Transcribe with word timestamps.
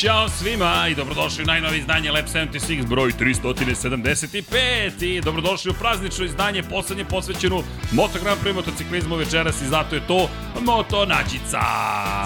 Ćao 0.00 0.28
svima 0.28 0.88
i 0.90 0.94
dobrodošli 0.94 1.42
u 1.42 1.46
najnovi 1.46 1.78
izdanje 1.78 2.10
Lab 2.10 2.24
76 2.24 2.86
broj 2.86 3.12
375 3.20 5.04
i 5.04 5.20
dobrodošli 5.20 5.70
u 5.70 5.74
praznično 5.74 6.24
izdanje, 6.24 6.62
poslednje 6.62 7.04
posvećenu 7.04 7.62
Moto 7.92 8.18
Grand 8.22 8.40
Prix 8.44 8.54
motociklizmu 8.54 9.16
večeras 9.16 9.62
i 9.62 9.66
zato 9.66 9.94
je 9.94 10.06
to 10.06 10.28
Moto 10.62 11.06
Nađica. 11.06 11.60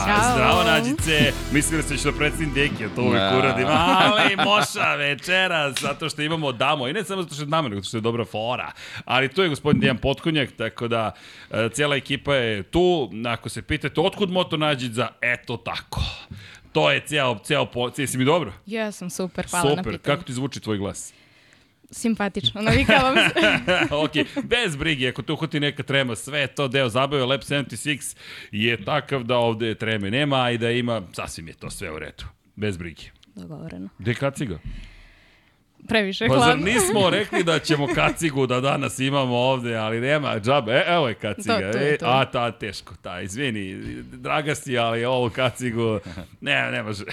Ćao. 0.07 0.33
Zdravo 0.35 0.63
Nađice. 0.65 1.33
Mislim 1.53 1.83
da 1.89 1.97
ću 1.97 2.11
da 2.11 2.19
predstavim 2.19 2.53
Deki, 2.55 2.85
to 2.95 3.03
uvijek 3.03 3.23
Da. 3.23 3.39
uradim. 3.39 3.67
Ali 3.69 4.37
moša 4.37 4.95
večeras, 4.95 5.81
zato 5.81 6.09
što 6.09 6.23
imamo 6.23 6.53
damo 6.53 6.89
i 6.89 6.93
ne 6.93 7.05
samo 7.05 7.23
zato 7.23 7.35
što 7.35 7.43
je 7.43 7.47
damo, 7.47 7.69
nego 7.69 7.81
zato 7.81 7.89
što 7.89 7.97
je 7.97 8.01
dobra 8.01 8.25
fora. 8.25 8.73
Ali 9.05 9.29
tu 9.29 9.43
je 9.43 9.49
gospodin 9.49 9.81
Dejan 9.81 9.99
Potkonjak, 9.99 10.51
tako 10.59 10.89
da 10.89 11.13
e, 11.51 11.69
cijela 11.73 11.97
ekipa 11.97 12.35
je 12.35 12.63
tu. 12.63 13.11
Ako 13.29 13.49
se 13.49 13.63
pitate 13.63 14.01
otkud 14.01 14.31
Moto 14.31 14.57
Nađica, 14.57 15.09
eto 15.21 15.57
tako. 15.57 16.01
To 16.73 16.91
je 16.91 17.01
cijel, 17.07 17.37
cijel, 17.45 17.67
po, 17.67 17.91
cijel, 17.91 18.09
si 18.09 18.19
mi 18.19 18.25
dobro? 18.25 18.53
Ja 18.67 18.93
sam 18.93 19.11
super, 19.11 19.47
hvala 19.51 19.65
na 19.65 19.71
Super, 19.71 19.93
pitanju. 19.93 20.17
kako 20.17 20.23
ti 20.23 20.33
zvuči 20.33 20.61
tvoj 20.61 20.79
glas? 20.79 21.13
Simpatično, 21.91 22.63
navikavam 22.63 23.15
se. 23.15 23.41
ok, 24.05 24.43
bez 24.45 24.77
brige, 24.77 25.09
ako 25.09 25.23
te 25.23 25.33
uhvati 25.33 25.61
neka 25.61 25.83
trema, 25.83 26.17
sve 26.17 26.41
je 26.41 26.47
to 26.47 26.69
deo 26.69 26.89
zabave, 26.89 27.25
Lab 27.25 27.41
76 27.41 28.17
je 28.51 28.85
takav 28.85 29.23
da 29.25 29.37
ovde 29.37 29.75
treme 29.75 30.11
nema 30.11 30.51
i 30.51 30.59
da 30.59 30.71
ima, 30.71 31.03
sasvim 31.13 31.49
je 31.49 31.55
to 31.55 31.71
sve 31.71 31.91
u 31.93 31.99
redu. 31.99 32.25
Bez 32.57 32.77
brige. 32.77 33.03
Dogovoreno. 33.35 33.89
Gde 33.99 34.11
je 34.11 34.15
kaciga? 34.15 34.59
Previše 35.89 36.27
Pa 36.29 36.35
zar 36.35 36.45
hladno. 36.45 36.65
nismo 36.65 37.11
rekli 37.11 37.45
da 37.45 37.59
ćemo 37.59 37.89
kacigu 37.95 38.47
da 38.47 38.61
danas 38.61 38.99
imamo 38.99 39.37
ovde, 39.37 39.77
ali 39.77 40.01
nema 40.01 40.41
džabe. 40.41 40.73
E, 40.73 40.85
evo 40.89 41.09
je 41.09 41.15
kaciga. 41.15 41.73
To, 41.73 41.79
to 41.79 41.79
e, 41.79 41.97
to. 41.97 42.07
a, 42.07 42.25
ta, 42.25 42.51
teško, 42.51 42.95
ta, 43.03 43.21
izvini, 43.21 43.75
draga 44.03 44.55
si, 44.55 44.79
ali 44.79 45.05
ovo 45.05 45.31
kacigu, 45.31 45.99
ne, 46.41 46.71
ne 46.71 46.83
može. 46.83 47.05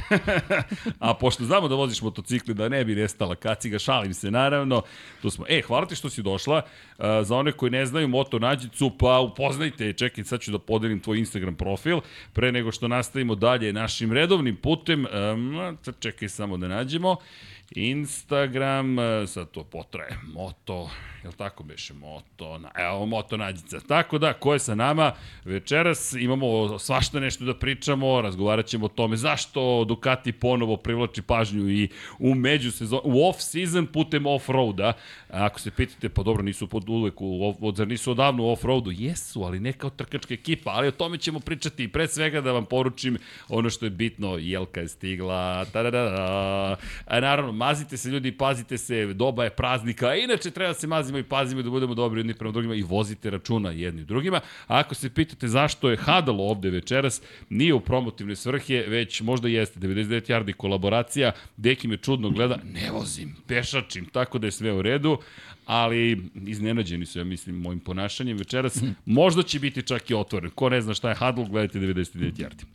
a 1.00 1.14
pošto 1.14 1.44
znamo 1.44 1.68
da 1.68 1.76
voziš 1.76 2.02
motocikli, 2.02 2.54
da 2.54 2.70
ne 2.70 2.86
bi 2.86 2.96
nestala 2.96 3.36
kaciga, 3.36 3.80
šalim 3.80 4.14
se, 4.14 4.32
naravno, 4.32 4.82
tu 5.22 5.30
smo. 5.30 5.46
E, 5.50 5.62
hvala 5.62 5.86
ti 5.86 5.96
što 5.96 6.10
si 6.10 6.22
došla. 6.22 6.62
Uh, 7.00 7.06
za 7.24 7.36
one 7.36 7.52
koji 7.52 7.72
ne 7.72 7.86
znaju 7.86 8.08
Moto 8.08 8.40
Nađicu, 8.40 8.92
pa 9.00 9.20
upoznajte 9.20 9.86
je, 9.86 9.94
čekaj, 9.94 10.24
sad 10.24 10.42
ću 10.42 10.52
da 10.52 10.60
podelim 10.60 11.00
tvoj 11.00 11.20
Instagram 11.20 11.56
profil, 11.56 12.00
pre 12.34 12.52
nego 12.52 12.72
što 12.72 12.88
nastavimo 12.88 13.36
dalje 13.36 13.74
našim 13.74 14.14
redovnim 14.14 14.56
putem, 14.56 15.06
um, 15.06 15.78
čekaj 16.00 16.30
samo 16.30 16.58
da 16.58 16.68
nađemo. 16.68 17.16
Instagram, 17.72 19.00
e, 19.00 19.28
sad 19.28 19.52
to 19.52 19.64
potraje, 19.64 20.18
moto, 20.34 20.90
jel 21.24 21.32
tako 21.32 21.64
beše, 21.64 21.94
moto, 21.94 22.58
na, 22.58 22.72
evo, 22.76 23.06
moto 23.06 23.38
nađica. 23.38 23.80
Tako 23.80 24.18
da, 24.18 24.34
ko 24.34 24.54
je 24.54 24.60
sa 24.60 24.76
nama, 24.76 25.12
večeras 25.46 26.14
imamo 26.14 26.80
svašta 26.80 27.20
nešto 27.20 27.46
da 27.46 27.56
pričamo, 27.56 28.22
razgovarat 28.22 28.66
ćemo 28.66 28.86
o 28.86 28.90
tome 28.90 29.18
zašto 29.18 29.86
Ducati 29.86 30.32
ponovo 30.32 30.78
privlači 30.78 31.22
pažnju 31.22 31.70
i 31.70 31.90
u 32.20 32.36
među 32.36 32.72
sezon, 32.72 33.00
u 33.04 33.28
off 33.30 33.42
season 33.42 33.88
putem 33.88 34.26
off-roada. 34.26 34.94
Ako 35.30 35.60
se 35.60 35.72
pitate, 35.72 36.10
pa 36.10 36.24
dobro, 36.24 36.44
nisu 36.44 36.68
pod 36.68 36.90
uvek, 36.90 37.22
u, 37.22 37.26
off- 37.26 37.76
zar 37.76 37.88
nisu 37.88 38.12
odavno 38.12 38.44
u 38.44 38.56
off-roadu? 38.56 38.92
Jesu, 38.98 39.44
ali 39.44 39.60
ne 39.60 39.74
kao 39.74 39.90
trkačka 39.90 40.34
ekipa, 40.34 40.72
ali 40.72 40.88
o 40.88 40.92
tome 40.92 41.18
ćemo 41.18 41.40
pričati 41.40 41.84
i 41.84 41.88
pre 41.88 42.08
svega 42.08 42.42
da 42.42 42.52
vam 42.52 42.66
poručim 42.66 43.18
ono 43.50 43.70
što 43.70 43.86
je 43.86 43.90
bitno, 43.90 44.38
Jelka 44.38 44.82
je 44.82 44.88
stigla, 44.88 45.66
tadadada. 45.66 46.78
A 47.06 47.20
naravno, 47.20 47.52
mazite 47.52 47.98
se 47.98 48.10
ljudi, 48.10 48.32
pazite 48.32 48.78
se, 48.78 49.14
doba 49.14 49.44
je 49.44 49.50
praznika, 49.50 50.16
inače 50.16 50.52
treba 50.52 50.74
da 50.74 50.80
se 50.80 50.88
mazimo 51.10 51.18
i 51.18 51.24
pazimo 51.24 51.62
da 51.62 51.70
budemo 51.70 51.96
dobri 51.96 52.20
jedni 52.20 52.34
prema 52.34 52.52
drugima 52.52 52.76
i 52.76 52.82
vozite 52.82 53.30
računa 53.30 53.72
jedni 53.72 54.04
drugima. 54.04 54.38
A 54.68 54.80
ako 54.80 54.96
se 54.96 55.10
pitate 55.10 55.48
zašto 55.48 55.90
je 55.90 55.98
Hadalo 55.98 56.44
ovde 56.44 56.70
večeras, 56.70 57.22
nije 57.50 57.74
u 57.74 57.80
promotivne 57.80 58.36
svrhe, 58.36 58.84
već 58.88 59.22
možda 59.22 59.48
jeste 59.48 59.80
99 59.80 60.30
yardi 60.30 60.54
kolaboracija, 60.54 61.32
Deki 61.58 61.88
me 61.88 61.98
čudno 61.98 62.30
gleda, 62.30 62.60
ne 62.64 62.92
vozim, 62.92 63.36
pešačim, 63.48 64.06
tako 64.06 64.40
da 64.40 64.48
je 64.48 64.52
sve 64.52 64.74
u 64.74 64.82
redu, 64.82 65.18
ali 65.66 66.30
iznenađeni 66.46 67.06
su, 67.06 67.20
ja 67.20 67.24
mislim, 67.24 67.56
mojim 67.56 67.80
ponašanjem 67.80 68.38
večeras. 68.38 68.84
Možda 69.06 69.44
će 69.44 69.60
biti 69.60 69.82
čak 69.82 70.10
i 70.10 70.14
otvoren. 70.14 70.52
Ko 70.52 70.70
ne 70.70 70.82
zna 70.82 70.94
šta 70.94 71.10
je 71.10 71.16
Hadl, 71.16 71.44
gledajte 71.44 71.80
99 71.80 72.34
yardi 72.34 72.66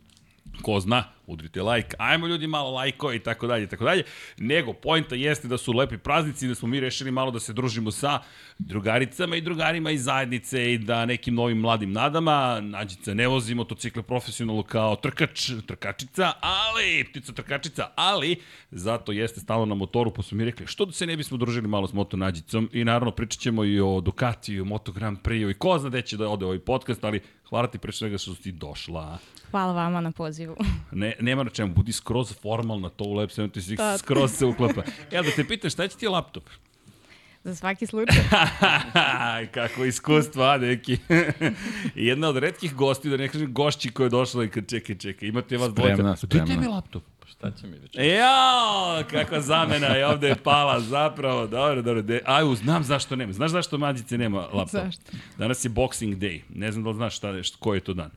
ko 0.65 0.81
zna, 0.81 1.05
udrite 1.27 1.63
like, 1.63 1.97
ajmo 1.99 2.27
ljudi 2.27 2.47
malo 2.47 2.71
lajko 2.71 3.13
i 3.13 3.19
tako 3.19 3.47
dalje 3.47 3.67
tako 3.67 3.85
dalje, 3.85 4.03
nego 4.39 4.73
pojenta 4.73 5.15
jeste 5.15 5.49
da 5.49 5.59
su 5.59 5.73
lepi 5.73 5.99
praznici 5.99 6.45
i 6.45 6.49
da 6.49 6.55
smo 6.55 6.69
mi 6.69 6.81
rešili 6.81 7.11
malo 7.11 7.31
da 7.31 7.41
se 7.41 7.53
družimo 7.53 7.91
sa 7.91 8.19
drugaricama 8.59 9.37
i 9.37 9.41
drugarima 9.41 9.91
iz 9.91 10.05
zajednice 10.05 10.73
i 10.73 10.79
da 10.79 11.07
nekim 11.07 11.35
novim 11.35 11.59
mladim 11.59 11.93
nadama, 11.93 12.61
Nađica 12.61 13.15
ne 13.15 13.29
vozi 13.29 13.55
motocikle 13.55 14.03
profesionalno 14.03 14.63
kao 14.63 14.97
trkač, 14.97 15.51
trkačica, 15.67 16.33
ali, 16.41 17.05
ptica 17.11 17.33
trkačica, 17.33 17.89
ali 17.95 18.37
zato 18.71 19.13
jeste 19.13 19.41
stalo 19.41 19.67
na 19.67 19.75
motoru, 19.75 20.11
pa 20.11 20.23
su 20.23 20.37
mi 20.37 20.45
rekli 20.45 20.67
što 20.67 20.85
da 20.85 20.93
se 20.93 21.07
ne 21.07 21.17
bismo 21.17 21.37
družili 21.37 21.69
malo 21.69 21.87
s 21.87 21.93
Moto 21.93 22.17
Nađicom 22.17 22.71
i 22.73 22.85
naravno 22.85 23.11
pričat 23.11 23.41
ćemo 23.41 23.65
i 23.65 23.81
o 23.81 24.01
Ducatiju, 24.01 24.65
Moto 24.65 24.93
Grand 24.93 25.19
Prix 25.19 25.51
i 25.51 25.55
ko 25.55 25.79
zna 25.79 25.89
gde 25.89 26.03
će 26.03 26.17
da 26.17 26.29
ode 26.29 26.45
ovaj 26.45 26.59
podcast, 26.59 27.05
ali 27.05 27.21
hvala 27.49 27.67
ti 27.67 27.79
pre 27.79 27.93
svega 27.93 28.19
što 28.19 28.35
ti 28.35 28.53
došla. 28.53 29.19
Hvala 29.55 29.73
vama 29.75 30.01
na 30.01 30.11
pozivu. 30.13 30.57
Ne, 30.93 31.15
nema 31.21 31.43
na 31.43 31.51
čemu, 31.51 31.75
budi 31.75 31.93
skroz 31.93 32.35
formalna, 32.35 32.89
to 32.89 33.05
u 33.05 33.13
Lab 33.13 33.29
76 33.29 33.77
Da. 33.77 33.99
skroz 33.99 34.33
se 34.33 34.47
uklapa. 34.53 34.83
Evo 35.11 35.23
da 35.23 35.31
te 35.33 35.45
pitam, 35.45 35.71
šta 35.71 35.89
će 35.89 35.97
ti 35.97 36.09
laptop? 36.09 36.43
Za 37.45 37.55
svaki 37.55 37.87
slučaj. 37.87 38.17
Kako 39.55 39.85
iskustva, 39.85 40.47
a, 40.47 40.59
neki. 40.59 40.99
Jedna 41.95 42.29
od 42.29 42.37
redkih 42.37 42.75
gosti, 42.75 43.11
da 43.11 43.17
ne 43.17 43.29
kažem 43.29 43.53
gošći 43.53 43.91
koja 43.91 44.05
je 44.05 44.11
došla 44.11 44.45
i 44.45 44.49
kad 44.49 44.69
čekaj, 44.69 44.97
čekaj, 44.97 45.29
imate 45.29 45.57
vas 45.57 45.71
Spremna, 45.71 45.95
dvojica. 45.97 46.27
Gde 46.27 46.29
spremna. 46.29 46.55
tebi 46.55 46.67
laptop? 46.67 47.03
Šta 47.27 47.51
će 47.51 47.67
mi 47.67 47.79
već? 47.79 47.95
Jao, 47.95 49.03
kakva 49.05 49.41
zamena 49.41 49.87
je 49.87 50.07
ovde 50.07 50.29
je 50.29 50.37
pala, 50.37 50.81
zapravo, 50.81 51.47
dobro, 51.47 51.83
dobro. 51.83 52.03
De, 52.03 52.21
aju, 52.27 52.55
znam 52.55 52.85
zašto 52.85 53.17
nema. 53.17 53.33
Znaš 53.33 53.51
zašto 53.51 53.79
Mađice 53.79 54.19
nema 54.19 54.39
laptop? 54.41 54.83
Zašto? 54.83 55.03
Danas 55.39 55.65
je 55.65 55.71
Boxing 55.71 56.17
Day. 56.17 56.41
Ne 56.51 56.73
znam 56.73 56.85
da 56.85 56.91
li 56.91 56.97
znaš 56.97 57.17
šta 57.17 57.29
je, 57.29 57.43
šta- 57.43 57.57
koji 57.61 57.77
je 57.77 57.81
to 57.83 57.95
dan. 57.95 58.11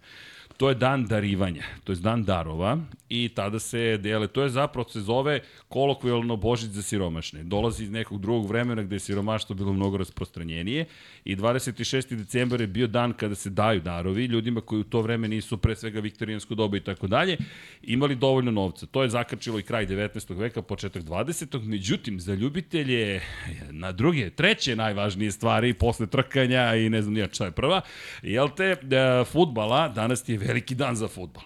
To 0.57 0.69
je 0.69 0.75
dan 0.75 1.05
darivanja, 1.05 1.63
to 1.83 1.91
je 1.91 1.95
dan 1.95 2.23
darova 2.23 2.77
i 3.09 3.29
tada 3.29 3.59
se 3.59 3.97
dele, 3.97 4.27
to 4.27 4.43
je 4.43 4.49
zapravo 4.49 4.89
se 4.89 5.01
zove 5.01 5.39
kolokvijalno 5.67 6.35
Božić 6.35 6.69
za 6.69 6.81
siromašne. 6.81 7.43
Dolazi 7.43 7.83
iz 7.83 7.91
nekog 7.91 8.21
drugog 8.21 8.47
vremena 8.47 8.83
gde 8.83 8.95
je 8.95 8.99
siromaštvo 8.99 9.55
bilo 9.55 9.73
mnogo 9.73 9.97
rasprostranjenije 9.97 10.85
i 11.25 11.35
26. 11.35 12.15
decembar 12.15 12.61
je 12.61 12.67
bio 12.67 12.87
dan 12.87 13.13
kada 13.13 13.35
se 13.35 13.49
daju 13.49 13.81
darovi 13.81 14.25
ljudima 14.25 14.61
koji 14.61 14.79
u 14.79 14.83
to 14.83 15.01
vreme 15.01 15.27
nisu 15.27 15.57
pre 15.57 15.75
svega 15.75 15.99
viktorijansko 15.99 16.55
doba 16.55 16.77
i 16.77 16.79
tako 16.79 17.07
dalje, 17.07 17.37
imali 17.81 18.15
dovoljno 18.15 18.51
novca. 18.51 18.85
To 18.85 19.03
je 19.03 19.09
zakačilo 19.09 19.59
i 19.59 19.63
kraj 19.63 19.87
19. 19.87 20.37
veka, 20.37 20.61
početak 20.61 21.03
20. 21.03 21.63
Međutim, 21.63 22.19
za 22.19 22.33
ljubitelje 22.33 23.21
na 23.71 23.91
druge, 23.91 24.29
treće 24.29 24.75
najvažnije 24.75 25.31
stvari 25.31 25.73
posle 25.73 26.07
trkanja 26.07 26.75
i 26.75 26.89
ne 26.89 27.01
znam 27.01 27.13
nija 27.13 27.27
šta 27.31 27.45
je 27.45 27.51
prva, 27.51 27.81
jel 28.21 28.49
te, 28.49 28.63
e, 28.63 29.23
futbala, 29.31 29.87
danas 29.89 30.23
ti 30.23 30.31
je 30.31 30.37
veliki 30.47 30.75
dan 30.75 30.95
za 30.95 31.07
futbal. 31.07 31.43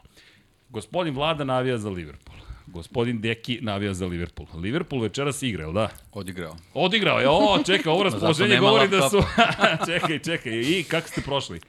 Gospodin 0.70 1.16
Vlada 1.16 1.44
navija 1.44 1.78
za 1.78 1.90
Liverpool. 1.90 2.38
Gospodin 2.68 3.22
Deki 3.22 3.60
navija 3.62 3.94
za 3.94 4.06
Liverpool. 4.06 4.48
Liverpool 4.62 5.02
večeras 5.02 5.42
igra, 5.44 5.64
jel 5.64 5.74
da? 5.74 5.90
Odigrao. 6.12 6.56
Odigrao 6.74 7.20
je, 7.20 7.30
o, 7.30 7.64
čekaj, 7.66 7.92
ovo 7.92 8.04
raspoloženje 8.08 8.50
nema 8.50 8.68
govori 8.68 8.88
da 8.88 9.10
su... 9.10 9.24
čekaj, 9.92 10.20
čekaj, 10.20 10.60
i 10.60 10.84
kako 10.84 11.08
ste 11.08 11.22
prošli? 11.22 11.60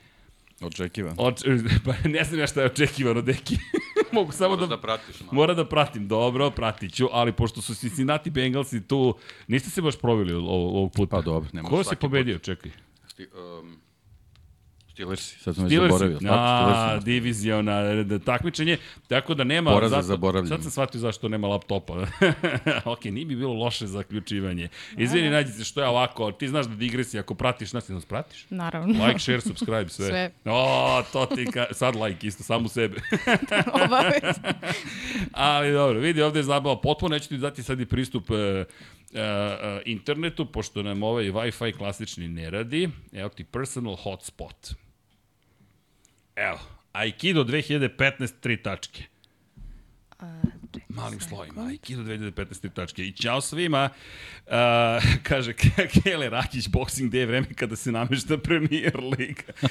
Očekivan. 0.60 1.14
Oč... 1.18 1.42
Pa 1.84 2.08
ne 2.08 2.24
znam 2.24 2.40
ja 2.40 2.46
šta 2.46 2.60
je 2.60 2.66
očekivano, 2.66 3.22
Deki. 3.22 3.56
Mogu 4.12 4.32
samo 4.32 4.56
da... 4.56 4.66
da 4.66 4.80
pratiš 4.80 5.20
malo. 5.20 5.32
Mora 5.32 5.54
da 5.54 5.68
pratim, 5.68 6.08
dobro, 6.08 6.50
pratit 6.50 6.94
ću, 6.94 7.08
ali 7.12 7.32
pošto 7.32 7.62
su 7.62 7.74
Cincinnati 7.74 8.30
Bengalsi 8.30 8.86
tu, 8.88 9.14
niste 9.48 9.70
se 9.70 9.82
baš 9.82 9.96
provili 9.96 10.32
ovog, 10.32 10.92
puta. 10.92 11.16
Pa 11.16 11.22
dobro, 11.22 11.50
ne 11.52 11.62
može 11.62 11.70
Ko 11.76 11.84
svaki 11.84 12.00
pobedio, 12.00 12.38
čekaj? 12.38 12.70
Sti, 13.08 13.26
um, 13.60 13.81
Steelersi, 14.92 15.38
sad 15.38 15.54
sam 15.54 15.64
već 15.64 15.70
Steelersi. 15.72 15.92
zaboravio. 15.92 16.18
Stvarno, 16.18 16.42
A, 16.42 16.84
Steelersi. 16.84 17.04
diviziona 17.04 17.82
da, 18.02 18.18
takmičenje, 18.18 18.76
tako 19.08 19.34
da 19.34 19.44
nema... 19.44 19.70
Poraz 19.70 19.90
za 19.90 20.02
zaboravljanje. 20.02 20.48
Sad 20.48 20.62
sam 20.62 20.70
shvatio 20.70 21.00
zašto 21.00 21.28
nema 21.28 21.48
laptopa. 21.48 22.06
ok, 22.92 23.04
nije 23.04 23.26
bi 23.26 23.36
bilo 23.36 23.54
loše 23.54 23.86
zaključivanje. 23.86 24.68
Izvini, 24.96 25.30
nađi 25.30 25.52
se 25.52 25.64
što 25.64 25.80
je 25.80 25.88
ovako, 25.88 26.32
ti 26.32 26.48
znaš 26.48 26.66
da 26.66 26.74
digresija, 26.74 27.20
ako 27.20 27.34
pratiš 27.34 27.72
nas, 27.72 27.86
ti 27.86 27.92
nas 27.92 28.04
pratiš? 28.04 28.46
Naravno. 28.50 29.06
Like, 29.06 29.18
share, 29.18 29.40
subscribe, 29.40 29.88
sve. 29.88 30.06
Sve. 30.06 30.30
O, 30.44 31.02
to 31.12 31.26
ti 31.26 31.46
ka... 31.52 31.66
Sad 31.70 31.96
like 31.96 32.26
isto, 32.26 32.42
samo 32.42 32.68
sebe. 32.68 32.96
Obavezno. 33.84 34.48
Ali 35.32 35.72
dobro, 35.72 35.98
vidi, 36.00 36.22
ovde 36.22 36.38
je 36.38 36.42
zabava 36.42 36.80
potpuno, 36.80 37.14
neću 37.14 37.28
ti 37.28 37.38
dati 37.38 37.62
sad 37.62 37.80
i 37.80 37.86
pristup 37.86 38.30
e, 38.30 38.64
internetu, 39.84 40.52
pošto 40.52 40.82
nam 40.82 41.02
ovaj 41.02 41.24
Wi-Fi 41.24 41.76
klasični 41.76 42.28
ne 42.28 42.50
radi. 42.50 42.88
Evo 43.12 43.28
ti 43.28 43.44
personal 43.44 43.96
hotspot. 43.96 44.74
Evo, 46.36 46.58
Aikido 46.92 47.44
2015, 47.44 48.32
tri 48.40 48.62
tačke. 48.62 49.02
Malim 50.88 51.20
slovima, 51.20 51.66
Aikido 51.66 52.02
2015 52.02 52.60
tri 52.60 52.70
tačke. 52.70 53.06
I 53.06 53.12
čao 53.12 53.40
svima, 53.40 53.90
uh, 54.46 54.52
kaže 55.22 55.52
Kele 56.02 56.30
Rakić, 56.30 56.68
Boxing 56.68 57.10
Day 57.10 57.16
je 57.16 57.26
vreme 57.26 57.54
kada 57.54 57.76
se 57.76 57.92
namešta 57.92 58.38
Premier 58.38 58.96
Liga. 58.96 59.52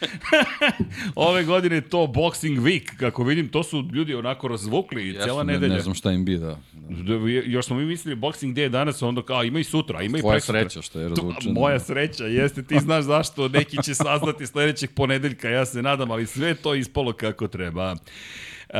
Ove 1.14 1.44
godine 1.44 1.80
to 1.80 1.98
Boxing 1.98 2.60
Week, 2.60 2.96
kako 2.96 3.24
vidim, 3.24 3.48
to 3.48 3.62
su 3.62 3.88
ljudi 3.92 4.14
onako 4.14 4.48
razvukli 4.48 5.16
cijela 5.22 5.42
ne, 5.44 5.52
nedelja. 5.52 5.74
ne 5.74 5.80
znam 5.80 5.94
šta 5.94 6.12
im 6.12 6.24
bi, 6.24 6.36
da. 6.36 6.58
Da, 6.72 7.14
Još 7.44 7.66
smo 7.66 7.76
mi 7.76 7.84
mislili 7.84 8.16
Boxing 8.16 8.54
Day 8.54 8.60
je 8.60 8.68
danas, 8.68 9.02
onda 9.02 9.22
kao 9.22 9.44
ima 9.44 9.58
i 9.58 9.64
sutra, 9.64 10.02
ima 10.02 10.18
i 10.18 10.20
Tvoja 10.20 10.34
presutra. 10.34 10.60
sreća 10.60 10.82
što 10.82 11.00
je 11.00 11.08
razvučeno. 11.08 11.54
Moja 11.54 11.80
sreća, 11.80 12.24
jeste, 12.24 12.62
ti 12.62 12.78
znaš 12.80 13.04
zašto, 13.04 13.48
neki 13.48 13.82
će 13.82 13.94
saznati 13.94 14.46
sledećeg 14.46 14.90
ponedeljka, 14.94 15.48
ja 15.48 15.66
se 15.66 15.82
nadam, 15.82 16.10
ali 16.10 16.26
sve 16.26 16.54
to 16.54 16.74
ispalo 16.74 17.12
kako 17.12 17.48
treba. 17.48 17.92
Uh, 17.92 18.76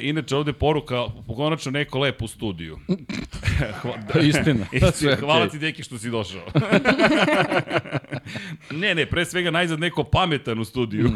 inače, 0.00 0.36
ovde 0.36 0.52
poruka, 0.52 1.04
konačno 1.36 1.70
neko 1.72 1.98
lepo 1.98 2.24
u 2.24 2.28
studiju. 2.28 2.78
Hva- 3.82 3.98
Pa 4.12 4.18
Istina. 4.20 4.66
Istina, 4.88 5.16
hvala 5.16 5.38
okej. 5.40 5.50
ti, 5.50 5.58
deki, 5.58 5.82
što 5.82 5.98
si 5.98 6.10
došao. 6.10 6.40
ne, 8.70 8.94
ne, 8.94 9.06
pre 9.06 9.24
svega 9.24 9.50
najzad 9.50 9.80
neko 9.80 10.04
pametan 10.04 10.58
u 10.58 10.64
studiju. 10.64 11.10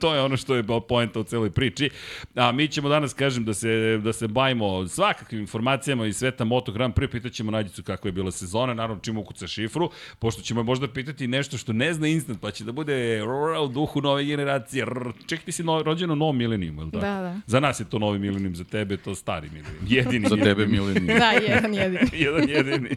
to 0.00 0.14
je 0.14 0.22
ono 0.22 0.36
što 0.36 0.54
je 0.54 0.64
poenta 0.88 1.20
u 1.20 1.24
celoj 1.24 1.50
priči. 1.50 1.90
A 2.34 2.52
mi 2.52 2.68
ćemo 2.68 2.88
danas, 2.88 3.14
kažem, 3.14 3.44
da 3.44 3.54
se, 3.54 4.00
da 4.04 4.12
se 4.12 4.28
bavimo 4.28 4.88
svakakvim 4.88 5.40
informacijama 5.40 6.06
iz 6.06 6.16
sveta 6.16 6.44
Moto 6.44 6.72
Grand 6.72 6.94
Prix. 6.94 7.10
Pitaćemo 7.10 7.50
Nađicu 7.50 7.82
kako 7.82 8.08
je 8.08 8.12
bila 8.12 8.30
sezona, 8.30 8.74
naravno 8.74 9.02
čim 9.02 9.18
ukuca 9.18 9.46
šifru, 9.46 9.90
pošto 10.18 10.42
ćemo 10.42 10.62
možda 10.62 10.88
pitati 10.88 11.26
nešto 11.28 11.58
što 11.58 11.72
ne 11.72 11.94
zna 11.94 12.08
instant, 12.08 12.40
pa 12.40 12.50
će 12.50 12.64
da 12.64 12.72
bude 12.72 13.18
rrr, 13.20 13.58
u 13.64 13.68
duhu 13.68 14.00
nove 14.00 14.24
generacije. 14.24 14.84
Rrr. 14.84 15.12
Ček, 15.26 15.42
ti 15.42 15.52
si 15.52 15.62
no, 15.62 15.82
rođen 15.82 16.10
u 16.10 16.16
novom 16.16 16.36
milenijumu, 16.36 16.80
je 16.80 16.84
li 16.84 16.90
tako? 16.90 17.00
Da, 17.06 17.20
da. 17.20 17.36
Za 17.46 17.60
nas 17.60 17.80
je 17.80 17.84
to 17.84 17.98
novi 17.98 18.18
milenijum, 18.18 18.56
za 18.56 18.64
tebe 18.64 18.94
je 18.94 18.98
to 18.98 19.14
stari 19.14 19.48
milenijum. 19.52 19.84
Jedini 19.88 20.28
Za 20.28 20.36
tebe, 20.36 20.66
milenijum. 20.66 21.04
Mileni. 21.06 21.20
Da, 21.20 21.30
jedan 21.30 21.74
jedini. 21.92 22.10
jedan 22.24 22.48
jedini. 22.48 22.90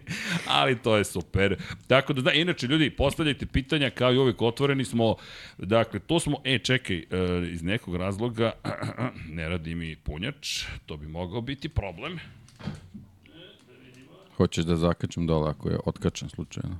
Ali 0.47 0.75
to 0.79 0.97
je 0.97 1.03
super. 1.03 1.55
Tako 1.87 2.13
da, 2.13 2.21
da, 2.21 2.31
inače, 2.31 2.67
ljudi, 2.67 2.89
postavljajte 2.89 3.45
pitanja, 3.45 3.89
kao 3.89 4.13
i 4.13 4.17
uvijek 4.17 4.41
otvoreni 4.41 4.85
smo. 4.85 5.15
Dakle, 5.57 5.99
to 5.99 6.19
smo, 6.19 6.37
e, 6.43 6.59
čekaj, 6.59 6.97
e, 6.97 7.03
iz 7.51 7.63
nekog 7.63 7.95
razloga 7.95 8.51
ne 9.37 9.49
radi 9.49 9.75
mi 9.75 9.95
punjač, 9.95 10.65
to 10.85 10.97
bi 10.97 11.07
mogao 11.07 11.41
biti 11.41 11.69
problem. 11.69 12.19
Hoćeš 14.37 14.65
da 14.65 14.75
zakačem 14.75 15.27
dole 15.27 15.49
ako 15.49 15.69
je 15.69 15.77
otkačen 15.85 16.29
slučajno. 16.29 16.77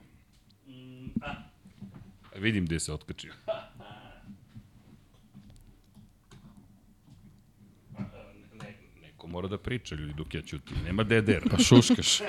Vidim 2.36 2.66
gde 2.66 2.80
se 2.80 2.94
otkačio. 2.94 3.34
Ne, 8.54 8.76
neko 9.02 9.21
mora 9.32 9.48
da 9.48 9.58
priča, 9.58 9.96
ljudi, 9.96 10.14
dok 10.14 10.36
ja 10.36 10.42
ćutim. 10.42 10.78
Nema 10.86 11.04
DDR. 11.04 11.50
Pa 11.52 11.58
šuškaš. 11.58 12.22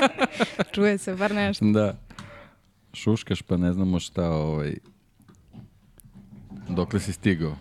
Čuje 0.74 0.98
se 0.98 1.14
bar 1.14 1.34
nešto. 1.34 1.64
da. 1.64 1.96
Šuškaš 2.92 3.42
pa 3.42 3.56
ne 3.56 3.72
znamo 3.72 4.00
šta 4.00 4.30
ovaj... 4.30 4.74
Dokle 6.68 7.00
si 7.00 7.12
stigao. 7.12 7.56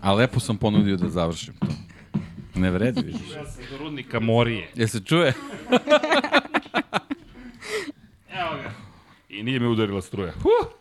A 0.00 0.12
lepo 0.12 0.40
sam 0.40 0.56
ponudio 0.56 0.96
da 0.96 1.08
završim 1.08 1.54
to. 1.60 1.66
Ne 2.54 2.70
vredi, 2.70 3.02
vidiš. 3.02 3.30
Ja 3.34 3.46
sam 3.46 3.64
do 3.70 3.78
rudnika 3.78 4.20
Morije. 4.20 4.70
Jel 4.74 4.88
se 4.88 5.00
čuje? 5.00 5.28
Evo 8.40 8.56
ga. 8.62 8.72
I 9.28 9.42
nije 9.42 9.60
me 9.60 9.68
udarila 9.68 10.02
struja. 10.02 10.32
Huh! 10.32 10.72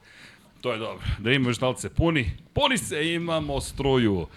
To 0.61 0.73
je 0.73 0.79
dobro. 0.79 1.05
Da 1.19 1.31
imamo 1.31 1.49
li 1.69 1.75
se 1.77 1.89
puni. 1.89 2.31
Puni 2.53 2.77
se, 2.77 3.13
imamo 3.13 3.61
struju. 3.61 4.27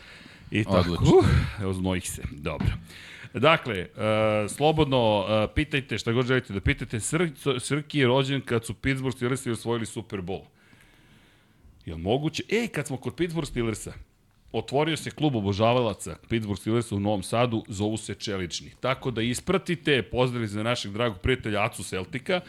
I 0.54 0.64
tako. 0.64 0.78
Odlično. 0.78 1.16
Uh, 1.18 1.24
evo 1.62 1.72
znojih 1.72 2.10
se. 2.10 2.22
Dobro. 2.30 2.68
Dakle, 3.34 3.80
uh, 3.96 4.50
slobodno 4.50 5.18
uh, 5.18 5.50
pitajte 5.54 5.98
šta 5.98 6.12
god 6.12 6.26
želite 6.26 6.52
da 6.52 6.60
pitate. 6.60 7.00
Sr 7.00 7.30
Srki 7.60 7.98
je 7.98 8.06
rođen 8.06 8.40
kad 8.40 8.64
su 8.64 8.74
Pittsburgh 8.74 9.16
Steelersi 9.16 9.50
osvojili 9.50 9.86
Super 9.86 10.20
Bowl. 10.20 10.44
Jel 11.86 11.98
moguće? 11.98 12.42
E, 12.48 12.68
kad 12.68 12.86
smo 12.86 12.96
kod 12.96 13.14
Pittsburgh 13.14 13.48
Steelersa, 13.48 13.92
otvorio 14.52 14.96
se 14.96 15.10
klub 15.10 15.36
obožavalaca 15.36 16.16
Pittsburgh 16.28 16.60
Steelersa 16.60 16.94
u 16.94 17.00
Novom 17.00 17.22
Sadu, 17.22 17.64
zovu 17.68 17.96
se 17.96 18.14
Čelični. 18.14 18.70
Tako 18.80 19.10
da 19.10 19.22
ispratite, 19.22 20.02
pozdravi 20.02 20.46
za 20.46 20.62
našeg 20.62 20.92
dragog 20.92 21.20
prijatelja 21.20 21.64
Acu 21.64 21.82
Celtika, 21.82 22.40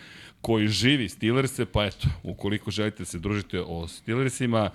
koji 0.42 0.68
živi 0.68 1.10
Steelerse, 1.10 1.66
pa 1.66 1.86
eto, 1.86 2.08
ukoliko 2.24 2.72
želite 2.72 2.98
da 2.98 3.06
se 3.06 3.20
družite 3.20 3.62
o 3.62 3.88
Steelersima, 3.88 4.70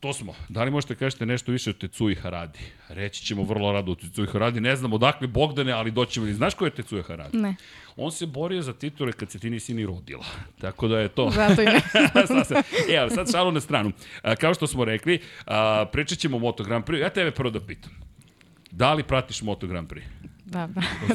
To 0.00 0.12
smo. 0.12 0.34
Da 0.48 0.64
li 0.64 0.70
možete 0.70 0.94
kažete 0.94 1.26
nešto 1.26 1.52
više 1.52 1.70
o 1.70 1.74
Tecuji 1.74 2.14
Haradi? 2.14 2.58
Reći 2.88 3.22
ćemo 3.22 3.42
vrlo 3.42 3.72
rado 3.72 3.92
o 3.92 3.96
Tecuji 3.96 4.26
Haradi. 4.26 4.60
Ne 4.60 4.76
znam 4.76 4.92
odakle 4.92 5.26
Bogdane, 5.26 5.72
ali 5.72 5.90
doćemo. 5.90 6.26
Znaš 6.26 6.54
ko 6.54 6.64
je 6.64 6.70
Tecuja 6.70 7.02
Haradi? 7.02 7.38
Ne, 7.38 7.54
On 7.96 8.12
se 8.12 8.26
borio 8.26 8.62
za 8.62 8.72
titule 8.72 9.12
kad 9.12 9.30
se 9.30 9.38
ti 9.38 9.50
nisi 9.50 9.74
ni 9.74 9.86
rodila. 9.86 10.24
Tako 10.60 10.88
da 10.88 11.00
je 11.00 11.08
to. 11.08 11.30
zato 11.30 11.62
i 11.62 11.66
ne. 11.66 11.80
e, 12.90 12.96
ali 12.96 13.10
sad 13.10 13.30
šalu 13.30 13.52
na 13.52 13.60
stranu. 13.60 13.92
A, 14.22 14.36
kao 14.36 14.54
što 14.54 14.66
smo 14.66 14.84
rekli, 14.84 15.18
a, 15.46 15.86
pričat 15.92 16.18
ćemo 16.18 16.36
o 16.36 16.40
Moto 16.40 16.64
Grand 16.64 16.84
Prix. 16.84 16.96
Ja 16.96 17.10
tebe 17.10 17.30
prvo 17.30 17.50
da 17.50 17.60
pitam. 17.60 17.90
Da 18.70 18.94
li 18.94 19.02
pratiš 19.02 19.42
Moto 19.42 19.66
Grand 19.66 19.88
Prix? 19.88 20.02
Da, 20.44 20.68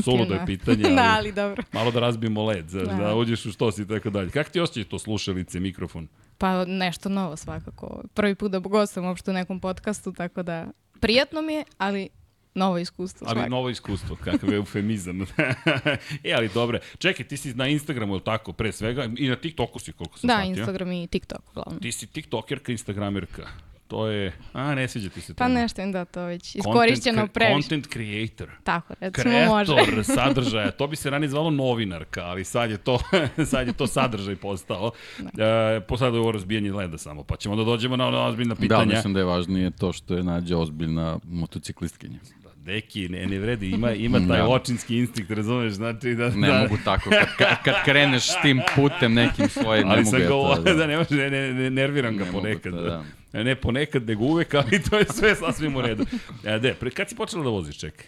Suludo 0.04 0.34
je 0.34 0.46
pitanje, 0.46 0.84
ali- 0.86 0.96
Da, 0.96 1.14
ali 1.14 1.32
dobro. 1.32 1.64
Malo 1.72 1.92
da 1.92 2.00
razbijemo 2.00 2.46
led, 2.46 2.66
da. 2.66 2.84
Da. 2.84 2.94
da 2.94 3.16
uđeš 3.16 3.46
u 3.46 3.52
štos 3.52 3.78
i 3.78 3.88
tako 3.88 4.10
dalje. 4.10 4.30
Kako 4.30 4.50
ti 4.50 4.60
osjećaš 4.60 4.90
to 4.90 5.00
slušalice, 5.00 5.60
mikrofon? 5.60 6.08
Pa 6.38 6.66
nešto 6.66 7.10
novo 7.10 7.36
svakako. 7.36 8.04
Prvi 8.14 8.36
put 8.36 8.52
da 8.52 8.60
gostujem 8.60 9.08
uopšte 9.08 9.32
u 9.32 9.34
nekom 9.34 9.60
podcastu, 9.60 10.12
tako 10.12 10.44
da 10.44 10.68
prijatno 11.00 11.42
mi 11.42 11.54
je, 11.54 11.64
ali 11.78 12.10
novo 12.56 12.78
iskustvo 12.78 13.26
Ali 13.28 13.36
svakako. 13.36 13.50
novo 13.50 13.70
iskustvo, 13.70 14.16
kakav 14.16 14.50
je 14.50 14.56
eufemizam. 14.56 15.22
e, 16.24 16.34
ali 16.34 16.50
dobre. 16.54 16.80
Čekaj, 16.98 17.28
ti 17.28 17.38
si 17.38 17.54
na 17.54 17.68
Instagramu, 17.68 18.14
je 18.14 18.16
li 18.16 18.24
tako, 18.24 18.54
pre 18.54 18.72
svega? 18.72 19.10
I 19.18 19.28
na 19.28 19.36
TikToku 19.36 19.80
si, 19.80 19.92
koliko 19.92 20.18
sam 20.20 20.28
Da, 20.28 20.34
shvatio. 20.34 20.50
Instagram 20.50 20.92
i 20.92 21.08
TikTok 21.08 21.50
uglavnom. 21.52 21.80
Ti 21.82 21.92
si 21.92 22.08
TikTokerka, 22.08 22.72
Instagramerka. 22.72 23.48
To 23.88 24.08
je... 24.08 24.32
A, 24.54 24.76
ne 24.76 24.88
sviđa 24.88 25.10
ti 25.10 25.22
se 25.22 25.28
to. 25.28 25.38
Pa 25.38 25.48
nešto 25.48 25.82
im 25.82 25.92
da 25.92 26.06
to 26.06 26.22
već 26.22 26.56
iskorišćeno 26.56 27.16
Content, 27.18 27.34
previše. 27.34 27.54
Content 27.62 27.88
creator. 27.88 28.50
Tako, 28.64 28.94
recimo 29.00 29.46
može. 29.46 29.74
Kreator 29.76 30.04
sadržaja, 30.16 30.72
to 30.72 30.88
bi 30.88 30.96
se 30.96 31.10
ranije 31.10 31.30
zvalo 31.30 31.50
novinarka, 31.50 32.22
ali 32.22 32.44
sad 32.44 32.72
je 32.72 32.78
to, 32.78 33.00
sad 33.52 33.68
je 33.68 33.74
to 33.74 33.88
sadržaj 33.88 34.36
postao. 34.36 34.92
E, 35.20 35.80
po 35.80 35.98
sada 35.98 36.16
je 36.16 36.22
ovo 36.22 36.32
razbijanje 36.32 36.72
leda 36.72 36.98
samo, 36.98 37.24
pa 37.24 37.36
ćemo 37.36 37.56
da 37.56 37.64
dođemo 37.64 37.96
na 37.96 38.08
ona 38.08 38.26
ozbiljna 38.26 38.56
Da, 38.56 38.62
pitanja. 38.62 38.86
mislim 38.86 39.14
da 39.14 39.20
je 39.20 39.26
važnije 39.26 39.72
to 39.72 39.94
što 39.94 40.16
je 40.16 40.24
nađe 40.24 40.56
ozbiljna 40.56 41.20
motociklistkinja. 41.24 42.20
Deki, 42.56 43.10
ne, 43.10 43.26
ne 43.26 43.40
vredi, 43.40 43.70
ima, 43.70 43.92
ima 43.92 44.18
taj 44.28 44.38
Da. 44.38 44.48
očinski 44.48 44.98
instinkt, 44.98 45.32
razumeš, 45.32 45.74
znači 45.74 46.16
da... 46.16 46.30
Ne 46.30 46.48
da, 46.48 46.60
mogu 46.60 46.78
tako, 46.86 47.10
kad, 47.10 47.36
kad, 47.38 47.64
kad 47.64 47.76
kreneš 47.86 48.24
tim 48.42 48.62
putem 48.76 49.14
nekim 49.14 49.50
svojim, 49.50 49.88
ne 49.88 49.94
Ali 49.94 50.00
mogu 50.02 50.12
sam 50.12 50.22
ja 50.22 50.28
to, 50.28 50.38
govorio 50.38 50.74
da 50.76 50.88
ne 50.88 50.98
može, 50.98 51.16
ne, 51.16 51.30
ne, 51.30 51.54
ne 51.54 51.70
nerviram 51.70 52.18
ga 52.18 52.26
Ne 52.26 52.32
mogu 52.32 52.42
ponekad. 52.42 52.74
to, 52.74 52.82
da. 52.82 53.04
Ne, 53.34 53.44
ne 53.44 53.56
ponekad, 53.56 54.08
nego 54.08 54.24
uvek, 54.24 54.54
ali 54.60 54.84
to 54.84 54.98
je 54.98 55.06
sve 55.06 55.36
sasvim 55.36 55.76
u 55.76 55.82
redu. 55.82 56.06
E, 56.44 56.60
de, 56.60 56.74
pre, 56.74 56.90
kad 56.90 57.10
si 57.10 57.16
počela 57.16 57.44
da 57.44 57.50
voziš, 57.50 57.80
čekaj? 57.80 58.06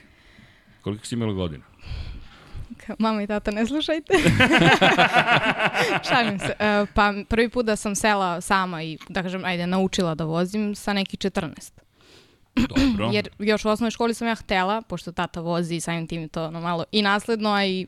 Koliko 0.82 1.05
si 1.05 1.15
imala 1.15 1.34
godina? 1.34 1.63
Mama 3.00 3.24
i 3.24 3.27
tata, 3.27 3.51
ne 3.51 3.65
slušajte. 3.65 4.13
Šalim 6.10 6.39
se. 6.39 6.53
E, 6.60 6.86
pa 6.94 7.13
prvi 7.27 7.50
put 7.50 7.65
da 7.65 7.75
sam 7.75 7.96
sela 7.96 8.41
sama 8.41 8.84
i, 8.84 8.98
da 9.10 9.24
kažem, 9.24 9.46
ajde, 9.46 9.67
naučila 9.67 10.15
da 10.15 10.24
vozim 10.24 10.75
sa 10.75 10.94
neki 10.94 11.17
14. 11.17 11.72
Dobro. 12.55 13.10
Jer 13.15 13.29
još 13.39 13.65
u 13.65 13.70
osnovnoj 13.70 13.91
školi 13.91 14.13
sam 14.13 14.27
ja 14.27 14.36
htela, 14.36 14.82
pošto 14.82 15.12
tata 15.12 15.41
vozi 15.41 15.75
i 15.75 15.82
samim 15.82 16.08
tim 16.08 16.22
je 16.22 16.27
to 16.27 16.46
ono 16.46 16.62
malo 16.62 16.84
i 16.91 17.01
nasledno, 17.01 17.50
a 17.50 17.65
i 17.65 17.88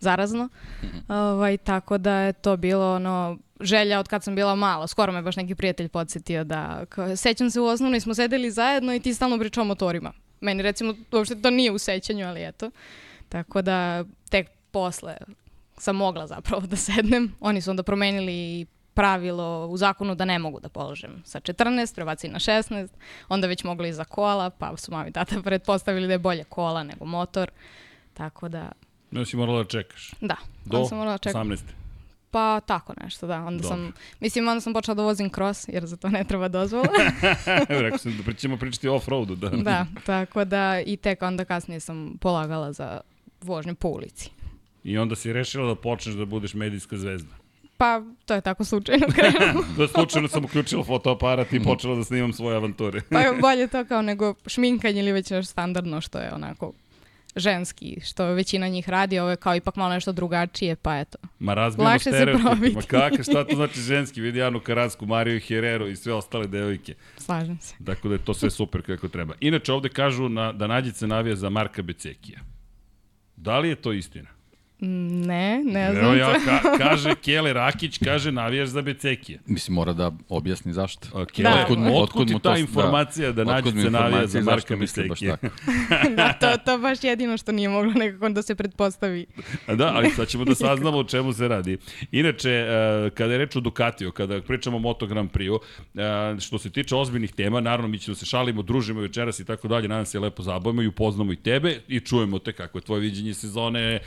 zarazno. 0.00 0.48
ovaj, 1.08 1.56
tako 1.56 1.98
da 1.98 2.14
je 2.14 2.32
to 2.32 2.56
bilo 2.56 2.94
ono, 2.94 3.38
želja 3.60 3.98
od 3.98 4.08
kad 4.08 4.24
sam 4.24 4.34
bila 4.34 4.54
mala. 4.54 4.86
Skoro 4.86 5.12
me 5.12 5.22
baš 5.22 5.36
neki 5.36 5.54
prijatelj 5.54 5.88
podsjetio 5.88 6.44
da, 6.44 6.84
kao, 6.88 7.16
sećam 7.16 7.50
se 7.50 7.60
u 7.60 7.64
osnovnoj 7.64 8.00
smo 8.00 8.14
sedeli 8.14 8.50
zajedno 8.50 8.94
i 8.94 9.00
ti 9.00 9.14
stalno 9.14 9.38
pričao 9.38 9.62
o 9.62 9.64
motorima. 9.64 10.12
Meni 10.40 10.62
recimo 10.62 10.94
uopšte 11.12 11.42
to 11.42 11.50
nije 11.50 11.72
u 11.72 11.78
sećanju, 11.78 12.26
ali 12.26 12.48
eto. 12.48 12.70
Tako 13.28 13.62
da 13.62 14.04
tek 14.30 14.48
posle 14.70 15.16
sam 15.78 15.96
mogla 15.96 16.26
zapravo 16.26 16.66
da 16.66 16.76
sednem. 16.76 17.34
Oni 17.40 17.60
su 17.60 17.70
onda 17.70 17.82
promenili 17.82 18.66
pravilo 18.94 19.66
u 19.66 19.76
zakonu 19.76 20.14
da 20.14 20.24
ne 20.24 20.38
mogu 20.38 20.60
da 20.60 20.68
položem 20.68 21.22
sa 21.24 21.40
14, 21.40 21.94
prebaci 21.94 22.28
na 22.28 22.38
16, 22.38 22.88
onda 23.28 23.46
već 23.46 23.64
mogli 23.64 23.88
i 23.88 23.92
za 23.92 24.04
kola, 24.04 24.50
pa 24.50 24.76
su 24.76 24.92
mami 24.92 25.08
i 25.08 25.12
tata 25.12 25.42
pretpostavili 25.44 26.06
da 26.06 26.12
je 26.12 26.18
bolje 26.18 26.44
kola 26.44 26.82
nego 26.82 27.04
motor. 27.04 27.50
Tako 28.14 28.48
da, 28.48 28.72
Ne 29.10 29.26
si 29.26 29.36
morala 29.36 29.62
da 29.62 29.68
čekaš. 29.68 30.10
da. 30.20 30.36
Do 30.64 30.76
onda 30.76 30.88
sam 30.88 30.98
morala 30.98 31.14
da 31.14 31.18
čekam. 31.18 31.48
18. 31.50 31.60
Pa 32.30 32.60
tako 32.60 32.94
nešto, 33.02 33.26
da. 33.26 33.44
Onda 33.44 33.62
Dobro. 33.62 33.76
sam, 33.76 33.92
mislim, 34.20 34.48
onda 34.48 34.60
sam 34.60 34.72
počela 34.72 34.94
da 34.94 35.02
vozim 35.02 35.30
cross, 35.30 35.68
jer 35.68 35.86
za 35.86 35.96
to 35.96 36.08
ne 36.08 36.24
treba 36.24 36.48
dozvola. 36.48 36.88
Evo, 37.68 37.82
rekao 37.82 37.98
sam 37.98 38.18
da 38.26 38.32
ćemo 38.32 38.56
pričati 38.56 38.88
off-roadu. 38.88 39.34
Da. 39.36 39.48
da, 39.48 39.86
tako 40.06 40.44
da 40.44 40.80
i 40.80 40.96
tek 40.96 41.22
onda 41.22 41.44
kasnije 41.44 41.80
sam 41.80 42.16
polagala 42.20 42.72
za 42.72 43.00
vožnju 43.40 43.74
po 43.74 43.88
ulici. 43.88 44.30
I 44.84 44.98
onda 44.98 45.16
si 45.16 45.32
rešila 45.32 45.66
da 45.66 45.74
počneš 45.74 46.14
da 46.14 46.24
budeš 46.24 46.54
medijska 46.54 46.96
zvezda. 46.96 47.34
Pa, 47.76 48.02
to 48.26 48.34
je 48.34 48.40
tako 48.40 48.64
slučajno 48.64 49.06
krenulo. 49.14 49.64
Da 49.76 49.88
slučajno 49.88 50.28
sam 50.28 50.44
uključila 50.44 50.84
fotoaparat 50.84 51.52
i 51.52 51.64
počela 51.64 51.96
da 51.96 52.04
snimam 52.04 52.32
svoje 52.32 52.56
avanture. 52.56 53.00
Pa 53.10 53.20
je 53.20 53.32
bolje 53.40 53.68
to 53.68 53.84
kao 53.84 54.02
nego 54.02 54.34
šminkanje 54.46 55.00
ili 55.00 55.12
već 55.12 55.30
nešto 55.30 55.50
standardno 55.50 56.00
što 56.00 56.18
je 56.18 56.34
onako 56.34 56.72
ženski, 57.38 58.00
što 58.04 58.24
većina 58.24 58.68
njih 58.68 58.88
radi, 58.88 59.18
ovo 59.18 59.30
je 59.30 59.36
kao 59.36 59.54
ipak 59.54 59.76
malo 59.76 59.92
nešto 59.94 60.12
drugačije, 60.12 60.76
pa 60.76 60.98
eto, 60.98 61.18
Ma 61.38 61.54
razbijeno 61.54 61.90
Lakše 61.90 62.04
se 62.04 62.10
stereotip. 62.10 62.44
Ma 62.44 62.50
probiti. 62.50 62.86
kakve, 62.86 63.24
šta 63.24 63.44
to 63.44 63.56
znači 63.56 63.80
ženski? 63.80 64.20
Vidi 64.20 64.42
Anu 64.42 64.60
Karasku, 64.60 65.06
Mariju 65.06 65.40
Herrero 65.40 65.86
i 65.86 65.96
sve 65.96 66.12
ostale 66.12 66.46
devojke. 66.46 66.94
Slažem 67.16 67.58
se. 67.60 67.74
Tako 67.86 68.08
da 68.08 68.14
je 68.14 68.24
to 68.24 68.34
sve 68.34 68.50
super 68.50 68.82
kako 68.82 69.08
treba. 69.08 69.34
Inače, 69.40 69.72
ovde 69.72 69.88
kažu 69.88 70.28
na, 70.28 70.52
da 70.52 70.66
Nađice 70.66 71.06
navija 71.06 71.36
za 71.36 71.50
Marka 71.50 71.82
Becekija. 71.82 72.40
Da 73.36 73.58
li 73.58 73.68
je 73.68 73.74
to 73.74 73.92
istina? 73.92 74.37
Ne, 74.80 75.62
ne 75.64 75.92
znam 75.92 76.04
Evo 76.04 76.14
ja, 76.14 76.32
ka, 76.34 76.60
kaže 76.84 77.14
Kele 77.14 77.52
Rakić, 77.52 77.98
kaže 77.98 78.32
navijaš 78.32 78.68
za 78.68 78.82
Becekija. 78.82 79.38
Mislim, 79.46 79.74
mora 79.74 79.92
da 79.92 80.12
objasni 80.28 80.72
zašto. 80.72 81.08
A, 81.14 81.24
Kele, 81.24 81.50
Da. 81.50 81.56
otkud, 81.56 81.62
Otkud 81.62 81.78
mu, 81.78 81.86
otkud 81.86 82.02
otkud 82.02 82.26
ti 82.26 82.32
mu 82.32 82.38
ta 82.38 82.52
to- 82.52 82.58
informacija 82.58 83.26
da, 83.26 83.44
da. 83.44 83.44
Mi 83.44 83.50
Nađice 83.52 83.90
navija 83.90 84.26
za 84.26 84.40
Marka 84.40 84.76
Becekija? 84.76 85.36
tako? 85.36 85.54
da, 86.16 86.32
to, 86.32 86.56
to 86.56 86.78
baš 86.78 87.04
jedino 87.04 87.36
što 87.36 87.52
nije 87.52 87.68
moglo 87.68 87.92
nekako 87.92 88.28
da 88.28 88.42
se 88.42 88.54
pretpostavi. 88.54 89.26
Da, 89.68 89.92
ali 89.94 90.10
sad 90.10 90.28
ćemo 90.28 90.44
da 90.44 90.54
saznamo 90.54 90.98
o 90.98 91.04
čemu 91.04 91.32
se 91.32 91.48
radi. 91.48 91.78
Inače, 92.12 92.50
e, 92.50 92.66
kada 93.10 93.32
je 93.32 93.38
reč 93.38 93.56
o 93.56 93.60
Ducatiju, 93.60 94.12
kada 94.12 94.40
pričamo 94.42 94.76
o 94.76 94.80
Moto 94.80 95.06
Grand 95.06 95.30
Prix-u, 95.30 95.60
e, 96.36 96.40
što 96.40 96.58
se 96.58 96.70
tiče 96.70 96.96
ozbiljnih 96.96 97.32
tema, 97.32 97.60
naravno 97.60 97.88
mi 97.88 97.98
ćemo 97.98 98.14
se 98.14 98.26
šalimo, 98.26 98.62
družimo 98.62 99.00
večeras 99.00 99.40
i 99.40 99.44
tako 99.44 99.68
dalje, 99.68 99.88
nadam 99.88 100.06
se 100.06 100.18
lepo 100.20 100.42
zabavimo 100.42 100.82
i 100.82 100.86
upoznamo 100.86 101.32
i 101.32 101.36
tebe 101.36 101.80
i 101.88 102.00
čujemo 102.00 102.38
te 102.38 102.52
kako 102.52 102.78
je 102.78 102.82
tvoje 102.82 103.00
viđenje 103.00 103.34
sezone, 103.34 103.98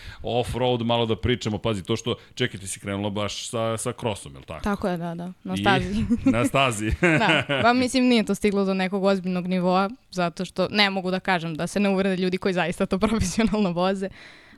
off-road, 0.62 0.84
malo 0.84 1.06
da 1.06 1.15
pričamo, 1.15 1.58
pazi, 1.58 1.84
to 1.84 1.96
što, 1.96 2.15
čekaj, 2.34 2.60
ti 2.60 2.68
si 2.68 2.80
krenula 2.80 3.10
baš 3.10 3.50
sa, 3.50 3.77
sa 3.77 3.94
krosom, 3.94 4.34
je 4.34 4.39
li 4.39 4.46
tako? 4.46 4.63
Tako 4.63 4.88
je, 4.88 4.98
da, 4.98 5.15
da, 5.15 5.34
na 5.44 5.53
I- 5.53 5.58
stazi. 5.58 6.06
na 6.38 6.46
stazi. 6.46 6.91
da, 7.20 7.44
pa 7.63 7.74
mislim 7.74 8.03
nije 8.03 8.24
to 8.24 8.36
stiglo 8.36 8.65
do 8.65 8.74
nekog 8.74 9.03
ozbiljnog 9.03 9.48
nivoa, 9.48 9.89
zato 10.12 10.46
što 10.46 10.68
ne 10.72 10.89
mogu 10.89 11.12
da 11.12 11.20
kažem 11.20 11.56
da 11.56 11.68
se 11.68 11.80
ne 11.80 11.89
uvrede 11.89 12.22
ljudi 12.22 12.38
koji 12.38 12.53
zaista 12.53 12.86
to 12.86 13.00
profesionalno 13.08 13.72
voze, 13.72 14.10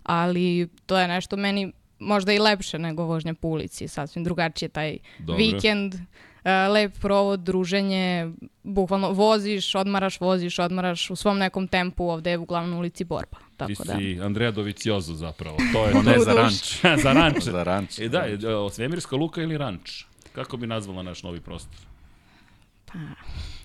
ali 0.03 0.67
to 0.85 0.97
je 0.99 1.07
nešto 1.07 1.37
meni 1.37 1.71
možda 1.99 2.33
i 2.33 2.39
lepše 2.39 2.79
nego 2.79 3.03
vožnja 3.03 3.33
po 3.33 3.47
ulici, 3.47 3.87
sasvim 3.87 4.23
drugačije 4.23 4.69
taj 4.69 4.97
Dobro. 5.19 5.35
vikend, 5.35 5.95
e, 6.43 6.67
lep 6.67 6.99
provod, 6.99 7.39
druženje, 7.39 8.31
bukvalno 8.63 9.11
voziš, 9.11 9.75
odmaraš, 9.75 10.19
voziš, 10.19 10.59
odmaraš 10.59 11.09
u 11.09 11.15
svom 11.15 11.37
nekom 11.37 11.67
tempu, 11.67 12.03
ovde 12.09 12.29
je 12.31 12.37
uglavnom 12.37 12.77
u 12.77 12.79
ulici 12.79 13.03
borba. 13.03 13.37
Ti 13.57 13.75
Tako 13.75 13.83
da. 13.83 13.97
si 13.97 14.19
Andrea 14.21 14.51
Doviciozo 14.51 15.13
zapravo. 15.13 15.57
To 15.73 15.85
je 15.85 15.91
To 15.93 16.01
ne 16.01 16.19
za 16.19 16.33
ranč. 16.33 16.81
za 17.03 17.13
ranč. 17.13 17.43
za 17.43 17.63
ranč. 17.63 17.99
E 17.99 18.09
da, 18.09 18.25
e, 18.27 18.37
svemirska 18.71 19.15
luka 19.15 19.41
ili 19.41 19.57
ranč? 19.57 20.03
Kako 20.33 20.57
bi 20.57 20.67
nazvala 20.67 21.03
naš 21.03 21.23
novi 21.23 21.39
prostor? 21.39 21.79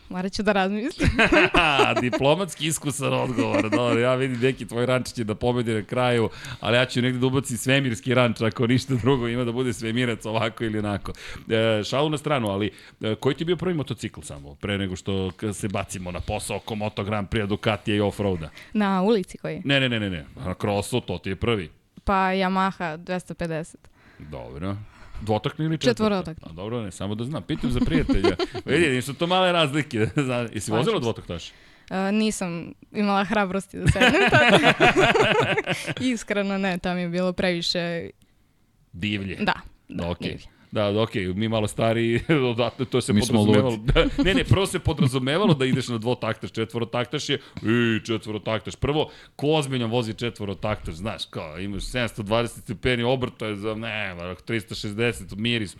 Morat 0.09 0.33
ću 0.33 0.43
da 0.43 0.53
razmislim. 0.53 1.09
Diplomatski 2.01 2.67
iskusan 2.67 3.13
odgovor. 3.13 3.71
Dobro, 3.71 4.01
ja 4.01 4.15
vidim 4.15 4.41
neki 4.41 4.67
tvoj 4.67 4.87
ranč 4.87 5.13
će 5.13 5.25
da 5.25 5.35
pobedi 5.35 5.75
na 5.75 5.83
kraju, 5.83 6.31
ali 6.61 6.77
ja 6.77 6.85
ću 6.85 7.03
negde 7.03 7.19
da 7.19 7.27
ubacim 7.27 7.57
svemirski 7.57 8.15
ranč, 8.15 8.41
ako 8.41 8.67
ništa 8.67 8.95
drugo 8.95 9.29
ima 9.29 9.45
da 9.45 9.53
bude 9.53 9.73
svemirac 9.73 10.27
ovako 10.27 10.65
ili 10.65 10.79
onako. 10.79 11.13
E, 11.49 11.85
šalu 11.85 12.11
na 12.11 12.19
stranu, 12.19 12.49
ali 12.49 12.71
e, 13.01 13.15
koji 13.15 13.35
ti 13.35 13.43
je 13.43 13.47
bio 13.47 13.57
prvi 13.57 13.75
motocikl 13.75 14.21
samo, 14.21 14.55
pre 14.55 14.79
nego 14.79 14.97
što 14.97 15.31
se 15.53 15.69
bacimo 15.69 16.11
na 16.11 16.21
posao 16.21 16.57
oko 16.57 16.75
Moto 16.75 17.05
Grand 17.05 17.29
Prix, 17.29 17.47
Ducatija 17.47 17.97
i 17.97 18.01
offroada? 18.01 18.51
Na 18.73 19.03
ulici 19.03 19.39
koji? 19.39 19.63
Ne, 19.65 19.81
ne, 19.81 19.89
ne, 19.89 20.01
ne, 20.01 20.11
ne. 20.11 20.25
Na 20.37 20.55
crossu, 20.61 21.01
to 21.01 21.19
ti 21.19 21.29
je 21.29 21.37
prvi. 21.37 21.71
Pa 22.05 22.15
Yamaha 22.15 22.99
250. 22.99 23.75
Dobro. 24.19 24.77
Dvotakni 25.21 25.65
ili 25.65 25.79
četvorotakni? 25.79 26.35
Četvorotakni. 26.35 26.57
Dobro, 26.57 26.83
ne, 26.83 26.91
samo 26.91 27.15
da 27.15 27.25
znam. 27.25 27.43
Pitam 27.43 27.71
za 27.71 27.81
prijatelja. 27.81 28.37
Vidi, 28.67 28.89
nisu 28.89 29.15
to 29.15 29.27
male 29.27 29.53
razlike. 29.53 30.07
Znaš, 30.17 30.49
Jesi 30.55 30.71
vozila 30.71 30.99
dvotaktaš? 31.01 31.53
Uh, 31.91 31.97
nisam 32.13 32.73
imala 32.93 33.25
hrabrosti 33.25 33.79
da 33.79 33.87
sednem 33.91 34.23
tada. 34.31 34.73
Iskreno 36.13 36.59
ne, 36.59 36.79
tam 36.79 36.99
je 36.99 37.09
bilo 37.09 37.33
previše... 37.33 38.11
Divlje. 38.93 39.37
Da, 39.37 39.45
da, 39.45 40.03
Da, 40.03 40.11
okej. 40.11 40.29
divlje. 40.31 40.58
Da, 40.71 40.91
da, 40.93 41.03
okej, 41.03 41.35
mi 41.35 41.49
malo 41.49 41.69
stariji, 41.69 42.21
odatle 42.51 42.87
to 42.87 43.01
se 43.01 43.13
Mi 43.13 43.21
podrazumevalo. 43.21 43.77
Da, 43.77 44.05
ne, 44.25 44.35
ne, 44.35 44.45
prvo 44.45 44.67
se 44.67 44.79
podrazumevalo 44.79 45.55
da 45.55 45.67
ideš 45.67 45.89
na 45.89 45.99
dvotaktaš, 45.99 46.51
četvorotaktaš 46.51 47.29
je, 47.29 47.39
i 47.63 48.07
četvorotaktaš. 48.07 48.77
Prvo, 48.77 49.11
ko 49.37 49.47
ozbiljan 49.47 49.91
vozi 49.91 50.15
četvorotaktaš, 50.15 50.95
znaš, 50.95 51.25
kao, 51.31 51.59
imaš 51.59 51.83
720 51.83 52.47
stepeni 52.47 53.03
obrta 53.03 53.47
je 53.47 53.57
za, 53.57 53.75
ne, 53.75 54.15
360, 54.49 55.37
miris, 55.37 55.77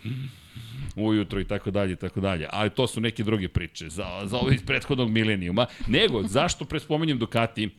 ujutro 0.95 1.39
i 1.39 1.45
tako 1.45 1.71
dalje 1.71 1.93
i 1.93 1.95
tako 1.95 2.21
dalje. 2.21 2.47
Ali 2.51 2.69
to 2.69 2.87
su 2.87 3.01
neke 3.01 3.23
druge 3.23 3.47
priče 3.47 3.89
za, 3.89 4.21
za 4.25 4.37
ove 4.37 4.55
iz 4.55 4.65
prethodnog 4.65 5.09
milenijuma. 5.09 5.65
Nego, 5.87 6.23
zašto 6.23 6.65
prespominjem 6.65 7.19
Ducati? 7.19 7.69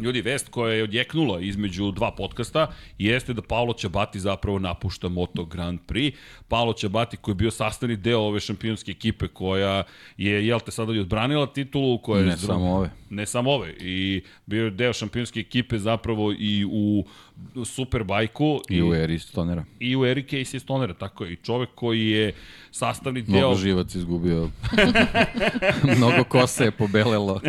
Ljudi, 0.00 0.20
vest 0.20 0.48
koja 0.48 0.74
je 0.74 0.82
odjeknula 0.82 1.40
između 1.40 1.90
dva 1.90 2.10
podcasta 2.10 2.66
jeste 2.98 3.32
da 3.32 3.42
Paolo 3.42 3.72
Ćabati 3.72 4.20
zapravo 4.20 4.58
napušta 4.58 5.08
Moto 5.08 5.44
Grand 5.44 5.80
Prix. 5.88 6.14
Paolo 6.48 6.72
Ćabati 6.72 7.16
koji 7.16 7.32
je 7.32 7.36
bio 7.36 7.50
sastavni 7.50 7.96
deo 7.96 8.20
ove 8.20 8.40
šampionske 8.40 8.90
ekipe 8.90 9.28
koja 9.28 9.84
je, 10.16 10.46
jel 10.46 10.60
te, 10.60 10.70
sada 10.70 10.92
i 10.92 10.98
odbranila 10.98 11.46
titulu. 11.46 11.98
Koja 11.98 12.20
je 12.20 12.26
Ne 12.26 12.32
zra- 12.36 12.46
samo 12.46 12.74
ove. 12.76 12.90
Ne 13.10 13.26
samo 13.26 13.50
ove. 13.50 13.74
I 13.80 14.22
bio 14.46 14.64
je 14.64 14.70
deo 14.70 14.92
šampionske 14.92 15.40
ekipe 15.40 15.78
zapravo 15.78 16.32
i 16.32 16.64
u 16.70 17.04
Superbajku. 17.64 18.60
I 18.68 18.82
u 18.82 18.94
eri 18.94 19.18
stonera. 19.18 19.64
i 19.80 19.96
u 19.96 20.06
Eric 20.06 20.26
Casey 20.30 20.58
Stonera, 20.58 20.94
tako 20.94 21.24
je. 21.24 21.32
I 21.32 21.36
čovek 21.36 21.68
koji 21.74 22.10
je 22.10 22.32
sastavni 22.70 23.22
deo... 23.22 23.38
Mnogo 23.38 23.54
živac 23.54 23.94
izgubio. 23.94 24.50
Mnogo 25.96 26.24
kose 26.24 26.64
je 26.64 26.70
pobelelo. 26.70 27.40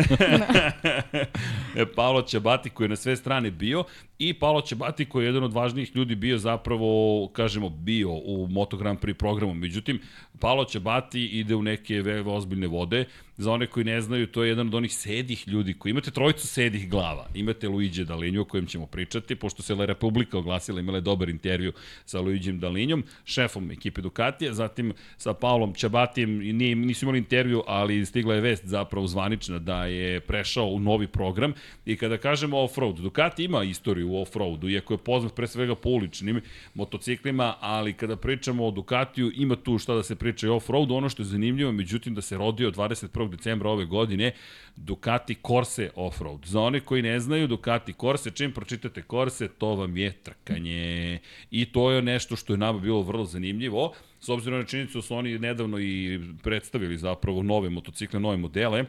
E, 1.76 1.86
Paolo 1.86 2.22
Ćabati 2.22 2.70
koji 2.70 2.84
je 2.84 2.88
na 2.88 2.96
sve 2.96 3.16
strane 3.16 3.50
bio 3.50 3.84
i 4.18 4.34
Paolo 4.34 4.60
Ćabati 4.60 5.04
koji 5.04 5.24
je 5.24 5.28
jedan 5.28 5.44
od 5.44 5.52
važnijih 5.52 5.96
ljudi 5.96 6.14
bio 6.14 6.38
zapravo, 6.38 7.28
kažemo, 7.32 7.68
bio 7.68 8.10
u 8.10 8.46
Moto 8.50 8.76
Grand 8.76 8.98
Prix 8.98 9.14
programu. 9.14 9.54
Međutim, 9.54 10.00
Paolo 10.40 10.64
Ćabati 10.64 11.26
ide 11.26 11.54
u 11.54 11.62
neke 11.62 12.02
ozbiljne 12.26 12.66
vode. 12.66 13.04
Za 13.36 13.52
one 13.52 13.66
koji 13.66 13.84
ne 13.84 14.00
znaju, 14.00 14.26
to 14.26 14.42
je 14.42 14.48
jedan 14.48 14.66
od 14.66 14.74
onih 14.74 14.94
sedih 14.94 15.48
ljudi 15.48 15.74
koji 15.74 15.90
imate 15.90 16.10
trojicu 16.10 16.46
sedih 16.46 16.90
glava. 16.90 17.26
Imate 17.34 17.68
Luigi 17.68 18.04
Dalinju 18.04 18.40
o 18.40 18.44
kojem 18.44 18.66
ćemo 18.66 18.86
pričati, 18.86 19.36
pošto 19.36 19.62
se 19.62 19.74
La 19.74 19.84
Republika 19.84 20.38
oglasila, 20.38 20.80
imala 20.80 20.98
je 20.98 21.02
dobar 21.02 21.28
intervju 21.28 21.72
sa 22.04 22.20
Luigijem 22.20 22.60
Dalinjom, 22.60 23.04
šefom 23.24 23.70
ekipe 23.70 24.00
Ducatija, 24.00 24.52
zatim 24.52 24.92
sa 25.16 25.34
Paolom 25.34 25.74
Ćabatijem, 25.74 26.42
i 26.42 26.52
nije, 26.52 26.76
nisu 26.76 27.04
imali 27.04 27.18
intervju, 27.18 27.62
ali 27.66 28.06
stigla 28.06 28.34
je 28.34 28.40
vest 28.40 28.66
zapravo 28.66 29.06
zvanična 29.06 29.58
da 29.58 29.84
je 29.84 30.20
prešao 30.20 30.66
u 30.66 30.80
novi 30.80 31.06
program 31.06 31.52
i 31.86 31.96
kada 31.96 32.16
kažemo 32.16 32.56
off-road, 32.56 33.00
Ducati 33.00 33.44
ima 33.44 33.64
istoriju 33.64 34.10
u 34.10 34.24
off-roadu, 34.24 34.70
iako 34.70 34.94
je 34.94 34.98
poznat 34.98 35.34
pre 35.34 35.46
svega 35.46 35.74
po 35.74 35.88
uličnim 35.88 36.40
motociklima, 36.74 37.54
ali 37.60 37.92
kada 37.92 38.16
pričamo 38.16 38.66
o 38.66 38.70
Ducatiju, 38.70 39.32
ima 39.34 39.56
tu 39.56 39.78
šta 39.78 39.94
da 39.94 40.02
se 40.02 40.16
priča 40.16 40.27
i 40.42 40.46
off-roadu, 40.46 40.94
ono 40.94 41.08
što 41.08 41.22
je 41.22 41.26
zanimljivo, 41.26 41.72
međutim 41.72 42.14
da 42.14 42.22
se 42.22 42.36
rodio 42.36 42.70
21. 42.70 43.30
decembra 43.30 43.70
ove 43.70 43.84
godine 43.84 44.32
Ducati 44.76 45.36
Corse 45.46 45.90
Offroad. 45.94 46.40
Za 46.44 46.60
one 46.60 46.80
koji 46.80 47.02
ne 47.02 47.20
znaju 47.20 47.46
Ducati 47.46 47.94
Corse, 48.00 48.30
čim 48.30 48.52
pročitate 48.52 49.02
Corse, 49.10 49.48
to 49.48 49.74
vam 49.74 49.96
je 49.96 50.12
trkanje. 50.12 51.18
I 51.50 51.64
to 51.72 51.90
je 51.90 52.02
nešto 52.02 52.36
što 52.36 52.52
je 52.52 52.56
nama 52.56 52.78
bilo 52.78 53.02
vrlo 53.02 53.24
zanimljivo, 53.24 53.92
s 54.20 54.28
obzirom 54.28 54.58
na 54.58 54.66
činjenicu 54.66 54.98
da 54.98 55.02
su 55.02 55.14
oni 55.14 55.38
nedavno 55.38 55.78
i 55.78 56.20
predstavili 56.42 56.98
zapravo 56.98 57.42
nove 57.42 57.70
motocikle, 57.70 58.20
nove 58.20 58.36
modele, 58.36 58.84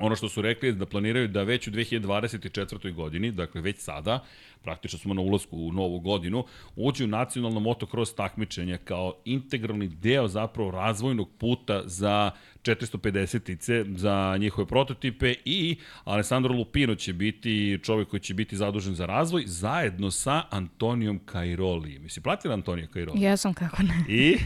Ono 0.00 0.16
što 0.16 0.28
su 0.28 0.42
rekli 0.42 0.72
da 0.72 0.86
planiraju 0.86 1.28
da 1.28 1.42
već 1.42 1.68
u 1.68 1.70
2024. 1.70 2.92
godini, 2.94 3.32
dakle 3.32 3.60
već 3.60 3.78
sada, 3.78 4.24
praktično 4.62 4.98
smo 4.98 5.14
na 5.14 5.20
ulazku 5.20 5.56
u 5.58 5.72
novu 5.72 6.00
godinu, 6.00 6.44
uđe 6.76 7.04
u 7.04 7.06
nacionalno 7.06 7.60
motocross 7.60 8.14
takmičenje 8.14 8.78
kao 8.84 9.14
integralni 9.24 9.88
deo 9.88 10.28
zapravo 10.28 10.70
razvojnog 10.70 11.30
puta 11.38 11.82
za 11.84 12.30
450-ice, 12.62 13.84
za 13.96 14.36
njihove 14.40 14.66
prototipe 14.66 15.34
i 15.44 15.76
Alessandro 16.04 16.54
Lupino 16.54 16.94
će 16.94 17.12
biti 17.12 17.78
čovek 17.82 18.08
koji 18.08 18.20
će 18.20 18.34
biti 18.34 18.56
zadužen 18.56 18.94
za 18.94 19.06
razvoj 19.06 19.42
zajedno 19.46 20.10
sa 20.10 20.42
Antonijom 20.50 21.20
Cairoli. 21.32 21.98
Mislim, 21.98 22.22
platila 22.22 22.54
Antonija 22.54 22.88
Cairoli? 22.92 23.22
Jesam, 23.22 23.54
kako 23.54 23.82
ne. 23.82 24.04
I? 24.08 24.36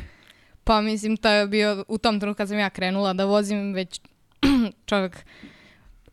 Pa 0.64 0.80
mislim, 0.80 1.16
to 1.16 1.28
je 1.28 1.47
bio 1.47 1.85
u 1.88 1.99
tom 1.99 2.21
trenutku 2.21 2.37
kad 2.37 2.49
sam 2.49 2.59
ja 2.59 2.71
krenula 2.71 3.12
da 3.12 3.25
vozim 3.25 3.73
već 3.75 4.00
čovjek 4.88 5.25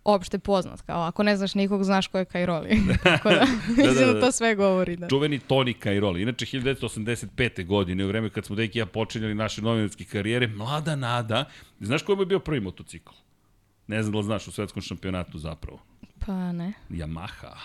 opšte 0.07 0.39
poznat. 0.39 0.81
Kao, 0.81 1.01
ako 1.01 1.23
ne 1.23 1.37
znaš 1.37 1.55
nikog, 1.55 1.83
znaš 1.83 2.07
ko 2.07 2.17
je 2.17 2.25
Kajroli. 2.25 2.79
Tako 3.03 3.29
da, 3.29 3.45
mislim 3.67 3.93
da, 3.95 4.05
da, 4.05 4.13
da. 4.13 4.21
to 4.21 4.31
sve 4.31 4.55
govori. 4.55 4.95
Da. 4.95 5.07
čuveni 5.07 5.39
Toni 5.39 5.73
Cairoli. 5.73 6.21
Inače, 6.21 6.45
1985. 6.45 7.65
godine, 7.65 8.05
u 8.05 8.07
vreme 8.07 8.29
kad 8.29 8.45
smo 8.45 8.55
Deki 8.55 8.77
i 8.77 8.81
ja 8.81 8.85
počinjali 8.85 9.35
naše 9.35 9.61
novinarske 9.61 10.03
karijere, 10.03 10.47
mlada 10.47 10.95
nada, 10.95 11.45
znaš 11.79 12.07
mu 12.07 12.21
je 12.21 12.25
bio 12.25 12.39
prvi 12.39 12.59
motocikl? 12.59 13.13
Ne 13.87 14.03
znam 14.03 14.11
da 14.11 14.17
li 14.17 14.23
znaš 14.23 14.47
u 14.47 14.51
svetskom 14.51 14.81
šampionatu 14.81 15.37
zapravo. 15.37 15.79
Pa 16.25 16.51
ne. 16.51 16.73
Yamaha 16.89 17.55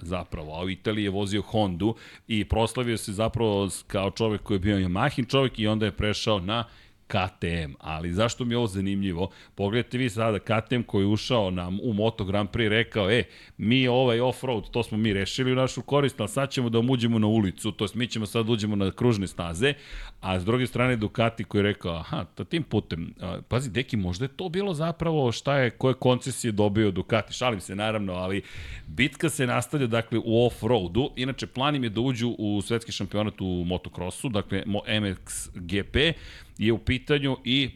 zapravo, 0.00 0.54
a 0.54 0.64
u 0.64 0.70
Italiji 0.70 1.04
je 1.04 1.10
vozio 1.10 1.42
Hondu 1.42 1.94
i 2.28 2.44
proslavio 2.44 2.96
se 2.96 3.12
zapravo 3.12 3.68
kao 3.86 4.10
čovek 4.10 4.42
koji 4.42 4.54
je 4.54 4.60
bio 4.60 4.76
Yamahin 4.76 5.30
čovek 5.30 5.58
i 5.58 5.66
onda 5.66 5.86
je 5.86 5.92
prešao 5.92 6.40
na 6.40 6.64
KTM, 7.12 7.72
ali 7.80 8.12
zašto 8.12 8.44
mi 8.44 8.54
je 8.54 8.58
ovo 8.58 8.66
zanimljivo? 8.66 9.30
Pogledajte 9.54 9.98
vi 9.98 10.10
sada 10.10 10.38
KTM 10.38 10.82
koji 10.86 11.02
je 11.02 11.06
ušao 11.06 11.50
nam 11.50 11.78
u 11.82 11.92
Moto 11.92 12.24
Grand 12.24 12.48
Prix 12.48 12.68
rekao, 12.68 13.10
e, 13.10 13.24
mi 13.58 13.88
ovaj 13.88 14.20
off-road, 14.20 14.70
to 14.70 14.82
smo 14.82 14.98
mi 14.98 15.12
rešili 15.12 15.52
u 15.52 15.56
našu 15.56 15.82
korist, 15.82 16.20
ali 16.20 16.28
sad 16.28 16.50
ćemo 16.50 16.68
da 16.68 16.78
uđemo 16.78 17.18
na 17.18 17.26
ulicu, 17.26 17.72
to 17.72 17.84
jest 17.84 17.94
mi 17.94 18.06
ćemo 18.06 18.26
sad 18.26 18.46
da 18.46 18.52
uđemo 18.52 18.76
na 18.76 18.90
kružne 18.90 19.26
staze, 19.26 19.74
a 20.20 20.40
s 20.40 20.44
druge 20.44 20.66
strane 20.66 20.96
Ducati 20.96 21.44
koji 21.44 21.58
je 21.58 21.62
rekao, 21.62 21.94
aha, 21.94 22.24
ta 22.34 22.44
tim 22.44 22.62
putem, 22.62 23.14
pazi, 23.48 23.70
deki, 23.70 23.96
možda 23.96 24.24
je 24.24 24.28
to 24.28 24.48
bilo 24.48 24.74
zapravo 24.74 25.32
šta 25.32 25.58
je, 25.58 25.70
koje 25.70 25.94
koncesije 25.94 26.52
dobio 26.52 26.90
Ducati, 26.90 27.32
šalim 27.32 27.60
se 27.60 27.76
naravno, 27.76 28.12
ali 28.12 28.42
bitka 28.86 29.28
se 29.28 29.46
nastavlja, 29.46 29.86
dakle, 29.86 30.18
u 30.18 30.46
off-roadu, 30.46 31.10
inače 31.16 31.46
plan 31.46 31.76
im 31.76 31.84
je 31.84 31.90
da 31.90 32.00
uđu 32.00 32.34
u 32.38 32.62
svetski 32.62 32.92
šampionat 32.92 33.40
u 33.40 33.64
motocrossu, 33.66 34.28
dakle, 34.28 34.62
MXGP, 35.00 35.96
je 36.66 36.72
u 36.72 36.78
pitanju 36.78 37.36
i 37.44 37.64
e, 37.64 37.70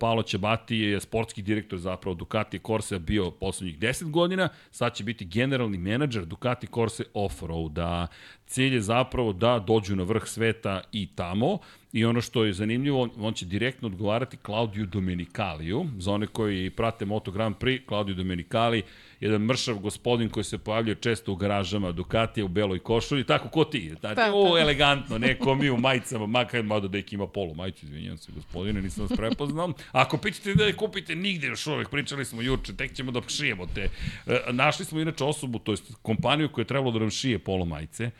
Paolo 0.00 0.22
Ćabati 0.22 0.76
je 0.76 1.00
sportski 1.00 1.42
direktor 1.42 1.78
zapravo 1.78 2.14
Ducati 2.14 2.58
Corse 2.58 2.98
bio 2.98 3.30
poslednjih 3.30 3.78
10 3.78 4.10
godina, 4.10 4.48
sad 4.70 4.94
će 4.94 5.04
biti 5.04 5.24
generalni 5.24 5.78
menadžer 5.78 6.24
Ducati 6.24 6.66
Corse 6.66 7.04
Offroada. 7.14 8.06
Cilj 8.46 8.74
je 8.74 8.80
zapravo 8.80 9.32
da 9.32 9.58
dođu 9.66 9.96
na 9.96 10.02
vrh 10.02 10.22
sveta 10.26 10.80
i 10.92 11.08
tamo. 11.14 11.58
I 11.92 12.04
ono 12.04 12.20
što 12.20 12.44
je 12.44 12.52
zanimljivo, 12.52 13.08
on 13.18 13.34
će 13.34 13.46
direktno 13.46 13.88
odgovarati 13.88 14.36
Claudio 14.46 14.86
Domenicaliju, 14.86 15.86
za 15.98 16.12
one 16.12 16.26
koji 16.26 16.70
prate 16.70 17.04
Moto 17.04 17.30
Grand 17.30 17.56
Prix, 17.56 17.88
Claudio 17.88 18.14
Domenicali, 18.14 18.82
jedan 19.20 19.42
mršav 19.42 19.78
gospodin 19.78 20.28
koji 20.28 20.44
se 20.44 20.58
pojavljuje 20.58 20.94
često 20.94 21.32
u 21.32 21.36
garažama 21.36 21.92
Ducatija 21.92 22.44
u 22.44 22.48
beloj 22.48 22.78
košulji, 22.78 23.24
tako 23.24 23.48
ko 23.48 23.64
ti. 23.64 23.94
Znači, 24.00 24.16
pa, 24.16 24.30
o, 24.34 24.58
elegantno, 24.58 25.18
neko 25.18 25.54
mi 25.54 25.70
u 25.70 25.76
majicama, 25.76 26.26
makar 26.26 26.62
mada 26.62 26.88
da 26.88 26.98
ima 27.10 27.26
polu 27.26 27.54
majicu, 27.54 27.86
izvinjam 27.86 28.18
se 28.18 28.32
gospodine, 28.32 28.82
nisam 28.82 29.06
vas 29.06 29.16
prepoznao. 29.16 29.72
Ako 29.92 30.18
pićete 30.18 30.54
da 30.54 30.64
je 30.64 30.76
kupite 30.76 31.14
nigde 31.14 31.46
još 31.46 31.66
uvek, 31.66 31.90
pričali 31.90 32.24
smo 32.24 32.42
juče, 32.42 32.76
tek 32.76 32.92
ćemo 32.92 33.12
da 33.12 33.20
šijemo 33.28 33.66
te. 33.74 33.88
E, 34.26 34.40
našli 34.52 34.84
smo 34.84 35.00
inače 35.00 35.24
osobu, 35.24 35.58
to 35.58 35.72
je 35.72 35.78
kompaniju 36.02 36.48
koja 36.48 36.62
je 36.62 36.66
trebalo 36.66 36.92
da 36.92 36.98
nam 36.98 37.10
šije 37.10 37.38
polo 37.38 37.64
majice 37.64 38.10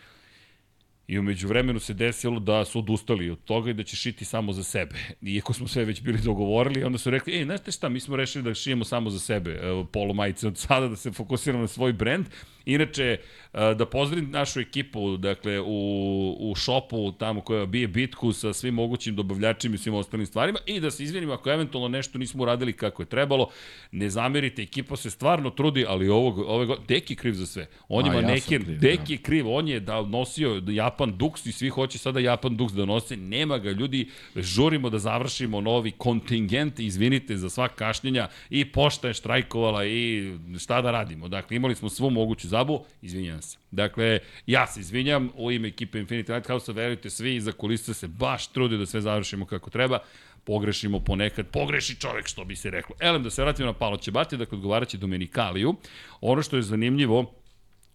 I 1.11 1.19
umeđu 1.19 1.49
vremenu 1.49 1.81
se 1.81 1.95
desilo 1.95 2.41
da 2.41 2.65
su 2.65 2.79
odustali 2.79 3.31
od 3.31 3.45
toga 3.45 3.71
i 3.71 3.75
da 3.75 3.83
će 3.83 3.97
šiti 3.97 4.25
samo 4.25 4.53
za 4.53 4.63
sebe. 4.65 4.95
Iako 5.23 5.53
smo 5.53 5.69
sve 5.69 5.85
već 5.85 6.03
bili 6.03 6.19
dogovorili, 6.19 6.85
onda 6.85 6.99
su 6.99 7.11
rekli, 7.11 7.35
ej, 7.39 7.45
znate 7.45 7.73
šta, 7.73 7.89
mi 7.89 8.01
smo 8.01 8.17
rešili 8.17 8.45
da 8.45 8.55
šijemo 8.55 8.85
samo 8.85 9.11
za 9.11 9.19
sebe 9.19 9.61
polo 9.93 10.15
majice 10.15 10.47
od 10.47 10.59
sada, 10.59 10.89
da 10.89 10.97
se 10.97 11.13
fokusiramo 11.13 11.63
na 11.63 11.69
svoj 11.69 11.93
brend 11.93 12.27
Inače, 12.65 13.17
da 13.53 13.87
pozdravim 13.87 14.31
našu 14.31 14.61
ekipu, 14.61 15.17
dakle, 15.17 15.61
u, 15.61 16.37
u 16.41 16.55
šopu 16.55 17.13
tamo 17.13 17.41
koja 17.41 17.67
bije 17.67 17.89
bitku 17.89 18.33
sa 18.33 18.53
svim 18.53 18.75
mogućim 18.75 19.17
dobavljačima 19.17 19.75
i 19.75 19.79
svim 19.79 19.95
ostalim 19.95 20.27
stvarima 20.27 20.59
i 20.67 20.81
da 20.81 20.91
se 20.91 21.05
izvinimo 21.05 21.33
ako 21.33 21.51
eventualno 21.51 21.89
nešto 21.89 22.19
nismo 22.19 22.43
uradili 22.43 22.73
kako 22.73 23.03
je 23.03 23.07
trebalo. 23.07 23.49
Ne 23.93 24.11
zamerite, 24.11 24.63
ekipa 24.63 24.97
se 24.97 25.11
stvarno 25.11 25.51
trudi, 25.51 25.85
ali 25.89 26.09
ovog, 26.09 26.39
ove, 26.39 26.77
Deki 26.89 27.17
kriv 27.17 27.33
za 27.33 27.47
sve. 27.47 27.67
On 27.89 28.07
ima 28.07 28.15
ja 28.15 28.21
neki, 28.21 28.59
kriv, 28.59 28.79
Deki 28.79 29.13
je 29.13 29.19
kriv, 29.19 29.49
on 29.49 29.69
je 29.69 29.81
da 29.81 30.03
nosio 30.03 30.63
Japan 30.69 31.00
Dux 31.09 31.49
i 31.49 31.53
svi 31.53 31.69
hoće 31.69 31.99
sada 31.99 32.21
Japan 32.21 32.57
Dux 32.57 32.73
da 32.73 32.85
nose, 32.85 33.17
nema 33.17 33.59
ga, 33.59 33.71
ljudi, 33.71 34.09
žurimo 34.37 34.91
da 34.91 34.99
završimo 34.99 35.61
novi 35.61 35.91
kontingent, 35.91 36.81
izvinite 36.81 37.37
za 37.37 37.51
sva 37.51 37.69
kašnjenja 37.69 38.29
i 38.51 38.65
pošta 38.65 39.09
je 39.09 39.15
štrajkovala 39.15 39.87
i 39.87 40.33
šta 40.59 40.83
da 40.83 40.91
radimo. 40.91 41.29
Dakle, 41.29 41.57
imali 41.57 41.75
smo 41.75 41.89
svu 41.89 42.11
moguću 42.11 42.49
Zabu, 42.49 42.85
izvinjam 43.03 43.43
se. 43.43 43.59
Dakle, 43.71 44.19
ja 44.47 44.67
se 44.67 44.81
izvinjam 44.81 45.31
u 45.37 45.51
ime 45.51 45.69
ekipe 45.69 45.99
Infinity 45.99 46.35
Lighthouse, 46.35 46.73
verujte 46.73 47.11
svi 47.11 47.35
iza 47.37 47.53
kulisa 47.53 47.95
se 47.95 48.09
baš 48.09 48.47
trudi 48.47 48.79
da 48.79 48.87
sve 48.87 49.01
završimo 49.01 49.47
kako 49.47 49.71
treba 49.71 49.99
pogrešimo 50.45 51.01
ponekad, 51.01 51.47
pogreši 51.47 52.01
čovek 52.01 52.27
što 52.27 52.45
bi 52.45 52.57
se 52.57 52.71
reklo. 52.71 52.97
Elem, 53.01 53.23
da 53.23 53.31
se 53.31 53.43
vratimo 53.43 53.67
na 53.67 53.73
Palo 53.73 53.97
Ćebati, 53.97 54.37
dakle 54.37 54.57
odgovaraće 54.57 54.99
Domenikaliju. 54.99 55.75
Ono 56.21 56.43
što 56.43 56.57
je 56.57 56.63
zanimljivo, 56.63 57.35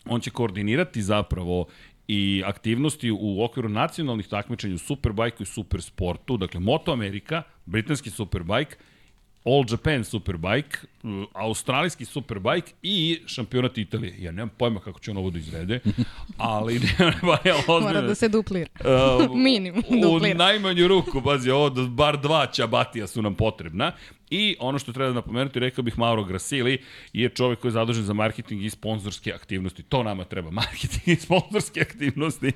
on 0.06 0.22
će 0.22 0.30
koordinirati 0.30 1.02
zapravo 1.02 1.68
i 2.08 2.44
aktivnosti 2.46 3.12
u 3.12 3.44
okviru 3.44 3.70
nacionalnih 3.70 4.28
takmičenja 4.28 4.76
u 4.76 4.78
Superbike 4.78 5.44
i 5.44 5.46
Supersportu, 5.46 6.38
dakle 6.38 6.60
Moto 6.60 6.92
Amerika, 6.92 7.44
britanski 7.66 8.10
Superbike, 8.10 8.76
All 9.46 9.66
Japan 9.70 10.04
Superbike, 10.04 10.78
australijski 11.34 12.06
Superbike 12.06 12.72
i 12.84 13.20
šampionat 13.26 13.78
Italije. 13.78 14.16
Ja 14.20 14.32
nemam 14.32 14.50
pojma 14.58 14.80
kako 14.80 15.00
će 15.00 15.12
on 15.12 15.18
ovo 15.18 15.30
da 15.30 15.40
izvede, 15.40 15.80
ali 16.38 16.80
nema 17.00 17.38
ja 17.46 17.56
ozbiljno. 17.56 17.80
Mora 17.80 18.02
da 18.02 18.16
se 18.16 18.30
duplira. 18.30 18.70
Uh, 18.80 19.38
Minimum 19.44 19.84
duplira. 20.02 20.36
U 20.36 20.38
najmanju 20.38 20.88
ruku, 20.88 21.22
bazi, 21.22 21.50
ovo, 21.50 21.70
bar 21.88 22.22
dva 22.22 22.48
čabatija 22.48 23.08
su 23.08 23.22
nam 23.22 23.36
potrebna. 23.36 23.92
I 24.30 24.56
ono 24.60 24.80
što 24.80 24.94
treba 24.94 25.08
da 25.08 25.14
napomenuti, 25.14 25.60
rekao 25.60 25.84
bih 25.84 26.00
Mauro 26.00 26.24
Grasili, 26.24 26.82
je 27.14 27.30
čovjek 27.30 27.60
koji 27.60 27.70
je 27.70 27.74
zadužen 27.74 28.04
za 28.04 28.14
marketing 28.14 28.64
i 28.64 28.70
sponzorske 28.70 29.34
aktivnosti. 29.34 29.84
To 29.84 30.04
nama 30.04 30.24
treba, 30.24 30.52
marketing 30.62 31.08
i 31.08 31.16
sponzorske 31.16 31.82
aktivnosti. 31.82 32.52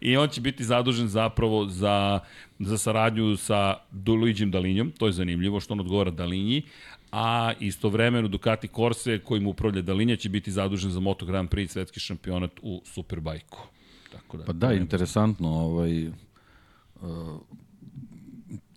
I 0.00 0.16
on 0.16 0.28
će 0.28 0.40
biti 0.40 0.64
zadužen 0.64 1.08
zapravo 1.08 1.66
za, 1.66 2.20
za 2.58 2.78
saradnju 2.78 3.36
sa 3.36 3.76
Luigi'm 4.06 4.50
Dalinjom, 4.50 4.92
to 4.98 5.06
je 5.06 5.12
zanimljivo 5.12 5.60
što 5.60 5.74
on 5.74 5.80
odgovara 5.80 6.10
Dalinji, 6.10 6.62
a 7.12 7.52
istovremeno 7.60 8.28
Ducati 8.28 8.68
Corse 8.68 9.18
kojim 9.18 9.46
upravlja 9.46 9.82
Dalinja 9.82 10.16
će 10.16 10.28
biti 10.28 10.50
zadužen 10.50 10.90
za 10.90 11.00
Moto 11.00 11.26
Grand 11.26 11.50
Prix 11.50 11.68
svetski 11.68 12.00
šampionat 12.00 12.50
u 12.62 12.82
Superbajku. 12.84 13.58
Tako 14.12 14.36
da, 14.36 14.44
pa 14.44 14.52
da, 14.52 14.72
interesantno, 14.72 15.48
ovaj, 15.48 16.08
uh, 16.08 16.14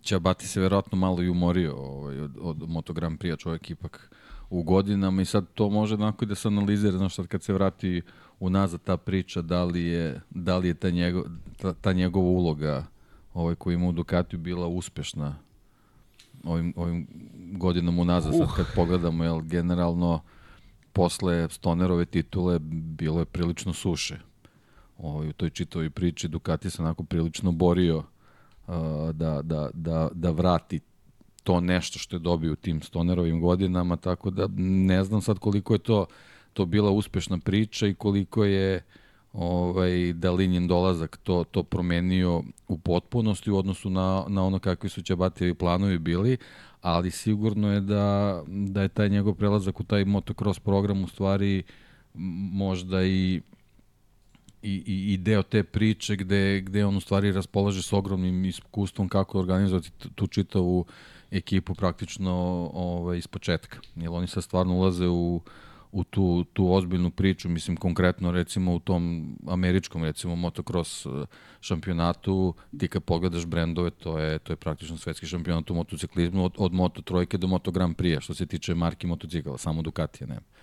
Ćabati 0.04 0.48
se 0.48 0.60
verovatno 0.60 0.98
malo 0.98 1.22
i 1.22 1.28
umorio 1.28 1.74
ovaj, 1.76 2.20
od, 2.20 2.38
od 2.40 2.70
Moto 2.70 2.92
Grand 2.92 3.18
Prix, 3.18 3.38
čovjek 3.38 3.70
ipak 3.70 4.10
u 4.50 4.62
godinama 4.62 5.22
i 5.22 5.24
sad 5.24 5.46
to 5.54 5.70
može 5.70 5.94
onako 5.94 6.24
da 6.24 6.34
se 6.34 6.48
analizira, 6.48 6.98
znaš, 6.98 7.14
sad 7.14 7.26
kad 7.26 7.42
se 7.42 7.52
vrati 7.52 8.02
unazad 8.40 8.82
ta 8.82 8.96
priča, 8.96 9.42
da 9.42 9.64
li 9.64 9.82
je, 9.82 10.20
da 10.30 10.58
li 10.58 10.68
je 10.68 10.74
ta, 10.74 10.90
njego, 10.90 11.24
ta, 11.56 11.74
ta 11.74 11.92
njegova 11.92 12.28
uloga 12.28 12.86
ovaj, 13.34 13.54
koji 13.54 13.74
ima 13.74 13.88
u 13.88 13.92
Ducatiju 13.92 14.38
bila 14.38 14.66
uspešna 14.66 15.36
ovim, 16.44 16.72
ovim 16.76 17.06
godinom 17.34 17.98
unazad, 17.98 18.34
uh. 18.34 18.38
sad 18.38 18.56
kad 18.56 18.66
pogledamo, 18.74 19.24
jel, 19.24 19.40
generalno 19.40 20.20
posle 20.92 21.48
Stonerove 21.48 22.04
titule 22.04 22.58
bilo 22.98 23.18
je 23.18 23.24
prilično 23.24 23.72
suše. 23.72 24.18
Ovaj, 24.98 25.28
u 25.28 25.32
toj 25.32 25.50
čitovi 25.50 25.90
priči 25.90 26.28
Ducati 26.28 26.70
se 26.70 26.82
onako 26.82 27.02
prilično 27.02 27.52
borio 27.52 28.02
da, 29.12 29.42
da, 29.42 29.70
da, 29.74 30.08
da 30.14 30.30
vrati 30.30 30.80
to 31.42 31.60
nešto 31.60 31.98
što 31.98 32.16
je 32.16 32.20
dobio 32.20 32.52
u 32.52 32.56
tim 32.56 32.82
Stonerovim 32.82 33.40
godinama, 33.40 33.96
tako 33.96 34.30
da 34.30 34.48
ne 34.56 35.04
znam 35.04 35.22
sad 35.22 35.38
koliko 35.38 35.72
je 35.72 35.78
to 35.78 36.06
to 36.54 36.66
bila 36.66 36.90
uspešna 36.90 37.38
priča 37.38 37.86
i 37.86 37.94
koliko 37.94 38.44
je 38.44 38.82
ovaj, 39.32 40.12
Dalinjen 40.12 40.66
dolazak 40.66 41.16
to, 41.22 41.44
to 41.44 41.62
promenio 41.62 42.42
u 42.68 42.78
potpunosti 42.78 43.50
u 43.50 43.56
odnosu 43.56 43.90
na, 43.90 44.24
na 44.28 44.44
ono 44.44 44.58
kakvi 44.58 44.88
su 44.88 45.02
Ćabatijevi 45.02 45.54
planovi 45.54 45.98
bili, 45.98 46.36
ali 46.80 47.10
sigurno 47.10 47.72
je 47.72 47.80
da, 47.80 48.42
da 48.46 48.82
je 48.82 48.88
taj 48.88 49.08
njegov 49.08 49.34
prelazak 49.34 49.80
u 49.80 49.84
taj 49.84 50.04
motocross 50.04 50.58
program 50.58 51.04
u 51.04 51.08
stvari 51.08 51.62
možda 52.52 53.04
i 53.04 53.40
i, 54.64 54.82
i, 54.86 55.12
i 55.12 55.16
deo 55.16 55.42
te 55.42 55.62
priče 55.62 56.16
gde, 56.16 56.60
gde 56.60 56.84
on 56.84 56.96
u 56.96 57.00
stvari 57.00 57.32
raspolaže 57.32 57.82
s 57.82 57.92
ogromnim 57.92 58.44
iskustvom 58.44 59.08
kako 59.08 59.38
organizovati 59.38 59.90
tu 60.14 60.26
čitavu 60.26 60.84
ekipu 61.30 61.74
praktično 61.74 62.32
ovaj, 62.74 63.18
iz 63.18 63.26
početka. 63.26 63.78
Jer 63.96 64.10
oni 64.10 64.26
sad 64.26 64.44
stvarno 64.44 64.74
ulaze 64.74 65.08
u, 65.08 65.40
u 65.92 66.04
tu, 66.04 66.44
tu 66.52 66.72
ozbiljnu 66.72 67.10
priču, 67.10 67.48
mislim 67.48 67.76
konkretno 67.76 68.32
recimo 68.32 68.74
u 68.74 68.80
tom 68.80 69.34
američkom 69.48 70.04
recimo 70.04 70.36
motocross 70.36 71.06
eh, 71.06 71.10
šampionatu, 71.60 72.54
ti 72.78 72.88
kad 72.88 73.04
pogledaš 73.04 73.46
brendove, 73.46 73.90
to 73.90 74.18
je, 74.18 74.38
to 74.38 74.52
je 74.52 74.56
praktično 74.56 74.96
svetski 74.96 75.26
šampionat 75.26 75.70
u 75.70 75.74
motociklizmu 75.74 76.44
od, 76.44 76.54
od 76.58 76.72
Moto 76.72 77.02
trojke 77.02 77.38
do 77.38 77.46
Moto 77.46 77.70
Grand 77.70 77.96
Prix, 77.96 78.20
što 78.20 78.34
se 78.34 78.46
tiče 78.46 78.74
marki 78.74 79.06
motocikala, 79.06 79.58
samo 79.58 79.82
Ducatija 79.82 80.26
nema. 80.26 80.53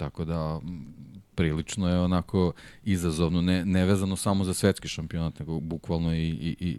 Tako 0.00 0.24
da 0.24 0.60
prilično 1.34 1.88
je 1.88 2.00
onako 2.00 2.52
izazovno, 2.84 3.42
ne, 3.42 3.64
nevezano 3.64 4.16
samo 4.16 4.44
za 4.44 4.54
svetski 4.54 4.88
šampionat, 4.88 5.38
nego 5.38 5.60
bukvalno 5.60 6.14
i, 6.14 6.28
i, 6.28 6.56
i 6.60 6.78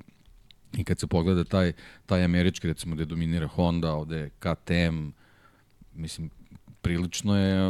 I 0.78 0.84
kad 0.84 1.00
se 1.00 1.08
pogleda 1.08 1.44
taj, 1.44 1.74
taj 2.06 2.24
američki, 2.24 2.68
recimo, 2.68 2.96
gde 2.96 3.06
dominira 3.06 3.48
Honda, 3.48 3.92
ovde 3.94 4.30
KTM, 4.40 5.12
mislim, 5.94 6.30
prilično 6.82 7.38
je 7.38 7.62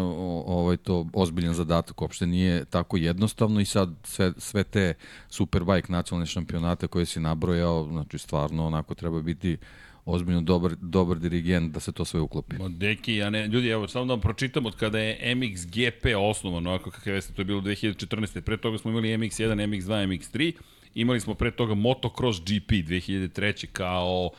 ovaj 0.46 0.78
to 0.78 1.08
ozbiljan 1.14 1.54
zadatak, 1.54 2.02
uopšte 2.02 2.28
nije 2.28 2.66
tako 2.66 2.98
jednostavno 2.98 3.60
i 3.60 3.66
sad 3.66 3.90
sve, 4.04 4.34
sve 4.38 4.64
te 4.64 4.94
superbike 5.30 5.92
nacionalne 5.92 6.26
šampionate 6.26 6.88
koje 6.88 7.06
si 7.06 7.20
nabrojao, 7.20 7.88
znači 7.92 8.18
stvarno 8.18 8.68
onako 8.68 8.96
treba 8.96 9.22
biti 9.22 9.58
ozbiljno 10.06 10.42
dobar, 10.42 10.76
dobar 10.82 11.20
dirigent 11.20 11.74
da 11.74 11.80
se 11.80 11.92
to 11.92 12.06
sve 12.06 12.20
uklopi. 12.20 12.56
Ma 12.58 12.70
deki, 12.70 13.16
ja 13.16 13.30
ne, 13.30 13.48
ljudi, 13.48 13.68
evo, 13.68 13.88
samo 13.88 14.06
da 14.06 14.14
vam 14.14 14.22
pročitam 14.22 14.66
od 14.66 14.76
kada 14.76 15.00
je 15.00 15.36
MXGP 15.36 16.06
osnovan, 16.18 16.68
ovako 16.68 16.92
kakav 16.92 17.14
jeste, 17.14 17.34
to 17.34 17.42
je 17.42 17.46
bilo 17.46 17.62
2014. 17.62 18.42
Pre 18.42 18.58
toga 18.58 18.78
smo 18.78 18.92
imali 18.92 19.18
MX1, 19.18 19.68
MX2, 19.68 20.08
MX3, 20.08 20.54
imali 20.96 21.20
smo 21.20 21.34
pre 21.34 21.52
toga 21.52 21.74
Motocross 21.74 22.40
GP 22.40 22.72
2003. 22.72 23.68
kao 23.74 24.30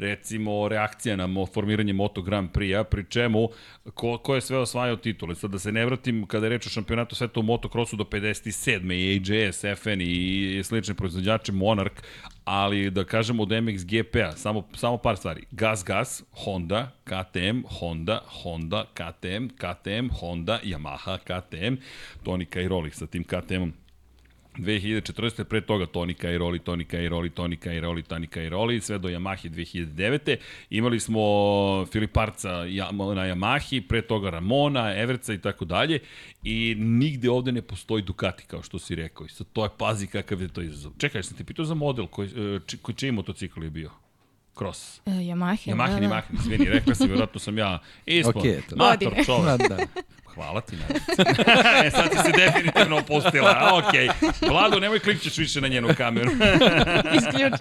recimo 0.00 0.68
reakcija 0.68 1.16
na 1.16 1.28
formiranje 1.54 1.92
Moto 1.92 2.22
Grand 2.22 2.50
Prix-a, 2.50 2.84
pri 2.84 3.04
čemu 3.08 3.48
ko, 3.94 4.18
ko 4.18 4.34
je 4.34 4.40
sve 4.40 4.58
osvajao 4.58 4.96
titule. 4.96 5.34
Sad 5.34 5.50
da 5.50 5.58
se 5.58 5.72
ne 5.72 5.86
vratim 5.86 6.26
kada 6.26 6.46
je 6.46 6.50
reč 6.50 6.66
o 6.66 6.70
šampionatu 6.70 7.14
sveta 7.14 7.40
u 7.40 7.42
motocrossu 7.42 7.96
do 7.96 8.04
57. 8.04 8.92
i 8.92 9.20
AJS, 9.20 9.64
FN 9.78 10.00
i 10.00 10.62
slične 10.64 10.94
proizvođače 10.94 11.52
Monarch, 11.52 12.02
ali 12.50 12.90
da 12.90 13.04
kažemo 13.04 13.42
od 13.42 13.52
MXGP-a, 13.62 14.32
samo, 14.36 14.68
samo 14.74 14.96
par 14.96 15.16
stvari. 15.16 15.44
Gas 15.50 15.84
Gas, 15.84 16.22
Honda, 16.44 16.90
KTM, 17.04 17.62
Honda, 17.80 18.22
Honda, 18.42 18.84
KTM, 18.94 19.48
KTM, 19.48 20.08
Honda, 20.20 20.60
Yamaha, 20.64 21.18
KTM, 21.18 21.74
Tonika 22.22 22.60
i 22.60 22.68
Rolex 22.68 22.98
sa 22.98 23.06
tim 23.06 23.24
KTM-om 23.24 23.72
2014. 24.58 25.44
pre 25.44 25.60
toga 25.60 25.86
Toni 25.86 26.14
Cairoli, 26.14 26.58
Toni 26.58 26.84
Cairoli, 26.84 27.30
Toni 27.30 27.56
Cairoli, 27.56 28.02
Toni 28.02 28.26
Cairoli, 28.26 28.80
sve 28.80 28.98
do 28.98 29.08
Yamahe 29.08 29.50
2009. 29.50 30.36
Imali 30.70 31.00
smo 31.00 31.20
Filiparca 31.92 32.48
na 33.14 33.22
Yamahi, 33.26 33.80
pre 33.88 34.02
toga 34.02 34.30
Ramona, 34.30 34.94
Everca 34.96 35.32
i 35.32 35.38
tako 35.38 35.64
dalje 35.64 36.00
i 36.44 36.74
nigde 36.78 37.30
ovde 37.30 37.52
ne 37.52 37.62
postoji 37.62 38.02
Ducati 38.02 38.44
kao 38.46 38.62
što 38.62 38.78
si 38.78 38.94
rekao. 38.94 39.26
I 39.26 39.28
sad 39.28 39.46
to 39.52 39.64
je 39.64 39.70
pazi 39.78 40.06
kakav 40.06 40.42
je 40.42 40.48
to 40.48 40.62
izazov. 40.62 40.92
Čekaj, 40.98 41.22
sam 41.22 41.36
ti 41.36 41.44
pitao 41.44 41.64
za 41.64 41.74
model 41.74 42.06
koji, 42.06 42.28
e, 42.28 42.60
či, 42.66 42.78
koji 42.78 42.94
čiji 42.94 43.12
motocikl 43.12 43.64
je 43.64 43.70
bio? 43.70 43.90
Cross. 44.58 45.00
Uh, 45.06 45.14
Yamaha. 45.14 45.70
Yamaha, 45.70 45.94
da, 45.94 46.00
da. 46.00 46.06
Yamaha, 46.06 46.22
izvini, 46.40 46.64
rekla 46.64 46.94
si, 46.94 47.06
vjerojatno 47.06 47.40
sam 47.40 47.58
ja 47.58 47.78
ispod. 48.06 48.34
Okay, 48.34 48.60
to. 48.68 48.76
Mator 48.76 49.12
čovek. 49.26 49.44
da, 49.44 49.68
da. 49.68 49.86
Hvala 50.34 50.60
ti, 50.60 50.76
Nadica. 50.76 51.22
e, 51.86 51.90
sad 51.90 52.10
si 52.10 52.18
se 52.18 52.32
definitivno 52.36 52.98
opustila. 52.98 53.70
Ok. 53.72 53.94
Vlado, 54.50 54.80
nemoj 54.80 54.98
klikćeš 54.98 55.38
više 55.38 55.60
na 55.60 55.68
njenu 55.68 55.88
kameru. 55.96 56.30
Isključ. 57.18 57.52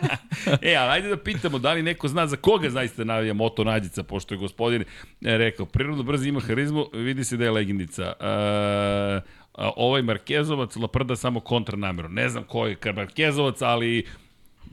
e, 0.70 0.76
ali 0.76 0.90
ajde 0.90 1.08
da 1.08 1.16
pitamo 1.16 1.58
da 1.58 1.72
li 1.72 1.82
neko 1.82 2.08
zna 2.08 2.26
za 2.26 2.36
koga 2.36 2.70
zaista 2.70 3.04
navija 3.04 3.34
Moto 3.34 3.64
Nadica, 3.64 4.02
pošto 4.02 4.34
je 4.34 4.38
gospodin 4.38 4.82
e, 4.82 5.38
rekao, 5.38 5.66
prirodno 5.66 6.02
brzo 6.02 6.28
ima 6.28 6.40
harizmu, 6.40 6.86
vidi 6.92 7.24
se 7.24 7.36
da 7.36 7.44
je 7.44 7.50
legendica. 7.50 8.12
E, 8.20 9.20
ovaj 9.54 10.02
Markezovac 10.02 10.76
laprda 10.76 11.16
samo 11.16 11.40
kontra 11.40 11.76
namjeru. 11.76 12.08
Ne 12.08 12.28
znam 12.28 12.44
ko 12.44 12.66
je 12.66 12.76
Markezovac, 12.96 13.62
ali 13.62 14.06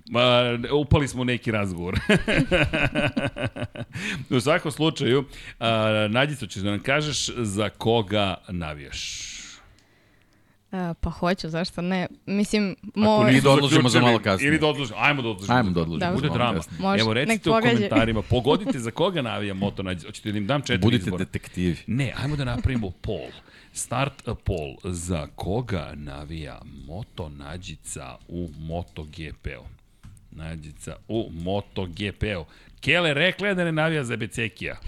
Ma, 0.10 0.60
upali 0.74 1.08
smo 1.08 1.24
neki 1.24 1.52
razgovor. 1.52 2.00
u 4.38 4.39
svakom 4.39 4.72
slučaju, 4.72 5.26
a, 5.60 6.08
Nadjico, 6.10 6.48
ćeš 6.48 6.62
da 6.62 6.70
nam 6.70 6.80
kažeš 6.80 7.30
za 7.38 7.70
koga 7.70 8.36
navijaš? 8.50 9.34
A, 10.72 10.94
pa 11.02 11.10
hoću, 11.10 11.50
zašto 11.50 11.82
ne? 11.82 12.08
Mislim, 12.26 12.76
moj... 12.96 13.32
Ili 13.32 13.42
da 13.42 13.52
odložimo 13.52 13.89
za 13.89 14.02
malo 14.02 14.20
kasnije. 14.20 14.48
Ili 14.48 14.60
da 14.60 14.68
odložimo, 14.68 15.00
ajmo 15.00 15.22
da 15.22 15.30
odložimo. 15.30 15.58
Ajmo 15.58 15.72
da 15.72 15.82
odložimo. 15.82 16.13
Bude 16.13 16.30
drama. 16.30 16.62
Može, 16.80 17.02
Evo, 17.02 17.13
recite 17.13 17.50
u 17.50 17.54
komentarima, 17.54 18.22
pogodite 18.22 18.80
za 18.80 18.92
koga 18.92 19.22
navija 19.22 19.54
Moto 19.54 19.84
Nadjico. 19.84 20.08
Hoćete 20.08 20.32
da 20.32 20.38
im 20.38 20.48
dam 20.48 20.62
četiri 20.62 20.78
Budite 20.78 21.04
izbora? 21.04 21.18
Budite 21.18 21.39
detektivi. 21.39 21.78
Ne, 21.88 22.13
ajmo 22.24 22.36
da 22.36 22.44
napravimo 22.44 22.92
pol. 23.02 23.30
Start 23.74 24.24
pol 24.44 24.76
za 24.84 25.28
koga 25.36 25.92
navija 25.96 26.62
Moto 26.88 27.30
Nađica 27.30 28.16
u 28.28 28.50
MotoGP-u. 28.58 29.83
Nađica 30.36 30.96
u 31.08 31.30
MotoGP-u. 31.34 32.46
Kele 32.82 33.13
rekla 33.13 33.54
da 33.54 33.63
ne 33.63 33.72
navija 33.72 34.04
za 34.04 34.17
Becekija. 34.17 34.80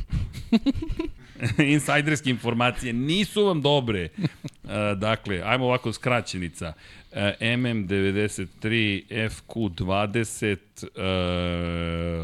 Insajderske 1.74 2.30
informacije 2.30 2.94
nisu 2.94 3.46
vam 3.46 3.62
dobre. 3.62 4.10
Uh, 4.18 4.70
dakle, 4.98 5.42
ajmo 5.46 5.66
ovako 5.66 5.94
skraćenica. 5.94 6.74
Uh, 7.12 7.18
MM93, 7.40 9.04
FQ20, 9.10 10.58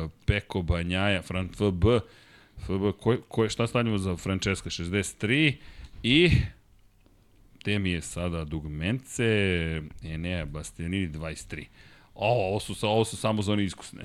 uh, 0.06 0.12
Peko 0.26 0.62
Banjaja, 0.62 1.22
Fran 1.22 1.50
FB, 1.50 1.84
FB, 2.64 3.00
ko, 3.00 3.18
ko, 3.28 3.50
šta 3.50 3.68
stavljamo 3.68 3.98
za 3.98 4.16
Francesca? 4.16 4.70
63 4.70 5.54
i 6.04 6.32
te 7.64 7.80
mi 7.80 7.92
je 7.92 8.02
sada 8.02 8.44
dugmence, 8.44 9.24
Enea 10.04 10.46
Bastianini 10.46 11.10
23. 11.10 11.66
O, 12.24 12.48
ovo 12.48 12.60
su, 12.60 12.88
ovo 12.88 13.06
su 13.06 13.18
samo 13.18 13.42
za 13.42 13.54
one 13.54 13.64
iskusne. 13.64 14.04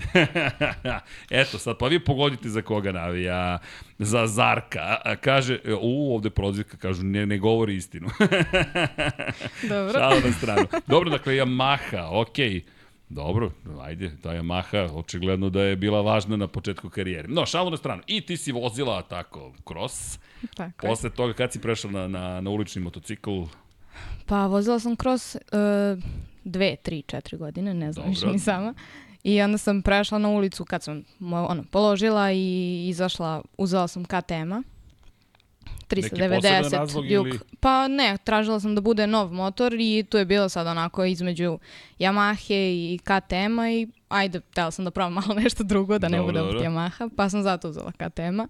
Eto, 1.30 1.58
sad 1.58 1.78
pa 1.78 1.86
vi 1.86 2.04
pogodite 2.04 2.48
za 2.48 2.62
koga 2.62 2.92
navija. 2.92 3.58
Za 3.98 4.26
Zarka. 4.26 4.96
A, 5.04 5.16
kaže, 5.16 5.58
u, 5.80 6.14
ovde 6.14 6.30
prozivka, 6.30 6.76
kažu, 6.76 7.02
ne, 7.02 7.26
ne 7.26 7.38
govori 7.38 7.76
istinu. 7.76 8.08
Dobro. 9.70 9.92
Šalo 9.92 10.20
na 10.24 10.32
stranu. 10.32 10.66
Dobro, 10.86 11.10
dakle, 11.10 11.34
Yamaha, 11.34 12.08
okej. 12.10 12.50
Okay. 12.50 12.62
Dobro, 13.08 13.50
ajde, 13.80 14.12
ta 14.22 14.30
Yamaha 14.30 14.88
očigledno 14.92 15.50
da 15.50 15.62
je 15.62 15.76
bila 15.76 16.00
važna 16.00 16.36
na 16.36 16.46
početku 16.46 16.90
karijere. 16.90 17.28
No, 17.28 17.46
šalo 17.46 17.70
na 17.70 17.76
stranu. 17.76 18.02
I 18.06 18.20
ti 18.20 18.36
si 18.36 18.52
vozila 18.52 19.02
tako 19.02 19.52
cross. 19.68 20.18
Tako 20.54 20.86
Posle 20.86 21.10
toga 21.10 21.32
kad 21.32 21.52
si 21.52 21.60
prešla 21.60 21.90
na, 21.90 22.08
na, 22.08 22.40
na 22.40 22.50
ulični 22.50 22.82
motocikl? 22.82 23.42
Pa 24.26 24.46
vozila 24.46 24.78
sam 24.80 24.96
cross 24.96 25.34
uh, 25.34 26.02
dve, 26.46 26.76
tri, 26.76 27.02
četiri 27.02 27.36
godine, 27.36 27.74
ne 27.74 27.92
znam 27.92 28.08
više 28.08 28.26
ni 28.26 28.38
sama. 28.38 28.74
I 29.24 29.42
onda 29.42 29.58
sam 29.58 29.82
prešla 29.82 30.18
na 30.18 30.28
ulicu 30.28 30.64
kad 30.64 30.82
sam 30.82 31.04
ono, 31.20 31.64
položila 31.70 32.32
i 32.32 32.86
izašla, 32.88 33.42
uzela 33.58 33.88
sam 33.88 34.04
KTM-a. 34.04 34.62
390 35.88 36.72
razlog 36.72 37.04
Duke. 37.04 37.14
Ili... 37.14 37.38
Pa 37.60 37.88
ne, 37.88 38.18
tražila 38.24 38.60
sam 38.60 38.74
da 38.74 38.80
bude 38.80 39.06
nov 39.06 39.32
motor 39.32 39.74
i 39.74 40.04
tu 40.10 40.18
je 40.18 40.24
bilo 40.24 40.48
sad 40.48 40.66
onako 40.66 41.04
između 41.04 41.58
Yamahe 41.98 42.70
i 42.94 42.98
KTM-a 43.02 43.70
i 43.70 43.88
ajde, 44.08 44.40
htela 44.50 44.70
sam 44.70 44.84
da 44.84 44.90
probam 44.90 45.12
malo 45.26 45.34
nešto 45.34 45.64
drugo, 45.64 45.98
da 45.98 46.08
ne 46.08 46.18
dobro, 46.18 46.32
bude 46.32 46.40
opet 46.42 46.62
Yamaha, 46.62 47.10
pa 47.16 47.28
sam 47.28 47.42
zato 47.42 47.68
uzela 47.68 47.92
KTM-a. 47.92 48.46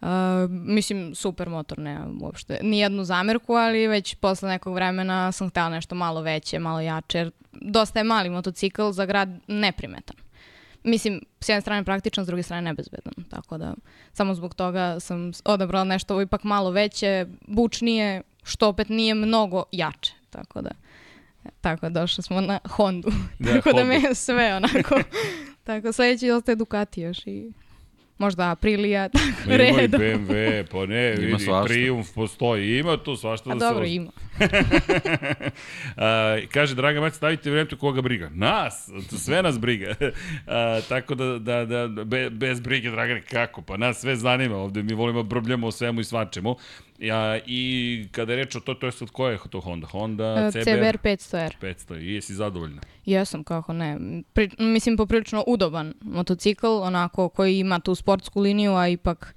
Uh, 0.00 0.08
mislim, 0.50 1.14
super 1.14 1.48
motor, 1.48 1.78
ne 1.78 1.98
uopšte. 2.20 2.58
Nijednu 2.62 3.04
zamerku, 3.04 3.52
ali 3.52 3.86
već 3.86 4.14
posle 4.14 4.48
nekog 4.48 4.74
vremena 4.74 5.32
sam 5.32 5.50
htela 5.50 5.68
nešto 5.68 5.94
malo 5.94 6.20
veće, 6.20 6.58
malo 6.58 6.80
jače, 6.80 7.18
jer 7.18 7.30
dosta 7.52 8.00
je 8.00 8.04
mali 8.04 8.30
motocikl 8.30 8.90
za 8.90 9.06
grad 9.06 9.28
neprimetan. 9.46 10.16
Mislim, 10.84 11.20
s 11.40 11.48
jedne 11.48 11.60
strane 11.60 11.84
praktičan, 11.84 12.24
s 12.24 12.26
druge 12.26 12.42
strane 12.42 12.62
nebezbedan. 12.62 13.12
Tako 13.30 13.58
da, 13.58 13.74
samo 14.12 14.34
zbog 14.34 14.54
toga 14.54 15.00
sam 15.00 15.32
odabrala 15.44 15.84
nešto 15.84 16.22
ipak 16.22 16.44
malo 16.44 16.70
veće, 16.70 17.26
bučnije, 17.46 18.22
što 18.42 18.68
opet 18.68 18.88
nije 18.88 19.14
mnogo 19.14 19.64
jače. 19.72 20.12
Tako 20.30 20.62
da, 20.62 20.70
tako 21.60 21.88
došli 21.88 22.22
smo 22.22 22.40
na 22.40 22.58
Hondu. 22.68 23.10
Da, 23.38 23.52
tako 23.52 23.70
Honda. 23.70 23.82
da 23.82 23.88
me 23.88 24.08
je 24.08 24.14
sve 24.14 24.54
onako. 24.54 25.00
tako, 25.66 25.92
sledeći 25.92 26.30
ostaje 26.30 26.56
Ducati 26.56 27.00
još 27.00 27.26
i 27.26 27.52
možda 28.18 28.50
Aprilia, 28.50 29.08
tako 29.12 29.26
ima 29.46 29.56
redom. 29.56 30.02
Ima 30.02 30.12
i 30.12 30.16
BMW, 30.18 30.64
pa 30.70 30.86
ne, 30.86 31.14
ima 31.18 31.26
vidi, 31.26 31.44
svašta. 31.44 31.68
Triumf 31.68 32.14
postoji, 32.14 32.78
ima 32.78 32.96
tu 32.96 33.16
svašta 33.16 33.50
A 33.50 33.54
da 33.54 33.68
dobro, 33.68 33.84
se... 33.84 33.94
ima. 33.94 34.10
A, 35.96 36.38
kaže, 36.52 36.74
draga 36.74 37.00
mać, 37.00 37.14
stavite 37.14 37.50
vremtu 37.50 37.76
koga 37.76 38.02
briga. 38.02 38.30
Nas, 38.34 38.90
sve 39.18 39.42
nas 39.42 39.58
briga. 39.58 39.94
A, 40.46 40.80
tako 40.88 41.14
da, 41.14 41.38
da, 41.38 41.64
da 41.64 42.04
be, 42.04 42.30
bez 42.30 42.60
brige, 42.60 42.90
Dragane, 42.90 43.22
kako? 43.22 43.62
Pa 43.62 43.76
nas 43.76 44.00
sve 44.00 44.16
zanima 44.16 44.56
ovde, 44.56 44.82
mi 44.82 44.94
volimo 44.94 45.22
brbljamo 45.22 45.66
o 45.66 45.72
svemu 45.72 46.00
i 46.00 46.04
svačemu. 46.04 46.56
Ja, 46.98 47.38
I 47.46 48.08
kada 48.12 48.32
je 48.32 48.36
reč 48.36 48.56
o 48.56 48.60
to, 48.60 48.74
to 48.74 48.86
je 48.86 48.92
sad 48.92 49.10
koja 49.10 49.32
je 49.32 49.38
to 49.50 49.60
Honda? 49.60 49.86
Honda 49.86 50.50
CBR? 50.50 50.62
CBR 50.62 50.98
500R. 51.04 51.52
500, 51.60 52.00
i 52.00 52.14
jesi 52.14 52.34
zadovoljna? 52.34 52.80
Jesam, 53.06 53.44
kako 53.44 53.72
ne. 53.72 53.98
Pri, 54.32 54.50
mislim, 54.58 54.96
poprilično 54.96 55.44
udoban 55.46 55.94
motocikl, 56.00 56.66
onako 56.66 57.28
koji 57.28 57.58
ima 57.58 57.80
tu 57.80 57.94
sportsku 57.94 58.40
liniju, 58.40 58.74
a 58.74 58.88
ipak 58.88 59.34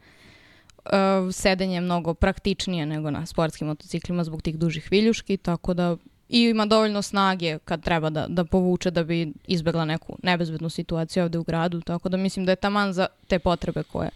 uh, 0.86 0.92
sedenje 1.32 1.76
je 1.76 1.82
mnogo 1.82 2.14
praktičnije 2.14 2.86
nego 2.86 3.12
na 3.12 3.26
sportskim 3.26 3.68
motociklima 3.68 4.24
zbog 4.24 4.42
tih 4.42 4.58
dužih 4.58 4.88
viljuški, 4.92 5.38
tako 5.38 5.74
da 5.74 5.98
i 6.30 6.44
ima 6.44 6.66
dovoljno 6.66 7.02
snage 7.02 7.60
kad 7.66 7.84
treba 7.84 8.10
da, 8.10 8.26
da 8.30 8.46
povuče 8.46 8.92
da 8.92 9.04
bi 9.04 9.34
izbegla 9.48 9.86
neku 9.86 10.18
nebezbednu 10.24 10.70
situaciju 10.70 11.24
ovde 11.24 11.38
u 11.38 11.44
gradu, 11.44 11.82
tako 11.82 12.10
da 12.10 12.18
mislim 12.18 12.46
da 12.46 12.52
je 12.52 12.56
taman 12.56 12.94
za 12.94 13.08
te 13.28 13.40
potrebe 13.40 13.84
koje, 13.84 14.10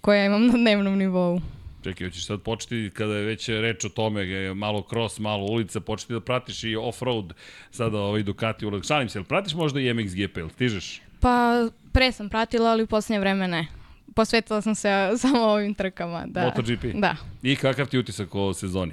koje 0.00 0.26
imam 0.26 0.46
na 0.46 0.52
dnevnom 0.52 0.98
nivou. 0.98 1.40
Čekaj, 1.88 2.06
hoćeš 2.06 2.26
sad 2.26 2.42
početi, 2.42 2.90
kada 2.94 3.14
je 3.14 3.24
već 3.24 3.48
reč 3.48 3.84
o 3.84 3.88
tome, 3.88 4.54
malo 4.54 4.84
cross, 4.90 5.18
malo 5.18 5.46
ulica, 5.46 5.80
početi 5.80 6.12
da 6.12 6.20
pratiš 6.20 6.64
i 6.64 6.76
off-road, 6.76 7.32
sada 7.70 7.98
ovaj 7.98 8.22
Ducati 8.22 8.66
ulog. 8.66 8.84
Šalim 8.84 9.08
se, 9.08 9.22
pratiš 9.22 9.54
možda 9.54 9.80
i 9.80 9.94
MXGP, 9.94 10.36
ili 10.36 10.50
stižeš? 10.50 11.00
Pa, 11.20 11.68
pre 11.92 12.12
sam 12.12 12.28
pratila, 12.28 12.70
ali 12.70 12.82
u 12.82 12.86
posljednje 12.86 13.20
vreme 13.20 13.48
ne. 13.48 13.66
Posvetila 14.14 14.60
sam 14.62 14.74
se 14.74 14.88
samo 15.22 15.40
ovim 15.40 15.74
trkama. 15.74 16.24
Da. 16.26 16.44
MotoGP? 16.44 16.84
Da. 16.94 17.16
I 17.42 17.56
kakav 17.56 17.86
ti 17.86 17.98
utisak 17.98 18.34
o 18.34 18.54
sezoni? 18.54 18.92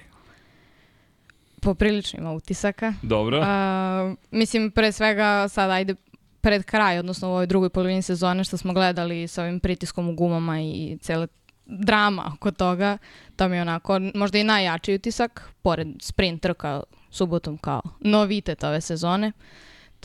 Poprilično 1.61 2.19
ima 2.19 2.31
utisaka. 2.31 2.93
Dobro. 3.01 3.41
A, 3.45 4.15
mislim, 4.31 4.71
pre 4.71 4.91
svega 4.91 5.47
sad 5.47 5.71
ajde 5.71 5.95
pred 6.41 6.63
kraj, 6.63 6.99
odnosno 6.99 7.27
u 7.27 7.31
ovoj 7.31 7.47
drugoj 7.47 7.69
polovini 7.69 8.01
sezone 8.01 8.43
što 8.43 8.57
smo 8.57 8.73
gledali 8.73 9.27
sa 9.27 9.41
ovim 9.41 9.59
pritiskom 9.59 10.09
u 10.09 10.15
gumama 10.15 10.61
i 10.61 10.97
cele 11.01 11.27
drama 11.65 12.31
oko 12.35 12.51
toga. 12.51 12.97
To 13.35 13.49
mi 13.49 13.55
je 13.55 13.61
onako 13.61 13.99
možda 14.15 14.37
i 14.37 14.43
najjači 14.43 14.95
utisak, 14.95 15.49
pored 15.61 15.87
sprint 15.99 16.41
trka 16.41 16.83
subotom 17.11 17.57
kao 17.57 17.81
novitet 17.99 18.63
ove 18.63 18.81
sezone. 18.81 19.31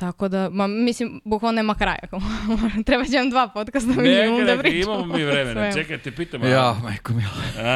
Tako 0.00 0.28
da, 0.28 0.50
ma, 0.50 0.66
mislim, 0.66 1.20
bukvalno 1.24 1.56
nema 1.56 1.74
kraja. 1.74 1.98
Treba 2.86 3.04
će 3.04 3.16
nam 3.16 3.30
dva 3.30 3.48
podcasta 3.48 3.92
minimum 3.92 4.46
da 4.46 4.58
pričamo. 4.58 4.94
imamo 4.94 5.16
mi 5.16 5.24
vremena. 5.24 5.72
Čekaj, 5.72 5.98
te 5.98 6.10
pitam. 6.10 6.44
Ja, 6.44 6.76
majko 6.82 7.12
mila. 7.12 7.30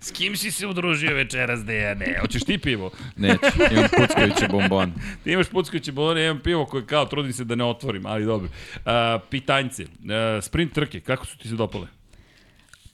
S 0.00 0.10
kim 0.10 0.36
si 0.36 0.50
se 0.50 0.66
udružio 0.66 1.14
večeras, 1.14 1.64
Dejane? 1.64 2.16
Hoćeš 2.20 2.44
ti 2.44 2.58
pivo? 2.58 2.90
Neću, 3.16 3.40
imam 3.72 3.88
puckajuće 3.96 4.48
bombon. 4.50 4.92
ti 5.24 5.32
imaš 5.32 5.48
puckajuće 5.48 5.92
bombon, 5.92 6.18
ja 6.18 6.24
imam 6.24 6.40
pivo 6.42 6.66
koje 6.66 6.86
kao 6.86 7.06
trudim 7.06 7.32
se 7.32 7.44
da 7.44 7.54
ne 7.54 7.64
otvorim, 7.64 8.06
ali 8.06 8.24
dobro. 8.24 8.48
Uh, 8.76 8.82
pitanjce, 9.30 9.82
uh, 9.82 9.88
sprint 10.42 10.72
trke, 10.72 11.00
kako 11.00 11.26
su 11.26 11.38
ti 11.38 11.48
se 11.48 11.54
dopale? 11.54 11.86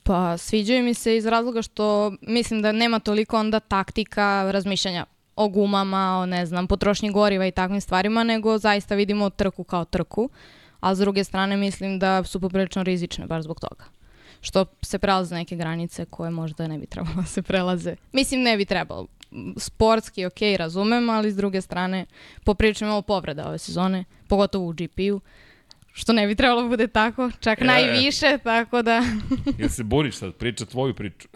Pa 0.03 0.39
sviđaju 0.39 0.85
mi 0.85 0.95
se 0.95 1.17
iz 1.17 1.27
razloga 1.27 1.63
što 1.63 2.13
mislim 2.23 2.63
da 2.63 2.73
nema 2.73 2.99
toliko 2.99 3.39
onda 3.39 3.61
taktika 3.61 4.51
razmišljanja 4.53 5.07
o 5.41 5.49
gumama, 5.49 6.19
o 6.19 6.27
ne 6.27 6.47
znam, 6.47 6.67
potrošnji 6.67 7.13
goriva 7.13 7.47
i 7.47 7.51
takvim 7.51 7.81
stvarima, 7.81 8.25
nego 8.25 8.59
zaista 8.59 8.95
vidimo 8.95 9.31
trku 9.31 9.65
kao 9.65 9.85
trku. 9.85 10.31
A 10.81 10.95
s 10.95 10.99
druge 10.99 11.25
strane 11.25 11.57
mislim 11.57 11.99
da 11.99 12.25
su 12.25 12.41
poprilično 12.41 12.83
rizične 12.83 13.27
baš 13.27 13.43
zbog 13.43 13.61
toga. 13.61 13.85
Što 14.41 14.65
se 14.83 14.99
prelaze 14.99 15.35
neke 15.35 15.57
granice 15.57 16.05
koje 16.05 16.31
možda 16.31 16.67
ne 16.67 16.79
bi 16.79 16.87
trebalo 16.87 17.17
da 17.17 17.23
se 17.27 17.43
prelaze. 17.43 17.97
Mislim 18.13 18.43
ne 18.43 18.57
bi 18.57 18.65
trebalo. 18.65 19.07
Sportski, 19.57 20.25
ok, 20.27 20.41
razumem, 20.57 21.11
ali 21.11 21.33
s 21.33 21.37
druge 21.37 21.61
strane 21.61 22.07
poprilično 22.45 22.89
malo 22.89 23.03
povreda 23.03 23.49
ove 23.49 23.59
sezone, 23.59 24.05
pogotovo 24.29 24.69
u 24.69 24.73
GP-u 24.73 25.21
što 25.93 26.13
ne 26.13 26.27
bi 26.27 26.35
trebalo 26.35 26.63
da 26.63 26.69
bude 26.69 26.87
tako, 26.87 27.31
čak 27.41 27.61
e, 27.61 27.65
najviše, 27.65 28.39
tako 28.45 28.83
da... 28.83 29.03
Jel 29.59 29.69
se 29.69 29.85
boriš 29.85 30.15
sad, 30.15 30.35
priča 30.35 30.65
tvoju 30.65 30.95
priču. 30.95 31.29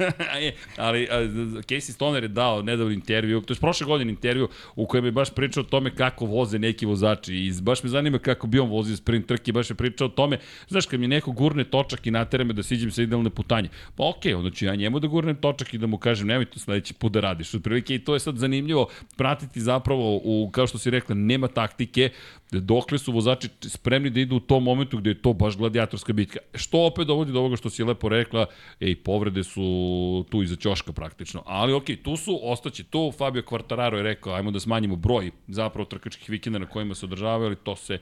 Ali 0.76 1.08
a, 1.10 1.14
Casey 1.62 1.92
Stoner 1.92 2.22
je 2.22 2.28
dao 2.28 2.62
nedavno 2.62 2.92
intervju, 2.92 3.40
to 3.40 3.54
je 3.54 3.58
prošle 3.60 3.86
godine 3.86 4.10
intervju 4.10 4.48
u 4.76 4.86
kojem 4.86 5.04
je 5.04 5.12
baš 5.12 5.30
pričao 5.30 5.60
o 5.60 5.66
tome 5.66 5.94
kako 5.94 6.26
voze 6.26 6.58
neki 6.58 6.86
vozači 6.86 7.34
i 7.34 7.52
baš 7.62 7.82
me 7.82 7.88
zanima 7.88 8.18
kako 8.18 8.46
bi 8.46 8.58
on 8.58 8.68
vozio 8.68 8.96
sprint 8.96 9.26
trke, 9.26 9.52
baš 9.52 9.70
je 9.70 9.76
pričao 9.76 10.06
o 10.06 10.10
tome, 10.10 10.38
znaš, 10.68 10.86
kad 10.86 11.00
mi 11.00 11.08
neko 11.08 11.32
gurne 11.32 11.64
točak 11.64 12.06
i 12.06 12.10
natere 12.10 12.44
me 12.44 12.52
da 12.52 12.62
siđem 12.62 12.90
sa 12.90 13.02
idealne 13.02 13.30
putanje, 13.30 13.68
pa 13.96 14.08
okej, 14.08 14.32
okay, 14.32 14.36
onda 14.36 14.50
ću 14.50 14.64
ja 14.64 14.74
njemu 14.74 15.00
da 15.00 15.06
gurnem 15.06 15.36
točak 15.36 15.74
i 15.74 15.78
da 15.78 15.86
mu 15.86 15.98
kažem 15.98 16.26
nemoj 16.26 16.44
to 16.44 16.58
sledeći 16.58 16.94
put 16.94 17.12
da 17.12 17.20
radiš. 17.20 17.54
Otprilike 17.54 17.94
i 17.94 18.04
to 18.04 18.14
je 18.14 18.20
sad 18.20 18.36
zanimljivo 18.36 18.88
pratiti 19.16 19.60
zapravo 19.60 20.20
u, 20.24 20.50
kao 20.52 20.66
što 20.66 20.78
si 20.78 20.90
rekla, 20.90 21.14
nema 21.14 21.48
taktike, 21.48 22.10
dokle 22.50 22.98
su 22.98 23.12
vozači 23.12 23.48
spremni 23.88 24.10
da 24.10 24.20
idu 24.20 24.36
u 24.36 24.40
tom 24.40 24.64
momentu 24.64 24.98
gde 24.98 25.10
je 25.10 25.22
to 25.22 25.32
baš 25.32 25.56
gladijatorska 25.56 26.12
bitka. 26.12 26.38
Što 26.54 26.86
opet 26.86 27.06
dovodi 27.06 27.32
do 27.32 27.38
ovoga 27.38 27.56
što 27.56 27.70
si 27.70 27.84
lepo 27.84 28.08
rekla, 28.08 28.46
ej, 28.80 28.96
povrede 28.96 29.44
su 29.44 30.26
tu 30.30 30.42
iza 30.42 30.56
ćoška 30.56 30.92
praktično. 30.92 31.42
Ali 31.46 31.72
okej, 31.72 31.96
okay, 31.96 32.02
tu 32.02 32.16
su, 32.16 32.38
ostaće 32.42 32.84
tu, 32.84 33.12
Fabio 33.18 33.42
Quartararo 33.42 33.96
je 33.96 34.02
rekao, 34.02 34.34
ajmo 34.34 34.50
da 34.50 34.60
smanjimo 34.60 34.96
broj 34.96 35.30
zapravo 35.48 35.84
trkačkih 35.84 36.30
vikenda 36.30 36.58
na 36.58 36.66
kojima 36.66 36.94
se 36.94 37.06
održavaju, 37.06 37.46
ali 37.46 37.56
to 37.56 37.76
se 37.76 37.98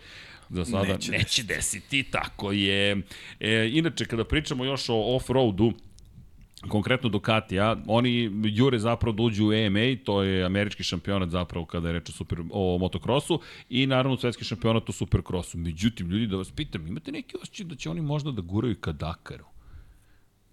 za 0.51 0.65
sada 0.65 0.93
neće, 0.93 1.13
neće 1.13 1.43
desiti, 1.43 2.03
tako 2.03 2.53
je. 2.53 3.03
E, 3.41 3.71
inače, 3.73 4.05
kada 4.05 4.25
pričamo 4.25 4.65
još 4.65 4.89
o 4.89 4.95
off-roadu, 4.95 5.73
konkretno 6.69 7.09
Ducatija, 7.09 7.77
oni 7.87 8.31
jure 8.45 8.79
zapravo 8.79 9.17
da 9.17 9.23
uđu 9.23 9.47
u 9.47 9.53
AMA, 9.53 9.97
to 10.05 10.23
je 10.23 10.45
američki 10.45 10.83
šampionat 10.83 11.31
zapravo 11.31 11.67
kada 11.67 11.89
je 11.89 11.93
reč 11.93 12.09
o, 12.09 12.13
super, 12.13 12.39
o 12.51 12.79
motokrosu 12.79 13.41
i 13.71 13.87
naravno 13.87 14.17
svetski 14.17 14.45
šampionat 14.45 14.89
u 14.89 14.93
superkrosu. 14.93 15.59
Međutim, 15.59 16.11
ljudi, 16.11 16.27
da 16.27 16.37
vas 16.37 16.51
pitam, 16.51 16.87
imate 16.87 17.13
neki 17.13 17.37
osjećaj 17.43 17.67
da 17.67 17.75
će 17.75 17.91
oni 17.91 18.01
možda 18.01 18.31
da 18.31 18.43
guraju 18.43 18.77
ka 18.81 18.93
Dakaru? 18.93 19.45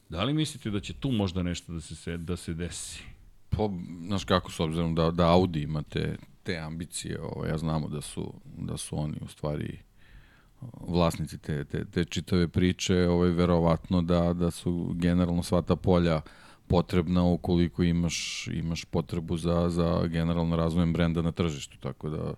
Da 0.10 0.24
li 0.24 0.34
mislite 0.34 0.70
da 0.70 0.80
će 0.80 0.94
tu 0.94 1.12
možda 1.12 1.44
nešto 1.44 1.74
da 1.74 1.82
se, 1.82 2.18
da 2.18 2.38
se 2.38 2.54
desi? 2.54 3.04
Pa, 3.50 3.70
znaš 4.06 4.24
kako, 4.24 4.52
s 4.52 4.60
obzirom 4.60 4.96
da, 4.96 5.12
da 5.12 5.32
Audi 5.32 5.62
ima 5.62 5.82
te, 6.44 6.58
ambicije, 6.58 7.22
ovo, 7.22 7.46
ja 7.46 7.58
znamo 7.58 7.88
da 7.88 8.02
su, 8.02 8.34
da 8.58 8.78
su 8.78 9.00
oni 9.00 9.18
u 9.22 9.28
stvari 9.28 9.80
vlasnici 10.88 11.38
te, 11.38 11.66
te, 11.66 11.86
te 11.86 12.06
čitave 12.06 12.48
priče, 12.48 13.08
ovaj, 13.08 13.30
verovatno 13.30 14.02
da, 14.02 14.34
da 14.34 14.52
su 14.52 14.92
generalno 14.96 15.44
sva 15.44 15.62
ta 15.62 15.76
polja 15.76 16.22
potrebna 16.68 17.24
ukoliko 17.24 17.84
imaš, 17.84 18.48
imaš 18.48 18.86
potrebu 18.86 19.38
za, 19.38 19.70
za 19.70 20.08
generalno 20.08 20.56
razvojem 20.56 20.94
brenda 20.94 21.22
na 21.22 21.32
tržištu, 21.32 21.78
tako 21.78 22.10
da 22.10 22.34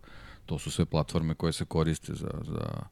to 0.45 0.59
su 0.59 0.71
sve 0.71 0.85
platforme 0.85 1.35
koje 1.35 1.53
se 1.53 1.65
koriste 1.65 2.13
za, 2.13 2.31
za 2.41 2.83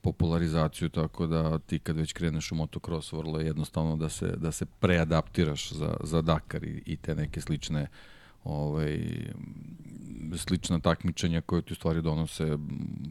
popularizaciju, 0.00 0.88
tako 0.88 1.26
da 1.26 1.58
ti 1.58 1.78
kad 1.78 1.96
već 1.96 2.12
kreneš 2.12 2.52
u 2.52 2.54
motocross, 2.54 3.12
vrlo 3.12 3.40
je 3.40 3.46
jednostavno 3.46 3.96
da 3.96 4.08
se, 4.08 4.26
da 4.36 4.52
se 4.52 4.66
preadaptiraš 4.66 5.72
za, 5.72 5.96
za 6.04 6.22
Dakar 6.22 6.64
i, 6.64 6.82
i 6.86 6.96
te 6.96 7.14
neke 7.14 7.40
slične 7.40 7.82
uh, 7.82 7.88
ovaj, 8.46 9.00
slična 10.36 10.78
takmičenja 10.78 11.40
koje 11.40 11.62
ti 11.62 11.72
u 11.72 11.76
stvari 11.76 12.02
donose 12.02 12.58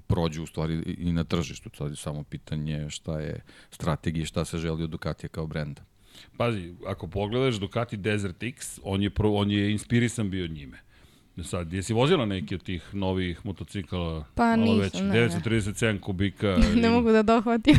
prođu 0.08 0.43
u 0.43 0.45
stvari 0.45 0.95
i 0.98 1.12
na 1.12 1.24
tržištu. 1.24 1.69
Sad 1.78 1.89
je 1.89 1.95
samo 1.95 2.24
pitanje 2.24 2.89
šta 2.89 3.19
je 3.19 3.41
strategija 3.71 4.26
šta 4.26 4.45
se 4.45 4.58
želi 4.58 4.84
od 4.84 4.89
Ducatija 4.89 5.30
kao 5.30 5.48
brenda. 5.48 5.82
Pazi, 6.38 6.74
ako 6.86 7.08
pogledaš 7.08 7.56
Ducati 7.56 7.98
Desert 7.98 8.43
X, 8.43 8.80
on 8.84 9.04
je, 9.04 9.10
pro, 9.10 9.32
on 9.32 9.52
je 9.52 9.71
inspirisan 9.71 10.30
bio 10.30 10.48
njime. 10.48 10.80
Sad, 11.43 11.74
jesi 11.74 11.93
vozila 11.93 12.26
neki 12.26 12.56
od 12.56 12.63
tih 12.63 12.84
novih 12.93 13.45
motocikala? 13.45 14.26
Pa 14.36 14.56
nisam, 14.56 14.80
već, 14.80 14.93
ne. 14.93 15.30
937 15.45 16.00
kubika. 16.00 16.58
ne 16.82 16.89
mogu 16.89 17.12
da 17.12 17.24
dohvatim. 17.24 17.76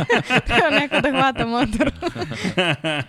Treba 0.46 0.70
neko 0.80 1.00
da 1.00 1.10
hvata 1.10 1.46
motor. 1.46 1.92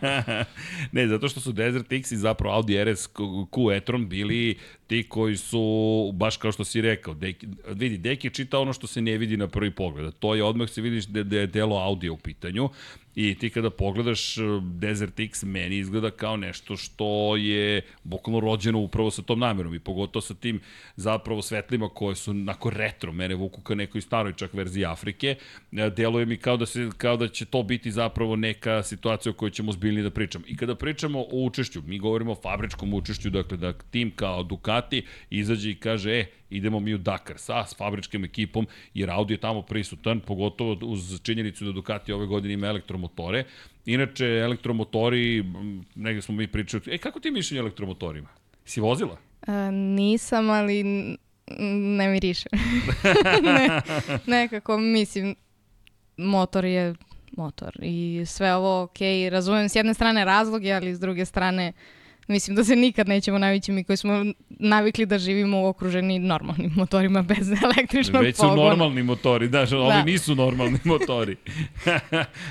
ne, 0.92 1.08
zato 1.08 1.30
što 1.30 1.40
su 1.40 1.52
Desert 1.52 1.92
X 1.92 2.12
i 2.12 2.18
zapravo 2.18 2.56
Audi 2.56 2.84
RS 2.84 3.10
Q 3.52 3.78
e-tron 3.78 4.10
bili 4.10 4.58
ti 4.88 5.04
koji 5.10 5.38
su, 5.38 6.12
baš 6.14 6.38
kao 6.38 6.52
što 6.52 6.64
si 6.64 6.82
rekao, 6.82 7.14
Deki, 7.14 7.48
vidi, 7.68 7.98
Deki 7.98 8.30
čita 8.30 8.60
ono 8.60 8.74
što 8.74 8.88
se 8.88 9.02
ne 9.02 9.18
vidi 9.18 9.38
na 9.38 9.48
prvi 9.48 9.72
pogled. 9.72 10.14
To 10.20 10.36
je 10.36 10.44
odmah 10.44 10.70
se 10.70 10.82
vidiš 10.82 11.06
da, 11.06 11.24
da 11.24 11.38
je 11.38 11.48
delo 11.48 11.78
audio 11.78 12.14
u 12.14 12.18
pitanju 12.18 12.70
I 13.16 13.36
ti 13.36 13.50
kada 13.50 13.70
pogledaš 13.70 14.38
e, 14.38 14.42
Desert 14.62 15.20
X, 15.20 15.44
meni 15.44 15.78
izgleda 15.78 16.12
kao 16.12 16.38
nešto 16.38 16.78
što 16.78 17.36
je 17.36 17.82
bukvalno 18.04 18.40
rođeno 18.40 18.80
upravo 18.80 19.12
sa 19.12 19.22
tom 19.22 19.40
namerom 19.40 19.76
i 19.76 19.80
pogotovo 19.80 20.22
sa 20.22 20.34
tim 20.34 20.60
zapravo 20.96 21.42
svetlima 21.42 21.90
koje 21.90 22.16
su 22.16 22.34
nako 22.34 22.70
retro, 22.70 23.12
mene 23.12 23.36
vuku 23.36 23.62
ka 23.62 23.76
nekoj 23.76 24.02
staroj 24.02 24.34
čak 24.34 24.54
verziji 24.54 24.86
Afrike, 24.86 25.36
e, 25.72 25.90
deluje 25.90 26.26
mi 26.26 26.38
kao 26.38 26.58
da, 26.58 26.66
se, 26.66 26.90
kao 26.98 27.18
da 27.18 27.28
će 27.28 27.46
to 27.46 27.64
biti 27.64 27.92
zapravo 27.92 28.36
neka 28.36 28.84
situacija 28.84 29.32
o 29.32 29.36
kojoj 29.36 29.52
ćemo 29.52 29.72
zbiljni 29.72 30.02
da 30.02 30.10
pričamo. 30.10 30.46
I 30.48 30.58
kada 30.58 30.76
pričamo 30.76 31.20
o 31.20 31.46
učešću, 31.46 31.82
mi 31.82 32.00
govorimo 32.00 32.32
o 32.32 32.42
fabričkom 32.44 32.94
učešću, 32.94 33.30
dakle 33.30 33.58
da 33.58 33.74
tim 33.74 34.12
kao 34.16 34.44
Ducati 34.44 35.06
izađe 35.30 35.72
i 35.72 35.76
kaže, 35.76 36.12
e, 36.12 36.26
idemo 36.52 36.80
mi 36.80 36.94
u 36.94 36.98
Dakar 36.98 37.38
sa 37.38 37.66
s 37.66 37.76
fabričkom 37.78 38.26
ekipom, 38.26 38.68
jer 38.94 39.10
Audi 39.10 39.34
je 39.34 39.38
tamo 39.38 39.62
prisutan, 39.62 40.20
pogotovo 40.20 40.78
uz 40.82 41.22
činjenicu 41.24 41.66
da 41.66 41.72
Ducati 41.72 42.12
ove 42.12 42.26
godine 42.26 42.54
ima 42.54 42.68
elektromotore. 42.68 43.44
Inače, 43.86 44.26
elektromotori, 44.26 45.44
negde 45.96 46.22
smo 46.22 46.36
mi 46.36 46.48
pričali, 46.48 46.84
e, 46.88 46.98
kako 46.98 47.20
ti 47.20 47.32
mišljenje 47.32 47.60
elektromotorima? 47.60 48.30
Si 48.66 48.82
vozila? 48.82 49.18
A, 49.48 49.72
nisam, 49.72 50.50
ali 50.50 50.84
ne 51.98 52.08
miriše. 52.08 52.50
ne, 53.44 53.82
nekako, 54.26 54.78
mislim, 54.78 55.36
motor 56.18 56.66
je 56.66 56.96
motor 57.38 57.78
i 57.82 58.24
sve 58.26 58.56
ovo 58.56 58.84
ok, 58.84 58.98
razumem 59.32 59.70
s 59.70 59.76
jedne 59.76 59.94
strane 59.94 60.26
razloge, 60.26 60.72
ali 60.72 60.96
s 60.96 61.00
druge 61.00 61.26
strane 61.26 61.68
uh, 61.68 62.01
Mislim 62.28 62.56
da 62.56 62.64
se 62.64 62.76
nikad 62.76 63.08
nećemo 63.08 63.38
navići 63.38 63.72
mi 63.72 63.84
koji 63.84 63.98
smo 63.98 64.26
navikli 64.50 65.06
da 65.06 65.20
živimo 65.20 65.62
u 65.62 65.66
okruženi 65.66 66.20
normalnim 66.20 66.72
motorima 66.76 67.22
bez 67.22 67.52
električnog 67.64 68.24
Već 68.24 68.38
pogona. 68.38 68.54
Već 68.56 68.64
su 68.64 68.70
normalni 68.70 69.04
motori, 69.04 69.50
da, 69.50 69.66
da. 69.66 69.78
ovi 69.78 70.04
nisu 70.06 70.36
normalni 70.36 70.80
motori. 70.94 71.36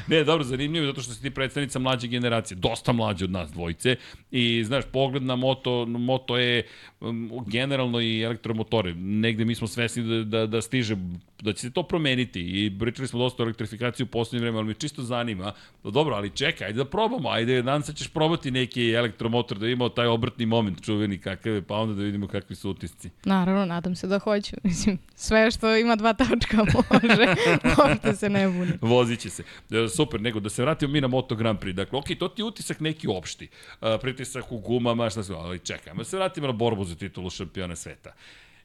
ne, 0.07 0.25
dobro, 0.25 0.45
zanimljivo 0.45 0.87
zato 0.87 1.03
što 1.03 1.13
si 1.13 1.23
ti 1.23 1.31
predstavnica 1.31 1.79
mlađe 1.79 2.09
generacije, 2.09 2.57
dosta 2.57 2.93
mlađe 2.93 3.25
od 3.25 3.31
nas 3.31 3.53
dvojice 3.53 3.97
i 4.31 4.65
znaš, 4.65 4.85
pogled 4.93 5.23
na 5.23 5.37
moto, 5.37 5.87
moto 5.87 6.37
je 6.37 6.67
um, 7.01 7.31
generalno 7.47 8.01
i 8.01 8.23
elektromotore. 8.23 8.95
Negde 8.95 9.45
mi 9.45 9.55
smo 9.55 9.67
svesni 9.67 10.03
da, 10.03 10.25
da, 10.25 10.47
da 10.47 10.63
stiže 10.63 10.97
da 11.43 11.53
će 11.53 11.61
se 11.61 11.71
to 11.71 11.83
promeniti 11.83 12.41
i 12.41 12.79
pričali 12.79 13.09
smo 13.09 13.19
dosta 13.19 13.43
o 13.43 13.45
elektrifikaciji 13.45 14.05
u 14.05 14.07
poslednje 14.07 14.45
vreme, 14.45 14.59
ali 14.59 14.67
me 14.67 14.75
čisto 14.75 15.03
zanima, 15.03 15.53
da 15.85 15.91
dobro, 15.91 16.15
ali 16.15 16.31
čekaj, 16.31 16.67
ajde 16.67 16.77
da 16.77 16.85
probamo, 16.85 17.29
ajde, 17.29 17.63
dan 17.63 17.83
sad 17.83 17.97
ćeš 17.97 18.09
probati 18.09 18.51
neki 18.51 18.93
elektromotor 18.93 19.59
da 19.59 19.69
imao 19.69 19.89
taj 19.89 20.07
obrtni 20.07 20.47
moment 20.47 20.85
čuveni 20.85 21.19
kakav 21.19 21.53
je, 21.53 21.63
pa 21.63 21.75
onda 21.75 21.95
da 21.95 22.03
vidimo 22.03 22.29
kakvi 22.29 22.57
su 22.57 22.71
utisci. 22.71 23.11
Naravno, 23.25 23.65
nadam 23.65 23.95
se 23.97 24.07
da 24.07 24.19
hoću. 24.19 24.57
Mislim, 24.65 24.99
sve 25.15 25.51
što 25.51 25.77
ima 25.77 25.97
dva 25.97 26.13
tačka 26.13 26.57
može, 26.75 27.35
možete 27.79 28.15
se 28.17 28.31
ne 28.31 28.49
buni. 28.49 28.73
Vozit 28.81 29.21
će 29.21 29.31
se. 29.31 29.43
E, 29.71 29.89
super, 29.89 30.21
nego 30.21 30.41
da 30.41 30.49
se 30.49 30.63
vratimo 30.63 30.93
mi 30.93 31.01
na 31.01 31.09
Moto 31.09 31.35
Grand 31.35 31.59
Prix. 31.59 31.73
Dakle, 31.73 31.99
ok, 31.99 32.07
to 32.19 32.29
ti 32.29 32.43
je 32.43 32.47
utisak 32.47 32.81
neki 32.81 33.09
opšti. 33.09 33.49
Uh, 33.81 33.89
pritisak 34.01 34.53
u 34.53 34.59
gumama, 34.59 35.11
šta 35.11 35.23
se, 35.23 35.35
ali 35.35 35.59
čekaj, 35.59 35.95
da 35.95 36.05
se 36.05 36.17
vratimo 36.17 36.47
na 36.47 36.53
borbu 36.53 36.85
za 36.85 36.95
titulu 36.95 37.31
šampiona 37.31 37.77
sveta. 37.77 38.13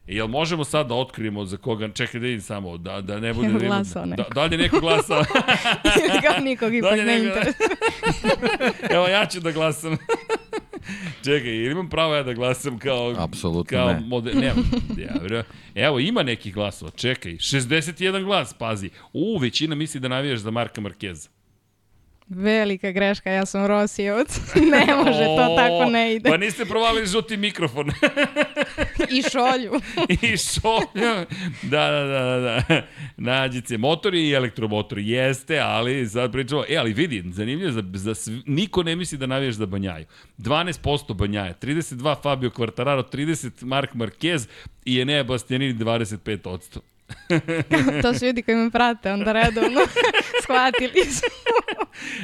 Jel 0.06 0.28
možemo 0.28 0.64
sad 0.64 0.88
da 0.88 0.94
otkrijemo 0.94 1.44
za 1.44 1.56
koga, 1.56 1.88
čekaj 1.88 2.20
da 2.20 2.26
vidim 2.26 2.40
samo, 2.40 2.78
da, 2.78 3.00
da 3.00 3.20
ne 3.20 3.34
bude... 3.34 3.66
Glasao 3.66 4.06
da, 4.06 4.24
da 4.34 4.44
li 4.44 4.54
je 4.54 4.58
neko 4.58 4.80
glasao? 4.80 5.22
Kao 6.26 6.44
nikog 6.44 6.74
ipak 6.74 6.96
da 6.96 7.04
ne 7.04 7.18
interesuje. 7.18 7.68
Evo 8.96 9.06
ja 9.06 9.26
ću 9.26 9.40
da 9.40 9.52
glasam. 9.52 9.96
Čekaj, 11.24 11.50
ili 11.50 11.72
imam 11.72 11.88
pravo 11.88 12.14
ja 12.14 12.22
da 12.22 12.32
glasam 12.32 12.78
kao... 12.78 13.14
Apsolutno 13.18 13.78
kao 13.78 13.92
ne. 13.92 14.00
Mode, 14.00 14.34
ne. 14.34 14.54
Ja, 14.96 15.42
evo, 15.74 15.98
ima 15.98 16.22
nekih 16.22 16.54
glasova. 16.54 16.90
Čekaj, 16.90 17.32
61 17.32 18.24
glas, 18.24 18.54
pazi. 18.54 18.90
U, 19.12 19.38
većina 19.38 19.74
misli 19.74 20.00
da 20.00 20.08
navijaš 20.08 20.38
za 20.40 20.50
Marka 20.50 20.80
Markeza. 20.80 21.28
Velika 22.28 22.90
greška, 22.90 23.30
ja 23.30 23.46
sam 23.46 23.66
Rosijevac. 23.66 24.40
ne 24.72 24.94
može, 24.94 25.24
to 25.24 25.54
tako 25.56 25.90
ne 25.90 26.14
ide. 26.14 26.30
Pa 26.30 26.36
niste 26.36 26.64
provalili 26.64 27.06
žuti 27.06 27.36
mikrofon. 27.36 27.90
I 29.16 29.22
šolju. 29.22 29.80
I 30.22 30.36
šolju. 30.36 31.26
Da, 31.62 31.90
da, 31.90 32.04
da, 32.04 32.40
da, 32.40 32.62
da. 32.68 32.82
Nađice, 33.16 33.78
motori 33.78 34.28
i 34.28 34.32
elektromotori, 34.32 35.08
jeste, 35.08 35.58
ali 35.58 36.08
sad 36.08 36.32
pričamo, 36.32 36.64
e, 36.68 36.76
ali 36.76 36.92
vidi, 36.92 37.24
zanimljivo, 37.32 37.72
za, 37.72 37.82
za 37.94 38.14
sv... 38.14 38.32
niko 38.46 38.82
ne 38.82 38.96
misli 38.96 39.18
da 39.18 39.26
navijaš 39.26 39.54
za 39.54 39.66
Banjaju. 39.66 40.06
12% 40.38 41.14
Banjaja, 41.14 41.54
32 41.62 42.22
Fabio 42.22 42.50
Quartararo, 42.50 43.02
30 43.12 43.64
Mark 43.64 43.94
Marquez 43.94 44.48
i 44.84 45.00
Enea 45.00 45.24
Bastianini 45.24 45.74
25%. 45.74 46.78
To 48.02 48.14
su 48.14 48.24
ljudi 48.24 48.42
koji 48.42 48.56
me 48.56 48.70
prate, 48.70 49.12
onda 49.12 49.32
redovno 49.32 49.80
shvatili 50.42 51.04
su. 51.12 51.26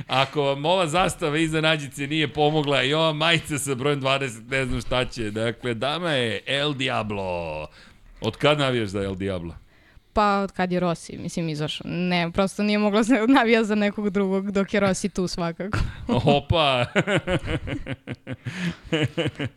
Ako 0.07 0.43
vam 0.43 0.65
ova 0.65 0.87
zastava 0.87 1.39
iza 1.39 1.61
nađice 1.61 2.07
nije 2.07 2.33
pomogla 2.33 2.83
i 2.83 2.95
ova 2.95 3.13
majica 3.13 3.59
sa 3.59 3.75
brojem 3.75 4.01
20, 4.03 4.51
ne 4.51 4.65
znam 4.67 4.81
šta 4.81 5.05
će. 5.05 5.31
Dakle, 5.31 5.75
dama 5.75 6.11
je 6.11 6.41
El 6.47 6.75
Diablo. 6.75 7.67
Od 8.21 8.37
kad 8.37 8.59
navijaš 8.59 8.89
za 8.89 9.03
El 9.03 9.15
Diablo? 9.15 9.55
Pa 10.13 10.39
od 10.39 10.53
kad 10.53 10.73
je 10.73 10.81
Rossi, 10.81 11.19
mislim, 11.19 11.49
izašao. 11.49 11.87
Ne, 11.91 12.31
prosto 12.33 12.63
nije 12.63 12.79
mogla 12.79 13.05
se 13.05 13.27
navija 13.29 13.65
za 13.65 13.75
nekog 13.75 14.11
drugog 14.11 14.51
dok 14.51 14.75
je 14.75 14.81
Rossi 14.81 15.09
tu 15.09 15.29
svakako. 15.29 15.79
Opa! 16.09 16.87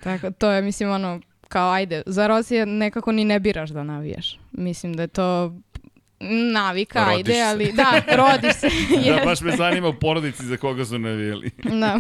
Tako, 0.04 0.32
to 0.32 0.52
je, 0.52 0.62
mislim, 0.62 0.90
ono, 0.92 1.22
kao 1.48 1.72
ajde, 1.72 2.02
za 2.06 2.28
Rosija 2.28 2.66
nekako 2.66 3.12
ni 3.12 3.26
ne 3.26 3.40
biraš 3.40 3.70
da 3.70 3.84
navijaš. 3.84 4.40
Mislim 4.52 4.94
da 4.94 5.02
je 5.02 5.08
to 5.08 5.54
navika, 6.52 7.06
Rodiš 7.06 7.18
ajde, 7.18 7.34
se. 7.34 7.42
ali 7.42 7.72
da, 7.72 8.16
rodiš 8.16 8.56
se. 8.56 8.70
da, 9.16 9.26
baš 9.26 9.42
me 9.42 9.56
zanima 9.58 9.88
u 9.88 10.00
porodici 10.00 10.46
za 10.46 10.58
koga 10.58 10.86
su 10.86 11.00
navijeli. 11.00 11.52
da. 11.82 12.00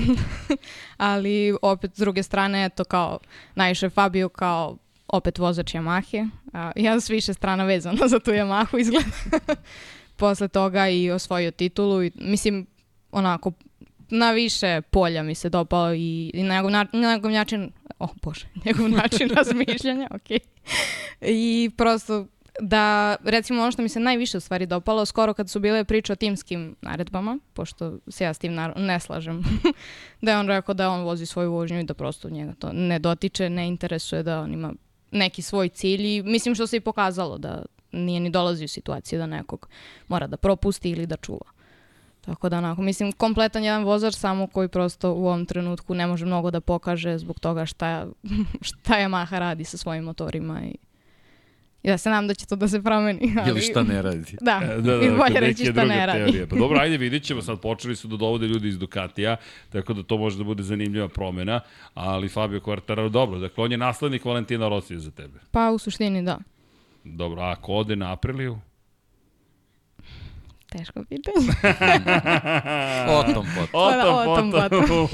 ali 0.98 1.56
opet 1.62 1.96
s 1.96 2.00
druge 2.00 2.24
strane, 2.24 2.66
eto 2.66 2.84
kao 2.84 3.20
najviše 3.56 3.90
Fabio 3.90 4.30
kao 4.30 4.78
opet 5.08 5.38
vozač 5.38 5.74
Yamahe. 5.74 6.30
A, 6.54 6.72
ja 6.76 7.00
s 7.00 7.10
više 7.10 7.34
strana 7.34 7.64
vezana 7.64 8.08
za 8.14 8.20
tu 8.20 8.32
Yamahu 8.32 8.80
izgleda. 8.80 9.08
Posle 10.16 10.48
toga 10.48 10.90
i 10.90 11.12
osvojio 11.12 11.52
titulu 11.52 12.04
i 12.04 12.12
mislim 12.16 12.68
onako 13.12 13.52
na 14.18 14.32
više 14.32 14.82
polja 14.82 15.24
mi 15.24 15.36
se 15.36 15.50
dopao 15.50 15.94
i, 15.94 16.32
i 16.34 16.44
na 16.44 16.56
njegov, 16.56 16.72
na, 16.72 16.86
njegov 16.94 17.32
način, 17.32 17.72
oh 18.00 18.10
bože, 18.24 18.48
njegov 18.66 18.90
način 18.90 19.30
razmišljanja, 19.30 20.08
ok. 20.12 20.42
I 21.22 21.72
prosto 21.78 22.26
da, 22.60 23.16
recimo 23.24 23.62
ono 23.62 23.72
što 23.72 23.82
mi 23.82 23.90
se 23.90 24.00
najviše 24.00 24.38
u 24.38 24.40
stvari 24.40 24.66
dopalo, 24.66 25.06
skoro 25.06 25.34
kad 25.34 25.50
su 25.50 25.60
bile 25.60 25.84
priče 25.84 26.14
o 26.14 26.16
timskim 26.16 26.76
naredbama, 26.82 27.40
pošto 27.54 27.98
se 28.08 28.24
ja 28.24 28.34
s 28.34 28.40
tim 28.40 28.56
ne 28.76 29.00
slažem, 29.00 29.44
da 30.22 30.32
je 30.32 30.38
on 30.38 30.48
rekao 30.48 30.74
da 30.74 30.90
on 30.90 31.04
vozi 31.04 31.26
svoju 31.26 31.52
vožnju 31.52 31.80
i 31.80 31.84
da 31.84 31.94
prosto 31.94 32.30
njega 32.30 32.54
to 32.60 32.70
ne 32.74 33.00
dotiče, 33.00 33.50
ne 33.50 33.68
interesuje 33.68 34.24
da 34.24 34.40
on 34.40 34.54
ima 34.54 34.74
neki 35.12 35.42
svoj 35.42 35.70
cilj 35.70 36.18
i 36.18 36.24
mislim 36.24 36.56
što 36.56 36.68
se 36.68 36.78
i 36.78 36.80
pokazalo 36.80 37.38
da 37.38 37.66
nije 37.92 38.20
ni 38.20 38.30
dolazi 38.30 38.66
u 38.66 38.68
situaciju 38.68 39.20
da 39.20 39.26
nekog 39.26 39.70
mora 40.08 40.28
da 40.28 40.38
propusti 40.38 40.90
ili 40.90 41.08
da 41.08 41.18
čuva. 41.18 41.55
Tako 42.26 42.50
da 42.50 42.58
onako, 42.58 42.82
mislim, 42.82 43.12
kompletan 43.12 43.64
jedan 43.64 43.84
vozač 43.84 44.14
samo 44.16 44.48
koji 44.48 44.68
prosto 44.68 45.14
u 45.14 45.28
ovom 45.28 45.46
trenutku 45.46 45.94
ne 45.94 46.08
može 46.08 46.26
mnogo 46.26 46.52
da 46.52 46.62
pokaže 46.62 47.18
zbog 47.18 47.40
toga 47.40 47.66
šta, 47.66 48.08
šta 48.62 48.94
Yamaha 48.94 49.40
radi 49.40 49.64
sa 49.64 49.78
svojim 49.78 50.04
motorima 50.04 50.62
i, 50.62 50.76
i 51.84 51.88
da 51.88 51.98
se 51.98 52.10
nam 52.10 52.28
da 52.28 52.34
će 52.34 52.46
to 52.46 52.56
da 52.56 52.68
se 52.68 52.82
promeni. 52.84 53.34
Ali, 53.40 53.50
Ili 53.50 53.62
šta 53.62 53.84
ne 53.84 54.02
radi. 54.02 54.38
Da, 54.42 54.62
E, 54.64 54.82
da, 54.82 55.02
i 55.02 55.10
da, 55.10 55.16
bolje 55.18 55.40
reći 55.40 55.66
šta 55.66 55.86
ne 55.86 56.06
radi. 56.06 56.20
teorije. 56.20 56.48
Pa 56.48 56.56
dobro, 56.56 56.80
ajde 56.80 56.98
vidit 56.98 57.24
ćemo, 57.24 57.42
sad 57.42 57.60
počeli 57.60 57.96
su 57.96 58.08
da 58.08 58.18
dovode 58.18 58.48
ljudi 58.48 58.68
iz 58.68 58.80
Ducatija, 58.80 59.38
tako 59.70 59.94
da 59.94 60.04
to 60.04 60.18
može 60.18 60.38
da 60.38 60.44
bude 60.44 60.64
zanimljiva 60.64 61.08
promena, 61.08 61.60
ali 61.94 62.30
Fabio 62.30 62.60
Quartararo, 62.60 63.10
dobro, 63.10 63.40
dakle 63.40 63.64
on 63.64 63.72
je 63.72 63.78
naslednik 63.78 64.26
Valentina 64.26 64.70
Rosija 64.70 65.00
za 65.00 65.12
tebe. 65.12 65.40
Pa 65.52 65.72
u 65.72 65.78
suštini 65.78 66.24
da. 66.24 66.38
Dobro, 67.04 67.42
a 67.42 67.52
ako 67.52 67.74
ode 67.74 67.96
na 67.96 68.14
Apriliju? 68.14 68.60
Teško 70.78 71.04
pitanje. 71.04 71.48
O 73.08 73.34
tom 73.34 73.46
potom. 73.56 73.70
O 73.74 74.36
tom, 74.36 74.52
potom. 74.52 75.08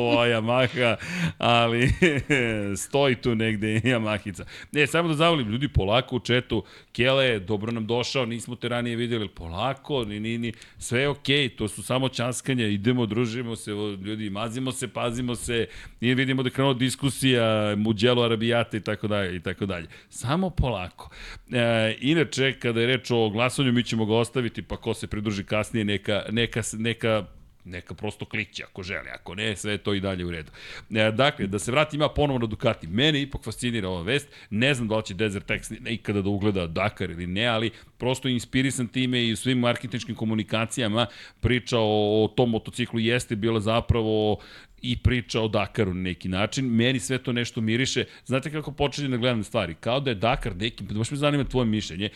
O, 0.00 0.24
Yamaha, 0.26 0.96
ali 1.38 1.92
stoji 2.82 3.14
tu 3.14 3.34
negde 3.34 3.80
Yamahica. 3.80 4.44
Ne, 4.72 4.86
samo 4.86 5.08
da 5.08 5.14
zavolim, 5.14 5.48
ljudi, 5.48 5.68
polako 5.68 6.16
u 6.16 6.20
četu, 6.20 6.64
Kele, 6.92 7.38
dobro 7.38 7.72
nam 7.72 7.86
došao, 7.86 8.26
nismo 8.26 8.56
te 8.56 8.68
ranije 8.68 8.96
vidjeli, 8.96 9.28
polako, 9.28 10.04
ni, 10.04 10.20
ni, 10.20 10.38
ni, 10.38 10.52
sve 10.78 11.00
je 11.00 11.08
okej, 11.08 11.48
to 11.48 11.68
su 11.68 11.82
samo 11.82 12.08
časkanja, 12.08 12.66
idemo, 12.66 13.06
družimo 13.06 13.56
se, 13.56 13.70
ljudi, 14.04 14.30
mazimo 14.30 14.72
se, 14.72 14.88
pazimo 14.88 15.34
se, 15.34 15.66
i 16.00 16.14
vidimo 16.14 16.42
da 16.42 16.46
je 16.46 16.52
krenula 16.52 16.74
diskusija, 16.74 17.74
Muđelo 17.76 18.22
Arabijata 18.22 18.76
i 18.76 18.80
tako 18.80 19.08
dalje, 19.08 19.36
i 19.36 19.40
tako 19.40 19.66
dalje. 19.66 19.86
Samo 20.08 20.50
polako. 20.50 21.10
E, 21.52 21.96
inače, 22.00 22.52
kada 22.52 22.80
je 22.80 22.86
reč 22.86 23.10
o 23.10 23.30
glasanju, 23.30 23.72
mi 23.72 23.82
ćemo 23.82 24.06
ga 24.06 24.14
ostaviti, 24.14 24.62
pa 24.62 24.76
ko 24.76 24.94
se 25.02 25.06
pridruži 25.06 25.44
kasnije, 25.44 25.84
neka, 25.84 26.22
neka, 26.30 26.62
neka 26.78 27.24
neka 27.64 27.94
prosto 27.94 28.24
kliće 28.24 28.64
ako 28.64 28.82
želi, 28.82 29.08
ako 29.14 29.34
ne, 29.34 29.56
sve 29.56 29.78
to 29.78 29.94
i 29.94 30.00
dalje 30.00 30.24
u 30.24 30.30
redu. 30.30 30.50
E, 30.90 31.10
dakle, 31.10 31.46
da 31.46 31.58
se 31.58 31.72
vratim 31.72 32.00
ja 32.00 32.08
ponovo 32.08 32.38
na 32.38 32.46
Ducati. 32.46 32.86
Mene 32.86 33.22
ipak 33.22 33.44
fascinira 33.44 33.88
ova 33.88 34.02
vest, 34.02 34.28
ne 34.50 34.74
znam 34.74 34.88
da 34.88 34.96
li 34.96 35.04
će 35.04 35.14
Desert 35.14 35.50
X 35.50 35.70
ikada 35.86 36.22
da 36.22 36.28
ugleda 36.28 36.66
Dakar 36.66 37.10
ili 37.10 37.26
ne, 37.26 37.46
ali 37.46 37.70
prosto 37.98 38.28
inspirisan 38.28 38.88
time 38.88 39.28
i 39.28 39.36
svim 39.36 39.58
marketinškim 39.58 40.14
komunikacijama 40.14 41.06
priča 41.40 41.78
o, 41.78 42.24
o 42.24 42.28
tom 42.28 42.50
motociklu 42.50 43.00
jeste 43.00 43.36
bila 43.36 43.60
zapravo 43.60 44.38
i 44.82 44.96
priča 44.96 45.40
o 45.40 45.48
Dakaru 45.48 45.94
na 45.94 46.02
neki 46.02 46.28
način. 46.28 46.66
Meni 46.66 47.00
sve 47.00 47.18
to 47.18 47.32
nešto 47.32 47.60
miriše. 47.60 48.04
Znate 48.26 48.50
kako 48.50 48.72
počinjem 48.72 49.10
da 49.10 49.16
gledam 49.16 49.44
stvari? 49.44 49.74
Kao 49.74 50.00
da 50.00 50.10
je 50.10 50.14
Dakar 50.14 50.56
neki, 50.56 50.84
baš 50.84 51.10
me 51.10 51.16
zanima 51.16 51.44
tvoje 51.44 51.66
mišljenje, 51.66 52.08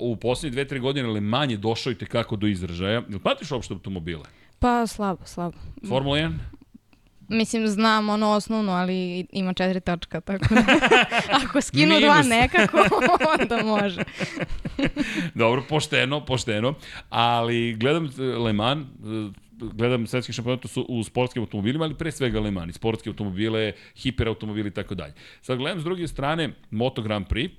u 0.00 0.16
poslednje 0.16 0.54
dve, 0.54 0.64
tre 0.68 0.78
godine 0.78 1.08
Le 1.08 1.20
Mans 1.20 1.52
je 1.52 1.56
došao 1.56 1.92
i 1.92 1.98
tekako 1.98 2.36
do 2.36 2.46
izražaja. 2.46 3.02
Jel 3.08 3.18
pratiš 3.18 3.50
uopšte 3.50 3.74
automobile? 3.74 4.24
Pa 4.58 4.86
slabo, 4.86 5.24
slabo. 5.24 5.56
Formula 5.88 6.18
1? 6.18 6.32
Mislim, 7.28 7.68
znam 7.68 8.08
ono 8.08 8.30
osnovno, 8.30 8.72
ali 8.72 9.26
ima 9.32 9.52
četiri 9.52 9.80
točka, 9.80 10.20
tako 10.20 10.54
da 10.54 10.64
ako 11.44 11.60
skinu 11.60 12.00
dva 12.00 12.14
Minus. 12.14 12.28
nekako, 12.28 12.78
onda 13.40 13.64
može. 13.64 14.02
Dobro, 15.34 15.62
pošteno, 15.68 16.24
pošteno. 16.24 16.74
Ali 17.10 17.74
gledam 17.74 18.04
eh, 18.04 18.22
Le 18.22 18.52
Mans, 18.52 18.86
eh, 18.86 19.43
gledam 19.58 20.06
svetski 20.06 20.32
šampionat 20.32 20.66
su 20.66 20.86
u 20.88 21.04
sportskim 21.04 21.42
automobilima, 21.42 21.84
ali 21.84 21.94
pre 21.94 22.12
svega 22.12 22.40
Le 22.40 22.50
Mans, 22.50 22.74
sportske 22.74 23.10
automobile, 23.10 23.72
hiperautomobili 23.96 24.68
i 24.68 24.72
tako 24.72 24.94
dalje. 24.94 25.12
Sad 25.42 25.58
gledam 25.58 25.80
s 25.80 25.84
druge 25.84 26.08
strane 26.08 26.50
Moto 26.70 27.02
Grand 27.02 27.26
Prix, 27.26 27.50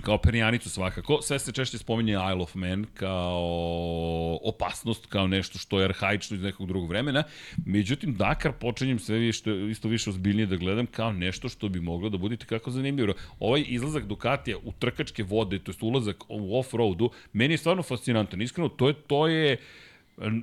kao 0.00 0.18
perjanicu 0.18 0.70
svakako, 0.70 1.22
sve 1.22 1.38
se 1.38 1.52
češće 1.52 1.78
spominje 1.78 2.12
Isle 2.12 2.42
of 2.42 2.54
Man 2.54 2.86
kao 2.94 4.38
opasnost, 4.42 5.06
kao 5.06 5.26
nešto 5.26 5.58
što 5.58 5.78
je 5.78 5.84
arhaično 5.84 6.36
iz 6.36 6.42
nekog 6.42 6.66
drugog 6.66 6.88
vremena. 6.88 7.22
Međutim, 7.66 8.14
Dakar 8.14 8.52
počinjem 8.52 8.98
sve 8.98 9.18
više, 9.18 9.70
isto 9.70 9.88
više 9.88 10.10
ozbiljnije 10.10 10.46
da 10.46 10.56
gledam 10.56 10.86
kao 10.86 11.12
nešto 11.12 11.48
što 11.48 11.68
bi 11.68 11.80
moglo 11.80 12.08
da 12.08 12.18
bude 12.18 12.36
kako 12.36 12.70
zanimljivo. 12.70 13.14
Ovaj 13.38 13.64
izlazak 13.66 14.04
Ducatija 14.04 14.56
u 14.64 14.72
trkačke 14.72 15.22
vode, 15.22 15.58
to 15.58 15.70
jest 15.70 15.82
ulazak 15.82 16.24
u 16.28 16.58
off-roadu, 16.58 17.08
meni 17.32 17.54
je 17.54 17.58
stvarno 17.58 17.82
fascinantan. 17.82 18.42
Iskreno, 18.42 18.68
to 18.68 18.88
je, 18.88 18.94
to 18.94 19.26
je 19.26 19.56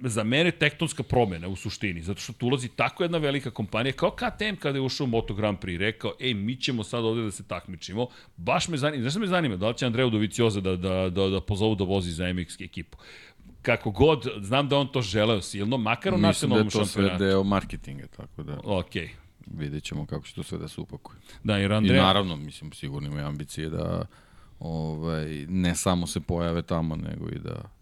za 0.04 0.24
mene 0.24 0.52
tektonska 0.52 1.04
promena 1.04 1.48
u 1.48 1.56
suštini, 1.56 2.02
zato 2.02 2.22
što 2.22 2.34
tu 2.34 2.48
ulazi 2.48 2.68
tako 2.68 3.04
jedna 3.04 3.18
velika 3.18 3.52
kompanija, 3.52 3.94
kao 3.94 4.12
KTM 4.12 4.56
kada 4.60 4.78
je 4.78 4.82
ušao 4.82 5.04
u 5.06 5.08
Moto 5.08 5.34
Grand 5.34 5.58
Prix, 5.58 5.78
rekao, 5.78 6.14
ej, 6.20 6.34
mi 6.34 6.56
ćemo 6.56 6.84
sad 6.84 7.06
ovde 7.06 7.22
da 7.22 7.32
se 7.32 7.44
takmičimo, 7.48 8.08
baš 8.38 8.68
me 8.68 8.78
zanima, 8.78 9.02
znaš 9.02 9.14
šta 9.14 9.20
me 9.20 9.28
zanima, 9.28 9.56
da 9.56 9.68
li 9.68 9.78
će 9.78 9.86
Andreo 9.86 10.10
Dovicioza 10.10 10.62
da, 10.62 10.76
da, 10.76 11.10
da, 11.10 11.28
da 11.28 11.42
pozovu 11.42 11.76
da 11.76 11.84
vozi 11.84 12.12
za 12.12 12.24
MX 12.24 12.64
ekipu. 12.64 12.98
Kako 13.62 13.92
god, 13.92 14.28
znam 14.42 14.70
da 14.70 14.78
on 14.78 14.88
to 14.88 15.02
želeo 15.02 15.42
silno, 15.42 15.78
makar 15.78 16.14
u 16.14 16.18
Mislim 16.18 16.22
da 16.22 16.28
nacionalnom 16.28 16.68
je 16.68 16.72
to 16.72 16.86
sve 16.86 17.04
šampionatu. 17.04 17.24
deo 17.24 17.44
marketinga, 17.44 18.08
tako 18.08 18.44
da 18.44 18.60
Okej. 18.64 19.10
vidjet 19.46 19.84
ćemo 19.84 20.06
kako 20.06 20.26
će 20.26 20.36
to 20.36 20.44
sve 20.44 20.58
da 20.58 20.68
se 20.68 20.82
upakuje. 20.82 21.18
Da, 21.44 21.58
jer 21.58 21.72
I 21.72 21.74
Andrea... 21.74 22.04
naravno, 22.04 22.36
mislim, 22.36 22.72
sigurno 22.72 23.08
imaju 23.08 23.26
ambicije 23.26 23.70
da 23.70 24.06
ovaj, 24.60 25.46
ne 25.50 25.76
samo 25.76 26.08
se 26.08 26.20
pojave 26.20 26.62
tamo, 26.62 26.96
nego 26.96 27.30
i 27.30 27.40
da 27.40 27.79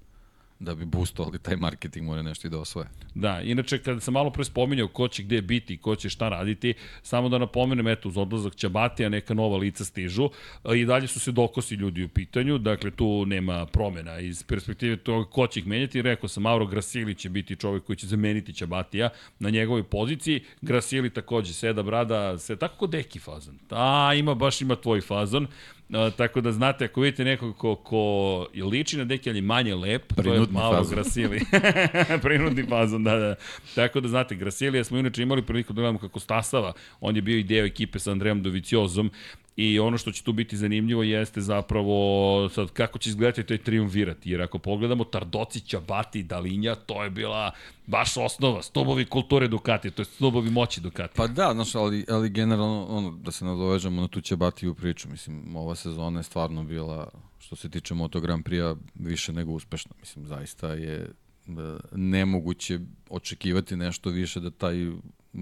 da 0.59 0.75
bi 0.75 0.85
boostovali 0.85 1.39
taj 1.39 1.55
marketing 1.55 2.05
mora 2.05 2.21
nešto 2.21 2.47
i 2.47 2.51
da 2.51 2.59
osvoje. 2.59 2.87
Da, 3.15 3.41
inače 3.41 3.77
kada 3.77 3.99
sam 3.99 4.13
malo 4.13 4.29
pre 4.29 4.43
spominjao 4.43 4.87
ko 4.87 5.07
će 5.07 5.23
gde 5.23 5.41
biti, 5.41 5.77
ko 5.77 5.95
će 5.95 6.09
šta 6.09 6.29
raditi, 6.29 6.73
samo 7.01 7.29
da 7.29 7.37
napomenem, 7.37 7.87
eto, 7.87 8.09
uz 8.09 8.17
odlazak 8.17 8.55
Ćabatija 8.55 9.09
neka 9.09 9.33
nova 9.33 9.57
lica 9.57 9.85
stižu 9.85 10.29
i 10.75 10.85
dalje 10.85 11.07
su 11.07 11.19
se 11.19 11.31
dokosi 11.31 11.75
ljudi 11.75 12.03
u 12.03 12.09
pitanju, 12.09 12.57
dakle 12.57 12.91
tu 12.91 13.25
nema 13.25 13.65
promena 13.65 14.19
iz 14.19 14.43
perspektive 14.43 14.97
toga 14.97 15.29
ko 15.29 15.47
će 15.47 15.59
ih 15.59 15.67
menjati. 15.67 16.01
Rekao 16.01 16.29
sam, 16.29 16.43
Mauro 16.43 16.65
Grasili 16.65 17.15
će 17.15 17.29
biti 17.29 17.55
čovek 17.55 17.83
koji 17.83 17.95
će 17.95 18.07
zameniti 18.07 18.53
Ćabatija 18.53 19.09
na 19.39 19.49
njegovoj 19.49 19.83
poziciji. 19.83 20.43
Grasili 20.61 21.09
takođe, 21.09 21.53
seda 21.53 21.83
brada, 21.83 22.37
se 22.37 22.55
tako 22.55 22.77
kod 22.77 22.89
deki 22.89 23.19
fazon. 23.19 23.59
A, 23.69 24.13
ima, 24.15 24.35
baš 24.35 24.61
ima 24.61 24.75
tvoj 24.75 25.01
fazon. 25.01 25.47
Uh, 25.89 26.13
tako 26.17 26.41
da 26.41 26.51
znate, 26.51 26.85
ako 26.85 27.01
vidite 27.01 27.23
nekog 27.23 27.57
ko, 27.57 27.75
ko 27.75 28.47
liči 28.71 28.97
na 28.97 29.03
deki, 29.05 29.29
ali 29.29 29.41
manje 29.41 29.75
lep, 29.75 30.13
Prinudni 30.13 30.45
to 30.45 30.51
je 30.51 30.63
malo 30.63 30.75
fazon. 30.75 30.95
Grasili. 30.95 31.41
Prinudni 32.23 32.65
fazon, 32.69 33.03
da, 33.03 33.15
da. 33.15 33.35
Tako 33.75 33.99
da 33.99 34.07
znate, 34.07 34.35
Grasilija 34.35 34.83
smo 34.83 34.97
inače 34.97 35.23
imali 35.23 35.41
priliku 35.41 35.73
da 35.73 35.81
gledamo 35.81 35.99
kako 35.99 36.19
stasava. 36.19 36.73
On 36.99 37.15
je 37.15 37.21
bio 37.21 37.37
i 37.37 37.43
deo 37.43 37.65
ekipe 37.65 37.99
sa 37.99 38.11
Andrejom 38.11 38.43
Doviciozom 38.43 39.11
I 39.57 39.79
ono 39.79 39.97
što 39.97 40.11
će 40.11 40.23
tu 40.23 40.33
biti 40.33 40.57
zanimljivo 40.57 41.03
jeste 41.03 41.41
zapravo 41.41 42.49
sad 42.49 42.71
kako 42.71 42.99
će 42.99 43.09
izgledati 43.09 43.43
to 43.43 43.53
je 43.53 43.57
triumvirat. 43.57 44.25
Jer 44.25 44.41
ako 44.41 44.59
pogledamo 44.59 45.03
Tardoci, 45.03 45.59
Ćabati, 45.59 46.23
Dalinja, 46.23 46.75
to 46.75 47.03
je 47.03 47.09
bila 47.09 47.51
baš 47.87 48.17
osnova, 48.17 48.63
stubovi 48.63 49.05
kulture 49.05 49.47
Ducati, 49.47 49.91
to 49.91 50.01
je 50.01 50.05
stubovi 50.05 50.49
moći 50.49 50.81
Ducati. 50.81 51.13
Pa 51.15 51.27
da, 51.27 51.53
znaš, 51.53 51.75
ali, 51.75 52.05
ali 52.09 52.29
generalno, 52.29 52.85
ono, 52.89 53.11
da 53.11 53.31
se 53.31 53.45
nadovežemo 53.45 54.01
na 54.01 54.07
tu 54.07 54.21
Ćabatiju 54.21 54.73
priču, 54.73 55.09
mislim, 55.09 55.55
ova 55.55 55.75
sezona 55.75 56.19
je 56.19 56.23
stvarno 56.23 56.63
bila, 56.63 57.09
što 57.39 57.55
se 57.55 57.69
tiče 57.69 57.93
Moto 57.93 58.19
Grand 58.19 58.45
Prix-a, 58.45 58.75
više 58.95 59.33
nego 59.33 59.51
uspešna. 59.51 59.91
Mislim, 59.99 60.25
zaista 60.25 60.67
je 60.67 61.09
da, 61.47 61.79
nemoguće 61.91 62.79
očekivati 63.09 63.75
nešto 63.75 64.09
više 64.09 64.39
da 64.39 64.51
taj 64.51 64.75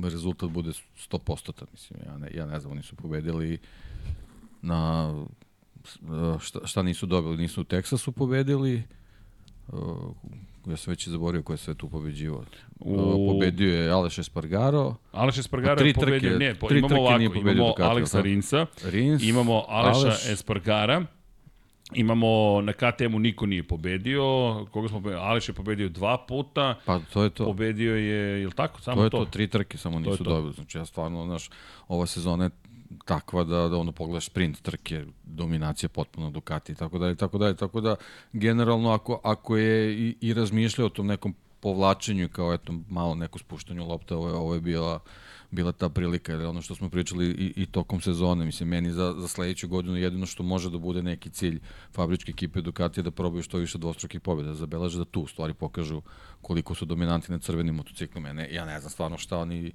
rezultat 0.04 0.50
bude 0.50 0.70
100%. 1.10 1.64
Mislim, 1.72 2.00
ja 2.06 2.18
ne, 2.18 2.32
ja 2.34 2.46
ne 2.46 2.60
znam, 2.60 2.72
oni 2.72 2.84
su 2.84 2.96
pobedili 2.96 3.60
na 4.66 5.14
šta, 6.40 6.60
šta 6.64 6.82
nisu 6.82 7.06
dobili, 7.06 7.38
nisu 7.38 7.62
u 7.62 7.66
Teksasu 7.66 8.12
pobedili, 8.12 8.84
uh, 9.68 9.80
ja 10.66 10.78
sam 10.78 10.92
već 10.92 11.08
i 11.08 11.12
zaborio 11.12 11.44
ko 11.44 11.54
je 11.54 11.58
sve 11.58 11.74
tu 11.74 11.90
pobeđivao. 11.90 12.44
U- 12.80 12.94
U... 13.18 13.28
Pobedio 13.30 13.74
je 13.76 13.90
Aleš 13.90 14.18
Espargaro, 14.20 14.96
Aleš 15.12 15.38
Espargaro 15.38 15.76
Pa 15.76 15.80
tri 15.80 15.88
je 15.88 15.94
pobedio, 15.96 16.30
trke- 16.30 16.40
ne, 16.40 16.56
po, 16.56 16.68
tri 16.68 16.80
imamo 16.80 16.96
ovako, 16.98 17.22
imamo 17.22 17.54
Ducati, 17.54 17.82
Aleksa? 17.84 18.22
Rinsa, 18.22 18.66
Rins, 18.84 19.24
imamo 19.24 19.66
Aleša 19.68 20.00
Aleš. 20.00 20.26
Espargara, 20.28 21.06
Imamo 21.94 22.28
na 22.62 22.74
KTM-u 22.74 23.20
niko 23.20 23.46
nije 23.46 23.64
pobedio, 23.64 24.22
koga 24.66 24.88
smo 24.88 24.98
pobedio? 24.98 25.20
Aleš 25.20 25.50
je 25.50 25.54
pobedio 25.54 25.90
dva 25.90 26.18
puta, 26.20 26.76
pa 26.86 27.00
to 27.04 27.24
je 27.24 27.30
to. 27.30 27.46
pobedio 27.46 27.96
je, 27.96 28.40
je 28.40 28.48
li 28.48 28.54
tako? 28.54 28.82
Samo 28.82 28.96
To 28.98 29.04
je 29.04 29.10
to, 29.10 29.26
tri 29.28 29.48
trke 29.48 29.78
samo 29.78 29.96
To 29.96 30.00
je 30.00 30.12
nisu 30.12 30.24
to. 30.24 30.30
dobili. 30.30 30.54
Znači 30.54 30.78
ja 30.78 30.86
stvarno, 30.86 31.26
znaš, 31.26 31.50
ova 31.88 32.06
sezona 32.06 32.44
je 32.44 32.50
takva 33.06 33.44
da, 33.44 33.68
da 33.68 33.78
ono 33.78 33.92
pogledaš 33.92 34.26
sprint 34.26 34.62
trke, 34.62 35.06
dominacija 35.24 35.90
potpuno 35.90 36.32
Ducati 36.32 36.76
tako 36.76 36.98
dalje, 36.98 37.16
tako 37.16 37.38
dalje, 37.38 37.56
tako 37.56 37.82
da 37.82 37.96
generalno 38.34 38.92
ako, 38.92 39.20
ako 39.24 39.58
je 39.58 39.94
i, 39.94 40.16
i 40.22 40.34
razmišljao 40.34 40.88
o 40.88 40.90
tom 40.90 41.08
nekom 41.08 41.36
povlačenju 41.60 42.30
kao 42.30 42.54
eto 42.54 42.74
malo 42.90 43.16
neko 43.16 43.40
spuštanju 43.40 43.88
lopte, 43.88 44.16
ovo 44.16 44.28
je, 44.28 44.34
ovo 44.34 44.54
je 44.54 44.62
bila 44.62 45.00
bila 45.52 45.72
ta 45.72 45.90
prilika, 45.90 46.32
jer 46.32 46.46
ono 46.46 46.62
što 46.62 46.76
smo 46.76 46.90
pričali 46.90 47.26
i, 47.26 47.54
i 47.56 47.66
tokom 47.66 48.02
sezone, 48.02 48.46
mislim, 48.46 48.70
meni 48.70 48.92
za, 48.92 49.14
za 49.18 49.28
sledeću 49.28 49.68
godinu 49.68 49.98
jedino 49.98 50.26
što 50.26 50.44
može 50.44 50.70
da 50.70 50.78
bude 50.78 51.04
neki 51.04 51.30
cilj 51.30 51.60
fabričke 51.92 52.32
ekipe 52.32 52.62
Ducati 52.62 53.00
je 53.00 53.04
da 53.04 53.12
probaju 53.12 53.44
što 53.44 53.58
više 53.58 53.78
dvostrukih 53.78 54.22
pobjeda, 54.22 54.50
da 54.50 54.56
zabeleže 54.56 54.98
da 54.98 55.06
tu 55.06 55.28
stvari 55.28 55.54
pokažu 55.54 56.02
koliko 56.42 56.76
su 56.76 56.86
dominanti 56.86 57.32
na 57.32 57.40
crvenim 57.40 57.76
motociklima. 57.76 58.28
Ja 58.28 58.34
ne, 58.34 58.54
ja 58.54 58.66
ne 58.66 58.80
znam 58.80 58.92
stvarno 58.92 59.18
šta 59.18 59.38
oni 59.38 59.72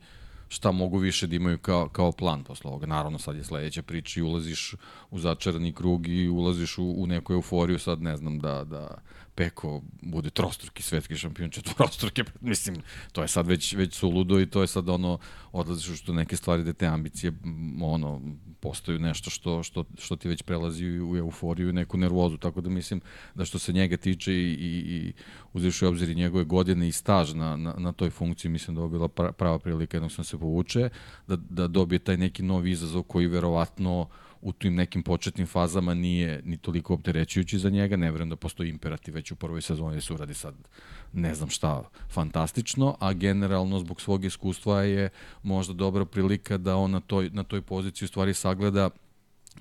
šta 0.52 0.70
mogu 0.72 0.98
više 0.98 1.26
da 1.26 1.36
imaju 1.36 1.58
kao, 1.58 1.88
kao 1.88 2.12
plan 2.12 2.44
posle 2.44 2.68
ovoga. 2.68 2.86
Naravno, 2.86 3.18
sad 3.18 3.36
je 3.36 3.44
sledeća 3.44 3.82
priča 3.82 4.20
i 4.20 4.22
ulaziš 4.22 4.74
u 5.10 5.18
začarani 5.18 5.72
krug 5.72 6.08
i 6.08 6.28
ulaziš 6.28 6.78
u, 6.78 6.94
u 6.96 7.06
neku 7.06 7.32
euforiju, 7.32 7.78
sad 7.78 8.02
ne 8.02 8.16
znam 8.16 8.38
da, 8.38 8.64
da 8.64 8.98
Peko 9.34 9.82
bude 10.02 10.30
trostruki 10.30 10.82
svetski 10.82 11.16
šampion, 11.16 11.50
četvorostruki, 11.50 12.22
mislim, 12.40 12.82
to 13.12 13.22
je 13.22 13.28
sad 13.28 13.46
već, 13.46 13.72
već 13.72 13.94
suludo 13.94 14.40
i 14.40 14.46
to 14.46 14.60
je 14.60 14.66
sad 14.66 14.88
ono, 14.88 15.18
odlaziš 15.52 15.88
u 15.88 15.96
što 15.96 16.12
neke 16.12 16.36
stvari 16.36 16.64
da 16.64 16.72
te 16.72 16.86
ambicije, 16.86 17.32
ono, 17.82 18.20
postaju 18.60 18.98
nešto 18.98 19.30
što, 19.30 19.62
što, 19.62 19.84
što 19.98 20.16
ti 20.16 20.28
već 20.28 20.42
prelazi 20.42 21.00
u 21.00 21.16
euforiju 21.16 21.68
i 21.68 21.72
neku 21.72 21.96
nervozu, 21.96 22.36
tako 22.36 22.60
da 22.60 22.70
mislim 22.70 23.00
da 23.34 23.44
što 23.44 23.58
se 23.58 23.72
njega 23.72 23.96
tiče 23.96 24.32
i, 24.32 24.52
i, 24.52 24.96
i 24.96 25.12
uzviš 25.52 25.82
u 25.82 25.86
obzir 25.86 26.10
i 26.10 26.14
njegove 26.14 26.44
godine 26.44 26.88
i 26.88 26.92
staž 26.92 27.34
na, 27.34 27.56
na, 27.56 27.74
na 27.78 27.92
toj 27.92 28.10
funkciji, 28.10 28.50
mislim 28.50 28.76
da 28.76 28.82
je 28.82 28.88
bila 28.88 29.08
pra- 29.08 29.32
prava 29.32 29.58
prilika 29.58 29.96
jednog 29.96 30.12
sam 30.12 30.24
se 30.24 30.38
povuče, 30.38 30.88
da, 31.26 31.36
da 31.36 31.66
dobije 31.66 31.98
taj 31.98 32.16
neki 32.16 32.42
novi 32.42 32.70
izazov 32.70 33.02
koji 33.02 33.26
verovatno 33.26 34.08
u 34.42 34.52
tim 34.52 34.74
nekim 34.74 35.02
početnim 35.02 35.46
fazama 35.46 35.94
nije 35.94 36.42
ni 36.44 36.56
toliko 36.56 36.94
opterećujući 36.94 37.58
za 37.58 37.70
njega, 37.70 37.96
ne 37.96 38.10
verujem 38.10 38.28
da 38.28 38.36
postoji 38.36 38.70
imperativ 38.70 39.14
već 39.14 39.32
u 39.32 39.36
prvoj 39.36 39.62
sezoni 39.62 39.94
da 39.94 40.00
se 40.00 40.14
uradi 40.14 40.34
sad 40.34 40.54
ne 41.12 41.34
znam 41.34 41.50
šta 41.50 41.82
fantastično, 42.08 42.96
a 43.00 43.12
generalno 43.12 43.78
zbog 43.78 44.00
svog 44.00 44.24
iskustva 44.24 44.82
je 44.82 45.10
možda 45.42 45.74
dobra 45.74 46.04
prilika 46.04 46.58
da 46.58 46.76
on 46.76 46.90
na 46.90 47.00
toj, 47.00 47.30
na 47.32 47.42
toj 47.42 47.62
poziciji 47.62 48.06
u 48.06 48.08
stvari 48.08 48.34
sagleda 48.34 48.90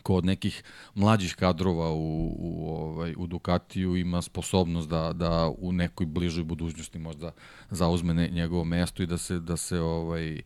kod 0.04 0.26
nekih 0.26 0.64
mlađih 0.96 1.36
kadrova 1.36 1.92
u, 1.92 2.36
u, 2.38 2.70
ovaj, 2.70 3.14
u 3.18 3.28
Ducatiju 3.28 3.96
ima 3.96 4.22
sposobnost 4.22 4.90
da, 4.90 5.14
da 5.14 5.54
u 5.58 5.72
nekoj 5.72 6.06
bližoj 6.06 6.44
budućnosti 6.44 7.00
možda 7.00 7.32
zauzme 7.70 8.14
njegovo 8.14 8.64
mesto 8.64 9.04
i 9.04 9.08
da 9.08 9.18
se, 9.18 9.40
da 9.40 9.58
se 9.58 9.80
ovaj, 9.80 10.42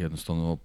jednostavno 0.00 0.58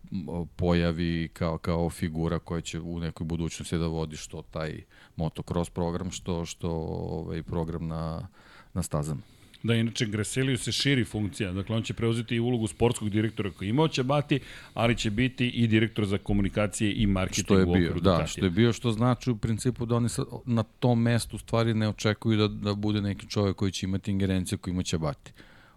pojavi 0.55 1.29
kao, 1.34 1.57
kao 1.57 1.89
figura 1.89 2.39
koja 2.39 2.61
će 2.61 2.79
u 2.79 2.99
nekoj 2.99 3.25
budućnosti 3.25 3.77
da 3.77 3.88
vodi 3.88 4.17
što 4.17 4.41
taj 4.41 4.81
motocross 5.15 5.69
program, 5.69 6.11
što, 6.11 6.45
što 6.45 6.69
ovaj, 6.69 7.43
program 7.43 7.88
na, 7.88 8.27
na 8.73 8.84
stazama. 8.84 9.21
Da, 9.63 9.75
inače, 9.75 10.05
Greseliju 10.05 10.57
se 10.57 10.71
širi 10.71 11.05
funkcija. 11.05 11.51
Dakle, 11.51 11.75
on 11.75 11.84
će 11.84 11.93
preuzeti 11.93 12.36
i 12.36 12.39
ulogu 12.39 12.67
sportskog 12.67 13.09
direktora 13.09 13.51
koji 13.51 13.69
imao 13.69 13.88
će 13.88 14.03
bati, 14.03 14.39
ali 14.73 14.97
će 14.97 15.11
biti 15.11 15.47
i 15.47 15.67
direktor 15.67 16.05
za 16.05 16.17
komunikacije 16.17 16.93
i 16.93 17.07
marketing 17.07 17.45
što 17.45 17.59
je 17.59 17.65
bio, 17.65 17.93
da, 17.93 18.25
što 18.27 18.45
je 18.45 18.49
bio, 18.49 18.73
što 18.73 18.91
znači 18.91 19.31
u 19.31 19.38
principu 19.38 19.86
da 19.86 19.95
oni 19.95 20.09
sad 20.09 20.25
na 20.45 20.63
tom 20.63 21.01
mestu 21.01 21.38
stvari 21.38 21.73
ne 21.73 21.89
očekuju 21.89 22.38
da, 22.38 22.47
da 22.47 22.73
bude 22.73 23.01
neki 23.01 23.27
čovjek 23.27 23.55
koji 23.55 23.71
će 23.71 23.86
imati 23.86 24.11
ingerencije 24.11 24.57
koji 24.57 24.71
ima 24.71 24.84
će 24.84 24.97
bati. 24.97 25.34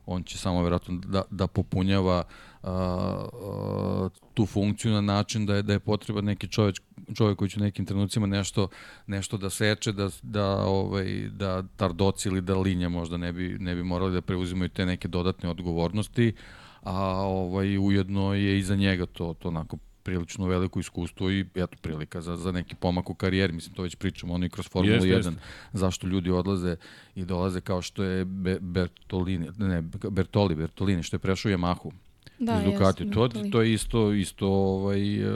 On 0.07 0.23
će 0.23 0.39
samo 0.39 0.63
verovatno 0.63 1.01
da, 1.07 1.23
da 1.31 1.47
popunjava 1.47 2.23
a, 2.63 2.71
a, 2.73 4.09
tu 4.35 4.47
funkciju 4.47 4.93
na 4.93 5.01
način 5.01 5.47
da 5.47 5.55
je 5.55 5.63
da 5.63 5.73
je 5.73 5.81
potreban 5.81 6.25
neki 6.25 6.49
čovjek 6.49 6.77
čovjek 7.15 7.39
koji 7.39 7.51
će 7.51 7.61
u 7.61 7.63
nekim 7.63 7.87
trenucima 7.87 8.27
nešto 8.27 8.69
nešto 9.07 9.37
da 9.37 9.51
seče 9.51 9.93
da 9.93 10.09
da 10.23 10.57
ovaj 10.57 11.29
da 11.29 11.63
Tardoci 11.77 12.29
ili 12.29 12.41
da 12.41 12.59
Linja 12.59 12.89
možda 12.89 13.17
ne 13.17 13.33
bi 13.33 13.57
ne 13.61 13.75
bi 13.75 13.83
morali 13.83 14.13
da 14.13 14.21
preuzimaju 14.21 14.69
te 14.69 14.87
neke 14.87 15.09
dodatne 15.09 15.51
odgovornosti 15.51 16.35
a 16.83 17.01
ovaj 17.23 17.79
ujedno 17.79 18.35
je 18.35 18.59
i 18.59 18.63
za 18.63 18.77
njega 18.77 19.07
to 19.07 19.35
to 19.35 19.49
onako 19.49 19.77
prilično 20.07 20.47
veliko 20.47 20.81
iskustvo 20.81 21.31
i 21.31 21.41
eto 21.55 21.77
prilika 21.83 22.21
za, 22.21 22.37
za 22.37 22.53
neki 22.53 22.75
pomak 22.75 23.11
u 23.11 23.15
karijeri, 23.15 23.53
mislim 23.53 23.75
to 23.75 23.83
već 23.83 23.95
pričamo 23.97 24.35
ono 24.35 24.47
i 24.47 24.49
kroz 24.49 24.69
Formulu 24.69 24.95
Jeste, 24.95 25.09
1, 25.09 25.17
jeste. 25.17 25.33
zašto 25.73 26.07
ljudi 26.07 26.31
odlaze 26.31 26.77
i 27.15 27.25
dolaze 27.25 27.61
kao 27.61 27.83
što 27.83 28.03
je 28.05 28.25
Be 28.25 28.59
Bertolini, 28.61 29.49
ne, 29.59 29.83
Bertoli, 30.11 30.55
Bertolini, 30.55 31.03
što 31.03 31.17
je 31.17 31.21
prešao 31.21 31.53
Yamahu 31.53 31.91
Da, 32.39 32.59
iz 32.59 32.65
Ducati. 32.73 33.03
jesam, 33.03 33.13
To, 33.15 33.29
to 33.53 33.63
je 33.63 33.73
isto, 33.73 34.13
isto 34.13 34.49
ovaj, 34.49 35.17
e, 35.17 35.29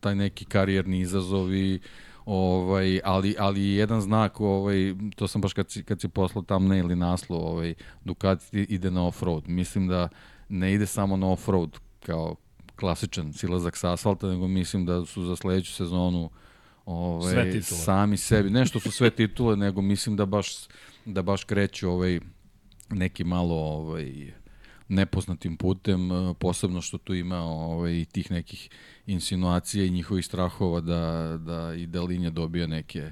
taj 0.00 0.14
neki 0.14 0.44
karijerni 0.44 1.00
izazov 1.00 1.54
i 1.54 1.80
ovaj, 2.26 3.00
ali, 3.04 3.34
ali 3.38 3.68
jedan 3.68 4.00
znak, 4.00 4.40
ovaj, 4.40 4.94
to 5.16 5.28
sam 5.28 5.40
baš 5.40 5.52
kad 5.52 5.70
si, 5.70 5.82
kad 5.84 6.00
si 6.00 6.08
poslao 6.08 6.42
thumbnail 6.44 6.84
ili 6.84 6.96
naslov, 6.96 7.40
ovaj, 7.40 7.74
Ducati 8.04 8.62
ide 8.68 8.90
na 8.90 9.02
off-road. 9.06 9.48
Mislim 9.48 9.88
da 9.88 10.08
ne 10.48 10.74
ide 10.74 10.86
samo 10.86 11.16
na 11.16 11.26
off-road 11.26 11.78
kao 12.06 12.36
klasičan 12.76 13.32
silazak 13.32 13.76
sa 13.76 13.92
asfalta, 13.92 14.26
nego 14.26 14.48
mislim 14.48 14.86
da 14.86 15.04
su 15.06 15.24
za 15.24 15.36
sledeću 15.36 15.72
sezonu 15.72 16.30
Sve 16.86 16.94
ovaj, 16.94 17.52
titule. 17.52 17.80
sami 17.80 18.16
sebi, 18.16 18.50
ne 18.50 18.66
što 18.66 18.80
su 18.80 18.90
sve 18.90 19.10
titule, 19.10 19.56
nego 19.56 19.82
mislim 19.82 20.16
da 20.16 20.26
baš, 20.26 20.48
da 21.04 21.22
baš 21.22 21.44
kreću 21.44 21.90
ovaj, 21.90 22.20
neki 22.90 23.24
malo 23.24 23.54
ovaj, 23.54 24.32
nepoznatim 24.88 25.56
putem, 25.56 26.12
eh, 26.12 26.34
posebno 26.38 26.80
što 26.80 26.98
tu 26.98 27.14
ima 27.14 27.38
ovaj, 27.42 28.04
tih 28.12 28.30
nekih 28.30 28.70
insinuacija 29.06 29.84
i 29.84 29.90
njihovih 29.90 30.26
strahova 30.26 30.80
da, 30.80 31.36
da 31.38 31.74
i 31.74 31.86
da 31.86 32.02
linija 32.02 32.30
dobija 32.30 32.66
neke 32.66 33.10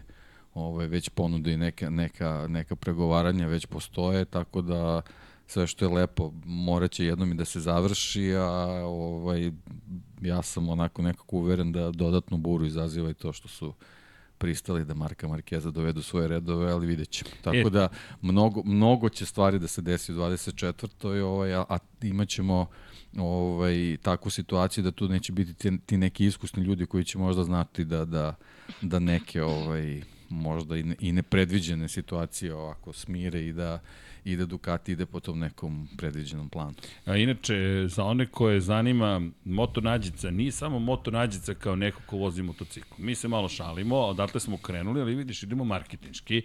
ovaj, 0.54 0.86
već 0.86 1.08
ponude 1.08 1.52
i 1.52 1.56
neka, 1.56 1.90
neka, 1.90 2.46
neka 2.48 2.76
pregovaranja 2.76 3.46
već 3.46 3.66
postoje, 3.66 4.24
tako 4.24 4.62
da 4.62 5.02
sve 5.46 5.66
što 5.66 5.84
je 5.84 5.88
lepo 5.88 6.32
moraće 6.44 7.04
jednom 7.04 7.32
i 7.32 7.34
da 7.34 7.44
se 7.44 7.60
završi, 7.60 8.34
a 8.34 8.84
ovaj, 8.84 9.52
ja 10.22 10.42
sam 10.42 10.68
onako 10.68 11.02
nekako 11.02 11.36
uveren 11.36 11.72
da 11.72 11.90
dodatnu 11.90 12.36
buru 12.36 12.66
izaziva 12.66 13.10
i 13.10 13.14
to 13.14 13.32
što 13.32 13.48
su 13.48 13.74
pristali 14.38 14.84
da 14.84 14.94
Marka 14.94 15.28
Markeza 15.28 15.70
dovedu 15.70 16.02
svoje 16.02 16.28
redove, 16.28 16.72
ali 16.72 16.86
vidjet 16.86 17.10
ćemo. 17.10 17.30
Tako 17.42 17.56
E. 17.56 17.70
da, 17.70 17.88
mnogo, 18.22 18.62
mnogo 18.64 19.08
će 19.08 19.26
stvari 19.26 19.58
da 19.58 19.68
se 19.68 19.82
desi 19.82 20.12
u 20.12 20.16
24. 20.16 21.20
Ovaj, 21.20 21.54
a, 21.54 21.64
a 21.68 21.78
imat 22.02 22.28
ćemo 22.28 22.66
ovaj, 23.18 23.96
takvu 24.02 24.30
situaciju 24.30 24.84
da 24.84 24.90
tu 24.90 25.08
neće 25.08 25.32
biti 25.32 25.54
ti, 25.54 25.78
ti 25.86 25.96
neki 25.96 26.26
iskusni 26.26 26.62
ljudi 26.62 26.86
koji 26.86 27.04
će 27.04 27.18
možda 27.18 27.44
znati 27.44 27.84
da, 27.84 28.04
da, 28.04 28.34
da 28.82 28.98
neke 28.98 29.42
ovaj, 29.42 30.02
možda 30.28 30.76
i, 30.76 30.82
ne, 30.82 30.96
i 31.00 31.12
nepredviđene 31.12 31.88
situacije 31.88 32.54
ovako 32.54 32.92
smire 32.92 33.46
i 33.46 33.52
da 33.52 33.80
i 34.24 34.36
da 34.36 34.46
Ducati 34.46 34.92
ide 34.92 35.06
po 35.06 35.20
tom 35.20 35.38
nekom 35.38 35.88
predviđenom 35.96 36.48
planu. 36.48 36.74
A 37.04 37.16
inače, 37.16 37.84
za 37.88 38.04
one 38.04 38.26
koje 38.26 38.60
zanima, 38.60 39.22
Moto 39.44 39.80
Nađica 39.80 40.30
nije 40.30 40.52
samo 40.52 40.78
Moto 40.78 41.10
Nađica 41.10 41.54
kao 41.54 41.76
neko 41.76 42.02
ko 42.06 42.16
vozi 42.16 42.42
motocikl. 42.42 42.94
Mi 42.98 43.14
se 43.14 43.28
malo 43.28 43.48
šalimo, 43.48 43.96
odatle 43.96 44.40
smo 44.40 44.56
krenuli, 44.56 45.00
ali 45.00 45.14
vidiš, 45.14 45.42
idemo 45.42 45.64
marketinški. 45.64 46.42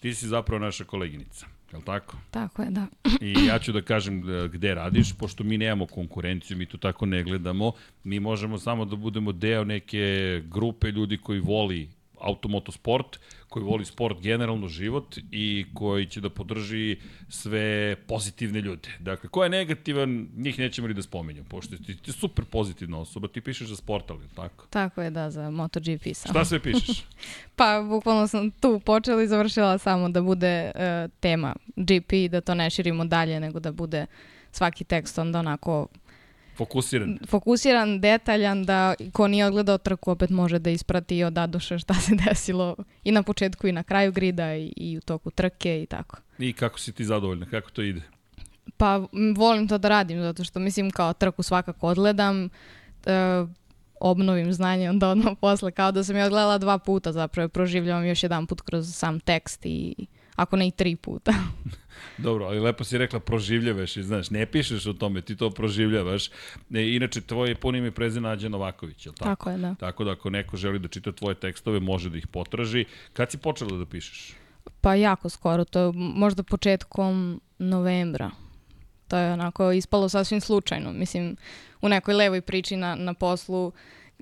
Ti 0.00 0.14
si 0.14 0.26
zapravo 0.26 0.64
naša 0.64 0.84
koleginica, 0.84 1.46
je 1.72 1.78
li 1.78 1.84
tako? 1.84 2.16
Tako 2.30 2.62
je, 2.62 2.70
da. 2.70 2.86
I 3.20 3.46
ja 3.46 3.58
ću 3.58 3.72
da 3.72 3.82
kažem 3.82 4.30
e, 4.30 4.48
gde 4.48 4.74
radiš, 4.74 5.12
pošto 5.18 5.44
mi 5.44 5.58
nemamo 5.58 5.86
konkurenciju, 5.86 6.56
mi 6.56 6.66
to 6.66 6.78
tako 6.78 7.06
ne 7.06 7.22
gledamo. 7.22 7.72
Mi 8.04 8.20
možemo 8.20 8.58
samo 8.58 8.84
da 8.84 8.96
budemo 8.96 9.32
deo 9.32 9.64
neke 9.64 10.42
grupe 10.46 10.90
ljudi 10.90 11.16
koji 11.16 11.40
voli 11.40 11.88
automotosport, 12.20 13.18
koji 13.48 13.64
voli 13.64 13.84
sport 13.84 14.20
generalno 14.20 14.68
život 14.68 15.18
i 15.30 15.66
koji 15.74 16.06
će 16.06 16.20
da 16.20 16.30
podrži 16.30 16.96
sve 17.28 17.96
pozitivne 18.06 18.60
ljude. 18.60 18.88
Dakle, 18.98 19.30
ko 19.30 19.44
je 19.44 19.50
negativan, 19.50 20.28
njih 20.36 20.58
nećemo 20.58 20.88
ni 20.88 20.94
da 20.94 21.02
spominjamo, 21.02 21.48
pošto 21.48 21.76
ti, 21.76 21.96
ti 21.96 22.12
super 22.12 22.44
pozitivna 22.44 22.98
osoba, 22.98 23.28
ti 23.28 23.40
pišeš 23.40 23.68
za 23.68 23.76
sport, 23.76 24.10
ali 24.10 24.20
tako? 24.36 24.66
Tako 24.70 25.02
je, 25.02 25.10
da, 25.10 25.30
za 25.30 25.50
MotoGP 25.50 26.02
samo. 26.14 26.32
Šta 26.32 26.44
sve 26.44 26.60
pišeš? 26.60 27.04
Pa, 27.56 27.82
bukvalno 27.88 28.26
sam 28.26 28.50
tu 28.50 28.80
počela 28.80 29.22
i 29.22 29.28
završila 29.28 29.78
samo 29.78 30.08
da 30.08 30.22
bude 30.22 30.72
uh, 30.74 31.10
tema 31.20 31.54
GP, 31.76 32.30
da 32.30 32.40
to 32.40 32.54
ne 32.54 32.70
širimo 32.70 33.04
dalje, 33.04 33.40
nego 33.40 33.60
da 33.60 33.72
bude 33.72 34.06
svaki 34.52 34.84
tekst 34.84 35.18
onda 35.18 35.38
onako 35.38 35.86
Fokusiran. 36.60 37.18
fokusiran, 37.26 38.00
detaljan, 38.00 38.64
da 38.64 38.94
ko 39.12 39.28
nije 39.28 39.46
odgledao 39.46 39.78
trku 39.78 40.10
opet 40.10 40.30
može 40.30 40.58
da 40.58 40.70
isprati 40.70 41.24
od 41.24 41.38
A 41.38 41.46
do 41.46 41.58
Š 41.58 41.78
šta 41.78 41.94
se 41.94 42.14
desilo 42.28 42.76
i 43.04 43.12
na 43.12 43.22
početku 43.22 43.66
i 43.66 43.72
na 43.72 43.82
kraju 43.82 44.12
grida 44.12 44.54
i, 44.54 44.72
i 44.76 44.98
u 44.98 45.00
toku 45.00 45.30
trke 45.30 45.82
i 45.82 45.86
tako. 45.86 46.16
I 46.38 46.52
kako 46.52 46.78
si 46.78 46.92
ti 46.92 47.04
zadovoljna, 47.04 47.46
kako 47.46 47.70
to 47.70 47.82
ide? 47.82 48.00
Pa 48.76 49.06
volim 49.36 49.68
to 49.68 49.78
da 49.78 49.88
radim, 49.88 50.20
zato 50.20 50.44
što 50.44 50.60
mislim 50.60 50.90
kao 50.90 51.12
trku 51.12 51.42
svakako 51.42 51.86
odgledam, 51.86 52.44
e, 52.44 52.50
obnovim 54.00 54.52
znanje 54.52 54.90
onda 54.90 55.08
odmah 55.08 55.32
posle, 55.40 55.70
kao 55.72 55.92
da 55.92 56.04
sam 56.04 56.16
je 56.16 56.24
odgledala 56.24 56.58
dva 56.58 56.78
puta 56.78 57.12
zapravo, 57.12 57.48
proživljavam 57.48 58.06
još 58.06 58.22
jedan 58.22 58.46
put 58.46 58.60
kroz 58.60 58.94
sam 58.94 59.20
tekst 59.20 59.66
i 59.66 59.94
ako 60.36 60.56
ne 60.56 60.68
i 60.68 60.70
tri 60.70 60.96
puta. 60.96 61.32
Dobro, 62.18 62.44
ali 62.44 62.60
lepo 62.60 62.84
si 62.84 62.98
rekla 62.98 63.20
proživljavaš 63.20 63.96
i 63.96 64.02
znaš, 64.02 64.30
ne 64.30 64.46
pišeš 64.46 64.86
o 64.86 64.92
tome, 64.92 65.20
ti 65.22 65.36
to 65.36 65.50
proživljavaš. 65.50 66.28
E, 66.28 66.30
inače, 66.94 67.20
tvoje 67.20 67.54
puno 67.54 67.78
ime 67.78 67.88
i 67.88 67.90
prezime 67.90 68.28
Nađa 68.28 68.48
Novaković, 68.48 69.06
je 69.06 69.10
li 69.10 69.16
tako? 69.16 69.28
Tako 69.28 69.50
je, 69.50 69.58
da. 69.58 69.74
Tako 69.74 70.04
da 70.04 70.10
ako 70.10 70.30
neko 70.30 70.56
želi 70.56 70.78
da 70.78 70.88
čita 70.88 71.12
tvoje 71.12 71.34
tekstove, 71.34 71.80
može 71.80 72.10
da 72.10 72.18
ih 72.18 72.26
potraži. 72.26 72.84
Kad 73.12 73.30
si 73.30 73.38
počela 73.38 73.78
da 73.78 73.86
pišeš? 73.86 74.34
Pa 74.80 74.94
jako 74.94 75.28
skoro, 75.28 75.64
to 75.64 75.80
je 75.80 75.92
možda 75.94 76.42
početkom 76.42 77.40
novembra. 77.58 78.30
To 79.08 79.16
je 79.16 79.32
onako 79.32 79.72
ispalo 79.72 80.08
sasvim 80.08 80.40
slučajno. 80.40 80.92
Mislim, 80.92 81.36
u 81.80 81.88
nekoj 81.88 82.14
levoj 82.14 82.40
priči 82.40 82.76
na, 82.76 82.94
na 82.94 83.14
poslu 83.14 83.72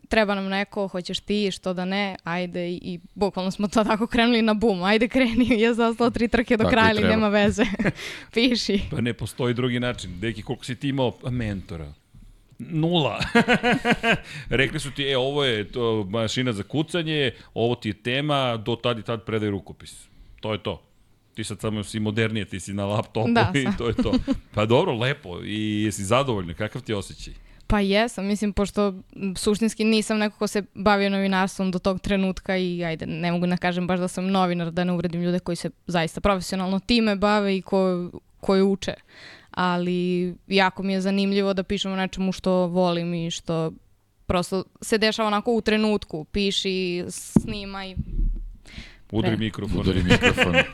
treba 0.08 0.34
nam 0.34 0.48
neko, 0.48 0.88
hoćeš 0.88 1.20
ti, 1.20 1.50
što 1.50 1.72
da 1.72 1.84
ne, 1.84 2.16
ajde 2.24 2.70
i, 2.70 2.80
i 2.82 3.00
bukvalno 3.14 3.50
smo 3.50 3.68
to 3.68 3.84
tako 3.84 4.06
krenuli 4.06 4.42
na 4.42 4.54
bum, 4.54 4.82
ajde 4.82 5.08
kreni, 5.08 5.60
ja 5.62 5.74
sam 5.74 5.90
ostala 5.90 6.10
tri 6.10 6.28
trke 6.28 6.56
do 6.56 6.64
Tako 6.64 6.70
kraja, 6.70 6.88
ali 6.88 7.02
nema 7.02 7.28
veze, 7.28 7.64
piši. 8.34 8.80
Pa 8.90 9.00
ne 9.00 9.14
postoji 9.14 9.54
drugi 9.54 9.80
način. 9.80 10.20
Deki, 10.20 10.42
koliko 10.42 10.64
si 10.64 10.74
ti 10.74 10.88
imao 10.88 11.12
mentora? 11.30 11.92
Nula. 12.58 13.20
Rekli 14.50 14.80
su 14.80 14.90
ti, 14.90 15.04
e, 15.04 15.16
ovo 15.16 15.44
je 15.44 15.72
to 15.72 16.06
mašina 16.10 16.52
za 16.52 16.62
kucanje, 16.62 17.30
ovo 17.54 17.74
ti 17.74 17.88
je 17.88 18.02
tema, 18.02 18.56
do 18.56 18.76
tad 18.76 18.98
i 18.98 19.02
tad 19.02 19.24
predaj 19.24 19.50
rukopis. 19.50 20.08
To 20.40 20.52
je 20.52 20.62
to. 20.62 20.82
Ti 21.34 21.44
sad 21.44 21.60
samo 21.60 21.84
si 21.84 22.00
modernije, 22.00 22.44
ti 22.44 22.60
si 22.60 22.72
na 22.72 22.86
laptopu 22.86 23.32
Da, 23.32 23.52
i 23.54 23.76
to 23.78 23.88
je 23.88 23.94
to. 23.94 24.12
Pa 24.54 24.66
dobro, 24.66 24.94
lepo. 24.94 25.40
I 25.44 25.82
jesi 25.82 26.04
zadovoljna? 26.04 26.54
Kakav 26.54 26.82
ti 26.82 26.92
je 26.92 26.96
osjećaj? 26.96 27.47
Pa 27.70 27.80
jesam, 27.80 28.26
mislim, 28.26 28.52
pošto 28.52 28.94
suštinski 29.36 29.84
nisam 29.84 30.18
neko 30.18 30.38
ko 30.38 30.46
se 30.46 30.62
bavio 30.74 31.10
novinarstvom 31.10 31.70
do 31.70 31.78
tog 31.78 32.00
trenutka 32.00 32.56
i 32.56 32.84
ajde, 32.84 33.06
ne 33.06 33.32
mogu 33.32 33.46
da 33.46 33.56
kažem 33.56 33.86
baš 33.86 34.00
da 34.00 34.08
sam 34.08 34.30
novinar, 34.30 34.70
da 34.70 34.84
ne 34.84 34.92
uvredim 34.92 35.22
ljude 35.22 35.38
koji 35.38 35.56
se 35.56 35.70
zaista 35.86 36.20
profesionalno 36.20 36.80
time 36.80 37.16
bave 37.16 37.56
i 37.56 37.62
ko, 37.62 38.10
koji 38.40 38.62
uče. 38.62 38.94
Ali 39.50 40.34
jako 40.46 40.82
mi 40.82 40.92
je 40.92 41.00
zanimljivo 41.00 41.54
da 41.54 41.62
pišem 41.62 41.92
o 41.92 41.96
nečemu 41.96 42.32
što 42.32 42.52
volim 42.52 43.14
i 43.14 43.30
što 43.30 43.72
prosto 44.26 44.64
se 44.80 44.98
dešava 44.98 45.26
onako 45.26 45.52
u 45.52 45.60
trenutku. 45.60 46.24
Piši, 46.24 47.04
snimaj, 47.08 47.94
Udri 49.12 49.30
Ne. 49.30 49.36
mikrofon. 49.36 49.80
Udari 49.80 50.02
mikrofon. 50.02 50.54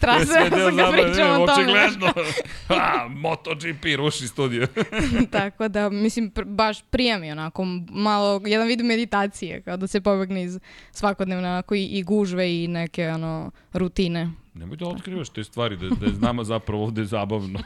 To 0.00 0.38
je 0.38 0.50
deo 0.50 0.70
sam 0.70 0.76
ga 0.76 0.86
o 0.86 1.46
tome. 1.46 1.52
očigledno. 1.52 2.12
Ha, 2.68 3.08
MotoGP 3.10 3.84
ruši 3.96 4.28
studio. 4.28 4.66
Tako 5.30 5.68
da, 5.68 5.90
mislim, 5.90 6.30
pr 6.30 6.44
baš 6.44 6.82
prija 6.82 7.18
mi 7.18 7.32
onako 7.32 7.64
malo, 7.90 8.40
jedan 8.46 8.66
vid 8.68 8.84
meditacije, 8.84 9.62
kao 9.62 9.76
da 9.76 9.86
se 9.86 10.00
pobegne 10.00 10.42
iz 10.42 10.58
svakodnevne 10.92 11.48
onako 11.48 11.74
i, 11.74 11.84
i 11.84 12.02
gužve 12.02 12.54
i 12.54 12.68
neke 12.68 13.08
ono 13.08 13.50
rutine. 13.72 14.30
Nemoj 14.54 14.76
da 14.76 14.86
otkrivaš 14.86 15.28
te 15.28 15.44
stvari, 15.44 15.76
da, 15.76 15.88
da 15.88 16.06
je 16.06 16.12
nama 16.12 16.44
zapravo 16.44 16.82
ovde 16.82 17.04
zabavno. 17.04 17.60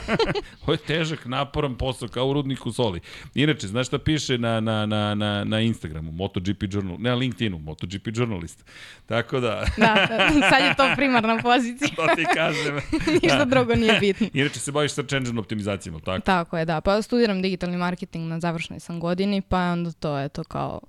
Ovo 0.62 0.72
je 0.72 0.78
težak, 0.78 1.26
naporan 1.26 1.74
posao, 1.74 2.08
kao 2.08 2.28
u 2.28 2.32
rudniku 2.32 2.72
soli. 2.72 3.00
Inače, 3.34 3.66
znaš 3.66 3.86
šta 3.86 3.98
piše 3.98 4.38
na, 4.38 4.60
na, 4.60 4.86
na, 4.86 5.14
na, 5.14 5.44
na 5.44 5.60
Instagramu, 5.60 6.12
MotoGP 6.12 6.62
Journal, 6.70 6.96
ne 6.98 7.10
na 7.10 7.16
LinkedInu, 7.16 7.58
MotoGP 7.58 8.08
Journalist. 8.14 8.64
Tako 9.06 9.40
da, 9.40 9.64
Da, 9.76 10.06
da, 10.08 10.48
sad 10.50 10.64
je 10.64 10.74
to 10.76 10.92
primarna 10.96 11.38
pozicija, 11.42 11.88
to 11.96 12.06
ti 12.16 12.24
kažem. 12.34 12.80
ništa 13.22 13.44
drugo 13.44 13.74
nije 13.74 14.00
bitno. 14.00 14.26
Inače 14.32 14.58
se 14.58 14.72
baviš 14.72 14.92
search 14.92 15.14
engine 15.14 15.40
optimizacijom, 15.40 16.00
tako? 16.00 16.20
Tako 16.20 16.58
je, 16.58 16.64
da. 16.64 16.80
Pa 16.80 17.02
studiram 17.02 17.42
digitalni 17.42 17.76
marketing 17.76 18.28
na 18.28 18.40
završnoj 18.40 18.80
sam 18.80 19.00
godini, 19.00 19.42
pa 19.42 19.58
onda 19.58 19.92
to 19.92 20.18
je 20.18 20.28
to 20.28 20.44
kao 20.44 20.80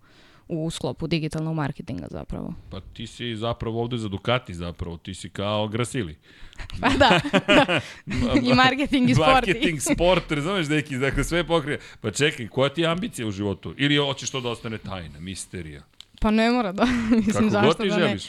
u 0.47 0.69
sklopu 0.71 1.07
digitalnog 1.07 1.55
marketinga 1.55 2.07
zapravo. 2.11 2.53
Pa 2.69 2.79
ti 2.79 3.07
si 3.07 3.35
zapravo 3.35 3.81
ovde 3.81 3.97
za 3.97 4.07
Ducati 4.07 4.53
zapravo, 4.53 4.97
ti 4.97 5.13
si 5.13 5.29
kao 5.29 5.67
Grasili. 5.67 6.17
Pa 6.81 6.89
da, 6.89 7.19
da. 7.47 7.81
i 8.51 8.53
marketing 8.53 9.09
i 9.09 9.13
sport. 9.15 9.29
Marketing, 9.29 9.81
sport, 9.81 10.31
razumeš 10.31 10.67
neki, 10.67 10.97
dakle 10.97 11.23
sve 11.23 11.43
pokrije. 11.47 11.79
Pa 12.01 12.11
čekaj, 12.11 12.47
koja 12.47 12.69
ti 12.69 12.81
je 12.81 12.87
ambicija 12.87 13.27
u 13.27 13.31
životu? 13.31 13.73
Ili 13.77 13.97
hoćeš 13.97 14.29
to 14.29 14.41
da 14.41 14.49
ostane 14.49 14.77
tajna, 14.77 15.19
misterija? 15.19 15.81
Pa 16.21 16.31
ne 16.31 16.51
mora 16.51 16.71
da, 16.71 16.85
mislim, 17.25 17.33
Kako 17.33 17.49
zašto 17.49 17.85
da 17.85 17.97
ne. 17.97 18.07
želiš. 18.07 18.23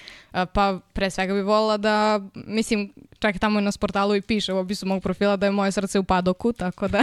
Pa 0.53 0.79
pre 0.93 1.11
svega 1.11 1.35
bi 1.35 1.43
volila 1.43 1.77
da, 1.77 2.21
mislim, 2.35 2.93
čak 3.19 3.39
tamo 3.39 3.59
i 3.59 3.63
na 3.63 3.73
sportalu 3.73 4.17
i 4.17 4.21
piše 4.21 4.53
u 4.53 4.59
opisu 4.59 4.87
mog 4.87 5.03
profila 5.03 5.37
da 5.37 5.47
je 5.47 5.53
moje 5.53 5.73
srce 5.73 5.99
u 5.99 6.05
padoku, 6.05 6.53
tako 6.53 6.89
da 6.89 7.03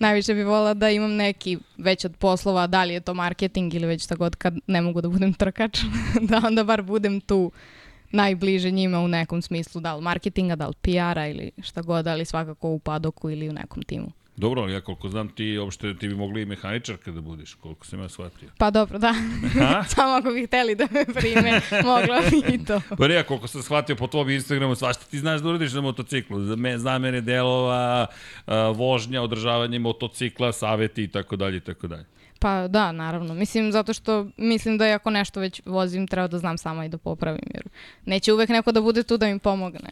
najviše 0.00 0.34
bi 0.34 0.42
volila 0.42 0.74
da 0.74 0.90
imam 0.90 1.14
neki 1.16 1.58
već 1.78 2.04
od 2.04 2.16
poslova, 2.16 2.66
da 2.66 2.84
li 2.84 2.94
je 2.94 3.00
to 3.00 3.14
marketing 3.14 3.74
ili 3.74 3.86
već 3.86 4.04
šta 4.04 4.14
god 4.14 4.36
kad 4.36 4.54
ne 4.66 4.80
mogu 4.80 5.00
da 5.00 5.08
budem 5.08 5.32
trkač, 5.32 5.78
da 6.30 6.42
onda 6.46 6.64
bar 6.64 6.82
budem 6.82 7.20
tu 7.20 7.52
najbliže 8.10 8.70
njima 8.70 9.00
u 9.00 9.08
nekom 9.08 9.42
smislu, 9.42 9.80
da 9.80 9.96
li 9.96 10.02
marketinga, 10.02 10.56
da 10.56 10.66
li 10.66 10.74
PR-a 10.82 11.28
ili 11.28 11.50
šta 11.62 11.82
god, 11.82 12.06
ali 12.06 12.24
svakako 12.24 12.68
u 12.68 12.78
padoku 12.78 13.30
ili 13.30 13.48
u 13.48 13.52
nekom 13.52 13.82
timu. 13.82 14.12
Dobro, 14.36 14.62
ali 14.62 14.72
ja 14.72 14.80
koliko 14.80 15.08
znam 15.08 15.28
ti, 15.28 15.58
uopšte 15.58 15.94
ti 15.94 16.08
bi 16.08 16.14
mogli 16.14 16.42
i 16.42 16.44
mehaničarka 16.44 17.10
da 17.10 17.20
budeš, 17.20 17.54
koliko 17.54 17.86
sam 17.86 18.00
ja 18.00 18.08
shvatio. 18.08 18.48
Pa 18.58 18.70
dobro, 18.70 18.98
da. 18.98 19.14
Samo 19.94 20.12
ako 20.12 20.30
bi 20.30 20.46
hteli 20.46 20.74
da 20.74 20.88
me 20.90 21.04
prime, 21.04 21.60
mogla 21.84 22.20
bi 22.30 22.54
i 22.54 22.64
to. 22.64 22.80
Pa 22.98 23.08
ne, 23.08 23.14
ja 23.14 23.22
koliko 23.22 23.48
sam 23.48 23.62
shvatio 23.62 23.96
po 23.96 24.06
tvom 24.06 24.30
Instagramu, 24.30 24.74
svašta 24.74 25.04
ti 25.04 25.18
znaš 25.18 25.40
da 25.40 25.48
uradiš 25.48 25.72
na 25.72 25.80
motociklu. 25.80 26.40
Za 26.40 26.56
me, 26.56 26.78
zamene 26.78 27.20
delova, 27.20 28.06
vožnja, 28.74 29.22
održavanje 29.22 29.78
motocikla, 29.78 30.52
saveti 30.52 31.04
i 31.04 31.08
tako 31.08 31.36
dalje 31.36 31.56
i 31.56 31.60
tako 31.60 31.86
dalje. 31.86 32.04
Pa 32.40 32.68
da, 32.68 32.92
naravno. 32.92 33.34
Mislim, 33.34 33.72
zato 33.72 33.92
što 33.92 34.26
mislim 34.36 34.78
da 34.78 34.84
ako 34.86 35.10
nešto 35.10 35.40
već 35.40 35.62
vozim, 35.64 36.06
treba 36.06 36.28
da 36.28 36.38
znam 36.38 36.58
sama 36.58 36.84
i 36.84 36.88
da 36.88 36.98
popravim, 36.98 37.42
jer 37.54 37.68
neće 38.04 38.32
uvek 38.32 38.48
neko 38.48 38.72
da 38.72 38.80
bude 38.80 39.02
tu 39.02 39.16
da 39.16 39.26
mi 39.26 39.38
pomogne. 39.38 39.90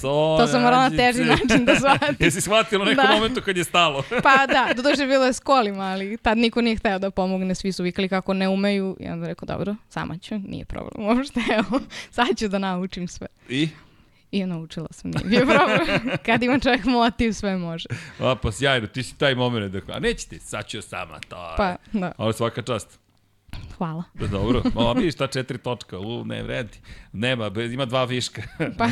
To, 0.00 0.36
To 0.40 0.46
sam 0.46 0.62
morala 0.62 0.88
na 0.88 0.96
teži 0.96 1.24
način 1.24 1.64
da 1.64 1.76
shvatim. 1.76 2.16
Jesi 2.26 2.40
shvatila 2.40 2.82
u 2.82 2.86
nekom 2.86 3.04
Da. 3.06 3.12
momentu 3.12 3.40
kad 3.42 3.56
je 3.56 3.64
stalo? 3.64 4.02
Pa 4.22 4.46
da, 4.46 4.68
doduše 4.76 5.06
bilo 5.06 5.24
je 5.24 5.32
s 5.32 5.40
kolima, 5.40 5.84
ali 5.84 6.16
tad 6.16 6.38
niko 6.38 6.60
nije 6.60 6.76
hteo 6.76 6.98
da 6.98 7.10
pomogne, 7.10 7.54
svi 7.54 7.72
su 7.72 7.82
vikali 7.82 8.08
kako 8.08 8.34
ne 8.34 8.48
umeju 8.48 8.96
i 9.00 9.08
onda 9.08 9.26
rekao, 9.26 9.46
dobro, 9.46 9.76
sama 9.88 10.18
ću, 10.18 10.34
nije 10.38 10.64
problem 10.64 11.06
uopšte, 11.06 11.40
evo, 11.52 11.80
sad 12.10 12.26
ću 12.36 12.48
da 12.48 12.58
naučim 12.58 13.08
sve. 13.08 13.26
I? 13.48 13.68
I 14.32 14.46
naučila 14.46 14.86
sam, 14.90 15.10
nije 15.10 15.28
bio 15.28 15.56
problem. 15.56 16.00
Kad 16.26 16.42
ima 16.42 16.58
čovjek 16.58 16.84
motiv, 16.84 17.32
sve 17.32 17.56
može. 17.56 17.88
A, 18.20 18.34
pa 18.42 18.52
sjajno, 18.52 18.86
ti 18.86 19.02
si 19.02 19.18
taj 19.18 19.34
moment. 19.34 19.72
Dakle, 19.72 19.94
a 19.94 19.98
neće 19.98 20.28
ti, 20.28 20.38
sad 20.38 20.66
ću 20.66 20.82
sama. 20.82 21.18
To, 21.28 21.54
Pa, 21.56 21.76
da, 21.92 22.12
Ali 22.16 22.32
svaka 22.34 22.62
čast. 22.62 23.01
Hvala. 23.82 24.02
Da, 24.14 24.26
dobro. 24.26 24.62
O, 24.74 24.94
vidiš 24.94 25.14
ta 25.14 25.26
četiri 25.26 25.58
točka, 25.58 25.98
u, 25.98 26.24
ne 26.24 26.42
vredi. 26.42 26.78
Nema, 27.12 27.50
ima 27.72 27.84
dva 27.84 28.04
viška. 28.04 28.42
Pa, 28.78 28.88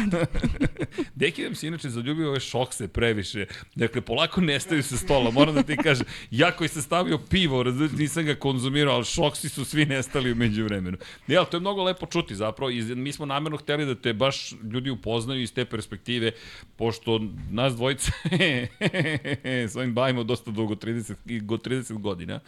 Deki 1.14 1.42
nam 1.42 1.54
se 1.54 1.66
inače 1.66 1.88
zaljubio 1.88 2.28
ove 2.28 2.40
šokse 2.40 2.88
previše. 2.88 3.46
Dakle, 3.74 4.00
polako 4.00 4.40
nestaju 4.40 4.82
sa 4.82 4.96
stola. 4.96 5.30
Moram 5.30 5.54
da 5.54 5.62
ti 5.62 5.76
kažem, 5.76 6.06
ja 6.30 6.50
koji 6.50 6.68
sam 6.68 6.82
stavio 6.82 7.18
pivo, 7.18 7.62
razumiješ, 7.62 7.92
nisam 7.92 8.24
ga 8.24 8.34
konzumirao, 8.34 8.94
ali 8.94 9.04
šoksi 9.04 9.48
su 9.48 9.64
svi 9.64 9.86
nestali 9.86 10.32
umeđu 10.32 10.64
vremenu. 10.64 10.98
Ne, 11.26 11.36
ali 11.36 11.46
to 11.50 11.56
je 11.56 11.60
mnogo 11.60 11.82
lepo 11.82 12.06
čuti 12.06 12.34
zapravo. 12.34 12.70
I 12.70 12.82
mi 12.82 13.12
smo 13.12 13.26
namjerno 13.26 13.58
hteli 13.58 13.86
da 13.86 13.94
te 13.94 14.12
baš 14.12 14.52
ljudi 14.72 14.90
upoznaju 14.90 15.42
iz 15.42 15.54
te 15.54 15.64
perspektive, 15.64 16.32
pošto 16.76 17.20
nas 17.50 17.76
dvojice 17.76 18.12
s 19.70 19.76
ovim 19.76 19.94
bavimo 19.94 20.24
dosta 20.24 20.50
dugo, 20.50 20.74
30, 20.74 21.14
i 21.26 21.40
go 21.40 21.56
30 21.56 22.00
godina. 22.00 22.40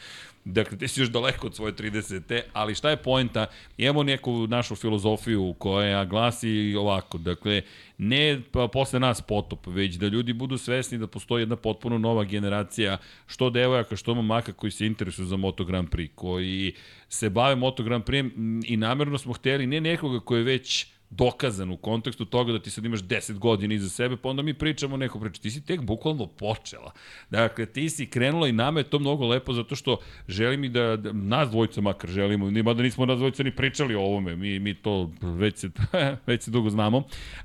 Dakle, 0.44 0.78
ti 0.78 0.88
si 0.88 1.00
još 1.00 1.08
daleko 1.08 1.46
od 1.46 1.54
svoje 1.54 1.72
30. 1.72 2.31
Ali 2.52 2.74
šta 2.74 2.90
je 2.90 2.96
poenta? 2.96 3.46
Imamo 3.76 4.02
neku 4.02 4.46
našu 4.46 4.76
filozofiju 4.76 5.54
koja 5.58 6.04
glasi 6.04 6.74
ovako. 6.78 7.18
Dakle, 7.18 7.62
ne 7.98 8.40
pa 8.52 8.68
posle 8.68 9.00
nas 9.00 9.20
potop, 9.20 9.66
već 9.66 9.94
da 9.94 10.06
ljudi 10.06 10.32
budu 10.32 10.58
svesni 10.58 10.98
da 10.98 11.06
postoji 11.06 11.42
jedna 11.42 11.56
potpuno 11.56 11.98
nova 11.98 12.24
generacija 12.24 12.98
što 13.26 13.50
devojaka, 13.50 13.96
što 13.96 14.14
momaka 14.14 14.52
koji 14.52 14.70
se 14.70 14.86
interesuju 14.86 15.26
za 15.26 15.36
Moto 15.36 15.64
Grand 15.64 15.88
Prix, 15.88 16.10
koji 16.14 16.72
se 17.08 17.30
bave 17.30 17.56
Moto 17.56 17.82
Grand 17.82 18.04
Prix 18.04 18.30
i 18.66 18.76
namjerno 18.76 19.18
smo 19.18 19.32
hteli 19.32 19.66
ne 19.66 19.80
nekoga 19.80 20.20
koji 20.20 20.40
je 20.40 20.44
već 20.44 20.86
dokazan 21.16 21.70
u 21.70 21.76
kontekstu 21.76 22.24
toga 22.24 22.52
da 22.52 22.58
ti 22.58 22.70
sad 22.70 22.84
imaš 22.84 23.00
10 23.00 23.38
godina 23.38 23.74
iza 23.74 23.88
sebe, 23.88 24.16
pa 24.16 24.28
onda 24.28 24.42
mi 24.42 24.54
pričamo 24.54 24.96
neko 24.96 25.20
priča. 25.20 25.42
Ti 25.42 25.50
si 25.50 25.64
tek 25.64 25.80
bukvalno 25.80 26.26
počela. 26.26 26.92
Dakle, 27.30 27.66
ti 27.66 27.90
si 27.90 28.06
krenula 28.06 28.48
i 28.48 28.52
nama 28.52 28.80
je 28.80 28.84
to 28.84 28.98
mnogo 28.98 29.26
lepo 29.26 29.52
zato 29.52 29.76
što 29.76 29.96
želim 30.28 30.64
i 30.64 30.68
da, 30.68 30.96
da 30.96 31.12
nas 31.12 31.50
dvojica 31.50 31.80
makar 31.80 32.10
želimo, 32.10 32.50
nima 32.50 32.74
da 32.74 32.82
nismo 32.82 33.06
nas 33.06 33.18
dvojica 33.18 33.42
ni 33.42 33.56
pričali 33.56 33.94
o 33.94 34.00
ovome, 34.00 34.36
mi, 34.36 34.58
mi 34.58 34.74
to 34.74 35.10
već 35.22 35.58
se, 35.58 35.70
već 36.26 36.42
se 36.42 36.50
dugo 36.50 36.70
znamo, 36.70 37.02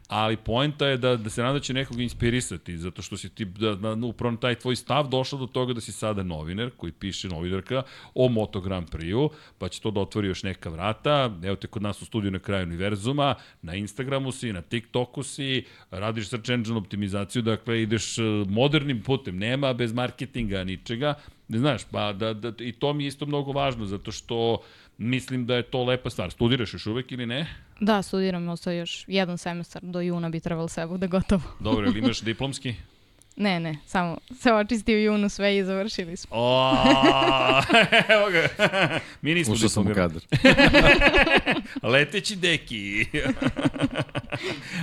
ali 0.08 0.38
poenta 0.38 0.88
je 0.88 0.98
da, 0.98 1.16
da 1.16 1.30
se 1.30 1.44
nada 1.44 1.60
će 1.60 1.74
nekog 1.74 2.02
inspirisati, 2.02 2.78
zato 2.78 3.02
što 3.02 3.18
si 3.18 3.30
ti, 3.30 3.46
da, 3.46 3.76
da, 3.76 3.94
upravo 4.06 4.36
taj 4.36 4.56
tvoj 4.56 4.76
stav 4.76 5.08
došao 5.08 5.40
do 5.40 5.48
toga 5.48 5.74
da 5.74 5.82
si 5.82 5.92
sada 5.92 6.24
novinar, 6.24 6.70
koji 6.78 6.92
piše 6.92 7.28
novinarka 7.28 7.84
o 8.14 8.30
Moto 8.30 8.62
Grand 8.62 8.90
Prix-u, 8.90 9.30
pa 9.58 9.70
će 9.70 9.82
to 9.82 9.92
da 9.92 10.00
otvori 10.00 10.28
još 10.28 10.44
neka 10.44 10.70
vrata, 10.70 11.32
evo 11.44 11.56
te 11.56 11.68
kod 11.68 11.82
nas 11.82 12.02
u 12.02 12.06
studiju 12.06 12.32
na 12.32 12.40
kraju 12.40 12.64
univerzuma, 12.64 13.36
na 13.68 13.76
Instagramu 13.76 14.32
si, 14.32 14.54
na 14.54 14.62
TikToku 14.62 15.24
si, 15.24 15.64
radiš 15.92 16.30
search 16.32 16.50
engine 16.50 16.78
optimizaciju, 16.78 17.42
dakle 17.42 17.82
ideš 17.84 18.18
e, 18.18 18.24
modernim 18.48 19.02
putem, 19.04 19.38
nema 19.38 19.74
bez 19.74 19.94
marketinga, 19.94 20.64
ničega, 20.64 21.14
ne 21.48 21.60
znaš, 21.60 21.84
pa 21.92 22.14
da, 22.14 22.34
da, 22.34 22.54
i 22.60 22.72
to 22.72 22.94
mi 22.94 23.04
je 23.04 23.08
isto 23.08 23.26
mnogo 23.26 23.52
važno, 23.52 23.86
zato 23.86 24.12
što 24.12 24.62
mislim 24.98 25.46
da 25.46 25.56
je 25.56 25.64
to 25.64 25.84
lepa 25.84 26.10
stvar. 26.10 26.32
Studiraš 26.32 26.74
još 26.74 26.88
uvek 26.88 27.12
ili 27.12 27.26
ne? 27.26 27.48
da, 27.80 28.02
studiram, 28.02 28.50
ostao 28.50 28.74
još 28.74 29.04
jedan 29.08 29.38
semestar, 29.38 29.82
do 29.84 30.02
juna 30.02 30.30
bi 30.30 30.40
trebalo 30.40 30.68
sve 30.68 30.88
bude 30.88 31.08
gotovo. 31.08 31.42
Dobro, 31.60 31.86
ili 31.88 32.00
imaš 32.04 32.22
diplomski? 32.22 32.76
Ne, 33.38 33.60
ne, 33.60 33.78
samo 33.86 34.18
se 34.40 34.54
očisti 34.54 34.96
u 34.96 35.04
junu 35.04 35.30
sve 35.30 35.58
i 35.58 35.64
završili 35.64 36.18
smo. 36.18 36.36
O, 36.36 36.74
evo 38.16 38.30
ga. 38.32 38.48
Mi 39.22 39.34
nismo 39.34 39.54
Ušao 39.54 39.70
sam 39.70 39.88
u 39.88 39.94
kadar. 39.94 40.22
Leteći 41.92 42.36
deki. 42.36 43.06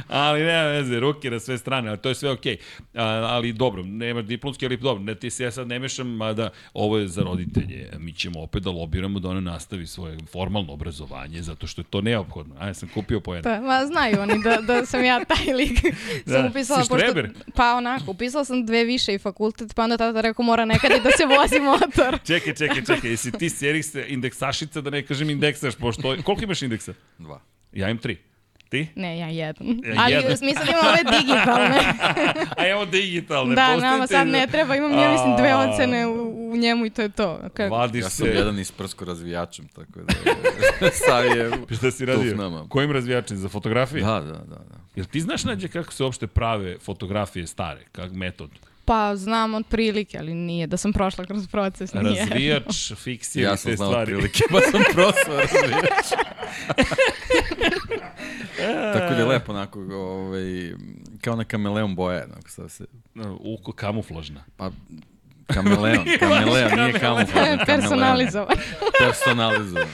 ali 0.09 0.41
nema 0.41 0.63
veze, 0.63 1.01
ruke 1.01 1.31
na 1.31 1.41
sve 1.41 1.59
strane, 1.59 1.89
ali 1.89 1.99
to 1.99 2.09
je 2.09 2.15
sve 2.15 2.31
okej. 2.31 2.57
Okay. 2.57 3.25
Ali 3.25 3.53
dobro, 3.53 3.83
nemaš 3.83 4.25
diplomski, 4.25 4.67
ali 4.67 4.77
dobro, 4.77 5.03
ne, 5.03 5.15
ti 5.15 5.31
se 5.31 5.45
ja 5.45 5.51
sad 5.51 5.69
ne 5.69 5.79
mešam, 5.79 6.09
mada 6.09 6.51
ovo 6.75 6.99
je 6.99 7.09
za 7.09 7.23
roditelje. 7.23 7.91
Mi 7.99 8.13
ćemo 8.13 8.43
opet 8.43 8.63
da 8.63 8.71
lobiramo 8.71 9.19
da 9.19 9.29
ona 9.29 9.41
nastavi 9.41 9.87
svoje 9.87 10.19
formalno 10.33 10.73
obrazovanje, 10.73 11.43
zato 11.43 11.67
što 11.67 11.81
je 11.81 11.87
to 11.91 12.01
neophodno. 12.01 12.55
A 12.59 12.67
ja 12.67 12.75
sam 12.75 12.89
kupio 12.95 13.21
po 13.21 13.35
jedan. 13.35 13.61
Pa, 13.61 13.67
ma 13.67 13.87
znaju 13.87 14.21
oni 14.21 14.43
da, 14.43 14.57
da 14.61 14.87
sam 14.87 15.05
ja 15.05 15.25
taj 15.25 15.55
lik. 15.55 15.83
Da. 16.27 16.33
sam 16.33 16.47
upisala, 16.47 16.85
Si 16.85 16.87
štreber? 16.95 17.31
pa 17.55 17.75
onako, 17.75 18.11
upisala 18.11 18.44
sam 18.45 18.67
dve 18.67 18.85
više 18.85 19.15
i 19.15 19.19
fakultet, 19.19 19.75
pa 19.75 19.83
onda 19.83 19.97
tata 19.97 20.21
rekao 20.21 20.45
mora 20.45 20.65
nekad 20.65 20.91
i 20.91 21.01
da 21.05 21.11
se 21.11 21.27
vozi 21.27 21.61
motor. 21.61 22.19
Čekaj, 22.33 22.55
čekaj, 22.55 22.85
čekaj, 22.85 23.11
jesi 23.11 23.33
ti 23.33 23.51
serikse 23.51 24.05
indeksašica, 24.09 24.81
da 24.81 24.91
ne 24.91 25.03
kažem 25.07 25.31
indeksaš, 25.31 25.75
pošto... 25.77 26.17
Koliko 26.25 26.45
imaš 26.45 26.63
indeksa? 26.63 26.95
Dva. 27.19 27.41
Ja 27.73 27.91
imam 27.91 27.99
tri. 27.99 28.19
Ti? 28.75 28.89
Ne, 28.97 29.19
ja 29.19 29.29
jedan. 29.29 29.67
Ja 29.85 29.95
Ali 29.99 30.13
jedan. 30.15 30.33
u 30.33 30.37
smislu 30.37 30.63
da 30.67 30.73
imam 30.73 30.87
ove 30.87 31.19
digitalne. 31.19 31.79
A 32.59 32.69
evo 32.69 32.85
digitalne. 32.85 33.55
da, 33.55 33.67
pustite 33.67 33.87
nama 33.87 34.07
sad 34.07 34.27
ne 34.29 34.47
treba, 34.47 34.77
imam 34.77 34.93
ja 34.93 35.13
mislim 35.13 35.37
dve 35.37 35.55
ocene 35.55 36.07
u, 36.07 36.51
u 36.53 36.57
njemu 36.57 36.87
i 36.87 36.91
to 36.91 37.03
je 37.03 37.09
to. 37.09 37.41
Kako? 37.55 37.75
Vadiš 37.75 38.03
Ja 38.03 38.11
sam 38.11 38.27
se... 38.27 38.33
jedan 38.33 38.59
isprsko 38.59 39.05
razvijačem, 39.05 39.69
tako 39.69 40.01
da 40.01 40.15
sad 41.07 41.25
je 41.25 41.51
Šta 41.77 41.91
si 41.91 42.05
radio? 42.07 42.35
nama. 42.37 42.67
Kojim 42.69 42.93
razvijačem? 42.93 43.37
Za 43.37 43.49
fotografije? 43.49 44.05
Da, 44.05 44.21
da, 44.21 44.33
da. 44.33 44.39
da. 44.45 44.77
Jel 44.97 45.07
ti 45.07 45.21
znaš 45.21 45.45
nađe 45.45 45.69
kako 45.69 45.93
se 45.93 46.05
uopšte 46.05 46.27
prave 46.27 46.79
fotografije 46.79 47.47
stare? 47.47 47.81
Kak 47.93 48.13
metod? 48.13 48.51
Pa 48.85 49.17
znam 49.17 49.55
od 49.55 49.67
prilike, 49.67 50.19
ali 50.19 50.35
nije 50.35 50.67
da 50.67 50.77
sam 50.77 50.93
prošla 50.93 51.25
kroz 51.25 51.49
proces. 51.49 51.95
Nije. 51.95 52.21
Razvijač, 52.21 52.93
fiksir 53.05 53.43
Ja 53.43 53.55
i 53.55 53.57
sam 53.57 53.71
te 53.71 53.77
znao 53.77 53.89
stvari. 53.89 54.13
prilike, 54.13 54.41
pa 54.51 54.61
sam 54.61 54.83
prosao 54.95 55.37
razvijač. 55.37 56.07
Tako 58.95 59.15
da 59.15 59.21
je 59.21 59.25
lepo, 59.25 59.53
onako, 59.53 59.81
ovaj, 59.81 60.73
kao 61.21 61.37
na 61.37 61.45
kameleon 61.45 61.95
boja, 61.95 62.25
onako, 62.25 62.49
sad 62.49 62.71
se, 62.71 62.85
Uko 63.41 63.73
kamuflažna. 63.73 64.45
pa, 64.57 64.71
kameleon, 65.47 66.05
kameleon, 66.19 66.73
nije 66.79 66.93
kamuflažan, 66.93 67.27
kameleon. 67.35 67.59
Personalizovan. 67.67 68.57
Personalizovan. 69.05 69.89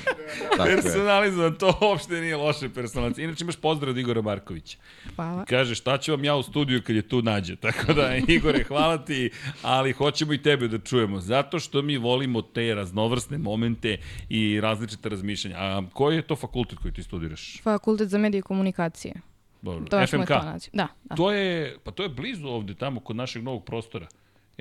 Tako. 0.50 0.64
Personalizovan, 0.64 1.54
to 1.54 1.78
uopšte 1.82 2.20
nije 2.20 2.36
loše 2.36 2.68
personalizovan. 2.68 3.28
Inače 3.28 3.44
imaš 3.44 3.56
pozdrav 3.56 3.90
od 3.90 3.98
Igora 3.98 4.22
Markovića. 4.22 4.78
Hvala. 5.16 5.44
Kaže, 5.44 5.74
šta 5.74 5.98
ću 5.98 6.12
vam 6.12 6.24
ja 6.24 6.36
u 6.36 6.42
studiju 6.42 6.82
kad 6.82 6.96
je 6.96 7.02
tu 7.02 7.22
nađe? 7.22 7.56
Tako 7.66 7.92
da, 7.92 8.16
Igore, 8.28 8.64
hvala 8.64 9.04
ti, 9.04 9.30
ali 9.62 9.92
hoćemo 9.92 10.32
i 10.32 10.42
tebe 10.42 10.68
da 10.68 10.78
čujemo, 10.78 11.20
zato 11.20 11.58
što 11.58 11.82
mi 11.82 11.96
volimo 11.96 12.42
te 12.42 12.74
raznovrsne 12.74 13.38
momente 13.38 13.98
i 14.28 14.60
različite 14.60 15.08
razmišljanja. 15.08 15.56
A 15.58 15.82
koji 15.92 16.16
je 16.16 16.22
to 16.22 16.36
fakultet 16.36 16.78
koji 16.78 16.94
ti 16.94 17.02
studiraš? 17.02 17.60
Fakultet 17.62 18.08
za 18.08 18.18
medije 18.18 18.38
i 18.38 18.42
komunikacije. 18.42 19.14
Dobro. 19.62 19.84
To 19.84 19.98
je 19.98 20.06
FMK. 20.06 20.28
Da, 20.72 20.88
da. 21.04 21.16
To 21.16 21.32
je, 21.32 21.76
pa 21.84 21.90
to 21.90 22.02
je 22.02 22.08
blizu 22.08 22.48
ovde, 22.48 22.74
tamo, 22.74 23.00
kod 23.00 23.16
našeg 23.16 23.42
novog 23.42 23.64
prostora. 23.64 24.06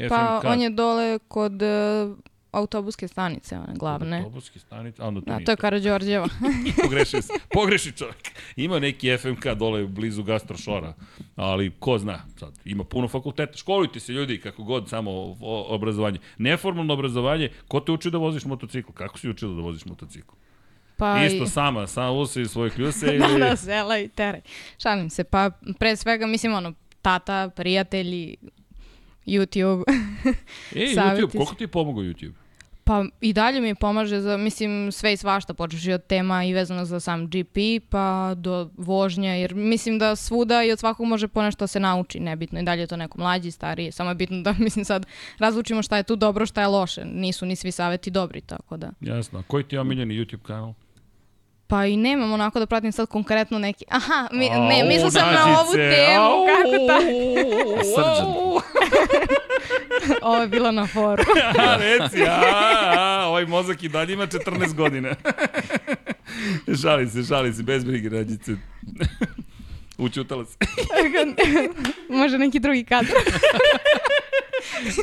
Pa 0.09 0.39
FMK. 0.39 0.49
on 0.49 0.61
je 0.61 0.69
dole 0.69 1.19
kod 1.19 1.61
uh, 1.61 2.17
autobuske 2.51 3.07
stanice, 3.07 3.57
one 3.57 3.73
glavne. 3.75 4.17
Autobuski 4.17 4.59
stanic, 4.59 4.99
a 4.99 5.07
onda 5.07 5.21
to 5.21 5.25
Da, 5.25 5.35
nije 5.35 5.45
to 5.45 5.51
je 5.51 5.55
Karadžorđeva. 5.55 6.27
Pogrešio 6.83 7.21
sam. 7.21 7.35
Pogreši 7.53 7.91
čovjek. 7.91 8.31
Ima 8.55 8.79
neki 8.79 9.17
FMK 9.17 9.45
dole 9.47 9.85
blizu 9.85 10.23
gastrošora, 10.23 10.93
ali 11.35 11.71
ko 11.79 11.97
zna. 11.97 12.19
Sad, 12.39 12.59
ima 12.65 12.83
puno 12.83 13.07
fakulteta. 13.07 13.57
Školujte 13.57 13.99
se 13.99 14.13
ljudi 14.13 14.39
kako 14.41 14.63
god, 14.63 14.89
samo 14.89 15.11
o- 15.41 15.65
obrazovanje. 15.69 16.19
Neformalno 16.37 16.93
obrazovanje, 16.93 17.49
ko 17.67 17.79
te 17.79 17.91
uči 17.91 18.11
da 18.11 18.17
voziš 18.17 18.45
motocikl? 18.45 18.91
Kako 18.91 19.19
si 19.19 19.29
učila 19.29 19.55
da 19.55 19.61
voziš 19.61 19.85
motocikl? 19.85 20.33
Pa 20.97 21.23
Isto 21.25 21.43
i, 21.43 21.47
sama, 21.47 21.87
sama 21.87 22.11
usi 22.11 22.45
svoje 22.45 22.69
kljuse 22.69 23.07
ili... 23.15 23.39
da, 23.39 23.49
da, 23.49 23.55
sela 23.55 23.97
i 23.99 24.07
teraj. 24.07 24.41
Šalim 24.77 25.09
se, 25.09 25.23
pa 25.23 25.49
pre 25.79 25.95
svega, 25.95 26.27
mislim, 26.27 26.53
ono, 26.53 26.73
tata, 27.01 27.49
prijatelji, 27.49 28.35
YouTube. 29.30 29.84
E, 30.75 30.93
savjeti 30.95 31.21
YouTube, 31.21 31.32
koliko 31.32 31.55
ti 31.55 31.63
je 31.63 31.67
pomogao 31.67 32.03
YouTube? 32.03 32.34
Pa 32.89 33.05
i 33.21 33.34
dalje 33.34 33.61
mi 33.61 33.75
pomaže 33.75 34.21
za, 34.21 34.38
mislim, 34.38 34.91
sve 34.91 35.13
i 35.13 35.17
svašta, 35.17 35.53
počeš 35.53 35.86
i 35.86 35.93
od 35.93 36.05
tema 36.05 36.43
i 36.43 36.53
vezano 36.53 36.86
za 36.86 36.99
sam 36.99 37.27
GP, 37.27 37.57
pa 37.89 38.34
do 38.38 38.69
vožnja, 38.77 39.34
jer 39.34 39.55
mislim 39.55 39.99
da 39.99 40.15
svuda 40.15 40.63
i 40.63 40.71
od 40.71 40.80
svakog 40.80 41.05
može 41.05 41.27
ponešto 41.27 41.67
se 41.67 41.80
nauči, 41.80 42.19
nebitno 42.19 42.59
i 42.59 42.63
dalje 42.63 42.82
je 42.82 42.88
to 42.88 42.97
neko 42.97 43.17
mlađi, 43.17 43.51
stariji, 43.51 43.91
samo 43.91 44.09
je 44.11 44.15
bitno 44.15 44.41
da, 44.41 44.55
mislim, 44.59 44.86
sad 44.86 45.05
razlučimo 45.39 45.82
šta 45.82 45.97
je 45.97 46.03
tu 46.03 46.15
dobro, 46.15 46.45
šta 46.45 46.61
je 46.61 46.67
loše, 46.67 47.05
nisu 47.05 47.45
ni 47.45 47.55
svi 47.55 47.71
saveti 47.71 48.11
dobri, 48.11 48.41
tako 48.41 48.77
da. 48.77 48.91
Jasno. 49.01 49.39
A 49.39 49.43
koji 49.47 49.63
ti 49.63 49.75
je 49.75 49.80
omiljeni 49.80 50.13
YouTube 50.13 50.41
kanal? 50.41 50.73
Pa 51.67 51.86
i 51.86 51.97
nemam 51.97 52.34
onako 52.34 52.59
da 52.59 52.65
pratim 52.65 52.91
sad 52.91 53.07
konkretno 53.07 53.59
neki, 53.59 53.86
aha, 53.89 54.27
mi, 54.32 54.49
ne, 54.49 54.84
mislila 54.88 55.11
sam 55.11 55.34
na 55.34 55.59
ovu 55.59 55.73
temu, 55.73 56.45
kako 56.47 56.88
ta, 56.88 56.99
Srđan. 57.84 58.78
ovo 60.21 60.41
je 60.41 60.47
bilo 60.47 60.71
na 60.71 60.87
foru. 60.87 61.23
A, 61.59 61.77
reci, 61.77 62.23
a, 62.23 62.41
a, 62.97 63.25
ovaj 63.27 63.45
mozak 63.45 63.83
i 63.83 63.89
dalje 63.89 64.13
ima 64.13 64.27
14 64.27 64.73
godina. 64.73 65.09
šali 66.81 67.09
se, 67.09 67.23
šali 67.23 67.53
se, 67.53 67.63
bez 67.63 67.83
brige, 67.83 68.09
rađice. 68.09 68.51
Učutala 69.97 70.45
se. 70.45 70.57
Može 72.09 72.37
neki 72.37 72.59
drugi 72.59 72.83
kadar. 72.83 73.15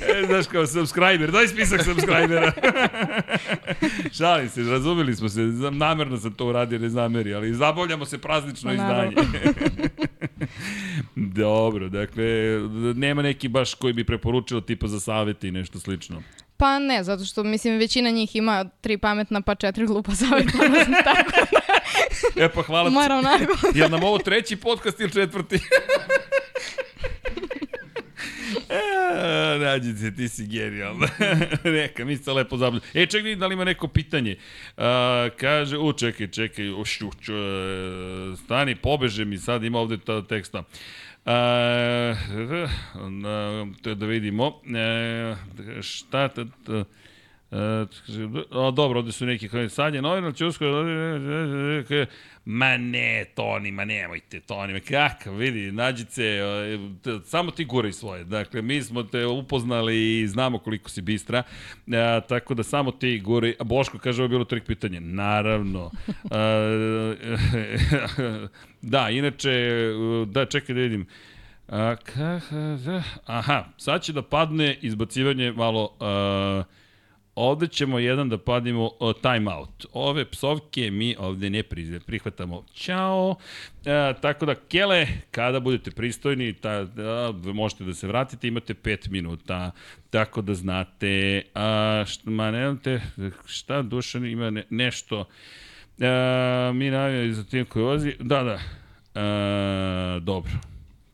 E, 0.03 0.27
znaš 0.27 0.47
kao 0.47 0.67
subscriber, 0.67 1.31
daj 1.31 1.49
spisak 1.49 1.85
subscribera. 1.85 2.53
Šalim 4.13 4.49
se, 4.49 4.63
razumeli 4.63 5.17
smo 5.17 5.29
se, 5.29 5.41
namerno 5.73 6.17
sam 6.17 6.33
to 6.35 6.47
uradio, 6.47 6.79
ne 6.79 6.89
zameri, 6.89 7.35
ali 7.35 7.55
zabavljamo 7.55 8.05
se 8.05 8.19
praznično 8.19 8.73
izdanje. 8.73 9.17
Dobro, 11.15 11.89
dakle, 11.89 12.25
nema 12.95 13.23
neki 13.23 13.49
baš 13.49 13.75
koji 13.75 13.93
bi 13.93 14.05
preporučila 14.05 14.61
tipa 14.61 14.87
za 14.87 15.01
savete 15.01 15.49
i 15.49 15.53
nešto 15.53 15.81
slično. 15.81 16.23
Pa 16.57 16.79
ne, 16.79 17.05
zato 17.05 17.25
što 17.25 17.43
mislim 17.45 17.79
većina 17.79 18.11
njih 18.11 18.37
ima 18.37 18.65
tri 18.81 18.99
pametna 18.99 19.41
pa 19.41 19.55
četiri 19.55 19.87
glupa 19.87 20.13
savjeta, 20.13 20.59
tako 21.05 21.31
da 21.53 21.61
E 22.45 22.49
pa 22.49 22.63
hvala 22.63 22.89
ti. 22.89 22.95
moram 22.95 23.19
onako. 23.19 23.53
Jel 23.75 23.91
nam 23.91 24.03
ovo 24.03 24.19
treći 24.19 24.57
podcast 24.57 25.01
ili 25.01 25.13
četvrti? 25.13 25.59
E, 28.69 29.59
Nađice, 29.59 30.15
ti 30.15 30.29
si 30.29 30.47
genijalna. 30.47 31.09
Neka, 31.65 32.05
mi 32.05 32.17
se 32.17 32.33
lepo 32.33 32.57
zabavljamo. 32.57 32.87
E, 32.95 33.07
čekaj, 33.07 33.37
da 33.37 33.47
li 33.47 33.53
ima 33.55 33.65
neko 33.65 33.89
pitanje? 33.89 34.37
Uh, 34.77 34.85
kaže, 35.41 35.79
u, 35.79 35.93
čekaj, 35.93 36.29
čekaj, 36.29 36.71
u, 36.71 36.85
šu, 36.85 37.11
ču, 37.21 37.33
e, 37.35 38.37
stani, 38.45 38.77
pobeže 38.77 39.25
mi, 39.25 39.39
sad 39.39 39.65
ima 39.65 39.79
ovde 39.79 39.99
ta 39.99 40.23
teksta. 40.23 40.59
Uh, 40.59 41.33
uh, 43.85 43.97
da 43.97 44.07
vidimo. 44.07 44.47
Uh, 44.47 45.83
šta, 45.83 46.29
ta, 46.29 46.45
ta, 46.67 46.85
E, 47.51 47.87
o, 48.51 48.71
dobro, 48.71 48.99
ovde 48.99 49.13
su 49.13 49.27
neki 49.27 49.49
koji 49.49 49.69
sad 49.69 49.95
je 49.95 50.03
novinar, 50.03 50.35
će 50.35 50.47
uskoro... 50.47 50.85
Ma 52.45 52.77
ne, 52.77 53.25
Toni, 53.35 53.71
ma 53.71 53.85
nemojte, 53.85 54.41
Toni, 54.41 54.73
ma 54.73 54.81
kakav, 54.81 55.35
vidi, 55.35 55.73
nađice, 55.73 56.25
e, 56.25 56.79
samo 57.25 57.51
ti 57.51 57.65
guraj 57.65 57.93
svoje. 57.93 58.25
Dakle, 58.25 58.63
mi 58.63 58.83
smo 58.83 59.03
te 59.03 59.27
upoznali 59.27 60.21
i 60.21 60.27
znamo 60.27 60.59
koliko 60.59 60.91
si 60.91 61.03
bistra, 61.03 61.43
e, 61.87 62.21
tako 62.29 62.55
da 62.55 62.63
samo 62.63 62.91
ti 62.91 63.21
guraj. 63.21 63.55
Boško 63.65 63.99
kaže, 63.99 64.23
ovo 64.23 64.25
je 64.25 64.29
bilo 64.29 64.45
trik 64.45 64.65
pitanje. 64.65 65.01
Naravno. 65.01 65.91
E, 66.09 66.15
da, 68.83 69.11
inače, 69.11 69.71
da, 70.27 70.47
čekaj 70.47 70.75
da 70.75 70.81
vidim. 70.81 71.07
A, 71.69 71.97
aha, 73.27 73.65
sad 73.77 74.03
će 74.03 74.13
da 74.13 74.23
padne 74.23 74.79
izbacivanje 74.81 75.53
malo... 75.53 75.97
Uh, 76.01 76.86
ovde 77.37 77.69
ćemo 77.69 77.99
jedan 77.99 78.29
da 78.29 78.39
padimo 78.39 78.85
uh, 78.85 79.13
time 79.23 79.55
out. 79.55 79.87
Ove 79.93 80.25
psovke 80.31 80.91
mi 80.91 81.17
ovde 81.19 81.51
ne 81.51 81.63
prihvatamo. 82.07 82.65
Ćao. 82.75 83.37
E, 83.85 84.15
tako 84.21 84.47
da, 84.47 84.55
Kele, 84.55 85.07
kada 85.31 85.61
budete 85.61 85.91
pristojni, 85.91 86.53
ta, 86.53 86.85
da, 86.85 87.33
možete 87.53 87.85
da 87.85 87.95
se 87.95 88.07
vratite, 88.07 88.49
imate 88.49 88.75
5 88.75 89.11
minuta. 89.11 89.71
Tako 90.11 90.43
da 90.43 90.55
znate, 90.55 91.43
a, 91.55 92.05
šta, 92.07 92.31
ma 92.31 92.51
ne 92.51 92.71
znate, 92.71 93.01
šta 93.47 93.83
Dušan 93.83 94.27
ima 94.27 94.51
ne, 94.51 94.65
nešto. 94.71 95.25
E, 95.99 96.73
mi 96.75 96.91
navijamo 96.91 97.35
za 97.35 97.45
tim 97.45 97.67
koji 97.67 97.85
vozi. 97.85 98.15
Da, 98.21 98.43
da. 98.43 98.59
E, 99.21 100.21
dobro. 100.21 100.53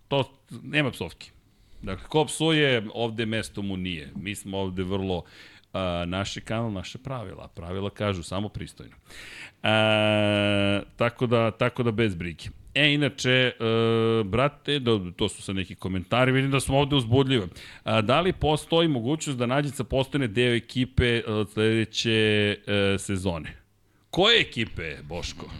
To, 0.08 0.32
nema 0.62 0.90
psovki. 0.90 1.30
Dakle, 1.82 2.08
ko 2.08 2.24
psuje, 2.24 2.86
ovde 2.94 3.26
mesto 3.26 3.62
mu 3.62 3.76
nije. 3.76 4.12
Mi 4.16 4.34
smo 4.34 4.58
ovde 4.58 4.82
vrlo 4.82 5.24
a, 5.72 6.04
naše 6.06 6.40
kanal, 6.40 6.72
naše 6.72 6.98
pravila. 6.98 7.48
Pravila 7.48 7.90
kažu 7.90 8.22
samo 8.22 8.48
pristojno. 8.48 8.96
A, 9.62 10.80
tako, 10.96 11.26
da, 11.26 11.50
tako 11.50 11.82
da 11.82 11.90
bez 11.90 12.14
brige. 12.14 12.44
E, 12.74 12.94
inače, 12.94 13.30
e, 13.30 13.54
brate, 14.24 14.78
do, 14.78 15.12
to 15.16 15.28
su 15.28 15.42
sa 15.42 15.52
neki 15.52 15.74
komentari, 15.74 16.32
vidim 16.32 16.50
da 16.50 16.60
smo 16.60 16.78
ovde 16.78 16.96
uzbudljivi. 16.96 17.46
A, 17.84 18.00
da 18.00 18.20
li 18.20 18.32
postoji 18.32 18.88
mogućnost 18.88 19.38
da 19.38 19.46
Nađica 19.46 19.84
postane 19.84 20.28
deo 20.28 20.54
ekipe 20.54 21.22
od 21.26 21.50
sledeće 21.50 22.10
e, 22.66 22.98
sezone? 22.98 23.56
Koje 24.10 24.40
ekipe, 24.40 24.96
Boško? 25.02 25.50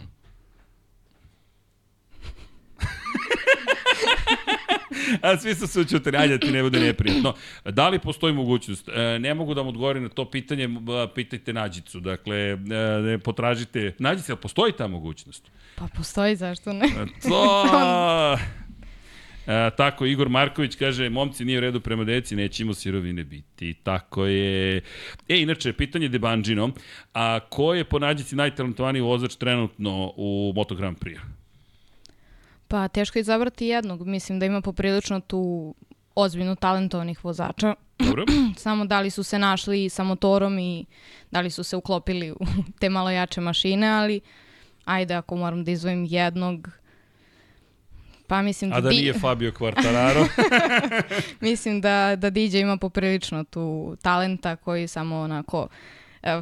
A 5.21 5.37
svi 5.37 5.55
su 5.55 5.67
se 5.67 5.79
učutili, 5.79 6.17
ajde 6.17 6.37
da 6.37 6.45
ti 6.45 6.51
ne 6.51 6.63
bude 6.63 6.79
neprijatno. 6.79 7.33
Da 7.65 7.89
li 7.89 7.99
postoji 7.99 8.33
mogućnost? 8.33 8.89
E, 8.89 9.19
ne 9.19 9.33
mogu 9.33 9.53
da 9.53 9.61
vam 9.61 9.67
odgovorim 9.67 10.03
na 10.03 10.09
to 10.09 10.31
pitanje, 10.31 10.69
pitajte 11.15 11.53
Nađicu. 11.53 11.99
Dakle, 11.99 12.37
e, 12.37 12.57
potražite... 13.23 13.95
Nađica, 13.99 14.35
postoji 14.35 14.71
ta 14.71 14.87
mogućnost? 14.87 15.51
Pa 15.75 15.87
postoji, 15.97 16.35
zašto 16.35 16.73
ne? 16.73 16.87
To... 17.29 17.65
E, 19.47 19.69
tako, 19.77 20.05
Igor 20.05 20.29
Marković 20.29 20.75
kaže, 20.75 21.09
momci 21.09 21.45
nije 21.45 21.57
u 21.57 21.61
redu 21.61 21.79
prema 21.79 22.03
deci, 22.03 22.35
nećemo 22.35 22.73
sirovine 22.73 23.23
biti. 23.23 23.73
Tako 23.73 24.25
je. 24.25 24.81
E, 25.29 25.41
inače, 25.41 25.73
pitanje 25.73 26.07
Debanđino, 26.07 26.71
a 27.13 27.39
ko 27.49 27.73
je 27.73 27.83
po 27.83 27.99
nađici 27.99 28.35
najtalentovaniji 28.35 29.01
vozač 29.01 29.35
trenutno 29.35 30.13
u 30.15 30.53
Moto 30.55 30.75
Grand 30.75 30.97
Prix? 30.97 31.19
Pa 32.73 32.87
teško 32.87 33.19
je 33.19 33.21
izabrati 33.21 33.67
jednog. 33.67 34.07
Mislim 34.07 34.39
da 34.39 34.45
ima 34.45 34.61
poprilično 34.61 35.19
tu 35.19 35.75
ozbiljno 36.15 36.55
talentovanih 36.55 37.25
vozača. 37.25 37.75
Dobro. 37.99 38.25
Samo 38.57 38.85
da 38.85 38.99
li 38.99 39.09
su 39.09 39.23
se 39.23 39.39
našli 39.39 39.89
sa 39.89 40.03
motorom 40.03 40.59
i 40.59 40.85
da 41.31 41.41
li 41.41 41.49
su 41.49 41.63
se 41.63 41.75
uklopili 41.75 42.31
u 42.31 42.37
te 42.79 42.89
malo 42.89 43.09
jače 43.09 43.41
mašine, 43.41 43.87
ali 43.87 44.21
ajde 44.85 45.13
ako 45.13 45.35
moram 45.35 45.63
da 45.63 45.71
izvojim 45.71 46.05
jednog, 46.09 46.69
pa 48.27 48.41
mislim 48.41 48.71
da... 48.71 48.77
A 48.77 48.81
da 48.81 48.89
di... 48.89 48.95
nije 48.95 49.13
Fabio 49.13 49.51
Quartararo? 49.59 50.27
mislim 51.39 51.81
da, 51.81 52.15
da 52.15 52.29
DJ 52.29 52.57
ima 52.57 52.77
poprilično 52.77 53.43
tu 53.43 53.97
talenta 54.01 54.55
koji 54.55 54.87
samo 54.87 55.19
onako 55.19 55.67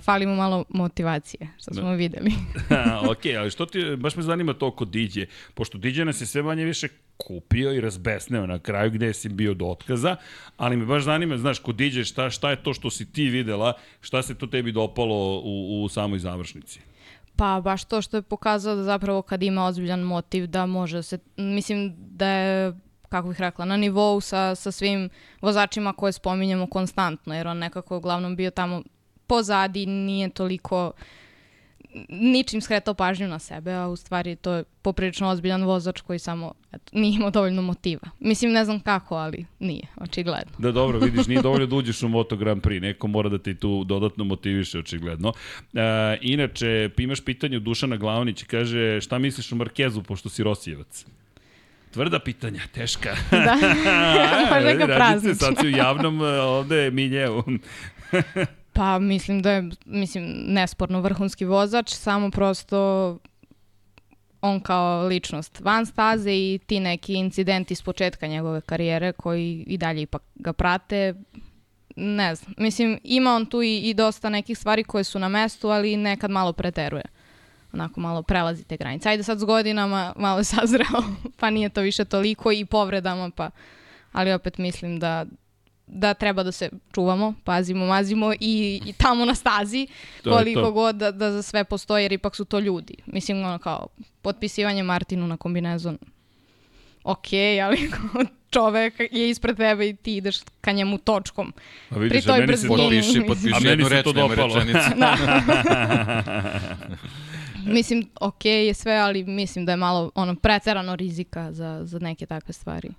fali 0.02 0.26
mu 0.26 0.36
malo 0.36 0.66
motivacije, 0.70 1.48
što 1.58 1.74
smo 1.74 1.90
da. 1.90 1.94
videli. 1.94 2.32
ok, 3.12 3.26
ali 3.40 3.52
što 3.52 3.66
ti, 3.66 3.96
baš 3.98 4.16
me 4.16 4.24
zanima 4.24 4.54
to 4.54 4.68
oko 4.68 4.86
DJ, 4.86 5.22
pošto 5.54 5.78
DJ 5.78 6.02
nas 6.02 6.22
je 6.22 6.26
sve 6.26 6.44
manje 6.44 6.66
više 6.66 6.88
kupio 7.18 7.74
i 7.74 7.82
razbesneo 7.82 8.46
na 8.46 8.60
kraju 8.60 8.92
gde 8.92 9.14
si 9.14 9.30
bio 9.30 9.54
do 9.54 9.66
otkaza, 9.66 10.16
ali 10.58 10.78
me 10.78 10.86
baš 10.86 11.04
zanima, 11.04 11.38
znaš, 11.38 11.60
kod 11.60 11.76
DJ 11.76 12.02
šta, 12.02 12.30
šta 12.30 12.50
je 12.50 12.64
to 12.64 12.74
što 12.74 12.90
si 12.90 13.12
ti 13.12 13.24
videla, 13.24 13.74
šta 14.02 14.22
se 14.22 14.36
to 14.36 14.48
tebi 14.48 14.72
dopalo 14.72 15.42
u, 15.44 15.84
u 15.84 15.90
samoj 15.90 16.20
završnici? 16.20 16.80
Pa 17.36 17.62
baš 17.64 17.84
to 17.84 18.02
što 18.02 18.18
je 18.18 18.22
pokazao 18.22 18.76
da 18.76 18.84
zapravo 18.84 19.22
kad 19.22 19.44
ima 19.44 19.66
ozbiljan 19.66 20.00
motiv 20.00 20.48
da 20.48 20.66
može 20.66 21.04
se, 21.04 21.20
mislim 21.38 21.94
da 21.98 22.28
je 22.28 22.74
kako 23.10 23.28
bih 23.28 23.42
rekla, 23.42 23.66
na 23.66 23.78
nivou 23.78 24.22
sa, 24.22 24.56
sa 24.56 24.72
svim 24.72 25.10
vozačima 25.42 25.94
koje 25.94 26.12
spominjemo 26.12 26.68
konstantno, 26.68 27.36
jer 27.36 27.48
on 27.48 27.58
nekako 27.58 27.94
je 27.94 27.98
uglavnom 27.98 28.36
bio 28.36 28.52
tamo 28.52 28.84
pozadi 29.32 29.86
nije 29.86 30.30
toliko 30.30 30.92
ničim 32.10 32.62
skretao 32.62 32.94
pažnju 32.94 33.28
na 33.28 33.40
sebe, 33.40 33.74
a 33.74 33.88
u 33.88 33.96
stvari 33.96 34.36
to 34.36 34.54
je 34.54 34.64
poprilično 34.82 35.30
ozbiljan 35.30 35.64
vozač 35.64 36.02
koji 36.02 36.20
samo 36.20 36.54
eto, 36.72 36.92
nije 36.92 37.16
imao 37.16 37.32
dovoljno 37.32 37.62
motiva. 37.62 38.10
Mislim, 38.20 38.52
ne 38.52 38.66
znam 38.66 38.80
kako, 38.80 39.16
ali 39.16 39.46
nije, 39.60 39.88
očigledno. 39.98 40.52
Da, 40.58 40.72
dobro, 40.72 41.00
vidiš, 41.00 41.28
nije 41.28 41.42
dovoljno 41.42 41.66
da 41.66 41.76
uđeš 41.76 42.04
u 42.04 42.10
Moto 42.10 42.36
Grand 42.36 42.62
Prix, 42.62 42.82
neko 42.82 43.08
mora 43.08 43.30
da 43.30 43.38
ti 43.38 43.56
tu 43.56 43.84
dodatno 43.84 44.24
motiviše, 44.24 44.80
očigledno. 44.80 45.34
E, 45.74 46.18
inače, 46.22 46.90
imaš 46.98 47.22
pitanje 47.26 47.58
od 47.58 47.64
Dušana 47.64 47.98
Glavnić, 47.98 48.44
kaže, 48.44 49.02
šta 49.02 49.20
misliš 49.20 49.52
o 49.52 49.56
Markezu, 49.56 50.04
pošto 50.04 50.30
si 50.30 50.44
Rosijevac? 50.44 51.06
Tvrda 51.92 52.20
pitanja, 52.20 52.62
teška. 52.72 53.16
Da, 53.32 53.58
možda 54.54 54.74
ga 54.74 54.86
praznično. 54.86 55.48
Sad 55.48 55.56
si 55.62 55.68
u 55.68 55.78
javnom 55.78 56.22
ovde 56.22 56.92
miljevu. 56.92 57.44
Pa 58.74 59.00
mislim 59.00 59.42
da 59.42 59.52
je 59.52 59.70
mislim, 59.86 60.24
nesporno 60.48 61.02
vrhunski 61.02 61.46
vozač, 61.46 61.94
samo 61.94 62.32
prosto 62.32 63.18
on 64.42 64.60
kao 64.60 65.08
ličnost 65.08 65.60
van 65.60 65.86
staze 65.86 66.32
i 66.32 66.60
ti 66.66 66.80
neki 66.80 67.14
incidenti 67.14 67.76
s 67.76 67.82
početka 67.82 68.28
njegove 68.28 68.62
karijere 68.62 69.12
koji 69.12 69.64
i 69.68 69.78
dalje 69.78 70.02
ipak 70.02 70.22
ga 70.36 70.54
prate, 70.54 71.14
ne 71.96 72.36
znam. 72.36 72.54
Mislim, 72.58 73.00
ima 73.04 73.36
on 73.36 73.46
tu 73.46 73.62
i, 73.62 73.78
i 73.78 73.94
dosta 73.94 74.30
nekih 74.30 74.58
stvari 74.58 74.84
koje 74.84 75.04
su 75.04 75.20
na 75.20 75.30
mestu, 75.30 75.70
ali 75.70 75.98
nekad 75.98 76.32
malo 76.32 76.54
preteruje. 76.54 77.04
Onako 77.74 78.00
malo 78.00 78.24
prelazi 78.24 78.64
te 78.64 78.78
granice. 78.78 79.10
Ajde 79.10 79.24
sad 79.24 79.40
s 79.40 79.44
godinama 79.44 80.14
malo 80.16 80.38
je 80.38 80.44
sazreo, 80.44 81.04
pa 81.40 81.50
nije 81.50 81.70
to 81.70 81.82
više 81.82 82.06
toliko 82.06 82.52
i 82.52 82.66
povredama, 82.66 83.30
pa 83.36 83.50
ali 84.12 84.34
opet 84.34 84.58
mislim 84.58 85.00
da 85.00 85.26
da 85.88 86.14
treba 86.14 86.44
da 86.44 86.52
se 86.52 86.70
čuvamo, 86.94 87.34
pazimo, 87.44 87.86
mazimo 87.86 88.34
i, 88.34 88.82
i 88.86 88.94
tamo 88.94 89.26
na 89.26 89.36
stazi, 89.36 89.88
to 90.24 90.32
koliko 90.32 90.72
god 90.72 90.96
da, 90.96 91.12
da 91.12 91.32
za 91.32 91.42
sve 91.42 91.64
postoji, 91.64 92.04
jer 92.04 92.12
ipak 92.12 92.36
su 92.36 92.46
to 92.46 92.60
ljudi. 92.60 92.96
Mislim, 93.06 93.44
ono 93.44 93.60
kao, 93.60 93.88
potpisivanje 94.22 94.84
Martinu 94.84 95.28
na 95.28 95.38
kombinezon, 95.38 95.98
ok, 97.04 97.28
ali 97.64 97.92
čovek 98.52 99.00
je 99.12 99.30
ispred 99.30 99.58
tebe 99.58 99.90
i 99.90 99.96
ti 99.96 100.16
ideš 100.16 100.38
ka 100.62 100.72
njemu 100.72 100.98
točkom. 100.98 101.54
A 101.90 101.98
vidiš, 101.98 102.24
Pri 102.24 102.34
toj 102.34 102.48
brzini. 102.48 102.76
Potpiši, 102.78 103.24
potpiši 103.28 103.68
jednu 103.68 103.88
reč, 103.88 104.04
to 104.04 104.14
dopalo. 104.14 104.56
da. 104.98 105.18
mislim, 107.66 108.10
ok 108.22 108.46
je 108.46 108.74
sve, 108.74 108.94
ali 108.94 109.24
mislim 109.24 109.66
da 109.66 109.72
je 109.72 109.76
malo 109.76 110.12
ono 110.16 110.36
preterano 110.36 110.96
rizika 110.96 111.52
za, 111.52 111.82
za 111.84 112.00
neke 112.00 112.26
takve 112.26 112.54
stvari. 112.54 112.90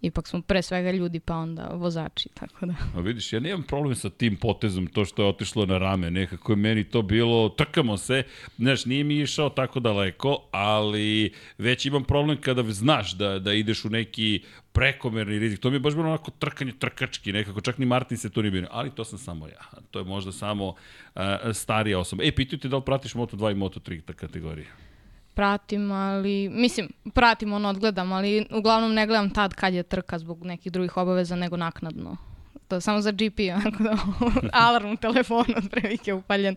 Ipak 0.00 0.28
smo 0.28 0.42
pre 0.42 0.62
svega 0.62 0.90
ljudi 0.90 1.20
pa 1.20 1.36
onda 1.36 1.66
vozači, 1.66 2.28
tako 2.34 2.66
da. 2.66 2.74
A 2.96 3.00
vidiš, 3.00 3.32
ja 3.32 3.40
nemam 3.40 3.62
problem 3.62 3.94
sa 3.94 4.10
tim 4.10 4.36
potezom, 4.36 4.86
to 4.86 5.04
što 5.04 5.22
je 5.22 5.28
otišlo 5.28 5.66
na 5.66 5.78
rame, 5.78 6.10
nekako 6.10 6.52
je 6.52 6.56
meni 6.56 6.84
to 6.84 7.02
bilo, 7.02 7.48
trkamo 7.48 7.96
se, 7.96 8.22
znaš, 8.56 8.84
nije 8.84 9.04
mi 9.04 9.20
išao 9.20 9.50
tako 9.50 9.80
daleko, 9.80 10.48
ali 10.50 11.32
već 11.58 11.86
imam 11.86 12.04
problem 12.04 12.40
kada 12.40 12.62
znaš 12.62 13.12
da, 13.12 13.38
da 13.38 13.52
ideš 13.52 13.84
u 13.84 13.90
neki 13.90 14.42
prekomerni 14.72 15.38
rizik. 15.38 15.60
To 15.60 15.70
mi 15.70 15.76
je 15.76 15.80
baš 15.80 15.94
bilo 15.94 16.06
onako 16.06 16.30
trkanje 16.30 16.72
trkački, 16.72 17.32
nekako 17.32 17.60
čak 17.60 17.78
ni 17.78 17.86
Martin 17.86 18.18
se 18.18 18.30
to 18.30 18.42
nije 18.42 18.50
bilo, 18.50 18.68
ali 18.70 18.90
to 18.90 19.04
sam 19.04 19.18
samo 19.18 19.48
ja. 19.48 19.80
To 19.90 19.98
je 19.98 20.04
možda 20.04 20.32
samo 20.32 20.66
uh, 20.68 21.22
starija 21.52 21.98
osoba. 21.98 22.24
E, 22.24 22.32
pitaju 22.32 22.60
te 22.60 22.68
da 22.68 22.76
li 22.76 22.82
pratiš 22.84 23.14
Moto2 23.14 23.52
i 23.52 23.54
Moto3 23.54 24.14
kategorije? 24.14 24.87
Pratim, 25.38 25.92
ali, 25.92 26.48
mislim, 26.48 26.88
pratim 27.14 27.52
ono, 27.52 27.68
odgledam, 27.68 28.12
ali 28.12 28.46
uglavnom 28.50 28.94
ne 28.94 29.06
gledam 29.06 29.30
tad 29.30 29.54
kad 29.54 29.74
je 29.74 29.82
trka 29.82 30.18
zbog 30.18 30.44
nekih 30.44 30.72
drugih 30.72 30.96
obaveza, 30.96 31.36
nego 31.36 31.56
naknadno. 31.56 32.16
To 32.68 32.76
je 32.76 32.80
samo 32.80 33.00
za 33.00 33.10
GP, 33.10 33.38
onako 33.54 33.82
da 33.82 33.96
alarm 34.52 34.92
u 34.92 34.96
telefonu 34.96 35.54
otprilike 35.56 36.14
upaljen. 36.14 36.56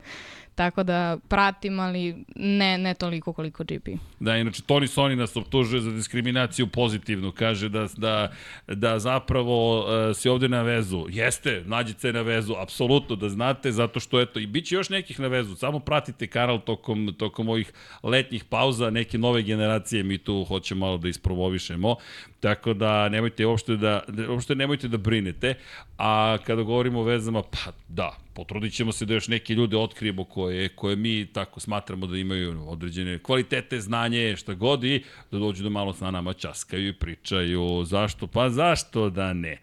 Tako 0.55 0.83
da 0.83 1.17
pratim, 1.27 1.79
ali 1.79 2.25
ne, 2.35 2.77
ne 2.77 2.93
toliko 2.93 3.33
koliko 3.33 3.63
GP. 3.63 3.87
Da, 4.19 4.37
inače 4.37 4.61
Toni 4.61 4.87
Soni 4.87 5.15
nas 5.15 5.37
optužuje 5.37 5.81
za 5.81 5.91
diskriminaciju 5.91 6.67
pozitivnu. 6.67 7.31
Kaže 7.31 7.69
da, 7.69 7.87
da, 7.97 8.31
da 8.67 8.99
zapravo 8.99 9.79
uh, 9.79 10.15
si 10.15 10.29
ovde 10.29 10.49
na 10.49 10.61
vezu. 10.61 11.05
Jeste, 11.09 11.63
nađite 11.65 12.13
na 12.13 12.21
vezu, 12.21 12.55
apsolutno 12.57 13.15
da 13.15 13.29
znate, 13.29 13.71
zato 13.71 13.99
što 13.99 14.21
eto, 14.21 14.39
i 14.39 14.47
bit 14.47 14.65
će 14.65 14.75
još 14.75 14.89
nekih 14.89 15.19
na 15.19 15.27
vezu. 15.27 15.55
Samo 15.55 15.79
pratite 15.79 16.27
kanal 16.27 16.59
tokom, 16.59 17.15
tokom 17.17 17.49
ovih 17.49 17.73
letnjih 18.03 18.43
pauza, 18.43 18.89
neke 18.89 19.17
nove 19.17 19.43
generacije 19.43 20.03
mi 20.03 20.17
tu 20.17 20.43
hoćemo 20.43 20.85
malo 20.85 20.97
da 20.97 21.09
ispromovišemo. 21.09 21.95
Tako 22.39 22.73
da 22.73 23.09
nemojte 23.09 23.45
uopšte 23.45 23.75
da, 23.75 24.01
uopšte 24.29 24.55
nemojte 24.55 24.87
da 24.87 24.97
brinete. 24.97 25.53
A 25.97 26.37
kada 26.45 26.61
govorimo 26.61 26.99
o 26.99 27.03
vezama, 27.03 27.41
pa 27.41 27.71
da, 27.87 28.17
potrudit 28.33 28.73
ćemo 28.73 28.91
se 28.91 29.05
da 29.05 29.13
još 29.13 29.27
neke 29.27 29.53
ljude 29.53 29.77
otkrijemo 29.77 30.23
koje, 30.23 30.69
koje 30.69 30.95
mi 30.95 31.27
tako 31.33 31.59
smatramo 31.59 32.07
da 32.07 32.17
imaju 32.17 32.63
određene 32.67 33.19
kvalitete, 33.19 33.79
znanje, 33.79 34.35
šta 34.37 34.53
god 34.53 34.83
i 34.83 35.03
da 35.31 35.39
dođu 35.39 35.63
da 35.63 35.69
malo 35.69 35.93
sa 35.93 36.11
nama 36.11 36.33
časkaju 36.33 36.87
i 36.87 36.93
pričaju. 36.93 37.83
Zašto? 37.85 38.27
Pa 38.27 38.49
zašto 38.49 39.09
da 39.09 39.33
ne? 39.33 39.57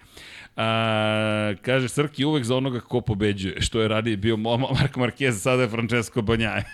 A, 0.58 1.54
kaže 1.62 1.88
Srki 1.88 2.24
uvek 2.24 2.44
za 2.44 2.56
onoga 2.56 2.80
ko 2.80 3.00
pobeđuje, 3.00 3.60
što 3.60 3.80
je 3.80 3.88
radi 3.88 4.16
bio 4.16 4.36
Marko 4.36 5.00
Marquez, 5.00 5.32
sada 5.32 5.62
je 5.62 5.68
Francesco 5.68 6.22
Banjaje. 6.22 6.64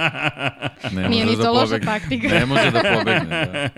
ne 0.96 1.08
nije 1.08 1.26
ni 1.26 1.36
to 1.36 1.42
da 1.42 1.50
loša 1.50 1.78
taktika. 1.78 2.28
Ne 2.28 2.46
može 2.46 2.70
da 2.70 2.82
pobegne. 2.98 3.46
Da. 3.46 3.68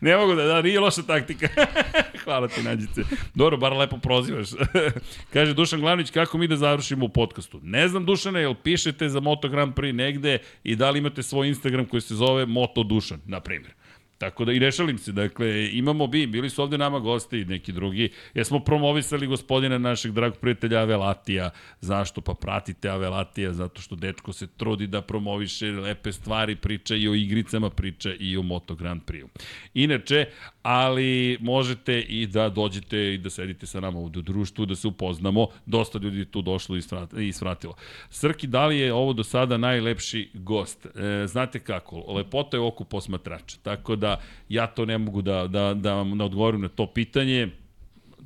ne 0.08 0.16
mogu 0.16 0.34
da, 0.34 0.44
da, 0.44 0.62
nije 0.62 0.80
loša 0.80 1.02
taktika. 1.02 1.48
Hvala 2.24 2.48
ti, 2.48 2.62
Nađice. 2.62 3.02
Dobro, 3.34 3.56
bar 3.56 3.72
lepo 3.72 3.96
prozivaš. 3.96 4.48
kaže 5.32 5.54
Dušan 5.54 5.80
Glavnić, 5.80 6.10
kako 6.10 6.38
mi 6.38 6.48
da 6.48 6.56
završimo 6.56 7.04
u 7.04 7.08
podcastu? 7.08 7.60
Ne 7.62 7.88
znam, 7.88 8.04
Dušane, 8.04 8.40
jel 8.40 8.54
pišete 8.54 9.08
za 9.08 9.20
Moto 9.20 9.48
Grand 9.48 9.74
Prix 9.74 9.92
negde 9.92 10.38
i 10.64 10.76
da 10.76 10.90
li 10.90 10.98
imate 10.98 11.22
svoj 11.22 11.48
Instagram 11.48 11.84
koji 11.86 12.00
se 12.00 12.14
zove 12.14 12.46
Moto 12.46 12.82
Dušan, 12.82 13.20
na 13.26 13.40
primjer? 13.40 13.72
Tako 14.24 14.44
da 14.44 14.52
i 14.52 14.58
rešalim 14.58 14.98
se, 14.98 15.12
dakle, 15.12 15.70
imamo 15.72 16.06
bi, 16.06 16.26
bili 16.26 16.50
su 16.50 16.62
ovde 16.62 16.78
nama 16.78 16.98
gosti 16.98 17.38
i 17.38 17.44
neki 17.44 17.72
drugi, 17.72 18.10
jer 18.34 18.46
smo 18.46 18.60
promovisali 18.60 19.26
gospodina 19.26 19.78
našeg 19.78 20.12
dragog 20.12 20.38
prijatelja 20.38 20.80
Avelatija. 20.80 21.50
Zašto? 21.80 22.20
Pa 22.20 22.34
pratite 22.34 22.88
Avelatija, 22.88 23.52
zato 23.52 23.80
što 23.80 23.96
dečko 23.96 24.32
se 24.32 24.46
trudi 24.46 24.86
da 24.86 25.02
promoviše 25.02 25.66
lepe 25.66 26.12
stvari, 26.12 26.56
priča 26.56 26.96
i 26.96 27.08
o 27.08 27.14
igricama, 27.14 27.70
priča 27.70 28.14
i 28.18 28.36
o 28.36 28.42
Moto 28.42 28.74
Grand 28.74 29.02
Prix. 29.06 29.26
Inače, 29.74 30.26
ali 30.62 31.38
možete 31.40 32.00
i 32.00 32.26
da 32.26 32.48
dođete 32.48 33.14
i 33.14 33.18
da 33.18 33.30
sedite 33.30 33.66
sa 33.66 33.80
nama 33.80 33.98
ovde 33.98 34.18
u 34.18 34.22
društvu, 34.22 34.66
da 34.66 34.74
se 34.74 34.88
upoznamo. 34.88 35.46
Dosta 35.66 35.98
ljudi 35.98 36.24
tu 36.24 36.42
došlo 36.42 36.76
i 37.18 37.32
svratilo. 37.32 37.74
Srki, 38.10 38.46
da 38.46 38.66
li 38.66 38.78
je 38.78 38.92
ovo 38.92 39.12
do 39.12 39.24
sada 39.24 39.56
najlepši 39.56 40.30
gost? 40.34 40.86
E, 40.86 41.26
znate 41.26 41.58
kako, 41.58 42.12
lepota 42.12 42.56
je 42.56 42.60
oko 42.60 42.84
posmatrača, 42.84 43.56
tako 43.62 43.96
da 43.96 44.13
ja 44.48 44.66
to 44.66 44.84
ne 44.84 44.98
mogu 44.98 45.22
da, 45.22 45.46
da, 45.46 45.74
da 45.74 45.94
vam 45.94 46.16
ne 46.16 46.24
odgovorim 46.24 46.60
na 46.60 46.68
to 46.68 46.86
pitanje 46.86 47.50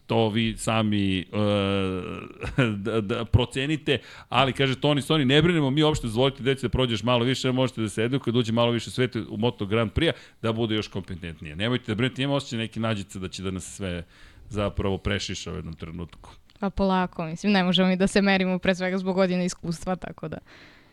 to 0.08 0.28
vi 0.28 0.56
sami 0.56 1.24
uh, 1.32 2.66
da, 2.84 3.00
da 3.00 3.24
procenite, 3.24 3.98
ali 4.28 4.52
kaže 4.52 4.80
Toni 4.80 5.02
Soni, 5.02 5.24
ne 5.24 5.42
brinemo, 5.42 5.70
mi 5.70 5.82
uopšte 5.82 6.06
dozvolite 6.06 6.42
deci 6.42 6.62
da 6.62 6.68
prođeš 6.68 7.02
malo 7.02 7.24
više, 7.24 7.52
možete 7.52 7.80
da 7.80 7.88
se 7.88 8.04
edukuje, 8.04 8.32
da 8.32 8.38
uđe 8.38 8.52
malo 8.52 8.70
više 8.70 8.90
sveta 8.90 9.18
u 9.28 9.36
Moto 9.36 9.66
Grand 9.66 9.92
Prix, 9.92 10.12
da 10.42 10.52
bude 10.52 10.74
još 10.74 10.88
kompetentnije. 10.88 11.56
Nemojte 11.56 11.92
da 11.92 11.94
brinete, 11.94 12.22
imamo 12.22 12.36
osjećaj 12.36 12.58
neki 12.58 12.80
nađice 12.80 13.18
da 13.18 13.28
će 13.28 13.42
da 13.42 13.50
nas 13.50 13.76
sve 13.76 14.04
zapravo 14.48 14.98
prešiša 14.98 15.52
u 15.52 15.56
jednom 15.56 15.74
trenutku. 15.74 16.30
Pa 16.60 16.70
polako, 16.70 17.24
mislim, 17.24 17.52
ne 17.52 17.64
možemo 17.64 17.88
mi 17.88 17.96
da 17.96 18.06
se 18.06 18.22
merimo 18.22 18.58
pre 18.58 18.74
svega 18.74 18.98
zbog 18.98 19.14
godine 19.14 19.44
iskustva, 19.44 19.96
tako 19.96 20.28
da 20.28 20.38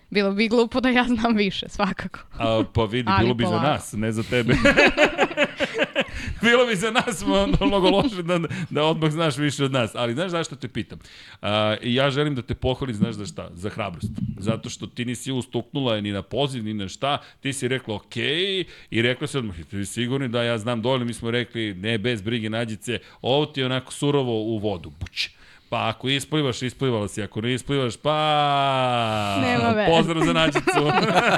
bilo 0.09 0.31
bi 0.31 0.47
glupo 0.47 0.81
da 0.81 0.89
ja 0.89 1.03
znam 1.03 1.35
više, 1.35 1.69
svakako. 1.69 2.19
A, 2.37 2.63
pa 2.73 2.83
vidi, 2.85 3.11
bilo 3.19 3.33
bi 3.33 3.43
polako. 3.43 3.65
za 3.65 3.71
nas, 3.71 3.93
ne 3.93 4.11
za 4.11 4.23
tebe. 4.23 4.53
bilo 6.41 6.65
bi 6.65 6.75
za 6.75 6.91
nas 6.91 7.23
mnogo 7.61 7.89
loše 7.89 8.23
da, 8.23 8.39
da 8.69 8.83
odmah 8.83 9.11
znaš 9.11 9.37
više 9.37 9.63
od 9.63 9.71
nas. 9.71 9.91
Ali 9.95 10.13
znaš 10.13 10.31
zašto 10.31 10.55
te 10.55 10.67
pitam? 10.67 10.99
A, 11.41 11.75
ja 11.83 12.09
želim 12.09 12.35
da 12.35 12.41
te 12.41 12.55
pohvalim, 12.55 12.95
znaš 12.95 13.15
za 13.15 13.25
šta? 13.25 13.49
Za 13.53 13.69
hrabrost. 13.69 14.11
Zato 14.37 14.69
što 14.69 14.87
ti 14.87 15.05
nisi 15.05 15.31
ustuknula 15.31 16.01
ni 16.01 16.11
na 16.11 16.21
poziv, 16.21 16.63
ni 16.63 16.73
na 16.73 16.87
šta. 16.87 17.17
Ti 17.41 17.53
si 17.53 17.67
rekla 17.67 17.95
ok 17.95 18.17
i 18.89 19.01
rekla 19.01 19.27
se 19.27 19.37
odmah, 19.37 19.55
ti 19.69 19.85
sigurni 19.85 20.27
da 20.27 20.43
ja 20.43 20.57
znam 20.57 20.81
dovoljno. 20.81 21.05
Mi 21.05 21.13
smo 21.13 21.31
rekli, 21.31 21.73
ne, 21.73 21.97
bez 21.97 22.21
brige 22.21 22.49
nađice, 22.49 22.99
ovo 23.21 23.45
ti 23.45 23.59
je 23.59 23.65
onako 23.65 23.93
surovo 23.93 24.41
u 24.41 24.57
vodu. 24.57 24.89
Buće 24.99 25.34
Pa 25.69 25.89
ako 25.89 26.09
isplivaš, 26.09 26.61
isplivala 26.61 27.07
si. 27.07 27.23
Ako 27.23 27.41
ne 27.41 27.53
isplivaš, 27.53 27.97
pa... 27.97 28.15
Nema 29.41 29.69
ve. 29.69 29.85
Pozdrav 29.85 30.25
za 30.25 30.33
nađicu. 30.33 30.91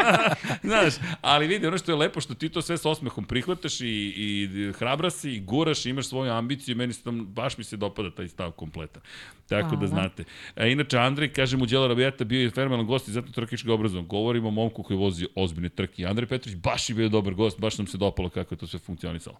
Znaš, 0.69 0.93
ali 1.21 1.47
vidi, 1.47 1.67
ono 1.67 1.77
što 1.77 1.91
je 1.91 1.95
lepo, 1.95 2.21
što 2.21 2.33
ti 2.33 2.49
to 2.49 2.61
sve 2.61 2.77
s 2.77 2.85
osmehom 2.85 3.25
prihvataš 3.25 3.81
i, 3.81 3.87
i 3.87 4.71
hrabra 4.73 5.09
si, 5.09 5.31
i 5.31 5.39
guraš, 5.39 5.85
i 5.85 5.89
imaš 5.89 6.07
svoju 6.07 6.31
ambiciju, 6.31 6.75
meni 6.75 6.93
se 6.93 7.03
tam, 7.03 7.25
baš 7.25 7.57
mi 7.57 7.63
se 7.63 7.77
dopada 7.77 8.11
taj 8.11 8.27
stav 8.27 8.51
kompletan. 8.51 9.01
Tako 9.49 9.67
Hvala. 9.69 9.81
da 9.81 9.87
znate. 9.87 10.23
A, 10.55 10.65
inače, 10.65 10.97
Andrej, 10.97 11.33
kaže 11.33 11.57
mu, 11.57 11.65
Đela 11.65 11.87
Rabijata 11.87 12.23
bio 12.23 12.41
je 12.41 12.49
fenomenalan 12.49 12.85
gost 12.85 13.07
i 13.07 13.11
zato 13.11 13.31
trkički 13.31 13.69
obrazovan. 13.69 14.07
Govorimo 14.07 14.47
o 14.47 14.51
momku 14.51 14.83
koji 14.83 14.97
vozi 14.97 15.27
ozbiljne 15.35 15.69
trke. 15.69 16.05
Andrej 16.05 16.27
Petrović 16.27 16.57
baš 16.57 16.89
je 16.89 16.95
bio 16.95 17.09
dobar 17.09 17.33
gost, 17.33 17.59
baš 17.59 17.77
nam 17.77 17.87
se 17.87 17.97
dopalo 17.97 18.29
kako 18.29 18.55
je 18.55 18.59
to 18.59 18.67
sve 18.67 18.79
funkcionisalo. 18.79 19.37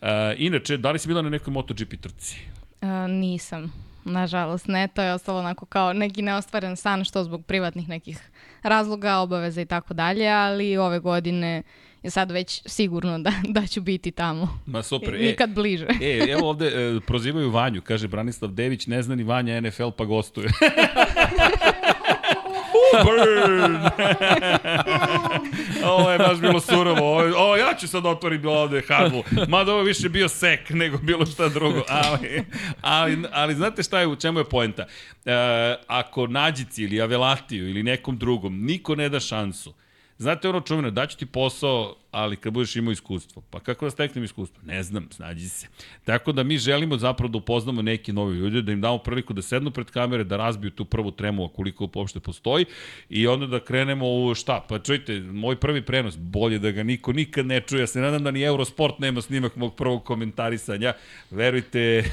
A, 0.00 0.34
inače, 0.36 0.76
da 0.76 0.90
li 0.90 0.98
si 0.98 1.08
bila 1.08 1.22
na 1.22 1.30
nekoj 1.30 1.52
MotoGP 1.52 2.00
trci? 2.00 2.36
A, 2.80 3.06
nisam. 3.06 3.87
Nažalost, 4.08 4.68
ne, 4.68 4.88
to 4.88 5.02
je 5.02 5.12
ostalo 5.12 5.38
onako 5.38 5.66
kao 5.66 5.92
neki 5.92 6.22
neostvaren 6.22 6.76
san, 6.76 7.04
što 7.04 7.24
zbog 7.24 7.46
privatnih 7.46 7.88
nekih 7.88 8.18
razloga, 8.62 9.16
obaveza 9.16 9.60
i 9.60 9.66
tako 9.66 9.94
dalje, 9.94 10.28
ali 10.28 10.76
ove 10.76 10.98
godine 10.98 11.62
je 12.02 12.10
sad 12.10 12.30
već 12.30 12.62
sigurno 12.66 13.18
da, 13.18 13.32
da 13.60 13.66
ću 13.66 13.80
biti 13.80 14.10
tamo. 14.10 14.58
Ma 14.66 14.82
super. 14.82 15.14
I, 15.14 15.26
nikad 15.26 15.50
e, 15.50 15.52
bliže. 15.52 15.86
E, 16.02 16.26
evo 16.28 16.48
ovde 16.48 16.66
e, 16.66 17.00
prozivaju 17.06 17.50
Vanju, 17.50 17.82
kaže 17.82 18.08
Branislav 18.08 18.50
Dević, 18.50 18.86
ne 18.86 19.02
zna 19.02 19.14
ni 19.14 19.22
Vanja 19.22 19.60
NFL 19.60 19.90
pa 19.96 20.04
gostuje. 20.04 20.48
Burn! 23.04 23.78
ovo 25.92 26.10
je 26.10 26.18
baš 26.18 26.38
bilo 26.38 26.60
surovo. 26.60 27.00
Ovo, 27.00 27.20
ovo 27.36 27.56
ja 27.56 27.74
ću 27.80 27.88
sad 27.88 28.06
otvorim 28.06 28.46
ovde 28.46 28.82
hadlu. 28.88 29.22
Mada 29.48 29.72
ovo 29.72 29.82
više 29.82 30.08
bio 30.08 30.28
sek 30.28 30.70
nego 30.70 30.98
bilo 30.98 31.26
šta 31.26 31.48
drugo. 31.48 31.82
Ali, 31.88 32.44
ali, 32.80 33.18
ali 33.32 33.54
znate 33.54 33.82
šta 33.82 34.00
je, 34.00 34.06
u 34.06 34.16
čemu 34.16 34.38
je 34.38 34.44
poenta? 34.44 34.86
E, 35.24 35.32
ako 35.86 36.26
nađici 36.26 36.82
ili 36.82 37.02
Avelatiju 37.02 37.70
ili 37.70 37.82
nekom 37.82 38.18
drugom 38.18 38.64
niko 38.64 38.94
ne 38.94 39.08
da 39.08 39.20
šansu, 39.20 39.74
Znate 40.18 40.48
ono 40.48 40.60
čuveno, 40.60 40.90
daću 40.90 41.18
ti 41.18 41.26
posao, 41.26 41.96
ali 42.10 42.36
kad 42.36 42.52
budeš 42.52 42.76
imao 42.76 42.92
iskustvo. 42.92 43.42
Pa 43.50 43.60
kako 43.60 43.84
da 43.86 43.90
steknem 43.90 44.24
iskustvo? 44.24 44.62
Ne 44.64 44.82
znam, 44.82 45.08
snađi 45.10 45.48
se. 45.48 45.66
Tako 46.04 46.32
da 46.32 46.42
mi 46.42 46.58
želimo 46.58 46.96
zapravo 46.96 47.28
da 47.28 47.38
upoznamo 47.38 47.82
neki 47.82 48.12
novi 48.12 48.36
ljudi, 48.36 48.62
da 48.62 48.72
im 48.72 48.80
damo 48.80 48.98
priliku 48.98 49.32
da 49.32 49.42
sednu 49.42 49.70
pred 49.70 49.90
kamere, 49.90 50.24
da 50.24 50.36
razbiju 50.36 50.70
tu 50.70 50.84
prvu 50.84 51.10
tremu, 51.10 51.48
koliko 51.48 51.88
uopšte 51.94 52.20
postoji, 52.20 52.64
i 53.08 53.26
onda 53.26 53.46
da 53.46 53.64
krenemo 53.64 54.14
u 54.14 54.34
šta? 54.34 54.64
Pa 54.68 54.78
čujte, 54.78 55.20
moj 55.20 55.56
prvi 55.56 55.82
prenos, 55.82 56.16
bolje 56.16 56.58
da 56.58 56.70
ga 56.70 56.82
niko 56.82 57.12
nikad 57.12 57.46
ne 57.46 57.60
čuje. 57.60 57.80
Ja 57.80 57.86
se 57.86 58.00
nadam 58.00 58.24
da 58.24 58.30
ni 58.30 58.42
Eurosport 58.42 58.98
nema 58.98 59.22
snimak 59.22 59.56
mog 59.56 59.76
prvog 59.76 60.04
komentarisanja. 60.04 60.94
Verujte, 61.30 62.04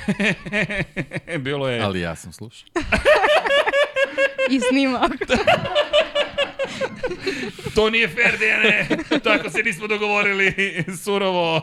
bilo 1.45 1.69
je... 1.69 1.81
Ali 1.81 1.99
ja 1.99 2.15
sam 2.15 2.33
slušao. 2.33 2.67
I 4.49 4.59
snimak. 4.59 5.11
to 7.75 7.89
nije 7.89 8.07
fair, 8.07 8.39
Dejane. 8.39 8.87
Tako 9.23 9.49
se 9.49 9.63
nismo 9.63 9.87
dogovorili. 9.87 10.53
Surovo. 11.03 11.61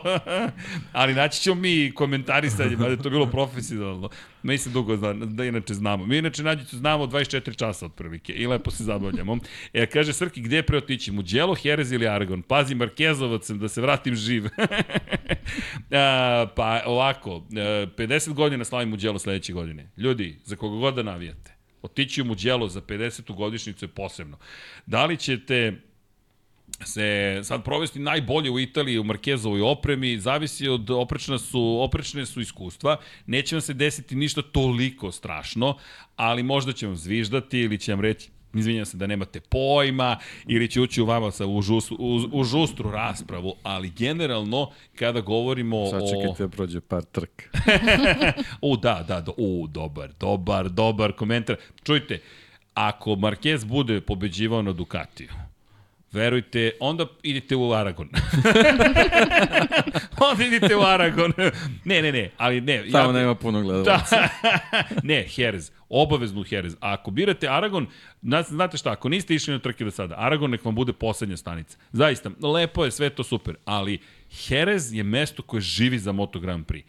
Ali 0.91 1.13
naći 1.13 1.41
ćemo 1.41 1.55
mi 1.55 1.91
komentarisanje, 1.95 2.75
da 2.75 2.87
je 2.87 2.97
to 2.97 3.09
bilo 3.09 3.25
profesionalno. 3.25 4.09
Mi 4.43 4.57
se 4.57 4.69
dugo 4.69 4.97
zna, 4.97 5.13
da 5.13 5.45
inače 5.45 5.73
znamo. 5.73 6.05
Mi 6.05 6.17
inače 6.17 6.43
nađicu 6.43 6.77
znamo 6.77 7.05
24 7.05 7.55
časa 7.55 7.85
otprilike 7.85 8.33
i 8.33 8.47
lepo 8.47 8.71
se 8.71 8.83
zabavljamo. 8.83 9.37
E, 9.73 9.85
kaže 9.85 10.13
Srki, 10.13 10.41
gde 10.41 10.63
pre 10.63 10.77
otići? 10.77 11.11
Muđelo, 11.11 11.55
Jerez 11.63 11.91
ili 11.91 12.07
Aragon? 12.07 12.41
Pazi, 12.41 12.75
Markezovac 12.75 13.49
da 13.49 13.67
se 13.67 13.81
vratim 13.81 14.15
živ. 14.15 14.45
A, 15.91 16.47
pa 16.55 16.81
ovako, 16.85 17.43
50 17.49 18.33
godina 18.33 18.65
slavim 18.65 18.89
Muđelo 18.89 19.19
sledeće 19.19 19.53
godine. 19.53 19.91
Ljudi, 19.97 20.39
za 20.43 20.55
koga 20.55 20.77
god 20.77 20.95
da 20.95 21.03
navijate, 21.03 21.55
otići 21.83 22.21
u 22.21 22.25
Muđelo 22.25 22.67
za 22.67 22.81
50. 22.81 23.35
godišnicu 23.35 23.85
je 23.85 23.89
posebno. 23.89 24.37
Da 24.85 25.05
li 25.05 25.17
ćete 25.17 25.73
se 26.85 27.39
sad 27.43 27.63
provesti 27.63 27.99
najbolje 27.99 28.51
u 28.51 28.59
Italiji 28.59 28.99
u 28.99 29.03
Markezovoj 29.03 29.61
opremi, 29.61 30.19
zavisi 30.19 30.67
od 30.67 30.89
oprečna 30.89 31.39
su, 31.39 31.77
oprečne 31.81 32.25
su 32.25 32.41
iskustva, 32.41 32.97
neće 33.25 33.55
vam 33.55 33.61
se 33.61 33.73
desiti 33.73 34.15
ništa 34.15 34.41
toliko 34.41 35.11
strašno, 35.11 35.77
ali 36.15 36.43
možda 36.43 36.73
će 36.73 36.87
vam 36.87 36.95
zviždati 36.95 37.59
ili 37.59 37.77
će 37.77 37.91
vam 37.91 38.01
reći 38.01 38.29
izvinjam 38.53 38.85
se 38.85 38.97
da 38.97 39.07
nemate 39.07 39.39
pojma 39.39 40.17
ili 40.47 40.67
će 40.67 40.81
ući 40.81 41.01
u 41.01 41.05
vama 41.05 41.31
sa 41.31 41.45
u, 41.45 41.61
žus, 41.61 41.91
u, 41.91 42.29
u 42.31 42.43
žustru 42.43 42.91
raspravu, 42.91 43.55
ali 43.63 43.89
generalno 43.89 44.71
kada 44.95 45.21
govorimo 45.21 45.81
o... 45.81 45.89
Sačekajte 45.89 46.43
da 46.43 46.49
prođe 46.49 46.81
par 46.81 47.03
trk. 47.03 47.43
u, 48.61 48.77
da, 48.77 49.05
da, 49.07 49.21
do, 49.21 49.33
u, 49.37 49.67
dobar, 49.67 50.09
dobar, 50.19 50.69
dobar 50.69 51.11
komentar. 51.11 51.55
Čujte, 51.83 52.19
ako 52.73 53.11
Marquez 53.11 53.65
bude 53.65 54.01
pobeđivao 54.01 54.61
na 54.61 54.73
Ducatiju, 54.73 55.29
verujte, 56.11 56.71
onda 56.79 57.05
idite 57.23 57.55
u 57.55 57.73
Aragon. 57.73 58.09
onda 60.31 60.43
idite 60.43 60.75
u 60.75 60.81
Aragon. 60.81 61.33
ne, 61.85 62.01
ne, 62.01 62.11
ne, 62.11 62.31
ali 62.37 62.61
ne. 62.61 62.83
Tamo 62.91 63.09
ja, 63.09 63.11
nema 63.11 63.35
puno 63.35 63.61
gledalaca. 63.61 64.15
Da, 64.15 64.27
ne, 65.03 65.27
Jerez, 65.35 65.71
obavezno 65.89 66.43
Jerez. 66.49 66.73
A 66.73 66.93
ako 66.93 67.11
birate 67.11 67.47
Aragon, 67.47 67.87
znate 68.47 68.77
šta, 68.77 68.91
ako 68.91 69.09
niste 69.09 69.35
išli 69.35 69.53
na 69.53 69.59
trke 69.59 69.83
do 69.83 69.91
sada, 69.91 70.15
Aragon 70.17 70.51
nek 70.51 70.65
vam 70.65 70.75
bude 70.75 70.93
poslednja 70.93 71.37
stanica. 71.37 71.77
Zaista, 71.91 72.29
lepo 72.41 72.85
je, 72.85 72.91
sve 72.91 73.09
to 73.09 73.23
super, 73.23 73.55
ali 73.65 73.99
Jerez 74.49 74.93
je 74.93 75.03
mesto 75.03 75.41
koje 75.41 75.61
živi 75.61 75.99
za 75.99 76.11
Moto 76.11 76.39
Grand 76.39 76.65
Prix. 76.65 76.83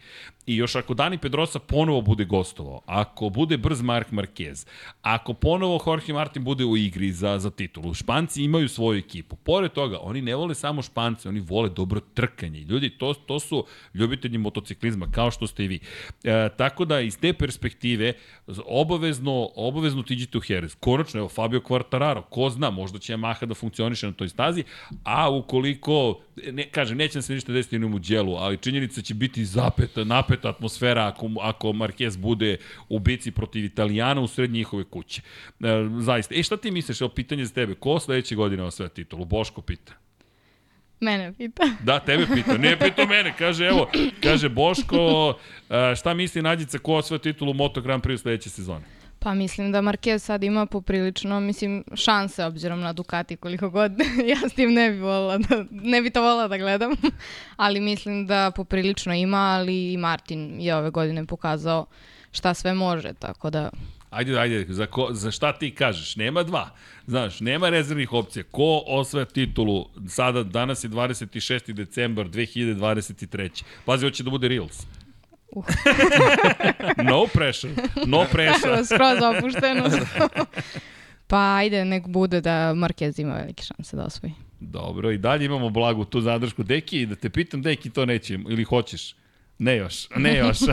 I 0.47 0.55
još 0.55 0.75
ako 0.75 0.93
Dani 0.93 1.17
Pedrosa 1.17 1.59
ponovo 1.59 2.01
bude 2.01 2.25
gostovao, 2.25 2.81
ako 2.85 3.29
bude 3.29 3.57
brz 3.57 3.81
Mark 3.81 4.11
Marquez, 4.11 4.67
ako 5.01 5.33
ponovo 5.33 5.83
Jorge 5.85 6.13
Martin 6.13 6.43
bude 6.43 6.65
u 6.65 6.77
igri 6.77 7.11
za, 7.11 7.39
za 7.39 7.49
titulu, 7.49 7.93
Španci 7.93 8.43
imaju 8.43 8.69
svoju 8.69 8.99
ekipu. 8.99 9.35
Pored 9.35 9.71
toga, 9.71 9.99
oni 10.01 10.21
ne 10.21 10.35
vole 10.35 10.55
samo 10.55 10.81
Špance, 10.81 11.29
oni 11.29 11.39
vole 11.39 11.69
dobro 11.69 11.99
trkanje. 12.13 12.59
Ljudi, 12.59 12.89
to, 12.89 13.13
to 13.13 13.39
su 13.39 13.65
ljubitelji 13.93 14.37
motociklizma, 14.37 15.07
kao 15.11 15.31
što 15.31 15.47
ste 15.47 15.65
i 15.65 15.67
vi. 15.67 15.79
E, 16.23 16.49
tako 16.57 16.85
da, 16.85 16.99
iz 16.99 17.19
te 17.19 17.33
perspektive, 17.33 18.13
obavezno, 18.65 19.49
obavezno 19.55 20.03
tiđite 20.03 20.37
u 20.37 20.41
Jerez. 20.47 20.75
Konačno, 20.75 21.19
evo, 21.19 21.29
Fabio 21.29 21.59
Quartararo, 21.59 22.21
ko 22.29 22.49
zna, 22.49 22.69
možda 22.69 22.99
će 22.99 23.13
Yamaha 23.13 23.45
da 23.45 23.53
funkcioniše 23.53 24.07
na 24.07 24.13
toj 24.13 24.29
stazi, 24.29 24.63
a 25.03 25.29
ukoliko, 25.29 26.19
ne, 26.51 26.69
kažem, 26.69 26.97
neće 26.97 27.21
se 27.21 27.33
ništa 27.33 27.53
desiti 27.53 27.79
ni 27.79 27.95
u 27.95 27.99
djelu, 27.99 28.35
ali 28.35 28.57
činjenica 28.57 29.01
će 29.01 29.13
biti 29.13 29.45
zapeta, 29.45 30.03
napeta 30.03 30.34
atmosfera 30.43 31.07
ako, 31.07 31.29
ako 31.41 31.67
Marquez 31.67 32.17
bude 32.17 32.57
u 32.89 32.99
bici 32.99 33.31
protiv 33.31 33.65
Italijana 33.65 34.21
u 34.21 34.27
sred 34.27 34.51
njihove 34.51 34.83
kuće. 34.83 35.21
E, 35.59 35.67
zaista. 35.99 36.35
E, 36.35 36.43
šta 36.43 36.57
ti 36.57 36.71
misliš, 36.71 37.01
evo 37.01 37.09
pitanje 37.09 37.45
za 37.45 37.53
tebe, 37.53 37.75
ko 37.75 37.99
sledeće 37.99 38.35
godine 38.35 38.63
osvaja 38.63 38.89
titulu? 38.89 39.25
Boško 39.25 39.61
pita. 39.61 39.93
Mene 40.99 41.33
pita. 41.37 41.63
Da, 41.83 41.99
tebe 41.99 42.25
pita. 42.33 42.57
Nije 42.57 42.79
pita 42.79 43.05
mene. 43.05 43.33
Kaže, 43.37 43.65
evo, 43.65 43.89
kaže 44.23 44.49
Boško, 44.49 45.33
e, 45.69 45.95
šta 45.95 46.13
misli 46.13 46.41
Nađica 46.41 46.77
ko 46.77 46.93
osvaja 46.93 47.19
titulu 47.19 47.53
Moto 47.53 47.81
Grand 47.81 48.03
Prix 48.03 48.17
sledeće 48.21 48.49
sezone? 48.49 48.85
Pa 49.25 49.33
mislim 49.33 49.71
da 49.71 49.81
Marquez 49.81 50.17
sad 50.17 50.43
ima 50.43 50.65
poprilično, 50.65 51.39
mislim, 51.39 51.83
šanse 51.95 52.45
obzirom 52.45 52.79
na 52.79 52.93
Ducati 52.93 53.35
koliko 53.35 53.69
god. 53.69 53.91
ja 54.31 54.49
s 54.49 54.53
tim 54.53 54.73
ne 54.73 54.91
bi 54.91 54.97
volila 54.97 55.37
da, 55.37 55.65
ne 55.71 56.01
bi 56.01 56.09
to 56.09 56.21
volila 56.21 56.47
da 56.47 56.57
gledam. 56.57 56.91
ali 57.65 57.79
mislim 57.79 58.27
da 58.27 58.51
poprilično 58.55 59.13
ima, 59.13 59.37
ali 59.37 59.93
i 59.93 59.97
Martin 59.97 60.61
je 60.61 60.75
ove 60.75 60.89
godine 60.89 61.25
pokazao 61.25 61.85
šta 62.31 62.53
sve 62.53 62.73
može, 62.73 63.13
tako 63.13 63.49
da... 63.49 63.69
Ajde, 64.09 64.39
ajde, 64.39 64.65
za, 64.69 64.85
ko, 64.85 65.07
za 65.11 65.31
šta 65.31 65.53
ti 65.53 65.71
kažeš? 65.71 66.15
Nema 66.15 66.43
dva. 66.43 66.69
Znaš, 67.07 67.39
nema 67.39 67.69
rezervnih 67.69 68.13
opcija. 68.13 68.43
Ko 68.51 68.83
osvaja 68.87 69.25
titulu? 69.25 69.85
Sada, 70.07 70.43
danas 70.43 70.83
je 70.83 70.89
26. 70.89 71.73
decembar 71.73 72.27
2023. 72.27 73.63
Pazi, 73.85 74.05
hoće 74.05 74.23
da 74.23 74.29
bude 74.29 74.47
Reels. 74.47 74.85
Uh. 75.51 75.63
no 77.03 77.27
pressure. 77.33 77.73
No 78.05 78.25
pressure. 78.31 78.85
Skroz 78.89 79.19
opušteno. 79.21 79.89
pa 81.27 81.55
ajde, 81.55 81.85
nek 81.85 82.07
bude 82.07 82.41
da 82.41 82.73
Marquez 82.73 83.21
ima 83.21 83.33
velike 83.33 83.63
šanse 83.63 83.95
da 83.95 84.03
osvoji. 84.03 84.33
Dobro, 84.59 85.11
i 85.11 85.17
dalje 85.17 85.45
imamo 85.45 85.69
blagu 85.69 86.05
tu 86.05 86.21
zadršku. 86.21 86.63
Deki, 86.63 87.05
da 87.05 87.15
te 87.15 87.29
pitam, 87.29 87.61
Deki, 87.61 87.89
to 87.89 88.05
neće, 88.05 88.33
ili 88.33 88.63
hoćeš? 88.63 89.15
Ne 89.59 89.77
još, 89.77 90.07
ne 90.15 90.37
još. 90.37 90.57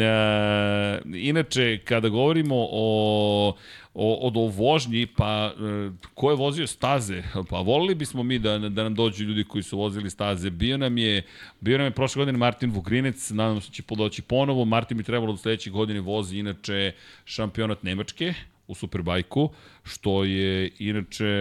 e, 0.00 1.00
inače, 1.14 1.78
kada 1.84 2.08
govorimo 2.08 2.54
o, 2.70 3.56
o, 3.94 4.30
o 4.34 4.48
vožnji, 4.48 5.06
pa 5.06 5.52
e, 5.52 5.90
ko 6.14 6.30
je 6.30 6.36
vozio 6.36 6.66
staze? 6.66 7.22
Pa 7.50 7.58
volili 7.58 7.94
bismo 7.94 8.22
mi 8.22 8.38
da, 8.38 8.58
da 8.58 8.82
nam 8.82 8.94
dođu 8.94 9.24
ljudi 9.24 9.44
koji 9.44 9.62
su 9.62 9.78
vozili 9.78 10.10
staze. 10.10 10.50
Bio 10.50 10.76
nam 10.76 10.98
je, 10.98 11.22
bio 11.60 11.78
nam 11.78 11.86
je 11.86 11.90
prošle 11.90 12.20
godine 12.20 12.38
Martin 12.38 12.70
Vugrinec, 12.70 13.30
nadam 13.30 13.60
se 13.60 13.68
da 13.68 13.74
će 13.74 13.82
podoći 13.82 14.22
ponovo. 14.22 14.64
Martin 14.64 14.98
bi 14.98 15.04
trebalo 15.04 15.32
do 15.32 15.38
sledeće 15.38 15.70
godine 15.70 16.00
vozi 16.00 16.38
inače 16.38 16.92
šampionat 17.24 17.82
Nemačke 17.82 18.34
u 18.66 18.74
Superbajku, 18.74 19.50
što 19.84 20.24
je 20.24 20.70
inače 20.78 21.34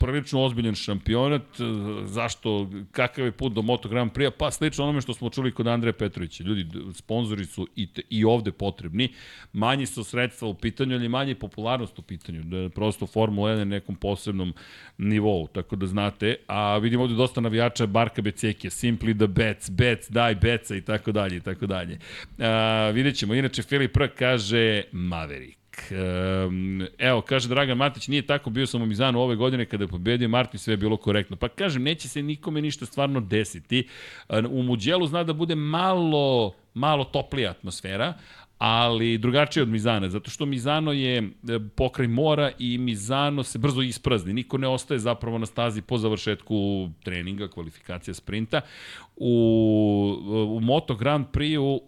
prilično 0.00 0.42
ozbiljan 0.42 0.74
šampionat, 0.74 1.42
zašto, 2.04 2.70
kakav 2.92 3.24
je 3.24 3.32
put 3.32 3.52
do 3.52 3.62
Moto 3.62 3.88
Grand 3.88 4.12
Prix, 4.12 4.30
pa 4.38 4.50
slično 4.50 4.84
onome 4.84 5.00
što 5.00 5.14
smo 5.14 5.30
čuli 5.30 5.52
kod 5.52 5.66
Andreja 5.66 5.92
Petrovića. 5.92 6.44
Ljudi, 6.44 6.66
sponzori 6.92 7.44
su 7.44 7.68
i, 7.76 7.86
te, 7.86 8.02
i 8.10 8.24
ovde 8.24 8.52
potrebni, 8.52 9.08
manji 9.52 9.86
su 9.86 10.04
sredstva 10.04 10.48
u 10.48 10.54
pitanju, 10.54 10.94
ali 10.94 11.08
manje 11.08 11.34
popularnost 11.34 11.98
u 11.98 12.02
pitanju, 12.02 12.42
da 12.42 12.56
je 12.56 12.68
prosto 12.68 13.06
Formula 13.06 13.50
1 13.50 13.58
na 13.58 13.64
nekom 13.64 13.96
posebnom 13.96 14.52
nivou, 14.98 15.46
tako 15.46 15.76
da 15.76 15.86
znate, 15.86 16.36
a 16.46 16.78
vidimo 16.78 17.02
ovde 17.02 17.14
dosta 17.14 17.40
navijača 17.40 17.86
Barka 17.86 18.22
Becekija, 18.22 18.70
Simply 18.70 19.18
the 19.18 19.26
Bets, 19.26 19.70
Bets, 19.70 20.10
daj 20.10 20.34
Beca 20.34 20.76
i 20.76 20.80
tako 20.80 21.12
dalje 21.12 21.36
i 21.36 21.40
tako 21.40 21.66
dalje. 21.66 21.98
A, 22.38 22.90
vidjet 22.94 23.16
ćemo, 23.16 23.34
inače 23.34 23.62
Filip 23.62 23.96
R. 23.96 24.08
kaže 24.18 24.82
Maverick. 24.92 25.63
Evo, 26.98 27.20
kaže 27.20 27.48
Dragan 27.48 27.78
Matić, 27.78 28.08
nije 28.08 28.26
tako, 28.26 28.50
bio 28.50 28.66
sam 28.66 28.82
u 28.82 28.86
Mizanu 28.86 29.20
ove 29.20 29.36
godine 29.36 29.66
kada 29.66 29.84
je 29.84 29.88
pobedio 29.88 30.28
Martin, 30.28 30.60
sve 30.60 30.72
je 30.72 30.76
bilo 30.76 30.96
korektno. 30.96 31.36
Pa 31.36 31.48
kažem, 31.48 31.82
neće 31.82 32.08
se 32.08 32.22
nikome 32.22 32.60
ništa 32.60 32.86
stvarno 32.86 33.20
desiti. 33.20 33.88
U 34.50 34.62
Muđelu 34.62 35.06
zna 35.06 35.24
da 35.24 35.32
bude 35.32 35.54
malo, 35.54 36.54
malo 36.74 37.04
toplija 37.04 37.50
atmosfera, 37.50 38.14
ali 38.58 39.18
drugačije 39.18 39.62
od 39.62 39.68
Mizana, 39.68 40.08
zato 40.08 40.30
što 40.30 40.46
Mizano 40.46 40.92
je 40.92 41.30
pokraj 41.76 42.08
mora 42.08 42.50
i 42.58 42.78
Mizano 42.78 43.42
se 43.42 43.58
brzo 43.58 43.82
isprazni. 43.82 44.32
Niko 44.32 44.58
ne 44.58 44.68
ostaje 44.68 44.98
zapravo 44.98 45.38
na 45.38 45.46
stazi 45.46 45.82
po 45.82 45.98
završetku 45.98 46.88
treninga, 47.02 47.48
kvalifikacija 47.48 48.14
sprinta. 48.14 48.60
U, 49.16 50.18
u 50.48 50.60
Moto 50.60 50.94
Grand 50.94 51.26
Prix, 51.32 51.58
u, 51.58 51.82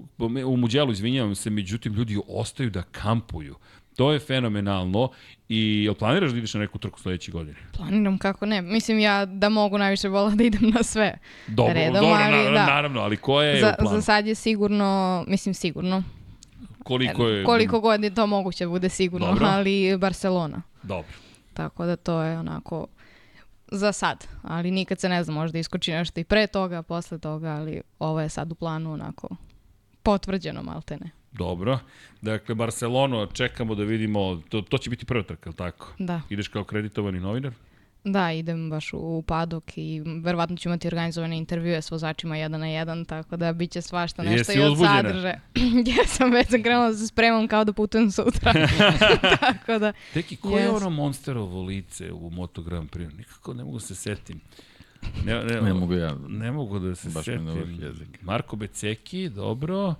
u 0.47 0.57
Muđelu, 0.57 0.93
izvinjavam 0.93 1.34
se, 1.34 1.51
međutim, 1.51 1.95
ljudi 1.95 2.18
ostaju 2.28 2.70
da 2.70 2.82
kampuju. 2.82 3.55
To 3.97 4.12
je 4.12 4.18
fenomenalno 4.18 5.11
i 5.49 5.84
jel 5.84 5.94
planiraš 5.94 6.30
da 6.30 6.38
ideš 6.38 6.55
na 6.55 6.61
neku 6.61 6.78
trku 6.78 7.01
sledeće 7.01 7.32
godine? 7.32 7.57
Planiram 7.76 8.18
kako 8.18 8.47
ne. 8.47 8.62
Mislim 8.62 8.99
ja 8.99 9.24
da 9.24 9.49
mogu 9.49 9.78
najviše 9.78 10.09
vola 10.09 10.30
da 10.30 10.44
idem 10.44 10.70
na 10.74 10.82
sve. 10.82 11.18
Dobro, 11.47 11.72
redom, 11.72 11.94
dobro 11.94 12.18
ali, 12.22 12.44
na, 12.44 12.51
da. 12.51 12.66
naravno, 12.66 13.01
ali 13.01 13.16
koje 13.16 13.55
je 13.55 13.61
za, 13.61 13.74
u 13.78 13.82
planu? 13.82 13.97
Za 13.97 14.03
sad 14.03 14.26
je 14.26 14.34
sigurno, 14.34 15.24
mislim 15.28 15.55
sigurno. 15.55 16.03
Koliko 16.84 17.28
je? 17.28 17.44
Koliko 17.44 17.80
god 17.80 18.05
je 18.05 18.14
to 18.14 18.26
moguće 18.26 18.64
da 18.64 18.70
bude 18.70 18.88
sigurno, 18.88 19.26
dobro. 19.26 19.47
ali 19.47 19.97
Barcelona. 19.99 20.62
Dobro. 20.82 21.12
Tako 21.55 21.86
da 21.86 21.97
to 21.97 22.22
je 22.22 22.38
onako 22.38 22.86
za 23.72 23.92
sad, 23.92 24.26
ali 24.42 24.70
nikad 24.70 25.01
se 25.01 25.09
ne 25.09 25.24
zna, 25.24 25.34
možda 25.34 25.59
iskoči 25.59 25.92
nešto 25.92 26.20
i 26.20 26.24
pre 26.24 26.47
toga, 26.47 26.82
posle 26.82 27.18
toga, 27.18 27.49
ali 27.49 27.80
ovo 27.99 28.20
je 28.20 28.28
sad 28.28 28.53
u 28.53 28.55
planu 28.55 28.92
onako 28.92 29.28
potvrđeno 30.03 30.62
maltene. 30.62 31.11
Dobro. 31.39 31.78
Dakle, 32.22 32.55
Barcelonu 32.55 33.26
čekamo 33.32 33.74
da 33.74 33.84
vidimo, 33.84 34.43
to, 34.49 34.61
to 34.61 34.78
će 34.78 34.91
biti 34.91 35.05
prva 35.07 35.22
trka, 35.22 35.53
tako? 35.53 35.93
Da. 35.99 36.20
Ideš 36.30 36.49
kao 36.49 36.64
kreditovani 36.64 37.20
novinar? 37.20 37.53
Da, 38.05 38.32
idem 38.32 38.70
baš 38.70 38.93
u, 38.93 38.99
u 38.99 39.22
padok 39.22 39.64
i 39.78 40.03
verovatno 40.22 40.57
ću 40.57 40.68
imati 40.68 40.89
organizovane 40.89 41.39
intervjue 41.39 41.82
s 41.82 41.91
vozačima 41.91 42.37
jedan 42.37 42.61
na 42.61 42.66
jedan, 42.66 43.05
tako 43.05 43.37
da 43.37 43.53
bit 43.53 43.70
će 43.70 43.82
svašta 43.82 44.22
nešto 44.22 44.53
Jesi 44.53 44.59
i 44.59 44.62
od 44.62 44.72
uzbuđena? 44.72 44.97
sadržaja. 45.03 45.41
Jesam, 45.91 46.32
već 46.32 46.49
sam 46.49 46.62
krenula 46.62 46.89
da 46.89 46.97
se 46.97 47.07
spremam 47.07 47.49
kao 47.49 47.64
da 47.64 47.72
putujem 47.72 48.11
sutra. 48.11 48.53
tako 49.41 49.78
da, 49.78 49.93
Teki, 50.14 50.37
ko 50.37 50.51
je 50.51 50.68
Yes. 50.68 50.76
ono 50.76 50.91
Monsterovo 50.91 51.62
lice 51.62 52.12
u 52.12 52.30
Moto 52.30 52.62
Grand 52.62 52.91
Prix? 52.91 53.16
Nikako 53.18 53.55
ne 53.55 53.64
mogu 53.64 53.80
se 53.80 53.95
setim. 53.95 54.41
Ne, 55.24 55.45
ne, 55.45 55.61
Ne 55.62 55.72
mogu 55.74 55.95
ja. 55.95 56.14
Ne 56.28 56.53
mogu 56.53 56.78
da 56.78 56.95
se 56.95 57.09
Baš 57.09 57.26
mi 57.26 57.32
setim. 57.32 57.45
na 57.45 57.53
vrh 57.53 57.80
jezika. 57.80 58.18
Marko 58.22 58.57
Beceki, 58.57 59.28
dobro. 59.28 59.95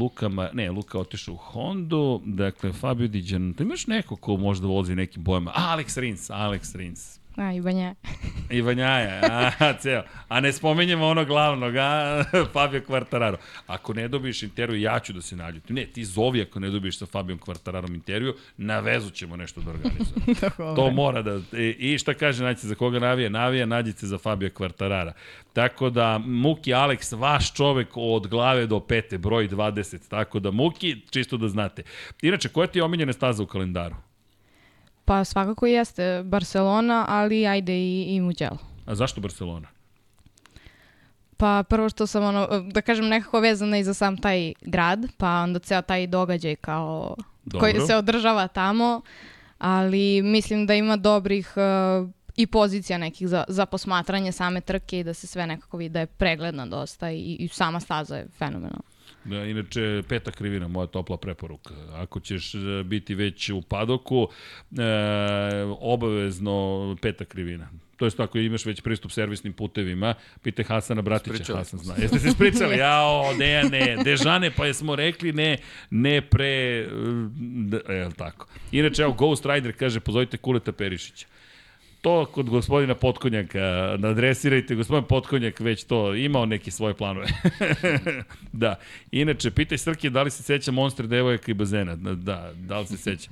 Luka, 0.00 0.28
Ma, 0.28 0.50
ne, 0.52 0.70
Luka 0.70 0.98
otišao 0.98 1.34
u 1.34 1.36
Hondu, 1.36 2.22
dakle 2.24 2.72
Fabio 2.72 3.08
Diđan, 3.08 3.54
tu 3.54 3.62
imaš 3.62 3.86
neko 3.86 4.16
ko 4.16 4.36
možda 4.36 4.66
vozi 4.66 4.94
nekim 4.94 5.24
bojama, 5.24 5.52
Alex 5.54 6.00
Rins, 6.00 6.30
Alex 6.30 6.76
Rins. 6.76 7.18
A, 7.36 7.52
i 7.52 7.60
banja. 7.60 7.94
I 8.50 8.62
a, 8.82 9.72
ceo. 9.82 10.02
A 10.28 10.40
ne 10.40 10.52
spomenjemo 10.52 11.06
ono 11.06 11.24
glavnog, 11.24 11.76
a, 11.76 12.24
Fabio 12.52 12.80
Quartararo. 12.80 13.36
Ako 13.66 13.94
ne 13.94 14.08
dobiješ 14.08 14.42
intervju, 14.42 14.80
ja 14.80 14.98
ću 14.98 15.12
da 15.12 15.22
se 15.22 15.36
naljutim. 15.36 15.76
Ne, 15.76 15.86
ti 15.86 16.04
zovi 16.04 16.42
ako 16.42 16.60
ne 16.60 16.70
dobiješ 16.70 16.98
sa 16.98 17.06
Fabijom 17.06 17.38
Quartararom 17.38 17.94
intervju, 17.94 18.34
na 18.56 18.80
vezu 18.80 19.10
ćemo 19.10 19.36
nešto 19.36 19.60
da 19.60 19.70
organizujemo. 19.70 20.76
To 20.76 20.90
mora 20.90 21.22
da... 21.22 21.58
I, 21.58 21.76
I 21.78 21.98
šta 21.98 22.14
kaže, 22.14 22.44
nađite 22.44 22.66
za 22.66 22.74
koga 22.74 22.98
navija? 22.98 23.28
Navija, 23.28 23.66
nađite 23.66 24.06
za 24.06 24.18
Fabio 24.18 24.48
Quartarara. 24.48 25.12
Tako 25.52 25.90
da, 25.90 26.18
Muki 26.18 26.70
Alex, 26.70 27.18
vaš 27.18 27.54
čovek 27.54 27.88
od 27.94 28.26
glave 28.26 28.66
do 28.66 28.80
pete, 28.80 29.18
broj 29.18 29.48
20. 29.48 30.08
Tako 30.08 30.40
da, 30.40 30.50
Muki, 30.50 30.96
čisto 31.10 31.36
da 31.36 31.48
znate. 31.48 31.82
Inače, 32.22 32.48
koja 32.48 32.66
ti 32.66 32.78
je 32.78 32.82
omiljena 32.82 33.12
staza 33.12 33.42
u 33.42 33.46
kalendaru? 33.46 33.96
Pa 35.06 35.24
svakako 35.24 35.66
jeste 35.66 36.22
Barcelona, 36.24 37.04
ali 37.08 37.46
ajde 37.46 37.72
i, 37.72 38.02
i 38.08 38.20
Mugello. 38.20 38.58
A 38.86 38.94
zašto 38.94 39.20
Barcelona? 39.20 39.68
Pa 41.36 41.64
prvo 41.68 41.88
što 41.88 42.06
sam 42.06 42.24
ono, 42.24 42.46
da 42.72 42.80
kažem 42.80 43.08
nekako 43.08 43.40
vezana 43.40 43.78
i 43.78 43.84
za 43.84 43.94
sam 43.94 44.16
taj 44.16 44.52
grad, 44.60 45.06
pa 45.16 45.30
onda 45.30 45.58
ceo 45.58 45.82
taj 45.82 46.06
događaj 46.06 46.56
kao 46.56 47.16
Dobro. 47.44 47.60
koji 47.60 47.86
se 47.86 47.96
održava 47.96 48.48
tamo, 48.48 49.00
ali 49.58 50.22
mislim 50.22 50.66
da 50.66 50.74
ima 50.74 50.96
dobrih 50.96 51.52
uh, 51.56 52.08
i 52.36 52.46
pozicija 52.46 52.98
nekih 52.98 53.28
za, 53.28 53.44
za 53.48 53.66
posmatranje 53.66 54.32
same 54.32 54.60
trke 54.60 54.98
i 54.98 55.04
da 55.04 55.14
se 55.14 55.26
sve 55.26 55.46
nekako 55.46 55.76
vidi 55.76 55.92
da 55.92 56.00
je 56.00 56.06
pregledna 56.06 56.66
dosta 56.66 57.10
i, 57.10 57.36
i 57.40 57.48
sama 57.48 57.80
staza 57.80 58.16
je 58.16 58.26
fenomenalna. 58.38 58.95
Da, 59.26 59.44
inače, 59.44 60.02
peta 60.08 60.30
krivina, 60.30 60.68
moja 60.68 60.86
topla 60.86 61.16
preporuka. 61.16 61.74
Ako 61.92 62.20
ćeš 62.20 62.54
e, 62.54 62.58
biti 62.84 63.14
već 63.14 63.50
u 63.50 63.62
padoku, 63.62 64.28
e, 64.78 64.82
obavezno 65.80 66.96
peta 67.02 67.24
krivina. 67.24 67.68
To 67.96 68.04
jest 68.04 68.20
ako 68.20 68.38
imaš 68.38 68.66
već 68.66 68.80
pristup 68.80 69.12
servisnim 69.12 69.52
putevima, 69.52 70.14
pite 70.42 70.64
Hasana 70.64 71.02
Bratića, 71.02 71.32
Ispričali 71.32 71.58
Hasan 71.58 71.80
zna. 71.80 71.94
Jeste 71.98 72.18
se 72.18 72.28
ispričali? 72.28 72.76
Jao, 72.76 73.34
Dejane, 73.38 73.96
Dežane, 74.04 74.50
pa 74.50 74.66
jesmo 74.66 74.96
rekli 74.96 75.32
ne, 75.32 75.58
ne 75.90 76.20
pre, 76.20 76.46
e, 76.46 76.86
e, 77.88 77.94
jel 77.94 78.12
tako. 78.12 78.46
Inače, 78.72 79.02
evo, 79.02 79.12
Ghost 79.12 79.46
Rider 79.46 79.76
kaže, 79.78 80.00
pozovite 80.00 80.36
Kuleta 80.36 80.72
Perišića 80.72 81.26
to 82.06 82.26
kod 82.26 82.50
gospodina 82.50 82.94
Potkonjaka, 82.94 83.96
nadresirajte, 83.98 84.74
gospodin 84.74 85.04
Potkonjak 85.08 85.60
već 85.60 85.84
to 85.84 86.14
imao 86.14 86.46
neke 86.46 86.70
svoje 86.70 86.94
planove. 86.94 87.26
da. 88.52 88.78
Inače, 89.10 89.50
pitaj 89.50 89.78
Srke 89.78 90.10
da 90.10 90.22
li 90.22 90.30
se 90.30 90.42
seća 90.42 90.72
Monster 90.72 91.06
devojaka 91.06 91.50
i 91.50 91.54
bazena. 91.54 91.96
Da, 91.96 92.14
da, 92.14 92.52
da 92.54 92.78
li 92.78 92.86
se 92.86 92.96
seća. 92.96 93.30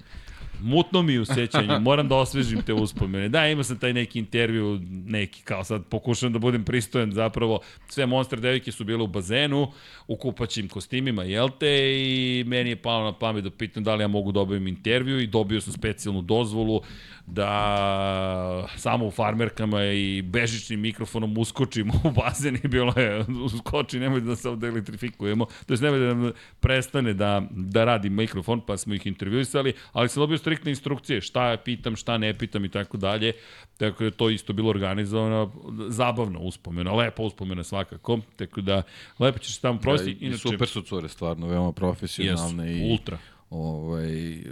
Mutno 0.63 1.03
mi 1.03 1.13
je 1.13 1.21
u 1.21 1.25
sećanju, 1.25 1.81
moram 1.81 2.09
da 2.09 2.17
osvežim 2.17 2.63
te 2.63 2.73
uspomene. 2.73 3.29
Da, 3.29 3.49
imao 3.49 3.65
sam 3.65 3.79
taj 3.79 3.93
neki 3.93 4.19
intervju, 4.19 4.81
neki, 5.07 5.43
kao 5.43 5.65
sad 5.65 5.85
pokušam 5.85 6.33
da 6.33 6.39
budem 6.39 6.65
pristojan, 6.65 7.13
zapravo 7.13 7.61
sve 7.89 8.07
Monster 8.07 8.41
devojke 8.41 8.73
su 8.73 8.85
bile 8.85 9.03
u 9.03 9.07
bazenu, 9.07 9.73
u 10.07 10.17
kupaćim 10.17 10.69
kostimima, 10.69 11.25
jel 11.25 11.49
te, 11.61 11.93
i 12.03 12.45
meni 12.47 12.71
je 12.71 12.77
palo 12.77 13.05
na 13.05 13.19
pamet 13.19 13.45
da 13.45 13.51
pitam 13.51 13.85
da 13.85 13.95
li 13.95 14.03
ja 14.05 14.09
mogu 14.09 14.33
da 14.33 14.41
obavim 14.41 14.67
intervju 14.67 15.21
i 15.21 15.27
dobio 15.27 15.61
sam 15.61 15.73
specijalnu 15.73 16.23
dozvolu 16.23 16.81
da 17.27 18.69
samo 18.77 19.07
u 19.07 19.11
farmerkama 19.11 19.85
i 19.85 20.23
bežičnim 20.23 20.81
mikrofonom 20.81 21.39
uskočim 21.39 21.91
u 22.05 22.11
bazen 22.11 22.59
i 22.65 22.69
bilo 22.69 22.93
je 22.97 23.25
uskoči, 23.45 23.99
nemoj 24.01 24.21
da 24.21 24.37
se 24.37 24.49
ovde 24.49 24.69
elektrifikujemo, 24.69 25.47
to 25.67 25.73
jest 25.73 25.83
nemoj 25.83 25.99
da 25.99 26.15
nam 26.15 26.33
prestane 26.61 27.15
da, 27.15 27.43
da 27.51 27.85
radi 27.85 28.11
mikrofon, 28.11 28.61
pa 28.67 28.77
smo 28.77 28.95
ih 28.95 29.07
intervjuisali, 29.07 29.73
ali 29.93 30.09
sam 30.09 30.21
dobio 30.21 30.39
striktne 30.39 30.71
instrukcije, 30.71 31.21
šta 31.21 31.57
pitam, 31.65 31.97
šta 31.97 32.19
ne 32.19 32.35
pitam 32.35 32.65
i 32.65 32.69
tako 32.69 32.97
dalje, 32.97 33.33
tako 33.79 33.99
da 33.99 34.05
je 34.05 34.11
to 34.11 34.31
isto 34.31 34.53
bilo 34.53 34.71
organizovano, 34.71 35.53
zabavno 35.89 36.39
uspomena, 36.41 36.93
lepa 36.93 37.23
uspomena 37.23 37.65
svakako, 37.65 38.19
tako 38.37 38.61
da 38.61 38.83
lepo 39.19 39.39
ćeš 39.39 39.59
tamo 39.59 39.81
provesti. 39.81 40.15
Da, 40.15 40.27
i, 40.27 40.29
i 40.29 40.39
super 40.39 40.69
su 40.69 40.83
cure, 40.83 41.09
stvarno, 41.09 41.47
veoma 41.47 41.73
profesionalne 41.73 42.71
Jesu, 42.71 42.85
i 42.85 42.93
ultra. 42.93 43.19
Ovaj, 43.55 44.43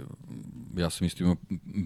ja 0.77 0.89
sam 0.89 1.07
isto 1.07 1.23
imao 1.23 1.35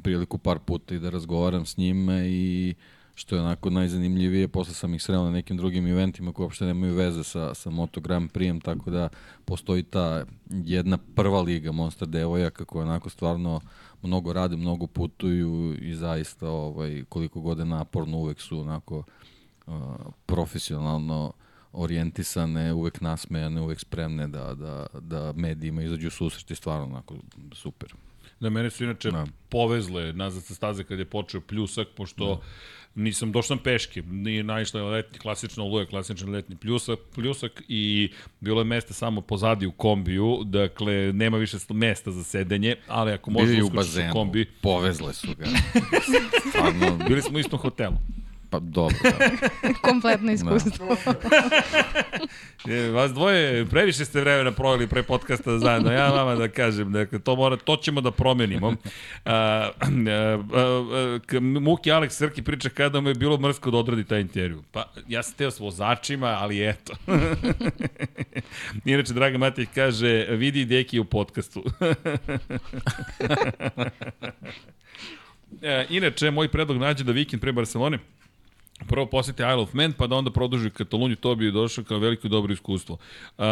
priliku 0.04 0.38
par 0.38 0.60
puta 0.60 0.96
i 0.96 1.00
da 1.00 1.10
razgovaram 1.10 1.66
s 1.66 1.78
njima 1.78 2.24
i 2.26 2.76
što 3.16 3.36
je 3.36 3.42
onako 3.42 3.70
najzanimljivije, 3.70 4.48
posle 4.48 4.74
sam 4.74 4.94
ih 4.94 5.04
sreo 5.04 5.24
na 5.24 5.32
nekim 5.32 5.58
drugim 5.58 5.88
eventima 5.88 6.34
koji 6.34 6.44
uopšte 6.44 6.66
nemaju 6.66 6.96
veze 6.96 7.24
sa, 7.24 7.54
sa 7.54 7.70
Moto 7.70 8.02
Grand 8.02 8.32
Prix, 8.32 8.62
tako 8.64 8.92
da 8.92 9.10
postoji 9.46 9.84
ta 9.84 10.26
jedna 10.50 10.98
prva 10.98 11.42
liga 11.42 11.72
Monster 11.72 12.08
devojaka 12.08 12.66
koja 12.66 12.86
onako 12.86 13.10
stvarno 13.10 13.62
mnogo 14.02 14.34
rade, 14.34 14.56
mnogo 14.56 14.88
putuju 14.88 15.78
i 15.82 15.96
zaista 15.96 16.50
ovaj, 16.50 17.04
koliko 17.10 17.42
god 17.42 17.60
je 17.60 17.66
naporno 17.66 18.18
uvek 18.18 18.42
su 18.42 18.60
onako 18.60 19.04
uh, 19.68 19.74
profesionalno 20.26 21.34
orijentisane, 21.74 22.74
uvek 22.74 23.02
nasmejane, 23.02 23.62
uvek 23.62 23.80
spremne 23.80 24.28
da, 24.28 24.54
da, 24.56 24.86
da 25.00 25.34
medijima 25.36 25.84
izađu 25.84 26.08
u 26.08 26.12
susret 26.12 26.52
i 26.52 26.56
stvarno 26.56 26.86
onako 26.86 27.16
super. 27.52 27.94
Da, 28.40 28.50
mene 28.50 28.70
su 28.70 28.84
inače 28.84 29.12
da. 29.12 29.26
Povezle 29.50 30.14
nazad 30.14 30.44
sa 30.44 30.56
staze 30.56 30.84
kad 30.84 31.00
je 31.00 31.06
počeo 31.06 31.42
pljusak, 31.42 31.88
pošto 31.96 32.36
da. 32.36 32.42
nisam, 33.02 33.32
došao 33.32 33.48
sam 33.48 33.64
peške, 33.64 34.02
nije 34.02 34.44
naišla 34.44 34.84
letni, 34.84 35.20
klasična 35.20 35.64
oluja, 35.64 35.86
klasičan 35.86 36.30
letni 36.30 36.56
pljusak, 36.56 37.00
pljusak 37.16 37.64
i 37.68 38.12
bilo 38.40 38.62
je 38.62 38.66
mesta 38.66 38.94
samo 38.94 39.22
pozadi 39.22 39.66
u 39.66 39.72
kombiju, 39.72 40.44
dakle, 40.46 41.14
nema 41.14 41.38
više 41.38 41.58
mesta 41.70 42.12
za 42.12 42.24
sedenje, 42.24 42.76
ali 42.88 43.12
ako 43.12 43.32
možeš 43.32 43.58
da 43.58 43.64
u 43.64 43.66
uskočiš 43.66 43.74
u 43.74 43.76
bazenu, 43.76 44.14
kombi, 44.14 44.46
povezle 44.62 45.14
su 45.14 45.28
ga. 45.38 45.46
stvarno, 46.50 47.06
bili 47.08 47.22
smo 47.22 47.38
u 47.38 47.40
istom 47.40 47.60
hotelu. 47.60 47.98
Pa 48.50 48.60
dobro, 48.60 48.98
da. 49.04 49.30
Kompletno 49.90 50.32
iskustvo. 50.32 50.98
E, 52.70 52.90
vas 52.90 53.14
dvoje, 53.14 53.66
previše 53.66 54.06
ste 54.06 54.22
vremena 54.22 54.52
proveli 54.52 54.88
pre 54.88 55.04
podcasta 55.04 55.60
zajedno. 55.60 55.92
Ja 55.92 56.10
vama 56.10 56.36
da 56.36 56.48
kažem, 56.48 56.92
dakle, 56.92 57.20
to, 57.20 57.36
mora, 57.36 57.58
to 57.58 57.76
ćemo 57.76 58.02
da 58.02 58.12
promenimo. 58.12 58.76
A, 59.26 59.34
a, 59.34 59.70
a, 59.80 60.38
a, 61.34 61.40
Muki 61.40 61.92
Alex 61.92 62.10
Srki 62.10 62.42
priča 62.42 62.70
kada 62.70 63.02
mu 63.02 63.10
je 63.10 63.16
bilo 63.16 63.38
mrsko 63.38 63.72
da 63.72 63.78
odradi 63.78 64.04
taj 64.04 64.22
intervju. 64.22 64.64
Pa, 64.72 64.92
ja 65.08 65.24
sam 65.24 65.34
teo 65.34 65.52
s 65.52 65.60
vozačima, 65.60 66.28
ali 66.28 66.70
eto. 66.70 66.94
Inače, 68.86 69.14
Draga 69.14 69.38
Matej 69.38 69.66
kaže, 69.76 70.26
vidi 70.30 70.66
deki 70.66 71.00
u 71.00 71.06
podcastu. 71.06 71.64
e, 75.62 75.86
inače, 75.90 76.32
moj 76.32 76.48
predlog 76.48 76.78
nađe 76.78 77.04
da 77.04 77.12
vikend 77.12 77.42
pre 77.42 77.52
Barcelone 77.52 78.00
prvo 78.86 79.06
poseti 79.06 79.44
Isle 79.44 79.62
of 79.62 79.74
Man, 79.74 79.94
pa 79.94 80.08
da 80.08 80.16
onda 80.16 80.32
produži 80.32 80.70
Katalunju, 80.70 81.16
to 81.16 81.36
bi 81.36 81.52
došao 81.52 81.84
kao 81.84 82.00
veliko 82.00 82.28
dobro 82.28 82.54
iskustvo. 82.54 82.98
Uh, 83.38 83.46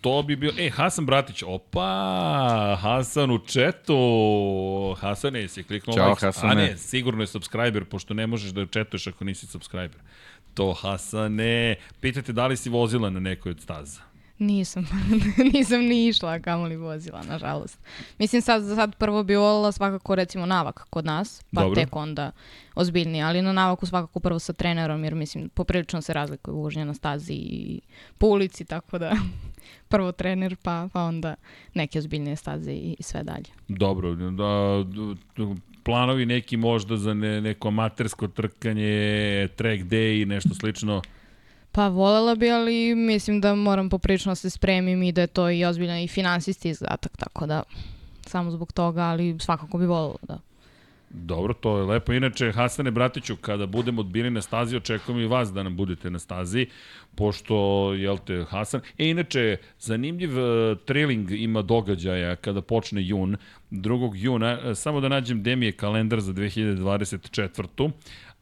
to 0.00 0.22
bi 0.22 0.36
bio... 0.36 0.52
E, 0.58 0.70
Hasan 0.70 1.06
Bratić, 1.06 1.42
opa, 1.46 2.78
Hasan 2.80 3.30
u 3.30 3.38
četu. 3.38 4.96
Hasane, 5.00 5.40
jesi 5.40 5.62
kliknuo 5.62 5.96
Ćao, 5.96 6.08
like? 6.08 6.26
Hasane. 6.26 6.52
A 6.52 6.54
ne, 6.54 6.76
sigurno 6.76 7.22
je 7.22 7.26
subscriber, 7.26 7.84
pošto 7.84 8.14
ne 8.14 8.26
možeš 8.26 8.50
da 8.50 8.66
četuješ 8.66 9.06
ako 9.06 9.24
nisi 9.24 9.46
subscriber. 9.46 9.98
To, 10.54 10.72
Hasane, 10.72 11.76
pitajte 12.00 12.32
da 12.32 12.46
li 12.46 12.56
si 12.56 12.70
vozila 12.70 13.10
na 13.10 13.20
nekoj 13.20 13.50
od 13.50 13.60
staza. 13.60 14.07
Nisam, 14.38 14.86
nisam 15.52 15.80
ni 15.80 16.06
išla, 16.06 16.30
a 16.32 16.40
kamoli 16.40 16.76
vozila, 16.76 17.22
nažalost. 17.22 17.78
Mislim, 18.18 18.42
sad, 18.42 18.62
sad 18.74 18.96
prvo 18.96 19.22
bi 19.22 19.36
volila 19.36 19.72
svakako 19.72 20.14
recimo 20.14 20.46
navak 20.46 20.86
kod 20.90 21.04
nas, 21.04 21.42
pa 21.54 21.62
Dobro. 21.62 21.74
tek 21.74 21.96
onda 21.96 22.30
ozbiljnije, 22.74 23.24
ali 23.24 23.42
na 23.42 23.52
navaku 23.52 23.86
svakako 23.86 24.20
prvo 24.20 24.38
sa 24.38 24.52
trenerom, 24.52 25.04
jer 25.04 25.14
mislim, 25.14 25.48
poprilično 25.48 26.02
se 26.02 26.12
razlikuje 26.12 26.54
vožnja 26.54 26.84
na 26.84 26.94
stazi 26.94 27.32
i 27.32 27.80
po 28.18 28.26
ulici, 28.26 28.64
tako 28.64 28.98
da 28.98 29.12
prvo 29.88 30.12
trener, 30.12 30.56
pa, 30.62 30.88
pa 30.92 31.02
onda 31.02 31.34
neke 31.74 31.98
ozbiljnije 31.98 32.36
staze 32.36 32.72
i, 32.72 32.96
i 32.98 33.02
sve 33.02 33.22
dalje. 33.22 33.46
Dobro, 33.68 34.14
da, 34.14 34.84
planovi 35.82 36.26
neki 36.26 36.56
možda 36.56 36.96
za 36.96 37.14
ne, 37.14 37.40
neko 37.40 37.68
amatersko 37.68 38.28
trkanje, 38.28 39.48
track 39.56 39.82
day 39.82 40.22
i 40.22 40.26
nešto 40.26 40.54
slično. 40.54 41.02
Pa 41.78 41.88
volela 41.88 42.34
bi, 42.34 42.50
ali 42.50 42.94
mislim 42.94 43.40
da 43.40 43.54
moram 43.54 43.88
poprilično 43.88 44.30
da 44.30 44.36
se 44.36 44.50
spremim 44.50 45.02
i 45.02 45.12
da 45.12 45.20
je 45.20 45.26
to 45.26 45.50
i 45.50 45.64
ozbiljan 45.64 45.98
i 45.98 46.08
finansijski 46.08 46.68
izdatak, 46.68 47.16
tako 47.16 47.46
da 47.46 47.62
samo 48.26 48.50
zbog 48.50 48.72
toga, 48.72 49.02
ali 49.02 49.36
svakako 49.40 49.78
bi 49.78 49.86
volela, 49.86 50.16
da. 50.22 50.38
Dobro, 51.10 51.54
to 51.54 51.78
je 51.78 51.84
lepo. 51.84 52.12
Inače, 52.12 52.52
Hasane 52.52 52.90
Bratiću, 52.90 53.36
kada 53.36 53.66
budemo 53.66 54.00
odbili 54.00 54.30
na 54.30 54.42
stazi, 54.42 54.76
očekujem 54.76 55.20
i 55.20 55.26
vas 55.26 55.52
da 55.52 55.62
nam 55.62 55.76
budete 55.76 56.10
na 56.10 56.18
stazi, 56.18 56.66
pošto, 57.14 57.56
jel 57.94 58.18
te, 58.18 58.44
Hasan... 58.48 58.80
E, 58.98 59.08
inače, 59.08 59.56
zanimljiv 59.80 60.30
uh, 60.38 60.78
trailing 60.84 61.30
ima 61.30 61.62
događaja 61.62 62.36
kada 62.36 62.62
počne 62.62 63.06
jun, 63.06 63.36
2. 63.70 64.12
juna, 64.14 64.58
uh, 64.64 64.76
samo 64.76 65.00
da 65.00 65.08
nađem 65.08 65.40
gde 65.40 65.56
mi 65.56 65.66
je 65.66 65.72
kalendar 65.72 66.20
za 66.20 66.32
2024 66.32 67.90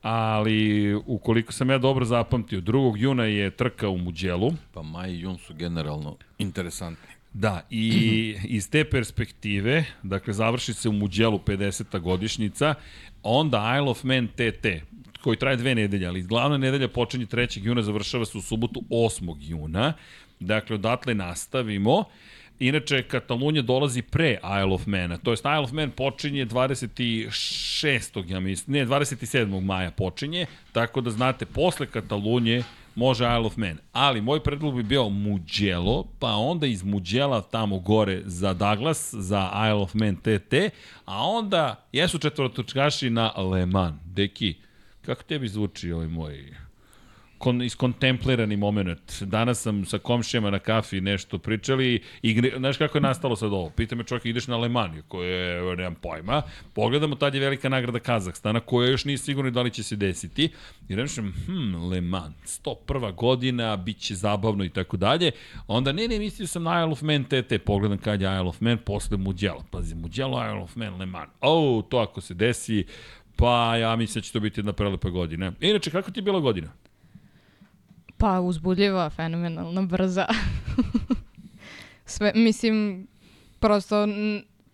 ali 0.09 0.95
ukoliko 0.95 1.53
sam 1.53 1.71
ja 1.71 1.79
dobro 1.79 2.05
zapamtio, 2.05 2.61
2. 2.61 2.97
juna 2.97 3.25
je 3.25 3.51
trka 3.51 3.89
u 3.89 3.99
Muđelu. 3.99 4.53
Pa 4.73 4.83
maj 4.83 5.11
i 5.11 5.21
jun 5.21 5.39
su 5.39 5.55
generalno 5.55 6.17
interesantni. 6.39 7.09
Da, 7.33 7.67
i 7.71 8.37
iz 8.45 8.71
te 8.71 8.85
perspektive, 8.85 9.85
dakle, 10.03 10.33
završi 10.33 10.75
se 10.75 10.89
u 10.89 10.93
Muđelu 10.93 11.39
50. 11.39 12.01
godišnjica, 12.01 12.75
onda 13.23 13.77
Isle 13.79 13.91
of 13.91 14.05
Man 14.05 14.29
TT, 14.29 14.67
koji 15.23 15.37
traje 15.37 15.57
dve 15.57 15.75
nedelje, 15.75 16.07
ali 16.07 16.23
glavna 16.23 16.59
nedelja 16.59 16.89
počinje 16.89 17.27
3. 17.27 17.65
juna, 17.65 17.83
završava 17.83 18.25
se 18.25 18.39
u 18.39 18.43
subotu 18.43 18.83
8. 18.91 19.37
juna. 19.41 19.93
Dakle, 20.41 20.75
odatle 20.75 21.15
nastavimo. 21.15 22.05
Inače, 22.59 23.03
Katalunja 23.03 23.63
dolazi 23.63 24.03
pre 24.03 24.39
Isle 24.63 24.75
of 24.75 24.87
Mana, 24.87 25.19
to 25.19 25.31
jest 25.31 25.45
Isle 25.45 25.65
of 25.65 25.73
Man 25.73 25.91
počinje 25.91 26.47
26. 26.47 28.31
ja 28.33 28.41
mislim, 28.41 28.77
ne, 28.77 28.87
27. 28.87 29.61
maja 29.61 29.91
počinje, 29.91 30.47
tako 30.73 31.01
da 31.01 31.11
znate, 31.11 31.47
posle 31.47 31.87
Katalunje 31.87 32.63
može 32.95 33.25
Isle 33.25 33.47
of 33.47 33.57
Man. 33.57 33.79
Ali 33.93 34.21
moj 34.21 34.43
predlog 34.43 34.77
bi 34.77 34.83
bio 34.83 35.09
Mugello, 35.09 36.07
pa 36.19 36.31
onda 36.31 36.67
iz 36.67 36.83
Muđela 36.83 37.41
tamo 37.41 37.79
gore 37.79 38.23
za 38.25 38.55
Douglas, 38.55 39.15
za 39.15 39.51
Isle 39.55 39.83
of 39.83 39.95
Man 39.95 40.17
TT, 40.17 40.55
a 41.05 41.27
onda 41.27 41.87
jesu 41.93 42.19
četvorotočkaši 42.19 43.11
na 43.11 43.33
Le 43.37 43.67
Mans. 43.67 43.97
Deki, 44.05 44.55
kako 45.03 45.23
tebi 45.23 45.49
zvuči 45.49 45.93
ovaj 45.93 46.09
moj 46.09 46.66
kon, 47.39 47.63
iskontemplirani 47.63 48.57
moment. 48.57 49.23
Danas 49.23 49.63
sam 49.63 49.85
sa 49.85 49.99
komšijama 49.99 50.51
na 50.51 50.59
kafi 50.59 51.01
nešto 51.01 51.39
pričali 51.39 52.03
i 52.23 52.51
znaš 52.57 52.77
kako 52.77 52.99
je 52.99 53.03
nastalo 53.03 53.37
sad 53.37 53.53
ovo? 53.53 53.71
Pita 53.71 53.95
me 53.95 54.05
čovjek, 54.05 54.25
ideš 54.25 54.47
na 54.47 54.57
Lemaniju, 54.57 55.03
koje 55.09 55.77
nemam 55.77 55.95
pojma. 55.95 56.43
Pogledamo, 56.75 57.17
tad 57.17 57.35
je 57.35 57.41
velika 57.41 57.69
nagrada 57.69 57.99
Kazahstana, 57.99 58.61
koja 58.61 58.91
još 58.91 59.05
nije 59.05 59.19
sigurno 59.19 59.51
da 59.51 59.63
li 59.63 59.71
će 59.71 59.83
se 59.83 59.97
desiti. 59.97 60.51
I 60.89 60.95
rečem, 60.97 61.33
hm, 61.47 61.75
Le 61.91 62.01
Mans, 62.01 62.61
101. 62.65 63.15
godina, 63.15 63.77
bit 63.77 63.99
će 63.99 64.15
zabavno 64.15 64.65
i 64.65 64.69
tako 64.69 64.97
dalje. 64.97 65.31
Onda, 65.67 65.93
ne, 65.93 66.09
ne, 66.09 66.19
mislio 66.19 66.47
sam 66.47 66.63
na 66.63 66.81
Isle 66.81 66.93
of 66.93 67.03
Man 67.03 67.25
TT, 67.25 67.65
pogledam 67.65 67.99
kad 67.99 68.21
je 68.21 68.27
Isle 68.27 68.49
of 68.49 68.61
Man, 68.61 68.79
posle 68.79 69.17
Mugello. 69.17 69.65
Pazi, 69.71 69.95
Mugello, 69.95 70.47
Isle 70.47 70.63
of 70.63 70.77
Man, 70.77 70.99
Le 70.99 71.07
Mans. 71.07 71.31
O, 71.41 71.83
to 71.91 71.99
ako 71.99 72.21
se 72.21 72.35
desi, 72.35 72.85
pa 73.37 73.77
ja 73.77 73.97
mislim 73.97 74.21
da 74.21 74.25
će 74.25 74.33
to 74.33 74.41
biti 74.41 74.61
jedna 74.61 74.73
prelepa 74.73 75.11
godina. 75.11 75.53
Inače, 75.61 75.91
kako 75.91 76.11
ti 76.11 76.19
je 76.19 76.23
bila 76.23 76.41
godina? 76.41 76.73
Pa 78.19 78.41
uzbudljiva, 78.41 79.11
fenomenalna, 79.11 79.83
brza. 79.83 80.27
Sve, 82.05 82.33
mislim, 82.35 83.07
prosto 83.61 84.07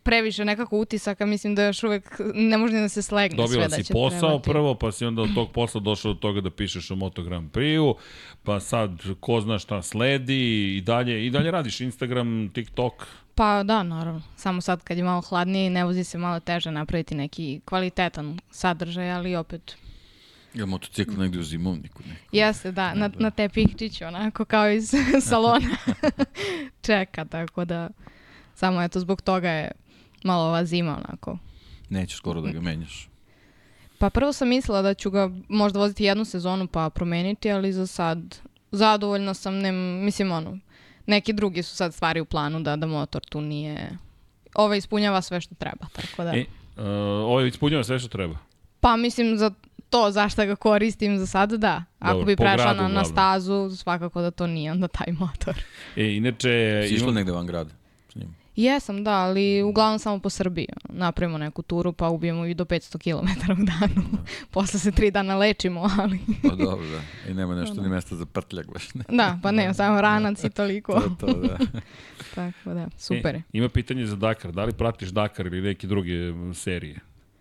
previše 0.03 0.45
nekako 0.45 0.79
utisaka, 0.79 1.27
mislim 1.27 1.55
da 1.55 1.65
još 1.65 1.83
uvek 1.83 2.21
ne 2.35 2.59
može 2.59 2.77
da 2.77 2.89
se 2.89 3.03
slegne 3.03 3.37
Dobila 3.37 3.49
sve 3.49 3.69
da 3.69 3.77
si 3.77 3.85
će 3.85 3.93
posao 3.93 4.21
trebati. 4.21 4.51
prvo, 4.51 4.75
pa 4.75 4.93
si 4.93 5.05
onda 5.05 5.23
od 5.23 5.35
tog 5.35 5.53
posla 5.53 5.81
došao 5.81 6.13
do 6.13 6.19
toga 6.19 6.41
da 6.41 6.51
pišeš 6.51 6.91
o 6.91 6.97
Moto 6.97 7.23
Grand 7.23 7.51
Prix-u, 7.51 7.97
pa 8.43 8.61
sad 8.61 8.91
ko 9.21 9.41
zna 9.41 9.59
šta 9.59 9.83
sledi 9.83 10.77
i 10.77 10.81
dalje, 10.81 11.27
i 11.27 11.31
dalje 11.31 11.51
radiš 11.51 11.81
Instagram, 11.81 12.51
TikTok. 12.55 13.07
Pa 13.35 13.63
da, 13.63 13.83
naravno. 13.83 14.23
Samo 14.37 14.61
sad 14.61 14.85
kad 14.85 14.97
je 14.99 15.05
malo 15.05 15.21
hladnije 15.21 15.71
ne 15.71 15.85
vozi 15.85 16.05
se 16.05 16.19
malo 16.19 16.41
teže 16.41 16.71
napraviti 16.71 17.15
neki 17.15 17.61
kvalitetan 17.65 18.39
sadržaj, 18.51 19.13
ali 19.13 19.37
opet 19.37 19.77
Ja 20.55 20.67
motocikl 20.67 21.21
negde 21.21 21.39
u 21.39 21.43
zimovniku. 21.43 22.03
Neko. 22.07 22.21
Jeste, 22.33 22.73
da, 22.73 22.95
na, 22.95 23.11
na 23.19 23.31
te 23.31 23.49
pikčiće, 23.49 24.07
onako 24.07 24.45
kao 24.45 24.71
iz 24.71 24.93
salona 25.31 25.77
čeka, 26.87 27.25
tako 27.25 27.65
da 27.65 27.89
samo 28.55 28.83
eto 28.83 29.01
zbog 29.01 29.23
toga 29.23 29.49
je 29.51 29.71
malo 30.25 30.45
ova 30.45 30.65
zima 30.65 30.97
onako. 30.97 31.39
Nećeš 31.89 32.17
skoro 32.17 32.41
da 32.41 32.51
ga 32.51 32.61
menjaš. 32.61 33.09
Pa 33.99 34.11
prvo 34.11 34.33
sam 34.33 34.49
mislila 34.49 34.83
da 34.83 34.95
ću 34.95 35.11
ga 35.11 35.31
možda 35.49 35.79
voziti 35.79 36.05
jednu 36.05 36.25
sezonu 36.25 36.67
pa 36.67 36.91
promeniti, 36.91 37.51
ali 37.51 37.73
za 37.73 37.87
sad 37.87 38.39
zadovoljna 38.73 39.35
sam, 39.35 39.59
ne, 39.59 39.73
mislim 39.73 40.33
ono, 40.33 40.59
neki 41.07 41.33
drugi 41.33 41.63
su 41.63 41.77
sad 41.77 41.95
stvari 41.95 42.21
u 42.21 42.25
planu 42.25 42.61
da, 42.61 42.77
da 42.77 42.87
motor 42.87 43.25
tu 43.25 43.41
nije, 43.41 43.99
ovaj 44.55 44.79
ispunjava 44.79 45.23
sve 45.23 45.41
što 45.41 45.55
treba, 45.55 45.87
tako 45.93 46.25
da. 46.25 46.33
E, 46.37 46.41
uh, 46.41 46.85
ovo 47.25 47.41
ispunjava 47.41 47.85
sve 47.85 47.99
što 47.99 48.09
treba. 48.09 48.37
Pa 48.81 48.97
mislim 48.97 49.39
za 49.39 49.51
to 49.93 50.11
zašto 50.11 50.47
ga 50.47 50.57
koristim 50.57 51.19
za 51.19 51.27
sada, 51.27 51.57
da. 51.57 51.85
Ako 51.99 52.13
Dobro, 52.13 52.27
bi 52.27 52.37
prešla 52.37 52.75
gradu 52.75 52.83
na, 52.83 52.89
na 52.89 53.05
stazu, 53.05 53.71
svakako 53.77 54.21
da 54.21 54.31
to 54.31 54.47
nije 54.47 54.73
onda 54.73 54.89
taj 54.89 55.13
motor. 55.13 55.55
E, 55.97 56.17
inače... 56.17 56.85
Si 56.89 56.95
išla 56.95 57.07
imam- 57.07 57.15
negde 57.15 57.33
van 57.33 57.47
grada 57.47 57.71
s 58.09 58.15
njim? 58.15 58.35
Jesam, 58.57 59.05
da, 59.05 59.11
ali 59.11 59.63
uglavnom 59.63 59.99
samo 59.99 60.19
po 60.19 60.31
Srbiji. 60.31 60.69
Napravimo 60.89 61.39
neku 61.39 61.63
turu 61.63 61.93
pa 61.93 62.09
ubijemo 62.09 62.47
i 62.47 62.55
do 62.55 62.65
500 62.65 62.99
km 62.99 63.53
u 63.53 63.65
danu. 63.65 64.09
Posle 64.51 64.81
se 64.81 64.93
tri 64.93 65.11
dana 65.11 65.37
lečimo, 65.37 65.91
ali... 65.99 66.19
Pa 66.43 66.55
dobro, 66.55 66.87
da. 66.87 67.31
I 67.31 67.35
nema 67.35 67.55
nešto 67.55 67.83
ni 67.83 67.89
mesta 67.89 68.17
za 68.17 68.27
prtljak 68.27 68.73
baš. 68.73 68.95
Ne. 68.95 69.05
da, 69.09 69.39
pa 69.43 69.51
ne, 69.51 69.75
samo 69.75 70.01
ranac 70.01 70.45
i 70.45 70.51
toliko. 70.51 70.93
To, 70.93 71.17
to, 71.21 71.33
da. 71.33 71.59
Tako 72.35 72.75
da, 72.75 72.89
super. 72.99 73.37
E, 73.37 73.43
ima 73.53 73.69
pitanje 73.69 74.07
za 74.07 74.17
Dakar. 74.17 74.53
Da 74.53 74.65
li 74.65 74.73
pratiš 74.73 75.09
Dakar 75.09 75.47
ili 75.47 75.61
neke 75.61 75.87
druge 75.87 76.15
serije? 76.55 76.99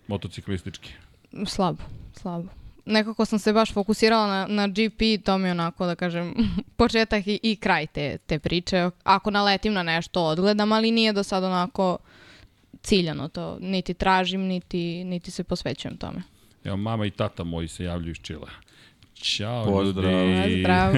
Motociklističke. 0.08 0.90
Slabo, 1.46 1.84
slabo. 2.14 2.48
Nekako 2.86 3.26
sam 3.26 3.40
se 3.40 3.54
baš 3.54 3.74
fokusirala 3.74 4.28
na, 4.28 4.48
na 4.48 4.68
GP, 4.68 5.26
to 5.26 5.38
mi 5.38 5.48
je 5.48 5.52
onako, 5.52 5.86
da 5.86 5.96
kažem, 5.96 6.34
početak 6.78 7.28
i, 7.28 7.40
i 7.44 7.56
kraj 7.56 7.88
te, 7.88 8.18
te 8.18 8.40
priče. 8.40 8.90
Ako 9.04 9.32
naletim 9.32 9.74
na 9.74 9.84
nešto, 9.84 10.24
odgledam, 10.24 10.72
ali 10.72 10.92
nije 10.92 11.14
do 11.14 11.24
sad 11.24 11.44
onako 11.44 11.98
ciljano 12.82 13.28
to. 13.28 13.58
Niti 13.62 13.94
tražim, 13.94 14.42
niti, 14.42 15.04
niti 15.04 15.32
se 15.32 15.44
posvećujem 15.44 15.98
tome. 15.98 16.22
Evo, 16.64 16.78
mama 16.78 17.06
i 17.06 17.12
tata 17.12 17.44
moji 17.44 17.68
se 17.68 17.84
javljaju 17.84 18.12
iz 18.12 18.18
Čile. 18.18 18.48
Ćao, 19.22 19.66
Pozdrav. 19.66 20.12
ljudi. 20.12 20.64
Pozdrav. 20.64 20.94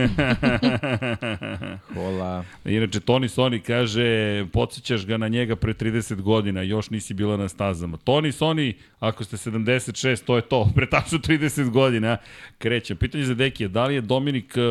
Hola. 1.95 2.43
Inače, 2.65 2.99
Toni 2.99 3.29
Soni 3.29 3.59
kaže, 3.59 4.45
podsjećaš 4.53 5.05
ga 5.05 5.17
na 5.17 5.27
njega 5.27 5.55
pre 5.55 5.73
30 5.73 6.21
godina, 6.21 6.61
još 6.61 6.89
nisi 6.89 7.13
bila 7.13 7.37
na 7.37 7.49
stazama. 7.49 7.97
Toni 7.97 8.31
Soni, 8.31 8.73
ako 8.99 9.23
ste 9.23 9.37
76, 9.37 10.23
to 10.25 10.35
je 10.35 10.41
to, 10.41 10.69
pre 10.75 10.89
tačno 10.89 11.17
30 11.17 11.69
godina. 11.69 12.17
Krećem. 12.57 12.97
Pitanje 12.97 13.23
za 13.23 13.33
Dekije, 13.33 13.67
da 13.67 13.85
li 13.85 13.95
je 13.95 14.01
Dominik 14.01 14.53
uh, 14.57 14.61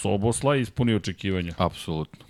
Sobosla 0.00 0.56
ispunio 0.56 0.96
očekivanja? 0.96 1.52
Apsolutno. 1.58 2.24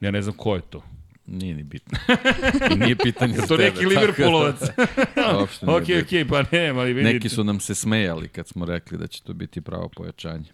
Ja 0.00 0.10
ne 0.10 0.22
znam 0.22 0.34
ko 0.36 0.54
je 0.54 0.60
to. 0.60 0.82
Nije 1.30 1.54
ni 1.54 1.62
bitno. 1.62 1.98
Nije 2.84 2.96
pitanje 2.96 3.34
za 3.36 3.46
To 3.46 3.56
tebe. 3.56 3.70
neki 3.70 3.86
Liverpoolovac. 3.86 4.60
Uopšte 5.38 5.66
ok, 5.66 5.82
ok, 6.02 6.28
pa 6.28 6.44
ne, 6.52 6.68
ali 6.68 6.92
vidite. 6.92 7.12
Neki 7.14 7.28
su 7.28 7.44
nam 7.44 7.60
se 7.60 7.74
smejali 7.74 8.28
kad 8.28 8.48
smo 8.48 8.64
rekli 8.64 8.98
da 8.98 9.06
će 9.06 9.22
to 9.22 9.32
biti 9.32 9.60
pravo 9.60 9.88
pojačanje. 9.88 10.44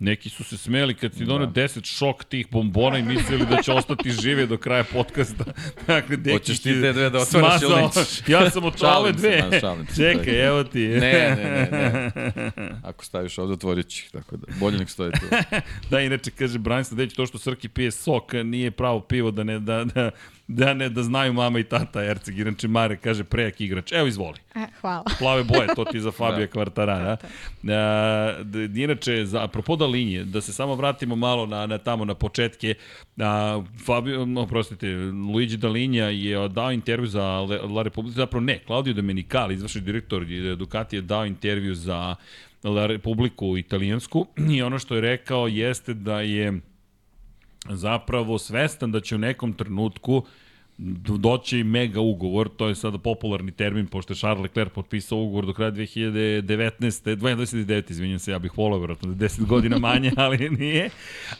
Neki 0.00 0.28
su 0.28 0.44
se 0.44 0.58
smeli 0.58 0.94
kad 0.94 1.14
si 1.14 1.24
donio 1.24 1.46
10 1.46 1.84
šok 1.84 2.24
tih 2.24 2.46
bombona 2.50 2.98
i 2.98 3.02
mislili 3.02 3.46
da 3.46 3.62
će 3.62 3.72
ostati 3.72 4.10
žive 4.10 4.46
do 4.46 4.56
kraja 4.56 4.84
podcasta. 4.84 5.44
dakle, 5.86 6.16
Deki 6.16 6.32
Hoćeš 6.32 6.60
ti 6.60 6.80
te 6.80 6.92
dve 6.92 7.10
da 7.10 7.18
otvaraš 7.18 7.62
ili 7.62 7.74
nećeš? 7.74 8.28
Ja 8.28 8.50
sam 8.50 8.64
otvorio 8.64 8.98
ove 8.98 9.12
Šalim 9.12 9.18
se, 9.18 9.48
dve. 9.48 9.60
se, 9.60 9.96
Čekaj, 9.96 10.46
evo 10.46 10.64
ti. 10.64 10.88
Ne, 10.88 10.98
ne, 10.98 11.68
ne, 11.70 12.52
ne. 12.56 12.70
Ako 12.82 13.04
staviš 13.04 13.38
ovde, 13.38 13.52
otvorit 13.52 13.88
ću 13.88 14.12
tako 14.12 14.36
da. 14.36 14.46
Bolje 14.60 14.78
nek 14.78 14.90
stoji 14.90 15.12
tu. 15.12 15.26
Da, 15.90 16.00
inače, 16.00 16.30
kaže 16.30 16.58
Brian 16.58 16.84
Sladeć, 16.84 17.14
to 17.14 17.26
što 17.26 17.38
Srki 17.38 17.68
pije 17.68 17.90
sok 17.90 18.32
nije 18.44 18.70
pravo 18.70 19.00
pivo 19.00 19.30
da 19.30 19.44
ne, 19.44 19.58
da, 19.58 19.84
da, 19.84 20.10
da 20.50 20.74
ne 20.74 20.88
da 20.88 21.02
znaju 21.02 21.32
mama 21.32 21.58
i 21.58 21.64
tata 21.64 22.04
Erceg. 22.04 22.38
Inače, 22.38 22.68
Mare 22.68 22.96
kaže 22.96 23.24
prejak 23.24 23.60
igrač. 23.60 23.92
Evo, 23.92 24.06
izvoli. 24.06 24.38
E, 24.54 24.66
hvala. 24.80 25.04
plave 25.18 25.44
boje, 25.44 25.68
to 25.76 25.84
ti 25.84 26.00
za 26.00 26.10
Fabija 26.10 26.46
Da. 26.46 26.52
Kvartarara. 26.52 27.16
Da. 27.62 28.36
D- 28.44 28.82
inače, 28.82 29.24
za, 29.24 29.44
apropo 29.44 29.76
da 29.76 29.86
linije, 29.86 30.24
da 30.24 30.40
se 30.40 30.52
samo 30.52 30.74
vratimo 30.74 31.16
malo 31.16 31.46
na, 31.46 31.66
na 31.66 31.78
tamo 31.78 32.04
na 32.04 32.14
početke, 32.14 32.74
a, 33.18 33.62
Fabio, 33.86 34.26
no, 34.26 34.46
prostite, 34.46 34.86
Luigi 35.34 35.56
Dalinja 35.56 36.04
je 36.04 36.48
dao 36.48 36.72
intervju 36.72 37.06
za 37.06 37.24
La, 37.70 37.82
Republika, 37.82 38.16
zapravo 38.16 38.44
ne, 38.44 38.58
Claudio 38.66 38.94
Domenicali, 38.94 39.54
izvršni 39.54 39.80
direktor 39.80 40.24
Ducati 40.56 40.96
je 40.96 41.02
dao 41.02 41.26
intervju 41.26 41.74
za 41.74 42.16
La 42.64 42.86
Republiku 42.86 43.56
italijansku 43.58 44.26
i 44.50 44.62
ono 44.62 44.78
što 44.78 44.94
je 44.94 45.00
rekao 45.00 45.48
jeste 45.48 45.94
da 45.94 46.20
je 46.20 46.60
zapravo 47.68 48.38
svestan 48.38 48.92
da 48.92 49.00
će 49.00 49.14
u 49.14 49.18
nekom 49.18 49.52
trenutku 49.52 50.22
doći 51.18 51.64
mega 51.64 52.00
ugovor, 52.00 52.48
to 52.56 52.68
je 52.68 52.74
sada 52.74 52.98
popularni 52.98 53.52
termin, 53.52 53.86
pošto 53.86 54.12
je 54.12 54.16
Charles 54.16 54.42
Leclerc 54.42 54.72
potpisao 54.72 55.18
ugovor 55.18 55.46
do 55.46 55.52
kraja 55.52 55.70
2019. 55.72 57.16
2029. 57.16 57.90
izvinjam 57.90 58.18
se, 58.18 58.30
ja 58.30 58.38
bih 58.38 58.58
volao 58.58 58.78
vjerojatno 58.78 59.14
da 59.14 59.26
10 59.26 59.46
godina 59.52 59.78
manje, 59.78 60.12
ali 60.16 60.50
nije. 60.50 60.90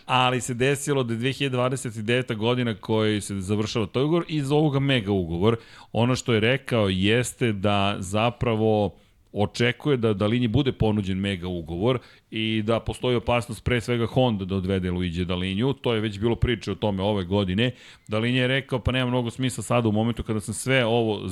Ali 0.07 0.41
se 0.41 0.55
desilo 0.55 1.03
da 1.03 1.15
je 1.15 1.21
2029. 1.21 2.37
godina 2.37 2.75
koji 2.75 3.21
se 3.21 3.41
završava 3.41 3.87
taj 3.87 4.03
ugovor 4.03 4.25
i 4.29 4.43
za 4.43 4.55
ovoga 4.55 4.79
mega 4.81 5.13
ugovor. 5.13 5.57
Ono 5.93 6.17
što 6.17 6.33
je 6.33 6.41
rekao 6.41 6.89
jeste 6.89 7.53
da 7.53 7.97
zapravo 7.99 8.95
očekuje 9.33 9.97
da 9.97 10.13
Dalini 10.15 10.49
bude 10.49 10.73
ponuđen 10.73 11.19
mega 11.19 11.49
ugovor 11.49 11.99
i 12.31 12.63
da 12.63 12.81
postoji 12.81 13.17
opasnost 13.17 13.65
pre 13.65 13.81
svega 13.81 14.07
Honda 14.07 14.45
da 14.45 14.57
odvede 14.57 14.91
Luigi 14.91 15.25
Dalinju. 15.25 15.73
To 15.73 15.95
je 15.95 16.01
već 16.01 16.19
bilo 16.19 16.37
priče 16.37 16.73
o 16.73 16.75
tome 16.75 17.03
ove 17.03 17.25
godine. 17.25 17.71
Dalin 18.09 18.35
je 18.35 18.47
rekao 18.47 18.79
pa 18.79 18.93
nema 18.93 19.11
mnogo 19.11 19.31
smisla 19.31 19.63
sada 19.63 19.89
u 19.89 19.93
momentu 19.93 20.23
kada 20.23 20.41
sam 20.41 20.55
sve 20.55 20.85
ovo 20.85 21.29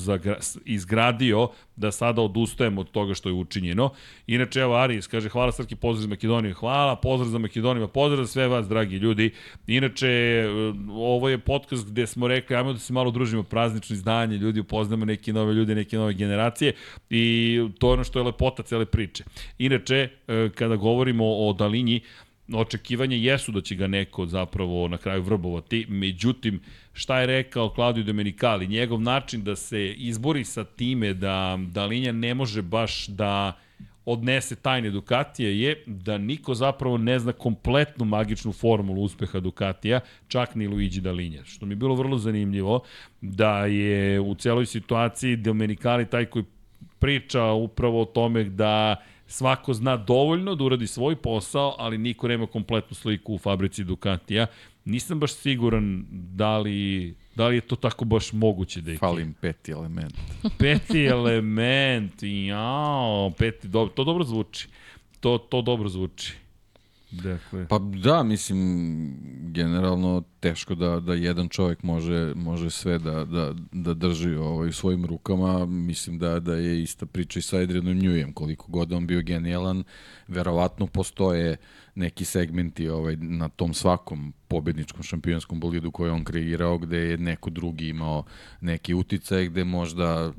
izgradio 0.64 1.48
da 1.76 1.92
sada 1.92 2.22
odustajem 2.22 2.78
od 2.78 2.90
toga 2.90 3.14
što 3.14 3.28
je 3.28 3.32
učinjeno. 3.32 3.90
Inače, 4.26 4.60
evo 4.60 4.74
Aris 4.74 5.06
kaže 5.06 5.28
hvala 5.28 5.52
Srki, 5.52 5.76
pozdrav 5.76 6.02
za 6.02 6.08
Makedoniju. 6.08 6.54
Hvala, 6.54 6.96
pozdrav 6.96 7.30
za 7.30 7.38
Makedoniju, 7.38 7.88
pozdrav 7.88 8.24
za 8.24 8.32
sve 8.32 8.48
vas, 8.48 8.68
dragi 8.68 8.96
ljudi. 8.96 9.30
Inače, 9.66 10.44
ovo 10.90 11.28
je 11.28 11.38
podcast 11.38 11.86
gde 11.90 12.06
smo 12.06 12.28
rekli, 12.28 12.56
ajmo 12.56 12.72
da 12.72 12.78
se 12.78 12.92
malo 12.92 13.10
družimo 13.10 13.42
praznično 13.42 13.94
izdanje, 13.94 14.36
ljudi 14.36 14.60
upoznamo 14.60 15.04
neke 15.04 15.32
nove 15.32 15.54
ljude, 15.54 15.74
neke 15.74 15.96
nove 15.96 16.14
generacije 16.14 16.72
i 17.10 17.60
to 17.78 17.88
je 17.88 17.92
ono 17.92 18.04
što 18.04 18.18
je 18.18 18.22
lepota 18.22 18.62
cele 18.62 18.86
priče. 18.86 19.24
Inače, 19.58 20.08
e, 20.28 20.50
kada 20.54 20.76
govorimo 20.88 21.24
o 21.24 21.52
Dalinji, 21.52 22.00
očekivanje 22.54 23.18
jesu 23.18 23.52
da 23.52 23.60
će 23.60 23.74
ga 23.74 23.86
neko 23.86 24.26
zapravo 24.26 24.88
na 24.88 24.98
kraju 24.98 25.22
vrbovati, 25.22 25.86
međutim, 25.88 26.60
šta 26.92 27.20
je 27.20 27.26
rekao 27.26 27.72
Claudio 27.74 28.04
Domenicali, 28.04 28.66
njegov 28.66 29.00
način 29.00 29.44
da 29.44 29.56
se 29.56 29.92
izbori 29.92 30.44
sa 30.44 30.64
time 30.64 31.14
da 31.14 31.58
Dalinja 31.72 32.12
ne 32.12 32.34
može 32.34 32.62
baš 32.62 33.06
da 33.06 33.58
odnese 34.04 34.56
tajne 34.56 34.90
Ducatija 34.90 35.50
je 35.50 35.82
da 35.86 36.18
niko 36.18 36.54
zapravo 36.54 36.98
ne 36.98 37.18
zna 37.18 37.32
kompletnu 37.32 38.04
magičnu 38.04 38.52
formulu 38.52 39.02
uspeha 39.02 39.40
Ducatija, 39.40 40.00
čak 40.28 40.54
ni 40.54 40.68
Luigi 40.68 41.00
Dalinja. 41.00 41.44
Što 41.44 41.66
mi 41.66 41.72
je 41.72 41.76
bilo 41.76 41.94
vrlo 41.94 42.18
zanimljivo 42.18 42.80
da 43.20 43.66
je 43.66 44.20
u 44.20 44.34
celoj 44.34 44.66
situaciji 44.66 45.36
Domenicali 45.36 46.06
taj 46.06 46.24
koji 46.24 46.44
priča 46.98 47.44
upravo 47.44 48.02
o 48.02 48.04
tome 48.04 48.44
da 48.44 48.96
svako 49.28 49.74
zna 49.74 49.96
dovoljno 49.96 50.54
da 50.54 50.64
uradi 50.64 50.86
svoj 50.86 51.16
posao, 51.16 51.74
ali 51.78 51.98
niko 51.98 52.28
nema 52.28 52.46
kompletnu 52.46 52.94
sliku 52.94 53.34
u 53.34 53.38
fabrici 53.38 53.84
Ducatija. 53.84 54.46
Nisam 54.84 55.20
baš 55.20 55.32
siguran 55.32 56.04
da 56.10 56.58
li, 56.58 57.14
da 57.34 57.46
li 57.46 57.54
je 57.56 57.60
to 57.60 57.76
tako 57.76 58.04
baš 58.04 58.32
moguće 58.32 58.80
da 58.80 58.90
je. 58.90 58.98
Falim 58.98 59.34
peti 59.40 59.72
element. 59.72 60.14
peti 60.58 61.04
element, 61.04 62.14
jao, 62.22 63.32
peti, 63.38 63.68
dobro, 63.68 63.94
to 63.94 64.04
dobro 64.04 64.24
zvuči. 64.24 64.68
To, 65.20 65.38
to 65.38 65.62
dobro 65.62 65.88
zvuči. 65.88 66.34
Dakle. 67.10 67.66
Pa 67.68 67.78
da, 67.78 68.22
mislim, 68.22 68.60
generalno 69.52 70.22
teško 70.40 70.74
da, 70.74 71.00
da 71.00 71.14
jedan 71.14 71.48
čovjek 71.48 71.82
može, 71.82 72.32
može 72.34 72.70
sve 72.70 72.98
da, 72.98 73.24
da, 73.24 73.54
da 73.72 73.94
drži 73.94 74.34
ovaj, 74.34 74.68
u 74.68 74.72
svojim 74.72 75.04
rukama. 75.04 75.66
Mislim 75.66 76.18
da, 76.18 76.40
da 76.40 76.54
je 76.54 76.82
ista 76.82 77.06
priča 77.06 77.38
i 77.38 77.42
sa 77.42 77.56
Adrianom 77.56 77.94
Njujem. 77.94 78.32
Koliko 78.32 78.66
god 78.68 78.92
on 78.92 79.06
bio 79.06 79.22
genijalan, 79.22 79.84
verovatno 80.28 80.86
postoje 80.86 81.56
neki 81.94 82.24
segmenti 82.24 82.88
ovaj, 82.88 83.16
na 83.16 83.48
tom 83.48 83.74
svakom 83.74 84.32
pobedničkom 84.48 85.02
šampionskom 85.02 85.60
bolidu 85.60 85.90
koji 85.90 86.10
on 86.10 86.24
kreirao, 86.24 86.78
gde 86.78 86.98
je 86.98 87.18
neko 87.18 87.50
drugi 87.50 87.88
imao 87.88 88.24
neki 88.60 88.94
uticaj, 88.94 89.46
gde 89.46 89.64
možda 89.64 90.32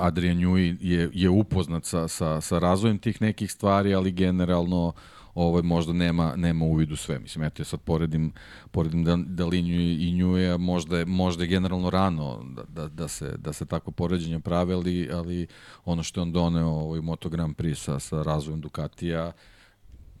Adrian 0.00 0.36
Njuj 0.36 0.76
je, 0.80 1.10
je 1.12 1.28
upoznat 1.28 1.84
sa, 1.84 2.08
sa, 2.08 2.40
sa 2.40 2.58
razvojem 2.58 2.98
tih 2.98 3.22
nekih 3.22 3.52
stvari, 3.52 3.94
ali 3.94 4.12
generalno 4.12 4.92
ovaj, 5.34 5.62
možda 5.62 5.92
nema, 5.92 6.36
nema 6.36 6.64
uvid 6.64 6.92
u 6.92 6.96
sve. 6.96 7.18
Mislim, 7.18 7.44
eto 7.44 7.62
ja 7.62 7.64
sad 7.64 7.80
poredim, 7.80 8.32
poredim 8.70 9.04
da, 9.04 9.16
Dalinju 9.16 9.80
i 9.80 10.12
Njuje, 10.12 10.58
možda 10.58 10.98
je, 10.98 11.04
možda 11.04 11.44
je 11.44 11.48
generalno 11.48 11.90
rano 11.90 12.44
da, 12.56 12.62
da, 12.68 12.88
da, 12.88 13.08
se, 13.08 13.34
da 13.38 13.52
se 13.52 13.66
tako 13.66 13.90
poređenja 13.90 14.40
prave, 14.40 14.74
ali, 14.74 15.10
ali 15.12 15.46
ono 15.84 16.02
što 16.02 16.20
je 16.20 16.22
on 16.22 16.32
doneo 16.32 16.68
ovaj 16.68 17.00
Moto 17.00 17.28
Grand 17.28 17.56
Prix 17.56 17.74
sa, 17.74 17.98
sa 17.98 18.22
razvojem 18.22 18.60
Ducatija, 18.60 19.32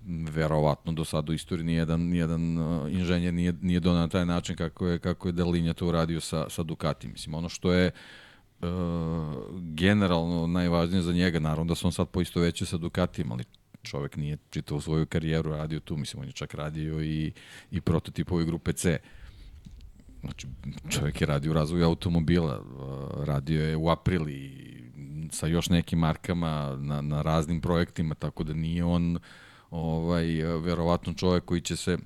verovatno 0.06 0.92
do 0.92 1.04
sada 1.04 1.32
u 1.32 1.34
istoriji 1.34 1.64
nijedan, 1.64 2.00
nijedan 2.00 2.58
uh, 2.58 2.92
inženjer 2.92 3.34
nije, 3.34 3.52
nije 3.60 3.80
donao 3.80 4.00
na 4.00 4.08
taj 4.08 4.26
način 4.26 4.56
kako 4.56 4.86
je, 4.86 4.98
kako 4.98 5.28
je 5.28 5.32
Dalinja 5.32 5.72
to 5.72 5.86
uradio 5.86 6.20
sa, 6.20 6.46
sa 6.50 6.62
Ducati. 6.62 7.08
Mislim, 7.08 7.34
ono 7.34 7.48
što 7.48 7.72
je 7.72 7.90
uh, 8.60 8.68
generalno 9.60 10.46
najvažnije 10.46 11.02
za 11.02 11.12
njega, 11.12 11.38
naravno 11.38 11.64
da 11.64 11.74
se 11.74 11.86
on 11.86 11.92
sad 11.92 12.08
poisto 12.08 12.40
veće 12.40 12.66
sa 12.66 12.76
Ducatijem, 12.76 13.32
ali 13.32 13.44
čovek 13.82 14.16
nije 14.16 14.38
čitao 14.50 14.80
svoju 14.80 15.06
karijeru 15.06 15.50
radio 15.50 15.80
tu, 15.80 15.96
mislim, 15.96 16.20
on 16.20 16.28
je 16.28 16.32
čak 16.32 16.54
radio 16.54 17.02
i, 17.02 17.32
i 17.70 17.80
prototipovi 17.80 18.44
grupe 18.44 18.72
C. 18.72 18.98
Znači, 20.20 20.46
čovek 20.90 21.20
je 21.20 21.26
radio 21.26 21.50
u 21.50 21.54
razvoju 21.54 21.84
automobila, 21.84 22.60
uh, 22.60 23.24
radio 23.24 23.64
je 23.64 23.76
u 23.76 23.88
Aprili 23.88 24.72
sa 25.30 25.46
još 25.46 25.68
nekim 25.68 25.98
markama 25.98 26.76
na, 26.80 27.00
na 27.00 27.22
raznim 27.22 27.60
projektima, 27.60 28.14
tako 28.14 28.44
da 28.44 28.54
nije 28.54 28.84
on 28.84 29.18
ovaj, 29.70 30.26
verovatno 30.42 31.14
čovek 31.14 31.44
koji 31.44 31.60
će 31.60 31.76
se 31.76 31.98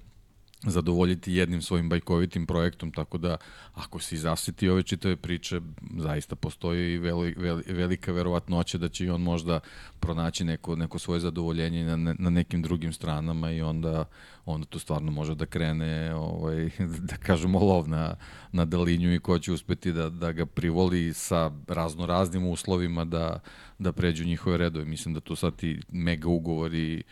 zadovoljiti 0.71 1.33
jednim 1.33 1.63
svojim 1.63 1.89
bajkovitim 1.89 2.47
projektom, 2.47 2.93
tako 2.93 3.19
da 3.19 3.37
ako 3.75 3.99
se 3.99 4.17
zasiti 4.17 4.69
ove 4.69 4.83
čitave 4.83 5.17
priče, 5.17 5.61
zaista 5.99 6.37
postoji 6.37 6.93
i 6.93 6.99
veli, 6.99 7.35
veli, 7.39 7.63
velika 7.67 8.13
verovatnoća 8.13 8.79
da 8.79 8.89
će 8.89 9.05
i 9.05 9.11
on 9.11 9.21
možda 9.21 9.61
pronaći 10.01 10.45
neko, 10.45 10.77
neko 10.77 10.99
svoje 10.99 11.21
zadovoljenje 11.21 11.85
na, 11.85 12.15
na 12.19 12.31
nekim 12.31 12.63
drugim 12.63 12.93
stranama 12.93 13.51
i 13.51 13.63
onda, 13.63 14.05
onda 14.45 14.67
tu 14.67 14.79
stvarno 14.79 15.13
može 15.13 15.35
da 15.35 15.47
krene, 15.47 16.15
ovaj, 16.15 16.71
da 17.11 17.17
kažemo, 17.17 17.59
lov 17.59 17.89
na, 17.89 18.15
na 18.53 18.65
dalinju 18.65 19.15
i 19.15 19.21
ko 19.21 19.39
će 19.39 19.53
uspeti 19.53 19.93
da, 19.93 20.11
da 20.11 20.33
ga 20.33 20.47
privoli 20.47 21.13
sa 21.15 21.51
razno 21.69 22.07
raznim 22.07 22.47
uslovima 22.47 23.05
da, 23.05 23.41
da 23.79 23.93
pređu 23.93 24.25
njihove 24.25 24.57
redove. 24.57 24.85
Mislim 24.85 25.15
da 25.15 25.21
tu 25.21 25.37
sad 25.37 25.57
ti 25.57 25.81
mega 25.89 26.29
ugovori 26.29 27.03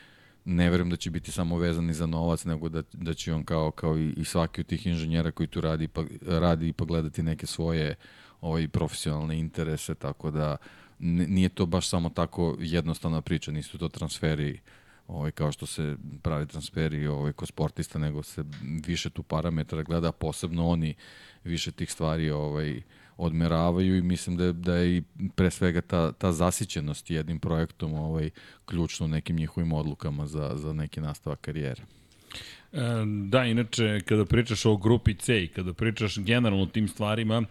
ne 0.45 0.71
verujem 0.71 0.91
da 0.91 0.97
će 0.97 1.11
biti 1.11 1.33
samo 1.33 1.59
vezani 1.59 1.95
za 1.95 2.07
novac, 2.07 2.45
nego 2.45 2.69
da, 2.69 2.83
da 2.93 3.15
će 3.15 3.35
on 3.35 3.45
kao, 3.45 3.71
kao 3.71 3.99
i, 3.99 4.12
i 4.16 4.25
svaki 4.25 4.61
od 4.61 4.66
tih 4.66 4.87
inženjera 4.87 5.31
koji 5.31 5.47
tu 5.47 5.61
radi, 5.61 5.89
pa, 5.89 6.05
radi 6.27 6.69
i 6.69 6.73
pogledati 6.73 7.23
neke 7.23 7.47
svoje 7.47 7.95
ovaj, 8.41 8.69
profesionalne 8.69 9.39
interese, 9.39 9.95
tako 9.95 10.31
da 10.31 10.57
nije 10.99 11.49
to 11.49 11.66
baš 11.66 11.89
samo 11.89 12.09
tako 12.09 12.57
jednostavna 12.61 13.21
priča, 13.21 13.53
nisu 13.53 13.79
to 13.79 13.89
transferi 13.89 14.61
ovaj, 15.09 15.31
kao 15.31 15.53
što 15.53 15.66
se 15.66 15.97
pravi 16.23 16.47
transferi 16.47 17.07
ovaj, 17.07 17.33
kod 17.33 17.49
sportista, 17.49 17.99
nego 17.99 18.23
se 18.23 18.45
više 18.87 19.11
tu 19.11 19.23
parametra 19.23 19.83
gleda, 19.83 20.12
posebno 20.12 20.69
oni 20.69 20.95
više 21.45 21.73
tih 21.73 21.93
stvari 21.93 22.31
ovaj, 22.31 22.83
odmeravaju 23.16 23.97
i 23.97 24.03
mislim 24.03 24.36
da 24.36 24.45
je, 24.45 24.53
da 24.53 24.77
je 24.77 24.97
i 24.97 25.03
pre 25.35 25.51
svega 25.51 25.81
ta, 25.81 26.12
ta 26.12 26.32
zasićenost 26.32 27.11
jednim 27.11 27.39
projektom 27.39 27.95
ovaj, 27.95 28.31
ključno 28.65 29.07
nekim 29.07 29.36
njihovim 29.36 29.73
odlukama 29.73 30.27
za, 30.27 30.53
za 30.55 30.73
neki 30.73 31.01
nastavak 31.01 31.41
karijere. 31.41 31.82
E, 32.73 32.78
da, 33.28 33.45
inače, 33.45 34.01
kada 34.05 34.24
pričaš 34.24 34.66
o 34.66 34.77
grupi 34.77 35.15
C 35.15 35.45
i 35.45 35.49
kada 35.49 35.73
pričaš 35.73 36.19
generalno 36.19 36.65
o 36.65 36.66
tim 36.66 36.89
stvarima, 36.89 37.43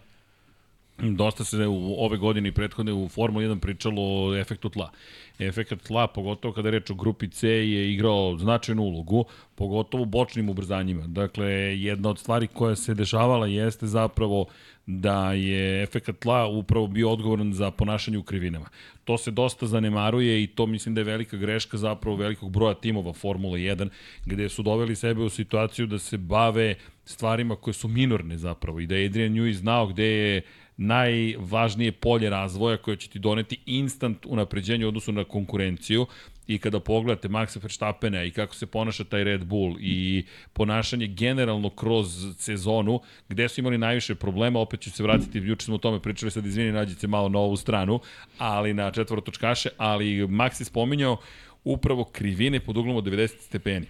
dosta 0.98 1.44
se 1.44 1.66
u 1.66 1.94
ove 1.98 2.16
godine 2.16 2.48
i 2.48 2.52
prethodne 2.52 2.92
u 2.92 3.08
Formula 3.08 3.44
1 3.44 3.58
pričalo 3.58 4.02
o 4.02 4.36
efektu 4.36 4.68
tla. 4.68 4.90
Efekt 5.38 5.82
tla, 5.86 6.06
pogotovo 6.06 6.54
kada 6.54 6.68
je 6.68 6.72
reč 6.72 6.90
o 6.90 6.94
grupi 6.94 7.28
C, 7.28 7.48
je 7.48 7.92
igrao 7.92 8.38
značajnu 8.38 8.82
ulogu, 8.82 9.24
pogotovo 9.54 10.02
u 10.02 10.06
bočnim 10.06 10.48
ubrzanjima. 10.48 11.06
Dakle, 11.06 11.46
jedna 11.80 12.10
od 12.10 12.18
stvari 12.18 12.46
koja 12.46 12.76
se 12.76 12.94
dešavala 12.94 13.46
jeste 13.46 13.86
zapravo 13.86 14.46
da 14.86 15.32
je 15.32 15.82
efekt 15.82 16.10
tla 16.18 16.46
upravo 16.46 16.86
bio 16.86 17.10
odgovoran 17.10 17.52
za 17.52 17.70
ponašanje 17.70 18.18
u 18.18 18.22
krivinama. 18.22 18.66
To 19.04 19.18
se 19.18 19.30
dosta 19.30 19.66
zanemaruje 19.66 20.42
i 20.42 20.46
to 20.46 20.66
mislim 20.66 20.94
da 20.94 21.00
je 21.00 21.04
velika 21.04 21.36
greška 21.36 21.76
zapravo 21.76 22.16
velikog 22.16 22.50
broja 22.50 22.74
timova 22.74 23.12
Formula 23.12 23.56
1, 23.56 23.88
gde 24.26 24.48
su 24.48 24.62
doveli 24.62 24.96
sebe 24.96 25.22
u 25.22 25.28
situaciju 25.28 25.86
da 25.86 25.98
se 25.98 26.18
bave 26.18 26.74
stvarima 27.04 27.56
koje 27.56 27.74
su 27.74 27.88
minorne 27.88 28.38
zapravo 28.38 28.80
i 28.80 28.86
da 28.86 28.96
je 28.96 29.06
Adrian 29.06 29.32
Newey 29.32 29.52
znao 29.52 29.86
gde 29.86 30.04
je 30.04 30.42
najvažnije 30.76 31.92
polje 31.92 32.30
razvoja 32.30 32.76
koje 32.76 32.96
će 32.96 33.08
ti 33.08 33.18
doneti 33.18 33.58
instant 33.66 34.26
unapređenje 34.26 34.84
u 34.84 34.88
odnosu 34.88 35.12
na 35.12 35.24
konkurenciju 35.24 36.06
i 36.46 36.58
kada 36.58 36.80
pogledate 36.80 37.28
Maxa 37.28 37.62
Verstappena 37.62 38.24
i 38.24 38.30
kako 38.30 38.54
se 38.54 38.66
ponaša 38.66 39.04
taj 39.04 39.24
Red 39.24 39.44
Bull 39.44 39.76
i 39.80 40.24
ponašanje 40.52 41.06
generalno 41.06 41.70
kroz 41.70 42.34
sezonu, 42.38 43.00
gde 43.28 43.48
su 43.48 43.60
imali 43.60 43.78
najviše 43.78 44.14
problema, 44.14 44.60
opet 44.60 44.80
ću 44.80 44.90
se 44.90 45.02
vratiti, 45.02 45.38
juče 45.38 45.64
smo 45.64 45.74
o 45.74 45.78
tome 45.78 46.00
pričali, 46.00 46.30
sad 46.30 46.46
izvini, 46.46 46.72
nađite 46.72 47.06
malo 47.06 47.28
na 47.28 47.38
ovu 47.38 47.56
stranu, 47.56 48.00
ali 48.38 48.74
na 48.74 48.90
četvorotočkaše, 48.90 49.68
ali 49.78 50.26
Max 50.26 50.60
je 50.60 50.64
spominjao 50.64 51.16
upravo 51.64 52.04
krivine 52.04 52.60
pod 52.60 52.76
uglom 52.76 52.96
od 52.96 53.04
90 53.04 53.40
stepeni. 53.40 53.86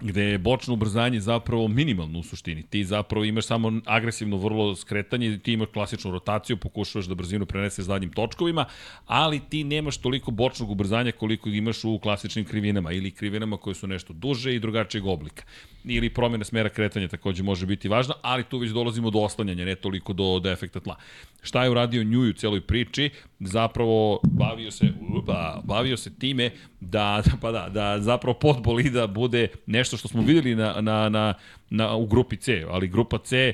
Gde 0.00 0.22
je 0.22 0.38
bočno 0.38 0.74
ubrzanje 0.74 1.20
zapravo 1.20 1.68
minimalno 1.68 2.18
u 2.18 2.22
suštini. 2.22 2.62
Ti 2.62 2.84
zapravo 2.84 3.24
imaš 3.24 3.46
samo 3.46 3.72
agresivno 3.84 4.36
vrlo 4.36 4.76
skretanje, 4.76 5.38
ti 5.38 5.52
imaš 5.52 5.68
klasičnu 5.72 6.10
rotaciju, 6.10 6.56
pokušavaš 6.56 7.06
da 7.06 7.14
brzinu 7.14 7.46
preneseš 7.46 7.84
zadnjim 7.84 8.12
točkovima, 8.12 8.64
ali 9.06 9.40
ti 9.40 9.64
nemaš 9.64 9.96
toliko 9.96 10.30
bočnog 10.30 10.70
ubrzanja 10.70 11.12
koliko 11.12 11.48
imaš 11.48 11.84
u 11.84 11.98
klasičnim 11.98 12.44
krivinama 12.44 12.92
ili 12.92 13.10
krivinama 13.10 13.56
koje 13.56 13.74
su 13.74 13.86
nešto 13.86 14.12
duže 14.12 14.54
i 14.54 14.60
drugačijeg 14.60 15.06
oblika 15.06 15.44
ili 15.84 16.10
promjena 16.10 16.44
smera 16.44 16.68
kretanja 16.68 17.08
takođe 17.08 17.42
može 17.42 17.66
biti 17.66 17.88
važna, 17.88 18.14
ali 18.22 18.44
tu 18.44 18.58
već 18.58 18.70
dolazimo 18.70 19.10
do 19.10 19.18
oslanjanja, 19.18 19.64
ne 19.64 19.74
toliko 19.74 20.12
do, 20.12 20.38
do 20.38 20.50
efekta 20.50 20.80
tla. 20.80 20.96
Šta 21.42 21.64
je 21.64 21.70
uradio 21.70 22.04
Njuj 22.04 22.30
u 22.30 22.32
celoj 22.32 22.60
priči? 22.60 23.10
Zapravo 23.46 24.20
bavio 24.22 24.70
se, 24.70 24.92
uba, 25.16 25.60
bavio 25.64 25.96
se 25.96 26.18
time 26.18 26.50
da, 26.80 27.22
pa 27.42 27.52
da, 27.52 27.68
da 27.68 28.00
zapravo 28.00 28.38
pod 28.38 28.62
bolida 28.62 29.06
bude 29.06 29.48
nešto 29.66 29.96
što 29.96 30.08
smo 30.08 30.22
videli 30.22 30.54
na, 30.54 30.74
na, 30.80 31.08
na, 31.08 31.34
na, 31.70 31.94
u 31.94 32.06
grupi 32.06 32.36
C, 32.36 32.66
ali 32.70 32.88
grupa 32.88 33.18
C 33.18 33.52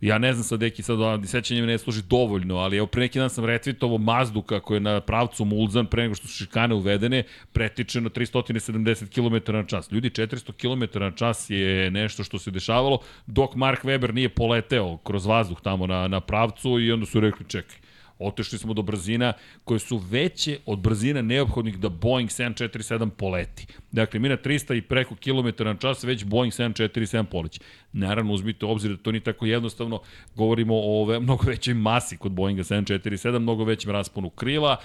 Ja 0.00 0.18
ne 0.18 0.32
znam 0.32 0.44
sad, 0.44 0.60
neki 0.60 0.82
sad, 0.82 0.98
sećanje 1.26 1.62
ne 1.62 1.78
služi 1.78 2.02
dovoljno, 2.02 2.56
ali 2.56 2.76
evo 2.76 2.86
pre 2.86 3.00
neki 3.00 3.18
dan 3.18 3.30
sam 3.30 3.44
retvitovo 3.44 3.98
Mazdu 3.98 4.42
kako 4.42 4.74
je 4.74 4.80
na 4.80 5.00
pravcu 5.00 5.44
Mulzan 5.44 5.86
pre 5.86 6.02
nego 6.02 6.14
što 6.14 6.28
su 6.28 6.34
šikane 6.34 6.74
uvedene, 6.74 7.22
pretičeno 7.52 8.08
370 8.08 9.08
km 9.14 9.52
na 9.52 9.64
čas. 9.64 9.92
Ljudi, 9.92 10.10
400 10.10 10.52
km 10.52 10.98
na 10.98 11.10
čas 11.10 11.50
je 11.50 11.90
nešto 11.90 12.24
što 12.24 12.38
se 12.38 12.50
dešavalo 12.50 12.98
dok 13.26 13.54
Mark 13.54 13.84
Weber 13.84 14.14
nije 14.14 14.28
poleteo 14.28 14.96
kroz 14.96 15.26
vazduh 15.26 15.60
tamo 15.60 15.86
na, 15.86 16.08
na 16.08 16.20
pravcu 16.20 16.80
i 16.80 16.92
onda 16.92 17.06
su 17.06 17.20
rekli 17.20 17.46
čekaj, 17.48 17.76
Otešli 18.20 18.58
smo 18.58 18.74
do 18.74 18.82
brzina 18.82 19.32
koje 19.64 19.78
su 19.78 19.96
veće 20.10 20.58
od 20.66 20.78
brzina 20.78 21.22
neophodnih 21.22 21.78
da 21.78 21.88
Boeing 21.88 22.30
747 22.30 23.10
poleti. 23.10 23.66
Dakle, 23.92 24.20
mi 24.20 24.28
na 24.28 24.36
300 24.36 24.76
i 24.76 24.82
preko 24.82 25.14
kilometara 25.14 25.72
na 25.72 25.78
čas 25.78 26.04
već 26.04 26.24
Boeing 26.24 26.52
747 26.52 27.24
poleće. 27.24 27.60
Naravno, 27.92 28.32
uzmite 28.32 28.66
obzir 28.66 28.90
da 28.90 28.96
to 28.96 29.12
nije 29.12 29.20
tako 29.20 29.46
jednostavno. 29.46 30.00
Govorimo 30.34 30.74
o 30.74 31.02
ove, 31.02 31.20
mnogo 31.20 31.44
većoj 31.46 31.74
masi 31.74 32.16
kod 32.16 32.32
Boeinga 32.32 32.62
747, 32.62 33.38
mnogo 33.38 33.64
većem 33.64 33.90
rasponu 33.90 34.30
krila, 34.30 34.76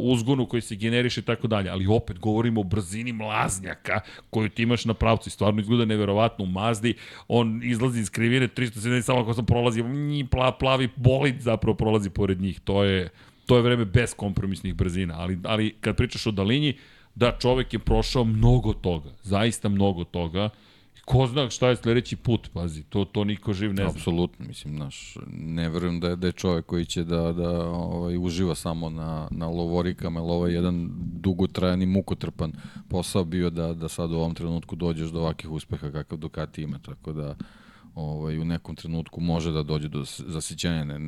uzgonu 0.00 0.46
koji 0.46 0.60
se 0.60 0.76
generiše 0.76 1.20
i 1.20 1.24
tako 1.24 1.46
dalje. 1.46 1.70
Ali 1.70 1.86
opet 1.86 2.18
govorimo 2.18 2.60
o 2.60 2.64
brzini 2.64 3.12
mlaznjaka 3.12 4.00
koju 4.30 4.48
ti 4.48 4.62
imaš 4.62 4.84
na 4.84 4.94
pravcu 4.94 5.28
i 5.28 5.30
stvarno 5.30 5.60
izgleda 5.60 5.84
neverovatno 5.84 6.44
u 6.44 6.48
Mazdi. 6.48 6.94
On 7.28 7.60
izlazi 7.64 8.00
iz 8.00 8.10
krivine 8.10 8.48
370, 8.48 9.02
samo 9.02 9.20
ako 9.20 9.34
sam 9.34 9.46
prolazi, 9.46 9.84
plavi 10.58 10.88
bolid 10.96 11.40
zapravo 11.40 11.76
prolazi 11.76 12.10
pored 12.10 12.40
njih. 12.40 12.60
To 12.68 12.84
je, 12.84 13.08
to 13.46 13.56
je 13.56 13.62
vreme 13.62 13.84
bez 13.84 14.14
kompromisnih 14.14 14.74
brzina. 14.74 15.14
Ali, 15.16 15.38
ali 15.44 15.74
kad 15.80 15.96
pričaš 15.96 16.26
o 16.26 16.30
dalinji, 16.30 16.76
da 17.14 17.32
čovek 17.40 17.72
je 17.72 17.78
prošao 17.78 18.24
mnogo 18.24 18.72
toga, 18.72 19.10
zaista 19.22 19.68
mnogo 19.68 20.04
toga 20.04 20.50
ko 21.08 21.26
zna 21.26 21.50
šta 21.50 21.68
je 21.68 21.76
sledeći 21.76 22.16
put, 22.16 22.50
pazi, 22.52 22.82
to, 22.82 23.04
to 23.04 23.24
niko 23.24 23.52
živ 23.52 23.72
ne 23.74 23.82
zna. 23.82 23.90
Apsolutno, 23.90 24.46
mislim, 24.46 24.76
naš, 24.76 25.16
ne 25.32 25.68
verujem 25.68 26.00
da 26.00 26.08
je, 26.08 26.16
da 26.16 26.26
je 26.26 26.32
čovek 26.32 26.66
koji 26.66 26.84
će 26.84 27.04
da, 27.04 27.32
da 27.32 27.68
ovaj, 27.70 28.16
uživa 28.16 28.54
samo 28.54 28.90
na, 28.90 29.28
na 29.30 29.48
lovorikama, 29.48 30.20
jer 30.20 30.30
ovo 30.30 30.46
je 30.46 30.54
jedan 30.54 30.90
dugotrajan 30.98 31.82
i 31.82 31.86
mukotrpan 31.86 32.52
posao 32.88 33.24
bio 33.24 33.50
da, 33.50 33.72
da 33.74 33.88
sad 33.88 34.12
u 34.12 34.16
ovom 34.16 34.34
trenutku 34.34 34.76
dođeš 34.76 35.10
do 35.10 35.20
ovakih 35.20 35.50
uspeha 35.50 35.90
kakav 35.90 36.18
Ducati 36.18 36.62
ima, 36.62 36.78
tako 36.78 37.12
da 37.12 37.36
ovaj, 37.98 38.38
u 38.38 38.44
nekom 38.44 38.76
trenutku 38.76 39.20
može 39.20 39.52
da 39.52 39.62
dođe 39.62 39.88
do 39.88 40.04
zasićanja, 40.04 40.84
ne, 40.84 40.98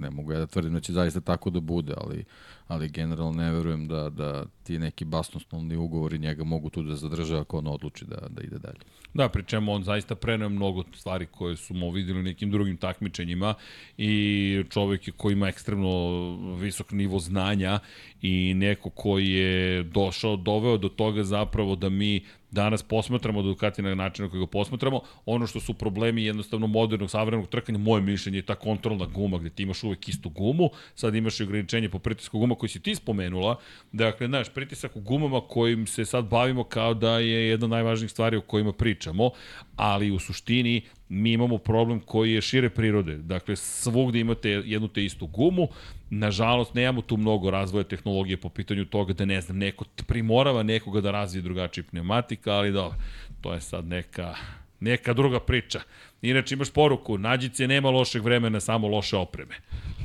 ne 0.00 0.10
mogu 0.10 0.32
ja 0.32 0.38
da 0.38 0.46
tvrdim 0.46 0.72
da 0.72 0.80
će 0.80 0.92
zaista 0.92 1.20
tako 1.20 1.50
da 1.50 1.60
bude, 1.60 1.94
ali 1.96 2.24
ali 2.68 2.88
generalno 2.88 3.32
ne 3.32 3.52
verujem 3.52 3.88
da, 3.88 4.10
da 4.10 4.44
ti 4.62 4.78
neki 4.78 5.04
basnosnovni 5.04 5.76
ugovori 5.76 6.18
njega 6.18 6.44
mogu 6.44 6.70
tu 6.70 6.82
da 6.82 6.96
zadrže 6.96 7.38
ako 7.38 7.58
on 7.58 7.66
odluči 7.66 8.04
da, 8.04 8.28
da 8.28 8.42
ide 8.42 8.58
dalje. 8.58 8.80
Da, 9.18 9.28
pri 9.28 9.42
čemu 9.44 9.72
on 9.72 9.82
zaista 9.82 10.14
preneo 10.14 10.48
mnogo 10.48 10.84
stvari 10.94 11.26
koje 11.26 11.56
su 11.56 11.74
mu 11.74 11.90
videli 11.90 12.22
nekim 12.22 12.50
drugim 12.50 12.76
takmičenjima 12.76 13.54
i 13.96 14.64
čovek 14.70 15.08
je 15.08 15.12
koji 15.16 15.32
ima 15.32 15.48
ekstremno 15.48 16.36
visok 16.56 16.92
nivo 16.92 17.18
znanja 17.18 17.78
i 18.22 18.54
neko 18.54 18.90
koji 18.90 19.28
je 19.28 19.82
došao, 19.82 20.36
doveo 20.36 20.76
do 20.76 20.88
toga 20.88 21.24
zapravo 21.24 21.76
da 21.76 21.88
mi 21.88 22.22
danas 22.50 22.82
posmatramo 22.82 23.42
Ducati 23.42 23.82
na 23.82 23.94
način 23.94 24.24
na 24.24 24.30
koji 24.30 24.40
ga 24.40 24.46
posmatramo, 24.46 25.00
ono 25.26 25.46
što 25.46 25.60
su 25.60 25.74
problemi 25.74 26.24
jednostavno 26.24 26.66
modernog, 26.66 27.10
savremenog 27.10 27.48
trkanja, 27.48 27.78
moje 27.78 28.02
mišljenje 28.02 28.38
je 28.38 28.42
ta 28.42 28.54
kontrolna 28.54 29.06
guma 29.06 29.38
gde 29.38 29.50
ti 29.50 29.62
imaš 29.62 29.82
uvek 29.82 30.08
istu 30.08 30.28
gumu, 30.28 30.70
sad 30.94 31.14
imaš 31.14 31.40
i 31.40 31.42
ograničenje 31.42 31.88
po 31.88 31.98
pritisku 31.98 32.38
guma 32.38 32.54
koji 32.54 32.70
si 32.70 32.82
ti 32.82 32.94
spomenula, 32.94 33.58
dakle, 33.92 34.26
znaš, 34.26 34.48
pritisak 34.54 34.96
u 34.96 35.00
gumama 35.00 35.40
kojim 35.40 35.86
se 35.86 36.04
sad 36.04 36.24
bavimo 36.24 36.64
kao 36.64 36.94
da 36.94 37.18
je 37.18 37.48
jedna 37.48 37.64
od 37.64 37.70
najvažnijih 37.70 38.10
stvari 38.10 38.36
o 38.36 38.40
kojima 38.40 38.72
pričamo, 39.08 39.30
ali 39.76 40.10
u 40.10 40.18
suštini 40.18 40.82
mi 41.08 41.32
imamo 41.32 41.58
problem 41.58 42.00
koji 42.00 42.32
je 42.32 42.40
šire 42.40 42.70
prirode. 42.70 43.16
Dakle, 43.16 43.56
svugde 43.56 44.20
imate 44.20 44.48
jednu 44.50 44.88
te 44.88 45.04
istu 45.04 45.26
gumu, 45.26 45.68
nažalost, 46.10 46.74
nemamo 46.74 47.02
tu 47.02 47.16
mnogo 47.16 47.50
razvoja 47.50 47.84
tehnologije 47.84 48.36
po 48.36 48.48
pitanju 48.48 48.84
toga 48.84 49.12
da, 49.12 49.24
ne 49.24 49.40
znam, 49.40 49.58
neko 49.58 49.84
primorava 50.06 50.62
nekoga 50.62 51.00
da 51.00 51.10
razvije 51.10 51.42
drugačiji 51.42 51.84
pneumatika, 51.84 52.52
ali 52.52 52.72
dobro, 52.72 52.98
to 53.40 53.54
je 53.54 53.60
sad 53.60 53.86
neka, 53.86 54.34
neka 54.80 55.14
druga 55.14 55.40
priča. 55.40 55.80
Inače 56.22 56.54
imaš 56.54 56.70
poruku, 56.70 57.18
nađice 57.18 57.66
nema 57.66 57.90
lošeg 57.90 58.22
vremena, 58.24 58.60
samo 58.60 58.88
loše 58.88 59.16
opreme. 59.16 59.54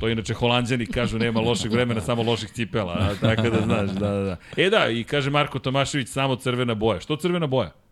To 0.00 0.08
inače 0.08 0.34
holanđani 0.34 0.86
kažu 0.86 1.18
nema 1.18 1.40
lošeg 1.40 1.72
vremena, 1.72 2.00
samo 2.00 2.22
loših 2.22 2.50
cipela, 2.50 3.14
tako 3.20 3.50
da 3.50 3.60
znaš, 3.62 3.90
da, 3.90 4.10
da, 4.10 4.22
da. 4.22 4.36
E 4.56 4.70
da, 4.70 4.88
i 4.88 5.04
kaže 5.04 5.30
Marko 5.30 5.58
Tomašević, 5.58 6.08
samo 6.08 6.36
crvena 6.36 6.74
boja. 6.74 7.00
Što 7.00 7.16
crvena 7.16 7.46
boja? 7.46 7.83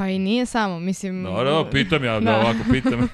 Pa 0.00 0.08
i 0.08 0.18
nije 0.18 0.46
samo, 0.46 0.80
mislim... 0.80 1.22
No, 1.22 1.44
no, 1.44 1.70
pitam 1.70 2.04
ja, 2.04 2.20
da, 2.20 2.36
ovako 2.36 2.58
pitam. 2.72 3.08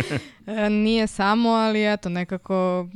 E, 0.64 0.70
nije 0.70 1.06
samo, 1.06 1.48
ali 1.48 1.92
eto, 1.92 2.08
nekako 2.08 2.88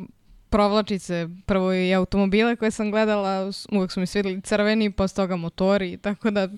provlačice, 0.50 1.28
prvo 1.46 1.74
i 1.74 1.94
automobile 1.94 2.56
koje 2.56 2.70
sam 2.70 2.90
gledala, 2.90 3.50
uvek 3.72 3.92
su 3.92 4.00
mi 4.00 4.06
svideli 4.06 4.40
crveni, 4.40 4.90
posle 4.90 5.16
toga 5.16 5.36
motori, 5.36 5.96
tako 5.96 6.30
da 6.30 6.48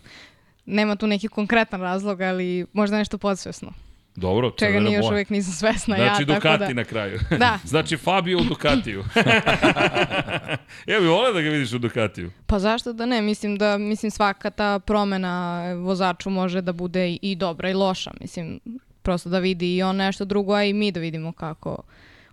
nema 0.67 0.97
tu 0.97 1.07
neki 1.07 1.29
konkretan 1.29 1.81
razlog, 1.81 2.21
ali 2.21 2.67
možda 2.73 2.99
nešto 2.99 3.19
podsvesno. 3.19 3.73
Dobro, 4.17 4.51
Čega 4.59 4.81
ni 4.81 4.93
još 4.93 5.07
uvijek 5.11 5.31
nisam 5.31 5.53
svesna 5.53 5.97
znači, 5.97 6.03
ja. 6.03 6.15
Znači 6.15 6.25
Ducati 6.25 6.75
da... 6.75 6.75
na 6.75 6.85
kraju. 6.85 7.21
Da. 7.39 7.59
znači 7.65 7.97
Fabio 7.97 8.39
u 8.39 8.45
Ducatiju. 8.45 9.05
ja 10.91 11.01
bih 11.01 11.09
volio 11.09 11.33
da 11.33 11.41
ga 11.41 11.51
vidiš 11.51 11.73
u 11.73 11.79
Ducatiju. 11.79 12.31
Pa 12.47 12.59
zašto 12.59 12.93
da 12.93 13.07
ne? 13.07 13.23
Mislim 13.23 13.57
da 13.57 13.79
mislim 13.79 14.11
svaka 14.11 14.51
ta 14.51 14.79
promena 14.79 15.63
vozaču 15.75 16.31
može 16.31 16.61
da 16.61 16.73
bude 16.73 17.11
i, 17.11 17.19
i 17.23 17.37
dobra 17.37 17.71
i 17.71 17.75
loša. 17.75 18.11
Mislim, 18.21 18.61
prosto 19.03 19.29
da 19.29 19.39
vidi 19.39 19.77
i 19.77 19.83
on 19.83 19.97
nešto 19.97 20.25
drugo, 20.25 20.55
a 20.55 20.65
i 20.65 20.73
mi 20.73 20.93
da 20.93 21.01
vidimo 21.01 21.33
kako 21.33 21.83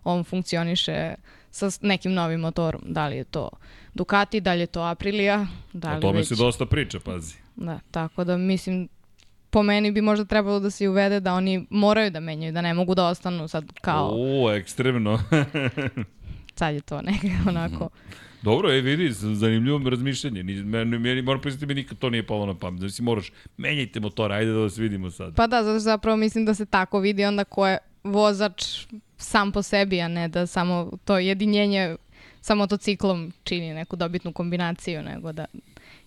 on 0.04 0.24
funkcioniše 0.24 1.14
sa 1.52 1.70
nekim 1.82 2.14
novim 2.14 2.40
motorom. 2.40 2.82
Da 2.86 3.08
li 3.08 3.16
je 3.16 3.24
to 3.24 3.50
Ducati, 3.94 4.42
da 4.42 4.54
li 4.54 4.60
je 4.60 4.68
to 4.68 4.82
Aprilia. 4.82 5.48
Da 5.74 5.92
li 5.92 5.98
o 5.98 6.02
tome 6.02 6.18
već... 6.18 6.28
se 6.28 6.36
dosta 6.36 6.66
priča, 6.66 7.00
pazi. 7.00 7.36
Da, 7.56 7.80
tako 7.92 8.24
da 8.24 8.38
mislim 8.38 8.90
po 9.54 9.64
meni 9.64 9.92
bi 9.92 10.02
možda 10.02 10.26
trebalo 10.26 10.60
da 10.60 10.70
se 10.70 10.90
uvede 10.90 11.20
da 11.20 11.34
oni 11.34 11.66
moraju 11.70 12.12
da 12.12 12.20
menjaju, 12.20 12.54
da 12.54 12.62
ne 12.62 12.74
mogu 12.74 12.96
da 12.96 13.06
ostanu 13.06 13.48
sad 13.48 13.72
kao... 13.82 14.10
O, 14.14 14.52
ekstremno. 14.52 15.20
sad 16.60 16.76
je 16.76 16.82
to 16.82 17.02
neka 17.02 17.50
onako... 17.50 17.90
Dobro, 18.42 18.74
e, 18.74 18.82
vidi, 18.82 19.12
zanimljivo 19.12 19.90
razmišljanje. 19.90 20.44
Meni, 20.44 21.00
meni, 21.00 21.22
moram 21.22 21.42
priznati, 21.42 21.66
mi 21.66 21.74
nikad 21.74 21.98
to 21.98 22.10
nije 22.10 22.28
palo 22.28 22.46
na 22.46 22.54
pamet. 22.54 22.80
Znači, 22.80 23.02
moraš, 23.02 23.32
menjajte 23.58 24.00
motor, 24.00 24.32
ajde 24.32 24.52
da 24.52 24.58
vas 24.58 24.78
vidimo 24.78 25.12
sad. 25.12 25.36
Pa 25.36 25.48
da, 25.48 25.64
zato 25.64 25.80
zapravo 25.80 26.18
mislim 26.18 26.46
da 26.46 26.54
se 26.54 26.66
tako 26.66 27.00
vidi 27.00 27.26
onda 27.26 27.44
ko 27.44 27.68
je 27.68 27.78
vozač 28.04 28.86
sam 29.18 29.52
po 29.52 29.62
sebi, 29.62 30.02
a 30.02 30.08
ne 30.08 30.28
da 30.28 30.48
samo 30.48 30.92
to 31.06 31.18
jedinjenje 31.18 31.96
sa 32.42 32.56
motociklom 32.56 33.32
čini 33.44 33.74
neku 33.74 33.96
dobitnu 33.96 34.34
kombinaciju, 34.34 35.04
nego 35.04 35.32
da 35.32 35.46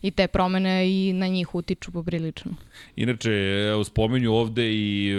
i 0.07 0.11
te 0.11 0.27
promene 0.27 0.91
i 0.91 1.13
na 1.13 1.29
njih 1.29 1.55
utiču 1.55 1.93
poprilično. 1.93 2.53
Inače, 2.97 3.31
evo, 3.71 3.85
spomenju 3.85 4.33
ovde 4.33 4.73
i 4.73 5.13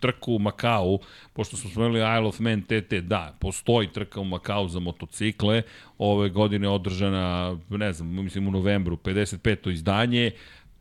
trku 0.00 0.34
u 0.34 0.38
Makau, 0.38 0.98
pošto 1.32 1.56
smo 1.56 1.70
spomenuli 1.70 2.00
Isle 2.00 2.28
of 2.28 2.40
Man 2.40 2.62
TT, 2.62 2.92
da, 3.02 3.36
postoji 3.40 3.88
trka 3.92 4.20
u 4.20 4.24
Makau 4.24 4.68
za 4.68 4.80
motocikle, 4.80 5.62
ove 5.98 6.28
godine 6.28 6.68
održana, 6.68 7.56
ne 7.70 7.92
znam, 7.92 8.24
mislim 8.24 8.48
u 8.48 8.50
novembru, 8.50 8.96
55. 8.96 9.72
izdanje, 9.72 10.30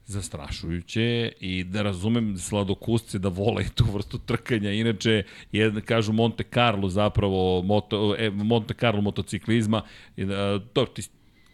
zastrašujuće 0.06 1.32
i 1.40 1.64
da 1.64 1.82
razumem 1.82 2.38
sladokusce 2.38 3.20
da 3.20 3.30
vole 3.30 3.64
tu 3.76 3.86
vrstu 3.94 4.18
trkanja. 4.18 4.72
Inače, 4.72 5.24
je, 5.52 5.82
kažu 5.86 6.14
Monte 6.14 6.44
Carlo 6.54 6.90
zapravo, 6.90 7.62
moto, 7.62 8.16
e, 8.18 8.30
Monte 8.30 8.74
Carlo 8.74 9.02
motociklizma, 9.02 9.82
to, 10.74 10.86
ti 10.86 11.02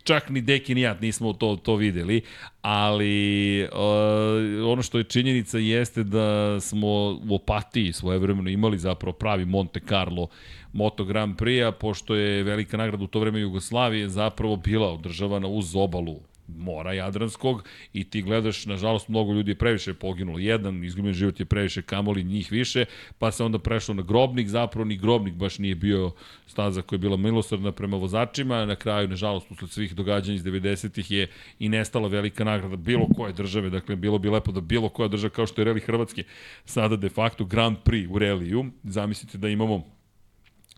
čak 0.04 0.30
ni 0.30 0.42
Deki 0.42 0.76
ni 0.76 0.82
ja 0.82 0.98
nismo 1.02 1.34
to, 1.34 1.56
to 1.56 1.76
videli, 1.76 2.22
ali 2.62 3.64
uh, 3.64 4.72
ono 4.72 4.82
što 4.82 4.98
je 4.98 5.04
činjenica 5.04 5.58
jeste 5.58 6.04
da 6.04 6.60
smo 6.60 6.88
u 7.30 7.36
Opatiji 7.36 7.94
svojevremeno 7.94 8.50
imali 8.50 8.78
zapravo 8.78 9.14
pravi 9.14 9.46
Monte 9.46 9.80
Carlo 9.80 10.28
Moto 10.74 11.06
Grand 11.06 11.36
Prix-a, 11.38 11.72
pošto 11.72 12.16
je 12.16 12.44
velika 12.44 12.78
nagrada 12.78 13.04
u 13.04 13.08
to 13.08 13.20
vreme 13.20 13.40
Jugoslavije 13.40 14.10
zapravo 14.10 14.56
bila 14.56 14.94
održavana 14.94 15.48
uz 15.48 15.76
obalu 15.76 16.20
mora 16.48 16.94
Jadranskog 16.94 17.64
i 17.94 18.03
ti 18.03 18.22
gledaš, 18.22 18.65
nažalost, 18.65 19.10
mnogo 19.10 19.34
ljudi 19.34 19.52
je 19.52 19.56
previše 19.56 19.94
poginulo. 19.94 20.40
Jedan 20.40 20.84
izgubljen 20.84 21.14
život 21.14 21.40
je 21.40 21.45
previše, 21.45 21.82
kamoli 21.82 22.24
njih 22.24 22.52
više, 22.52 22.86
pa 23.20 23.32
se 23.32 23.44
onda 23.44 23.60
prešlo 23.60 23.94
na 23.94 24.02
grobnik, 24.02 24.48
zapravo 24.48 24.86
ni 24.86 24.98
grobnik 24.98 25.34
baš 25.34 25.60
nije 25.60 25.76
bio 25.76 26.11
staza 26.48 26.82
koja 26.82 26.98
je 26.98 27.02
bila 27.02 27.18
milosrdna 27.18 27.72
prema 27.72 27.98
vozačima, 27.98 28.65
na 28.65 28.76
kraju, 28.76 29.07
nažalost, 29.07 29.52
usled 29.52 29.70
svih 29.70 29.95
događanja 29.95 30.36
iz 30.36 30.44
90-ih 30.44 31.11
je 31.11 31.28
i 31.60 31.70
nestala 31.70 32.07
velika 32.07 32.44
nagrada 32.44 32.76
bilo 32.76 33.07
koje 33.15 33.34
države, 33.34 33.70
dakle, 33.70 33.95
bilo 33.95 34.18
bi 34.18 34.30
lepo 34.30 34.52
da 34.52 34.61
bilo 34.61 34.90
koja 34.90 35.07
država 35.07 35.30
kao 35.30 35.48
što 35.48 35.61
je 35.61 35.65
Reli 35.65 35.80
Hrvatske, 35.80 36.24
sada 36.65 36.95
de 36.95 37.10
facto 37.10 37.45
Grand 37.45 37.78
Prix 37.86 38.07
u 38.11 38.20
Reliju, 38.20 38.65
zamislite 38.84 39.38
da 39.38 39.49
imamo 39.49 40.03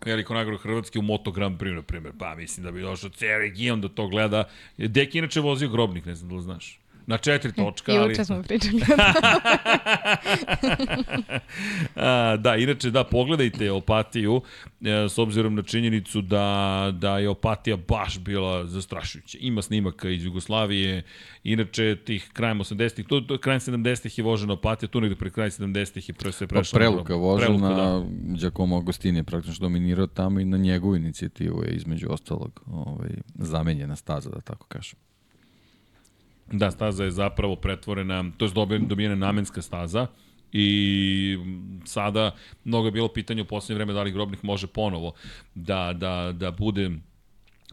veliko 0.04 0.34
nagradu 0.34 0.58
Hrvatske 0.58 0.98
u 0.98 1.02
Moto 1.02 1.30
Grand 1.30 1.58
Prix, 1.58 1.74
na 1.74 1.82
primjer. 1.82 2.12
Pa 2.18 2.34
mislim 2.34 2.64
da 2.64 2.72
bi 2.72 2.80
došao 2.80 3.10
cijel 3.10 3.38
region 3.38 3.80
da 3.80 3.88
to 3.88 4.08
gleda. 4.08 4.44
Dek 4.78 5.14
inače 5.14 5.40
vozio 5.40 5.68
grobnik, 5.68 6.04
ne 6.04 6.14
znam 6.14 6.28
da 6.28 6.34
li 6.34 6.42
znaš. 6.42 6.80
Na 7.06 7.18
četiri 7.18 7.52
točka, 7.52 7.92
I 7.92 7.98
uče 7.98 8.24
smo 8.24 8.42
pričali. 8.42 8.82
A, 11.96 12.36
da, 12.36 12.56
inače, 12.56 12.90
da, 12.90 13.04
pogledajte 13.04 13.70
Opatiju, 13.72 14.40
e, 14.80 15.08
s 15.08 15.18
obzirom 15.18 15.54
na 15.54 15.62
činjenicu 15.62 16.20
da, 16.20 16.90
da 16.94 17.18
je 17.18 17.28
Opatija 17.28 17.76
baš 17.76 18.18
bila 18.18 18.66
zastrašujuća. 18.66 19.38
Ima 19.40 19.62
snimaka 19.62 20.08
iz 20.08 20.24
Jugoslavije, 20.24 21.02
inače 21.44 21.96
tih 22.04 22.30
krajem 22.32 22.58
80-ih, 22.58 23.06
to, 23.06 23.20
to 23.20 23.38
krajem 23.38 23.60
70-ih 23.60 24.18
je 24.18 24.24
vožena 24.24 24.52
Opatija, 24.52 24.88
tu 24.88 25.00
negde 25.00 25.16
pre 25.16 25.30
krajem 25.30 25.50
70-ih 25.50 26.08
je 26.08 26.12
pre 26.12 26.32
se 26.32 26.46
Pa 26.46 26.54
prešla. 26.54 26.78
Preluka 26.78 27.14
vožen 27.14 27.46
Preluka, 27.46 27.68
na 27.68 27.74
da. 27.74 28.04
Giacomo 28.40 28.76
Agostini 28.76 29.18
je 29.18 29.24
praktično 29.24 29.64
dominirao 29.64 30.06
tamo 30.06 30.40
i 30.40 30.44
na 30.44 30.56
njegovu 30.56 30.96
inicijativu 30.96 31.62
je 31.64 31.70
između 31.70 32.06
ostalog 32.10 32.62
ovaj, 32.66 33.10
zamenjena 33.34 33.96
staza, 33.96 34.30
da 34.30 34.40
tako 34.40 34.66
kažem. 34.66 34.98
Da, 36.52 36.70
staza 36.70 37.04
je 37.04 37.10
zapravo 37.10 37.56
pretvorena, 37.56 38.24
to 38.36 38.44
je 38.44 38.78
dobijena 38.78 39.14
namenska 39.14 39.62
staza 39.62 40.06
i 40.52 41.38
sada 41.84 42.34
mnogo 42.64 42.88
je 42.88 42.92
bilo 42.92 43.08
pitanje 43.08 43.42
u 43.42 43.44
poslednje 43.44 43.74
vreme 43.74 43.92
da 43.92 44.02
li 44.02 44.12
Grobnik 44.12 44.42
može 44.42 44.66
ponovo 44.66 45.12
da, 45.54 45.92
da, 45.92 46.32
da 46.32 46.50
bude 46.50 46.90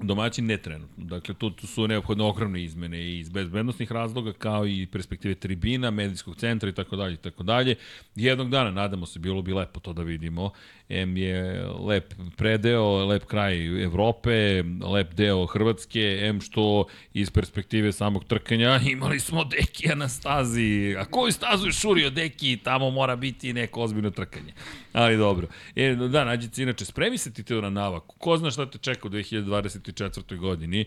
domaćin 0.02 0.45
ne 0.45 0.58
trenutno. 0.58 1.06
Dakle, 1.06 1.36
tu, 1.36 1.50
tu 1.50 1.68
su 1.68 1.88
neophodne 1.88 2.24
ogromne 2.24 2.64
izmene 2.64 3.02
i 3.02 3.20
iz 3.20 3.30
bezbednostnih 3.30 3.91
razloga, 3.91 4.34
kao 4.34 4.68
i 4.68 4.88
perspektive 4.91 5.36
tribina, 5.36 5.91
medijskog 5.91 6.36
centra 6.36 6.70
i 6.70 6.74
tako 6.74 6.95
dalje 6.95 7.14
i 7.14 7.18
tako 7.18 7.44
dalje. 7.44 7.76
Jednog 8.16 8.50
dana, 8.50 8.72
nadamo 8.72 9.06
se, 9.06 9.20
bilo 9.20 9.41
bi 9.41 9.54
lepo 9.54 9.80
to 9.80 9.94
da 9.94 10.04
vidimo. 10.04 10.52
M 10.89 11.18
je 11.18 11.65
lep 11.88 12.14
predeo, 12.38 13.05
lep 13.05 13.26
kraj 13.26 13.84
Evrope, 13.84 14.64
lep 14.93 15.14
deo 15.14 15.45
Hrvatske, 15.45 16.19
M 16.22 16.41
što 16.41 16.85
iz 17.14 17.31
perspektive 17.31 17.91
samog 17.91 18.26
trkanja 18.26 18.80
imali 18.91 19.19
smo 19.19 19.43
Dekija 19.43 19.95
na 19.95 20.10
stazi. 20.10 20.95
A 20.99 21.05
koju 21.05 21.31
stazu 21.31 21.65
je 21.65 21.72
šurio 21.72 22.10
Deki, 22.10 22.57
tamo 22.64 22.89
mora 22.89 23.15
biti 23.15 23.53
neko 23.53 23.81
ozbiljno 23.81 24.10
trkanje. 24.10 24.53
Ali 24.93 25.18
dobro. 25.18 25.47
E, 25.76 25.95
da, 25.95 26.26
nađice, 26.26 26.64
inače, 26.64 26.85
spremi 26.85 27.18
se 27.18 27.34
ti 27.34 27.43
te 27.43 27.53
na 27.53 27.69
navaku. 27.69 28.15
Ko 28.18 28.38
zna 28.38 28.51
šta 28.51 28.65
te 28.65 28.77
čeka 28.77 29.07
u 29.07 29.11
2024. 29.11 30.38
godini 30.38 30.85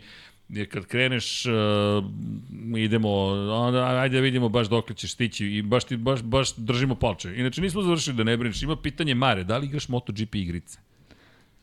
jer 0.49 0.69
kad 0.71 0.87
kreneš 0.87 1.47
uh, 1.47 1.53
idemo 2.79 3.11
onda 3.53 3.85
ajde 4.01 4.17
da 4.17 4.21
vidimo 4.23 4.49
baš 4.49 4.69
dokle 4.69 4.97
ćeš 4.97 5.13
stići 5.13 5.47
i 5.47 5.63
baš 5.63 5.85
ti 5.85 5.97
baš 5.97 6.23
baš 6.23 6.55
držimo 6.57 6.95
palče. 6.95 7.35
Inače 7.37 7.61
nismo 7.61 7.83
završili 7.83 8.17
da 8.17 8.25
ne 8.25 8.37
brineš. 8.37 8.63
Ima 8.63 8.77
pitanje 8.77 9.15
Mare, 9.15 9.45
da 9.45 9.59
li 9.59 9.67
igraš 9.67 9.89
MotoGP 9.89 10.35
igrice? 10.35 10.79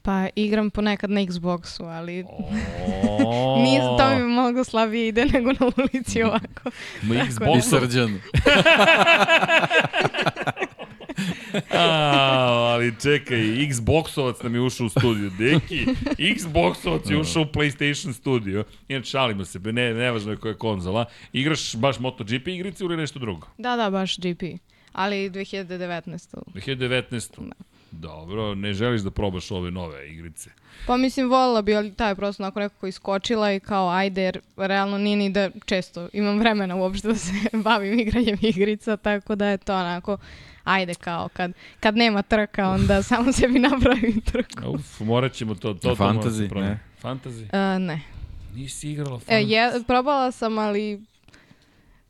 Pa 0.01 0.27
igram 0.35 0.69
ponekad 0.69 1.09
na 1.09 1.21
Xboxu, 1.21 1.83
ali 1.83 2.13
Nije, 3.63 3.79
to 3.79 4.15
mi 4.15 4.23
mnogo 4.23 4.63
slabije 4.63 5.07
ide 5.07 5.25
nego 5.25 5.51
na 5.51 5.71
ulici 5.77 6.23
ovako. 6.23 6.71
Ma 7.01 7.15
I 7.15 7.17
Xbox. 7.17 7.61
srđan. 7.61 8.19
A, 11.71 12.73
ali 12.73 12.93
čekaj, 13.01 13.39
Xboxovac 13.69 14.43
nam 14.43 14.55
je 14.55 14.61
ušao 14.61 14.85
u 14.85 14.89
studio. 14.89 15.29
Deki, 15.29 15.85
Xboxovac 16.35 17.11
je 17.11 17.17
ušao 17.17 17.41
u 17.41 17.45
PlayStation 17.45 18.13
studio. 18.13 18.63
Inače, 18.87 19.09
šalimo 19.09 19.45
se, 19.45 19.59
ne, 19.59 19.93
nevažno 19.93 20.31
je 20.31 20.37
koja 20.37 20.51
je 20.51 20.57
konzola. 20.57 21.05
Igraš 21.33 21.75
baš 21.75 21.99
MotoGP 21.99 22.47
igrice 22.47 22.83
ili 22.83 22.97
nešto 22.97 23.19
drugo? 23.19 23.47
Da, 23.57 23.75
da, 23.75 23.89
baš 23.89 24.17
GP. 24.17 24.43
Ali 24.91 25.29
2019. 25.29 26.37
2019. 26.53 27.51
Dobro, 27.91 28.55
ne 28.55 28.73
želiš 28.73 29.01
da 29.01 29.11
probaš 29.11 29.51
ove 29.51 29.71
nove 29.71 30.09
igrice. 30.09 30.49
Pa 30.87 30.97
mislim, 30.97 31.29
volila 31.29 31.61
bi, 31.61 31.75
ali 31.75 31.93
taj 31.93 32.11
je 32.11 32.15
prosto 32.15 32.43
onako 32.43 32.59
nekako 32.59 32.87
iskočila 32.87 33.53
i 33.53 33.59
kao 33.59 33.89
ajde, 33.89 34.21
jer 34.21 34.39
realno 34.57 34.97
nije 34.97 35.17
ni 35.17 35.29
da 35.29 35.49
često 35.65 36.09
imam 36.13 36.39
vremena 36.39 36.75
uopšte 36.75 37.07
da 37.07 37.15
se 37.15 37.31
bavim 37.65 37.99
igranjem 37.99 38.37
igrica, 38.41 38.97
tako 38.97 39.35
da 39.35 39.47
je 39.47 39.57
to 39.57 39.75
onako, 39.75 40.17
ajde 40.63 40.93
kao, 40.93 41.29
kad, 41.33 41.51
kad 41.79 41.95
nema 41.97 42.21
trka, 42.21 42.69
onda 42.69 43.03
samo 43.03 43.31
sebi 43.31 43.59
napravim 43.59 44.21
trku. 44.21 44.69
Uf, 44.69 44.99
morat 44.99 45.33
ćemo 45.33 45.55
to, 45.55 45.73
to, 45.73 45.89
to 45.89 45.95
Fantasy, 45.95 46.49
pronaći. 46.49 46.71
ne? 46.71 46.79
Fantasy? 47.01 47.43
Uh, 47.43 47.81
ne. 47.81 48.01
Nisi 48.55 48.91
igrala 48.91 49.19
fantasy? 49.19 49.33
E, 49.33 49.41
je, 49.41 49.71
probala 49.87 50.31
sam, 50.31 50.57
ali 50.57 51.01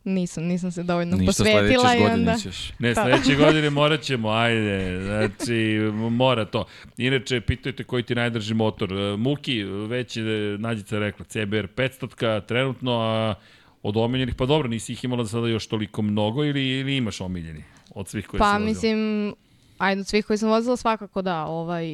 nisam, 0.03 0.43
nisam 0.43 0.71
se 0.71 0.84
dovoljno 0.84 1.17
Ništa 1.17 1.30
posvetila 1.30 1.95
i 1.95 1.99
godine 1.99 2.13
onda... 2.13 2.35
ćeš. 2.38 2.71
Ne, 2.80 2.93
Da. 2.93 3.03
sledeće 3.03 3.35
godine 3.35 3.69
morat 3.69 4.01
ćemo, 4.01 4.30
ajde, 4.30 5.01
znači, 5.03 5.80
mora 6.11 6.45
to. 6.45 6.65
Inače, 6.97 7.41
pitajte 7.41 7.84
koji 7.84 8.03
ti 8.03 8.15
najdrži 8.15 8.53
motor. 8.53 8.93
E, 8.93 9.17
Muki, 9.17 9.63
već 9.63 10.17
je 10.17 10.57
Nađica 10.57 10.99
rekla, 10.99 11.25
CBR 11.25 11.67
500 11.75 12.45
trenutno, 12.45 12.91
a 13.01 13.35
od 13.84 13.97
omiljenih, 13.97 14.35
pa 14.35 14.45
dobro, 14.45 14.67
nisi 14.67 14.93
ih 14.93 15.03
imala 15.03 15.25
sada 15.25 15.47
još 15.47 15.67
toliko 15.67 16.01
mnogo 16.01 16.45
ili, 16.45 16.67
ili 16.80 16.97
imaš 16.97 17.21
omiljeni 17.21 17.63
od 17.94 18.07
svih 18.07 18.28
koji 18.28 18.40
Pa 18.40 18.45
si 18.45 18.52
vozila? 18.53 18.70
mislim, 18.70 19.34
ajde 19.78 20.02
od 20.02 20.07
svih 20.07 20.26
koji 20.26 20.38
sam 20.38 20.49
vozila 20.49 20.78
svakako 20.78 21.22
da, 21.22 21.45
ovaj 21.45 21.86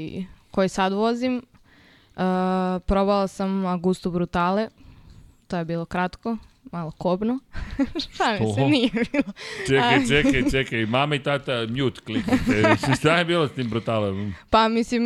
koji 0.51 0.69
sad 0.69 0.93
vozim. 0.93 1.35
Uh, 1.35 2.21
probala 2.85 3.27
sam 3.27 3.65
Augusto 3.65 4.11
Brutale, 4.11 4.67
to 5.47 5.57
je 5.57 5.65
bilo 5.65 5.85
kratko, 5.85 6.37
malo 6.71 6.91
kobno. 6.97 7.39
Šalim 8.17 8.47
se, 8.47 8.53
Što? 8.53 8.67
nije 8.69 8.89
bilo. 9.11 9.33
Čekaj, 9.67 10.07
čekaj, 10.07 10.51
čekaj, 10.51 10.85
mama 10.85 11.15
i 11.15 11.23
tata 11.23 11.65
mute 11.69 12.01
kliknite. 12.01 12.75
Šta 12.99 13.17
je 13.17 13.25
bilo 13.25 13.47
s 13.47 13.51
tim 13.51 13.69
brutalom? 13.69 14.33
Pa 14.49 14.67
mislim, 14.67 15.03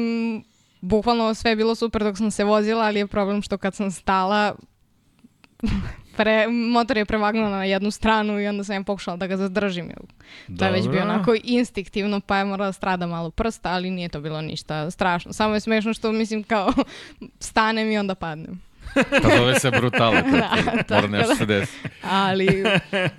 bukvalno 0.81 1.33
sve 1.33 1.51
je 1.51 1.55
bilo 1.55 1.75
super 1.75 2.03
dok 2.03 2.17
sam 2.17 2.31
se 2.31 2.43
vozila, 2.43 2.83
ali 2.83 2.99
je 2.99 3.07
problem 3.07 3.41
što 3.41 3.57
kad 3.57 3.75
sam 3.75 3.91
stala, 3.91 4.55
pre, 6.17 6.47
motor 6.47 6.97
je 6.97 7.05
prevagnuo 7.05 7.49
na 7.49 7.63
jednu 7.63 7.91
stranu 7.91 8.39
i 8.39 8.47
onda 8.47 8.63
sam 8.63 8.75
ja 8.75 8.83
pokušala 8.83 9.17
da 9.17 9.27
ga 9.27 9.37
zadržim. 9.37 9.91
To 10.59 10.65
je 10.65 10.71
već 10.71 10.87
bio 10.87 11.01
onako 11.01 11.35
instinktivno, 11.43 12.19
pa 12.19 12.37
je 12.37 12.45
morala 12.45 12.67
da 12.67 12.73
strada 12.73 13.07
malo 13.07 13.29
prsta, 13.29 13.71
ali 13.71 13.89
nije 13.89 14.09
to 14.09 14.21
bilo 14.21 14.41
ništa 14.41 14.91
strašno. 14.91 15.33
Samo 15.33 15.53
je 15.53 15.59
smešno 15.59 15.93
što 15.93 16.11
mislim 16.11 16.43
kao 16.43 16.73
stanem 17.39 17.91
i 17.91 17.97
onda 17.97 18.15
padnem. 18.15 18.61
Pa 18.93 19.37
zove 19.37 19.59
se 19.59 19.71
brutale. 19.71 20.23
Da, 20.87 20.95
Mora 20.95 21.07
nešto 21.07 21.29
da. 21.29 21.35
se 21.35 21.45
desi. 21.45 21.77
Ali, 22.03 22.63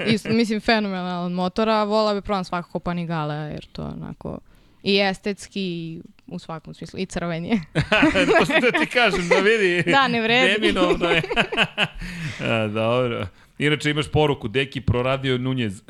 isto, 0.07 0.29
mislim, 0.29 0.61
fenomenalan 0.61 1.33
motor, 1.33 1.69
a 1.69 1.85
vola 1.85 2.15
bi 2.15 2.21
probam 2.21 2.45
svakako 2.45 2.79
Panigale, 2.79 3.35
jer 3.35 3.67
to 3.73 3.83
onako 3.83 4.39
i 4.85 5.01
estetski 5.01 5.61
i 5.61 6.01
u 6.27 6.39
svakom 6.39 6.75
smislu, 6.75 6.99
i 7.01 7.07
crven 7.07 7.45
je. 7.45 7.61
to 8.39 8.45
što 8.45 8.61
da 8.61 8.79
ti 8.81 8.87
kažem, 8.87 9.29
da 9.29 9.39
vidi. 9.39 9.91
Da, 9.91 10.09
ne 10.09 10.21
vredi. 10.21 10.61
Neminovno 10.61 11.09
je. 11.09 11.23
A, 12.51 12.67
dobro. 12.67 13.27
Inače 13.59 13.91
imaš 13.91 14.09
poruku, 14.09 14.49
Deki 14.49 14.81
proradio 14.81 15.39
Nunjez. 15.39 15.83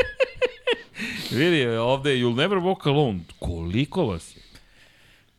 vidi, 1.30 1.66
ovde 1.66 2.10
you'll 2.10 2.36
never 2.36 2.58
walk 2.58 2.88
alone. 2.88 3.20
Koliko 3.38 4.06
vas 4.06 4.36
je? 4.36 4.42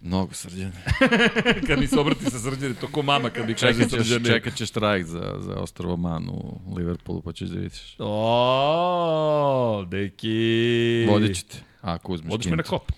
Mnogo 0.01 0.33
srđan. 0.33 0.71
kad 1.67 1.79
mi 1.79 1.87
se 1.87 1.99
obrati 1.99 2.25
sa 2.25 2.39
srđane, 2.39 2.73
to 2.73 2.87
ko 2.87 3.01
mama 3.01 3.29
kad 3.29 3.47
mi 3.47 3.53
kaže 3.53 3.73
Čekat 3.73 3.89
ćeš, 3.89 3.99
srđane. 3.99 4.25
čekat 4.25 4.55
ćeš 4.55 4.71
trajk 4.71 5.05
za, 5.05 5.35
za 5.39 5.55
Ostrovo 5.55 5.97
Man 5.97 6.29
u 6.29 6.61
Liverpoolu, 6.75 7.21
pa 7.21 7.33
ćeš 7.33 7.49
da 7.49 7.59
vidiš. 7.59 7.95
O, 7.99 9.85
Deki. 9.91 11.05
Vodit 11.09 11.37
ću 11.37 11.45
te. 11.47 11.68
Ako 11.81 12.13
uzmeš 12.13 12.31
Vodiš 12.31 12.51
me 12.51 12.57
na 12.57 12.63
kop. 12.63 12.91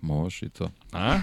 Možeš 0.00 0.42
i 0.42 0.48
to. 0.48 0.70
A? 0.92 1.18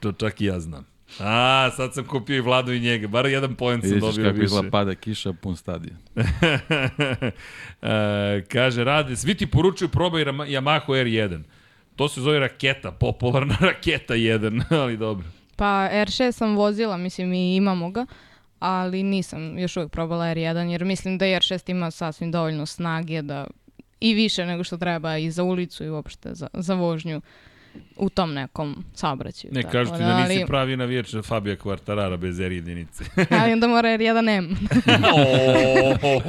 To 0.00 0.12
čak 0.12 0.40
i 0.40 0.44
ja 0.44 0.60
znam. 0.60 0.86
A, 1.20 1.70
sad 1.76 1.94
sam 1.94 2.04
kupio 2.04 2.36
i 2.36 2.40
Vladu 2.40 2.72
i 2.72 2.80
njega. 2.80 3.08
Bar 3.08 3.26
jedan 3.26 3.54
poen 3.54 3.80
sam 3.80 3.90
Vidiš 3.90 4.00
dobio 4.00 4.24
kako 4.24 4.34
više. 4.34 4.44
izgleda 4.44 4.70
pada 4.70 4.94
kiša, 4.94 5.32
pun 5.32 5.56
stadion. 5.56 5.96
e, 7.82 8.44
kaže, 8.48 8.84
rade, 8.84 9.16
svi 9.16 9.34
ti 9.34 9.46
poručuju 9.46 9.88
probaj 9.88 10.24
Yamaha 10.24 10.86
R1. 10.86 11.42
To 11.96 12.08
se 12.08 12.20
zove 12.20 12.38
raketa, 12.38 12.92
popularna 12.92 13.56
raketa 13.70 14.14
1, 14.14 14.62
ali 14.82 14.96
dobro. 14.96 15.26
Pa 15.56 15.88
R6 15.92 16.32
sam 16.32 16.56
vozila, 16.56 16.96
mislim 16.96 17.32
i 17.32 17.56
imamo 17.56 17.90
ga, 17.90 18.06
ali 18.58 19.02
nisam 19.02 19.58
još 19.58 19.76
uvijek 19.76 19.92
probala 19.92 20.24
R1, 20.24 20.68
jer 20.68 20.84
mislim 20.84 21.18
da 21.18 21.24
R6 21.24 21.70
ima 21.70 21.90
sasvim 21.90 22.32
dovoljno 22.32 22.66
snage 22.66 23.22
da 23.22 23.46
i 24.00 24.14
više 24.14 24.46
nego 24.46 24.64
što 24.64 24.76
treba 24.76 25.16
i 25.16 25.30
za 25.30 25.42
ulicu 25.42 25.84
i 25.84 25.90
uopšte 25.90 26.34
za, 26.34 26.48
za 26.52 26.74
vožnju 26.74 27.20
u 27.98 28.08
tom 28.08 28.34
nekom 28.34 28.84
saobraćaju. 28.94 29.54
Ne, 29.54 29.62
kažu 29.62 29.92
ti 29.92 29.98
da 29.98 30.20
nisi 30.20 30.38
ali, 30.38 30.46
pravi 30.46 30.76
navijač 30.76 31.14
Fabija 31.24 31.56
Kvartarara 31.56 32.16
bez 32.16 32.40
R 32.40 32.52
jedinice. 32.52 33.04
ali 33.42 33.52
onda 33.52 33.66
mora 33.66 33.88
jer 33.88 34.00
jedan 34.00 34.28
M. 34.28 34.48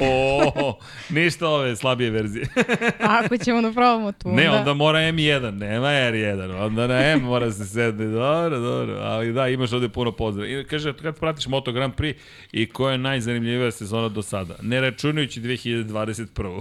o, 0.00 0.78
ništa 1.10 1.48
ove 1.48 1.76
slabije 1.76 2.10
verzije. 2.10 2.46
Ako 3.20 3.36
ćemo 3.36 3.62
da 3.62 3.72
probamo 3.72 4.12
tu. 4.12 4.28
Ne, 4.28 4.50
onda 4.50 4.74
mora 4.74 4.98
M1, 4.98 5.50
nema 5.50 5.86
R1, 5.86 6.64
onda 6.64 6.86
na 6.86 7.06
M 7.06 7.20
mora 7.20 7.52
se 7.52 7.66
sedne, 7.66 8.06
dobro, 8.06 8.58
dobro, 8.58 8.94
ali 8.94 9.32
da, 9.32 9.48
imaš 9.48 9.72
ovde 9.72 9.88
puno 9.88 10.12
pozdrava. 10.12 10.48
I 10.50 10.64
kaže, 10.64 10.92
kad 10.92 11.18
pratiš 11.18 11.46
Moto 11.46 11.72
Grand 11.72 11.94
Prix 11.94 12.14
i 12.52 12.66
koja 12.66 12.92
je 12.92 12.98
najzanimljivija 12.98 13.70
sezona 13.70 14.08
do 14.08 14.22
sada? 14.22 14.54
Ne 14.62 14.80
računajući 14.80 15.40
2021. 15.40 16.60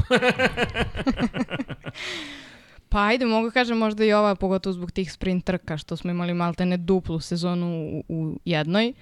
Pa 2.90 3.06
ajde, 3.06 3.26
mogu 3.26 3.52
kažem 3.52 3.78
možda 3.78 4.06
i 4.06 4.14
ova, 4.14 4.36
pogotovo 4.36 4.74
zbog 4.74 4.92
tih 4.92 5.12
sprint 5.12 5.46
trka, 5.46 5.78
što 5.78 5.98
smo 5.98 6.12
imali 6.12 6.34
maltene 6.34 6.78
duplu 6.78 7.20
sezonu 7.20 7.68
u, 7.68 8.04
u 8.10 8.40
jednoj. 8.46 8.94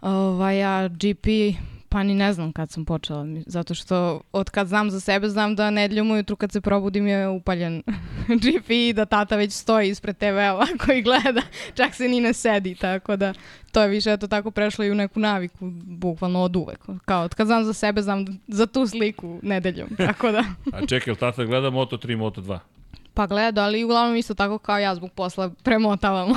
Ovaj, 0.00 0.64
a 0.64 0.88
GP, 0.88 1.26
pa 1.88 2.02
ni 2.02 2.14
ne 2.14 2.32
znam 2.32 2.52
kad 2.52 2.70
sam 2.70 2.84
počela, 2.84 3.26
zato 3.46 3.74
što 3.74 4.20
od 4.32 4.50
kad 4.50 4.66
znam 4.68 4.90
za 4.90 5.00
sebe, 5.00 5.28
znam 5.28 5.56
da 5.56 5.70
nedeljom 5.70 6.10
ujutru 6.10 6.36
kad 6.36 6.52
se 6.52 6.60
probudim 6.60 7.06
je 7.06 7.28
upaljen 7.28 7.82
GP 8.42 8.70
i 8.70 8.92
da 8.92 9.04
tata 9.04 9.36
već 9.36 9.52
stoji 9.52 9.88
ispred 9.88 10.16
TV-a 10.16 10.66
koji 10.86 11.02
gleda, 11.02 11.42
čak 11.74 11.94
se 11.94 12.08
ni 12.08 12.20
ne 12.20 12.32
sedi, 12.32 12.74
tako 12.74 13.16
da 13.16 13.34
to 13.72 13.82
je 13.82 13.88
više 13.88 14.12
eto 14.12 14.26
tako 14.26 14.50
prešlo 14.50 14.84
i 14.84 14.90
u 14.90 14.94
neku 14.94 15.20
naviku, 15.20 15.70
bukvalno 15.84 16.42
od 16.42 16.56
uvek. 16.56 16.78
Kao 17.04 17.24
od 17.24 17.34
kad 17.34 17.46
znam 17.46 17.64
za 17.64 17.72
sebe, 17.72 18.02
znam 18.02 18.24
za 18.48 18.66
tu 18.66 18.86
sliku 18.86 19.38
nedeljom, 19.42 19.88
tako 19.96 20.32
da... 20.32 20.44
A 20.76 20.86
čekaj, 20.86 21.14
tata 21.14 21.44
gleda 21.44 21.68
Moto3, 21.70 22.18
Moto2? 22.18 22.58
Pa 23.14 23.26
gleda, 23.26 23.64
ali 23.64 23.84
uglavnom 23.84 24.16
isto 24.16 24.34
tako 24.34 24.58
kao 24.58 24.78
ja 24.78 24.94
zbog 24.94 25.12
posla 25.12 25.50
premotavamo. 25.62 26.34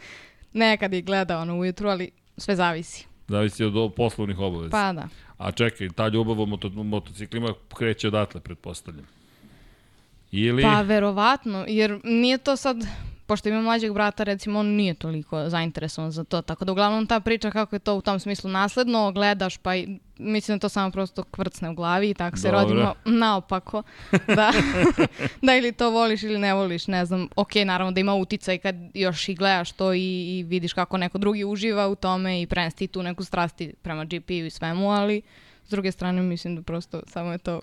Nekad 0.52 0.94
i 0.94 1.02
gleda 1.02 1.38
ono 1.38 1.58
ujutru, 1.58 1.88
ali 1.88 2.10
sve 2.36 2.56
zavisi. 2.56 3.06
Zavisi 3.28 3.64
od 3.64 3.76
od 3.76 3.94
poslovnih 3.94 4.38
obaveza. 4.38 4.70
Pa 4.70 4.92
da. 4.92 5.08
A 5.38 5.52
čekaj, 5.52 5.88
ta 5.88 6.08
ljubav 6.08 6.40
u 6.40 6.46
moto, 6.46 6.68
motociklima 6.68 7.54
kreće 7.74 8.08
odatle, 8.08 8.40
pretpostavljam. 8.40 9.06
Ili... 10.32 10.62
Pa 10.62 10.82
verovatno, 10.82 11.64
jer 11.68 12.00
nije 12.04 12.38
to 12.38 12.56
sad, 12.56 12.76
pošto 13.30 13.48
ima 13.48 13.60
mlađeg 13.60 13.92
brata, 13.92 14.24
recimo, 14.24 14.58
on 14.58 14.66
nije 14.66 14.94
toliko 14.94 15.48
zainteresovan 15.48 16.10
za 16.10 16.24
to, 16.24 16.42
tako 16.42 16.64
da 16.64 16.72
uglavnom 16.72 17.06
ta 17.06 17.20
priča 17.20 17.50
kako 17.50 17.76
je 17.76 17.80
to 17.80 17.94
u 17.94 18.00
tom 18.00 18.20
smislu 18.20 18.50
nasledno, 18.50 19.12
gledaš, 19.12 19.56
pa 19.56 19.76
i, 19.76 19.98
mislim 20.18 20.58
da 20.58 20.60
to 20.60 20.68
samo 20.68 20.90
prosto 20.90 21.22
kvrcne 21.22 21.70
u 21.70 21.74
glavi 21.74 22.10
i 22.10 22.14
tako 22.14 22.36
se 22.36 22.50
Dobro. 22.50 22.60
rodimo 22.60 22.94
naopako. 23.04 23.82
Da, 24.36 24.52
da 25.46 25.56
ili 25.56 25.72
to 25.72 25.90
voliš 25.90 26.22
ili 26.22 26.38
ne 26.38 26.54
voliš, 26.54 26.86
ne 26.86 27.04
znam, 27.04 27.28
ok, 27.36 27.54
naravno 27.54 27.92
da 27.92 28.00
ima 28.00 28.14
uticaj 28.14 28.58
kad 28.58 28.76
još 28.94 29.28
i 29.28 29.34
gledaš 29.34 29.72
to 29.72 29.94
i, 29.94 30.38
i 30.38 30.42
vidiš 30.42 30.72
kako 30.72 30.96
neko 30.96 31.18
drugi 31.18 31.44
uživa 31.44 31.88
u 31.88 31.94
tome 31.94 32.42
i 32.42 32.46
prenesti 32.46 32.86
ti 32.86 32.92
tu 32.92 33.02
neku 33.02 33.24
strasti 33.24 33.74
prema 33.82 34.04
GP-u 34.04 34.46
i 34.46 34.50
svemu, 34.50 34.90
ali 34.90 35.22
s 35.66 35.70
druge 35.70 35.92
strane 35.92 36.22
mislim 36.22 36.56
da 36.56 36.62
prosto 36.62 37.00
samo 37.06 37.32
je 37.32 37.38
to 37.38 37.60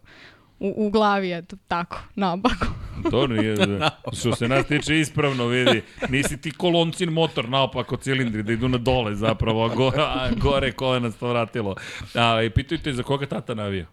u, 0.60 0.74
u 0.78 0.90
glavi 0.90 1.30
je 1.30 1.42
to 1.42 1.56
tako, 1.68 2.00
naopako. 2.16 2.68
To 3.12 3.28
nije, 3.28 3.56
što 4.20 4.36
se 4.36 4.48
nas 4.48 4.68
tiče 4.68 5.00
ispravno, 5.00 5.46
vidi. 5.46 5.82
Nisi 6.10 6.42
ti 6.42 6.52
koloncin 6.52 7.10
motor 7.10 7.50
naopako 7.50 7.98
cilindri 7.98 8.44
da 8.44 8.54
idu 8.54 8.68
na 8.68 8.78
dole 8.78 9.16
zapravo, 9.16 9.66
a, 9.66 9.76
go, 9.76 9.92
a 9.98 10.30
gore 10.38 10.72
kolena 10.72 11.12
to 11.12 11.28
vratilo. 11.28 11.76
A, 12.16 12.44
i 12.44 12.50
pitajte 12.50 12.94
za 12.94 13.04
koga 13.04 13.26
tata 13.26 13.54
navija? 13.54 13.86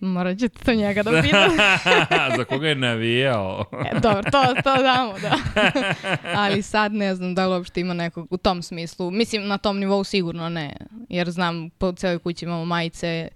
Morat 0.00 0.38
ćete 0.38 0.64
to 0.64 0.74
njega 0.74 1.02
da 1.02 1.22
pitam. 1.22 1.50
za 2.38 2.44
koga 2.44 2.68
je 2.68 2.74
navijao? 2.74 3.64
E, 3.92 4.00
dobro, 4.00 4.22
to, 4.22 4.44
to 4.64 4.82
damo, 4.82 5.14
da. 5.18 5.38
Ali 6.34 6.62
sad 6.62 6.92
ne 6.92 7.14
znam 7.14 7.34
da 7.34 7.46
li 7.46 7.52
uopšte 7.52 7.80
ima 7.80 7.94
nekog 7.94 8.26
u 8.30 8.36
tom 8.36 8.62
smislu. 8.62 9.10
Mislim, 9.10 9.46
na 9.46 9.58
tom 9.58 9.78
nivou 9.78 10.04
sigurno 10.04 10.48
ne. 10.48 10.76
Jer 11.08 11.30
znam, 11.30 11.70
po 11.70 11.92
celoj 11.92 12.18
kući 12.18 12.44
imamo 12.44 12.64
majice 12.64 13.28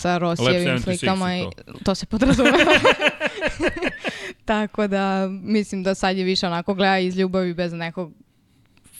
sa 0.00 0.18
Rosijevim 0.18 0.68
76 0.68 0.82
slikama 0.82 1.36
i 1.36 1.44
to. 1.66 1.72
to 1.84 1.94
se 1.94 2.06
podrazumeva. 2.06 2.56
Tako 4.44 4.86
da 4.86 5.28
mislim 5.42 5.82
da 5.82 5.94
sad 5.94 6.16
je 6.16 6.24
više 6.24 6.46
onako 6.46 6.74
gleda 6.74 6.98
iz 6.98 7.18
ljubavi 7.18 7.54
bez 7.54 7.72
nekog 7.72 8.12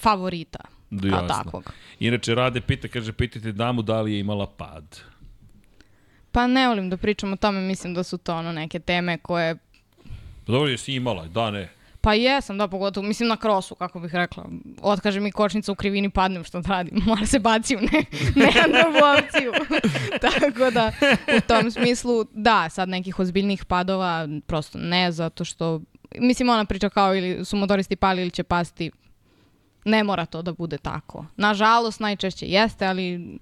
favorita. 0.01 0.59
Da, 0.91 1.09
jasno. 1.09 1.29
takvog. 1.29 1.73
Inače, 2.01 2.35
Rade 2.35 2.61
pita, 2.61 2.89
kaže, 2.89 3.13
pitajte 3.13 3.53
damu 3.53 3.83
da 3.83 4.01
li 4.01 4.13
je 4.13 4.21
imala 4.21 4.47
pad. 4.47 5.01
Pa 6.33 6.47
ne 6.47 6.69
volim 6.69 6.91
da 6.91 6.97
pričam 6.97 7.33
o 7.33 7.37
tome, 7.37 7.61
mislim 7.61 7.95
da 7.95 8.03
su 8.03 8.19
to 8.19 8.37
ono 8.37 8.53
neke 8.53 8.79
teme 8.79 9.19
koje 9.19 9.57
Pa 10.51 10.53
dobro, 10.53 10.71
jesi 10.71 10.93
imala, 10.93 11.27
da, 11.27 11.51
ne. 11.51 11.69
Pa 12.01 12.15
jesam, 12.15 12.59
da, 12.59 12.69
pogotovo, 12.69 13.07
mislim 13.07 13.29
na 13.29 13.37
krosu, 13.37 13.75
kako 13.75 14.01
bih 14.01 14.15
rekla. 14.15 14.45
Otkaže 14.83 15.21
mi 15.21 15.33
kočnica 15.33 15.73
u 15.73 15.75
krivini, 15.75 16.11
padnem, 16.11 16.45
što 16.45 16.61
da 16.61 16.69
radim. 16.69 17.03
Mora 17.07 17.27
se 17.27 17.39
baci 17.39 17.77
u 17.77 17.81
ne, 17.81 18.05
nemam 18.45 18.73
drugu 18.73 18.99
opciju. 19.19 19.53
Tako 20.27 20.71
da, 20.71 20.93
u 21.37 21.41
tom 21.41 21.71
smislu, 21.71 22.25
da, 22.33 22.69
sad 22.69 22.89
nekih 22.89 23.19
ozbiljnih 23.19 23.65
padova, 23.65 24.29
prosto 24.47 24.79
ne, 24.79 25.13
zato 25.13 25.45
što, 25.45 25.81
mislim, 26.19 26.49
ona 26.49 26.65
priča 26.65 26.89
kao 26.89 27.17
ili 27.17 27.45
su 27.45 27.57
motoristi 27.57 27.97
pali 27.97 28.23
ili 28.23 28.31
će 28.31 28.43
pasti. 28.43 28.91
Ne 29.85 30.05
mora 30.05 30.27
to 30.27 30.43
da 30.43 30.53
bude 30.53 30.79
tako. 30.79 31.27
Nažalost, 31.37 32.01
najčešće 32.01 32.47
jeste, 32.47 32.87
ali 32.87 33.39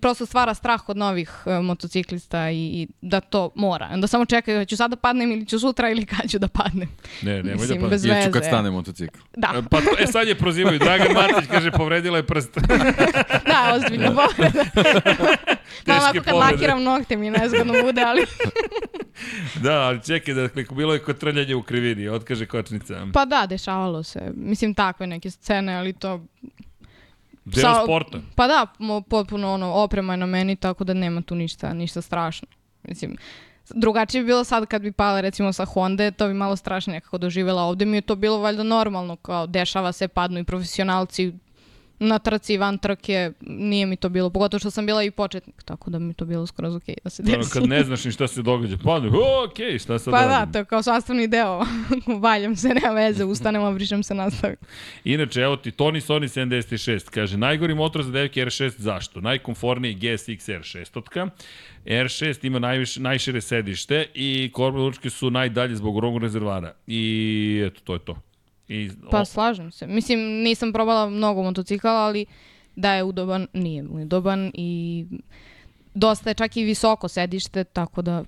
prosto 0.00 0.26
stvara 0.26 0.54
strah 0.54 0.88
od 0.88 0.96
novih 0.96 1.30
e, 1.46 1.60
motociklista 1.60 2.50
i, 2.50 2.56
i 2.56 2.88
da 3.02 3.20
to 3.20 3.50
mora. 3.54 3.88
Onda 3.92 4.06
samo 4.06 4.24
čekaju, 4.24 4.64
ću 4.64 4.76
sada 4.76 4.96
padnem 4.96 5.32
ili 5.32 5.46
ću 5.46 5.58
sutra 5.60 5.90
ili 5.90 6.06
kad 6.06 6.30
ću 6.30 6.38
da 6.38 6.48
padnem. 6.48 6.88
Ne, 7.22 7.36
nemoj 7.36 7.52
Mislim, 7.54 7.80
da 7.80 7.88
pa... 7.88 7.94
bez- 7.94 8.06
Ili 8.06 8.24
ću 8.24 8.30
kad 8.30 8.44
stane 8.44 8.70
motocikl. 8.70 9.18
Da, 9.36 9.62
Pa 9.70 9.80
to, 9.80 9.90
e 9.98 10.06
sad 10.06 10.28
je 10.28 10.34
prozivaju. 10.34 10.78
Dragan 10.78 11.12
Matić 11.14 11.50
kaže 11.50 11.70
povredila 11.70 12.16
je 12.16 12.26
prst. 12.26 12.58
da, 13.50 13.72
ozbiljno 13.74 14.06
povreda. 14.14 14.64
Malo 15.86 16.00
ako 16.04 16.12
kad 16.14 16.24
povrede. 16.24 16.52
lakiram 16.52 16.82
nokte 16.82 17.16
mi 17.16 17.30
nezgodno 17.30 17.74
bude, 17.82 18.02
ali... 18.02 18.26
da, 19.64 19.80
ali 19.80 20.02
čekaj, 20.02 20.34
dakle, 20.34 20.64
bilo 20.70 20.92
je 20.92 20.98
kod 21.02 21.18
trljanja 21.18 21.56
u 21.56 21.62
krivini, 21.62 22.08
otkaže 22.08 22.46
kočnica. 22.46 23.06
Pa 23.12 23.24
da, 23.24 23.46
dešavalo 23.46 24.02
se. 24.02 24.20
Mislim, 24.34 24.74
takve 24.74 25.06
neke 25.06 25.30
scene, 25.30 25.74
ali 25.74 25.92
to... 25.92 26.24
Deo 27.44 27.62
sa- 27.62 27.82
sporta. 27.84 28.18
Pa 28.34 28.46
da, 28.46 28.66
potpuno 29.08 29.52
ono, 29.52 29.72
oprema 29.72 30.12
je 30.12 30.16
na 30.16 30.26
meni, 30.26 30.56
tako 30.56 30.84
da 30.84 30.94
nema 30.94 31.22
tu 31.22 31.34
ništa, 31.34 31.72
ništa 31.72 32.02
strašno. 32.02 32.48
Mislim, 32.82 33.16
drugačije 33.70 34.22
bi 34.22 34.26
bilo 34.26 34.44
sad 34.44 34.66
kad 34.66 34.82
bi 34.82 34.92
pala 34.92 35.20
recimo 35.20 35.52
sa 35.52 35.64
Honda, 35.64 36.10
to 36.10 36.28
bi 36.28 36.34
malo 36.34 36.56
strašnije 36.56 36.94
nekako 36.96 37.18
doživjela. 37.18 37.62
Ovde 37.62 37.84
mi 37.84 37.96
je 37.96 38.00
to 38.00 38.16
bilo 38.16 38.38
valjda 38.38 38.62
normalno, 38.62 39.16
kao 39.16 39.46
dešava 39.46 39.92
se, 39.92 40.08
padnu 40.08 40.38
i 40.38 40.44
profesionalci 40.44 41.32
na 42.00 42.18
trci 42.18 42.56
van 42.56 42.78
trke, 42.78 43.32
nije 43.40 43.86
mi 43.86 43.96
to 43.96 44.08
bilo, 44.08 44.30
pogotovo 44.30 44.58
što 44.58 44.70
sam 44.70 44.86
bila 44.86 45.02
i 45.02 45.10
početnik, 45.10 45.62
tako 45.62 45.90
da 45.90 45.98
mi 45.98 46.14
to 46.14 46.24
bilo 46.24 46.46
skroz 46.46 46.74
okej 46.74 46.94
da 47.04 47.10
se 47.10 47.22
Ono, 47.26 47.36
desi. 47.36 47.52
kad 47.52 47.68
ne 47.68 47.84
znaš 47.84 48.04
ni 48.04 48.12
šta 48.12 48.28
se 48.28 48.42
događa, 48.42 48.76
pa 48.84 48.90
o, 48.90 49.44
okej, 49.44 49.78
šta 49.78 49.98
sad 49.98 50.12
Pa 50.12 50.20
da, 50.20 50.26
radim? 50.28 50.52
to 50.52 50.58
je 50.58 50.64
kao 50.64 50.82
sastavni 50.82 51.26
deo. 51.28 51.60
Valjam 52.22 52.56
se, 52.56 52.68
nema 52.68 52.88
veze, 52.90 53.24
ustanem, 53.24 53.62
obrišem 53.62 54.02
se, 54.02 54.14
nastavim. 54.14 54.56
Inače, 55.04 55.40
evo 55.40 55.56
ti, 55.56 55.70
Tony 55.70 56.06
Sony 56.06 56.46
76, 56.46 57.10
kaže, 57.10 57.36
najgori 57.36 57.74
motor 57.74 58.02
za 58.02 58.10
devike 58.10 58.44
R6, 58.44 58.72
zašto? 58.78 59.20
Najkonforniji 59.20 59.94
GSX 59.94 60.48
R6 60.48 60.98
otka. 60.98 61.28
R6 61.84 62.46
ima 62.46 62.58
najviše, 62.58 63.00
najšire 63.00 63.40
sedište 63.40 64.06
i 64.14 64.50
korbe 64.52 64.78
lučke 64.78 65.10
su 65.10 65.30
najdalje 65.30 65.76
zbog 65.76 65.98
rogog 65.98 66.22
rezervara. 66.22 66.74
I 66.86 67.62
eto, 67.66 67.80
to 67.84 67.92
je 67.92 67.98
to. 67.98 68.16
I, 68.70 68.90
Pa 69.10 69.24
slažem 69.24 69.70
se. 69.70 69.86
Mislim, 69.86 70.20
nisam 70.20 70.72
probala 70.72 71.08
mnogo 71.10 71.42
motocikala, 71.42 72.00
ali 72.00 72.26
da 72.76 72.94
je 72.94 73.02
udoban, 73.02 73.46
nije 73.52 73.84
udoban 73.84 74.50
i 74.54 75.04
dosta 75.94 76.30
je 76.30 76.34
čak 76.34 76.56
i 76.56 76.64
visoko 76.64 77.08
sedište, 77.08 77.64
tako 77.64 78.02
da 78.02 78.24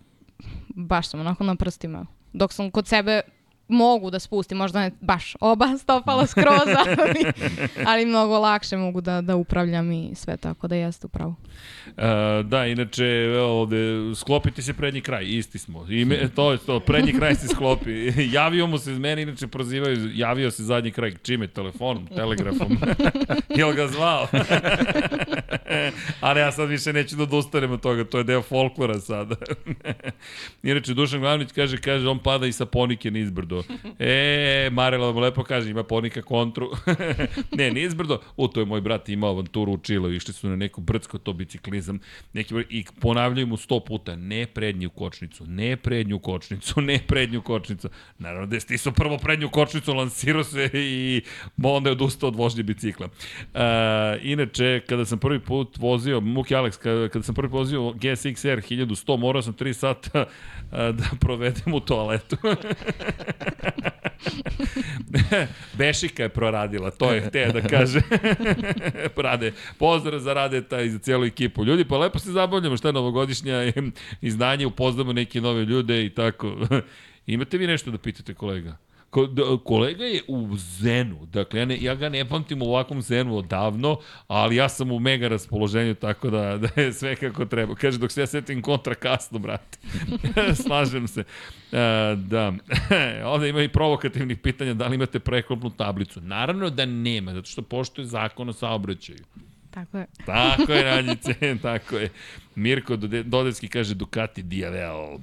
baš 0.69 1.09
sam 1.09 1.21
onako 1.21 1.45
na 1.45 1.57
prstima. 1.57 2.07
Dok 2.33 2.53
sam 2.53 2.71
kod 2.71 2.87
sebe 2.87 3.21
mogu 3.69 4.11
da 4.11 4.19
spustim, 4.19 4.59
možda 4.59 4.81
ne 4.81 4.91
baš 5.01 5.37
oba 5.41 5.67
stopala 5.83 6.27
skroz, 6.27 6.69
ali, 6.99 7.33
ali 7.91 8.07
mnogo 8.07 8.39
lakše 8.39 8.77
mogu 8.77 9.01
da, 9.01 9.21
da 9.21 9.37
upravljam 9.37 9.93
i 9.93 10.15
sve, 10.15 10.37
tako 10.37 10.69
da 10.69 10.75
jeste 10.75 11.07
upravo. 11.07 11.35
E, 11.97 12.43
da, 12.43 12.67
inače, 12.67 13.05
evo 13.05 13.61
ovde, 13.61 13.77
sklopiti 14.15 14.63
se 14.63 14.73
prednji 14.73 15.01
kraj, 15.01 15.25
isti 15.29 15.59
smo. 15.59 15.87
I 15.91 16.05
me, 16.05 16.29
to 16.29 16.53
je 16.53 16.59
to, 16.59 16.81
prednji 16.81 17.13
kraj 17.13 17.35
se 17.35 17.49
sklopi. 17.49 18.13
Javio 18.39 18.67
mu 18.67 18.79
se, 18.79 18.91
mene 18.91 19.23
inače 19.23 19.47
prozivaju, 19.47 20.11
javio 20.15 20.51
se 20.51 20.65
zadnji 20.65 20.91
kraj, 20.91 21.15
čime, 21.23 21.47
telefonom, 21.47 22.07
telegrafom. 22.07 22.79
Jel 23.57 23.73
ga 23.73 23.89
zvao? 23.89 24.27
Ali 26.21 26.41
ja 26.41 26.53
sad 26.53 26.69
više 26.69 26.93
neću 26.93 27.17
da 27.17 27.23
odustanem 27.23 27.73
od 27.73 27.81
toga, 27.81 28.05
to 28.05 28.19
je 28.19 28.25
deo 28.25 28.43
folklora 28.43 29.01
sada. 29.01 29.37
inače, 30.63 30.95
Dušan 30.95 31.21
Glavnić 31.21 31.53
kaže, 31.53 31.77
kaže, 31.77 32.09
on 32.09 32.19
pada 32.19 32.47
i 32.47 32.53
sa 32.53 32.67
ponike 32.67 33.11
nizbrdo. 33.11 33.52
Nizbrdo. 33.57 33.95
E, 33.99 34.71
Marela 34.73 35.07
vam 35.07 35.19
lepo 35.19 35.45
kaže, 35.45 35.71
ima 35.71 35.83
ponika 35.83 36.23
kontru. 36.23 36.71
ne, 37.59 37.71
nizbrdo. 37.71 38.21
U, 38.37 38.49
to 38.49 38.61
je 38.61 38.67
moj 38.67 38.81
brat 38.81 39.09
imao 39.09 39.31
avanturu 39.31 39.73
u 39.73 39.79
Čilo, 39.79 40.11
išli 40.11 40.35
su 40.35 40.49
na 40.49 40.57
neku 40.57 40.81
brdsko 40.81 41.19
to 41.19 41.33
biciklizam. 41.33 42.01
Neki, 42.33 42.55
I 42.71 42.85
ponavljaju 43.01 43.47
mu 43.47 43.57
sto 43.57 43.81
puta, 43.81 44.17
ne 44.17 44.47
prednju 44.47 44.91
kočnicu, 44.91 45.47
ne 45.47 45.77
prednju 45.77 46.19
kočnicu, 46.19 46.81
ne 46.81 46.99
prednju 47.07 47.43
kočnicu. 47.43 47.89
Naravno 48.19 48.47
da 48.47 48.57
je 48.57 48.61
stisao 48.61 48.93
prvo 48.93 49.19
prednju 49.19 49.51
kočnicu, 49.51 49.95
lansirao 49.95 50.45
se 50.45 50.71
i 50.75 51.23
onda 51.63 51.91
je 51.91 51.93
odustao 51.93 52.29
od 52.29 52.37
vožnje 52.37 52.63
bicikla. 52.63 53.07
Uh, 53.07 53.61
inače, 54.23 54.81
kada 54.89 55.05
sam 55.05 55.19
prvi 55.19 55.41
put 55.41 55.79
vozio, 55.79 56.21
Muki 56.21 56.55
Alex, 56.55 56.79
kada, 56.79 57.09
kada 57.09 57.23
sam 57.23 57.35
prvi 57.35 57.49
put 57.49 57.59
vozio 57.59 57.81
GSX-R 57.81 58.61
1100, 58.61 59.19
morao 59.19 59.43
sam 59.43 59.55
3 59.55 59.73
sata 59.73 60.25
uh, 60.25 60.73
da 60.73 61.05
provedem 61.21 61.75
u 61.75 61.81
toaletu. 61.81 62.37
Bešika 65.79 66.23
je 66.23 66.29
proradila, 66.29 66.91
to 66.91 67.13
je 67.13 67.21
hteo 67.21 67.53
da 67.53 67.61
kaže. 67.61 68.01
Rade, 69.17 69.53
pozdrav 69.79 70.21
za 70.21 70.33
Radeta 70.33 70.81
i 70.81 70.91
za 70.91 70.99
cijelu 70.99 71.25
ekipu. 71.25 71.65
Ljudi, 71.65 71.85
pa 71.85 71.99
lepo 71.99 72.19
se 72.19 72.33
zabavljamo, 72.33 72.77
šta 72.77 72.89
je 72.89 72.93
novogodišnja 72.93 73.73
izdanje, 74.21 74.67
upoznamo 74.67 75.13
neke 75.13 75.41
nove 75.41 75.65
ljude 75.65 76.05
i 76.05 76.11
tako. 76.11 76.57
Imate 77.27 77.59
vi 77.59 77.67
nešto 77.67 77.91
da 77.91 77.99
pitate 77.99 78.35
kolega? 78.35 78.77
Ko, 79.13 79.27
da, 79.27 79.43
kolega 79.65 80.05
je 80.05 80.23
u 80.29 80.57
zenu, 80.57 81.27
dakle 81.27 81.61
ja, 81.61 81.67
ne, 81.67 81.79
ja 81.81 81.95
ga 81.95 82.09
ne 82.09 82.25
pamtim 82.29 82.63
u 82.63 82.65
ovakvom 82.65 83.03
zenu 83.03 83.37
odavno, 83.37 83.99
ali 84.27 84.57
ja 84.57 84.69
sam 84.69 84.93
u 84.93 84.99
mega 84.99 85.29
raspoloženju, 85.29 85.95
tako 85.95 86.31
da, 86.31 86.57
da 86.63 86.83
je 86.83 86.93
sve 86.93 87.17
kako 87.17 87.45
treba. 87.45 87.75
Kaže, 87.75 87.99
dok 87.99 88.13
se 88.13 88.21
ja 88.21 88.27
setim 88.27 88.63
kontra 88.63 88.95
kasno, 88.95 89.39
brate. 89.39 89.79
Slažem 90.65 91.09
se. 91.09 91.21
Uh, 91.21 91.79
da, 92.19 92.53
ovde 93.33 93.49
ima 93.49 93.63
i 93.63 93.69
provokativnih 93.69 94.39
pitanja, 94.39 94.75
da 94.75 94.87
li 94.87 94.95
imate 94.95 95.19
preklopnu 95.19 95.71
tablicu. 95.71 96.21
Naravno 96.21 96.71
da 96.71 96.87
nema, 96.87 97.35
zato 97.35 97.47
što 97.47 97.63
poštuje 97.63 98.07
zakon 98.07 98.49
o 98.49 98.53
saobraćaju. 98.53 99.25
Tako 99.71 99.99
je. 99.99 100.07
Tako 100.27 100.73
je, 100.73 100.83
Ranjice, 100.83 101.57
tako 101.63 101.97
je. 101.97 102.11
Mirko 102.55 102.97
Dodecki 103.25 103.69
kaže 103.69 103.95
Ducati 103.95 104.43
Diavel. 104.43 105.19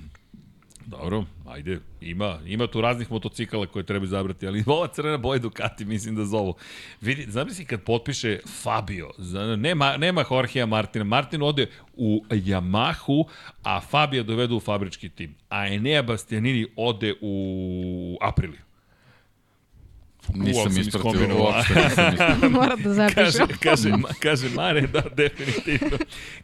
Dobro, 0.90 1.26
ajde, 1.48 1.80
ima, 2.02 2.40
ima 2.46 2.68
tu 2.68 2.82
raznih 2.82 3.12
motocikala 3.12 3.66
koje 3.66 3.86
treba 3.86 4.06
izabrati, 4.06 4.48
ali 4.48 4.64
ova 4.66 4.88
crvena 4.88 5.18
boja 5.18 5.40
Ducati 5.40 5.86
mislim 5.86 6.16
da 6.16 6.26
zovu. 6.26 6.56
Vidi, 7.02 7.26
zamisli 7.28 7.66
kad 7.66 7.82
potpiše 7.84 8.40
Fabio, 8.64 9.10
nema, 9.58 9.98
nema 9.98 10.24
Jorgea 10.32 10.66
Martina, 10.66 11.06
Martin 11.06 11.42
ode 11.42 11.68
u 11.94 12.24
Yamahu, 12.30 13.26
a 13.64 13.82
Fabio 13.82 14.24
dovedu 14.24 14.56
u 14.56 14.60
fabrički 14.60 15.10
tim, 15.10 15.36
a 15.50 15.68
Enea 15.68 16.02
Bastianini 16.02 16.68
ode 16.76 17.14
u 17.22 18.18
Apriliju. 18.22 18.62
Nisam 20.34 20.78
ispratio 20.78 21.12
uopšte, 21.12 21.74
nisam 21.74 22.14
ispratio. 22.14 22.50
Mora 22.60 22.76
da 22.76 22.94
zapišu. 22.94 23.16
kaže, 23.16 23.40
kaže, 23.64 23.90
ma, 23.90 24.10
kaže 24.20 24.50
Mare, 24.56 24.82
da, 24.82 25.02
definitivno. 25.16 25.98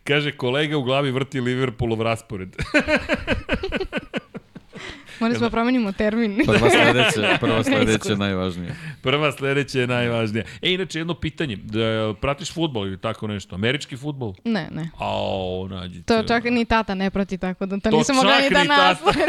Kaže, 0.03 0.31
kolega 0.31 0.77
u 0.77 0.83
glavi 0.83 1.11
vrti 1.11 1.41
Liverpoolov 1.41 2.01
raspored. 2.01 2.55
Morali 5.19 5.39
smo 5.39 5.49
promenimo 5.49 5.91
termin. 5.91 6.41
Prva 6.45 6.69
sledeća, 6.75 7.37
prva 7.39 7.63
sledeća 7.63 8.09
je 8.09 8.17
najvažnija. 8.17 8.75
Prva 9.01 9.31
sledeća 9.31 9.79
je 9.79 9.87
najvažnija. 9.87 10.43
E, 10.61 10.71
inače, 10.71 10.99
jedno 10.99 11.13
pitanje. 11.13 11.55
Da, 11.55 12.13
pratiš 12.21 12.53
futbol 12.53 12.87
ili 12.87 12.97
tako 12.97 13.27
nešto? 13.27 13.55
Američki 13.55 13.97
futbol? 13.97 14.33
Ne, 14.43 14.67
ne. 14.71 14.89
Ao, 14.97 15.67
nađi. 15.67 16.03
To 16.03 16.23
čak 16.23 16.43
ni 16.43 16.65
tata 16.65 16.95
ne 16.95 17.09
prati, 17.09 17.37
tako 17.37 17.65
da 17.65 17.79
to, 17.79 17.89
to 17.89 17.97
nisam 17.97 18.15
mogla 18.15 18.39
ni 18.39 18.49
da 18.49 18.63
naslovi. 18.63 19.17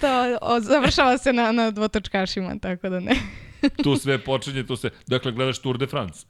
to 0.00 0.38
o, 0.40 0.60
završava 0.60 1.18
se 1.18 1.32
na, 1.32 1.52
na 1.52 1.70
dvotočkašima, 1.70 2.56
tako 2.62 2.88
da 2.88 3.00
ne. 3.00 3.16
tu 3.84 3.96
sve 3.96 4.18
počinje, 4.18 4.66
tu 4.66 4.76
se... 4.76 4.90
Dakle, 5.06 5.32
gledaš 5.32 5.58
Tour 5.58 5.78
de 5.78 5.86
France. 5.86 6.26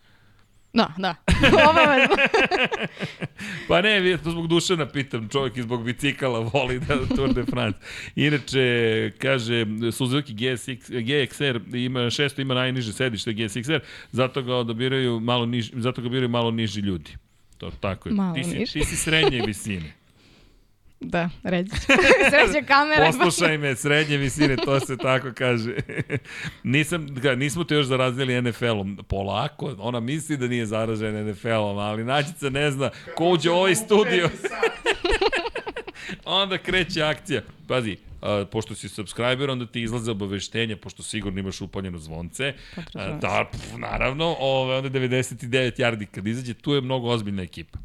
Da, 0.73 0.95
da. 0.99 1.15
Obavezno. 1.71 2.17
pa 3.69 3.81
ne, 3.81 4.19
to 4.25 4.31
zbog 4.31 4.47
Dušana 4.49 4.87
pitam, 4.87 5.29
čovjek 5.29 5.57
iz 5.57 5.65
zbog 5.65 5.85
bicikala 5.85 6.39
voli 6.39 6.81
da 6.81 7.17
Tour 7.17 7.35
de 7.35 7.45
France. 7.45 7.79
Inače, 8.17 9.13
kaže, 9.19 9.67
Suzuki 9.93 10.35
GSX, 10.35 10.91
GXR 10.91 11.77
ima, 11.77 12.01
600 12.01 12.41
ima 12.41 12.55
najniže 12.55 12.93
sedište 12.93 13.33
GSXR, 13.33 13.81
zato 14.13 14.43
ga 14.43 14.55
odabiraju 14.55 15.21
malo 15.21 15.47
niži, 15.47 15.73
zato 15.75 16.03
ga 16.03 16.09
biraju 16.09 16.29
malo 16.29 16.51
niži 16.51 16.81
ljudi. 16.81 17.17
To 17.59 17.71
tako 17.71 18.09
je. 18.09 18.15
Malo 18.15 18.35
ti, 18.35 18.45
si, 18.45 18.59
niži. 18.59 18.73
ti 18.73 18.85
si 18.85 18.97
srednje 18.97 19.43
visine. 19.47 19.93
Da, 21.01 21.31
reći 21.43 21.71
ću. 21.71 21.77
Sreće 22.31 22.67
kamera. 22.67 23.07
Poslušaj 23.07 23.59
me, 23.59 23.77
srednje 23.77 24.17
visine, 24.17 24.57
to 24.57 24.81
se 24.81 24.97
tako 24.97 25.29
kaže. 25.35 25.77
Nisam, 26.63 27.07
ga, 27.11 27.35
nismo 27.35 27.65
te 27.65 27.75
još 27.75 27.87
zarazili 27.87 28.43
NFL-om. 28.43 28.99
Polako, 29.09 29.75
ona 29.79 30.01
misli 30.01 30.37
da 30.37 30.49
nije 30.49 30.67
zaražena 30.67 31.23
NFL-om, 31.23 31.79
ali 31.79 32.05
Nađica 32.05 32.51
ne 32.51 32.71
zna 32.71 32.91
ko 33.15 33.29
uđe 33.29 33.51
u 33.51 33.55
ovaj 33.55 33.75
studio. 33.75 34.31
onda 36.25 36.59
kreće 36.59 37.03
akcija. 37.03 37.43
Pazi, 37.69 37.97
a, 38.23 38.45
pošto 38.53 38.75
si 38.75 38.89
subscriber, 38.89 39.51
onda 39.51 39.67
ti 39.67 39.83
izlaze 39.83 40.11
obaveštenja, 40.11 40.77
pošto 40.77 41.03
sigurno 41.03 41.41
imaš 41.41 41.61
upaljeno 41.61 41.99
zvonce. 41.99 42.55
A, 42.95 43.09
da, 43.09 43.49
pf, 43.53 43.77
naravno, 43.77 44.37
ove, 44.39 44.77
onda 44.77 44.91
99 44.91 45.81
yardi 45.81 46.07
kad 46.07 46.27
izađe, 46.27 46.55
tu 46.55 46.75
je 46.75 46.81
mnogo 46.81 47.09
ozbiljna 47.09 47.43
ekipa. 47.43 47.79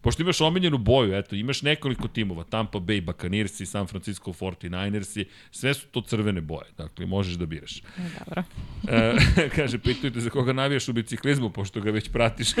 Pošto 0.00 0.22
imaš 0.22 0.40
omiljenu 0.40 0.78
boju, 0.78 1.14
eto, 1.14 1.36
imaš 1.36 1.62
nekoliko 1.62 2.08
timova, 2.08 2.44
Tampa 2.44 2.78
Bay 2.78 3.00
Buccaneers 3.00 3.60
i 3.60 3.66
San 3.66 3.86
Francisco 3.86 4.32
49ers 4.32 5.20
i 5.20 5.26
sve 5.50 5.74
su 5.74 5.86
to 5.86 6.00
crvene 6.00 6.40
boje, 6.40 6.66
dakle 6.78 7.06
možeš 7.06 7.34
da 7.34 7.46
biraš. 7.46 7.82
Dobro. 8.18 8.42
E, 8.88 9.16
kaže, 9.56 9.78
pitujte 9.78 10.20
za 10.20 10.30
koga 10.30 10.52
navijaš 10.52 10.88
u 10.88 10.92
biciklizmu, 10.92 11.50
pošto 11.50 11.80
ga 11.80 11.90
već 11.90 12.08
pratiš. 12.08 12.54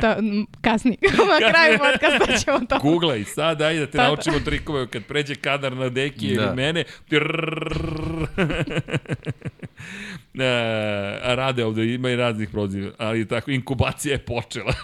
to, 0.00 0.14
kasni. 0.60 0.96
Na 1.40 1.50
kraju 1.50 1.78
podcasta 1.78 2.38
ćemo 2.44 2.60
to. 2.68 2.78
Google 2.78 3.20
i 3.20 3.24
sad, 3.24 3.62
ajde 3.62 3.80
da 3.80 3.86
te 3.86 3.98
da, 3.98 4.06
naučimo 4.06 4.40
trikove, 4.40 4.86
kad 4.86 5.04
pređe 5.04 5.34
kadar 5.34 5.76
na 5.76 5.88
deki 5.88 6.34
da. 6.34 6.42
ili 6.42 6.56
mene, 6.56 6.84
e, 10.34 11.34
rade 11.34 11.64
ovde, 11.64 11.94
ima 11.94 12.10
i 12.10 12.16
raznih 12.16 12.48
proziva, 12.48 12.90
ali 12.98 13.28
tako, 13.28 13.50
inkubacija 13.50 14.12
je 14.12 14.18
počela. 14.18 14.74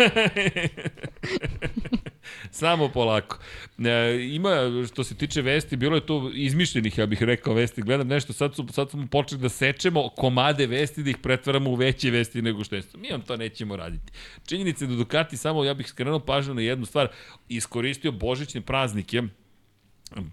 Samo 2.51 2.89
polako. 2.89 3.39
E, 3.79 4.19
ima, 4.31 4.51
što 4.93 5.05
se 5.05 5.15
tiče 5.15 5.43
vesti, 5.43 5.77
bilo 5.77 5.95
je 5.95 6.07
to 6.07 6.31
izmišljenih, 6.35 6.99
ja 6.99 7.07
bih 7.07 7.23
rekao, 7.23 7.55
vesti. 7.55 7.83
Gledam 7.83 8.09
nešto, 8.09 8.33
sad, 8.33 8.55
su, 8.55 8.67
sad 8.73 8.91
smo 8.91 9.07
počeli 9.11 9.41
da 9.41 9.49
sečemo 9.49 10.09
komade 10.09 10.67
vesti, 10.67 11.03
da 11.03 11.11
ih 11.11 11.19
pretvaramo 11.19 11.71
u 11.71 11.75
veće 11.75 12.11
vesti 12.11 12.43
nego 12.43 12.65
što 12.65 12.77
je. 12.77 12.83
Mi 12.95 13.11
vam 13.11 13.23
to 13.23 13.37
nećemo 13.37 13.77
raditi. 13.77 14.13
Činjenica 14.47 14.85
je 14.85 14.89
da 14.89 14.95
Ducati 14.95 15.37
samo, 15.37 15.65
ja 15.65 15.75
bih 15.75 15.89
skrenuo 15.89 16.21
pažnju 16.21 16.55
na 16.55 16.63
jednu 16.63 16.87
stvar, 16.87 17.09
iskoristio 17.49 18.13
božićne 18.13 18.61
praznike, 18.61 19.23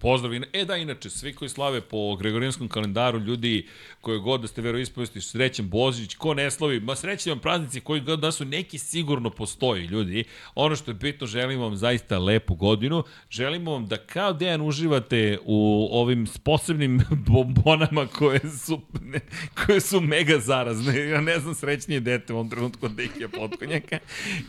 Pozdrav. 0.00 0.32
E 0.52 0.64
da, 0.64 0.76
inače, 0.76 1.10
svi 1.10 1.32
koji 1.32 1.48
slave 1.48 1.80
po 1.80 2.16
Gregorijanskom 2.16 2.68
kalendaru, 2.68 3.18
ljudi 3.18 3.66
koje 4.00 4.18
god 4.18 4.40
da 4.40 4.46
ste 4.46 4.62
veroispovesti, 4.62 5.20
srećan 5.20 5.68
Božić, 5.68 6.14
ko 6.14 6.34
ne 6.34 6.50
slavi, 6.50 6.80
ma 6.80 6.96
srećan 6.96 7.30
vam 7.30 7.38
praznici 7.38 7.80
koji 7.80 8.00
god 8.00 8.20
da 8.20 8.32
su 8.32 8.44
neki 8.44 8.78
sigurno 8.78 9.30
postoji, 9.30 9.86
ljudi. 9.86 10.24
Ono 10.54 10.76
što 10.76 10.90
je 10.90 10.94
bitno, 10.94 11.26
želimo 11.26 11.62
vam 11.62 11.76
zaista 11.76 12.18
lepu 12.18 12.54
godinu. 12.54 13.04
Želimo 13.30 13.72
vam 13.72 13.86
da 13.86 13.96
kao 13.96 14.32
Dejan 14.32 14.62
uživate 14.62 15.38
u 15.44 15.88
ovim 15.92 16.26
posebnim 16.42 17.00
bombonama 17.28 18.06
koje 18.06 18.40
su, 18.40 18.80
ne, 19.02 19.20
koje 19.66 19.80
su 19.80 20.00
mega 20.00 20.38
zarazne. 20.38 21.08
Ja 21.08 21.20
ne 21.20 21.38
znam 21.38 21.54
srećnije 21.54 22.00
dete 22.00 22.32
u 22.32 22.36
ovom 22.36 22.50
trenutku 22.50 22.86
od 22.86 22.92
Dikija 22.92 23.28
Potkonjaka. 23.28 23.98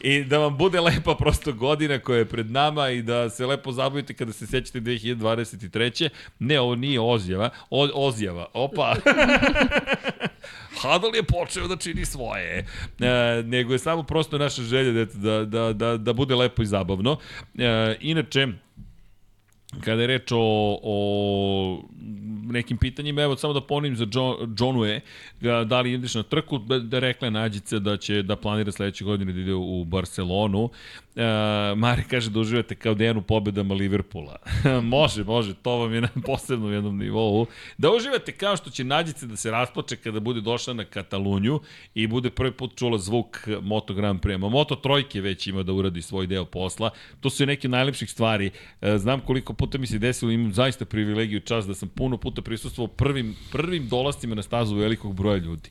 I 0.02 0.24
da 0.24 0.38
vam 0.38 0.58
bude 0.58 0.82
lepa 0.82 1.16
prosto 1.16 1.54
godina 1.54 2.00
koja 2.00 2.18
je 2.18 2.26
pred 2.26 2.52
nama 2.52 2.90
i 2.90 3.02
da 3.02 3.30
se 3.30 3.46
lepo 3.46 3.72
zabavite 3.72 4.14
kada 4.14 4.34
se 4.34 4.48
sećate 4.48 4.82
2000 4.82 5.19
2023. 5.20 6.10
Ne, 6.40 6.60
ovo 6.60 6.76
nije 6.76 7.00
ozjava. 7.00 7.50
O, 7.70 8.08
ozjava. 8.08 8.46
Opa. 8.54 8.96
Hadal 10.82 11.16
je 11.16 11.24
počeo 11.24 11.68
da 11.68 11.76
čini 11.76 12.06
svoje. 12.06 12.66
E, 13.00 13.44
nego 13.46 13.74
je 13.74 13.80
samo 13.80 14.04
prosto 14.04 14.38
naša 14.38 14.62
želja 14.62 15.06
da, 15.06 15.46
da, 15.46 15.74
da, 15.74 15.98
da 15.98 16.14
bude 16.14 16.36
lepo 16.36 16.62
i 16.62 16.66
zabavno. 16.66 17.18
E, 17.58 17.96
inače, 18.00 18.48
kada 19.84 20.02
je 20.02 20.08
reč 20.08 20.32
o, 20.32 20.80
o 20.84 21.84
nekim 22.52 22.78
pitanjima, 22.78 23.22
evo 23.22 23.36
samo 23.36 23.54
da 23.54 23.62
ponovim 23.62 23.96
za 23.96 24.06
John, 24.12 24.56
Johnue, 24.60 25.00
da 25.66 25.82
li 25.82 25.94
ideš 25.94 26.16
na 26.16 26.24
trku, 26.24 26.58
da, 26.58 26.80
da 26.80 27.00
rekla 27.00 27.30
Nađica 27.30 27.80
da 27.80 27.98
će 27.98 28.22
da 28.22 28.36
planira 28.36 28.72
sledeće 28.72 29.04
godine 29.04 29.34
da 29.34 29.40
ide 29.40 29.54
u 29.54 29.86
Barcelonu. 29.86 30.70
Uh, 31.20 31.78
Mari 31.78 32.04
kaže 32.10 32.30
da 32.30 32.40
uživate 32.40 32.76
kao 32.76 32.94
Dejan 32.94 33.18
u 33.18 33.22
pobedama 33.22 33.76
Liverpoola. 33.76 34.36
može, 34.84 35.24
može, 35.24 35.54
to 35.54 35.72
vam 35.78 35.94
je 35.94 36.02
na 36.02 36.10
posebnom 36.26 36.74
jednom 36.74 36.98
nivou. 36.98 37.46
Da 37.78 37.92
uživate 37.92 38.32
kao 38.32 38.58
što 38.58 38.70
će 38.70 38.84
Nađica 38.84 39.26
da 39.26 39.36
se 39.36 39.52
rasplače 39.52 39.96
kada 39.96 40.20
bude 40.20 40.42
došla 40.42 40.74
na 40.74 40.86
Katalunju 40.86 41.60
i 41.96 42.08
bude 42.08 42.30
prvi 42.30 42.52
put 42.52 42.76
čula 42.76 42.98
zvuk 42.98 43.48
Moto 43.62 43.94
Grand 43.94 44.22
Prix. 44.22 44.50
Moto 44.50 44.76
Trojke 44.76 45.22
već 45.22 45.48
ima 45.48 45.64
da 45.64 45.74
uradi 45.74 46.02
svoj 46.02 46.28
deo 46.28 46.46
posla. 46.46 46.90
To 47.20 47.30
su 47.30 47.46
neke 47.46 47.68
najlepših 47.68 48.10
stvari. 48.10 48.52
Uh, 48.82 48.88
znam 48.98 49.20
koliko 49.20 49.54
puta 49.54 49.78
mi 49.78 49.88
se 49.88 49.98
desilo, 49.98 50.32
imam 50.32 50.54
zaista 50.54 50.86
privilegiju 50.86 51.40
čas 51.40 51.68
da 51.68 51.76
sam 51.76 51.90
puno 51.90 52.18
puta 52.18 52.42
prisustvovao 52.42 52.96
prvim, 52.96 53.36
prvim 53.52 53.90
dolastima 53.90 54.36
na 54.36 54.42
stazu 54.42 54.76
velikog 54.76 55.16
broja 55.16 55.38
ljudi. 55.38 55.70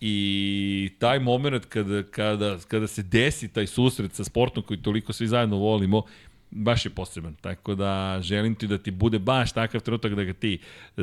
I 0.00 0.90
taj 0.98 1.18
moment 1.18 1.64
kada, 1.66 2.02
kada, 2.02 2.58
kada 2.68 2.86
se 2.86 3.02
desi 3.02 3.48
taj 3.48 3.66
susret 3.66 4.12
sa 4.12 4.24
sportom 4.24 4.62
koji 4.62 4.82
toliko 4.82 5.12
svi 5.12 5.26
zajedno 5.26 5.56
volimo, 5.56 6.02
baš 6.50 6.86
je 6.86 6.90
poseban. 6.90 7.34
Tako 7.34 7.74
da 7.74 8.18
želim 8.22 8.54
ti 8.54 8.66
da 8.66 8.78
ti 8.78 8.90
bude 8.90 9.18
baš 9.18 9.52
takav 9.52 9.80
trenutak 9.80 10.14
da 10.14 10.24
ga 10.24 10.32
ti 10.32 10.58
e, 10.96 11.02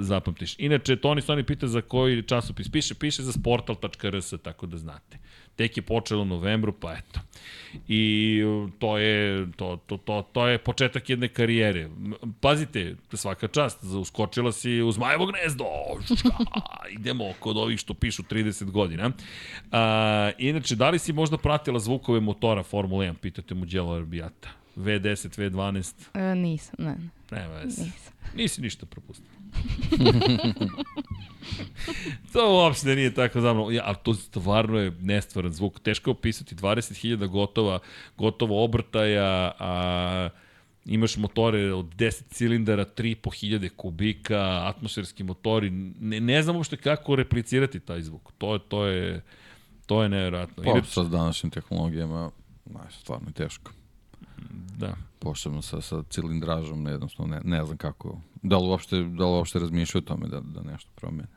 zapamtiš. 0.00 0.54
Inače, 0.58 0.96
Toni 0.96 1.20
Stoni 1.20 1.44
pita 1.44 1.66
za 1.66 1.80
koji 1.80 2.22
časopis 2.22 2.68
piše, 2.68 2.94
piše 2.94 3.22
za 3.22 3.32
sportal.rs, 3.32 4.34
tako 4.42 4.66
da 4.66 4.76
znate. 4.76 5.18
Tek 5.56 5.76
je 5.76 5.82
počelo 5.82 6.22
u 6.22 6.24
novembru, 6.24 6.72
pa 6.72 6.92
eto. 6.92 7.20
I 7.88 8.42
to 8.78 8.98
je, 8.98 9.46
to, 9.56 9.78
to, 9.86 9.96
to, 9.96 10.22
to 10.32 10.48
je 10.48 10.58
početak 10.58 11.10
jedne 11.10 11.28
karijere. 11.28 11.88
Pazite, 12.40 12.96
svaka 13.12 13.48
čast, 13.48 13.82
uskočila 13.82 14.52
si 14.52 14.82
u 14.82 14.92
Zmajevo 14.92 15.26
gnezdo. 15.26 15.64
Šuška, 16.08 16.30
idemo 16.98 17.32
kod 17.40 17.56
ovih 17.56 17.78
što 17.78 17.94
pišu 17.94 18.22
30 18.22 18.70
godina. 18.70 19.10
A, 19.72 20.30
inače, 20.38 20.76
da 20.76 20.90
li 20.90 20.98
si 20.98 21.12
možda 21.12 21.38
pratila 21.38 21.78
zvukove 21.78 22.20
motora 22.20 22.62
Formula 22.62 23.04
1? 23.04 23.14
Pitate 23.14 23.54
mu 23.54 23.64
Đelo 23.64 23.94
Arbijata. 23.94 24.48
V10, 24.76 25.38
V12? 25.38 25.94
E, 26.14 26.34
nisam, 26.34 26.74
ne. 26.78 26.96
Nema 27.30 27.54
veze. 27.54 27.82
Nisam. 27.82 28.12
Nisi 28.34 28.60
ništa 28.60 28.86
propustio. 28.86 29.30
to 32.32 32.54
uopšte 32.54 32.96
nije 32.96 33.14
tako 33.14 33.40
zamano. 33.40 33.70
Ja, 33.70 33.82
ali 33.86 33.96
to 34.02 34.14
stvarno 34.14 34.78
je 34.78 34.92
nestvaran 35.00 35.52
zvuk. 35.52 35.80
Teško 35.80 36.10
je 36.10 36.12
opisati 36.12 36.54
20.000 36.54 37.26
gotova, 37.26 37.78
gotovo 38.16 38.64
obrtaja, 38.64 39.52
a 39.58 40.28
imaš 40.84 41.16
motore 41.16 41.72
od 41.72 41.86
10 41.86 42.22
cilindara, 42.28 42.84
3.500 42.84 43.68
kubika, 43.76 44.62
atmosferski 44.64 45.24
motori. 45.24 45.70
Ne, 46.00 46.20
ne 46.20 46.42
znam 46.42 46.56
uopšte 46.56 46.76
kako 46.76 47.16
replicirati 47.16 47.80
taj 47.80 48.02
zvuk. 48.02 48.32
To 48.38 48.54
je, 48.54 48.60
to 48.68 48.86
je, 48.86 49.22
to 49.86 50.02
je 50.02 50.08
nevjerojatno. 50.08 50.64
Pa, 50.64 50.82
sa 50.84 51.02
današnjim 51.02 51.50
tehnologijama, 51.50 52.30
znaš, 52.66 52.94
stvarno 53.00 53.28
je 53.28 53.32
teško. 53.32 53.70
Da. 54.78 54.94
Posebno 55.18 55.62
sa, 55.62 55.80
sa 55.80 56.02
cilindražom, 56.10 56.86
jednostavno 56.86 57.34
ne, 57.34 57.40
ne 57.44 57.64
znam 57.64 57.76
kako, 57.76 58.20
da 58.44 58.58
li 58.58 58.68
uopšte, 58.68 58.96
da 58.96 59.26
li 59.26 59.32
uopšte 59.32 59.58
razmišljaju 59.58 60.02
o 60.04 60.08
tome 60.08 60.28
da, 60.28 60.40
da 60.40 60.62
nešto 60.62 60.90
promene. 60.94 61.28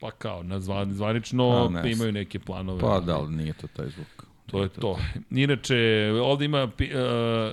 Pa 0.00 0.10
kao, 0.10 0.42
na 0.42 0.60
zvan, 0.60 0.92
zvanično 0.92 1.50
A, 1.50 1.68
ne 1.68 1.92
imaju 1.92 2.12
neke 2.12 2.38
planove. 2.38 2.80
Pa 2.80 3.00
da, 3.00 3.16
ali 3.16 3.36
nije 3.36 3.52
to 3.52 3.66
taj 3.66 3.88
zvuk. 3.88 4.26
To 4.52 4.62
je 4.62 4.68
to. 4.68 4.98
Inače, 5.30 5.76
ovde 6.22 6.44
ima 6.44 6.64
uh, 6.64 6.70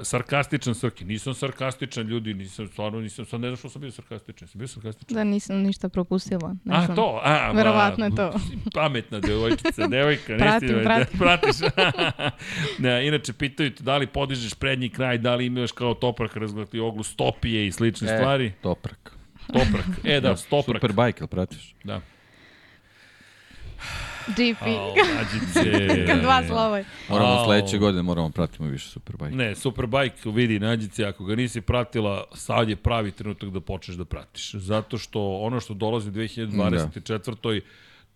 sarkastičan 0.04 0.76
Srki. 0.76 1.06
Nisam 1.06 1.34
sarkastičan, 1.34 2.08
ljudi, 2.08 2.34
nisam, 2.34 2.68
stvarno 2.68 3.02
nisam, 3.02 3.26
sad 3.26 3.42
ne 3.42 3.48
znam 3.48 3.58
što 3.58 3.70
sam 3.70 3.82
bio 3.82 3.92
sarkastičan. 3.92 4.48
Sam 4.48 4.60
bio 4.60 4.68
sarkastičan? 4.68 5.16
Da 5.16 5.24
nisam 5.24 5.58
ništa 5.58 5.90
propustila. 5.90 6.56
Ne 6.66 6.76
A, 6.76 6.96
to? 6.96 7.22
A, 7.24 7.52
Verovatno 7.52 8.06
je 8.06 8.16
to. 8.16 8.34
Pametna 8.76 9.20
devojčica, 9.20 9.88
devojka. 9.88 10.38
Pratim, 10.38 10.70
nisi, 10.70 10.84
pratim. 10.84 11.20
Da, 11.20 11.20
pratiš. 11.26 11.56
ne, 12.86 13.08
inače, 13.08 13.34
pitaju 13.34 13.76
te 13.76 13.84
da 13.84 13.98
li 13.98 14.08
podižeš 14.08 14.54
prednji 14.54 14.90
kraj, 14.90 15.18
da 15.18 15.36
li 15.36 15.46
imaš 15.46 15.72
kao 15.72 15.94
toprak 15.94 16.36
razgledati 16.36 16.80
oglu 16.80 17.04
stopije 17.04 17.68
i 17.68 17.72
slične 17.72 18.14
E, 18.14 18.18
stvari. 18.18 18.52
Toprak. 18.62 19.12
Toprak. 19.54 19.86
E, 20.04 20.22
da, 20.22 20.36
stoprak. 20.36 20.82
Superbike, 20.82 21.20
ili 21.20 21.28
pratiš? 21.28 21.76
Da. 21.84 22.02
GP. 24.28 24.66
Nađice. 25.16 25.88
Dva 26.24 26.44
slova. 26.48 26.84
Moramo 27.10 27.46
sledeće 27.46 27.78
godine, 27.78 28.04
moramo 28.04 28.30
pratimo 28.30 28.70
više 28.70 28.90
Superbike. 28.90 29.36
Ne, 29.36 29.56
Superbike 29.56 30.30
vidi, 30.30 30.60
nađice, 30.60 31.06
ako 31.06 31.26
ga 31.26 31.36
nisi 31.36 31.62
pratila, 31.62 32.24
sad 32.34 32.70
je 32.70 32.76
pravi 32.76 33.12
trenutak 33.12 33.50
da 33.50 33.60
počneš 33.60 33.98
da 33.98 34.06
pratiš. 34.06 34.52
Zato 34.54 34.98
što 34.98 35.38
ono 35.38 35.60
što 35.60 35.74
dolazi 35.74 36.10
u 36.10 36.14
2024. 36.14 37.62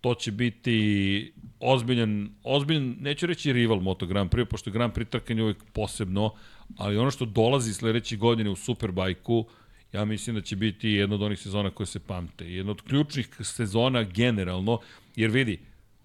to 0.00 0.14
će 0.14 0.32
biti 0.32 1.32
ozbiljan, 1.60 2.30
ozbiljan, 2.42 2.96
neću 3.00 3.26
reći 3.26 3.52
rival 3.52 3.80
Moto 3.80 4.06
Grand 4.06 4.30
Prix, 4.30 4.44
pošto 4.44 4.70
je 4.70 4.72
Grand 4.72 4.92
Prix 4.92 5.08
trkanje 5.08 5.42
uvijek 5.42 5.64
posebno, 5.72 6.30
ali 6.76 6.98
ono 6.98 7.10
što 7.10 7.24
dolazi 7.24 7.74
sledeće 7.74 8.16
godine 8.16 8.50
u 8.50 8.56
Superbajku, 8.56 9.46
ja 9.92 10.04
mislim 10.04 10.36
da 10.36 10.42
će 10.42 10.56
biti 10.56 10.88
jedna 10.88 11.14
od 11.14 11.22
onih 11.22 11.38
sezona 11.38 11.70
koje 11.70 11.86
se 11.86 12.00
pamte. 12.00 12.52
Jedna 12.52 12.72
od 12.72 12.82
ključnih 12.82 13.28
sezona 13.40 14.02
generalno, 14.02 14.78
jer 15.16 15.30
vidi, 15.30 15.60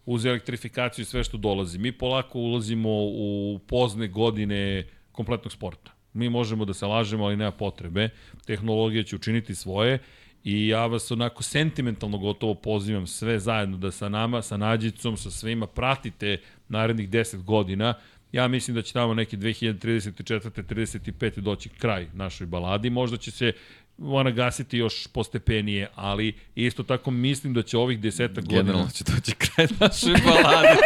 uz 0.10 0.26
elektrifikaciju 0.26 1.04
i 1.04 1.06
sve 1.06 1.24
što 1.24 1.38
dolazi, 1.38 1.78
mi 1.78 1.92
polako 1.92 2.40
ulazimo 2.40 2.90
u 2.92 3.60
pozne 3.68 4.08
godine 4.08 4.88
kompletnog 5.12 5.52
sporta. 5.52 5.92
Mi 6.14 6.30
možemo 6.30 6.66
da 6.66 6.74
se 6.74 6.86
lažemo, 6.86 7.26
ali 7.26 7.38
nema 7.38 7.52
potrebe. 7.52 8.10
Tehnologija 8.46 9.04
će 9.04 9.16
učiniti 9.16 9.56
svoje 9.56 10.00
i 10.44 10.68
ja 10.68 10.86
vas 10.86 11.12
onako 11.12 11.44
sentimentalno 11.44 12.18
gotovo 12.18 12.54
pozivam 12.56 13.08
sve 13.08 13.40
zajedno 13.40 13.78
da 13.78 13.92
sa 13.92 14.10
nama, 14.10 14.42
sa 14.42 14.58
Nađicom, 14.58 15.18
sa 15.18 15.32
svima 15.32 15.68
pratite 15.68 16.38
narednih 16.70 17.10
10 17.10 17.44
godina. 17.44 17.94
Ja 18.32 18.48
mislim 18.48 18.76
da 18.76 18.82
će 18.82 18.94
tamo 18.94 19.14
neki 19.14 19.38
2034. 19.38 20.64
35. 20.64 21.40
doći 21.40 21.70
kraj 21.70 22.08
našoj 22.14 22.48
baladi. 22.48 22.90
Možda 22.90 23.18
će 23.18 23.32
se 23.32 23.54
ona 24.02 24.32
gasiti 24.32 24.78
još 24.78 25.08
postepenije, 25.08 25.88
ali 25.96 26.36
isto 26.56 26.84
tako 26.84 27.12
mislim 27.12 27.54
da 27.54 27.62
će 27.62 27.78
ovih 27.78 28.00
deseta 28.00 28.42
godina... 28.42 28.62
Generalno 28.62 28.90
će 28.90 29.04
doći 29.04 29.36
kraj 29.36 29.68
naše 29.80 30.24
balade, 30.26 30.78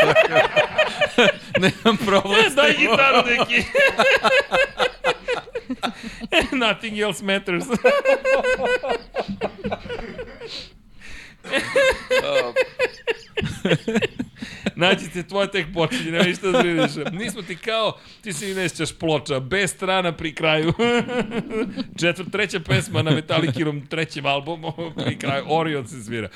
da 1.18 1.28
nemam 1.68 1.98
problem 2.06 2.46
E, 2.46 2.50
s 2.50 2.56
daj 2.56 2.72
gitaru 2.72 3.24
neki. 3.30 3.64
Nothing 6.66 7.00
else 7.00 7.26
matters. 7.26 7.66
Nađi 14.76 15.10
te, 15.14 15.24
tvoja 15.24 15.48
tek 15.48 15.66
počinje, 15.74 16.12
nema 16.12 16.24
ništa 16.24 16.52
da 16.52 16.60
brineš. 16.60 16.92
Nismo 17.12 17.42
ti 17.42 17.56
kao, 17.56 17.98
ti 18.22 18.34
se 18.34 18.52
i 18.52 18.56
nećeš 18.56 18.94
ploča, 18.94 19.40
bez 19.40 19.72
strana 19.72 20.12
pri 20.12 20.36
kraju. 20.36 20.74
Četvrt, 22.00 22.32
treća 22.32 22.60
pesma 22.60 23.02
na 23.02 23.12
Metallikinom 23.12 23.88
trećem 23.88 24.26
albumu, 24.26 24.74
pri 25.06 25.18
kraju, 25.18 25.44
Orion 25.48 25.88
se 25.88 26.04
svira. 26.04 26.30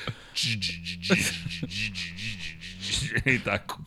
I 3.25 3.39
tako. 3.39 3.79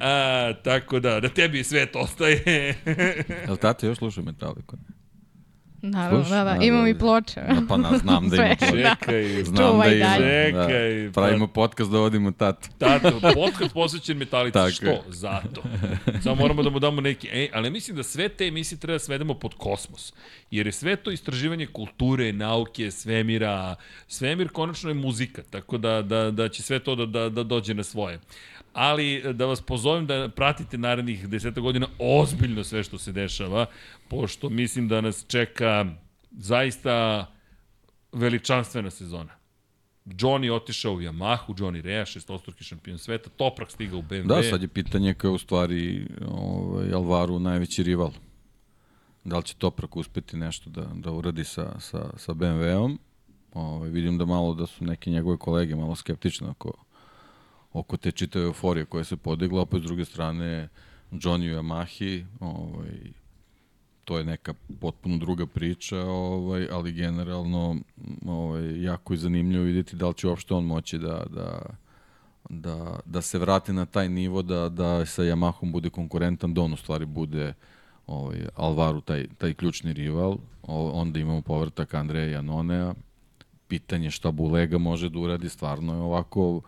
A, 0.00 0.52
tako 0.64 1.00
da, 1.00 1.20
da 1.20 1.28
tebi 1.28 1.64
svet 1.64 1.96
ostaje. 1.96 2.74
Jel 3.46 3.56
tata 3.56 3.86
još 3.86 3.98
sluša 3.98 4.22
Metallica? 4.22 4.76
Naravno, 5.82 6.24
Slušaj, 6.24 6.38
da, 6.38 6.44
da, 6.44 6.58
da, 6.58 6.64
imam 6.64 6.82
da, 6.82 6.88
i 6.88 6.92
da. 6.92 6.98
ploče. 6.98 7.40
Da, 7.40 7.62
pa 7.68 7.76
na, 7.76 7.98
znam 7.98 8.28
da 8.28 8.36
ima 8.46 8.56
ploče. 8.58 8.82
da. 8.82 8.96
Čekaj, 9.00 9.44
Znam 9.44 9.78
da 9.78 9.86
ima. 9.86 10.16
Čekaj, 10.16 11.02
Da. 11.02 11.12
Pravimo 11.12 11.46
podcast 11.46 11.90
da 11.90 11.98
vodimo 11.98 12.30
tatu. 12.30 12.68
Tato, 12.78 13.20
podcast 13.34 13.74
posvećen 13.74 14.16
metalici. 14.16 14.52
Tako 14.52 14.70
Što? 14.70 15.02
Zato. 15.08 15.62
Samo 16.22 16.34
moramo 16.34 16.62
da 16.62 16.70
mu 16.70 16.78
damo 16.78 17.00
neki... 17.00 17.28
Ej, 17.32 17.50
ali 17.54 17.70
mislim 17.70 17.96
da 17.96 18.02
sve 18.02 18.28
te 18.28 18.46
emisije 18.46 18.78
treba 18.78 18.94
da 18.94 18.98
svedemo 18.98 19.34
pod 19.34 19.54
kosmos. 19.54 20.12
Jer 20.50 20.66
je 20.66 20.72
sve 20.72 20.96
to 20.96 21.10
istraživanje 21.10 21.66
kulture, 21.66 22.32
nauke, 22.32 22.90
svemira. 22.90 23.74
Svemir 24.08 24.48
konačno 24.48 24.90
je 24.90 24.94
muzika, 24.94 25.42
tako 25.50 25.78
da, 25.78 26.02
da, 26.02 26.30
da 26.30 26.48
će 26.48 26.62
sve 26.62 26.78
to 26.78 26.94
da, 26.94 27.06
da, 27.06 27.28
da 27.28 27.42
dođe 27.42 27.74
na 27.74 27.82
svoje. 27.82 28.20
Ali 28.72 29.34
da 29.34 29.46
vas 29.46 29.60
pozovem 29.60 30.06
da 30.06 30.28
pratite 30.28 30.78
narednih 30.78 31.28
deseta 31.28 31.60
godina 31.60 31.86
ozbiljno 31.98 32.64
sve 32.64 32.82
što 32.82 32.98
se 32.98 33.12
dešava, 33.12 33.66
pošto 34.08 34.50
mislim 34.50 34.88
da 34.88 35.00
nas 35.00 35.24
čeka 35.28 35.86
zaista 36.30 37.26
veličanstvena 38.12 38.90
sezona. 38.90 39.40
Johnny 40.06 40.52
otišao 40.52 40.94
u 40.94 41.00
Yamahu, 41.00 41.54
Johnny 41.58 41.80
Rea, 41.80 42.06
šestostruki 42.06 42.64
šampion 42.64 42.98
sveta, 42.98 43.30
Toprak 43.30 43.70
stigao 43.70 43.98
u 43.98 44.02
BMW. 44.02 44.26
Da, 44.26 44.42
sad 44.42 44.62
je 44.62 44.68
pitanje 44.68 45.14
kao 45.14 45.32
u 45.32 45.38
stvari 45.38 46.06
ovaj, 46.28 46.92
Alvaru 46.92 47.38
najveći 47.38 47.82
rival. 47.82 48.10
Da 49.24 49.36
li 49.36 49.44
će 49.44 49.54
Toprak 49.54 49.96
uspeti 49.96 50.36
nešto 50.36 50.70
da, 50.70 50.86
da 50.94 51.12
uradi 51.12 51.44
sa, 51.44 51.80
sa, 51.80 52.10
sa 52.16 52.32
BMW-om? 52.32 52.98
Ovaj, 53.54 53.90
vidim 53.90 54.18
da 54.18 54.24
malo 54.24 54.54
da 54.54 54.66
su 54.66 54.84
neke 54.84 55.10
njegove 55.10 55.36
kolege 55.36 55.76
malo 55.76 55.94
skeptične 55.96 56.48
oko, 56.48 56.72
oko 57.72 57.96
te 57.96 58.10
čitave 58.10 58.44
euforije 58.44 58.84
koja 58.84 59.04
se 59.04 59.16
podigla, 59.16 59.66
pa 59.66 59.78
s 59.78 59.82
druge 59.82 60.04
strane 60.04 60.68
Johnny 61.10 61.54
Yamahi, 61.54 62.24
ovaj, 62.40 63.12
to 64.04 64.18
je 64.18 64.24
neka 64.24 64.54
potpuno 64.80 65.18
druga 65.18 65.46
priča, 65.46 65.98
ovaj, 66.00 66.68
ali 66.72 66.92
generalno 66.92 67.76
ovaj, 68.26 68.82
jako 68.82 69.12
je 69.12 69.16
zanimljivo 69.16 69.64
vidjeti 69.64 69.96
da 69.96 70.08
li 70.08 70.14
će 70.14 70.28
uopšte 70.28 70.54
on 70.54 70.64
moći 70.64 70.98
da, 70.98 71.24
da, 71.30 71.60
da, 72.48 73.00
da 73.04 73.22
se 73.22 73.38
vrati 73.38 73.72
na 73.72 73.86
taj 73.86 74.08
nivo, 74.08 74.42
da, 74.42 74.68
da 74.68 75.06
sa 75.06 75.22
Yamahom 75.22 75.72
bude 75.72 75.90
konkurentan, 75.90 76.54
da 76.54 76.62
on 76.62 76.72
u 76.72 76.76
stvari 76.76 77.06
bude 77.06 77.54
ovaj, 78.06 78.46
Alvaru 78.56 79.00
taj, 79.00 79.26
taj 79.38 79.54
ključni 79.54 79.92
rival. 79.92 80.36
Onda 80.62 81.18
imamo 81.18 81.42
povrtak 81.42 81.94
Andreja 81.94 82.30
Janonea. 82.30 82.94
Pitanje 83.68 84.10
šta 84.10 84.30
Bulega 84.30 84.78
može 84.78 85.08
da 85.08 85.18
uradi, 85.18 85.48
stvarno 85.48 85.94
je 85.94 86.00
ovako 86.00 86.60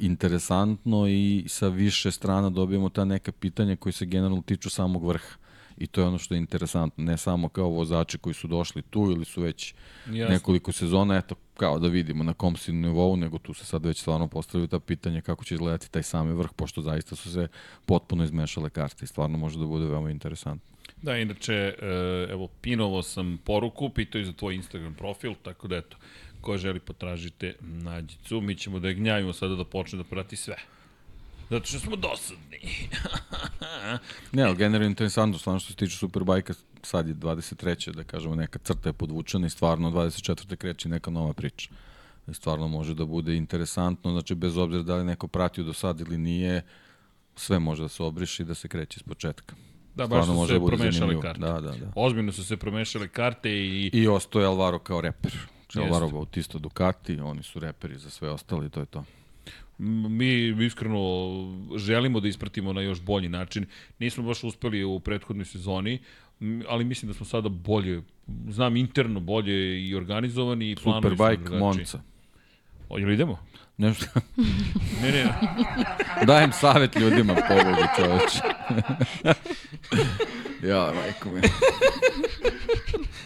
interesantno 0.00 1.08
i 1.08 1.44
sa 1.48 1.68
više 1.68 2.10
strana 2.10 2.50
dobijemo 2.50 2.88
ta 2.88 3.04
neka 3.04 3.32
pitanja 3.32 3.76
koji 3.76 3.92
se 3.92 4.06
generalno 4.06 4.42
tiču 4.42 4.70
samog 4.70 5.06
vrha. 5.06 5.36
I 5.78 5.86
to 5.86 6.00
je 6.00 6.06
ono 6.06 6.18
što 6.18 6.34
je 6.34 6.38
interesantno, 6.38 7.04
ne 7.04 7.16
samo 7.16 7.48
kao 7.48 7.68
vozači 7.68 8.18
koji 8.18 8.34
su 8.34 8.48
došli 8.48 8.82
tu 8.82 9.00
ili 9.00 9.24
su 9.24 9.42
već 9.42 9.74
Jasno. 10.06 10.34
nekoliko 10.34 10.72
sezona, 10.72 11.16
eto, 11.16 11.34
kao 11.56 11.78
da 11.78 11.88
vidimo 11.88 12.24
na 12.24 12.34
kom 12.34 12.56
si 12.56 12.72
nivou, 12.72 13.16
nego 13.16 13.38
tu 13.38 13.54
se 13.54 13.64
sad 13.64 13.86
već 13.86 14.00
stvarno 14.00 14.28
postavljaju 14.28 14.68
ta 14.68 14.80
pitanja 14.80 15.20
kako 15.20 15.44
će 15.44 15.54
izgledati 15.54 15.90
taj 15.90 16.02
sami 16.02 16.32
vrh, 16.32 16.50
pošto 16.56 16.82
zaista 16.82 17.16
su 17.16 17.32
se 17.32 17.48
potpuno 17.86 18.24
izmešale 18.24 18.70
karte 18.70 19.04
i 19.04 19.08
stvarno 19.08 19.38
može 19.38 19.58
da 19.58 19.66
bude 19.66 19.86
veoma 19.86 20.10
interesantno. 20.10 20.78
Da, 21.02 21.16
inače, 21.16 21.54
e, 21.54 21.76
evo, 22.30 22.48
pinovo 22.60 23.02
sam 23.02 23.38
poruku, 23.44 23.90
pitao 23.90 24.20
i 24.20 24.24
za 24.24 24.32
tvoj 24.32 24.54
Instagram 24.54 24.94
profil, 24.94 25.34
tako 25.42 25.68
da 25.68 25.76
eto, 25.76 25.96
ko 26.48 26.58
želi 26.58 26.80
potražite 26.80 27.54
nađicu, 27.60 28.40
mi 28.40 28.54
ćemo 28.54 28.78
da 28.78 28.88
je 28.88 28.94
gnjavimo 28.94 29.32
sada 29.32 29.54
da 29.54 29.64
počne 29.64 29.98
da 29.98 30.04
prati 30.04 30.36
sve. 30.36 30.56
Zato 31.50 31.66
što 31.66 31.78
smo 31.78 31.96
dosadni. 31.96 32.60
Ne, 34.32 34.42
ali 34.42 34.56
generalno 34.56 34.86
interesantno, 34.86 35.38
stvarno 35.38 35.60
što 35.60 35.70
se 35.70 35.76
tiče 35.76 35.96
Superbajka, 35.96 36.54
sad 36.82 37.08
je 37.08 37.14
23. 37.14 37.94
da 37.94 38.04
kažemo 38.04 38.34
neka 38.34 38.58
crta 38.58 38.88
je 38.88 38.92
podvučena 38.92 39.46
i 39.46 39.50
stvarno 39.50 39.90
24. 39.90 40.56
kreće 40.56 40.88
neka 40.88 41.10
nova 41.10 41.32
priča. 41.32 41.70
Stvarno 42.32 42.68
može 42.68 42.94
da 42.94 43.04
bude 43.04 43.36
interesantno, 43.36 44.10
znači 44.12 44.34
bez 44.34 44.56
obzira 44.56 44.82
da 44.82 44.96
li 44.96 45.04
neko 45.04 45.28
pratio 45.28 45.64
do 45.64 45.72
sad 45.72 46.00
ili 46.00 46.18
nije, 46.18 46.62
sve 47.36 47.58
može 47.58 47.82
da 47.82 47.88
se 47.88 48.02
obriši 48.02 48.42
i 48.42 48.46
da 48.46 48.54
se 48.54 48.68
kreće 48.68 48.98
iz 48.98 49.02
početka. 49.02 49.54
Da, 49.94 50.06
baš 50.06 50.24
Stvarno 50.24 50.42
su 50.42 50.52
se 50.52 50.58
da 50.58 50.66
promešale 50.66 50.92
zanimljivo. 50.92 51.22
karte. 51.22 51.40
Da, 51.40 51.60
da, 51.60 51.70
da. 51.70 51.92
Ozbiljno 51.94 52.32
su 52.32 52.44
se 52.44 52.56
promešale 52.56 53.08
karte 53.08 53.50
i... 53.50 53.90
I 53.92 54.08
ostoje 54.08 54.46
Alvaro 54.46 54.78
kao 54.78 55.00
reper. 55.00 55.32
Alvaro 55.76 56.10
Bautista 56.10 56.58
Ducati, 56.58 57.20
oni 57.20 57.42
su 57.42 57.60
reperi 57.60 57.98
za 57.98 58.10
sve 58.10 58.30
ostali 58.30 58.66
i 58.66 58.70
to 58.70 58.80
je 58.80 58.86
to. 58.86 59.04
Mi 59.78 60.64
iskreno 60.66 60.98
želimo 61.76 62.20
da 62.20 62.28
ispratimo 62.28 62.72
na 62.72 62.80
još 62.80 63.00
bolji 63.00 63.28
način. 63.28 63.66
Nismo 63.98 64.24
baš 64.24 64.44
uspeli 64.44 64.84
u 64.84 65.00
prethodnoj 65.00 65.44
sezoni, 65.44 65.98
ali 66.68 66.84
mislim 66.84 67.08
da 67.08 67.14
smo 67.14 67.26
sada 67.26 67.48
bolje, 67.48 68.02
znam 68.48 68.76
interno 68.76 69.20
bolje 69.20 69.88
i 69.88 69.94
organizovani 69.94 70.70
i 70.70 70.76
Superbike. 70.76 71.50
Monca. 71.50 72.00
Jel 72.90 73.10
idemo? 73.10 73.38
Nešto, 73.78 74.06
Ne, 75.02 75.12
ne, 75.12 75.24
dajem 76.26 76.52
savjet 76.52 76.96
ljudima, 76.96 77.34
pobogu 77.34 77.82
čoveče. 77.96 78.40
ja, 80.70 80.92
majko 80.94 81.28
mi. 81.30 81.40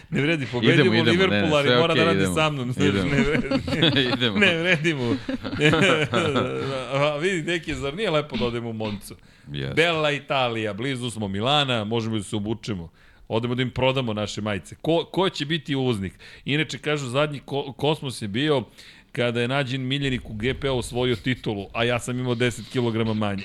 ne 0.09 0.21
vredi, 0.21 0.45
pobedimo 0.51 0.73
Idemo, 0.73 0.95
idemo, 0.95 1.11
Liverpool, 1.11 1.55
ali 1.55 1.69
mora 1.69 1.87
da 1.87 1.93
okej, 1.93 2.05
radi 2.05 2.19
idemo. 2.19 2.35
sa 2.35 2.49
mnom. 2.49 2.71
Znaš, 2.73 2.87
Idemo. 2.87 3.09
ne 3.09 3.21
vredi. 3.21 4.01
Idemo. 4.13 4.37
Ne 4.39 4.57
vredi 4.57 4.93
mu. 4.93 5.15
A 6.93 7.17
vidi, 7.17 7.51
neki, 7.51 7.75
zar 7.75 7.95
nije 7.95 8.09
lepo 8.09 8.37
da 8.37 8.45
odemo 8.45 8.69
u 8.69 8.73
Moncu? 8.73 9.15
Yes. 9.49 9.73
Bella 9.75 10.11
Italija, 10.11 10.73
blizu 10.73 11.09
smo 11.09 11.27
Milana, 11.27 11.83
možemo 11.83 12.17
da 12.17 12.23
se 12.23 12.35
obučemo. 12.35 12.89
Odemo 13.27 13.55
da 13.55 13.61
im 13.61 13.71
prodamo 13.71 14.13
naše 14.13 14.41
majice. 14.41 14.75
Ko, 14.81 15.05
ko 15.05 15.29
će 15.29 15.45
biti 15.45 15.75
uvoznik? 15.75 16.13
Inače, 16.45 16.77
kažu, 16.77 17.07
zadnji 17.07 17.39
ko, 17.39 17.73
kosmos 17.73 18.21
je 18.21 18.27
bio 18.27 18.63
kada 19.13 19.41
je 19.41 19.47
nađen 19.47 19.87
miljenik 19.87 20.29
u 20.29 20.33
GP-a 20.33 20.71
osvojio 20.71 21.15
titulu, 21.15 21.67
a 21.73 21.83
ja 21.83 21.99
sam 21.99 22.19
imao 22.19 22.35
10 22.35 22.61
kg 22.71 23.17
manje. 23.17 23.43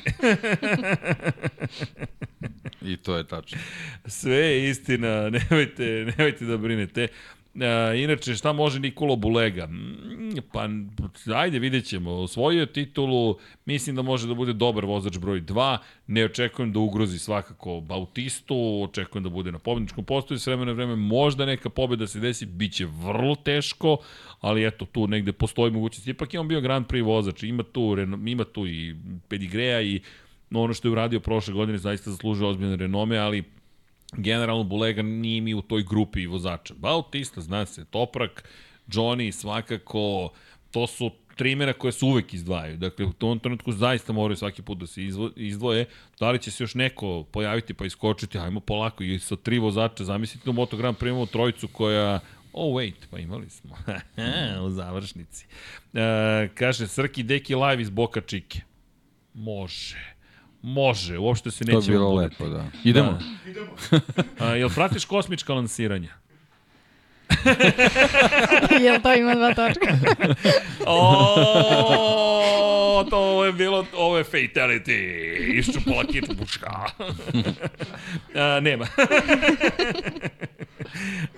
I 2.93 2.97
to 2.97 3.17
je 3.17 3.27
tačno. 3.27 3.59
Sve 4.07 4.37
je 4.37 4.71
istina, 4.71 5.31
nemojte, 5.31 5.85
nemojte 5.85 6.45
da 6.45 6.57
brinete. 6.57 7.09
A, 7.61 7.95
inače, 7.95 8.35
šta 8.35 8.53
može 8.53 8.81
Nikolo 8.81 9.17
Bulega? 9.17 9.67
Mm, 9.67 10.09
Pa, 10.53 10.69
ajde, 11.35 11.59
vidjet 11.59 11.85
ćemo. 11.85 12.11
Osvojio 12.11 12.67
titulu, 12.67 13.37
mislim 13.65 13.97
da 13.97 14.03
može 14.03 14.29
da 14.29 14.35
bude 14.35 14.53
dobar 14.53 14.85
vozač 14.85 15.19
broj 15.19 15.41
2. 15.41 15.79
Ne 16.07 16.25
očekujem 16.25 16.73
da 16.73 16.79
ugrozi 16.79 17.19
svakako 17.19 17.81
Bautistu, 17.81 18.83
očekujem 18.83 19.25
da 19.25 19.31
bude 19.31 19.53
na 19.53 19.59
pobedničkom 19.59 20.05
postoju 20.05 20.39
s 20.39 20.47
vremena 20.47 20.67
na 20.67 20.73
vreme. 20.73 20.97
Možda 20.97 21.47
neka 21.47 21.71
pobeda 21.71 22.07
se 22.07 22.21
desi, 22.21 22.47
bit 22.47 22.73
će 22.73 22.87
vrlo 22.87 23.35
teško, 23.35 23.97
ali 24.41 24.67
eto, 24.67 24.85
tu 24.85 25.07
negde 25.07 25.33
postoji 25.33 25.73
mogućnost. 25.73 26.09
Ipak 26.09 26.35
je 26.35 26.41
on 26.41 26.49
bio 26.49 26.61
Grand 26.61 26.87
Prix 26.87 27.05
vozač, 27.05 27.43
ima 27.43 27.63
tu, 27.63 27.97
ima 28.27 28.45
tu 28.45 28.67
i 28.67 28.97
pedigreja 29.29 29.83
i 29.83 30.01
ono 30.51 30.75
što 30.75 30.89
je 30.89 30.93
uradio 30.93 31.21
prošle 31.21 31.55
godine 31.55 31.79
zaista 31.79 32.11
zaslužuje 32.11 32.49
ozbiljne 32.49 32.77
renome, 32.77 33.19
ali 33.19 33.45
generalno 34.17 34.65
Bulega 34.65 35.03
nije 35.03 35.41
mi 35.41 35.55
u 35.55 35.63
toj 35.63 35.83
grupi 35.83 36.27
vozača. 36.27 36.75
Bautista, 36.75 37.41
zna 37.41 37.67
se, 37.67 37.85
Toprak, 37.85 38.49
Johnny, 38.87 39.33
svakako, 39.33 40.31
to 40.71 40.87
su 40.87 41.11
tri 41.37 41.53
imena 41.53 41.73
koje 41.73 41.93
se 41.93 42.05
uvek 42.05 42.35
izdvajaju. 42.35 42.77
Dakle, 42.77 43.05
u 43.05 43.13
tom 43.13 43.39
trenutku 43.39 43.73
zaista 43.73 44.13
moraju 44.13 44.37
svaki 44.37 44.63
put 44.63 44.79
da 44.79 44.87
se 44.87 45.03
izdvoje. 45.37 45.87
Da 46.21 46.31
li 46.31 46.39
će 46.39 46.51
se 46.51 46.65
još 46.65 46.75
neko 46.75 47.25
pojaviti 47.33 47.75
pa 47.75 47.87
iskočiti? 47.87 48.39
Ajmo 48.39 48.61
polako. 48.61 49.05
I 49.05 49.19
sa 49.19 49.37
tri 49.37 49.59
vozača, 49.59 50.05
zamislite 50.05 50.51
u 50.51 50.53
Moto 50.53 50.77
Grand 50.77 50.97
Prix 50.97 51.09
imamo 51.09 51.27
trojicu 51.27 51.69
koja 51.69 52.21
Oh, 52.53 52.75
wait, 52.75 53.07
pa 53.11 53.19
imali 53.19 53.51
smo. 53.51 53.77
u 54.67 54.71
završnici. 54.71 55.47
E, 55.95 56.49
kaže, 56.55 56.87
Srki 56.87 57.23
Deki 57.23 57.55
live 57.55 57.83
iz 57.83 57.91
Boka 57.91 58.21
Čike. 58.21 58.61
Može. 59.35 60.18
Može, 60.63 61.19
uopšte 61.19 61.51
se 61.51 61.65
To 61.65 61.71
je 61.71 61.77
nećemo 61.77 61.97
bilo 61.99 62.11
buditi. 62.11 62.43
lepo, 62.43 62.55
da. 62.55 62.65
Idemo. 62.85 63.19
A, 64.41 64.47
jel 64.47 64.69
pratiš 64.71 65.05
kosmička 65.05 65.55
lansiranja? 65.55 66.11
Jel 68.85 69.01
to 69.03 69.15
ima 69.15 69.35
dva 69.35 69.55
točka? 69.55 69.95
O, 70.87 72.25
to 73.11 73.45
je 73.45 73.53
bilo, 73.53 73.87
ovo 73.95 74.19
je 74.19 74.25
fatality. 74.25 74.99
Iščupala 75.59 76.05
kitu 76.05 76.35
buška. 76.35 76.71
A, 78.35 78.61
nema. 78.61 78.87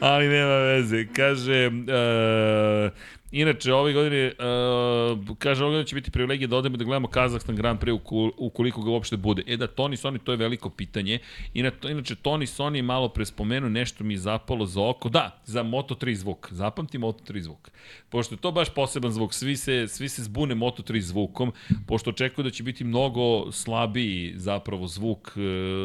Ali 0.01 0.29
nema 0.29 0.55
veze. 0.57 1.07
Kaže, 1.07 1.67
uh, 1.69 2.93
inače, 3.31 3.73
ove 3.73 3.93
godine, 3.93 4.32
uh, 4.39 5.36
kaže, 5.39 5.65
ove 5.65 5.70
godine 5.70 5.86
će 5.86 5.94
biti 5.94 6.11
privilegija 6.11 6.48
da 6.48 6.57
odemo 6.57 6.77
da 6.77 6.85
gledamo 6.85 7.09
Kazahstan 7.09 7.57
Grand 7.57 7.81
Prix 7.81 8.01
ukoliko 8.36 8.82
ga 8.82 8.90
uopšte 8.90 9.16
bude. 9.16 9.43
E 9.47 9.57
da, 9.57 9.66
Tony 9.66 9.97
Sony, 9.97 10.19
to 10.24 10.32
je 10.32 10.36
veliko 10.36 10.70
pitanje. 10.70 11.19
Inače, 11.55 12.15
Tony 12.15 12.47
Sony 12.47 12.74
je 12.74 12.82
malo 12.82 13.09
prespomenuo, 13.09 13.70
nešto 13.70 14.05
mi 14.05 14.15
je 14.15 14.19
zapalo 14.19 14.66
za 14.66 14.82
oko. 14.82 15.09
Da, 15.09 15.40
za 15.44 15.62
Moto3 15.62 16.15
zvuk. 16.15 16.48
Zapamti 16.52 16.98
Moto3 16.98 17.40
zvuk. 17.40 17.70
Pošto 18.09 18.35
je 18.35 18.39
to 18.39 18.52
baš 18.52 18.74
poseban 18.74 19.12
zvuk, 19.12 19.35
svi 19.35 19.57
se, 19.57 19.89
svi 19.89 20.09
se 20.09 20.23
zbune 20.23 20.55
Moto3 20.55 21.01
zvukom, 21.01 21.52
pošto 21.86 22.11
očekuju 22.11 22.44
da 22.44 22.51
će 22.51 22.62
biti 22.62 22.85
mnogo 22.85 23.52
slabiji 23.52 24.32
zapravo 24.36 24.86
zvuk 24.86 25.32
e, 25.36 25.40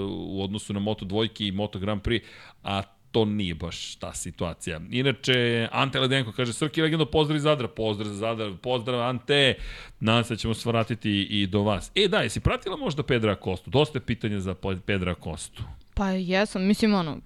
u 0.09 0.43
odnosu 0.43 0.73
na 0.73 0.79
Moto 0.79 1.05
dvojke 1.05 1.47
i 1.47 1.51
Moto 1.51 1.79
Grand 1.79 2.01
Prix, 2.01 2.21
a 2.63 2.81
to 3.15 3.25
nije 3.25 3.55
baš 3.55 3.95
ta 3.95 4.13
situacija. 4.13 4.81
Inače, 4.91 5.67
Ante 5.71 5.99
Ledenko 5.99 6.31
kaže, 6.31 6.53
Srki 6.53 6.81
Legendo, 6.81 7.05
pozdrav 7.05 7.37
iz 7.37 7.43
Zadra, 7.43 7.67
pozdrav 7.67 8.07
za 8.07 8.15
Zadar, 8.15 8.51
pozdrav 8.61 9.01
Ante, 9.01 9.53
nadam 9.99 10.23
se 10.23 10.33
da 10.33 10.37
ćemo 10.37 10.53
se 10.53 10.69
vratiti 10.69 11.11
i 11.21 11.47
do 11.47 11.61
vas. 11.61 11.91
E 11.95 12.07
da, 12.07 12.17
jesi 12.17 12.39
pratila 12.39 12.77
možda 12.77 13.03
Pedra 13.03 13.35
Kostu? 13.35 13.69
Dosta 13.69 13.97
je 13.97 14.03
pitanja 14.03 14.39
za 14.39 14.55
Pedra 14.85 15.15
Kostu. 15.15 15.63
Pa 15.93 16.09
jesam, 16.09 16.65
mislim 16.65 16.93
ono, 16.93 17.17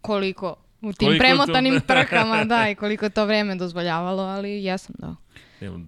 koliko 0.00 0.56
u 0.82 0.92
tim 0.92 1.06
Koliko 1.08 1.22
premotanim 1.22 1.74
to- 1.74 1.86
trkama, 1.86 2.44
da, 2.44 2.70
i 2.70 2.74
koliko 2.74 3.08
to 3.08 3.26
vreme 3.26 3.54
dozvoljavalo, 3.54 4.22
ali 4.22 4.64
jesam, 4.64 4.94
da. 4.98 5.14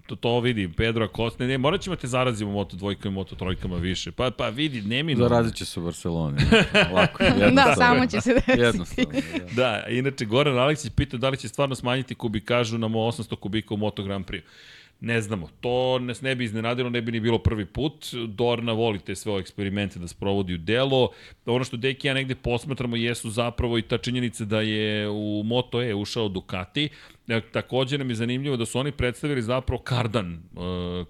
To, 0.07 0.15
to 0.15 0.39
vidi, 0.39 0.69
Pedro 0.77 1.05
Acosta, 1.05 1.43
ne, 1.43 1.47
ne, 1.49 1.57
morat 1.57 1.81
ćemo 1.81 1.95
te 1.95 2.07
zarazimo 2.07 2.51
moto 2.51 2.75
dvojkama 2.75 3.13
i 3.13 3.15
moto 3.15 3.35
trojkama 3.35 3.77
više. 3.77 4.11
Pa, 4.11 4.31
pa 4.31 4.49
vidi, 4.49 4.81
neminovno. 4.81 5.29
Zarazit 5.29 5.55
će 5.55 5.65
se 5.65 5.79
u 5.79 5.83
Barceloni. 5.83 6.37
Lako, 6.95 7.23
jednostavno. 7.23 7.65
Da, 7.65 7.75
samo 7.75 8.07
će 8.07 8.21
se 8.21 8.33
desiti. 8.33 8.59
Jednostavno, 8.59 9.11
da. 9.55 9.63
Da, 9.63 9.85
inače 9.89 10.25
Goran 10.25 10.57
Aleksić 10.57 10.91
pita 10.95 11.17
da 11.17 11.29
li 11.29 11.37
će 11.37 11.47
stvarno 11.47 11.75
smanjiti 11.75 12.15
kubikažu 12.15 12.77
na 12.77 12.87
mo 12.87 12.99
800 12.99 13.35
kubika 13.35 13.73
u 13.73 13.77
Moto 13.77 14.03
Grand 14.03 14.25
Prix. 14.25 14.41
Ne 14.99 15.21
znamo, 15.21 15.49
to 15.61 15.99
nas 15.99 16.21
ne 16.21 16.35
bi 16.35 16.43
iznenadilo, 16.43 16.89
ne 16.89 17.01
bi 17.01 17.11
ni 17.11 17.19
bilo 17.19 17.37
prvi 17.37 17.65
put. 17.65 18.13
Dorna 18.27 18.71
voli 18.71 18.99
te 18.99 19.15
sve 19.15 19.31
ove 19.31 19.41
eksperimente 19.41 19.99
da 19.99 20.07
sprovodi 20.07 20.53
u 20.53 20.57
delo. 20.57 21.09
Ono 21.45 21.63
što 21.63 21.77
Deki 21.77 22.07
ja 22.07 22.13
negde 22.13 22.35
posmatramo 22.35 22.95
jesu 22.95 23.29
zapravo 23.29 23.77
i 23.77 23.81
ta 23.81 23.97
činjenica 23.97 24.45
da 24.45 24.61
je 24.61 25.09
u 25.09 25.43
Moto 25.45 25.81
E 25.81 25.93
ušao 25.93 26.29
Ducati. 26.29 26.89
E, 27.27 27.41
Takođe 27.51 27.97
nam 27.97 28.09
je 28.09 28.15
zanimljivo 28.15 28.57
da 28.57 28.65
su 28.65 28.79
oni 28.79 28.91
predstavili 28.91 29.41
zapravo 29.41 29.81
kardan 29.81 30.33
e, 30.33 30.39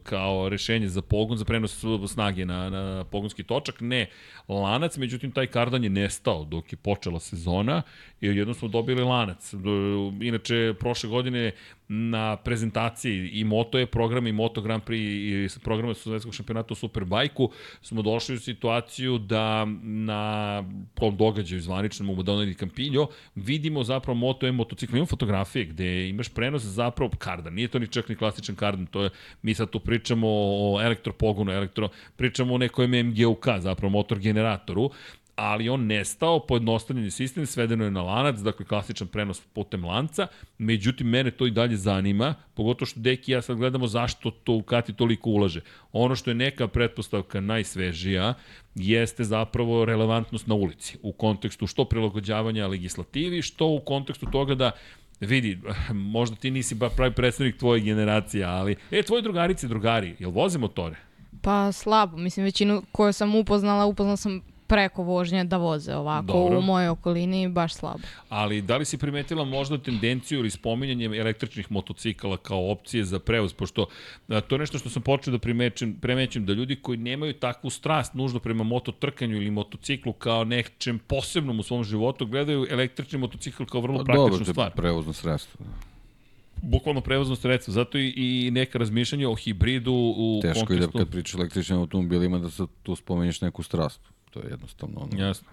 kao 0.03 0.49
rešenje 0.49 0.87
za 0.87 1.01
pogon, 1.01 1.37
za 1.37 1.45
prenos 1.45 1.83
snage 2.07 2.45
na, 2.45 2.69
na 2.69 3.03
pogonski 3.03 3.43
točak. 3.43 3.75
Ne 3.81 4.09
lanac, 4.47 4.97
međutim 4.97 5.31
taj 5.31 5.47
kardan 5.47 5.83
je 5.83 5.89
nestao 5.89 6.43
dok 6.45 6.73
je 6.73 6.77
počela 6.77 7.19
sezona 7.19 7.81
i 8.21 8.27
jednom 8.27 8.53
smo 8.55 8.67
dobili 8.67 9.03
lanac. 9.03 9.53
Do- 9.53 10.13
Inače, 10.21 10.73
prošle 10.79 11.09
godine 11.09 11.51
na 11.87 12.37
prezentaciji 12.37 13.29
i 13.29 13.43
Moto 13.43 13.77
je 13.77 13.85
program 13.85 14.27
i 14.27 14.31
Moto 14.31 14.61
Grand 14.61 14.83
Prix 14.83 15.55
i 15.57 15.59
programa 15.63 15.93
svetskog 15.93 16.33
šampionata 16.33 16.71
u 16.71 16.75
Superbajku 16.75 17.51
smo 17.81 18.01
došli 18.01 18.35
u 18.35 18.39
situaciju 18.39 19.17
da 19.17 19.65
na 19.83 20.63
tom 20.93 21.17
događaju 21.17 21.61
zvaničnom 21.61 22.09
u 22.09 22.15
Madonna 22.15 22.45
di 22.45 22.53
Campillo 22.53 23.07
vidimo 23.35 23.83
zapravo 23.83 24.19
Moto 24.19 24.47
E 24.47 24.51
motocikl. 24.51 24.93
Imamo 24.93 25.05
fotografije 25.05 25.65
gde 25.65 26.02
imaš 26.09 26.29
prenos 26.29 26.61
zapravo 26.61 27.11
kardan. 27.17 27.53
Nije 27.53 27.67
to 27.67 27.79
ni 27.79 27.87
čak 27.87 28.09
ni 28.09 28.15
klasičan 28.15 28.55
kardan, 28.55 28.85
to 28.85 29.03
je, 29.03 29.09
mi 29.41 29.53
sad 29.53 29.69
tu 29.69 29.79
pričamo 29.79 30.27
o 30.29 30.79
elektropogonu, 30.83 31.51
elektro, 31.51 31.89
pričamo 32.15 32.53
o 32.53 32.57
nekom 32.57 32.91
MGUK, 32.91 33.47
zapravo 33.59 33.91
motor 33.91 34.19
generatoru, 34.19 34.89
ali 35.35 35.69
on 35.69 35.85
nestao, 35.85 36.39
pojednostavljeni 36.39 37.11
sistem, 37.11 37.45
svedeno 37.45 37.83
je 37.83 37.91
na 37.91 38.01
lanac, 38.01 38.39
dakle 38.39 38.65
klasičan 38.65 39.07
prenos 39.07 39.41
putem 39.53 39.85
lanca, 39.85 40.27
međutim 40.57 41.07
mene 41.07 41.31
to 41.31 41.47
i 41.47 41.51
dalje 41.51 41.77
zanima, 41.77 42.35
pogotovo 42.53 42.85
što 42.85 42.99
Deki 42.99 43.31
ja 43.31 43.41
sad 43.41 43.57
gledamo 43.57 43.87
zašto 43.87 44.31
to 44.31 44.61
Kati 44.61 44.93
toliko 44.93 45.29
ulaže. 45.29 45.61
Ono 45.91 46.15
što 46.15 46.31
je 46.31 46.35
neka 46.35 46.67
pretpostavka 46.67 47.41
najsvežija 47.41 48.33
jeste 48.75 49.23
zapravo 49.23 49.85
relevantnost 49.85 50.47
na 50.47 50.55
ulici, 50.55 50.97
u 51.01 51.11
kontekstu 51.11 51.67
što 51.67 51.85
prilagođavanja 51.85 52.67
legislativi, 52.67 53.41
što 53.41 53.67
u 53.67 53.79
kontekstu 53.79 54.25
toga 54.31 54.55
da 54.55 54.71
vidi, 55.25 55.59
možda 55.93 56.35
ti 56.35 56.51
nisi 56.51 56.75
ba 56.75 56.89
pravi 56.89 57.13
predstavnik 57.13 57.57
tvoje 57.57 57.81
generacije, 57.81 58.43
ali, 58.43 58.75
e, 58.91 59.03
tvoji 59.03 59.23
drugarice, 59.23 59.67
drugari, 59.67 60.15
jel 60.19 60.31
voze 60.31 60.59
motore? 60.59 60.95
Pa 61.41 61.71
slabo, 61.71 62.17
mislim 62.17 62.43
većinu 62.43 62.83
koju 62.91 63.13
sam 63.13 63.35
upoznala, 63.35 63.85
upoznala 63.85 64.17
sam 64.17 64.41
preko 64.73 65.03
vožnje 65.03 65.43
da 65.43 65.57
voze 65.57 65.95
ovako 65.95 66.33
Dobro. 66.33 66.59
u 66.59 66.61
mojoj 66.61 66.87
okolini 66.87 67.47
baš 67.47 67.73
slabo. 67.73 67.99
Ali 68.29 68.61
da 68.61 68.77
li 68.77 68.85
si 68.85 68.97
primetila 68.97 69.45
možda 69.45 69.77
tendenciju 69.77 70.39
ili 70.39 70.49
spominjanje 70.49 71.05
električnih 71.05 71.71
motocikala 71.71 72.37
kao 72.37 72.71
opcije 72.71 73.05
za 73.05 73.19
prevoz, 73.19 73.53
pošto 73.53 73.85
a, 74.27 74.41
to 74.41 74.55
je 74.55 74.59
nešto 74.59 74.77
što 74.77 74.89
sam 74.89 75.01
počeo 75.01 75.31
da 75.31 75.39
primećem, 75.39 75.93
primećem 76.01 76.45
da 76.45 76.53
ljudi 76.53 76.75
koji 76.75 76.97
nemaju 76.97 77.33
takvu 77.33 77.69
strast 77.69 78.13
nužno 78.13 78.39
prema 78.39 78.63
mototrkanju 78.63 79.35
ili 79.35 79.51
motociklu 79.51 80.13
kao 80.13 80.43
nečem 80.43 80.99
posebnom 80.99 81.59
u 81.59 81.63
svom 81.63 81.83
životu, 81.83 82.25
gledaju 82.25 82.67
električni 82.69 83.19
motocikl 83.19 83.63
kao 83.63 83.81
vrlo 83.81 83.97
Pa 83.97 84.03
praktičnu 84.03 84.37
dobro, 84.37 84.53
stvar. 84.53 84.71
prevozno 84.71 85.13
sredstvo. 85.13 85.65
Bukvalno 86.61 87.01
prevozno 87.01 87.35
sredstvo, 87.35 87.73
zato 87.73 87.97
i, 87.97 88.13
i 88.17 88.51
neka 88.51 88.77
razmišljanja 88.77 89.29
o 89.29 89.35
hibridu 89.35 89.93
u 89.93 90.39
Teško 90.41 90.59
je 90.59 90.79
da 90.79 90.85
kontekstu... 90.85 90.97
kad 90.97 91.09
pričaš 91.09 91.35
o 91.35 91.37
električnim 91.37 91.79
automobilima 91.79 92.39
da 92.39 92.49
se 92.49 92.63
tu 92.83 92.95
spomenješ 92.95 93.41
neku 93.41 93.63
strast. 93.63 94.12
To 94.33 94.39
je 94.39 94.49
jednostavno 94.49 94.99
ono, 94.99 95.25
Jasno. 95.25 95.47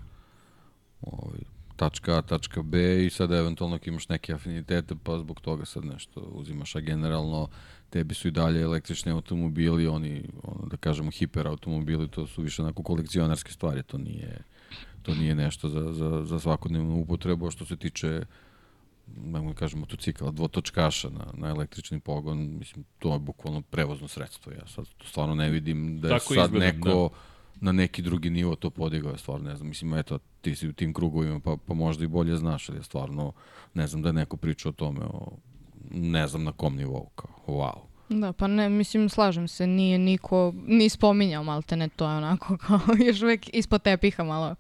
ovaj, 1.01 1.41
tačka 1.77 2.19
A, 2.19 2.23
tačka 2.23 2.63
B 2.63 3.07
i 3.07 3.11
sad 3.11 3.33
eventualno 3.33 3.77
ako 3.77 3.89
imaš 3.89 4.09
neke 4.09 4.33
afinitete 4.33 4.95
pa 5.03 5.19
zbog 5.19 5.41
toga 5.41 5.65
sad 5.65 5.85
nešto 5.85 6.21
uzimaš, 6.21 6.77
a 6.77 6.81
generalno 6.81 7.49
tebi 7.91 8.15
su 8.15 8.29
i 8.29 8.31
dalje 8.31 8.63
električni 8.63 9.13
automobili, 9.13 9.87
oni, 9.87 10.25
ono, 10.43 10.67
da 10.67 10.77
kažemo, 10.77 11.11
hiperautomobili, 11.11 12.09
to 12.09 12.27
su 12.27 12.43
više 12.43 12.63
onako 12.63 12.83
kolekcionarske 12.83 13.53
stvari, 13.53 13.83
to 13.83 13.99
nije, 13.99 14.39
to 15.03 15.15
nije 15.15 15.35
nešto 15.35 15.69
za, 15.69 15.93
za, 15.93 16.25
za 16.25 16.41
svakodnevnu 16.41 17.01
upotrebu, 17.01 17.51
što 17.51 17.65
se 17.65 17.77
tiče 17.77 18.23
ne 19.17 19.41
mogu 19.41 19.53
da 19.53 19.59
kažem 19.59 19.81
motocikla, 19.81 20.31
dvotočkaša 20.31 21.11
na, 21.11 21.27
na 21.35 21.49
električni 21.49 22.01
pogon, 22.01 22.39
mislim, 22.59 22.85
to 22.99 23.13
je 23.13 23.19
bukvalno 23.19 23.63
prevozno 23.63 24.09
sredstvo. 24.09 24.53
Ja 24.53 24.67
sad 24.67 24.87
stvarno 25.05 25.35
ne 25.35 25.51
vidim 25.51 26.01
da 26.01 26.09
je 26.09 26.19
Tako 26.19 26.35
sad 26.35 26.45
izgleda, 26.45 26.73
neko 26.73 27.11
na 27.61 27.73
neki 27.73 28.03
drugi 28.03 28.31
nivo 28.31 28.55
to 28.55 28.71
podigao, 28.71 29.19
stvarno 29.19 29.51
ne 29.51 29.57
znam, 29.57 29.69
mislim, 29.69 29.95
eto, 29.95 30.19
ti 30.41 30.55
si 30.57 30.69
u 30.69 30.73
tim 30.73 30.95
krugovima, 30.95 31.41
pa, 31.41 31.57
pa 31.67 31.75
možda 31.75 32.05
i 32.05 32.09
bolje 32.09 32.37
znaš, 32.37 32.69
ali 32.69 32.85
stvarno 32.85 33.33
ne 33.75 33.87
znam 33.87 34.03
da 34.03 34.09
je 34.09 34.13
neko 34.13 34.37
priča 34.37 34.69
o 34.69 34.73
tome, 34.73 35.01
o, 35.01 35.33
ne 35.91 36.27
znam 36.29 36.45
na 36.45 36.53
kom 36.53 36.77
nivou, 36.77 37.09
kao, 37.15 37.31
wow. 37.47 37.79
Da, 38.09 38.33
pa 38.33 38.47
ne, 38.47 38.69
mislim, 38.69 39.09
slažem 39.09 39.49
se, 39.49 39.67
nije 39.67 39.99
niko 39.99 40.55
ni 40.67 40.89
spominjao 40.89 41.45
maltene, 41.45 41.89
to 41.89 42.11
je 42.11 42.17
onako 42.17 42.57
kao 42.57 42.81
još 43.07 43.23
uvek 43.23 43.55
ispod 43.55 43.83
tepiha 43.83 44.25
malo 44.25 44.55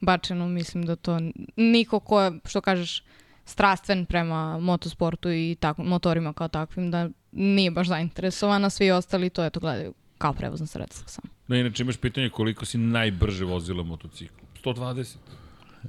bačeno, 0.00 0.48
mislim 0.48 0.86
da 0.86 0.96
to 0.96 1.18
niko 1.56 2.00
ko 2.00 2.20
je, 2.20 2.32
što 2.44 2.60
kažeš, 2.60 3.02
strastven 3.44 4.06
prema 4.06 4.58
motosportu 4.58 5.30
i 5.32 5.56
tako, 5.60 5.82
motorima 5.82 6.32
kao 6.32 6.48
takvim, 6.48 6.90
da 6.90 7.08
nije 7.32 7.70
baš 7.70 7.88
zainteresovana, 7.88 8.70
svi 8.70 8.90
ostali 8.90 9.30
to 9.30 9.44
eto 9.44 9.60
gledaju 9.60 9.94
kao 10.18 10.32
prevozno 10.32 10.66
sredstvo 10.66 11.08
samo. 11.08 11.35
No, 11.48 11.56
inače 11.56 11.82
imaš 11.82 11.96
pitanje 11.96 12.30
koliko 12.30 12.66
si 12.66 12.78
najbrže 12.78 13.44
vozila 13.44 13.82
motocikl? 13.82 14.34
120. 14.64 15.16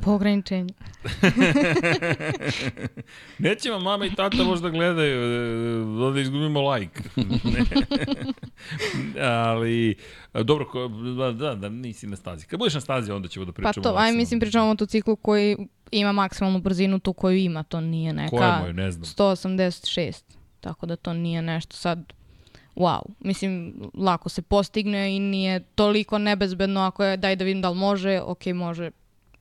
Po 0.02 0.12
ograničenju. 0.12 0.70
Neće 3.40 3.70
vam 3.70 3.84
mama 3.84 4.06
i 4.06 4.16
tata 4.16 4.44
možda 4.44 4.70
gledaju, 4.70 5.22
e, 6.10 6.14
da 6.14 6.20
izgubimo 6.20 6.72
like. 6.72 7.02
Ne. 7.44 7.64
Ali, 9.22 9.96
e, 10.34 10.44
dobro, 10.44 10.66
ko, 10.66 10.88
da, 11.18 11.32
da, 11.32 11.56
da, 11.56 11.70
nisi 11.70 12.08
na 12.08 12.16
stazi. 12.16 12.46
Kad 12.46 12.60
budeš 12.60 12.74
na 12.74 12.82
stazi, 12.82 13.12
onda 13.12 13.28
ćemo 13.28 13.46
da 13.46 13.52
Pa 13.52 13.56
pričamo. 13.56 13.84
to, 13.84 13.94
aj 13.98 14.12
mislim 14.12 14.40
pričamo 14.40 14.66
o 14.66 14.68
motociklu 14.68 15.16
koji 15.16 15.58
ima 15.92 16.12
maksimalnu 16.12 16.60
brzinu, 16.60 17.00
tu 17.00 17.14
koju 17.14 17.38
ima, 17.38 17.64
to 17.64 17.82
nije 17.82 18.14
neka... 18.14 18.38
Ko 18.38 18.44
je 18.44 18.60
moj, 18.62 18.74
ne 18.74 18.92
znam. 18.92 19.06
186. 19.06 20.24
Tako 20.60 20.86
da 20.86 20.96
to 20.96 21.14
nije 21.14 21.42
nešto 21.42 21.76
sad 21.76 22.14
wow. 22.78 23.02
Mislim, 23.20 23.74
lako 23.94 24.30
se 24.30 24.42
postigne 24.42 25.16
i 25.16 25.20
nije 25.20 25.60
toliko 25.60 26.18
nebezbedno 26.18 26.82
ako 26.82 27.04
je 27.04 27.18
daj 27.18 27.36
da 27.36 27.44
vidim 27.46 27.62
da 27.62 27.70
li 27.70 27.76
može, 27.78 28.22
ok, 28.22 28.46
može, 28.46 28.92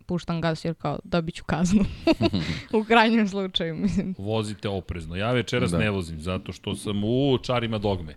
puštam 0.06 0.40
gas 0.40 0.64
jer 0.64 0.74
kao 0.74 0.98
dobit 1.04 1.34
ću 1.34 1.44
kaznu. 1.44 1.84
u 2.80 2.84
krajnjem 2.84 3.28
slučaju, 3.28 3.76
mislim. 3.76 4.14
Vozite 4.18 4.68
oprezno. 4.68 5.16
Ja 5.16 5.32
večeras 5.32 5.70
Da. 5.70 5.78
ne 5.78 5.90
vozim 5.90 6.20
zato 6.20 6.52
što 6.52 6.74
sam 6.74 7.04
u 7.04 7.38
čarima 7.42 7.78
dogme. 7.78 8.14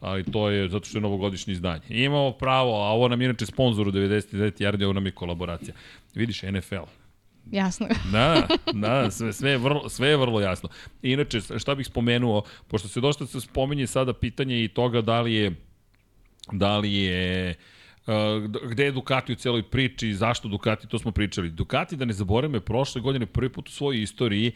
Ali 0.00 0.24
to 0.24 0.50
je 0.50 0.68
zato 0.68 0.84
što 0.84 0.98
je 0.98 1.02
novogodišnje 1.02 1.52
izdanje. 1.52 1.82
Imamo 1.88 2.32
pravo, 2.32 2.74
a 2.82 2.88
ovo 2.88 3.08
nam 3.08 3.20
je 3.20 3.24
inače 3.24 3.46
sponsor 3.46 3.88
u 3.88 3.92
99 3.92 4.62
yardi, 4.62 4.84
ovo 4.84 4.92
nam 4.92 5.06
je 5.06 5.12
kolaboracija. 5.12 5.74
Vidiš, 6.14 6.42
NFL. 6.42 6.76
Jasno. 7.50 7.86
Da, 8.12 8.48
da, 8.72 9.10
sve, 9.10 9.32
sve, 9.32 9.50
je 9.50 9.58
vrlo, 9.58 9.88
sve 9.88 10.08
je 10.08 10.16
vrlo 10.16 10.40
jasno. 10.40 10.68
Inače, 11.02 11.40
šta 11.58 11.74
bih 11.74 11.86
spomenuo, 11.86 12.42
pošto 12.68 12.88
se 12.88 13.00
dosta 13.00 13.26
se 13.26 13.40
spominje 13.40 13.86
sada 13.86 14.12
pitanje 14.12 14.64
i 14.64 14.68
toga 14.68 15.00
da 15.00 15.20
li 15.20 15.34
je 15.34 15.52
da 16.52 16.78
li 16.78 16.94
je 16.94 17.54
Uh, 18.06 18.50
gde 18.70 18.84
je 18.84 18.92
Ducati 18.92 19.32
u 19.32 19.36
celoj 19.36 19.62
priči 19.62 20.08
i 20.08 20.14
zašto 20.14 20.48
Ducati, 20.48 20.88
to 20.88 20.98
smo 20.98 21.12
pričali. 21.12 21.50
Ducati, 21.50 21.96
da 21.96 22.04
ne 22.04 22.12
zaboravimo, 22.12 22.56
je 22.56 22.60
prošle 22.60 23.00
godine 23.00 23.26
prvi 23.26 23.48
put 23.48 23.68
u 23.68 23.72
svojoj 23.72 24.02
istoriji 24.02 24.52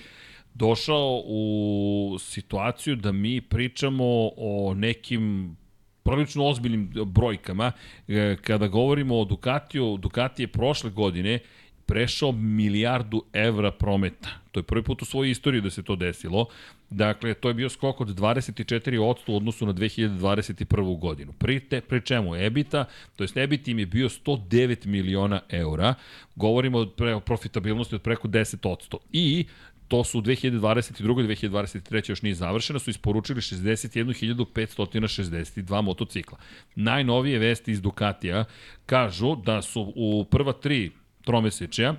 došao 0.55 1.23
u 1.27 2.17
situaciju 2.21 2.97
da 2.97 3.13
mi 3.13 3.41
pričamo 3.41 4.05
o 4.37 4.75
nekim 4.77 5.57
prilično 6.03 6.47
ozbiljnim 6.47 6.93
brojkama. 7.07 7.73
E, 8.09 8.37
Kada 8.43 8.69
govorimo 8.69 9.19
o 9.19 9.25
Ducatiju, 9.25 9.97
Ducati 9.97 10.43
je 10.43 10.49
prošle 10.49 10.91
godine 10.91 11.39
prešao 11.87 12.33
milijardu 12.33 13.23
evra 13.33 13.71
prometa. 13.71 14.29
To 14.53 14.61
je 14.61 14.65
prvi 14.65 14.83
put 14.83 15.03
u 15.03 15.05
svojoj 15.05 15.31
istoriji 15.31 15.61
da 15.61 15.71
se 15.71 15.83
to 15.83 15.97
desilo. 15.97 16.47
Dakle, 16.91 17.35
to 17.35 17.49
je 17.49 17.55
bio 17.55 17.69
skok 17.69 18.01
od 18.01 18.09
24% 18.09 19.17
u 19.27 19.37
odnosu 19.37 19.67
na 19.67 19.73
2021. 19.73 20.99
godinu. 20.99 21.33
Pri, 21.33 21.61
te, 21.61 21.81
pri 21.81 22.01
čemu 22.01 22.37
EBITA, 22.37 22.85
to 23.17 23.25
jest 23.25 23.37
EBIT 23.37 23.69
im 23.69 23.79
je 23.79 23.87
bio 23.87 24.09
109 24.09 24.87
miliona 24.87 25.41
eura. 25.49 25.95
Govorimo 26.37 26.79
o, 26.79 26.87
profitabilnosti 27.21 27.95
od 27.95 28.03
preko 28.03 28.29
10%. 28.29 28.97
I 29.13 29.47
to 29.89 30.05
su 30.05 30.19
u 30.19 30.23
2022. 30.23 31.25
i 31.25 31.29
2023. 31.49 32.11
još 32.11 32.23
nije 32.23 32.35
završeno, 32.35 32.79
su 32.79 32.91
isporučili 32.91 33.41
61.562 33.41 35.83
motocikla. 35.83 36.39
Najnovije 36.75 37.39
vesti 37.39 37.73
iz 37.73 37.83
Ducatija 37.83 38.45
kažu 38.87 39.37
da 39.37 39.63
su 39.63 39.93
u 39.97 40.25
prva 40.31 40.53
tri 40.53 40.91
tromesečja 41.27 41.95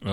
Uh, 0.00 0.08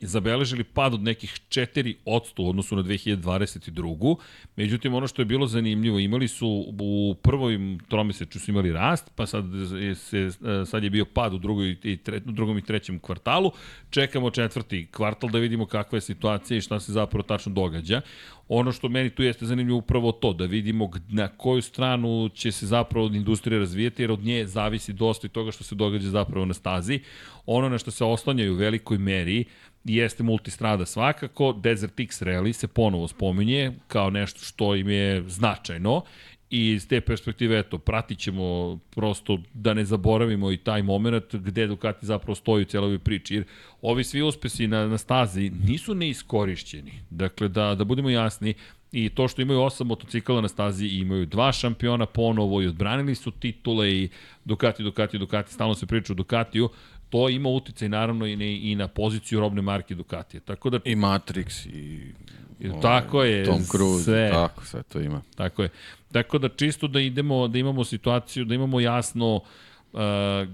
zabeležili 0.00 0.64
pad 0.64 0.94
od 0.94 1.02
nekih 1.02 1.30
4% 1.48 1.94
u 2.38 2.48
odnosu 2.48 2.76
na 2.76 2.82
2022. 2.82 4.16
Međutim, 4.56 4.94
ono 4.94 5.06
što 5.06 5.22
je 5.22 5.26
bilo 5.26 5.46
zanimljivo, 5.46 5.98
imali 5.98 6.28
su 6.28 6.48
u 6.80 7.14
prvoj 7.22 7.58
tromesečju 7.88 8.40
su 8.40 8.50
imali 8.50 8.72
rast, 8.72 9.10
pa 9.14 9.26
sad, 9.26 9.44
je, 9.80 9.94
se, 9.94 10.30
sad 10.66 10.84
je 10.84 10.90
bio 10.90 11.04
pad 11.04 11.34
u, 11.34 11.38
drugoj 11.38 11.76
i 11.82 11.96
tre, 11.96 12.20
u 12.26 12.32
drugom 12.32 12.58
i 12.58 12.62
trećem 12.62 12.98
kvartalu. 12.98 13.52
Čekamo 13.90 14.30
četvrti 14.30 14.88
kvartal 14.90 15.30
da 15.30 15.38
vidimo 15.38 15.66
kakva 15.66 15.96
je 15.96 16.00
situacija 16.00 16.58
i 16.58 16.60
šta 16.60 16.80
se 16.80 16.92
zapravo 16.92 17.22
tačno 17.22 17.52
događa. 17.52 18.00
Ono 18.48 18.72
što 18.72 18.88
meni 18.88 19.10
tu 19.10 19.22
jeste 19.22 19.46
zanimljivo 19.46 19.78
upravo 19.78 20.12
to, 20.12 20.32
da 20.32 20.44
vidimo 20.44 20.90
na 21.08 21.28
koju 21.28 21.62
stranu 21.62 22.28
će 22.34 22.52
se 22.52 22.66
zapravo 22.66 23.06
industrija 23.06 23.58
razvijeti, 23.58 24.02
jer 24.02 24.12
od 24.12 24.24
nje 24.24 24.46
zavisi 24.46 24.92
dosta 24.92 25.26
i 25.26 25.30
toga 25.30 25.52
što 25.52 25.64
se 25.64 25.74
događa 25.74 26.08
zapravo 26.08 26.46
na 26.46 26.54
stazi. 26.54 27.00
Ono 27.46 27.68
na 27.68 27.78
što 27.78 27.90
se 27.90 28.04
oslanjaju 28.04 28.52
u 28.52 28.56
velikoj 28.56 28.98
meri 28.98 29.44
jeste 29.84 30.22
multistrada 30.22 30.86
svakako, 30.86 31.52
Desert 31.52 32.00
X 32.00 32.22
Rally 32.22 32.52
se 32.52 32.68
ponovo 32.68 33.08
spominje 33.08 33.72
kao 33.86 34.10
nešto 34.10 34.40
što 34.40 34.74
im 34.74 34.88
je 34.88 35.24
značajno 35.28 36.02
i 36.50 36.72
iz 36.72 36.88
te 36.88 37.00
perspektive, 37.00 37.58
eto, 37.58 37.78
pratit 37.78 38.18
ćemo 38.18 38.78
prosto 38.90 39.38
da 39.54 39.74
ne 39.74 39.84
zaboravimo 39.84 40.52
i 40.52 40.56
taj 40.56 40.82
moment 40.82 41.34
gde 41.34 41.66
Ducati 41.66 42.06
zapravo 42.06 42.34
stoji 42.34 42.62
u 42.62 42.64
cijeloj 42.64 42.98
priči, 42.98 43.34
jer 43.34 43.44
ovi 43.82 44.04
svi 44.04 44.22
uspesi 44.22 44.66
na, 44.66 44.86
na 44.86 44.98
stazi 44.98 45.50
nisu 45.50 45.94
neiskorišćeni. 45.94 46.92
Dakle, 47.10 47.48
da, 47.48 47.74
da 47.74 47.84
budemo 47.84 48.10
jasni, 48.10 48.54
i 48.92 49.08
to 49.08 49.28
što 49.28 49.42
imaju 49.42 49.60
osam 49.60 49.86
motocikala 49.86 50.40
na 50.40 50.48
stazi 50.48 50.86
i 50.86 50.98
imaju 50.98 51.26
dva 51.26 51.52
šampiona 51.52 52.06
ponovo 52.06 52.62
i 52.62 52.66
odbranili 52.66 53.14
su 53.14 53.30
titule 53.30 53.92
i 53.92 54.08
Ducati, 54.44 54.82
Ducati, 54.82 55.18
Ducati, 55.18 55.52
stalno 55.52 55.74
se 55.74 55.86
priča 55.86 56.12
o 56.12 56.16
Ducatiju, 56.16 56.68
to 57.10 57.28
ima 57.28 57.48
uticaj 57.48 57.88
naravno 57.88 58.26
i, 58.26 58.36
na, 58.36 58.44
i 58.44 58.74
na 58.74 58.88
poziciju 58.88 59.40
robne 59.40 59.62
marke 59.62 59.94
Ducatija. 59.94 60.40
Tako 60.40 60.70
da 60.70 60.80
I 60.84 60.96
Matrix 60.96 61.68
i... 61.68 62.12
I 62.60 62.70
tako 62.82 63.22
je, 63.22 63.44
Tom 63.44 63.62
Cruise, 63.64 64.04
sve. 64.04 64.30
tako, 64.32 64.64
sve 64.64 64.82
to 64.82 65.00
ima. 65.00 65.22
Tako 65.36 65.62
je. 65.62 65.68
Tako 66.12 66.38
da 66.38 66.48
čisto 66.48 66.88
da 66.88 67.00
idemo, 67.00 67.48
da 67.48 67.58
imamo 67.58 67.84
situaciju, 67.84 68.44
da 68.44 68.54
imamo 68.54 68.80
jasno 68.80 69.34
uh, 69.36 70.00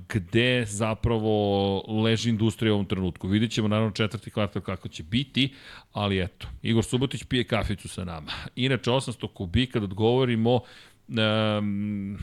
gde 0.09 0.64
zapravo 0.66 1.78
leži 2.02 2.31
industrija 2.31 2.72
u 2.72 2.74
ovom 2.74 2.86
trenutku. 2.86 3.28
Vidjet 3.28 3.51
ćemo 3.51 3.68
naravno 3.68 3.90
četvrti 3.90 4.31
kvartal 4.31 4.62
kako 4.62 4.89
će 4.89 5.02
biti, 5.02 5.52
ali 5.93 6.22
eto, 6.22 6.48
Igor 6.62 6.85
Subotić 6.85 7.24
pije 7.24 7.44
kaficu 7.44 7.89
sa 7.89 8.05
nama. 8.05 8.32
Inače, 8.56 8.90
800 8.90 9.28
kubika, 9.35 9.78
da 9.78 9.85
odgovorimo, 9.85 10.60
um, 11.09 12.18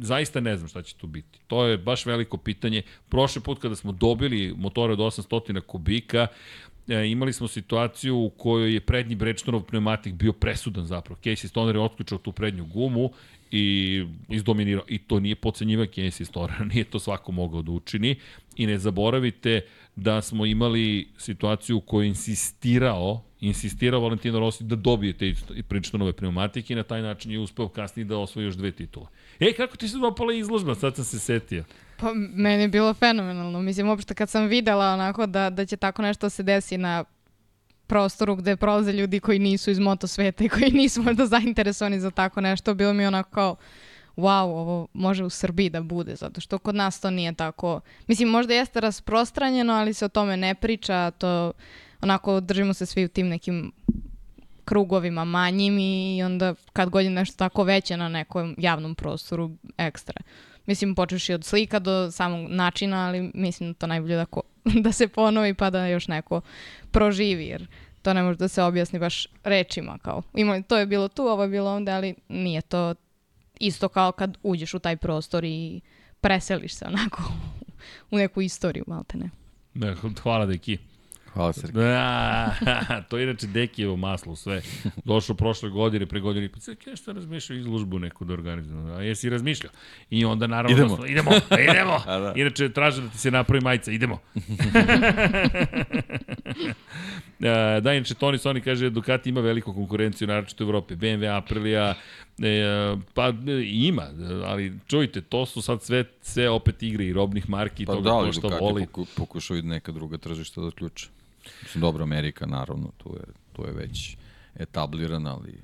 zaista 0.00 0.40
ne 0.40 0.56
znam 0.56 0.68
šta 0.68 0.82
će 0.82 0.94
tu 0.94 1.06
biti. 1.06 1.38
To 1.46 1.64
je 1.64 1.78
baš 1.78 2.06
veliko 2.06 2.36
pitanje. 2.36 2.82
Prošli 3.08 3.42
put 3.42 3.58
kada 3.58 3.76
smo 3.76 3.92
dobili 3.92 4.54
motore 4.56 4.92
od 4.92 4.98
800 4.98 5.60
kubika, 5.60 6.26
e, 6.88 7.06
imali 7.06 7.32
smo 7.32 7.48
situaciju 7.48 8.16
u 8.16 8.30
kojoj 8.30 8.74
je 8.74 8.80
prednji 8.80 9.14
Brečnorov 9.14 9.62
pneumatik 9.62 10.14
bio 10.14 10.32
presudan 10.32 10.86
zapravo. 10.86 11.20
Casey 11.24 11.48
Stoner 11.48 11.76
je 11.76 11.80
otključao 11.80 12.18
tu 12.18 12.32
prednju 12.32 12.64
gumu 12.64 13.10
i 13.50 14.04
izdominirao. 14.28 14.84
I 14.88 14.98
to 14.98 15.20
nije 15.20 15.34
pocenjiva 15.34 15.84
Casey 15.84 16.24
Stoner, 16.24 16.66
nije 16.74 16.84
to 16.84 16.98
svako 16.98 17.32
mogao 17.32 17.62
da 17.62 17.72
učini. 17.72 18.16
I 18.56 18.66
ne 18.66 18.78
zaboravite 18.78 19.60
da 19.96 20.22
smo 20.22 20.46
imali 20.46 21.08
situaciju 21.18 21.76
u 21.76 21.80
kojoj 21.80 22.04
je 22.04 22.08
insistirao 22.08 23.22
insistirao 23.40 24.00
Valentino 24.00 24.40
Rossi 24.40 24.64
da 24.64 24.76
dobije 24.76 25.12
te 25.12 25.34
Bridgestonove 25.68 26.12
pneumatike 26.12 26.72
i 26.72 26.76
na 26.76 26.82
taj 26.82 27.02
način 27.02 27.32
je 27.32 27.38
uspeo 27.38 27.68
kasnije 27.68 28.04
da 28.04 28.18
osvoji 28.18 28.44
još 28.44 28.54
dve 28.54 28.72
titule. 28.72 29.06
E, 29.40 29.52
kako 29.52 29.76
ti 29.76 29.88
se 29.88 29.98
dopala 29.98 30.34
izložba? 30.34 30.74
Sad 30.74 30.96
sam 30.96 31.04
se 31.04 31.18
setio. 31.18 31.64
Pa, 31.98 32.12
meni 32.14 32.62
je 32.62 32.68
bilo 32.68 32.94
fenomenalno. 32.94 33.62
Mislim, 33.62 33.88
uopšte 33.88 34.14
kad 34.14 34.30
sam 34.30 34.46
videla 34.46 34.92
onako 34.92 35.26
da, 35.26 35.50
da 35.50 35.66
će 35.66 35.76
tako 35.76 36.02
nešto 36.02 36.30
se 36.30 36.42
desi 36.42 36.78
na 36.78 37.04
prostoru 37.86 38.36
gde 38.36 38.56
prolaze 38.56 38.92
ljudi 38.92 39.20
koji 39.20 39.38
nisu 39.38 39.70
iz 39.70 39.78
moto 39.78 40.06
sveta 40.06 40.44
i 40.44 40.48
koji 40.48 40.70
nisu 40.70 41.02
možda 41.02 41.26
zainteresovani 41.26 42.00
za 42.00 42.10
tako 42.10 42.40
nešto, 42.40 42.74
bilo 42.74 42.92
mi 42.92 43.06
onako 43.06 43.30
kao 43.30 43.56
wow, 44.16 44.42
ovo 44.42 44.86
može 44.92 45.24
u 45.24 45.30
Srbiji 45.30 45.70
da 45.70 45.80
bude, 45.82 46.16
zato 46.16 46.40
što 46.40 46.58
kod 46.58 46.74
nas 46.74 47.00
to 47.00 47.10
nije 47.10 47.34
tako. 47.34 47.80
Mislim, 48.06 48.28
možda 48.28 48.54
jeste 48.54 48.80
rasprostranjeno, 48.80 49.72
ali 49.72 49.94
se 49.94 50.04
o 50.04 50.08
tome 50.08 50.36
ne 50.36 50.54
priča, 50.54 51.10
to 51.10 51.52
onako 52.00 52.40
držimo 52.40 52.74
se 52.74 52.86
svi 52.86 53.04
u 53.04 53.08
tim 53.08 53.28
nekim 53.28 53.72
krugovima 54.64 55.24
manjim 55.24 55.78
i 55.78 56.22
onda 56.22 56.54
kad 56.72 56.90
god 56.90 57.04
je 57.04 57.10
nešto 57.10 57.36
tako 57.36 57.62
veće 57.62 57.96
na 57.96 58.08
nekom 58.08 58.54
javnom 58.58 58.94
prostoru, 58.94 59.50
ekstra. 59.78 60.20
Mislim, 60.66 60.94
počeš 60.94 61.28
i 61.28 61.34
od 61.34 61.44
slika 61.44 61.78
do 61.78 62.10
samog 62.10 62.50
načina, 62.50 63.06
ali 63.06 63.30
mislim 63.34 63.72
da 63.72 63.78
to 63.78 63.86
najbolje 63.86 64.16
da, 64.16 64.24
ko, 64.26 64.42
da 64.84 64.92
se 64.92 65.08
ponovi 65.08 65.54
pa 65.54 65.70
da 65.70 65.86
još 65.86 66.08
neko 66.08 66.40
proživi, 66.90 67.46
jer 67.46 67.66
to 68.02 68.14
ne 68.14 68.22
može 68.22 68.38
da 68.38 68.48
se 68.48 68.62
objasni 68.62 68.98
baš 68.98 69.26
rečima 69.44 69.98
kao 69.98 70.22
ima, 70.34 70.62
to 70.62 70.78
je 70.78 70.86
bilo 70.86 71.08
tu, 71.08 71.22
ovo 71.22 71.42
je 71.42 71.48
bilo 71.48 71.70
ovde, 71.70 71.92
ali 71.92 72.14
nije 72.28 72.60
to 72.60 72.94
isto 73.60 73.88
kao 73.88 74.12
kad 74.12 74.38
uđeš 74.42 74.74
u 74.74 74.78
taj 74.78 74.96
prostor 74.96 75.44
i 75.44 75.80
preseliš 76.20 76.74
se 76.74 76.84
onako 76.86 77.22
u 78.10 78.16
neku 78.16 78.42
istoriju, 78.42 78.84
malte 78.86 79.18
ne. 79.18 79.30
Ne, 79.74 79.94
hvala 80.22 80.46
deki. 80.46 80.78
Hvala. 81.36 81.52
Da, 81.72 82.54
to 83.08 83.18
je 83.18 83.24
inače 83.24 83.46
Dekijevo 83.46 83.96
maslo 83.96 84.36
sve. 84.36 84.62
Došao 85.04 85.36
prošle 85.36 85.70
godine, 85.70 86.06
pre 86.06 86.20
godine, 86.20 86.48
pa 86.48 86.60
sve 86.60 86.76
nešto 86.86 87.12
razmišljao 87.12 87.56
izložbu 87.56 87.98
neku 87.98 88.24
da 88.24 88.32
organizujem. 88.32 88.86
A 88.86 89.02
jesi 89.02 89.30
razmišljao? 89.30 89.72
I 90.10 90.24
onda 90.24 90.46
naravno... 90.46 90.76
Idemo. 90.76 90.96
Da, 90.96 91.06
idemo, 91.06 91.30
idemo. 91.70 91.98
da. 92.06 92.32
Inače, 92.36 92.68
traže 92.72 93.02
da 93.02 93.08
ti 93.08 93.18
se 93.18 93.30
napravi 93.30 93.64
majica, 93.64 93.92
idemo. 93.92 94.18
E, 97.40 97.80
da, 97.80 97.92
inače, 97.92 98.14
Toni 98.14 98.38
Soni 98.38 98.60
kaže 98.60 98.90
Ducati 98.90 99.28
ima 99.28 99.40
veliku 99.40 99.74
konkurenciju, 99.74 100.28
naročito 100.28 100.64
u 100.64 100.66
Evropi. 100.66 100.94
BMW, 100.94 101.36
Aprilia, 101.36 101.94
E, 102.38 102.96
pa 103.14 103.32
ima, 103.64 104.06
ali 104.44 104.72
čujte, 104.86 105.20
to 105.20 105.46
su 105.46 105.62
sad 105.62 105.82
sve, 105.82 106.04
sve 106.22 106.50
opet 106.50 106.82
igre 106.82 107.04
i 107.04 107.12
robnih 107.12 107.50
marki, 107.50 107.86
pa 107.86 107.92
toga 107.92 108.10
da, 108.10 108.26
ko 108.26 108.32
što 108.32 108.48
voli. 108.48 108.86
Poku, 108.86 109.06
pokušaju 109.16 109.62
neka 109.62 109.92
druga 109.92 110.18
tržišta 110.18 110.60
da 110.60 110.70
ključe. 110.70 111.08
Mislim, 111.62 111.80
dobro, 111.80 112.02
Amerika, 112.02 112.46
naravno, 112.46 112.90
tu 112.98 113.14
je, 113.14 113.24
tu 113.52 113.64
je 113.64 113.72
već 113.72 114.16
etablirana, 114.54 115.36
ali 115.36 115.60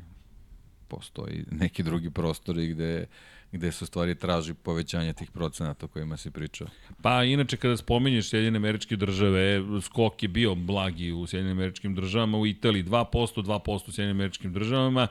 postoji 0.88 1.44
neki 1.50 1.82
drugi 1.82 2.10
prostori 2.10 2.68
gde 2.68 3.06
gde 3.52 3.72
se 3.72 3.86
stvari 3.86 4.14
traži 4.14 4.54
povećanje 4.54 5.12
tih 5.12 5.30
procenata 5.30 5.86
o 5.86 5.88
kojima 5.88 6.16
se 6.16 6.30
pričao. 6.30 6.66
Pa 7.02 7.24
inače 7.24 7.56
kada 7.56 7.76
spominješ 7.76 8.28
Sjedinjene 8.28 8.56
američke 8.56 8.96
države, 8.96 9.62
skok 9.82 10.22
je 10.22 10.28
bio 10.28 10.54
blagi 10.54 11.12
u 11.12 11.26
Sjedinjenim 11.26 11.58
američkim 11.58 11.94
državama, 11.94 12.38
u 12.38 12.46
Italiji 12.46 12.84
2%, 12.84 13.42
2% 13.42 13.88
u 13.88 13.92
Sjedinjenim 13.92 14.16
američkim 14.16 14.52
državama 14.52 15.08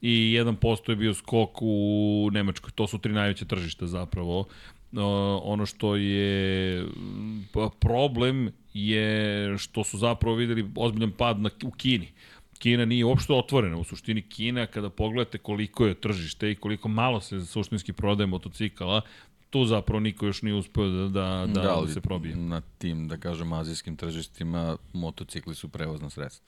i 0.00 0.38
1% 0.38 0.90
je 0.90 0.96
bio 0.96 1.14
skok 1.14 1.50
u 1.60 2.28
Nemačkoj. 2.32 2.70
To 2.74 2.86
su 2.86 2.98
tri 2.98 3.12
najveće 3.12 3.44
tržišta 3.44 3.86
zapravo. 3.86 4.46
ono 5.42 5.66
što 5.66 5.96
je 5.96 6.84
problem 7.80 8.50
je 8.74 9.58
što 9.58 9.84
su 9.84 9.98
zapravo 9.98 10.36
videli 10.36 10.70
ozbiljan 10.76 11.10
pad 11.10 11.40
na, 11.40 11.50
u 11.64 11.70
Kini. 11.70 12.08
Kina 12.58 12.84
nije 12.84 13.04
uopšte 13.04 13.32
otvorena. 13.32 13.76
U 13.76 13.84
suštini 13.84 14.22
Kina, 14.22 14.66
kada 14.66 14.90
pogledate 14.90 15.38
koliko 15.38 15.86
je 15.86 15.94
tržište 15.94 16.50
i 16.50 16.54
koliko 16.54 16.88
malo 16.88 17.20
se 17.20 17.46
suštinski 17.46 17.92
prodaje 17.92 18.26
motocikala, 18.26 19.00
tu 19.50 19.64
zapravo 19.64 20.00
niko 20.00 20.26
još 20.26 20.42
nije 20.42 20.54
uspeo 20.54 20.88
da, 20.88 21.08
da, 21.08 21.46
da, 21.46 21.60
da, 21.60 21.82
da 21.86 21.92
se 21.92 22.00
probije. 22.00 22.36
Na 22.36 22.60
tim, 22.78 23.08
da 23.08 23.16
kažem, 23.16 23.52
azijskim 23.52 23.96
tržištima 23.96 24.76
motocikli 24.92 25.54
su 25.54 25.68
prevozna 25.68 26.10
sredstva. 26.10 26.46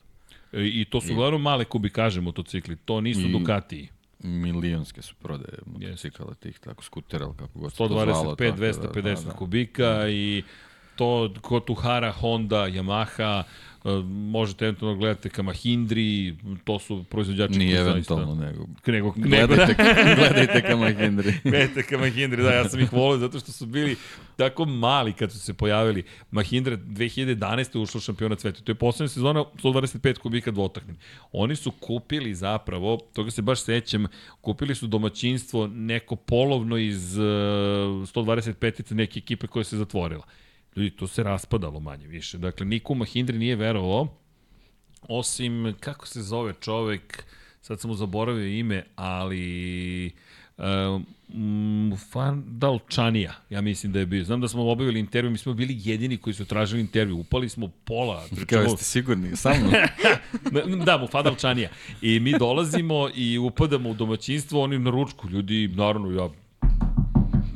E, 0.53 0.67
I 0.67 0.85
to 0.85 1.01
su 1.01 1.13
uglavnom 1.13 1.43
male 1.43 1.65
kubikaže 1.65 2.21
motocikli, 2.21 2.77
to 2.77 3.01
nisu 3.01 3.29
I... 3.29 3.33
Ducati 3.33 3.89
milionske 4.23 5.03
su 5.03 5.15
prodaje 5.15 5.59
motocikala 5.67 6.35
tih 6.35 6.59
tako 6.59 6.85
skutera, 6.85 7.27
kako 7.39 7.59
god 7.59 7.73
125, 7.73 8.37
250 8.37 8.93
da, 8.95 9.03
da, 9.03 9.15
da. 9.15 9.33
kubika 9.33 10.09
i 10.09 10.43
to 10.97 11.35
kod 11.41 11.65
Tuhara, 11.65 12.13
Honda, 12.13 12.69
Yamaha, 12.69 13.45
E, 13.85 14.03
možete 14.07 14.65
eventualno 14.65 14.99
gledate 14.99 15.29
ka 15.29 15.43
Mahindri, 15.43 16.37
to 16.65 16.79
su 16.79 17.05
proizvođači 17.05 17.59
Nije 17.59 17.77
koji 17.77 17.91
eventualno, 17.91 18.35
zaista... 18.35 18.47
nego, 18.47 18.67
nego, 18.87 19.13
gledajte, 19.17 19.75
nego, 19.85 20.15
gledajte 20.21 20.63
ka 20.63 20.77
Mahindri. 20.77 21.35
gledajte 21.45 21.83
ka 21.83 21.99
Mahindri, 21.99 22.43
da, 22.43 22.51
ja 22.51 22.69
sam 22.69 22.81
ih 22.81 22.93
volio 22.93 23.19
zato 23.19 23.39
što 23.39 23.53
su 23.53 23.67
bili 23.67 23.97
tako 24.37 24.65
mali 24.65 25.13
kad 25.13 25.33
su 25.33 25.39
se 25.39 25.55
pojavili. 25.55 26.03
Mahindra 26.31 26.77
2011. 26.77 27.79
ušla 27.79 27.99
u 27.99 28.01
šampionat 28.01 28.41
sveta. 28.41 28.61
To 28.61 28.73
je 28.73 28.77
poslednja 28.77 29.09
sezona 29.09 29.45
125 29.63 30.19
kubika 30.19 30.51
dvotakni. 30.51 30.95
Oni 31.33 31.57
su 31.57 31.71
kupili 31.71 32.35
zapravo, 32.35 32.99
toga 33.13 33.31
se 33.31 33.43
baš 33.43 33.63
sećam, 33.63 34.07
kupili 34.41 34.75
su 34.75 34.87
domaćinstvo 34.87 35.67
neko 35.67 36.17
polovno 36.17 36.77
iz 36.77 37.19
uh, 37.19 37.25
125 37.25 38.95
neke 38.95 39.19
ekipe 39.19 39.47
koja 39.47 39.65
se 39.65 39.77
zatvorila. 39.77 40.25
Ljudi, 40.77 40.91
to 40.91 41.07
se 41.07 41.23
raspadalo 41.23 41.81
manje 41.81 42.07
više. 42.07 42.39
Dakle, 42.39 42.67
niko 42.67 42.93
u 42.93 42.97
Mahindri 42.97 43.39
nije 43.39 43.57
verovao, 43.57 44.09
osim, 45.09 45.75
kako 45.81 46.07
se 46.07 46.23
zove 46.23 46.55
čovek, 46.61 47.25
sad 47.61 47.81
sam 47.81 47.91
mu 47.91 47.95
zaboravio 47.95 48.47
ime, 48.47 48.85
ali 48.97 50.13
um, 50.59 51.97
Fandal 52.13 52.79
Čanija, 52.89 53.33
ja 53.51 53.61
mislim 53.61 53.93
da 53.93 53.99
je 53.99 54.07
bio. 54.07 54.25
Znam 54.25 54.41
da 54.41 54.49
smo 54.49 54.71
obavili 54.71 55.01
intervju, 55.01 55.31
mi 55.31 55.39
smo 55.39 55.55
bili 55.55 55.77
jedini 55.79 56.17
koji 56.17 56.35
su 56.35 56.45
tražili 56.45 56.81
intervju. 56.81 57.19
Upali 57.19 57.49
smo 57.49 57.69
pola. 57.85 58.25
Kao 58.51 58.77
ste 58.77 58.85
sigurni, 58.85 59.37
sa 59.37 59.55
mnom? 59.55 60.85
da, 60.87 60.99
mu 60.99 61.07
Fandal 61.07 61.35
Čanija. 61.35 61.71
I 62.03 62.21
mi 62.21 62.39
dolazimo 62.39 63.09
i 63.15 63.39
upadamo 63.39 63.91
u 63.91 63.95
domaćinstvo, 63.95 64.63
oni 64.63 64.79
na 64.79 64.91
ručku. 64.91 65.29
Ljudi, 65.29 65.69
naravno, 65.69 66.11
ja 66.11 66.29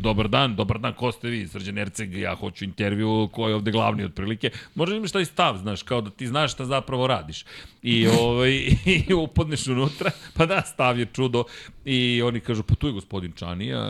dobar 0.07 0.29
dan, 0.31 0.55
dobar 0.57 0.79
dan, 0.79 0.95
ko 0.95 1.11
ste 1.13 1.31
vi, 1.33 1.43
Srđan 1.49 1.79
Erceg, 1.79 2.15
ja 2.15 2.35
hoću 2.35 2.65
intervju, 2.65 3.29
ko 3.33 3.49
je 3.49 3.55
ovde 3.55 3.71
glavni 3.75 4.05
otprilike. 4.05 4.51
Možda 4.75 4.97
imaš 4.97 5.13
taj 5.13 5.25
stav, 5.25 5.59
znaš, 5.59 5.83
kao 5.83 6.01
da 6.01 6.11
ti 6.11 6.27
znaš 6.27 6.53
šta 6.55 6.65
zapravo 6.65 7.07
radiš. 7.07 7.45
I, 7.83 8.07
ovaj, 8.21 8.53
i 8.87 9.15
upadneš 9.15 9.67
unutra, 9.67 10.11
pa 10.37 10.47
da, 10.47 10.63
stav 10.63 10.99
je 10.99 11.07
čudo. 11.13 11.45
I 11.85 12.23
oni 12.23 12.41
kažu, 12.41 12.63
pa 12.63 12.75
tu 12.75 12.87
je 12.87 12.93
gospodin 12.93 13.33
Čanija, 13.33 13.83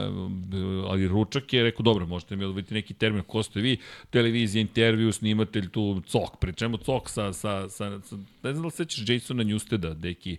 ali 0.88 1.08
ručak 1.08 1.52
je, 1.52 1.62
rekao, 1.62 1.84
dobro, 1.84 2.06
možete 2.06 2.36
mi 2.36 2.44
odvojiti 2.44 2.74
neki 2.74 2.94
termin, 2.94 3.22
ko 3.22 3.42
ste 3.42 3.60
vi, 3.60 3.76
televizija, 4.10 4.60
intervju, 4.60 5.12
snimatelj 5.12 5.68
tu, 5.68 6.02
cok, 6.06 6.40
pričemu 6.40 6.76
cok 6.76 7.10
sa, 7.10 7.32
sa, 7.32 7.68
sa, 7.68 8.00
sa 8.00 8.16
ne 8.42 8.52
znam 8.52 8.62
da 8.62 8.66
li 8.66 8.70
sećaš 8.70 9.08
Jasona 9.08 9.44
Newsteda, 9.44 9.94
deki, 9.94 10.36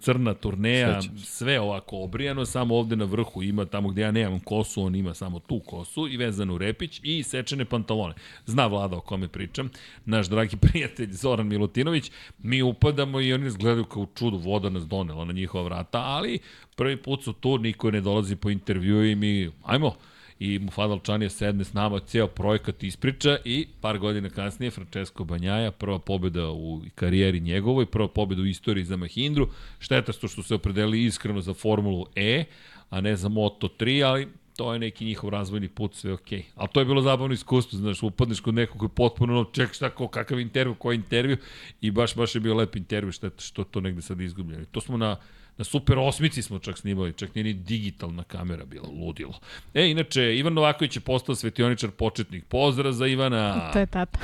crna 0.00 0.34
turneja, 0.34 1.00
sve 1.24 1.60
ovako 1.60 1.96
obrijano, 1.98 2.44
samo 2.44 2.76
ovde 2.76 2.96
na 2.96 3.04
vrhu 3.04 3.42
ima, 3.42 3.64
tamo 3.64 3.88
gde 3.88 4.02
ja 4.02 4.10
nemam 4.10 4.40
kosu, 4.40 4.82
on 4.82 4.94
ima 4.94 5.14
samo 5.14 5.38
tu 5.38 5.60
kosu 5.60 6.08
i 6.08 6.16
vezanu 6.16 6.58
repić 6.58 7.00
i 7.02 7.22
sečene 7.22 7.64
pantalone. 7.64 8.14
Zna 8.46 8.66
vlada 8.66 8.96
o 8.96 9.00
kome 9.00 9.28
pričam, 9.28 9.70
naš 10.04 10.28
dragi 10.28 10.56
prijatelj 10.66 11.12
Zoran 11.12 11.46
Milutinović, 11.46 12.10
mi 12.38 12.62
upadamo 12.62 13.20
i 13.20 13.32
oni 13.32 13.46
izgledaju 13.46 13.84
kao 13.84 14.06
čudo, 14.14 14.36
voda 14.36 14.70
nas 14.70 14.86
donela 14.86 15.24
na 15.24 15.32
njihova 15.32 15.64
vrata, 15.64 15.98
ali 15.98 16.38
prvi 16.76 16.96
put 16.96 17.24
su 17.24 17.32
tu, 17.32 17.58
niko 17.58 17.90
ne 17.90 18.00
dolazi 18.00 18.36
po 18.36 18.50
intervju 18.50 19.10
i 19.10 19.14
mi, 19.14 19.50
ajmo, 19.64 19.94
i 20.40 20.58
Mufadal 20.58 21.00
Čanija 21.00 21.30
sedne 21.30 21.64
s 21.64 21.72
nama, 21.72 22.00
ceo 22.00 22.26
projekat 22.26 22.82
ispriča 22.82 23.36
i 23.44 23.66
par 23.80 23.98
godina 23.98 24.30
kasnije 24.30 24.70
Francesco 24.70 25.24
Banjaja, 25.24 25.70
prva 25.70 25.98
pobjeda 25.98 26.50
u 26.50 26.82
karijeri 26.94 27.40
njegovoj, 27.40 27.86
prva 27.86 28.08
pobjeda 28.08 28.42
u 28.42 28.46
istoriji 28.46 28.84
za 28.84 28.96
Mahindru, 28.96 29.48
šteta 29.78 30.12
što 30.12 30.28
su 30.28 30.42
se 30.42 30.54
opredelili 30.54 31.04
iskreno 31.04 31.40
za 31.40 31.54
Formulu 31.54 32.06
E, 32.16 32.44
a 32.90 33.00
ne 33.00 33.16
za 33.16 33.28
Moto 33.28 33.68
3, 33.78 34.06
ali 34.06 34.28
to 34.56 34.72
je 34.72 34.78
neki 34.78 35.04
njihov 35.04 35.30
razvojni 35.30 35.68
put, 35.68 35.94
sve 35.94 36.12
okej. 36.12 36.44
Ali 36.54 36.68
to 36.72 36.80
je 36.80 36.86
bilo 36.86 37.02
zabavno 37.02 37.34
iskustvo, 37.34 37.78
znaš, 37.78 38.02
upadneš 38.02 38.40
kod 38.40 38.54
nekog 38.54 38.78
koji 38.78 38.88
potpuno, 38.88 39.44
ček 39.52 39.74
šta, 39.74 39.90
ko, 39.90 40.08
kakav 40.08 40.40
intervju, 40.40 40.74
koji 40.74 40.96
intervju, 40.96 41.36
i 41.80 41.90
baš, 41.90 42.14
baš 42.14 42.34
je 42.34 42.40
bio 42.40 42.54
lep 42.54 42.76
intervju, 42.76 43.12
što, 43.12 43.30
što 43.38 43.64
to 43.64 43.80
negde 43.80 44.02
sad 44.02 44.20
izgubljeno. 44.20 44.64
To 44.70 44.80
smo 44.80 44.96
na, 44.96 45.16
Na 45.58 45.64
Super 45.64 45.98
osmici 45.98 46.42
smo 46.42 46.58
čak 46.58 46.78
snimali, 46.78 47.12
čak 47.12 47.34
nije 47.34 47.44
ni 47.44 47.52
digitalna 47.52 48.22
kamera 48.24 48.64
bila, 48.64 48.88
ludilo. 48.88 49.34
E, 49.74 49.90
inače, 49.90 50.36
Ivan 50.36 50.54
Novaković 50.54 50.96
je 50.96 51.00
postao 51.00 51.34
svetioničar 51.34 51.90
početnik. 51.90 52.44
Pozdrav 52.44 52.92
za 52.92 53.06
Ivana. 53.06 53.70
To 53.72 53.78
je 53.78 53.86
tata. 53.86 54.18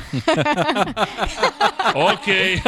Okej. 2.12 2.60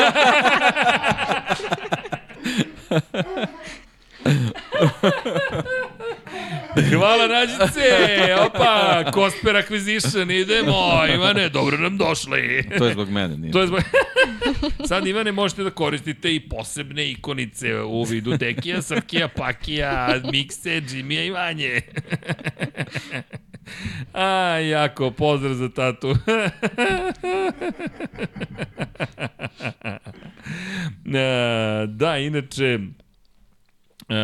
Hvala 6.82 7.26
Rađice, 7.26 7.80
opa, 8.46 9.04
Kosper 9.12 9.56
Acquisition, 9.56 10.40
idemo, 10.40 11.06
Ivane, 11.14 11.48
dobro 11.48 11.76
nam 11.76 11.98
došli. 11.98 12.68
To 12.78 12.86
je 12.86 12.92
zbog 12.92 13.10
mene, 13.10 13.36
nije. 13.36 13.52
To 13.52 13.60
je 13.60 13.66
zbog... 13.66 13.80
Sad, 14.88 15.06
Ivane, 15.06 15.32
možete 15.32 15.62
da 15.62 15.70
koristite 15.70 16.34
i 16.34 16.48
posebne 16.48 17.10
ikonice 17.10 17.82
u 17.82 18.04
vidu 18.04 18.36
Dekija, 18.36 18.82
Srkija, 18.82 19.28
Pakija, 19.28 20.20
Mikse, 20.32 20.80
Džimija 20.80 21.24
i 21.24 21.30
Vanje. 21.30 21.80
A, 24.12 24.58
jako, 24.70 25.10
pozdrav 25.10 25.54
za 25.54 25.68
tatu. 25.68 26.14
da, 31.86 32.18
inače, 32.18 32.78
Uh, 34.08 34.14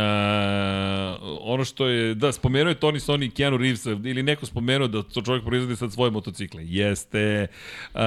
ono 1.41 1.65
što 1.65 1.87
je, 1.87 2.15
da, 2.15 2.33
spomenuo 2.33 2.69
je 2.69 2.81
Tony 2.81 3.11
Sony 3.11 3.27
i 3.27 3.31
Keanu 3.31 3.57
Reeves, 3.57 3.87
ili 3.87 4.23
neko 4.23 4.47
spomenuo 4.47 4.89
da 4.89 5.03
to 5.03 5.23
čovjek 5.23 5.45
proizvodi 5.45 5.77
sad 5.77 5.93
svoje 5.93 6.11
motocikle. 6.11 6.63
Jeste. 6.67 7.47
Uh, 7.95 8.01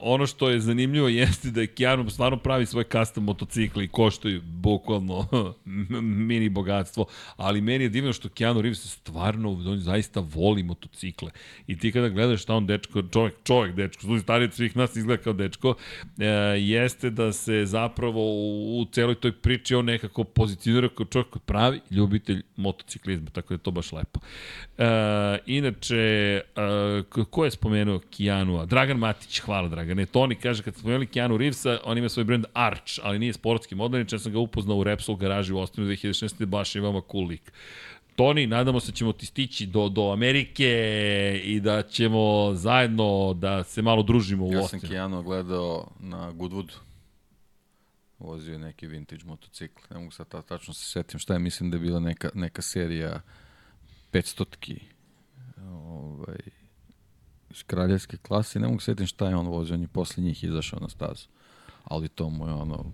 ono 0.00 0.26
što 0.26 0.48
je 0.50 0.60
zanimljivo 0.60 1.08
jeste 1.22 1.50
da 1.50 1.60
je 1.60 1.66
Keanu 1.66 2.10
stvarno 2.10 2.38
pravi 2.38 2.66
svoje 2.66 2.84
custom 2.84 3.24
motocikle 3.24 3.84
i 3.84 3.88
koštaju 3.88 4.40
bukvalno 4.44 5.26
mini 6.28 6.48
bogatstvo, 6.48 7.06
ali 7.36 7.60
meni 7.60 7.84
je 7.84 7.88
divno 7.88 8.12
što 8.12 8.28
Keanu 8.28 8.62
Reeves 8.62 8.92
stvarno, 8.92 9.50
on 9.50 9.78
zaista 9.78 10.20
voli 10.20 10.62
motocikle. 10.62 11.30
I 11.66 11.78
ti 11.78 11.92
kada 11.92 12.08
gledaš 12.08 12.42
šta 12.42 12.54
on 12.54 12.66
dečko, 12.66 13.02
čovjek, 13.12 13.34
čovjek 13.44 13.74
dečko, 13.74 14.02
služi 14.02 14.22
stariji 14.22 14.46
od 14.46 14.54
svih 14.54 14.76
nas 14.76 14.96
izgleda 14.96 15.22
kao 15.22 15.32
dečko, 15.32 15.68
uh, 15.68 15.76
jeste 16.58 17.10
da 17.10 17.32
se 17.32 17.66
zapravo 17.66 18.20
u, 18.20 18.80
u 18.80 18.84
celoj 18.92 19.14
toj 19.14 19.32
priči 19.32 19.74
on 19.74 19.84
nekako 19.84 20.24
pozicionira 20.24 20.91
čovjek 21.10 21.30
koji 21.30 21.42
pravi 21.46 21.80
ljubitelj 21.90 22.42
motociklizma, 22.56 23.30
tako 23.30 23.48
da 23.48 23.54
je 23.54 23.58
to 23.58 23.70
baš 23.70 23.92
lepo. 23.92 24.20
E, 24.78 24.84
inače, 25.46 25.96
e, 25.96 26.42
ko 27.30 27.44
je 27.44 27.50
spomenuo 27.50 27.98
Kijanua? 28.10 28.66
Dragan 28.66 28.98
Matić, 28.98 29.38
hvala 29.40 29.68
Dragane. 29.68 30.06
Toni 30.06 30.34
kaže, 30.34 30.62
kad 30.62 30.74
spomenuli 30.74 31.06
Kijanu 31.06 31.36
Reevesa, 31.36 31.78
on 31.84 31.98
ima 31.98 32.08
svoj 32.08 32.24
brand 32.24 32.44
Arch, 32.52 32.98
ali 33.02 33.18
nije 33.18 33.32
sportski 33.32 33.74
model, 33.74 34.04
čem 34.04 34.18
sam 34.18 34.32
ga 34.32 34.38
upoznao 34.38 34.76
u 34.76 34.84
Repsol 34.84 35.16
garaži 35.16 35.52
u 35.52 35.58
Ostinu 35.58 35.86
2016. 35.86 36.44
baš 36.44 36.74
je 36.74 36.80
vama 36.80 37.00
cool 37.12 37.26
lik. 37.26 37.52
Toni, 38.16 38.46
nadamo 38.46 38.80
se 38.80 38.92
da 38.92 38.96
ćemo 38.96 39.12
ti 39.12 39.26
stići 39.26 39.66
do, 39.66 39.88
do 39.88 40.10
Amerike 40.10 40.70
i 41.44 41.60
da 41.60 41.82
ćemo 41.82 42.50
zajedno 42.54 43.34
da 43.34 43.64
se 43.64 43.82
malo 43.82 44.02
družimo 44.02 44.46
u 44.46 44.52
Ja 44.52 44.60
Ostinu. 44.60 44.80
sam 44.80 44.88
Kijano 44.88 45.22
gledao 45.22 45.88
na 46.00 46.32
Goodwoodu. 46.32 46.72
Vozio 48.24 48.58
neki 48.58 48.86
vintage 48.86 49.24
motocikl. 49.24 49.82
Ne 49.90 49.98
mogu 49.98 50.10
sad 50.10 50.28
ta, 50.28 50.42
tačno 50.42 50.74
se 50.74 50.86
setim 50.86 51.20
šta 51.20 51.32
je. 51.32 51.38
Mislim 51.38 51.70
da 51.70 51.76
je 51.76 51.80
bila 51.80 52.00
neka, 52.00 52.30
neka 52.34 52.62
serija 52.62 53.20
500-tki 54.12 54.80
ovaj, 55.68 56.38
iz 57.50 57.62
kraljevske 57.62 58.16
klase. 58.16 58.60
Ne 58.60 58.66
mogu 58.68 58.80
se 58.80 58.84
setim 58.84 59.06
šta 59.06 59.28
je 59.28 59.36
on 59.36 59.46
vozio. 59.46 59.74
On 59.74 59.82
je 59.82 59.88
posle 59.88 60.22
njih 60.22 60.44
izašao 60.44 60.80
na 60.80 60.88
stazu. 60.88 61.28
Ali 61.84 62.08
to 62.08 62.28
mu 62.30 62.46
je 62.46 62.52
ono 62.52 62.92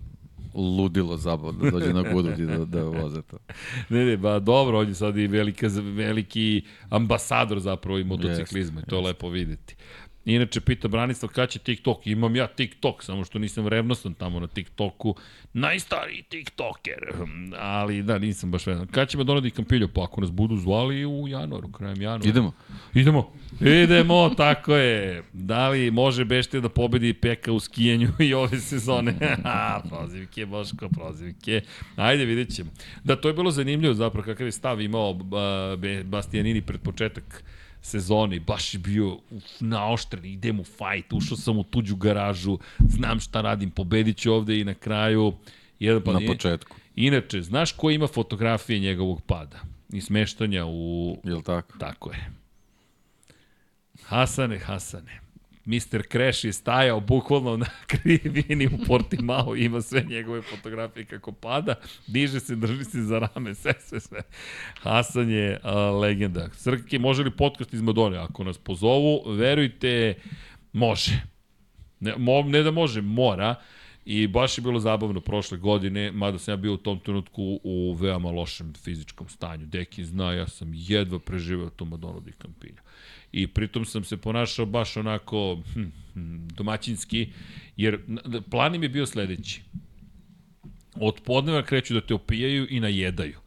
ludilo 0.53 1.17
zabavno 1.17 1.63
da 1.63 1.71
dođe 1.71 1.93
na 1.93 2.03
Goodwood 2.03 2.39
i 2.39 2.45
da, 2.45 2.65
da 2.65 2.83
voze 2.83 3.21
to. 3.21 3.37
Ne, 3.89 4.05
ne, 4.05 4.17
ba 4.17 4.39
dobro, 4.39 4.79
on 4.79 4.87
je 4.87 4.95
sad 4.95 5.17
i 5.17 5.27
velika, 5.27 5.67
veliki 5.95 6.65
ambasador 6.89 7.59
zapravo 7.59 7.99
i 7.99 8.03
motociklizma, 8.03 8.79
Jest, 8.79 8.89
to 8.89 8.95
je 8.95 8.99
jest. 8.99 9.07
lepo 9.07 9.29
videti. 9.29 9.75
Inače, 10.25 10.61
pita 10.61 10.87
Branislav 10.87 11.29
kada 11.29 11.47
će 11.47 11.59
TikTok. 11.59 12.07
Imam 12.07 12.35
ja 12.35 12.47
TikTok, 12.47 13.03
samo 13.03 13.25
što 13.25 13.39
nisam 13.39 13.67
revnostan 13.67 14.13
tamo 14.13 14.39
na 14.39 14.47
TikToku. 14.47 15.15
Najstariji 15.53 16.23
TikToker. 16.23 17.13
Ali 17.59 18.03
da, 18.03 18.17
nisam 18.17 18.51
baš 18.51 18.65
revnostan. 18.65 18.93
Kada 18.93 19.05
ćemo 19.05 19.23
donati 19.23 19.51
kampilju? 19.51 19.87
Pa 19.87 20.03
ako 20.03 20.21
nas 20.21 20.31
budu 20.31 20.57
zvali 20.57 21.05
u 21.05 21.27
januaru, 21.27 21.71
krajem 21.71 22.01
januara. 22.01 22.29
Idemo. 22.29 22.51
Idemo. 22.93 23.31
Idemo, 23.61 24.29
tako 24.37 24.75
je. 24.75 25.23
Da 25.33 25.69
li 25.69 25.91
može 25.91 26.25
Bešte 26.25 26.61
da 26.61 26.69
pobedi 26.69 27.13
Peka 27.13 27.51
u 27.51 27.59
skijanju 27.59 28.09
i 28.29 28.33
ove 28.33 28.59
sezone? 28.59 29.15
Ha, 29.43 29.81
prozivke, 29.89 30.45
Boško, 30.45 30.89
prozivke. 30.89 31.61
Ajde, 31.95 32.25
vidjet 32.25 32.55
ćemo. 32.55 32.71
Da, 33.03 33.15
to 33.15 33.27
je 33.27 33.33
bilo 33.33 33.51
zanimljivo 33.51 33.93
zapravo 33.93 34.25
kakav 34.25 34.47
je 34.47 34.51
stav 34.51 34.81
imao 34.81 35.09
uh, 35.11 35.19
Bastianini 36.05 36.61
pred 36.61 36.81
početak 36.81 37.43
sezoni, 37.81 38.39
baš 38.39 38.73
je 38.73 38.79
bio 38.79 39.13
uf, 39.31 39.43
naoštren, 39.59 40.25
idem 40.25 40.59
u 40.59 40.63
fajt, 40.63 41.13
ušao 41.13 41.37
sam 41.37 41.57
u 41.57 41.63
tuđu 41.63 41.95
garažu, 41.95 42.57
znam 42.89 43.19
šta 43.19 43.41
radim, 43.41 43.71
pobedit 43.71 44.17
ću 44.17 44.33
ovde 44.33 44.59
i 44.59 44.63
na 44.63 44.73
kraju 44.73 45.33
jedan 45.79 46.03
pa 46.03 46.13
Na 46.13 46.19
početku. 46.27 46.77
Inače, 46.95 47.41
znaš 47.41 47.71
ko 47.71 47.89
ima 47.89 48.07
fotografije 48.07 48.79
njegovog 48.79 49.21
pada 49.21 49.59
i 49.93 50.01
smeštanja 50.01 50.65
u 50.65 51.17
Jel 51.23 51.41
tako? 51.41 51.77
Tako 51.77 52.11
je. 52.11 52.31
Hasane, 54.03 54.59
Hasane. 54.59 55.28
Mr. 55.69 56.03
Crash 56.11 56.45
je 56.45 56.53
stajao 56.53 56.99
bukvalno 56.99 57.57
na 57.57 57.65
krivini 57.91 58.67
u 58.67 58.85
Portimao, 58.87 59.55
ima 59.55 59.81
sve 59.81 60.01
njegove 60.09 60.41
fotografije 60.41 61.05
kako 61.05 61.31
pada, 61.31 61.75
diže 62.07 62.39
se, 62.39 62.55
drži 62.55 62.83
se 62.83 63.01
za 63.01 63.19
rame, 63.19 63.55
sve, 63.55 63.73
sve, 63.79 63.99
sve. 63.99 64.21
Hasan 64.81 65.29
je 65.29 65.59
a, 65.63 65.91
legenda. 65.91 66.49
Srke, 66.53 66.99
može 66.99 67.23
li 67.23 67.31
podcast 67.31 67.73
iz 67.73 67.81
Madone? 67.81 68.17
Ako 68.17 68.43
nas 68.43 68.57
pozovu, 68.57 69.33
verujte, 69.33 70.13
može. 70.73 71.21
Ne, 71.99 72.13
mo, 72.17 72.41
ne 72.41 72.63
da 72.63 72.71
može, 72.71 73.01
mora. 73.01 73.55
I 74.05 74.27
baš 74.27 74.57
je 74.57 74.61
bilo 74.61 74.79
zabavno 74.79 75.21
prošle 75.21 75.57
godine, 75.57 76.11
mada 76.11 76.39
sam 76.39 76.51
ja 76.51 76.57
bio 76.57 76.73
u 76.73 76.77
tom 76.77 76.99
trenutku 76.99 77.59
u 77.63 77.93
veoma 77.93 78.31
lošem 78.31 78.73
fizičkom 78.73 79.29
stanju. 79.29 79.65
Deki 79.65 80.05
zna, 80.05 80.33
ja 80.33 80.47
sam 80.47 80.71
jedva 80.73 81.19
preživeo 81.19 81.69
to 81.69 81.85
Madonu 81.85 82.19
di 82.19 82.31
Campinja. 82.41 82.81
I 83.31 83.47
pritom 83.47 83.85
sam 83.85 84.03
se 84.03 84.17
ponašao 84.17 84.65
baš 84.65 84.97
onako 84.97 85.59
hm, 85.73 85.83
hm, 86.13 86.47
domaćinski, 86.47 87.29
jer 87.77 87.99
plan 88.51 88.75
im 88.75 88.83
je 88.83 88.89
bio 88.89 89.05
sledeći. 89.05 89.61
Od 90.95 91.21
podneva 91.25 91.63
kreću 91.63 91.93
da 91.93 92.01
te 92.01 92.13
opijaju 92.13 92.67
i 92.69 92.79
najedaju. 92.79 93.37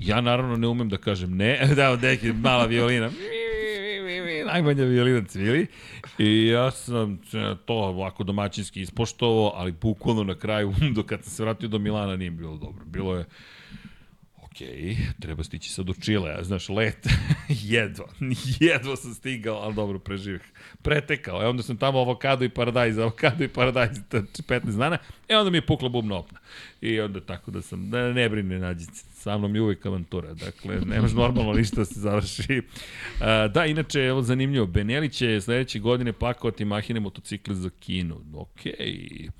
Ja 0.00 0.20
naravno 0.20 0.56
ne 0.56 0.68
umem 0.68 0.88
da 0.88 0.96
kažem 0.96 1.36
ne, 1.36 1.66
da, 1.76 1.96
deki, 1.96 2.32
mala 2.32 2.66
violina, 2.66 3.10
najmanja 4.46 4.84
violina 4.84 5.24
cvili. 5.24 5.66
I 6.18 6.46
ja 6.46 6.70
sam 6.70 7.12
e, 7.12 7.54
to 7.64 7.74
ovako 7.74 8.24
domaćinski 8.24 8.80
ispoštovao, 8.80 9.52
ali 9.54 9.72
bukvalno 9.72 10.24
na 10.24 10.34
kraju, 10.34 10.74
do 10.96 11.02
kad 11.02 11.24
sam 11.24 11.30
se 11.30 11.42
vratio 11.42 11.68
do 11.68 11.78
Milana, 11.78 12.16
nije 12.16 12.30
bilo 12.30 12.56
dobro. 12.56 12.84
Bilo 12.84 13.16
je, 13.16 13.24
treba 15.20 15.44
stići 15.44 15.70
sad 15.70 15.86
do 15.86 15.94
Čilea, 15.94 16.44
znaš, 16.44 16.68
let, 16.68 17.06
jedva, 17.48 18.06
jedva 18.60 18.96
sam 18.96 19.14
stigao, 19.14 19.56
ali 19.56 19.74
dobro, 19.74 19.98
preživih. 19.98 20.42
Pretekao, 20.82 21.42
e 21.42 21.46
onda 21.46 21.62
sam 21.62 21.76
tamo 21.76 21.98
avokado 21.98 22.44
i 22.44 22.48
paradajz, 22.48 22.98
avokado 22.98 23.44
i 23.44 23.48
paradajz, 23.48 23.98
15 24.10 24.78
dana, 24.78 24.98
e 25.28 25.36
onda 25.36 25.50
mi 25.50 25.56
je 25.56 25.66
pukla 25.66 25.88
bubna 25.88 26.16
opna. 26.16 26.38
I 26.80 27.00
onda 27.00 27.20
tako 27.20 27.50
da 27.50 27.62
sam, 27.62 27.90
da 27.90 28.12
ne 28.12 28.28
brine 28.28 28.58
nađice, 28.58 29.04
sa 29.26 29.38
mnom 29.38 29.54
je 29.54 29.62
uvijek 29.62 29.86
avantura, 29.86 30.34
dakle, 30.34 30.80
nemaš 30.86 31.12
normalno 31.12 31.52
ništa 31.52 31.76
da 31.76 31.84
se 31.84 32.00
završi. 32.00 32.62
Da, 33.54 33.66
inače, 33.66 34.00
evo 34.00 34.22
zanimljivo, 34.22 34.66
Beneli 34.66 35.08
će 35.08 35.40
sledeće 35.40 35.78
godine 35.78 36.12
pakovati 36.12 36.64
mahine 36.64 37.00
motocikle 37.00 37.54
za 37.54 37.70
Kinu. 37.80 38.20
Okej. 38.34 38.72
Okay. 38.78 39.30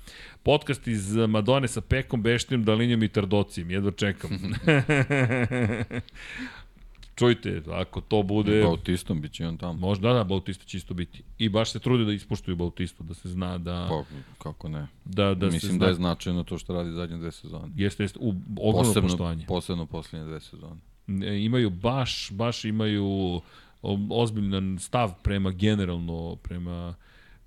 Podcast 0.43 0.87
iz 0.87 1.15
Madone 1.15 1.67
sa 1.67 1.81
Pekom, 1.81 2.21
Beštinom, 2.21 2.63
Dalinjom 2.63 3.03
i 3.03 3.07
Tardocijem, 3.07 3.71
jedva 3.71 3.91
čekam. 3.91 4.29
Čujte, 7.17 7.61
ako 7.71 8.01
to 8.01 8.23
bude... 8.23 8.61
Bautistom 8.63 9.21
bit 9.21 9.31
će 9.31 9.47
on 9.47 9.57
tamo. 9.57 9.73
Možda, 9.73 10.13
da, 10.13 10.23
Bautista 10.23 10.65
će 10.65 10.77
isto 10.77 10.93
biti. 10.93 11.23
I 11.37 11.49
baš 11.49 11.71
se 11.71 11.79
trude 11.79 12.05
da 12.05 12.11
ispoštuju 12.11 12.55
Bautistu, 12.55 13.03
da 13.03 13.13
se 13.13 13.29
zna 13.29 13.57
da... 13.57 13.87
Pa, 13.89 14.03
kako 14.39 14.69
ne. 14.69 14.87
da, 15.05 15.33
da 15.33 15.49
se 15.49 15.53
Mislim 15.53 15.71
zna. 15.71 15.79
da 15.79 15.87
je 15.87 15.93
značajno 15.93 16.43
to 16.43 16.57
što 16.57 16.73
radi 16.73 16.91
zadnje 16.91 17.17
dve 17.17 17.31
sezone. 17.31 17.67
Jeste, 17.75 18.03
jeste, 18.03 18.19
u, 18.21 18.29
ogromno 18.51 18.73
Posebno, 18.83 19.09
poštovanje. 19.09 19.45
posebno 19.45 19.85
posljednje 19.85 20.25
dve 20.25 20.39
sezone. 20.39 20.75
E, 21.07 21.43
imaju 21.43 21.69
baš, 21.69 22.31
baš 22.31 22.65
imaju 22.65 23.05
o- 23.81 23.99
ozbiljan 24.11 24.77
stav 24.79 25.13
prema 25.23 25.51
generalno, 25.51 26.35
prema, 26.35 26.95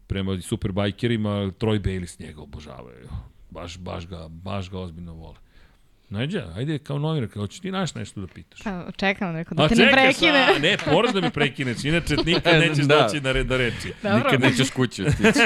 prema 0.06 0.40
superbajkerima, 0.40 1.30
Troy 1.30 1.80
Bayliss 1.80 2.20
njega 2.20 2.42
obožavaju. 2.42 3.09
Baš, 3.51 3.78
baš 3.78 4.06
ga, 4.06 4.28
baš 4.28 4.70
ga 4.70 4.78
ozbiljno 4.78 5.14
vole. 5.14 5.36
Nađa, 6.10 6.46
ajde 6.56 6.78
kao 6.78 6.98
novinar, 6.98 7.28
kao 7.30 7.46
ćeš 7.46 7.60
ti 7.60 7.70
naš 7.70 7.94
nešto 7.94 8.20
da 8.20 8.26
pitaš. 8.26 8.60
Pa, 8.62 8.84
čekam 8.96 9.32
neko 9.32 9.54
da 9.54 9.68
te 9.68 9.74
ne 9.74 9.90
prekine. 9.92 10.46
a, 10.56 10.58
ne, 10.58 10.76
moraš 10.86 11.12
da 11.12 11.20
mi 11.20 11.30
prekineš, 11.30 11.84
inače 11.84 12.16
nikad 12.26 12.60
nećeš 12.60 12.84
Da. 12.84 13.02
doći 13.02 13.20
na 13.20 13.32
red 13.32 13.46
do 13.46 13.56
reči. 13.56 13.92
Dobro. 14.02 14.18
Nikad 14.18 14.40
nećeš 14.40 14.70
kući 14.70 15.02
otići. 15.02 15.38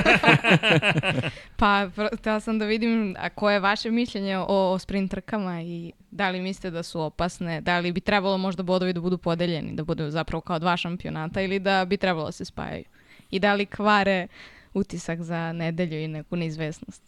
Pa, 1.57 1.89
htela 2.13 2.41
sam 2.41 2.59
da 2.59 2.65
vidim 2.65 3.17
a 3.19 3.29
koje 3.29 3.55
je 3.55 3.61
vaše 3.61 3.91
mišljenje 3.91 4.39
o, 4.39 4.45
o 4.49 4.79
sprint 4.79 5.11
trkama 5.11 5.63
i 5.63 5.93
da 6.11 6.31
li 6.31 6.41
mislite 6.41 6.71
da 6.71 6.83
su 6.83 7.01
opasne, 7.01 7.61
da 7.61 7.79
li 7.79 7.93
bi 7.93 8.01
trebalo 8.01 8.39
možda 8.39 8.63
bodovi 8.63 8.93
da 8.93 9.01
budu 9.01 9.19
podeljeni, 9.19 9.73
da 9.73 9.85
budu 9.85 10.11
zapravo 10.11 10.41
kao 10.41 10.59
dva 10.59 10.77
šampionata 10.77 11.41
ili 11.43 11.59
da 11.59 11.85
bi 11.85 11.97
trebalo 11.97 12.27
da 12.27 12.33
se 12.33 12.45
spajaju. 12.45 12.85
I 13.31 13.39
da 13.39 13.55
li 13.55 13.67
kvare 13.67 14.27
utisak 14.75 15.23
za 15.23 15.53
nedelju 15.53 16.01
i 16.01 16.09
neku 16.09 16.37
neizvesnost. 16.37 17.03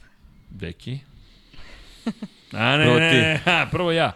Deki? 0.51 0.99
A 2.53 2.77
ne, 2.77 2.85
Prvo 2.85 2.99
ne, 2.99 3.13
ne, 3.13 3.41
ha, 3.45 3.69
prvo 3.71 3.93
ja. 3.93 4.13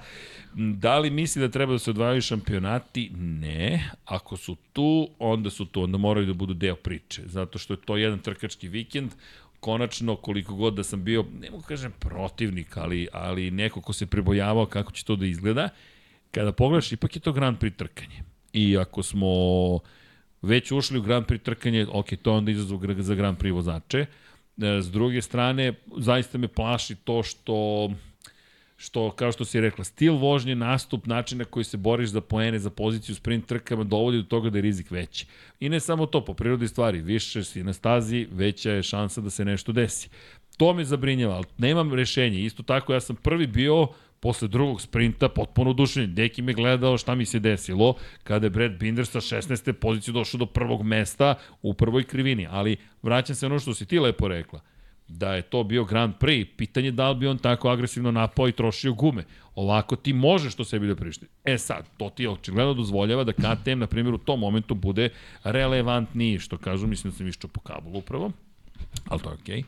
Da 0.55 0.99
li 0.99 1.11
misli 1.11 1.43
da 1.43 1.49
treba 1.49 1.73
da 1.73 1.79
se 1.79 1.91
odvajaju 1.91 2.23
šampionati? 2.23 3.11
Ne. 3.15 3.91
Ako 4.05 4.37
su 4.37 4.57
tu, 4.73 5.09
onda 5.19 5.51
su 5.51 5.65
tu, 5.65 5.83
onda 5.83 5.99
moraju 5.99 6.27
da 6.27 6.33
budu 6.33 6.55
deo 6.55 6.77
priče. 6.77 7.23
Zato 7.27 7.59
što 7.59 7.73
je 7.73 7.81
to 7.87 7.97
jedan 7.97 8.19
trkački 8.19 8.69
vikend, 8.69 9.11
konačno, 9.61 10.17
koliko 10.17 10.55
god 10.55 10.75
da 10.75 10.85
sam 10.85 11.05
bio, 11.05 11.25
ne 11.41 11.51
mogu 11.51 11.63
kažem 11.63 11.93
protivnik, 11.99 12.77
ali, 12.77 13.09
ali 13.13 13.51
neko 13.51 13.81
ko 13.81 13.93
se 13.93 14.07
prebojavao 14.07 14.67
kako 14.67 14.93
će 14.93 15.05
to 15.05 15.17
da 15.17 15.27
izgleda, 15.27 15.69
kada 16.31 16.53
pogledaš, 16.53 16.93
ipak 16.93 17.17
je 17.17 17.21
to 17.21 17.33
Grand 17.33 17.59
Prix 17.59 17.77
trkanje. 17.77 18.23
I 18.53 18.79
ako 18.79 19.03
smo 19.03 19.29
već 20.43 20.73
ušli 20.73 20.99
u 20.99 21.03
Grand 21.03 21.27
Prix 21.27 21.43
trkanje, 21.43 21.87
ok, 21.93 22.09
to 22.23 22.31
je 22.31 22.37
onda 22.37 22.51
izazov 22.51 22.81
za 22.99 23.15
Grand 23.15 23.39
Prix 23.39 23.53
vozače. 23.53 24.07
E, 24.63 24.83
S 24.83 24.91
druge 24.91 25.23
strane, 25.23 25.73
zaista 25.97 26.39
me 26.39 26.49
plaši 26.49 26.95
to 26.95 27.23
što 27.23 27.91
što, 28.81 29.11
kao 29.11 29.33
što 29.33 29.45
si 29.45 29.61
rekla, 29.61 29.85
stil 29.85 30.15
vožnje, 30.15 30.55
nastup, 30.55 31.07
način 31.07 31.39
na 31.39 31.45
koji 31.45 31.65
se 31.65 31.77
boriš 31.77 32.11
za 32.11 32.21
poene, 32.21 32.59
za 32.59 32.71
poziciju 32.71 33.15
sprint 33.15 33.47
trkama, 33.47 33.85
dovodi 33.85 34.17
do 34.17 34.23
toga 34.23 34.51
da 34.51 34.59
je 34.59 34.63
rizik 34.63 34.91
veći. 34.91 35.27
I 35.61 35.69
ne 35.69 35.81
samo 35.81 36.07
to, 36.07 36.25
po 36.25 36.35
prirodi 36.35 36.69
stvari, 36.69 37.01
više 37.01 37.45
si 37.45 37.63
na 37.63 37.73
stazi, 37.73 38.29
veća 38.33 38.73
je 38.73 38.83
šansa 38.83 39.21
da 39.21 39.31
se 39.31 39.45
nešto 39.45 39.73
desi. 39.73 40.09
To 40.57 40.73
me 40.75 40.85
zabrinjava, 40.85 41.35
ali 41.35 41.45
nemam 41.59 41.95
rešenje. 41.95 42.41
Isto 42.41 42.63
tako, 42.63 42.93
ja 42.93 43.01
sam 43.01 43.17
prvi 43.17 43.47
bio 43.47 43.89
posle 44.21 44.49
drugog 44.49 44.81
sprinta 44.81 45.29
potpuno 45.29 45.71
oduševljen. 45.71 46.15
Deki 46.15 46.43
me 46.43 46.53
gledao 46.53 46.99
šta 46.99 47.15
mi 47.15 47.27
se 47.27 47.39
desilo 47.39 47.95
kada 48.23 48.47
je 48.47 48.51
Brad 48.51 48.73
Binder 48.73 49.07
sa 49.07 49.21
16. 49.21 49.73
pozicije 49.73 50.13
došao 50.13 50.39
do 50.39 50.47
prvog 50.47 50.83
mesta 50.83 51.35
u 51.63 51.75
prvoj 51.75 52.05
krivini. 52.05 52.47
Ali 52.51 52.77
vraćam 53.03 53.37
se 53.37 53.47
ono 53.47 53.59
što 53.59 53.75
si 53.75 53.87
ti 53.87 53.99
lepo 53.99 54.29
rekla 54.29 54.61
da 55.11 55.35
je 55.35 55.43
to 55.43 55.65
bio 55.65 55.85
Grand 55.85 56.15
Prix, 56.21 56.47
pitanje 56.57 56.91
da 56.91 57.11
li 57.11 57.19
bi 57.19 57.27
on 57.27 57.39
tako 57.39 57.69
agresivno 57.69 58.11
napao 58.11 58.49
i 58.49 58.53
trošio 58.53 58.93
gume. 58.93 59.25
Ovako 59.55 59.97
ti 59.97 60.13
možeš 60.13 60.55
to 60.55 60.65
sebi 60.65 60.87
da 60.87 60.97
prišti. 60.97 61.27
E 61.45 61.59
sad, 61.59 61.89
to 61.97 62.11
ti 62.11 62.27
očigledno 62.27 62.75
dozvoljava 62.75 63.25
da 63.25 63.33
KTM, 63.33 63.79
na 63.79 63.87
primjer, 63.87 64.15
u 64.15 64.19
tom 64.19 64.41
momentu 64.41 64.75
bude 64.75 65.09
relevantniji, 65.45 66.39
što 66.39 66.59
kažu, 66.59 66.87
mislim 66.87 67.11
da 67.11 67.17
sam 67.17 67.29
iščao 67.29 67.51
po 67.51 67.61
kablu 67.61 67.99
upravo, 67.99 68.33
ali 69.09 69.21
to 69.21 69.31
je 69.31 69.35
okej. 69.35 69.63
Okay. 69.63 69.65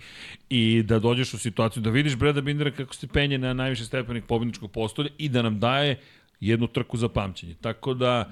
I 0.51 0.82
da 0.82 0.98
dođeš 0.98 1.35
u 1.35 1.39
situaciju 1.39 1.82
da 1.82 1.90
vidiš 1.90 2.16
Breda 2.16 2.40
Bindera 2.40 2.70
kako 2.70 2.94
se 2.94 3.06
penje 3.06 3.39
na 3.39 3.52
najviše 3.52 3.85
stepenik 3.85 4.24
pobjedničkog 4.24 4.70
postolja 4.70 5.10
i 5.19 5.28
da 5.28 5.43
nam 5.43 5.60
daje 5.60 6.01
jednu 6.43 6.66
trku 6.66 6.97
za 6.97 7.09
pamćenje. 7.09 7.55
Tako 7.60 7.94
da, 7.94 8.31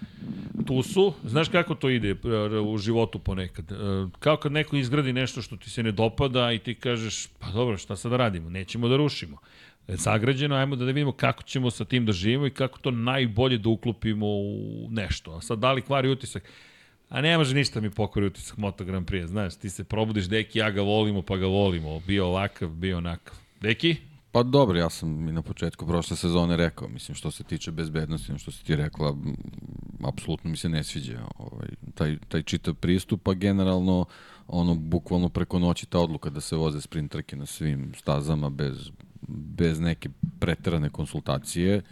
tu 0.66 0.82
su, 0.82 1.12
znaš 1.24 1.48
kako 1.48 1.74
to 1.74 1.90
ide 1.90 2.10
e, 2.10 2.58
u 2.58 2.78
životu 2.78 3.18
ponekad. 3.18 3.72
E, 3.72 3.76
Kao 4.18 4.36
kad 4.36 4.52
neko 4.52 4.76
izgradi 4.76 5.12
nešto 5.12 5.42
što 5.42 5.56
ti 5.56 5.70
se 5.70 5.82
ne 5.82 5.92
dopada 5.92 6.52
i 6.52 6.58
ti 6.58 6.74
kažeš, 6.74 7.26
pa 7.38 7.50
dobro, 7.50 7.76
šta 7.78 7.96
sad 7.96 8.10
da 8.10 8.16
radimo? 8.16 8.50
Nećemo 8.50 8.88
da 8.88 8.96
rušimo. 8.96 9.36
E, 9.88 9.96
Sagrađeno, 9.96 10.54
ajmo 10.56 10.76
da 10.76 10.84
vidimo 10.84 11.12
kako 11.12 11.42
ćemo 11.42 11.70
sa 11.70 11.84
tim 11.84 12.06
da 12.06 12.12
živimo 12.12 12.46
i 12.46 12.50
kako 12.50 12.78
to 12.78 12.90
najbolje 12.90 13.58
da 13.58 13.68
uklopimo 13.68 14.26
u 14.26 14.88
nešto. 14.90 15.32
A 15.32 15.40
sad, 15.40 15.58
da 15.58 15.72
li 15.72 15.82
kvari 15.82 16.08
utisak? 16.08 16.42
A 17.08 17.20
ne 17.20 17.38
može 17.38 17.54
ništa 17.54 17.80
mi 17.80 17.90
pokvari 17.90 18.26
utisak 18.26 18.56
Moto 18.56 18.84
Grand 18.84 19.06
Prix, 19.10 19.26
znaš, 19.26 19.56
ti 19.56 19.70
se 19.70 19.84
probudiš, 19.84 20.24
deki, 20.24 20.58
ja 20.58 20.70
ga 20.70 20.82
volimo, 20.82 21.22
pa 21.22 21.36
ga 21.36 21.46
volimo, 21.46 22.00
bio 22.00 22.26
ovakav, 22.26 22.68
bio 22.68 22.98
onakav. 22.98 23.34
Deki? 23.60 24.09
Pa 24.32 24.42
dobro, 24.42 24.78
ja 24.78 24.90
sam 24.90 25.28
i 25.28 25.32
na 25.32 25.42
početku 25.42 25.86
prošle 25.86 26.16
sezone 26.16 26.56
rekao, 26.56 26.88
mislim, 26.88 27.14
što 27.14 27.30
se 27.30 27.44
tiče 27.44 27.70
bezbednosti, 27.70 28.38
što 28.38 28.50
si 28.50 28.64
ti 28.64 28.76
rekla, 28.76 29.16
apsolutno 30.04 30.50
mi 30.50 30.56
se 30.56 30.68
ne 30.68 30.84
sviđa 30.84 31.20
ovaj, 31.38 31.68
taj, 31.94 32.18
taj 32.28 32.42
čitav 32.42 32.74
pristup, 32.74 33.28
a 33.28 33.34
generalno, 33.34 34.04
ono, 34.48 34.74
bukvalno 34.74 35.28
preko 35.28 35.58
noći 35.58 35.86
ta 35.86 35.98
odluka 35.98 36.30
da 36.30 36.40
se 36.40 36.56
voze 36.56 36.80
sprint 36.80 37.12
trke 37.12 37.36
na 37.36 37.46
svim 37.46 37.92
stazama 37.96 38.50
bez, 38.50 38.90
bez 39.28 39.80
neke 39.80 40.08
preterane 40.40 40.90
konsultacije, 40.90 41.82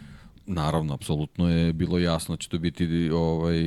naravno, 0.45 0.93
apsolutno 0.93 1.49
je 1.49 1.73
bilo 1.73 1.99
jasno 1.99 2.35
da 2.35 2.39
će 2.39 2.49
to 2.49 2.59
biti 2.59 3.09
ovaj, 3.09 3.63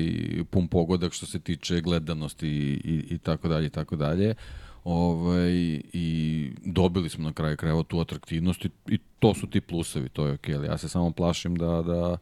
pun 0.50 0.68
pogodak 0.68 1.12
što 1.12 1.26
se 1.26 1.40
tiče 1.40 1.80
gledanosti 1.80 2.48
i, 2.48 2.80
i, 2.84 3.14
i 3.14 3.18
tako 3.18 3.48
dalje 3.48 3.66
i 3.66 3.70
tako 3.70 3.96
dalje 3.96 4.34
ovaj, 4.84 5.52
i 5.92 6.50
dobili 6.64 7.08
smo 7.08 7.24
na 7.24 7.32
kraju 7.32 7.56
krajeva 7.56 7.82
tu 7.82 8.00
atraktivnost 8.00 8.64
i, 8.64 8.70
i 8.88 8.98
to 9.18 9.34
su 9.34 9.46
ti 9.46 9.60
plusevi, 9.60 10.08
to 10.08 10.26
je 10.26 10.32
okej, 10.32 10.54
ali 10.54 10.66
ja 10.66 10.78
se 10.78 10.88
samo 10.88 11.10
plašim 11.10 11.56
da, 11.56 11.82
da, 11.82 12.16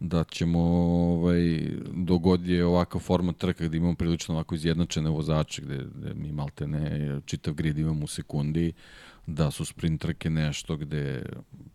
da 0.00 0.24
ćemo 0.24 0.60
ovaj, 0.60 1.70
dogod 1.92 2.46
je 2.46 2.64
ovakav 2.64 3.00
format 3.00 3.36
trka 3.36 3.64
gde 3.64 3.76
imamo 3.76 3.94
prilično 3.94 4.34
ovako 4.34 4.54
izjednačene 4.54 5.10
vozače, 5.10 5.62
gde, 5.62 5.86
gde 5.94 6.14
mi 6.14 6.32
malte 6.32 6.66
ne 6.66 7.20
čitav 7.26 7.54
grid 7.54 7.78
imamo 7.78 8.04
u 8.04 8.08
sekundi, 8.08 8.72
da 9.26 9.50
su 9.50 9.64
sprint 9.64 10.00
trke 10.00 10.30
nešto 10.30 10.76
gde, 10.76 11.22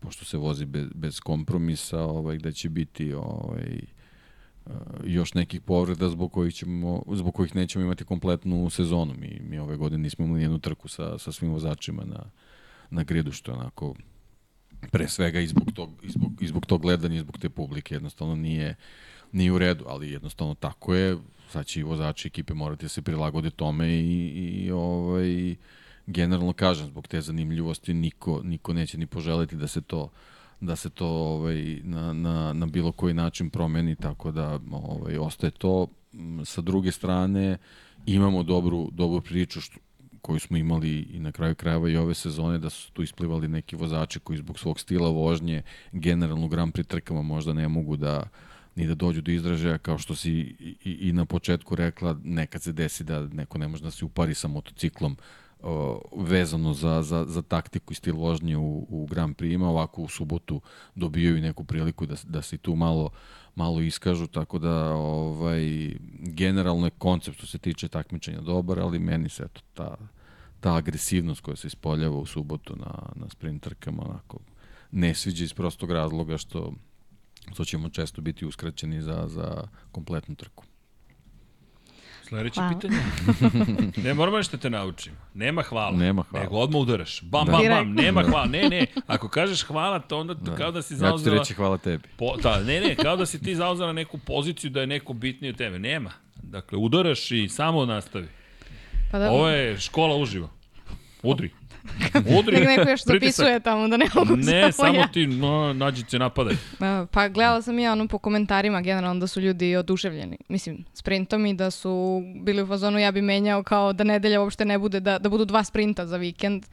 pošto 0.00 0.24
se 0.24 0.38
vozi 0.38 0.64
bez, 0.64 0.86
bez 0.94 1.20
kompromisa, 1.20 2.02
ovaj, 2.02 2.36
gde 2.36 2.52
će 2.52 2.68
biti 2.68 3.14
ovaj, 3.14 3.80
još 5.04 5.34
nekih 5.34 5.60
povreda 5.60 6.08
zbog 6.08 6.32
kojih, 6.32 6.54
ćemo, 6.54 7.02
zbog 7.12 7.34
kojih 7.34 7.56
nećemo 7.56 7.84
imati 7.84 8.04
kompletnu 8.04 8.70
sezonu. 8.70 9.14
Mi, 9.18 9.40
mi 9.48 9.58
ove 9.58 9.76
godine 9.76 10.02
nismo 10.02 10.24
imali 10.24 10.42
jednu 10.42 10.58
trku 10.58 10.88
sa, 10.88 11.18
sa 11.18 11.32
svim 11.32 11.52
vozačima 11.52 12.04
na, 12.04 12.30
na 12.90 13.04
gridu, 13.04 13.32
što 13.32 13.52
onako 13.52 13.94
pre 14.90 15.08
svega 15.08 15.40
i 15.40 15.46
zbog 15.46 15.72
tog, 15.74 15.90
i 16.02 16.10
zbog, 16.10 16.42
i 16.42 16.46
zbog 16.46 16.66
tog 16.66 16.82
gledanja 16.82 17.16
i 17.16 17.20
zbog 17.20 17.38
te 17.38 17.48
publike 17.48 17.94
jednostavno 17.94 18.34
nije, 18.34 18.74
nije 19.32 19.52
u 19.52 19.58
redu, 19.58 19.84
ali 19.88 20.10
jednostavno 20.10 20.54
tako 20.54 20.94
je, 20.94 21.16
sad 21.50 21.66
će 21.66 21.80
i 21.80 21.82
vozači 21.82 22.28
ekipe 22.28 22.54
morati 22.54 22.84
da 22.84 22.88
se 22.88 23.02
prilagode 23.02 23.50
tome 23.50 23.88
i, 23.88 24.26
i 24.28 24.70
ovaj, 24.70 25.56
generalno 26.06 26.52
kažem, 26.52 26.86
zbog 26.86 27.08
te 27.08 27.20
zanimljivosti 27.20 27.94
niko, 27.94 28.40
niko 28.44 28.72
neće 28.72 28.98
ni 28.98 29.06
poželiti 29.06 29.56
da 29.56 29.66
se 29.66 29.80
to 29.80 30.10
da 30.60 30.76
se 30.76 30.90
to 30.90 31.06
ovaj, 31.06 31.80
na, 31.84 32.12
na, 32.12 32.52
na 32.52 32.66
bilo 32.66 32.92
koji 32.92 33.14
način 33.14 33.50
promeni, 33.50 33.96
tako 33.96 34.30
da 34.30 34.60
ovaj, 34.70 35.18
ostaje 35.18 35.50
to. 35.50 35.86
M, 36.12 36.44
Sa 36.44 36.60
druge 36.60 36.92
strane, 36.92 37.58
imamo 38.06 38.42
dobru, 38.42 38.90
dobru 38.92 39.20
priču 39.20 39.60
što, 39.60 39.78
koju 40.20 40.40
smo 40.40 40.56
imali 40.56 40.98
i 40.98 41.18
na 41.18 41.32
kraju 41.32 41.54
krajeva 41.54 41.88
i 41.88 41.96
ove 41.96 42.14
sezone, 42.14 42.58
da 42.58 42.70
su 42.70 42.92
tu 42.92 43.02
isplivali 43.02 43.48
neki 43.48 43.76
vozači 43.76 44.20
koji 44.20 44.38
zbog 44.38 44.58
svog 44.58 44.80
stila 44.80 45.10
vožnje 45.10 45.62
generalno 45.92 46.46
u 46.46 46.48
Grand 46.48 46.72
Prix 46.72 46.86
trkama 46.86 47.22
možda 47.22 47.52
ne 47.52 47.68
mogu 47.68 47.96
da 47.96 48.28
ni 48.76 48.86
da 48.86 48.94
dođu 48.94 49.22
do 49.22 49.30
izražaja, 49.30 49.78
kao 49.78 49.98
što 49.98 50.14
si 50.14 50.30
i, 50.32 50.76
i, 50.84 51.08
i 51.08 51.12
na 51.12 51.24
početku 51.24 51.74
rekla, 51.76 52.16
nekad 52.24 52.62
se 52.62 52.72
desi 52.72 53.04
da 53.04 53.20
neko 53.26 53.58
ne 53.58 53.68
može 53.68 53.82
da 53.82 53.90
se 53.90 54.04
upari 54.04 54.34
sa 54.34 54.48
motociklom 54.48 55.16
vezano 56.16 56.74
za, 56.74 57.02
za, 57.02 57.24
za 57.28 57.42
taktiku 57.42 57.92
i 57.92 57.96
stil 57.96 58.16
vožnje 58.16 58.56
u, 58.56 58.86
u 58.88 59.06
Grand 59.06 59.36
Prix 59.36 59.54
ima, 59.54 59.68
ovako 59.68 60.02
u 60.02 60.08
subotu 60.08 60.60
dobijaju 60.94 61.40
neku 61.40 61.64
priliku 61.64 62.06
da, 62.06 62.14
da 62.24 62.42
se 62.42 62.58
tu 62.58 62.74
malo, 62.74 63.10
malo 63.54 63.80
iskažu, 63.80 64.26
tako 64.26 64.58
da 64.58 64.94
ovaj, 64.94 65.92
generalno 66.18 66.86
je 66.86 66.90
koncept 66.98 67.36
što 67.36 67.46
se 67.46 67.58
tiče 67.58 67.88
takmičenja 67.88 68.40
dobar, 68.40 68.80
ali 68.80 68.98
meni 68.98 69.28
se 69.28 69.42
eto, 69.42 69.60
ta, 69.74 69.96
ta 70.60 70.74
agresivnost 70.74 71.40
koja 71.40 71.56
se 71.56 71.66
ispoljava 71.66 72.16
u 72.16 72.26
subotu 72.26 72.76
na, 72.76 73.12
na 73.14 73.28
sprint 73.28 73.62
trkama 73.62 74.02
onako, 74.08 74.38
ne 74.90 75.14
sviđa 75.14 75.44
iz 75.44 75.54
prostog 75.54 75.90
razloga 75.90 76.38
što, 76.38 76.72
što 77.52 77.64
ćemo 77.64 77.88
često 77.88 78.20
biti 78.22 78.46
uskraćeni 78.46 79.02
za, 79.02 79.24
za 79.28 79.68
kompletnu 79.92 80.34
trku. 80.34 80.64
Sledeće 82.28 82.60
Hvala. 82.60 82.74
pitanje. 82.74 82.96
ne, 84.04 84.14
moramo 84.14 84.36
nešto 84.36 84.56
te 84.56 84.70
naučim. 84.70 85.12
Nema 85.34 85.62
hvala. 85.62 85.96
Nema 85.96 86.22
hvala. 86.22 86.44
Nego 86.44 86.56
odmah 86.56 86.80
udaraš. 86.80 87.22
Bam, 87.22 87.46
Da. 87.46 87.52
bam, 87.52 87.66
bam. 87.68 87.92
Nema 87.94 88.22
hvala. 88.22 88.46
Ne, 88.46 88.68
ne. 88.68 88.86
Ako 89.06 89.28
kažeš 89.28 89.62
hvala, 89.62 89.98
to 89.98 90.18
onda 90.18 90.34
da. 90.34 90.54
kao 90.54 90.70
da 90.70 90.82
si 90.82 90.94
Ja 90.94 90.96
ću 90.96 90.98
ti 90.98 91.00
zauzela... 91.00 91.38
reći 91.38 91.54
hvala 91.54 91.78
tebi. 91.78 92.04
Po, 92.16 92.36
da, 92.36 92.60
ne, 92.60 92.80
ne, 92.80 92.94
kao 92.94 93.16
da 93.16 93.26
si 93.26 93.42
ti 93.42 93.54
zauzela 93.54 93.92
neku 93.92 94.18
poziciju 94.18 94.70
da 94.70 94.80
je 94.80 94.86
neko 94.86 95.12
bitniji 95.12 95.50
od 95.50 95.56
tebe. 95.56 95.78
Nema. 95.78 96.10
Dakle, 96.36 96.78
udaraš 96.78 97.30
i 97.30 97.48
samo 97.48 97.86
nastavi. 97.86 98.28
Pa 99.12 99.18
da, 99.18 99.30
Ovo 99.30 99.48
je 99.48 99.78
škola 99.78 100.16
uživo. 100.16 100.50
Udri. 101.22 101.50
Udri. 102.38 102.56
Nek 102.56 102.66
neko 102.68 102.90
još 102.90 103.00
zapisuje 103.02 103.60
tamo 103.60 103.88
da 103.88 103.96
ne 103.96 104.06
mogu 104.14 104.36
Ne, 104.36 104.72
samo 104.72 104.94
ja. 104.94 105.06
ti 105.06 105.26
no, 105.26 105.72
nađice 105.72 106.18
napadaj. 106.18 106.54
Uh, 106.54 106.58
Pa 107.10 107.28
gledala 107.28 107.62
sam 107.62 107.78
ja 107.78 107.92
ono 107.92 108.08
po 108.08 108.18
komentarima 108.18 108.80
generalno 108.80 109.20
da 109.20 109.26
su 109.26 109.40
ljudi 109.40 109.76
oduševljeni. 109.76 110.36
Mislim, 110.48 110.84
sprintom 110.94 111.46
i 111.46 111.54
da 111.54 111.70
su 111.70 111.90
bili 112.36 112.62
u 112.62 112.66
fazonu 112.66 112.98
ja 112.98 113.12
bi 113.12 113.22
menjao 113.22 113.62
kao 113.62 113.92
da 113.92 114.04
nedelja 114.04 114.40
uopšte 114.40 114.64
ne 114.64 114.78
bude, 114.78 115.00
da, 115.00 115.18
da 115.18 115.28
budu 115.28 115.44
dva 115.44 115.64
sprinta 115.64 116.06
za 116.06 116.16
vikend. 116.16 116.66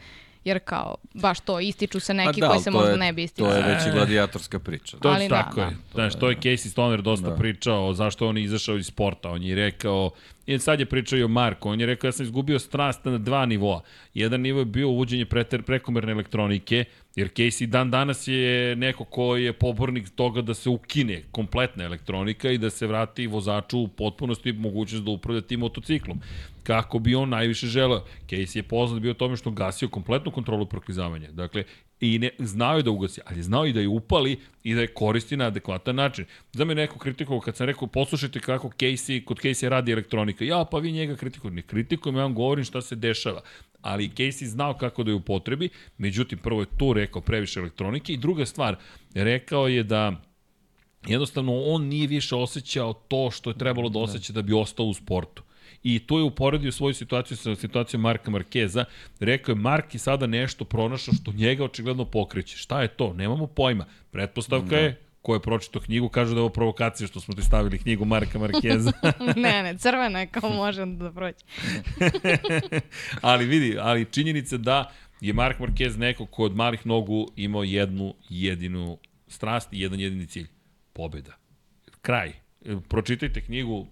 jer 0.43 0.59
kao 0.59 0.95
baš 1.13 1.39
to 1.39 1.59
ističu 1.59 1.99
se 1.99 2.13
neki 2.13 2.41
da, 2.41 2.47
koji 2.47 2.59
se 2.59 2.71
možda 2.71 2.91
je- 2.91 2.97
ne 2.97 3.13
bi 3.13 3.23
isticao. 3.23 3.47
To 3.47 3.55
je 3.57 3.63
već 3.65 3.87
i 3.87 3.91
gladijatorska 3.91 4.59
priča. 4.59 4.97
To 4.97 5.13
je 5.13 5.29
da, 5.29 5.35
tako 5.35 5.55
da. 5.55 5.61
je. 5.61 5.75
Znaš, 5.93 6.15
to 6.15 6.29
je 6.29 6.35
Casey 6.35 6.69
Stoner 6.69 7.01
dosta 7.01 7.29
Da. 7.29 7.35
pričao 7.35 7.93
zašto 7.93 8.27
on 8.27 8.37
je 8.37 8.43
izašao 8.43 8.77
iz 8.77 8.85
sporta. 8.85 9.29
On 9.29 9.43
je 9.43 9.55
rekao, 9.55 10.11
i 10.45 10.59
sad 10.59 10.79
je 10.79 10.85
pričao 10.85 11.19
i 11.19 11.23
o 11.23 11.27
Marku, 11.27 11.69
on 11.69 11.79
je 11.79 11.85
rekao 11.85 12.07
ja 12.07 12.11
sam 12.11 12.23
izgubio 12.23 12.59
strast 12.59 13.05
na 13.05 13.17
dva 13.17 13.45
nivoa. 13.45 13.81
Jedan 14.13 14.41
nivo 14.41 14.59
je 14.59 14.65
bio 14.65 14.89
uvođenje 14.89 15.25
preter, 15.25 15.63
prekomerne 15.63 16.11
elektronike, 16.11 16.85
jer 17.15 17.27
Casey 17.27 17.65
dan 17.65 17.91
danas 17.91 18.27
je 18.27 18.75
neko 18.75 19.03
ko 19.03 19.35
je 19.35 19.53
pobornik 19.53 20.09
toga 20.09 20.41
da 20.41 20.53
se 20.53 20.69
ukine 20.69 21.23
kompletna 21.31 21.83
elektronika 21.83 22.51
i 22.51 22.57
da 22.57 22.69
se 22.69 22.87
vrati 22.87 23.27
vozaču 23.27 23.79
u 23.79 23.87
potpunosti 23.87 24.53
mogućnost 24.53 25.05
da 25.05 25.11
upravlja 25.11 25.41
tim 25.41 25.59
motociklom. 25.59 26.21
Kako 26.63 26.99
bi 26.99 27.15
on 27.15 27.29
najviše 27.29 27.67
želeo. 27.67 28.05
Casey 28.29 28.57
je 28.57 28.63
poznat 28.63 29.01
bio 29.01 29.13
tome 29.13 29.37
što 29.37 29.51
gasio 29.51 29.87
kompletnu 29.89 30.31
kontrolu 30.31 30.65
proklizavanja. 30.65 31.31
Dakle, 31.31 31.63
i 32.03 32.19
ne, 32.19 32.29
znao 32.39 32.77
je 32.77 32.83
da 32.83 32.91
ugasi, 32.91 33.21
ali 33.25 33.39
je 33.39 33.43
znao 33.43 33.65
i 33.65 33.73
da 33.73 33.79
je 33.79 33.87
upali 33.87 34.39
i 34.63 34.73
da 34.73 34.81
je 34.81 34.87
koristi 34.87 35.37
na 35.37 35.45
adekvatan 35.45 35.95
način. 35.95 36.25
Za 36.53 36.65
me 36.65 36.75
neko 36.75 36.99
kritikovao 36.99 37.41
kad 37.41 37.55
sam 37.55 37.65
rekao 37.67 37.87
poslušajte 37.87 38.39
kako 38.39 38.69
Casey, 38.69 39.25
kod 39.25 39.37
Casey 39.37 39.69
radi 39.69 39.91
elektronika. 39.91 40.45
Ja, 40.45 40.65
pa 40.71 40.77
vi 40.77 40.91
njega 40.91 41.15
kritikujete. 41.15 41.55
Ne 41.55 41.61
kritikujem, 41.61 42.15
ja 42.15 42.21
vam 42.21 42.33
govorim 42.33 42.65
šta 42.65 42.81
se 42.81 42.95
dešava. 42.95 43.41
Ali 43.81 44.09
Casey 44.09 44.45
znao 44.45 44.73
kako 44.73 45.03
da 45.03 45.11
je 45.11 45.15
upotrebi, 45.15 45.69
međutim, 45.97 46.37
prvo 46.37 46.61
je 46.61 46.77
tu 46.77 46.93
rekao 46.93 47.21
previše 47.21 47.59
elektronike 47.59 48.13
i 48.13 48.17
druga 48.17 48.45
stvar, 48.45 48.75
rekao 49.13 49.67
je 49.67 49.83
da 49.83 50.21
jednostavno 51.07 51.61
on 51.61 51.85
nije 51.85 52.07
više 52.07 52.35
osjećao 52.35 52.93
to 52.93 53.31
što 53.31 53.49
je 53.49 53.57
trebalo 53.57 53.89
da 53.89 53.99
osjeća 53.99 54.33
da 54.33 54.41
bi 54.41 54.53
ostao 54.53 54.85
u 54.85 54.93
sportu. 54.93 55.43
I 55.83 55.99
to 55.99 56.17
je 56.17 56.23
uporedio 56.23 56.71
svoju 56.71 56.93
situaciju 56.93 57.37
sa 57.37 57.55
situacijom 57.55 58.01
Marka 58.01 58.31
Markeza. 58.31 58.85
Rekao 59.19 59.53
je, 59.53 59.55
Mark 59.55 59.93
je 59.93 59.99
sada 59.99 60.27
nešto 60.27 60.65
pronašao 60.65 61.13
što 61.13 61.31
njega 61.31 61.63
očigledno 61.63 62.05
pokreće. 62.05 62.57
Šta 62.57 62.81
je 62.81 62.87
to? 62.87 63.13
Nemamo 63.13 63.47
pojma. 63.47 63.85
Pretpostavka 64.11 64.75
je, 64.75 65.01
ko 65.21 65.33
je 65.33 65.41
pročito 65.41 65.79
knjigu, 65.79 66.09
kaže 66.09 66.33
da 66.33 66.37
je 66.37 66.41
ovo 66.41 66.49
provokacija 66.49 67.07
što 67.07 67.19
smo 67.19 67.33
ti 67.33 67.41
stavili 67.41 67.79
knjigu 67.79 68.05
Marka 68.05 68.39
Markeza. 68.39 68.91
ne, 69.35 69.63
ne, 69.63 69.77
crvena 69.77 70.19
je 70.19 70.27
kao 70.27 70.49
može 70.49 70.85
da 70.85 71.11
proći. 71.11 71.45
ali 73.21 73.45
vidi, 73.45 73.77
ali 73.79 74.05
činjenica 74.05 74.57
da 74.57 74.91
je 75.21 75.33
Mark 75.33 75.59
Marquez 75.59 75.97
neko 75.97 76.25
ko 76.25 76.43
od 76.43 76.55
malih 76.55 76.85
nogu 76.85 77.27
imao 77.35 77.63
jednu 77.63 78.13
jedinu 78.29 78.97
strast 79.27 79.73
i 79.73 79.79
jedan 79.79 79.99
jedini 79.99 80.27
cilj. 80.27 80.47
Pobeda. 80.93 81.31
Kraj. 82.01 82.29
E, 82.65 82.75
Pročitajte 82.89 83.41
knjigu, 83.41 83.87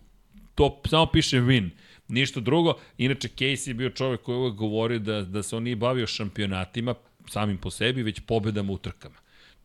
to 0.61 0.81
samo 0.89 1.05
piše 1.05 1.37
win. 1.37 1.69
Ništa 2.07 2.39
drugo. 2.39 2.73
Inače, 2.97 3.27
Casey 3.27 3.67
je 3.67 3.73
bio 3.73 3.89
čovek 3.89 4.21
koji 4.21 4.37
uvek 4.37 4.53
govorio 4.53 4.99
da, 4.99 5.21
da 5.21 5.43
se 5.43 5.55
on 5.55 5.63
nije 5.63 5.75
bavio 5.75 6.07
šampionatima 6.07 6.95
samim 7.29 7.57
po 7.57 7.69
sebi, 7.69 8.03
već 8.03 8.19
pobedama 8.19 8.73
u 8.73 8.77
trkama. 8.77 9.15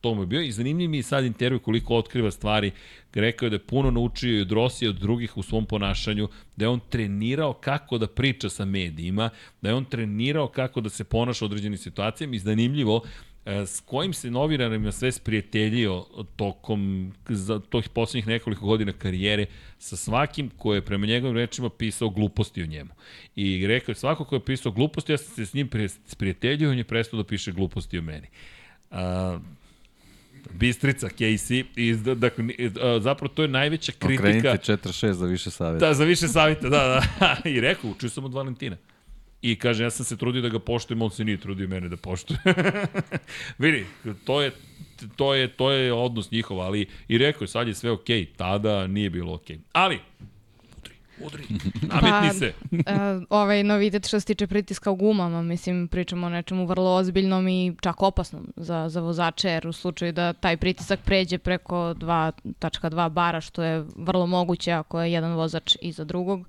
To 0.01 0.15
mu 0.15 0.23
je 0.23 0.27
bio 0.27 0.41
i 0.43 0.53
zanimljiv 0.53 0.91
mi 0.91 0.97
je 0.97 1.03
sad 1.03 1.25
intervju 1.25 1.61
koliko 1.61 1.97
otkriva 1.97 2.31
stvari. 2.31 2.71
Rekao 3.15 3.47
je 3.47 3.51
da 3.51 3.57
je 3.57 3.67
puno 3.67 3.91
naučio 3.91 4.39
i 4.39 4.41
od 4.41 4.53
Rosije 4.53 4.89
od 4.89 4.97
drugih 4.97 5.37
u 5.37 5.43
svom 5.43 5.67
ponašanju, 5.67 6.29
da 6.57 6.65
je 6.65 6.69
on 6.69 6.81
trenirao 6.91 7.53
kako 7.53 7.99
da 7.99 8.07
priča 8.07 8.49
sa 8.49 8.65
medijima, 8.65 9.31
da 9.61 9.69
je 9.69 9.75
on 9.75 9.85
trenirao 9.85 10.49
kako 10.49 10.81
da 10.81 10.89
se 10.89 11.05
ponaša 11.05 11.45
u 11.45 11.47
određenim 11.47 11.79
situacijama 11.79 12.37
i 12.37 12.39
zanimljivo, 12.39 13.03
s 13.47 13.81
kojim 13.81 14.13
se 14.13 14.31
novinarima 14.31 14.93
sve 14.93 15.13
sprijateljio 15.13 16.05
tokom 16.37 17.13
za 17.29 17.61
tih 17.61 17.89
poslednjih 17.89 18.27
nekoliko 18.27 18.67
godina 18.67 18.93
karijere 18.93 19.47
sa 19.79 19.97
svakim 19.97 20.51
ko 20.57 20.75
je 20.75 20.81
prema 20.81 21.07
njegovim 21.07 21.37
rečima 21.37 21.71
pisao 21.71 22.11
gluposti 22.11 22.63
o 22.63 22.67
njemu. 22.67 22.91
I 23.37 23.67
rekao 23.67 23.91
je 23.91 23.97
svako 23.97 24.25
ko 24.25 24.35
je 24.37 24.45
pisao 24.45 24.73
gluposti, 24.73 25.13
ja 25.13 25.19
sam 25.19 25.35
se 25.35 25.47
s 25.47 25.55
njim 25.55 25.71
sprijateljio 26.07 26.69
i 26.69 26.71
on 26.71 26.79
je 26.79 26.85
prestao 26.85 27.17
da 27.17 27.25
piše 27.25 27.53
gluposti 27.53 27.99
o 27.99 28.03
meni. 28.03 28.27
A, 28.91 29.39
Bistrica, 30.53 31.09
Casey, 31.09 31.65
i, 31.77 31.95
da- 31.95 32.15
dakle, 32.15 32.45
zapravo 33.01 33.35
to 33.35 33.43
je 33.43 33.49
najveća 33.49 33.93
kritika. 33.99 34.23
Okrenite 34.23 34.73
4-6 34.73 35.13
za 35.13 35.27
više 35.27 35.51
savjeta. 35.51 35.87
Da, 35.87 35.95
za 35.95 36.05
više 36.05 36.29
savjeta, 36.29 36.69
da, 36.69 37.03
da. 37.21 37.37
I 37.51 37.61
rekao, 37.61 37.91
učio 37.91 38.09
sam 38.09 38.25
od 38.25 38.35
Valentina. 38.35 38.77
I 39.43 39.59
kaže, 39.59 39.85
ja 39.85 39.91
sam 39.91 40.05
se 40.05 40.17
trudio 40.17 40.43
da 40.43 40.49
ga 40.49 40.59
poštujem, 40.59 41.03
on 41.03 41.11
se 41.11 41.25
nije 41.25 41.37
trudio 41.37 41.69
mene 41.69 41.89
da 41.89 41.97
poštuje. 41.97 42.39
Vidi, 43.59 43.87
to 44.25 44.43
je, 44.43 44.53
to 45.17 45.35
je, 45.35 45.49
to 45.49 45.71
je 45.71 45.93
odnos 45.93 46.31
njihov, 46.31 46.61
ali 46.61 46.87
i 47.09 47.19
rekao 47.19 47.45
je, 47.45 47.49
sad 47.49 47.69
je 47.69 47.75
sve 47.75 47.91
okej, 47.91 48.21
okay. 48.21 48.37
tada 48.37 48.87
nije 48.87 49.11
bilo 49.11 49.35
okej. 49.35 49.57
Okay. 49.57 49.61
Ali, 49.73 50.01
udri, 50.79 50.95
udri, 51.21 51.45
nametni 51.93 52.29
Pa, 52.29 52.35
se. 52.35 52.53
Uh, 52.71 53.23
ovaj 53.31 53.63
novitet 53.63 54.07
što 54.07 54.21
se 54.21 54.27
tiče 54.27 54.47
pritiska 54.47 54.91
u 54.91 54.97
gumama, 54.97 55.43
mislim, 55.43 55.89
pričamo 55.89 56.27
o 56.27 56.31
nečemu 56.31 56.67
vrlo 56.67 56.95
ozbiljnom 56.95 57.49
i 57.49 57.77
čak 57.81 58.03
opasnom 58.03 58.53
za, 58.57 58.89
za 58.89 59.01
vozače, 59.01 59.49
jer 59.49 59.67
u 59.67 59.73
slučaju 59.73 60.13
da 60.13 60.33
taj 60.33 60.57
pritisak 60.57 61.01
pređe 61.05 61.39
preko 61.39 61.77
2.2 61.77 63.09
bara, 63.09 63.41
što 63.41 63.63
je 63.63 63.85
vrlo 63.97 64.27
moguće 64.27 64.73
ako 64.73 65.01
je 65.01 65.13
jedan 65.13 65.33
vozač 65.33 65.77
iza 65.81 66.05
drugog, 66.05 66.47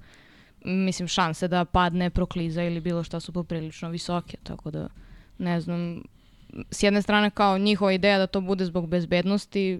mislim, 0.63 1.07
šanse 1.07 1.47
da 1.47 1.65
padne, 1.65 2.09
prokliza 2.09 2.63
ili 2.63 2.79
bilo 2.79 3.03
šta 3.03 3.19
su 3.19 3.33
poprilično 3.33 3.89
visoke, 3.89 4.37
tako 4.43 4.71
da, 4.71 4.87
ne 5.37 5.61
znam, 5.61 6.03
s 6.71 6.83
jedne 6.83 7.01
strane 7.01 7.29
kao 7.29 7.57
njihova 7.57 7.91
ideja 7.91 8.17
da 8.17 8.27
to 8.27 8.41
bude 8.41 8.65
zbog 8.65 8.87
bezbednosti, 8.87 9.79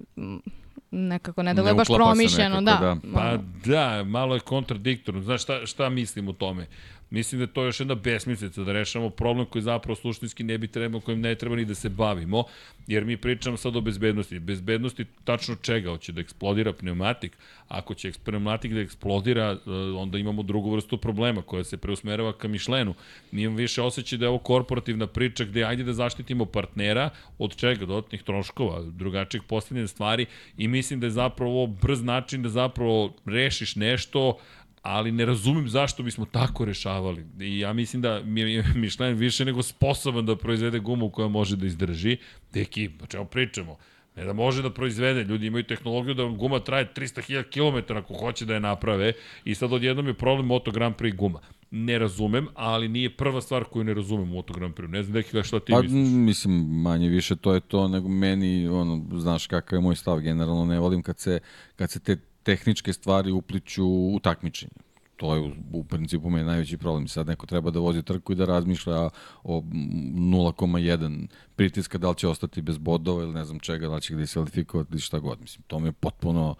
nekako 0.90 1.42
ne 1.42 1.54
deluje 1.54 1.72
Ne 1.72 1.76
baš 1.76 1.88
uklapa 1.88 2.04
se 2.04 2.08
promišljeno, 2.08 2.60
nekako, 2.60 2.84
da. 2.84 2.94
da. 2.94 3.14
Pa 3.14 3.36
da, 3.70 4.04
malo 4.04 4.34
je 4.34 4.40
kontradiktorno. 4.40 5.22
Znaš 5.22 5.42
šta, 5.42 5.66
šta 5.66 5.88
mislim 5.88 6.28
o 6.28 6.32
tome? 6.32 6.66
Mislim 7.10 7.38
da 7.38 7.42
je 7.42 7.52
to 7.52 7.64
još 7.64 7.80
jedna 7.80 7.94
besmislica, 7.94 8.62
da 8.62 8.72
rešamo 8.72 9.10
problem 9.10 9.46
koji 9.46 9.62
zapravo 9.62 9.96
suštinski 9.96 10.44
ne 10.44 10.58
bi 10.58 10.68
trebao, 10.68 11.00
kojim 11.00 11.20
ne 11.20 11.34
treba 11.34 11.56
ni 11.56 11.64
da 11.64 11.74
se 11.74 11.88
bavimo, 11.88 12.44
jer 12.86 13.04
mi 13.04 13.16
pričamo 13.16 13.56
sad 13.56 13.76
o 13.76 13.80
bezbednosti. 13.80 14.38
Bezbednosti 14.38 15.04
tačno 15.24 15.56
čega? 15.62 15.90
Hoće 15.90 16.12
da 16.12 16.20
eksplodira 16.20 16.72
pneumatik? 16.72 17.36
Ako 17.68 17.94
će 17.94 18.12
pneumatik 18.24 18.72
da 18.72 18.80
eksplodira, 18.80 19.56
e, 19.66 19.70
onda 19.96 20.18
imamo 20.18 20.42
drugu 20.42 20.70
vrstu 20.74 20.98
problema 20.98 21.42
koja 21.42 21.64
se 21.64 21.76
preusmerava 21.76 22.32
ka 22.32 22.48
Mišlenu. 22.48 22.94
Mi 23.32 23.42
imamo 23.42 23.58
više 23.58 23.82
osjećaj 23.82 24.18
da 24.18 24.24
je 24.24 24.28
ovo 24.28 24.38
korporativna 24.38 25.06
priča 25.06 25.44
gde 25.44 25.64
ajde 25.64 25.84
da 25.84 25.92
zaštitimo 25.92 26.44
partnera 26.44 27.10
od 27.38 27.56
čega? 27.56 27.86
Dodatnih 27.86 28.22
troškova, 28.22 28.82
drugačijih 28.82 29.42
postavljanja 29.42 29.88
stvari 29.88 30.26
i 30.58 30.68
mislim 30.68 31.00
da 31.00 31.06
je 31.06 31.10
zapravo 31.10 31.66
brz 31.66 32.02
način 32.02 32.42
da 32.42 32.48
zapravo 32.48 33.14
rešiš 33.24 33.76
nešto 33.76 34.38
ali 34.82 35.12
ne 35.12 35.24
razumem 35.24 35.68
zašto 35.68 36.02
bismo 36.02 36.24
tako 36.24 36.64
rešavali. 36.64 37.26
I 37.40 37.58
ja 37.58 37.72
mislim 37.72 38.02
da 38.02 38.22
mi 38.22 38.40
je 38.40 38.64
Michelin 38.74 39.16
više 39.16 39.44
nego 39.44 39.62
sposoban 39.62 40.26
da 40.26 40.36
proizvede 40.36 40.78
gumu 40.78 41.10
koja 41.10 41.28
može 41.28 41.56
da 41.56 41.66
izdrži. 41.66 42.16
Deki, 42.52 42.90
o 43.02 43.06
čemu 43.06 43.24
pričamo? 43.24 43.76
Ne 44.16 44.24
da 44.24 44.32
može 44.32 44.62
da 44.62 44.70
proizvede, 44.70 45.24
ljudi 45.24 45.46
imaju 45.46 45.64
tehnologiju 45.64 46.14
da 46.14 46.24
guma 46.24 46.60
traje 46.60 46.88
300.000 46.96 47.42
km 47.86 47.96
ako 47.96 48.14
hoće 48.14 48.44
da 48.44 48.54
je 48.54 48.60
naprave 48.60 49.12
i 49.44 49.54
sad 49.54 49.72
odjednom 49.72 50.06
je 50.06 50.14
problem 50.14 50.46
Moto 50.46 50.70
Grand 50.70 50.94
Prix 50.96 51.16
guma. 51.16 51.40
Ne 51.70 51.98
razumem, 51.98 52.46
ali 52.54 52.88
nije 52.88 53.16
prva 53.16 53.40
stvar 53.40 53.64
koju 53.64 53.84
ne 53.84 53.94
razumem 53.94 54.30
u 54.30 54.34
Moto 54.34 54.54
Grand 54.54 54.74
Prix. 54.74 54.90
Ne 54.90 55.02
znam 55.02 55.12
Deki 55.12 55.42
šta 55.42 55.60
ti 55.60 55.72
Pa, 55.72 55.82
misliš. 55.82 56.00
mislim, 56.12 56.82
manje 56.82 57.08
više 57.08 57.36
to 57.36 57.54
je 57.54 57.60
to, 57.60 57.88
nego 57.88 58.08
meni, 58.08 58.68
ono, 58.68 59.04
znaš 59.18 59.46
kakav 59.46 59.76
je 59.76 59.80
moj 59.80 59.96
stav, 59.96 60.20
generalno 60.20 60.64
ne 60.64 60.78
volim 60.78 61.02
kad 61.02 61.18
se, 61.18 61.40
kad 61.76 61.90
se 61.90 62.00
te 62.00 62.16
tehničke 62.48 62.92
stvari 62.92 63.32
upliću 63.32 63.86
u 63.86 64.20
takmičenje. 64.22 64.80
To 65.16 65.34
je 65.34 65.40
u, 65.40 65.52
u 65.72 65.84
principu 65.84 66.30
meni 66.30 66.46
najveći 66.46 66.78
problem. 66.78 67.08
Sad 67.08 67.26
neko 67.26 67.46
treba 67.46 67.70
da 67.70 67.80
vozi 67.80 68.02
trku 68.02 68.32
i 68.32 68.36
da 68.36 68.46
razmišlja 68.46 69.10
o 69.44 69.60
mm, 69.60 70.32
0,1 70.32 71.26
pritiska, 71.56 71.98
da 71.98 72.08
li 72.08 72.16
će 72.16 72.28
ostati 72.28 72.62
bez 72.62 72.78
bodova 72.78 73.22
ili 73.22 73.34
ne 73.34 73.44
znam 73.44 73.58
čega, 73.58 73.88
da 73.88 73.94
li 73.94 74.00
će 74.00 74.14
ga 74.14 74.20
diskvalifikovati 74.20 74.92
ili 74.92 75.00
šta 75.00 75.18
god. 75.18 75.40
Mislim, 75.40 75.64
to 75.66 75.78
mi 75.78 75.88
je 75.88 75.92
potpuno 75.92 76.54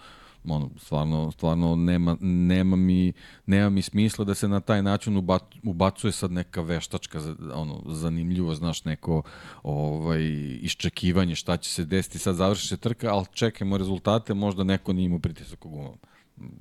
ono, 0.50 0.70
stvarno, 0.78 1.30
stvarno 1.30 1.76
nema, 1.76 2.16
nema, 2.20 2.76
mi, 2.76 3.12
nema 3.46 3.70
mi 3.70 3.82
smisla 3.82 4.24
da 4.24 4.34
se 4.34 4.48
na 4.48 4.60
taj 4.60 4.82
način 4.82 5.28
ubacuje 5.62 6.12
sad 6.12 6.32
neka 6.32 6.60
veštačka 6.60 7.20
ono, 7.54 7.82
zanimljivo, 7.86 8.54
znaš, 8.54 8.84
neko 8.84 9.22
ovaj, 9.62 10.22
iščekivanje 10.62 11.34
šta 11.34 11.56
će 11.56 11.70
se 11.70 11.84
desiti, 11.84 12.18
sad 12.18 12.34
završi 12.34 12.68
se 12.68 12.76
trka, 12.76 13.14
ali 13.14 13.26
čekajmo 13.32 13.78
rezultate, 13.78 14.34
možda 14.34 14.64
neko 14.64 14.92
nije 14.92 15.06
imao 15.06 15.18
pritisak 15.18 15.66
u 15.66 15.68
gumama. 15.68 15.96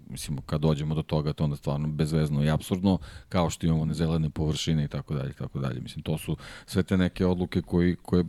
Mislim, 0.10 0.38
kad 0.46 0.62
dođemo 0.62 0.96
do 0.96 1.02
toga, 1.02 1.34
to 1.34 1.44
onda 1.44 1.56
stvarno 1.56 1.88
bezvezno 1.88 2.44
i 2.44 2.50
absurdno, 2.50 2.98
kao 3.30 3.50
što 3.50 3.66
imamo 3.66 3.86
nezelene 3.86 4.30
površine 4.30 4.84
i 4.84 4.88
tako 4.88 5.14
dalje, 5.14 5.34
tako 5.34 5.60
dalje. 5.60 5.82
Mislim, 5.82 6.04
to 6.04 6.18
su 6.18 6.38
sve 6.66 6.84
te 6.84 6.98
neke 6.98 7.26
odluke 7.26 7.62
koji, 7.62 7.96
koje 7.96 8.26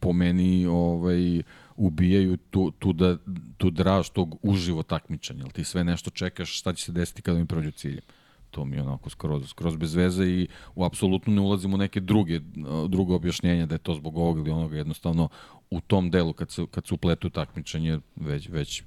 po 0.00 0.12
meni 0.12 0.66
ovaj, 0.66 1.42
ubijaju 1.80 2.36
tu, 2.36 2.70
tu, 2.70 2.92
da, 2.92 3.16
tu 3.56 3.70
draž 3.70 4.08
tog 4.08 4.36
uživo 4.42 4.82
takmičanja. 4.82 5.44
Ti 5.44 5.64
sve 5.64 5.84
nešto 5.84 6.10
čekaš 6.10 6.58
šta 6.58 6.72
će 6.72 6.84
se 6.84 6.92
desiti 6.92 7.22
kada 7.22 7.38
mi 7.38 7.46
prođu 7.46 7.70
ciljem. 7.70 8.02
To 8.50 8.64
mi 8.64 8.76
je 8.76 8.82
onako 8.82 9.10
skroz, 9.10 9.48
skroz 9.48 9.76
bez 9.76 9.94
veze 9.94 10.24
i 10.24 10.48
u 10.74 10.84
apsolutno 10.84 11.34
ne 11.34 11.40
ulazimo 11.40 11.74
u 11.74 11.78
neke 11.78 12.00
druge, 12.00 12.40
druge 12.88 13.14
objašnjenja 13.14 13.66
da 13.66 13.74
je 13.74 13.78
to 13.78 13.94
zbog 13.94 14.16
ovog 14.16 14.38
ili 14.38 14.50
onoga. 14.50 14.76
Jednostavno 14.76 15.28
u 15.70 15.80
tom 15.80 16.10
delu 16.10 16.32
kad 16.32 16.50
se, 16.50 16.66
kad 16.70 16.86
se 16.86 16.94
upletu 16.94 17.30
takmičanje 17.30 17.98
već, 18.16 18.48
već 18.48 18.82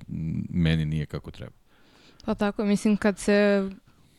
meni 0.50 0.86
nije 0.86 1.06
kako 1.06 1.32
treba. 1.32 1.52
Pa 2.26 2.36
tako, 2.36 2.66
mislim 2.66 2.98
kad 2.98 3.20
se 3.20 3.70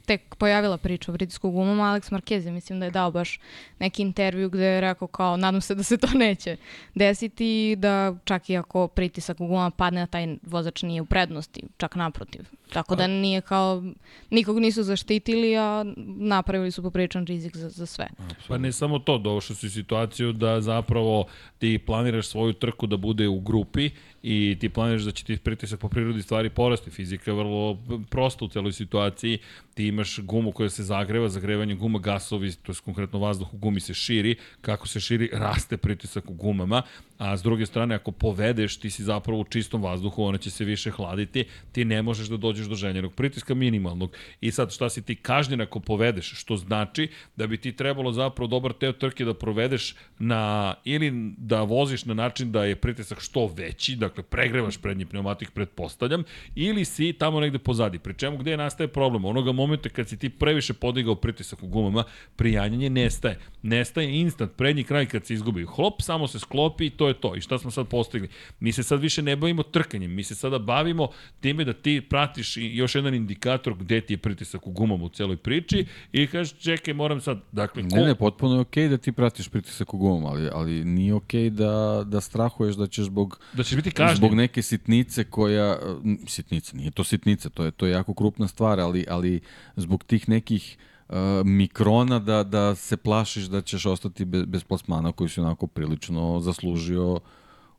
tek 0.06 0.34
pojavila 0.34 0.78
priča 0.78 1.12
o 1.12 1.14
pritisku 1.14 1.50
gumama, 1.50 1.82
Alex 1.82 2.12
Marquez 2.12 2.46
je 2.46 2.52
mislim 2.52 2.80
da 2.80 2.84
je 2.84 2.90
dao 2.90 3.10
baš 3.10 3.40
neki 3.78 4.02
intervju 4.02 4.50
gde 4.50 4.64
je 4.64 4.80
rekao 4.80 5.08
kao 5.08 5.36
nadam 5.36 5.60
se 5.60 5.74
da 5.74 5.82
se 5.82 5.96
to 5.96 6.08
neće 6.14 6.56
desiti 6.94 7.70
i 7.70 7.76
da 7.76 8.14
čak 8.24 8.50
i 8.50 8.56
ako 8.56 8.88
pritisak 8.88 9.40
u 9.40 9.46
gumama 9.46 9.70
padne, 9.70 10.06
taj 10.06 10.36
vozač 10.42 10.82
nije 10.82 11.02
u 11.02 11.06
prednosti, 11.06 11.62
čak 11.76 11.94
naprotiv. 11.94 12.44
Tako 12.74 12.96
da 12.96 13.06
nije 13.06 13.40
kao, 13.40 13.82
nikog 14.30 14.58
nisu 14.58 14.82
zaštitili, 14.82 15.56
a 15.56 15.84
napravili 16.06 16.70
su 16.70 16.82
popričan 16.82 17.26
rizik 17.26 17.56
za, 17.56 17.68
za 17.68 17.86
sve. 17.86 18.06
Pa 18.48 18.58
ne 18.58 18.72
samo 18.72 18.98
to, 18.98 19.18
došao 19.18 19.56
si 19.56 19.66
u 19.66 19.70
situaciju 19.70 20.32
da 20.32 20.60
zapravo 20.60 21.24
ti 21.58 21.78
planiraš 21.78 22.26
svoju 22.26 22.52
trku 22.52 22.86
da 22.86 22.96
bude 22.96 23.28
u 23.28 23.40
grupi 23.40 23.90
i 24.22 24.56
ti 24.60 24.68
planiraš 24.68 25.02
da 25.02 25.10
će 25.10 25.24
ti 25.24 25.36
pritisak 25.36 25.80
po 25.80 25.88
prirodi 25.88 26.22
stvari 26.22 26.50
porasti. 26.50 26.90
Fizika 26.90 27.30
je 27.30 27.36
vrlo 27.36 27.78
prosta 28.10 28.44
u 28.44 28.48
celoj 28.48 28.72
situaciji. 28.72 29.38
Ti 29.74 29.86
imaš 29.86 30.18
gumu 30.18 30.52
koja 30.52 30.70
se 30.70 30.82
zagreva, 30.82 31.28
zagrevanje 31.28 31.74
guma 31.74 31.98
gasovi, 31.98 32.52
to 32.52 32.72
je 32.72 32.76
konkretno 32.84 33.18
vazduh 33.18 33.54
u 33.54 33.56
gumi 33.56 33.80
se 33.80 33.94
širi. 33.94 34.36
Kako 34.60 34.88
se 34.88 35.00
širi, 35.00 35.30
raste 35.32 35.76
pritisak 35.76 36.30
u 36.30 36.34
gumama, 36.34 36.82
a 37.18 37.36
s 37.36 37.42
druge 37.42 37.66
strane, 37.66 37.94
ako 37.94 38.10
povedeš, 38.12 38.76
ti 38.76 38.90
si 38.90 39.02
zapravo 39.02 39.40
u 39.40 39.44
čistom 39.44 39.82
vazduhu, 39.82 40.24
ona 40.24 40.38
će 40.38 40.50
se 40.50 40.64
više 40.64 40.90
hladiti, 40.90 41.44
ti 41.72 41.84
ne 41.84 42.02
možeš 42.02 42.28
da 42.28 42.36
dođeš 42.36 42.66
do 42.66 42.74
željenog 42.74 43.14
pritiska 43.14 43.54
minimalnog. 43.54 44.16
I 44.40 44.50
sad, 44.50 44.72
šta 44.72 44.90
si 44.90 45.02
ti 45.02 45.14
kažnjen 45.14 45.60
ako 45.60 45.80
povedeš, 45.80 46.32
što 46.40 46.56
znači 46.56 47.08
da 47.36 47.46
bi 47.46 47.56
ti 47.56 47.72
trebalo 47.72 48.12
zapravo 48.12 48.48
dobar 48.48 48.72
teo 48.72 48.92
trke 48.92 49.24
da 49.24 49.34
provedeš 49.34 49.94
na, 50.18 50.74
ili 50.84 51.34
da 51.38 51.62
voziš 51.62 52.04
na 52.04 52.14
način 52.14 52.52
da 52.52 52.64
je 52.64 52.76
pritisak 52.76 53.20
što 53.20 53.46
veći, 53.46 53.96
dakle 53.96 54.22
pregrevaš 54.22 54.76
prednji 54.76 55.06
pneumatik, 55.06 55.50
pretpostavljam, 55.50 56.24
ili 56.54 56.84
si 56.84 57.12
tamo 57.12 57.40
negde 57.40 57.58
pozadi. 57.58 57.98
Pri 57.98 58.14
čemu 58.14 58.38
gde 58.38 58.56
nastaje 58.56 58.88
problem? 58.88 59.24
Onoga 59.24 59.52
momenta 59.52 59.88
kad 59.88 60.08
si 60.08 60.18
ti 60.18 60.28
previše 60.28 60.74
podigao 60.74 61.14
pritisak 61.14 61.62
u 61.62 61.66
gumama, 61.66 62.04
prijanjanje 62.36 62.90
nestaje. 62.90 63.38
Nestaje 63.62 64.20
instant, 64.20 64.52
prednji 64.56 64.84
kraj 64.84 65.06
kad 65.06 65.26
se 65.26 65.34
izgubi. 65.34 65.64
Hlop, 65.64 66.02
samo 66.02 66.28
se 66.28 66.38
sklopi 66.38 66.86
i 66.86 66.90
to 66.90 67.03
je 67.08 67.20
to. 67.20 67.36
I 67.36 67.40
šta 67.40 67.58
smo 67.58 67.70
sad 67.70 67.88
postigli? 67.88 68.28
Mi 68.60 68.72
se 68.72 68.82
sad 68.82 69.00
više 69.00 69.22
ne 69.22 69.36
bavimo 69.36 69.62
trkanjem, 69.62 70.14
mi 70.14 70.24
se 70.24 70.34
sada 70.34 70.58
bavimo 70.58 71.08
time 71.40 71.64
da 71.64 71.72
ti 71.72 72.00
pratiš 72.10 72.54
još 72.56 72.94
jedan 72.94 73.14
indikator 73.14 73.74
gde 73.74 74.00
ti 74.00 74.12
je 74.12 74.18
pritisak 74.18 74.66
u 74.66 74.70
gumama 74.70 75.04
u 75.04 75.08
celoj 75.08 75.36
priči 75.36 75.86
i 76.12 76.26
kažeš 76.26 76.58
čekaj, 76.58 76.94
moram 76.94 77.20
sad, 77.20 77.40
dakle, 77.52 77.82
ko... 77.82 77.96
Ne, 77.96 78.04
ne, 78.04 78.14
potpuno 78.14 78.54
je 78.54 78.60
okej 78.60 78.84
okay 78.84 78.90
da 78.90 78.96
ti 78.96 79.12
pratiš 79.12 79.48
pritisak 79.48 79.94
u 79.94 79.98
gumama, 79.98 80.28
ali, 80.28 80.48
ali 80.52 80.84
nije 80.84 81.14
okej 81.14 81.50
okay 81.50 81.50
da, 81.50 82.04
da 82.06 82.20
strahuješ 82.20 82.74
da 82.74 82.86
ćeš 82.86 83.04
zbog, 83.04 83.40
da 83.52 83.62
ćeš 83.62 83.76
biti 83.76 83.90
kažnjen. 83.90 84.16
zbog 84.16 84.34
neke 84.34 84.62
sitnice 84.62 85.24
koja, 85.24 85.78
sitnice, 86.26 86.76
nije 86.76 86.90
to 86.90 87.04
sitnice, 87.04 87.50
to 87.50 87.64
je, 87.64 87.70
to 87.70 87.86
je 87.86 87.92
jako 87.92 88.14
krupna 88.14 88.48
stvar, 88.48 88.80
ali, 88.80 89.06
ali 89.08 89.40
zbog 89.76 90.04
tih 90.04 90.28
nekih 90.28 90.76
uh, 91.08 91.16
mikrona 91.44 92.18
da, 92.18 92.42
da 92.42 92.74
se 92.74 92.96
plašiš 92.96 93.44
da 93.44 93.62
ćeš 93.62 93.86
ostati 93.86 94.24
bez, 94.24 94.44
bez 94.44 94.64
plasmana 94.64 95.12
koji 95.12 95.28
si 95.28 95.40
onako 95.40 95.66
prilično 95.66 96.40
zaslužio 96.40 97.20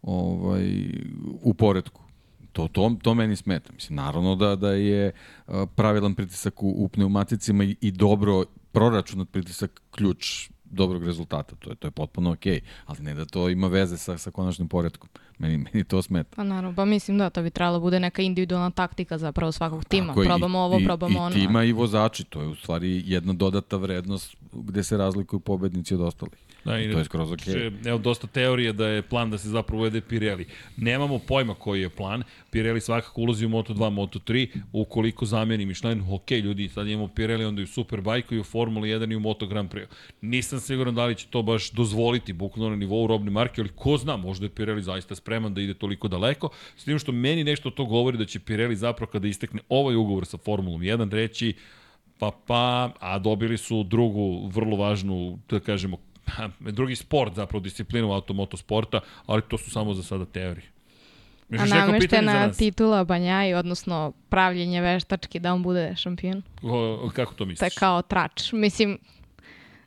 ovaj, 0.02 0.90
u 1.42 1.54
poredku. 1.54 2.02
To, 2.52 2.68
to, 2.68 2.96
to 3.04 3.14
meni 3.14 3.36
smeta. 3.36 3.74
Mislim, 3.74 3.96
naravno 3.96 4.36
da, 4.36 4.56
da 4.56 4.72
je 4.72 5.12
uh, 5.48 5.56
pravilan 5.76 6.16
pritisak 6.16 6.64
u, 6.64 6.70
u 6.70 6.88
pneumaticima 6.90 7.64
i, 7.64 7.76
i 7.82 7.92
dobro 7.92 8.44
proračunat 8.72 9.30
pritisak 9.30 9.82
ključ 9.92 10.50
dobrog 10.72 11.06
rezultata. 11.06 11.56
To 11.56 11.70
je, 11.70 11.76
to 11.76 11.88
je 11.88 11.92
potpuno 11.92 12.32
okej, 12.32 12.54
okay, 12.54 12.62
ali 12.86 13.00
ne 13.00 13.14
da 13.14 13.26
to 13.26 13.50
ima 13.50 13.68
veze 13.68 13.98
sa, 13.98 14.18
sa 14.18 14.32
konačnim 14.32 14.68
poredkom. 14.68 15.10
Meni, 15.38 15.58
meni 15.58 15.84
to 15.84 16.02
smeta. 16.02 16.36
Pa 16.36 16.44
naravno, 16.44 16.76
pa 16.76 16.86
mislim 16.86 17.18
da 17.18 17.30
to 17.30 17.42
bi 17.44 17.50
trebalo 17.50 17.80
bude 17.80 18.00
neka 18.00 18.22
individualna 18.22 18.72
taktika 18.72 19.18
zapravo 19.18 19.52
svakog 19.52 19.86
tima. 19.86 20.08
Tako 20.08 20.24
probamo 20.24 20.60
i, 20.60 20.62
ovo, 20.62 20.80
i, 20.80 20.86
probamo 20.86 21.20
i 21.20 21.22
ono. 21.22 21.36
I 21.36 21.40
tima 21.40 21.64
i 21.64 21.72
vozači, 21.72 22.24
to 22.24 22.42
je 22.42 22.48
u 22.48 22.56
stvari 22.56 23.04
jedna 23.06 23.34
dodata 23.34 23.78
vrednost 23.78 24.36
gde 24.54 24.84
se 24.84 24.98
razlikuju 24.98 25.40
pobednici 25.40 25.94
od 25.94 26.02
ostalih. 26.02 26.45
Da, 26.66 26.80
i 26.80 26.92
to 26.92 26.98
je 26.98 27.06
skroz 27.06 27.32
ok. 27.32 27.40
Okay. 27.40 27.88
Evo, 27.88 27.98
dosta 27.98 28.28
teorije 28.28 28.74
da 28.74 28.88
je 28.88 29.02
plan 29.02 29.30
da 29.30 29.38
se 29.38 29.50
zapravo 29.50 29.82
uvede 29.82 30.02
Pirelli. 30.02 30.46
Nemamo 30.78 31.20
pojma 31.20 31.54
koji 31.54 31.82
je 31.82 31.90
plan. 31.90 32.24
Pirelli 32.52 32.82
svakako 32.82 33.22
ulazi 33.22 33.46
u 33.46 33.50
Moto2, 33.50 33.78
Moto3. 33.78 34.48
Ukoliko 34.72 35.26
zameni 35.26 35.66
Michelin, 35.66 36.04
ok, 36.10 36.32
ljudi, 36.32 36.70
sad 36.70 36.88
imamo 36.88 37.08
Pirelli 37.08 37.46
onda 37.46 37.62
i 37.62 37.64
u 37.64 37.68
Superbike 37.68 38.36
i 38.36 38.40
u 38.40 38.44
Formula 38.44 38.88
1 38.88 39.12
i 39.12 39.16
u 39.16 39.20
Moto 39.20 39.48
Grand 39.48 39.70
Prix. 39.70 39.86
Nisam 40.22 40.60
siguran 40.60 40.96
da 40.96 41.06
li 41.06 41.16
će 41.16 41.28
to 41.30 41.42
baš 41.42 41.72
dozvoliti 41.72 42.34
bukvalno 42.34 42.70
na 42.70 42.76
nivou 42.76 43.08
robne 43.08 43.32
marke, 43.32 43.62
ali 43.62 43.70
ko 43.76 43.98
zna, 43.98 44.18
možda 44.18 44.46
je 44.46 44.50
Pirelli 44.50 44.84
zaista 44.84 45.16
spreman 45.16 45.54
da 45.54 45.62
ide 45.62 45.74
toliko 45.74 46.08
daleko. 46.08 46.50
S 46.78 46.84
tim 46.84 47.00
što 47.00 47.12
meni 47.12 47.44
nešto 47.44 47.70
to 47.70 47.86
govori 47.86 48.18
da 48.18 48.26
će 48.26 48.40
Pirelli 48.40 48.76
zapravo 48.76 49.12
kada 49.12 49.28
istekne 49.28 49.62
ovaj 49.70 49.96
ugovor 49.96 50.26
sa 50.26 50.38
Formulom 50.38 50.82
1 50.82 51.12
reći 51.12 51.54
pa 52.20 52.32
pa, 52.48 52.92
a 53.00 53.20
dobili 53.20 53.58
su 53.58 53.84
drugu 53.84 54.48
vrlo 54.48 54.78
važnu, 54.78 55.40
da 55.50 55.60
kažemo, 55.60 55.98
drugi 56.60 56.96
sport, 56.96 57.36
zapravo 57.36 57.64
disciplinu 57.64 58.14
automotosporta, 58.14 59.00
ali 59.26 59.42
to 59.42 59.58
su 59.58 59.72
samo 59.72 59.94
za 59.94 60.04
sada 60.04 60.26
teorije. 60.26 60.76
Misliš 61.50 61.72
A 61.72 61.76
nameštena 61.76 62.52
titula 62.52 63.04
Banjaj, 63.04 63.54
odnosno 63.54 64.14
pravljenje 64.30 64.82
veštački 64.82 65.40
da 65.40 65.54
on 65.54 65.64
bude 65.64 65.96
šampion? 65.96 66.42
O, 66.62 67.10
kako 67.16 67.34
to 67.34 67.46
misliš? 67.46 67.60
To 67.60 67.66
je 67.66 67.80
kao 67.80 68.02
trač. 68.02 68.52
Mislim, 68.52 68.98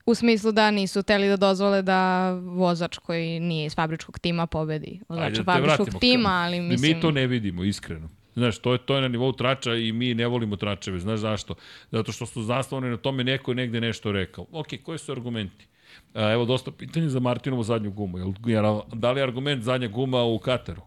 u 0.06 0.14
smislu 0.14 0.52
da 0.52 0.70
nisu 0.70 1.02
teli 1.02 1.28
da 1.28 1.36
dozvole 1.36 1.82
da 1.82 2.30
vozač 2.32 2.98
koji 2.98 3.40
nije 3.40 3.66
iz 3.66 3.74
fabričkog 3.74 4.18
tima 4.18 4.46
pobedi. 4.46 5.00
Vozač 5.08 5.36
da 5.36 5.44
fabričkog 5.44 5.88
tima, 6.00 6.30
ali 6.30 6.60
mislim... 6.60 6.96
Mi 6.96 7.00
to 7.00 7.10
ne 7.10 7.26
vidimo, 7.26 7.64
iskreno. 7.64 8.08
Znaš, 8.34 8.58
to 8.58 8.72
je, 8.72 8.78
to 8.78 8.94
je 8.94 9.02
na 9.02 9.08
nivou 9.08 9.32
trača 9.32 9.74
i 9.74 9.92
mi 9.92 10.14
ne 10.14 10.26
volimo 10.26 10.56
tračeve. 10.56 10.98
Znaš 10.98 11.18
zašto? 11.20 11.54
Zato 11.90 12.12
što 12.12 12.26
su 12.26 12.42
zastavljeni 12.42 12.90
na 12.90 12.96
tome 12.96 13.24
neko 13.24 13.50
je 13.50 13.54
negde 13.54 13.80
nešto 13.80 14.12
rekao. 14.12 14.46
Ok, 14.52 14.66
koji 14.82 14.98
su 14.98 15.12
argumenti? 15.12 15.66
Evo 16.14 16.44
dosta 16.44 16.70
pitanja 16.70 17.08
za 17.08 17.20
Martinovu 17.20 17.62
zadnju 17.62 17.90
gumu. 17.90 18.18
Jel, 18.46 18.80
da 18.92 19.12
li 19.12 19.20
je 19.20 19.24
argument 19.24 19.62
zadnja 19.62 19.88
guma 19.88 20.22
u 20.22 20.38
Kataru? 20.38 20.82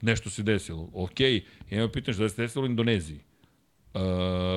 Nešto 0.00 0.30
se 0.30 0.42
desilo. 0.42 0.88
Ok, 0.94 1.20
imamo 1.70 1.88
pitanje 1.88 2.14
šta 2.14 2.28
se 2.28 2.42
desilo 2.42 2.64
u 2.64 2.66
Indoneziji. 2.66 3.20
Uh, 3.94 4.00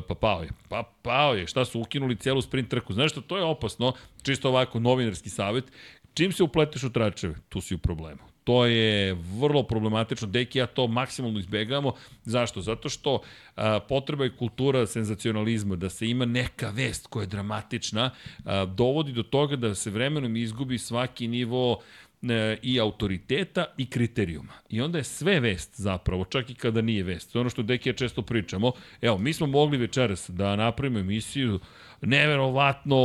pa 0.08 0.16
pao 0.16 0.44
je. 0.44 0.50
Pa 0.70 0.84
pao 1.02 1.34
je. 1.34 1.48
Šta 1.48 1.66
su 1.66 1.82
ukinuli 1.82 2.16
celu 2.16 2.42
sprint 2.42 2.70
trku? 2.70 2.94
Znaš 2.94 3.12
što, 3.12 3.22
to 3.22 3.38
je 3.38 3.44
opasno. 3.44 3.94
Čisto 4.24 4.50
ovako 4.50 4.80
novinarski 4.80 5.30
savet. 5.30 5.72
Čim 6.14 6.32
se 6.32 6.44
upleteš 6.44 6.84
u 6.84 6.90
tračeve, 6.90 7.36
tu 7.50 7.62
si 7.62 7.76
u 7.76 7.78
problemu. 7.78 8.22
To 8.46 8.66
je 8.66 9.14
vrlo 9.40 9.64
problematično. 9.64 10.28
Deki 10.28 10.60
ja 10.60 10.66
to 10.66 10.88
maksimalno 10.88 11.40
izbegavamo. 11.40 11.94
Zašto? 12.26 12.62
Zato 12.62 12.90
što 12.90 13.22
a, 13.56 13.80
potreba 13.80 14.26
i 14.26 14.36
kultura 14.38 14.86
senzacionalizma, 14.88 15.76
da 15.76 15.90
se 15.90 16.08
ima 16.08 16.26
neka 16.26 16.70
vest 16.70 17.08
koja 17.08 17.24
je 17.24 17.28
dramatična, 17.28 18.12
a, 18.46 18.66
dovodi 18.66 19.12
do 19.12 19.24
toga 19.24 19.56
da 19.56 19.76
se 19.76 19.90
vremenom 19.90 20.36
izgubi 20.36 20.78
svaki 20.78 21.28
nivo 21.28 21.82
e, 22.22 22.58
i 22.62 22.80
autoriteta 22.80 23.66
i 23.78 23.90
kriterijuma. 23.90 24.54
I 24.70 24.82
onda 24.82 24.98
je 24.98 25.04
sve 25.04 25.40
vest 25.40 25.82
zapravo, 25.82 26.26
čak 26.26 26.50
i 26.50 26.56
kada 26.56 26.82
nije 26.82 27.04
vest. 27.04 27.32
To 27.32 27.40
je 27.40 27.42
ono 27.42 27.50
što 27.50 27.64
Deki 27.64 27.90
ja 27.90 27.94
često 27.94 28.22
pričamo. 28.22 28.72
Evo, 29.02 29.18
mi 29.18 29.34
smo 29.34 29.48
mogli 29.48 29.78
večeras 29.78 30.30
da 30.30 30.56
napravimo 30.56 31.00
emisiju 31.00 31.60
neverovatno, 32.02 32.98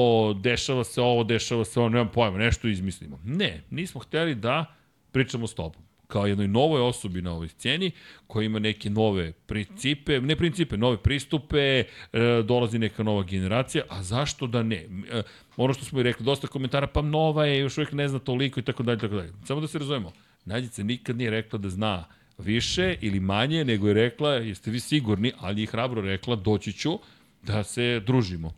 dešava 0.43 0.85
se 0.85 1.01
ovo, 1.01 1.25
dešava 1.25 1.65
se 1.65 1.81
ovo, 1.81 1.89
nemam 1.89 2.09
pojma, 2.09 2.39
nešto 2.39 2.69
izmislimo. 2.69 3.21
Ne, 3.25 3.63
nismo 3.71 4.01
hteli 4.01 4.35
da 4.35 4.80
pričamo 5.13 5.47
s 5.47 5.55
tobom 5.55 5.83
kao 6.11 6.27
jednoj 6.27 6.49
novoj 6.49 6.81
osobi 6.81 7.23
na 7.23 7.33
ovoj 7.33 7.49
sceni, 7.49 7.91
koja 8.27 8.45
ima 8.45 8.59
neke 8.59 8.91
nove 8.91 9.33
principe, 9.33 10.21
ne 10.21 10.37
principe, 10.37 10.77
nove 10.77 10.97
pristupe, 10.97 11.59
e, 11.59 11.85
dolazi 12.45 12.79
neka 12.79 13.03
nova 13.03 13.23
generacija, 13.23 13.85
a 13.89 14.03
zašto 14.03 14.47
da 14.47 14.63
ne? 14.63 14.77
E, 15.11 15.23
ono 15.57 15.75
što 15.75 15.85
smo 15.85 16.01
i 16.01 16.03
rekli, 16.03 16.25
dosta 16.25 16.47
komentara, 16.47 16.87
pa 16.87 17.03
nova 17.03 17.47
je, 17.47 17.61
još 17.61 17.79
uvijek 17.79 17.93
ne 17.93 18.09
zna 18.09 18.19
toliko 18.19 18.61
i 18.61 18.63
tako 18.63 18.83
dalje, 18.83 18.99
tako 18.99 19.15
dalje. 19.15 19.33
Samo 19.45 19.61
da 19.61 19.67
se 19.67 19.79
razumemo, 19.79 20.13
Nađica 20.45 20.83
nikad 20.83 21.17
nije 21.17 21.31
rekla 21.31 21.59
da 21.59 21.69
zna 21.69 22.05
više 22.39 22.97
ili 23.01 23.21
manje, 23.21 23.65
nego 23.65 23.89
je 23.89 23.95
rekla, 23.95 24.33
jeste 24.33 24.71
vi 24.71 24.81
sigurni, 24.81 25.33
ali 25.39 25.61
je 25.61 25.67
hrabro 25.67 26.03
rekla, 26.03 26.37
doći 26.37 26.73
ću 26.73 26.99
da 27.43 27.65
se 27.65 28.01
družimo. 28.07 28.55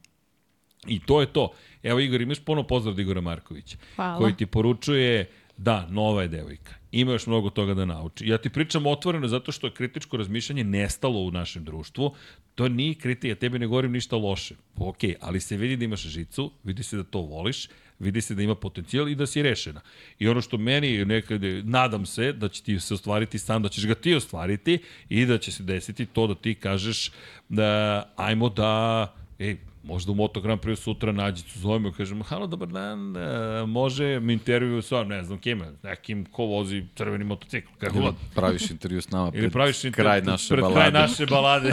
I 0.87 1.01
to 1.01 1.21
je 1.21 1.27
to. 1.27 1.53
Evo 1.83 2.01
Igor, 2.01 2.21
imaš 2.21 2.45
pono 2.45 2.63
pozdrav 2.63 2.93
od 2.93 2.99
Igora 2.99 3.21
Markovića, 3.21 3.77
Hvala. 3.97 4.19
koji 4.19 4.37
ti 4.37 4.47
poručuje 4.47 5.31
Da, 5.57 5.87
nova 5.91 6.23
je 6.23 6.29
devojka. 6.29 6.75
Ima 6.93 7.13
još 7.13 7.27
mnogo 7.27 7.51
toga 7.51 7.75
da 7.75 7.85
nauči. 7.85 8.29
Ja 8.29 8.39
ti 8.39 8.51
pričam 8.51 8.87
otvoreno 8.87 9.29
zato 9.29 9.53
što 9.53 9.67
je 9.67 9.75
kritičko 9.75 10.17
razmišljanje 10.17 10.65
nestalo 10.65 11.21
u 11.21 11.31
našem 11.31 11.65
društvu. 11.65 12.15
To 12.55 12.69
nije 12.69 12.95
kritika, 12.95 13.29
ja 13.29 13.35
tebi 13.35 13.59
ne 13.59 13.67
govorim 13.67 13.93
ništa 13.93 14.17
loše. 14.17 14.55
Ok, 14.77 14.99
ali 15.21 15.41
se 15.41 15.57
vidi 15.57 15.77
da 15.77 15.85
imaš 15.85 16.03
žicu, 16.03 16.51
vidi 16.65 16.83
se 16.83 16.97
da 16.97 17.05
to 17.05 17.21
voliš, 17.21 17.69
vidi 17.99 18.21
se 18.21 18.35
da 18.35 18.43
ima 18.43 18.55
potencijal 18.55 19.09
i 19.09 19.15
da 19.15 19.27
si 19.27 19.43
rešena. 19.43 19.81
I 20.19 20.29
ono 20.29 20.41
što 20.41 20.59
meni 20.59 21.05
nekad, 21.05 21.41
nadam 21.65 22.07
se 22.07 22.33
da 22.33 22.49
će 22.49 22.63
ti 22.63 22.81
se 22.81 22.95
ostvariti 22.95 23.39
sam, 23.39 23.63
da 23.63 23.69
ćeš 23.69 23.87
ga 23.87 23.95
ti 23.95 24.15
ostvariti 24.15 24.79
i 25.09 25.27
da 25.27 25.39
će 25.39 25.53
se 25.53 25.63
desiti 25.63 26.07
to 26.07 26.27
da 26.27 26.35
ti 26.35 26.55
kažeš 26.55 27.11
da 27.49 28.03
ajmo 28.17 28.49
da, 28.49 29.15
ej, 29.39 29.57
Možda 29.85 30.13
u 30.13 30.15
Moto 30.15 30.41
Grand 30.41 30.61
Prix 30.61 30.77
sutra 30.77 31.13
nađicu 31.13 31.59
zovemo 31.59 31.89
i 31.89 31.93
kažemo, 31.93 32.25
halo, 32.25 32.47
dobar 32.47 32.69
dan, 32.69 33.17
e, 33.17 33.21
može 33.67 34.21
mi 34.21 34.33
intervju 34.33 34.83
sa, 34.83 35.05
ne 35.05 35.25
znam 35.25 35.39
kime, 35.39 35.67
nekim 35.83 36.25
ko 36.25 36.45
vozi 36.45 36.85
crveni 36.95 37.25
motocikl, 37.25 37.69
kako 37.79 37.97
Ili 37.97 38.05
god. 38.05 38.15
praviš 38.35 38.71
intervju 38.71 39.03
s 39.03 39.11
nama 39.11 39.27
Ili 39.27 39.41
pred 39.41 39.53
praviš 39.53 39.85
intervju 39.85 40.05
kraj 40.05 40.23
naše 40.23 40.49
pred 40.49 40.61
balade. 40.61 40.81
kraj 40.81 40.93
naše 41.03 41.27
balade. 41.27 41.71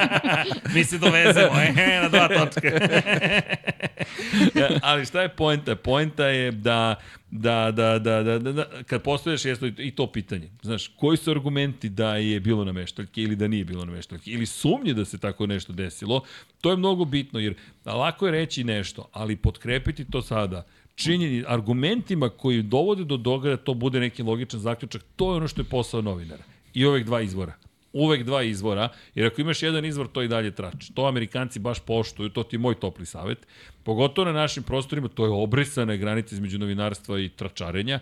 Mi 0.74 0.84
se 0.84 0.98
dovezemo, 0.98 1.54
e, 1.76 2.00
na 2.02 2.08
dva 2.08 2.28
točka. 2.38 2.68
Ja, 4.54 4.68
Ali 4.82 5.06
šta 5.06 5.22
je 5.22 5.28
poenta? 5.28 5.76
Poenta 5.76 6.26
je 6.26 6.50
da 6.50 6.94
da, 7.32 7.70
da, 7.70 7.98
da, 7.98 8.22
da, 8.22 8.38
da, 8.38 8.52
da 8.52 8.64
kad 8.86 9.02
postojaš 9.02 9.44
jesto 9.44 9.66
i 9.66 9.90
to 9.90 10.06
pitanje. 10.06 10.50
Znaš, 10.62 10.88
koji 10.88 11.16
su 11.16 11.30
argumenti 11.30 11.88
da 11.88 12.16
je 12.16 12.40
bilo 12.40 12.64
nameštaljke 12.64 13.22
ili 13.22 13.36
da 13.36 13.48
nije 13.48 13.64
bilo 13.64 13.84
nameštaljke 13.84 14.30
ili 14.30 14.46
sumnje 14.46 14.94
da 14.94 15.04
se 15.04 15.18
tako 15.18 15.46
nešto 15.46 15.72
desilo, 15.72 16.22
to 16.60 16.70
je 16.70 16.76
mnogo 16.76 17.04
bitno 17.04 17.40
jer 17.40 17.54
lako 17.84 18.26
je 18.26 18.32
reći 18.32 18.64
nešto, 18.64 19.08
ali 19.12 19.36
potkrepiti 19.36 20.04
to 20.10 20.22
sada 20.22 20.66
činjeni 20.94 21.44
argumentima 21.46 22.28
koji 22.28 22.62
dovode 22.62 23.04
do 23.04 23.16
događaja 23.16 23.56
to 23.56 23.74
bude 23.74 24.00
neki 24.00 24.22
logičan 24.22 24.60
zaključak, 24.60 25.02
to 25.16 25.32
je 25.32 25.36
ono 25.36 25.48
što 25.48 25.60
je 25.60 25.64
posao 25.64 26.02
novinara. 26.02 26.44
I 26.74 26.84
ovih 26.84 27.06
dva 27.06 27.20
izvora 27.20 27.54
uvek 27.92 28.24
dva 28.24 28.42
izvora, 28.42 28.88
jer 29.14 29.26
ako 29.26 29.40
imaš 29.40 29.62
jedan 29.62 29.84
izvor, 29.84 30.08
to 30.08 30.22
i 30.22 30.28
dalje 30.28 30.50
trač. 30.50 30.90
To 30.94 31.06
Amerikanci 31.06 31.58
baš 31.58 31.80
poštuju, 31.80 32.28
to 32.28 32.42
ti 32.42 32.56
je 32.56 32.60
moj 32.60 32.74
topli 32.74 33.06
savet. 33.06 33.46
Pogotovo 33.82 34.24
na 34.24 34.32
našim 34.32 34.62
prostorima, 34.62 35.08
to 35.08 35.24
je 35.24 35.30
obrisana 35.30 35.96
granica 35.96 36.34
između 36.34 36.58
novinarstva 36.58 37.20
i 37.20 37.28
tračarenja, 37.28 38.00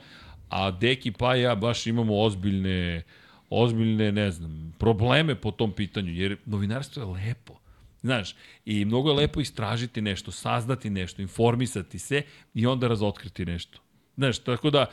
a 0.48 0.70
Deki 0.70 1.12
pa 1.12 1.34
ja 1.34 1.54
baš 1.54 1.86
imamo 1.86 2.20
ozbiljne, 2.20 3.02
ozbiljne, 3.50 4.12
ne 4.12 4.30
znam, 4.30 4.74
probleme 4.78 5.34
po 5.34 5.50
tom 5.50 5.72
pitanju, 5.72 6.12
jer 6.12 6.36
novinarstvo 6.46 7.02
je 7.02 7.26
lepo. 7.26 7.60
Znaš, 8.02 8.34
i 8.64 8.84
mnogo 8.84 9.10
je 9.10 9.16
lepo 9.16 9.40
istražiti 9.40 10.00
nešto, 10.00 10.30
saznati 10.30 10.90
nešto, 10.90 11.22
informisati 11.22 11.98
se 11.98 12.22
i 12.54 12.66
onda 12.66 12.88
razotkriti 12.88 13.44
nešto. 13.44 13.78
Znaš, 14.16 14.38
tako 14.38 14.70
da 14.70 14.86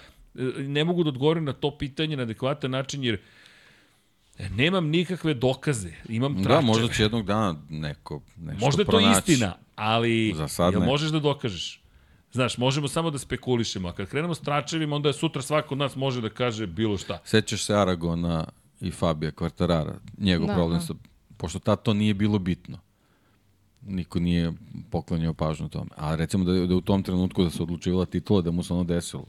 ne 0.58 0.84
mogu 0.84 1.04
da 1.04 1.10
odgovorim 1.10 1.46
na 1.46 1.54
to 1.54 1.78
pitanje 1.78 2.18
na 2.18 2.24
adekvatan 2.24 2.72
način, 2.72 3.04
jer 3.04 3.20
Nemam 4.40 4.88
nikakve 4.88 5.34
dokaze, 5.34 5.92
imam 6.10 6.34
tračeve. 6.34 6.56
Da, 6.56 6.62
možda 6.62 6.88
će 6.88 7.04
jednog 7.04 7.26
dana 7.26 7.56
neko 7.70 8.22
nešto 8.38 8.66
Možda 8.66 8.82
je 8.82 8.86
to 8.86 8.92
pronaći. 8.92 9.32
istina, 9.32 9.54
ali 9.76 10.34
Za 10.36 10.48
sad 10.48 10.74
jel 10.74 10.82
ne. 10.82 10.88
možeš 10.88 11.10
da 11.10 11.20
dokažeš? 11.20 11.82
Znaš, 12.32 12.58
možemo 12.58 12.88
samo 12.88 13.12
da 13.12 13.18
spekulišemo, 13.18 13.88
a 13.88 13.94
kad 13.94 14.08
krenemo 14.08 14.36
s 14.36 14.40
tračevima, 14.40 14.96
onda 14.96 15.10
je 15.10 15.14
sutra 15.14 15.42
svako 15.42 15.74
od 15.74 15.80
nas 15.80 15.96
može 15.96 16.22
da 16.22 16.30
kaže 16.30 16.68
bilo 16.68 16.98
šta. 16.98 17.20
Sećaš 17.24 17.64
se 17.64 17.76
Aragona 17.76 18.46
i 18.82 18.92
Fabija 18.92 19.32
Kvartarara, 19.32 19.96
njegov 20.18 20.48
Da, 20.48 20.54
problem 20.54 20.80
da. 20.80 20.86
sa, 20.86 20.94
pošto 21.38 21.60
tad 21.60 21.82
to 21.82 21.94
nije 21.94 22.14
bilo 22.14 22.40
bitno. 22.40 22.80
Niko 23.82 24.20
nije 24.20 24.54
poklanjao 24.90 25.34
pažnju 25.34 25.70
tome. 25.70 25.90
A 25.96 26.16
recimo 26.16 26.44
da, 26.46 26.66
da 26.68 26.76
u 26.76 26.82
tom 26.82 27.04
trenutku 27.04 27.44
da 27.44 27.50
se 27.50 27.64
odlučivala 27.64 28.06
titula, 28.06 28.42
da 28.42 28.52
mu 28.52 28.64
se 28.64 28.74
ono 28.74 28.84
desilo. 28.84 29.26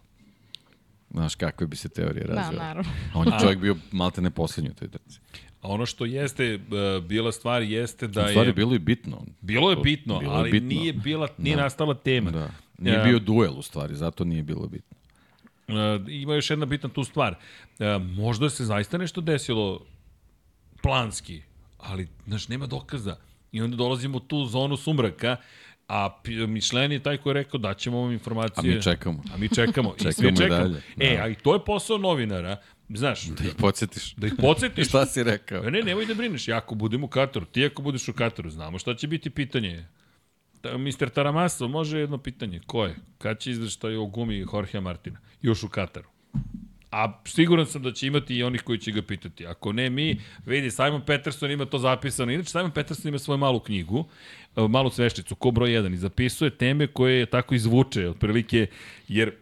Znaš 1.10 1.34
kakve 1.34 1.66
bi 1.66 1.76
se 1.76 1.88
teorije 1.88 2.24
Da, 2.24 2.34
razvile. 2.34 2.58
naravno. 2.58 2.90
A 3.14 3.18
on 3.18 3.26
je 3.26 3.32
čovjek 3.40 3.58
bio 3.58 3.76
malte 3.92 4.20
ne 4.20 4.30
poslednji 4.30 4.70
u 4.70 4.74
toj 4.74 4.88
trci. 4.88 5.20
A 5.62 5.68
ono 5.68 5.86
što 5.86 6.04
jeste, 6.04 6.54
uh, 6.98 7.04
bila 7.04 7.32
stvar 7.32 7.62
jeste 7.62 8.06
da 8.06 8.24
U 8.24 8.28
stvari 8.28 8.48
je... 8.48 8.52
bilo 8.52 8.72
je 8.72 8.78
bitno. 8.78 9.24
Bilo 9.40 9.70
je 9.70 9.76
bitno, 9.76 10.18
Bilo 10.18 10.32
je 10.32 10.38
ali 10.38 10.50
bitno. 10.50 10.68
nije, 10.68 10.92
bila, 10.92 11.28
nije 11.38 11.56
Da. 11.56 11.62
nastala 11.62 11.94
tema. 11.94 12.30
Da. 12.30 12.50
Nije 12.78 12.94
Ja. 12.94 13.04
bio 13.04 13.18
duel 13.18 13.52
u 13.52 13.62
stvari, 13.62 13.94
zato 13.94 14.24
nije 14.24 14.42
bilo 14.42 14.66
bitno. 14.66 14.96
Uh, 15.68 15.74
ima 16.08 16.34
još 16.34 16.50
jedna 16.50 16.66
bitna 16.66 16.88
tu 16.88 17.04
stvar. 17.04 17.34
Uh, 17.70 17.86
možda 18.04 18.50
se 18.50 18.64
zaista 18.64 18.98
nešto 18.98 19.20
desilo 19.20 19.80
planski, 20.82 21.42
ali, 21.78 22.08
znaš, 22.26 22.48
nema 22.48 22.66
dokaza. 22.66 23.16
I 23.52 23.62
onda 23.62 23.76
dolazimo 23.76 24.16
u 24.16 24.20
tu 24.20 24.46
zonu 24.46 24.76
sumraka, 24.76 25.36
a 25.88 26.08
Mišlen 26.48 26.92
je 26.92 26.98
taj 26.98 27.16
koji 27.16 27.30
je 27.30 27.34
rekao 27.34 27.58
da 27.60 27.74
ćemo 27.74 27.98
vam 27.98 28.08
A 28.08 28.12
informacije. 28.12 28.74
mi 28.74 28.82
čekamo. 28.82 29.22
A 29.34 29.36
mi 29.36 29.48
čekamo. 29.48 29.94
I 29.98 30.02
svi 30.02 30.12
Čekamo 30.12 30.28
i 30.28 30.36
čekamo. 30.36 30.58
dalje. 30.58 30.82
E, 31.00 31.16
Da. 31.16 31.22
a 31.22 31.28
i 31.28 31.34
to 31.34 31.54
je 31.54 31.64
posao 31.64 31.98
novinara. 31.98 32.56
Znaš, 32.90 33.22
Da 33.24 33.44
ih 33.44 33.54
podsjetiš. 33.54 34.14
da 34.14 34.26
ih 34.26 34.32
podsjetiš. 34.38 34.88
Šta 34.88 35.06
si 35.06 35.22
rekao? 35.22 35.64
E, 35.64 35.70
Ne, 35.70 35.82
nemoj 35.82 36.06
da 36.06 36.14
brineš. 36.14 36.48
Ja 36.48 36.56
ako 36.56 36.74
budem 36.74 37.04
u 37.04 37.08
Kataru, 37.08 37.44
ti 37.46 37.66
ako 37.66 37.82
budeš 37.82 38.08
u 38.08 38.12
Kataru, 38.12 38.50
znamo 38.50 38.78
šta 38.78 38.94
će 38.94 39.06
biti 39.06 39.30
pitanje. 39.30 39.86
Ta, 40.60 40.78
Mr. 40.78 41.08
Taramaso, 41.08 41.68
može 41.68 41.98
jedno 41.98 42.18
pitanje. 42.18 42.60
Ko 42.66 42.84
je? 42.84 42.96
Kad 43.18 43.38
će 43.38 43.50
izveštaj 43.50 43.96
o 43.96 44.06
gumi 44.06 44.38
Jorgea 44.44 44.80
Martina? 44.80 45.18
Još 45.42 45.62
u 45.62 45.68
Kataru. 45.68 46.08
A 46.90 47.20
siguran 47.24 47.66
sam 47.66 47.82
da 47.82 47.92
će 47.92 48.06
imati 48.06 48.36
i 48.36 48.42
onih 48.42 48.62
koji 48.62 48.78
će 48.78 48.92
ga 48.92 49.02
pitati. 49.02 49.46
Ako 49.46 49.72
ne 49.72 49.90
mi, 49.90 50.20
vidi, 50.46 50.70
Simon 50.70 51.02
Peterson 51.06 51.50
ima 51.50 51.64
to 51.64 51.78
zapisano. 51.78 52.32
Inače, 52.32 52.50
Simon 52.50 52.70
Peterson 52.70 53.08
ima 53.08 53.18
svoju 53.18 53.38
malu 53.38 53.60
knjigu, 53.60 54.04
e, 54.56 54.68
malu 54.68 54.90
sveščicu, 54.90 55.34
ko 55.34 55.50
broj 55.50 55.70
1, 55.70 55.92
i 55.92 55.96
zapisuje 55.96 56.50
teme 56.50 56.86
koje 56.86 57.26
tako 57.26 57.54
izvuče, 57.54 58.08
otprilike, 58.08 58.66
jer 59.08 59.32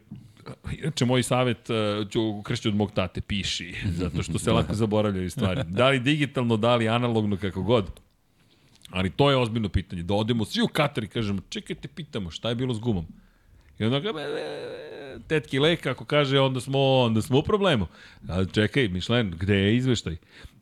Inače, 0.83 1.05
moj 1.05 1.23
savjet 1.23 1.71
uh, 1.71 2.11
ću 2.11 2.43
kršći 2.43 2.69
od 2.69 2.75
mog 2.75 2.93
tate, 2.93 3.21
piši, 3.21 3.75
zato 4.01 4.23
što 4.23 4.39
se 4.39 4.53
lako 4.53 4.75
zaboravljaju 4.75 5.31
stvari. 5.31 5.63
Da 5.69 5.89
li 5.89 6.01
digitalno, 6.01 6.57
da 6.57 6.77
li 6.77 6.89
analogno, 6.89 7.37
kako 7.37 7.63
god. 7.63 7.91
Ali 8.91 9.11
to 9.11 9.31
je 9.31 9.37
ozbiljno 9.37 9.69
pitanje. 9.69 10.03
Da 10.03 10.15
odemo 10.15 10.45
svi 10.45 10.63
u 10.63 10.69
Katar 10.69 11.05
i 11.05 11.09
kažemo, 11.09 11.41
čekajte, 11.49 11.89
pitamo, 11.89 12.31
šta 12.31 12.49
je 12.49 12.55
bilo 12.55 12.75
s 12.75 12.79
gumom? 12.79 13.07
I 13.79 13.85
onda 13.85 14.01
ga, 14.01 14.11
e, 14.21 15.19
tetki 15.29 15.59
lek, 15.59 15.87
ako 15.87 16.05
kaže, 16.05 16.41
onda 16.41 16.61
smo, 16.61 16.79
onda 16.79 17.23
smo 17.23 17.39
u 17.39 17.43
problemu. 17.43 17.87
A 18.29 18.45
čekaj, 18.45 18.89
Mišlen, 18.89 19.35
gde 19.39 19.55
je 19.55 19.77
izveštaj? 19.77 20.17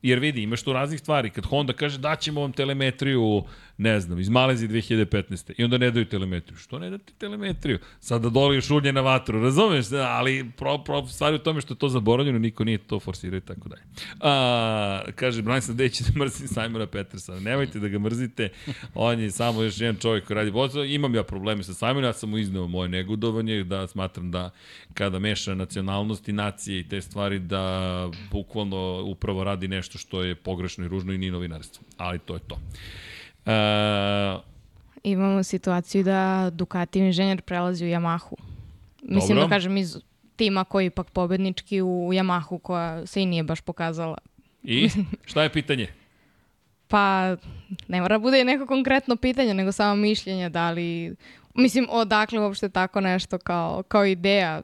Jer 0.05 0.19
vidi, 0.19 0.43
imaš 0.43 0.63
tu 0.63 0.73
raznih 0.73 1.01
stvari. 1.01 1.31
Kad 1.31 1.47
Honda 1.47 1.73
kaže 1.73 1.99
daćemo 1.99 2.41
vam 2.41 2.53
telemetriju, 2.53 3.45
ne 3.77 4.01
znam, 4.01 4.21
iz 4.21 4.29
Malezije 4.29 4.69
2015. 4.69 5.53
I 5.59 5.65
onda 5.65 5.79
ne 5.79 5.91
daju 5.91 6.05
telemetriju. 6.05 6.59
Što 6.59 6.79
ne 6.79 6.91
date 6.91 7.13
telemetriju? 7.19 7.79
Sada 8.01 8.29
doliješ 8.29 8.71
ulje 8.71 8.93
na 8.93 9.01
vatru, 9.01 9.43
razumeš? 9.43 9.87
Da, 9.87 10.09
ali 10.09 10.51
pro, 10.57 10.79
pro, 10.79 11.07
stvari 11.07 11.37
u 11.37 11.39
tome 11.39 11.61
što 11.61 11.75
je 11.75 11.79
to 11.79 11.89
zaboravljeno, 11.89 12.39
niko 12.39 12.65
nije 12.65 12.79
to 12.79 13.01
forsirao 13.01 13.39
i 13.39 13.41
tako 13.41 13.69
dalje. 13.69 13.83
A, 14.21 15.03
kaže, 15.15 15.43
Branson 15.43 15.77
Deći 15.77 16.05
da 16.05 16.25
mrzim 16.25 16.49
Simona 16.49 16.87
Petersona. 16.87 17.41
Nemojte 17.41 17.79
da 17.79 17.89
ga 17.89 17.99
mrzite. 17.99 18.49
On 18.95 19.21
je 19.21 19.31
samo 19.31 19.63
još 19.63 19.81
jedan 19.81 19.97
čovjek 19.97 20.27
koji 20.27 20.35
radi 20.35 20.53
posao. 20.53 20.85
Imam 20.85 21.15
ja 21.15 21.23
probleme 21.23 21.63
sa 21.63 21.75
Simonom, 21.75 22.05
ja 22.05 22.13
sam 22.13 22.31
mu 22.31 22.39
izneo 22.39 22.67
moje 22.67 22.89
negodovanje, 22.89 23.65
da 23.65 23.87
smatram 23.87 24.31
da 24.31 24.51
kada 24.95 25.19
meša 25.19 25.55
nacionalnosti, 25.55 26.33
nacije 26.33 26.81
i 26.81 26.89
te 26.89 27.01
stvari, 27.01 27.39
da 27.39 28.11
bukvalno 28.31 29.03
upravo 29.05 29.45
radi 29.45 29.69
nešto 29.69 29.94
što 29.99 30.23
je 30.23 30.35
pogrešno 30.35 30.85
i 30.85 30.89
ružno 30.89 31.13
i 31.13 31.19
nije 31.19 31.33
novinarstvo. 31.33 31.85
Ali 31.97 32.19
to 32.19 32.35
je 32.35 32.41
to. 32.41 32.59
E, 33.47 34.55
Imamo 35.03 35.43
situaciju 35.43 36.03
da 36.05 36.51
Ducati 36.53 36.99
inženjer 36.99 37.43
prelazi 37.43 37.85
u 37.85 37.89
Yamahu. 37.89 38.35
Mislim 39.03 39.37
Dobro. 39.37 39.43
da 39.43 39.49
kažem 39.49 39.77
iz 39.77 39.97
tima 40.37 40.65
koji 40.65 40.85
je 40.85 40.87
ipak 40.87 41.11
pobednički 41.11 41.83
u 41.83 42.11
Yamahu 42.13 42.59
koja 42.59 43.07
se 43.07 43.23
i 43.23 43.27
nije 43.27 43.43
baš 43.43 43.61
pokazala. 43.61 44.19
I 44.63 44.89
šta 45.31 45.43
je 45.43 45.49
pitanje? 45.49 45.89
Pa 46.89 47.37
ne 47.89 48.01
mora 48.01 48.19
bude 48.19 48.45
neko 48.45 48.67
konkretno 48.67 49.17
pitanje, 49.17 49.55
nego 49.55 49.73
samo 49.73 49.97
mišljenje 49.97 50.49
da 50.49 50.71
li... 50.71 51.17
Mislim, 51.55 51.87
odakle 51.91 52.41
uopšte 52.41 52.69
tako 52.69 53.01
nešto 53.01 53.39
kao, 53.39 53.83
kao 53.89 54.07
ideja 54.07 54.63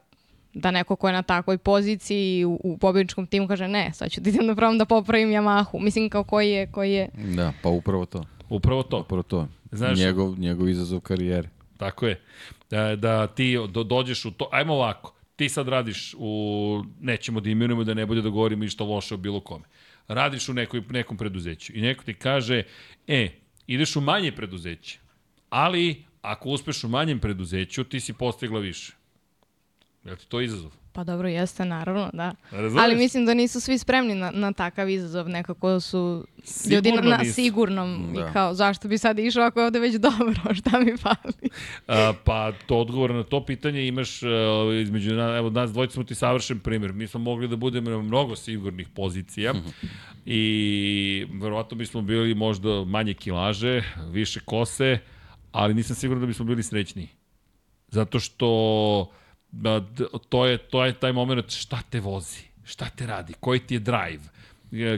da 0.53 0.71
neko 0.71 0.95
ko 0.95 1.07
je 1.07 1.13
na 1.13 1.21
takvoj 1.21 1.57
poziciji 1.57 2.45
u, 2.45 2.59
u 2.63 2.77
pobedničkom 2.77 3.27
timu 3.27 3.47
kaže 3.47 3.67
ne, 3.67 3.91
sad 3.93 4.11
ću 4.11 4.21
da 4.21 4.29
idem 4.29 4.47
da 4.47 4.55
probam 4.55 4.77
da 4.77 4.85
popravim 4.85 5.29
Yamahu. 5.29 5.79
Mislim 5.79 6.09
kao 6.09 6.23
koji 6.23 6.51
je, 6.51 6.71
koji 6.71 6.91
je... 6.91 7.09
Da, 7.35 7.53
pa 7.63 7.69
upravo 7.69 8.05
to. 8.05 8.25
Upravo 8.49 8.83
to. 8.83 8.99
Upravo 8.99 9.23
to. 9.23 9.47
Znaš- 9.71 9.99
njegov, 9.99 10.39
njegov 10.39 10.69
izazov 10.69 10.99
karijere. 10.99 11.49
Tako 11.77 12.07
je. 12.07 12.21
Da, 12.69 12.95
da 12.95 13.27
ti 13.27 13.57
do, 13.69 13.83
dođeš 13.83 14.25
u 14.25 14.31
to, 14.31 14.49
ajmo 14.51 14.73
ovako, 14.73 15.13
ti 15.35 15.49
sad 15.49 15.67
radiš 15.67 16.15
u, 16.17 16.83
nećemo 17.01 17.39
da 17.39 17.49
imenujemo 17.49 17.83
da 17.83 17.93
ne 17.93 18.05
bude 18.05 18.21
da 18.21 18.29
govorimo 18.29 18.63
ništa 18.63 18.83
loše 18.83 19.13
o 19.13 19.17
bilo 19.17 19.39
kome. 19.39 19.65
Radiš 20.07 20.49
u 20.49 20.53
nekoj, 20.53 20.83
nekom 20.89 21.17
preduzeću 21.17 21.73
i 21.75 21.81
neko 21.81 22.03
ti 22.03 22.13
kaže, 22.13 22.63
e, 23.07 23.29
ideš 23.67 23.95
u 23.95 24.01
manje 24.01 24.31
preduzeće, 24.31 24.99
ali 25.49 26.03
ako 26.21 26.49
uspeš 26.49 26.83
u 26.83 26.87
manjem 26.87 27.19
preduzeću, 27.19 27.83
ti 27.83 27.99
si 27.99 28.13
postigla 28.13 28.59
više. 28.59 28.93
Je 30.03 30.11
li 30.11 30.17
ti 30.17 30.27
to 30.27 30.41
izazov? 30.41 30.71
Pa 30.93 31.03
dobro, 31.03 31.27
jeste, 31.27 31.65
naravno, 31.65 32.09
da. 32.13 32.35
Razumeš? 32.51 32.83
Ali 32.83 32.95
mislim 32.95 33.25
da 33.25 33.33
nisu 33.33 33.59
svi 33.59 33.77
spremni 33.77 34.15
na, 34.15 34.31
na 34.31 34.53
takav 34.53 34.89
izazov, 34.89 35.29
nekako 35.29 35.79
su 35.79 36.25
ljudi 36.71 36.89
Sigurno 36.89 37.09
na, 37.09 37.17
na 37.17 37.23
nisu. 37.23 37.33
sigurnom 37.33 38.13
Da. 38.13 38.19
i 38.19 38.33
kao 38.33 38.53
zašto 38.53 38.87
bi 38.87 38.97
sad 38.97 39.19
išao 39.19 39.43
ako 39.43 39.59
je 39.59 39.65
ovde 39.65 39.79
već 39.79 39.95
dobro, 39.95 40.53
šta 40.59 40.79
mi 40.79 40.97
fali? 40.97 41.49
A, 41.87 42.13
pa 42.23 42.51
to 42.65 42.77
odgovor 42.77 43.11
na 43.11 43.23
to 43.23 43.45
pitanje 43.45 43.87
imaš 43.87 44.23
uh, 44.23 44.29
između 44.81 45.13
na, 45.13 45.37
evo 45.37 45.49
nas 45.49 45.71
dvojica 45.71 45.93
smo 45.93 46.03
ti 46.03 46.15
savršen 46.15 46.59
primjer. 46.59 46.93
Mi 46.93 47.07
smo 47.07 47.19
mogli 47.19 47.47
da 47.47 47.55
budemo 47.55 47.89
na 47.89 47.97
mnogo 47.97 48.35
sigurnih 48.35 48.87
pozicija 48.95 49.53
i 50.25 51.27
verovatno 51.41 51.77
bismo 51.77 52.01
bili 52.01 52.35
možda 52.35 52.83
manje 52.85 53.13
kilaže, 53.13 53.83
više 54.09 54.39
kose, 54.39 54.97
ali 55.51 55.73
nisam 55.73 55.95
siguran 55.95 56.21
da 56.21 56.27
bismo 56.27 56.45
bili 56.45 56.63
srećniji. 56.63 57.07
Zato 57.87 58.19
što 58.19 59.11
to 60.29 60.45
je, 60.45 60.57
to 60.57 60.85
je 60.85 60.93
taj 60.93 61.13
moment 61.13 61.49
šta 61.49 61.81
te 61.89 61.99
vozi, 61.99 62.43
šta 62.63 62.89
te 62.89 63.07
radi, 63.07 63.33
koji 63.39 63.59
ti 63.59 63.73
je 63.73 63.79
drive. 63.79 64.23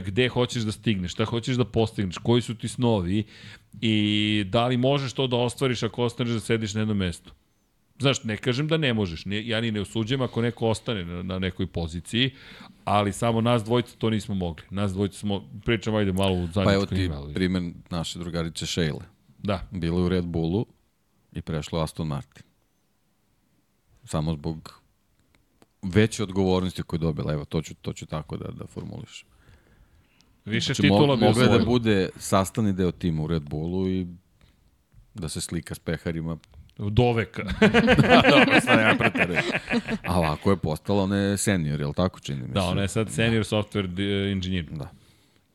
gde 0.00 0.28
hoćeš 0.28 0.62
da 0.62 0.72
stigneš, 0.72 1.12
šta 1.12 1.24
hoćeš 1.24 1.56
da 1.56 1.64
postigneš, 1.64 2.18
koji 2.18 2.42
su 2.42 2.54
ti 2.54 2.68
snovi 2.68 3.24
i 3.80 4.44
da 4.48 4.66
li 4.66 4.76
možeš 4.76 5.12
to 5.12 5.26
da 5.26 5.36
ostvariš 5.36 5.82
ako 5.82 6.04
ostaneš 6.04 6.32
da 6.32 6.40
sediš 6.40 6.74
na 6.74 6.80
jednom 6.80 6.96
mestu. 6.96 7.32
Znaš, 7.98 8.24
ne 8.24 8.36
kažem 8.36 8.68
da 8.68 8.76
ne 8.76 8.94
možeš, 8.94 9.24
ne, 9.24 9.46
ja 9.46 9.60
ni 9.60 9.70
ne 9.70 9.80
osuđujem 9.80 10.22
ako 10.22 10.42
neko 10.42 10.68
ostane 10.68 11.04
na, 11.04 11.22
na 11.22 11.38
nekoj 11.38 11.66
poziciji, 11.66 12.30
ali 12.84 13.12
samo 13.12 13.40
nas 13.40 13.64
dvojica 13.64 13.96
to 13.98 14.10
nismo 14.10 14.34
mogli. 14.34 14.64
Nas 14.70 14.92
dvojica 14.92 15.18
smo, 15.18 15.50
pričamo 15.64 15.96
ajde 15.96 16.12
malo 16.12 16.34
u 16.34 16.48
Pa 16.54 16.72
evo 16.72 16.86
ti 16.86 17.04
ime, 17.04 17.14
ali... 17.14 17.34
primer 17.34 17.62
naše 17.90 18.18
drugarice 18.18 18.66
Šejle. 18.66 19.04
Da, 19.38 19.68
Bilo 19.70 19.98
je 19.98 20.04
u 20.04 20.08
Red 20.08 20.24
Bullu 20.24 20.66
i 21.32 21.42
prešlo 21.42 21.80
Aston 21.80 22.06
Martin. 22.06 22.42
Samo 24.04 24.32
zbog 24.32 24.80
veće 25.82 26.22
odgovornosti 26.22 26.82
koju 26.82 26.98
je 26.98 27.00
dobila. 27.00 27.32
Evo, 27.32 27.44
to 27.44 27.62
ću, 27.62 27.74
to 27.74 27.92
ću 27.92 28.06
tako 28.06 28.36
da, 28.36 28.48
da 28.48 28.66
formulišem. 28.66 29.28
više 30.44 30.66
Znači, 30.66 30.82
titula 30.82 31.16
bi 31.16 31.20
da 31.20 31.28
osvojila. 31.28 31.64
bude 31.64 32.08
sastavni 32.16 32.72
deo 32.72 32.90
tima 32.92 33.22
u 33.22 33.26
Red 33.26 33.42
Bullu 33.42 33.88
i 33.88 34.06
da 35.14 35.28
se 35.28 35.40
slika 35.40 35.74
s 35.74 35.78
peharima. 35.78 36.36
Do 36.78 37.12
veka. 37.12 37.42
Dobro, 38.30 38.60
sad 38.64 38.80
ja 38.80 38.94
preterujem. 38.98 39.44
A 40.06 40.18
ovako 40.18 40.50
je 40.50 40.56
postala, 40.56 41.02
ona 41.02 41.16
je 41.16 41.36
senior, 41.36 41.80
je 41.80 41.86
li 41.86 41.94
tako 41.94 42.20
čini 42.20 42.40
mi 42.40 42.46
se? 42.46 42.52
da, 42.52 42.62
ona 42.62 42.82
je 42.82 42.88
sad 42.88 43.10
senior 43.10 43.44
software 43.44 44.00
eh, 44.28 44.32
inženjer. 44.32 44.64
Da. 44.70 44.90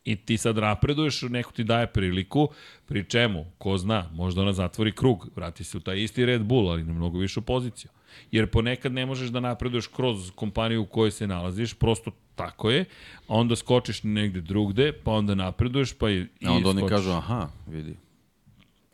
I 0.04 0.16
ti 0.16 0.38
sad 0.38 0.56
napreduješ, 0.56 1.22
neko 1.22 1.52
ti 1.52 1.64
daje 1.64 1.88
priliku, 1.88 2.50
pri 2.86 3.04
čemu, 3.04 3.46
ko 3.58 3.78
zna, 3.78 4.10
možda 4.14 4.42
ona 4.42 4.54
zatvori 4.54 4.92
krug, 4.92 5.28
vrati 5.36 5.64
se 5.64 5.78
u 5.78 5.80
taj 5.80 6.04
isti 6.04 6.26
Red 6.26 6.42
Bull, 6.44 6.70
ali 6.70 6.84
na 6.84 6.94
mnogo 6.94 7.20
višu 7.20 7.42
poziciju. 7.42 7.92
Jer 8.32 8.48
ponekad 8.48 8.92
ne 8.92 9.06
možeš 9.06 9.30
da 9.30 9.40
napreduješ 9.40 9.88
kroz 9.88 10.32
kompaniju 10.36 10.82
u 10.82 10.86
kojoj 10.86 11.12
se 11.12 11.28
nalaziš, 11.28 11.74
prosto 11.74 12.12
tako 12.36 12.72
je, 12.72 12.86
a 13.28 13.36
onda 13.36 13.56
skočiš 13.56 14.04
negde 14.04 14.42
drugde, 14.42 14.94
pa 14.94 15.12
onda 15.12 15.36
napreduješ, 15.36 15.94
pa 15.94 16.10
i, 16.10 16.16
i 16.40 16.48
A 16.48 16.52
onda 16.52 16.70
oni 16.70 16.80
skočiš. 16.80 16.96
kažu, 16.96 17.12
aha, 17.12 17.50
vidi. 17.68 17.96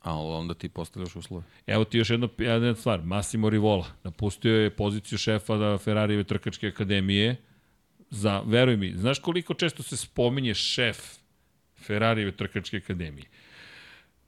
A 0.01 0.17
onda 0.17 0.53
ti 0.53 0.69
postavljaš 0.69 1.15
uslove. 1.15 1.43
Evo 1.67 1.83
ti 1.83 1.97
još 1.97 2.09
jedno, 2.09 2.29
jedna 2.37 2.75
stvar, 2.75 3.01
Massimo 3.03 3.49
Rivola, 3.49 3.85
napustio 4.03 4.55
je 4.55 4.69
poziciju 4.69 5.17
šefa 5.17 5.55
da 5.55 5.77
Ferrarijeve 5.77 6.23
trkačke 6.23 6.67
akademije, 6.67 7.35
za, 8.09 8.41
veruj 8.45 8.77
mi, 8.77 8.93
znaš 8.97 9.19
koliko 9.19 9.53
često 9.53 9.83
se 9.83 9.97
spominje 9.97 10.53
šef 10.53 10.97
Ferrarijeve 11.85 12.31
trkačke 12.31 12.77
akademije? 12.77 13.25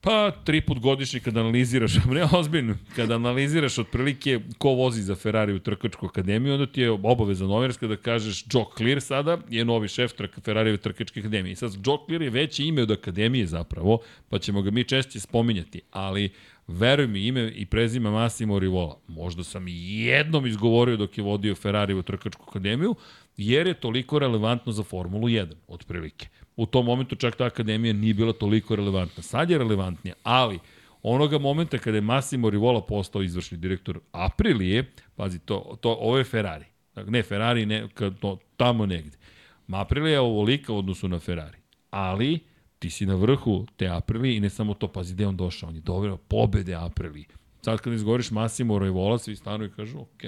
Pa, 0.01 0.31
tri 0.43 0.61
put 0.61 0.79
godišnje 0.79 1.19
kada 1.19 1.39
analiziraš, 1.39 1.95
ne 2.15 2.25
ozbiljno, 2.31 2.75
kada 2.95 3.15
analiziraš 3.15 3.77
otprilike 3.77 4.39
ko 4.57 4.69
vozi 4.69 5.01
za 5.01 5.15
Ferrari 5.15 5.53
u 5.53 5.59
trkačku 5.59 6.05
akademiju, 6.05 6.53
onda 6.53 6.65
ti 6.65 6.81
je 6.81 6.91
obaveza 6.91 7.45
novinarska 7.45 7.87
da 7.87 7.95
kažeš 7.95 8.45
Joe 8.53 8.65
Clear 8.77 9.01
sada 9.01 9.37
je 9.49 9.65
novi 9.65 9.87
šef 9.87 10.13
trk, 10.13 10.39
Ferrarijeve 10.43 10.77
trkačke 10.77 11.19
akademije. 11.19 11.53
I 11.53 11.55
sad 11.55 11.71
Joe 11.85 11.97
Clear 12.05 12.21
je 12.21 12.29
veće 12.29 12.65
ime 12.65 12.81
od 12.81 12.91
akademije 12.91 13.45
zapravo, 13.45 13.99
pa 14.29 14.39
ćemo 14.39 14.61
ga 14.61 14.71
mi 14.71 14.83
češće 14.83 15.19
spominjati, 15.19 15.81
ali 15.91 16.29
veruj 16.67 17.07
mi 17.07 17.27
ime 17.27 17.51
i 17.55 17.65
prezime 17.65 18.09
Massimo 18.09 18.59
Rivola. 18.59 18.99
Možda 19.07 19.43
sam 19.43 19.67
i 19.67 20.03
jednom 20.05 20.47
izgovorio 20.47 20.97
dok 20.97 21.17
je 21.17 21.23
vodio 21.23 21.55
Ferrarijevu 21.55 22.03
trkačku 22.03 22.45
akademiju, 22.49 22.95
jer 23.37 23.67
je 23.67 23.73
toliko 23.73 24.19
relevantno 24.19 24.71
za 24.71 24.83
Formulu 24.83 25.27
1, 25.27 25.53
otprilike. 25.67 26.27
U 26.57 26.65
tom 26.65 26.85
momentu 26.85 27.15
čak 27.15 27.35
ta 27.35 27.45
akademija 27.45 27.93
nije 27.93 28.13
bila 28.13 28.33
toliko 28.33 28.75
relevantna. 28.75 29.23
Sad 29.23 29.49
je 29.49 29.57
relevantnija, 29.57 30.15
ali 30.23 30.59
onoga 31.03 31.37
momenta 31.37 31.77
kada 31.77 31.97
je 31.97 32.01
Massimo 32.01 32.49
Rivola 32.49 32.81
postao 32.81 33.23
izvršni 33.23 33.57
direktor 33.57 33.99
Aprilije, 34.11 34.91
pazi, 35.15 35.39
to, 35.39 35.77
to, 35.81 35.97
ovo 35.99 36.17
je 36.17 36.23
Ferrari. 36.23 36.65
Dakle, 36.95 37.11
ne 37.11 37.23
Ferrari, 37.23 37.65
ne, 37.65 37.87
kad, 37.93 38.19
to, 38.19 38.37
tamo 38.57 38.85
negde. 38.85 39.17
Ma 39.67 39.81
Aprilija 39.81 40.13
je 40.13 40.19
ovolika 40.19 40.73
u 40.73 40.77
odnosu 40.77 41.07
na 41.07 41.19
Ferrari. 41.19 41.57
Ali, 41.89 42.39
ti 42.79 42.89
si 42.89 43.05
na 43.05 43.15
vrhu 43.15 43.65
te 43.75 43.87
Aprilije 43.87 44.37
i 44.37 44.39
ne 44.39 44.49
samo 44.49 44.73
to, 44.73 44.87
pazi 44.87 45.13
gde 45.13 45.27
on 45.27 45.37
došao, 45.37 45.69
on 45.69 45.75
je 45.75 45.81
doveo 45.81 46.17
pobede 46.17 46.75
Aprilije. 46.75 47.25
Sad 47.61 47.81
kad 47.81 47.93
izgovoriš 47.93 48.31
Massimo 48.31 48.79
Rivola, 48.79 49.17
svi 49.17 49.35
stanu 49.35 49.65
i 49.65 49.71
kažu, 49.71 49.99
ok, 49.99 50.21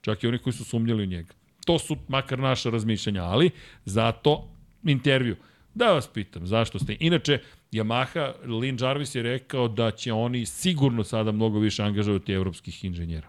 čak 0.00 0.24
i 0.24 0.26
oni 0.26 0.38
koji 0.38 0.52
su 0.52 0.64
sumnjali 0.64 1.02
u 1.02 1.06
njega. 1.06 1.34
To 1.66 1.78
su 1.78 1.96
makar 2.08 2.38
naša 2.38 2.70
razmišljanja, 2.70 3.22
ali 3.22 3.50
zato 3.84 4.48
intervju. 4.84 5.36
Da 5.78 5.92
vas 5.92 6.08
pitam, 6.08 6.46
zašto 6.46 6.78
ste? 6.78 6.96
Inače, 7.00 7.38
Yamaha, 7.72 8.32
Lin 8.44 8.78
Jarvis 8.80 9.14
je 9.14 9.22
rekao 9.22 9.68
da 9.68 9.90
će 9.90 10.12
oni 10.12 10.46
sigurno 10.46 11.04
sada 11.04 11.32
mnogo 11.32 11.58
više 11.58 11.82
angažovati 11.82 12.32
evropskih 12.32 12.84
inženjera. 12.84 13.28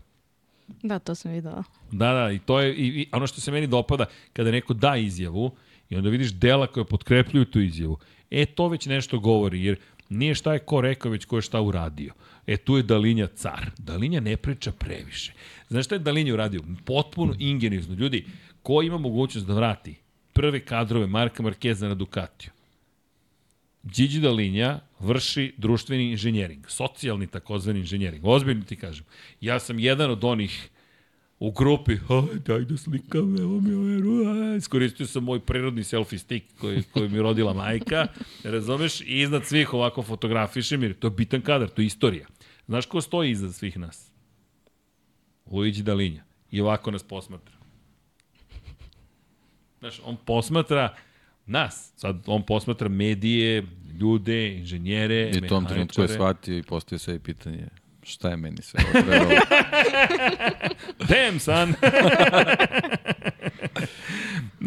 Da, 0.83 0.99
to 0.99 1.15
sam 1.15 1.31
videla. 1.31 1.63
Da, 1.91 2.13
da, 2.13 2.31
i 2.31 2.39
to 2.39 2.59
je 2.59 2.75
i, 2.75 2.87
i 2.87 3.07
ono 3.11 3.27
što 3.27 3.41
se 3.41 3.51
meni 3.51 3.67
dopada, 3.67 4.05
kada 4.33 4.51
neko 4.51 4.73
da 4.73 4.95
izjavu 4.95 5.51
i 5.89 5.95
onda 5.95 6.09
vidiš 6.09 6.33
dela 6.33 6.67
koje 6.67 6.85
potkrepljuju 6.85 7.45
tu 7.45 7.61
izjavu, 7.61 7.97
e, 8.31 8.45
to 8.45 8.67
već 8.67 8.85
nešto 8.85 9.19
govori, 9.19 9.65
jer 9.65 9.77
nije 10.09 10.35
šta 10.35 10.53
je 10.53 10.59
ko 10.59 10.81
rekao, 10.81 11.11
već 11.11 11.25
ko 11.25 11.35
je 11.37 11.41
šta 11.41 11.61
uradio. 11.61 12.13
E, 12.47 12.57
tu 12.57 12.77
je 12.77 12.83
Dalinja 12.83 13.27
car. 13.27 13.71
Dalinja 13.77 14.19
ne 14.19 14.37
priča 14.37 14.71
previše. 14.71 15.33
Znaš 15.67 15.85
šta 15.85 15.95
je 15.95 15.99
Dalinja 15.99 16.33
uradio? 16.33 16.61
Potpuno 16.85 17.35
ingenizno. 17.39 17.95
Ljudi, 17.95 18.25
ko 18.63 18.81
ima 18.81 18.97
mogućnost 18.97 19.47
da 19.47 19.53
vrati 19.53 19.95
prve 20.39 20.59
kadrove 20.59 21.07
Marka 21.07 21.43
Markeza 21.43 21.87
na 21.87 21.95
Ducatiju? 21.95 22.51
Gigi 23.83 24.19
Dalinja 24.19 24.79
vrši 24.99 25.53
društveni 25.57 26.11
inženjering, 26.11 26.65
socijalni 26.67 27.27
takozvani 27.27 27.79
inženjering. 27.79 28.25
Ozbiljno 28.25 28.63
ti 28.63 28.75
kažem. 28.75 29.05
Ja 29.41 29.59
sam 29.59 29.79
jedan 29.79 30.11
od 30.11 30.23
onih 30.23 30.69
u 31.39 31.51
grupi, 31.51 31.91
aj, 31.93 32.39
daj 32.47 32.65
da 32.65 32.77
slikam, 32.77 33.37
evo 33.39 33.59
mi 33.61 33.73
ovaj 33.73 33.97
ru, 33.97 34.15
aj, 34.27 34.57
iskoristio 34.57 35.07
sam 35.07 35.23
moj 35.23 35.39
prirodni 35.39 35.83
selfie 35.83 36.19
stick 36.19 36.45
koji, 36.59 36.83
koji 36.83 37.09
mi 37.09 37.19
rodila 37.19 37.53
majka, 37.53 38.07
razumeš, 38.43 39.01
i 39.01 39.21
iznad 39.21 39.45
svih 39.45 39.73
ovako 39.73 40.03
fotografišem, 40.03 40.83
jer 40.83 40.93
to 40.99 41.07
je 41.07 41.11
bitan 41.11 41.41
kadar, 41.41 41.69
to 41.69 41.81
je 41.81 41.85
istorija. 41.85 42.27
Znaš 42.67 42.85
ko 42.85 43.01
stoji 43.01 43.31
iznad 43.31 43.55
svih 43.55 43.77
nas? 43.77 44.11
Luigi 45.51 45.83
Dalinja. 45.83 46.23
I 46.51 46.61
ovako 46.61 46.91
nas 46.91 47.03
posmatra. 47.03 47.58
Znaš, 49.79 50.01
on 50.05 50.17
posmatra 50.25 50.95
nas. 51.45 51.93
Sad 51.95 52.23
on 52.25 52.45
posmatra 52.45 52.89
medije, 52.89 53.63
ljude, 53.99 54.57
inženjere, 54.57 55.31
I 55.33 55.37
u 55.37 55.47
tom 55.47 55.65
trenutku 55.65 56.01
je 56.01 56.03
mehaničare. 56.03 56.07
shvatio 56.07 56.57
i 56.57 56.63
postavio 56.63 56.99
sve 56.99 57.19
pitanje 57.19 57.67
šta 58.09 58.29
je 58.29 58.37
meni 58.37 58.61
sve 58.61 58.83
ovo 58.93 59.01
trebalo. 59.05 59.31
Damn, 61.09 61.39
son! 61.39 61.69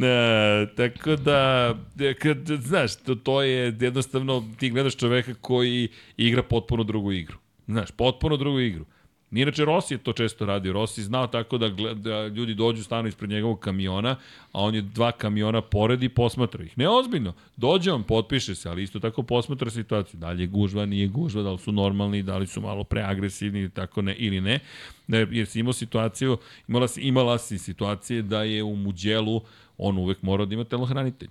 e, 0.05 0.67
tako 0.77 1.17
da, 1.17 1.75
e, 2.01 2.15
kad, 2.15 2.39
znaš, 2.61 2.97
to, 2.97 3.15
to 3.15 3.43
je 3.43 3.77
jednostavno, 3.81 4.49
ti 4.59 4.71
gledaš 4.71 4.97
čoveka 4.97 5.35
koji 5.35 5.89
igra 6.17 6.43
potpuno 6.43 6.85
drugu 6.85 7.13
igru. 7.13 7.37
Znaš, 7.67 7.91
potpuno 7.91 8.37
drugu 8.37 8.61
igru. 8.61 8.85
Inače, 9.33 9.65
Rossi 9.65 9.94
je 9.94 9.99
to 9.99 10.12
često 10.12 10.47
radio. 10.47 10.73
Rossi 10.73 11.02
znao 11.02 11.27
tako 11.27 11.59
da, 11.59 11.69
da 11.94 12.27
ljudi 12.27 12.55
dođu, 12.55 12.85
stanu 12.85 13.09
ispred 13.09 13.31
njegovog 13.31 13.61
kamiona, 13.61 14.11
a 14.52 14.61
on 14.61 14.75
je 14.75 14.83
dva 14.83 15.12
kamiona 15.12 15.61
pored 15.61 16.02
i 16.02 16.09
posmatra 16.09 16.65
ih. 16.65 16.78
Neozbiljno. 16.78 17.33
Dođe 17.57 17.93
on, 17.93 18.02
potpiše 18.02 18.55
se, 18.55 18.69
ali 18.69 18.83
isto 18.83 19.01
tako 19.01 19.23
posmatra 19.23 19.70
situaciju. 19.70 20.20
Da 20.20 20.31
li 20.31 20.43
je 20.43 20.47
gužva, 20.47 20.86
nije 20.86 21.09
gužva, 21.09 21.43
da 21.43 21.52
li 21.52 21.59
su 21.59 21.73
normalni, 21.73 22.23
da 22.23 22.39
li 22.39 22.47
su 22.47 22.61
malo 22.61 22.85
preagresivni 22.85 23.61
ili 23.61 23.70
tako 23.70 24.02
ne, 24.02 24.15
ili 24.15 24.41
ne. 24.41 24.61
ne 25.07 25.27
jer 25.31 25.47
si 25.47 25.61
imao 25.61 25.73
situaciju, 25.73 26.39
imala 26.69 26.89
si, 26.89 27.01
imala 27.01 27.39
si 27.39 27.59
situacije 27.59 28.23
da 28.23 28.43
je 28.43 28.62
u 28.62 28.77
muđelu 28.77 29.41
on 29.78 29.99
uvek 29.99 30.23
morao 30.23 30.47
da 30.47 30.55
ima 30.55 30.65
telohranitelj. 30.65 31.31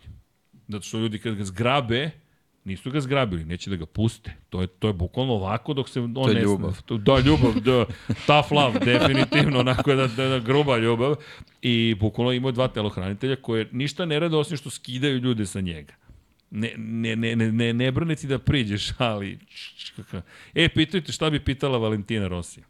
Zato 0.67 0.83
što 0.83 0.97
ljudi 0.97 1.19
kad 1.19 1.35
ga 1.35 1.43
zgrabe, 1.43 2.11
nisu 2.64 2.91
ga 2.91 2.99
zgrabili, 3.01 3.45
neće 3.45 3.69
da 3.69 3.75
ga 3.75 3.85
puste. 3.85 4.33
To 4.49 4.61
je, 4.61 4.67
to 4.67 4.88
je 4.88 4.93
bukvalno 4.93 5.33
ovako 5.33 5.73
dok 5.73 5.90
se 5.90 5.99
on 5.99 6.14
To 6.14 6.30
je 6.30 6.35
ne 6.35 6.41
ljubav. 6.41 6.81
To, 6.85 6.98
da, 6.98 7.19
ljubav, 7.19 7.53
da, 7.53 7.85
tough 8.27 8.51
love, 8.51 8.80
definitivno, 8.80 9.59
onako 9.59 9.95
da, 9.95 10.07
da, 10.07 10.27
da 10.27 10.40
gruba 10.40 10.77
ljubav. 10.77 11.15
I 11.61 11.95
bukvalno 11.99 12.31
imao 12.31 12.49
je 12.49 12.53
dva 12.53 12.67
telohranitelja 12.67 13.35
koje 13.35 13.69
ništa 13.72 14.06
ne 14.06 14.19
rade 14.19 14.35
osim 14.35 14.57
što 14.57 14.69
skidaju 14.69 15.17
ljude 15.17 15.45
sa 15.45 15.61
njega. 15.61 15.93
Ne, 16.51 16.73
ne, 16.77 17.15
ne, 17.15 17.35
ne, 17.35 17.51
ne, 17.51 17.73
ne 17.73 17.91
brane 17.91 18.15
ti 18.15 18.27
da 18.27 18.40
priđeš, 18.40 18.91
ali... 18.98 19.40
E, 20.56 20.69
pitajte 20.69 21.11
šta 21.11 21.30
bi 21.30 21.40
pitala 21.40 21.77
Valentina 21.77 22.27
Rosija. 22.27 22.65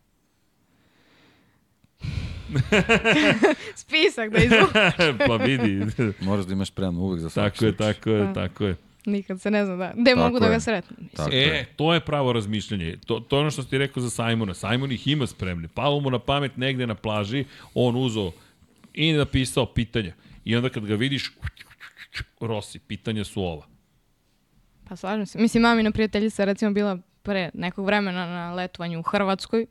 Spisak 3.76 4.32
da 4.32 4.38
izvu. 4.44 4.68
pa 5.28 5.36
vidi. 5.36 5.86
Moraš 6.20 6.46
da 6.46 6.54
imaš 6.54 6.68
spremno 6.68 7.02
uvek 7.02 7.22
za 7.22 7.30
svaki 7.30 7.58
tako 7.60 7.66
je, 7.66 7.78
tako 7.78 8.10
je, 8.10 8.20
Da. 8.20 8.34
tako 8.34 8.66
je. 8.66 8.76
Nikad 9.06 9.42
se 9.42 9.52
ne 9.52 9.66
zna 9.66 9.76
da. 9.76 9.94
Gde 9.96 10.12
Tako 10.12 10.24
mogu 10.24 10.40
da 10.40 10.46
je. 10.46 10.52
ga 10.52 10.60
sretnem? 10.60 11.10
E, 11.32 11.38
je. 11.38 11.66
to 11.76 11.94
je 11.94 12.00
pravo 12.00 12.34
razmišljanje. 12.34 12.98
To, 13.06 13.20
to 13.20 13.36
je 13.36 13.42
ono 13.42 13.52
što 13.52 13.64
ti 13.64 13.78
rekao 13.78 14.04
za 14.04 14.10
Simona. 14.10 14.54
Simon 14.54 14.92
ih 14.92 15.08
ima 15.08 15.28
spremne. 15.28 15.68
Palo 15.68 16.00
mu 16.00 16.10
na 16.10 16.20
pamet 16.20 16.58
negde 16.58 16.88
na 16.88 16.96
plaži, 16.96 17.46
on 17.74 17.96
uzo 17.96 18.32
i 18.94 19.14
napisao 19.14 19.66
pitanja. 19.66 20.14
I 20.46 20.56
onda 20.56 20.70
kad 20.70 20.86
ga 20.86 20.96
vidiš, 20.96 21.32
Rossi, 22.40 22.80
pitanja 22.80 23.24
su 23.24 23.44
ova. 23.44 23.66
Pa 24.90 24.96
slažem 24.96 25.26
se. 25.26 25.40
Mislim, 25.40 25.64
mamina 25.64 25.92
prijateljica 25.92 26.46
recimo 26.46 26.72
bila 26.72 26.98
pre 27.24 27.50
nekog 27.54 27.86
vremena 27.86 28.26
na 28.26 28.54
letovanju 28.54 29.00
u 29.00 29.04
Hrvatskoj. 29.04 29.66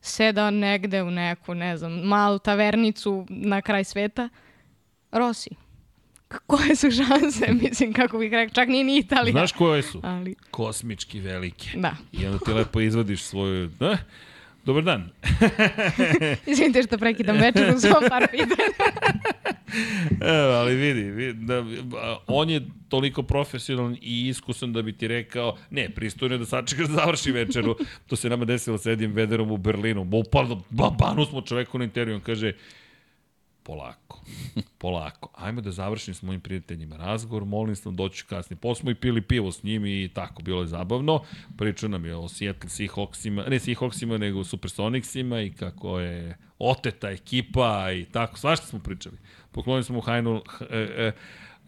Seda 0.00 0.50
negde 0.50 1.02
u 1.02 1.10
neku, 1.10 1.54
ne 1.54 1.76
znam, 1.76 1.92
malu 1.92 2.38
tavernicu 2.38 3.26
na 3.28 3.62
kraj 3.62 3.84
sveta. 3.84 4.28
Rossi. 5.12 5.50
Koje 6.46 6.76
su 6.76 6.90
šanse, 6.90 7.52
mislim, 7.62 7.92
kako 7.92 8.18
bih 8.18 8.32
rekao, 8.32 8.54
čak 8.54 8.68
nije 8.68 8.84
ni 8.84 8.98
Italija. 8.98 9.32
Znaš 9.32 9.52
koje 9.52 9.82
su? 9.82 10.00
Ali, 10.04 10.34
Kosmički 10.50 11.20
velike. 11.20 11.68
da. 11.76 11.96
I 12.12 12.26
onda 12.26 12.38
ti 12.38 12.52
lepo 12.52 12.80
izvadiš 12.80 13.22
svoju... 13.22 13.66
Da? 13.66 13.98
Dobar 14.64 14.84
dan. 14.84 15.10
Izvinite 16.46 16.82
što 16.82 16.98
prekidam 16.98 17.36
večer 17.36 17.74
u 17.76 17.80
svom 17.80 18.04
par 18.08 18.26
pitanja. 18.30 18.68
Evo, 20.20 20.52
ali 20.52 20.74
vidi, 20.74 21.02
vidi 21.02 21.32
da, 21.46 21.64
on 22.26 22.50
je 22.50 22.60
toliko 22.88 23.22
profesionalan 23.22 23.96
i 24.00 24.28
iskusan 24.28 24.72
da 24.72 24.82
bi 24.82 24.92
ti 24.92 25.08
rekao, 25.08 25.56
ne, 25.70 25.90
pristojno 25.90 26.34
je 26.34 26.38
da 26.38 26.46
sačekaš 26.46 26.86
da 26.86 26.94
završi 26.94 27.32
večeru. 27.32 27.76
To 28.06 28.16
se 28.16 28.28
nama 28.28 28.44
desilo 28.44 28.78
sa 28.78 28.90
Edim 28.90 29.12
Vederom 29.12 29.50
u 29.50 29.56
Berlinu. 29.56 30.04
Bopalno, 30.04 30.62
babanu 30.70 31.24
smo 31.24 31.40
čoveku 31.42 31.78
na 31.78 31.84
intervju. 31.84 32.14
On 32.14 32.20
kaže, 32.20 32.52
polako, 33.68 34.20
polako. 34.78 35.30
Ajmo 35.34 35.60
da 35.60 35.70
završim 35.70 36.14
s 36.14 36.22
mojim 36.22 36.40
prijateljima 36.40 36.96
razgovor, 36.96 37.44
molim 37.44 37.76
sam 37.76 37.96
doći 37.96 38.24
kasnije. 38.24 38.60
Posle 38.60 38.80
smo 38.80 38.90
i 38.90 38.94
pili 38.94 39.22
pivo 39.22 39.52
s 39.52 39.62
njim 39.62 39.86
i 39.86 40.10
tako, 40.14 40.42
bilo 40.42 40.60
je 40.60 40.66
zabavno. 40.66 41.22
Pričao 41.58 41.88
nam 41.88 42.04
je 42.04 42.16
o 42.16 42.28
Seattle 42.28 42.70
Seahawksima, 42.70 43.48
ne 43.48 43.58
Seahawksima, 43.58 44.18
nego 44.18 44.44
Supersonicsima 44.44 45.40
i 45.40 45.52
kako 45.52 46.00
je 46.00 46.36
oteta 46.58 47.10
ekipa 47.10 47.92
i 47.92 48.04
tako, 48.04 48.38
svašta 48.38 48.66
smo 48.66 48.78
pričali. 48.78 49.18
Poklonili 49.50 49.84
smo 49.84 49.94
mu 49.94 50.00
Heinl, 50.00 50.36
e, 50.36 50.42
e, 50.70 51.12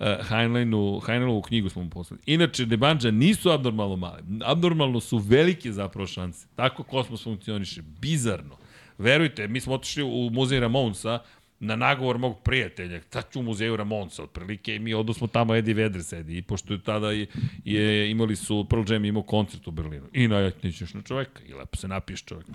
e, 0.01 0.19
Heinleinu, 0.29 1.01
Heinleinovu 1.07 1.43
knjigu 1.43 1.69
smo 1.69 1.83
mu 1.83 1.91
poslali. 1.91 2.23
Inače, 2.27 2.65
Debanđa 2.65 3.11
nisu 3.11 3.51
abnormalno 3.51 3.97
male. 3.97 4.23
Abnormalno 4.45 5.01
su 5.01 5.19
velike 5.19 5.73
zapravo 5.73 6.07
šanse. 6.07 6.47
Tako 6.57 6.83
kosmos 6.83 7.25
funkcioniše. 7.25 7.83
Bizarno. 7.83 8.57
Verujte, 9.01 9.49
mi 9.49 9.61
smo 9.61 9.75
otišli 9.75 10.03
u 10.03 10.31
muzej 10.33 10.61
Ramonsa, 10.61 11.19
na 11.61 11.77
nagovor 11.77 12.19
mog 12.19 12.43
prijatelja, 12.43 13.01
sad 13.11 13.33
ću 13.33 13.41
u 13.41 13.43
muzeju 13.43 13.77
Ramonsa, 13.77 14.23
otprilike, 14.23 14.79
mi 14.79 14.95
odnosmo 14.95 15.27
tamo 15.27 15.55
Eddie 15.55 15.75
Vedder 15.75 16.05
sedi, 16.05 16.37
i 16.39 16.43
pošto 16.43 16.73
je 16.73 16.83
tada 16.83 17.11
je, 17.11 17.27
je 17.65 18.11
imali 18.11 18.37
su, 18.37 18.67
Pearl 18.71 18.93
Jam 18.93 19.05
imao 19.05 19.23
koncert 19.23 19.69
u 19.69 19.71
Berlinu, 19.71 20.07
i 20.13 20.29
najatnićeš 20.29 20.95
na 20.95 21.03
čoveka, 21.03 21.43
i 21.49 21.55
lepo 21.55 21.77
se 21.77 21.89
napiješ 21.89 22.25
čoveka, 22.25 22.53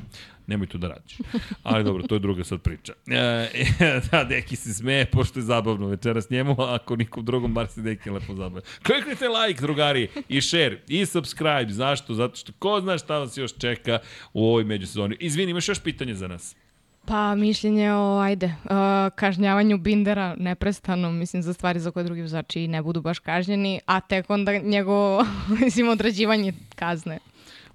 nemoj 0.48 0.67
tu 0.67 0.77
da 0.77 0.88
radiš. 0.88 1.17
Ali 1.64 1.84
dobro, 1.84 2.08
to 2.08 2.16
je 2.16 2.19
druga 2.19 2.43
sad 2.43 2.61
priča. 2.61 2.93
E, 3.08 3.50
da, 4.11 4.24
Deki 4.24 4.56
se 4.56 4.74
smeje, 4.74 5.06
pošto 5.06 5.40
je 5.40 5.43
zabavno 5.43 5.88
večeras 5.88 6.30
njemu, 6.30 6.56
a 6.61 6.75
ako 6.75 6.95
nikom 6.95 7.25
drugom, 7.25 7.53
bar 7.53 7.67
se 7.67 7.82
Deki 7.82 8.09
lepo 8.09 8.35
zabavlja. 8.35 8.61
Kliknite 8.85 9.27
like, 9.27 9.61
drugari, 9.61 10.08
i 10.30 10.42
share, 10.42 10.82
i 10.88 11.06
subscribe, 11.06 11.67
zašto? 11.69 12.14
Zato 12.14 12.35
što 12.35 12.53
ko 12.59 12.82
zna 12.82 12.98
šta 12.98 13.17
vas 13.17 13.38
još 13.38 13.58
čeka 13.58 14.00
u 14.34 14.48
ovoj 14.48 14.64
međusezoni. 14.64 15.17
Izvini, 15.19 15.51
imaš 15.51 15.69
još 15.69 15.80
pitanje 15.80 16.16
za 16.16 16.27
nas? 16.27 16.56
Pa 17.08 17.35
mišljenje 17.35 17.92
o, 17.93 18.19
ajde, 18.19 18.45
uh, 18.45 18.72
kažnjavanju 19.16 19.77
Bindera 19.77 20.35
neprestano, 20.40 21.11
mislim, 21.11 21.42
za 21.42 21.53
stvari 21.53 21.80
za 21.80 21.92
koje 21.92 22.03
drugi 22.03 22.22
vozači 22.22 22.67
ne 22.67 22.82
budu 22.82 23.01
baš 23.01 23.19
kažnjeni, 23.19 23.80
a 23.85 24.00
tek 24.00 24.30
onda 24.30 24.58
njegovo, 24.58 25.25
mislim, 25.61 25.90
odrađivanje 25.90 26.53
kazne. 26.75 27.19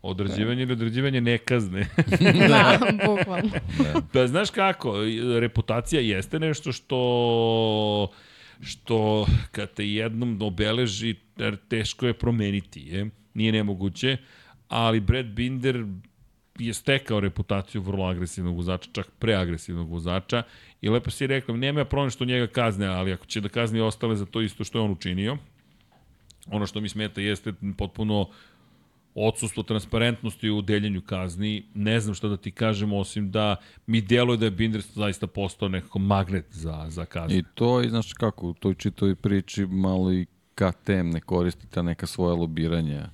Određivanje 0.03 0.63
ili 0.63 0.73
određivanje 0.73 1.21
nekazne. 1.21 1.87
da, 2.49 2.79
bukvalno. 3.07 3.51
Pa 4.13 4.27
znaš 4.27 4.51
kako, 4.51 4.95
reputacija 5.41 6.01
jeste 6.01 6.39
nešto 6.39 6.73
što 6.73 8.09
što 8.61 9.27
kad 9.53 9.75
te 9.75 9.91
jednom 9.91 10.39
obeleži, 10.43 11.15
er, 11.39 11.57
teško 11.69 12.07
je 12.07 12.15
promeniti, 12.15 12.81
je. 12.81 13.11
Nije 13.35 13.53
nemoguće, 13.53 14.17
ali 14.69 15.01
Brad 15.01 15.27
Binder 15.27 15.85
je 16.61 16.75
stekao 16.75 17.21
reputaciju 17.21 17.83
vrlo 17.83 18.05
agresivnog 18.05 18.57
vozača, 18.57 18.91
čak 18.93 19.11
preagresivnog 19.19 19.91
vozača 19.91 20.43
i 20.81 20.89
lepo 20.89 21.11
si 21.11 21.27
rekao, 21.27 21.57
nema 21.57 21.81
ja 21.81 21.85
problem 21.85 22.11
što 22.11 22.25
njega 22.25 22.47
kazne, 22.47 22.87
ali 22.87 23.13
ako 23.13 23.27
će 23.27 23.41
da 23.41 23.49
kazni 23.49 23.81
ostale 23.81 24.17
za 24.17 24.27
to 24.27 24.41
isto 24.41 24.65
što 24.65 24.79
je 24.79 24.83
on 24.83 24.91
učinio, 24.91 25.37
ono 26.47 26.67
što 26.67 26.81
mi 26.81 26.89
smeta 26.89 27.21
jeste 27.21 27.53
potpuno 27.79 28.29
odsustvo 29.15 29.63
transparentnosti 29.63 30.51
u 30.51 30.63
deljenju 30.63 31.01
kazni. 31.01 31.65
Ne 31.75 32.01
znam 32.01 32.15
šta 32.15 32.29
da 32.29 32.37
ti 32.37 32.51
kažem, 32.51 32.93
osim 32.93 33.31
da 33.31 33.57
mi 33.87 34.01
djeluje 34.01 34.37
da 34.37 34.45
je 34.45 34.51
Binder 34.51 34.81
zaista 34.81 35.27
postao 35.27 35.69
nekako 35.69 35.99
magnet 35.99 36.47
za, 36.51 36.87
za 36.89 37.05
kaznu. 37.05 37.39
I 37.39 37.45
to, 37.55 37.83
i 37.83 37.89
znaš 37.89 38.13
kako, 38.13 38.47
u 38.47 38.55
toj 38.55 38.75
čitoj 38.75 39.15
priči 39.15 39.67
malo 39.67 40.13
i 40.13 40.27
KTM 40.55 41.11
ne 41.11 41.21
koristi 41.21 41.67
ta 41.67 41.83
neka 41.83 42.07
svoja 42.07 42.35
lobiranja, 42.35 43.11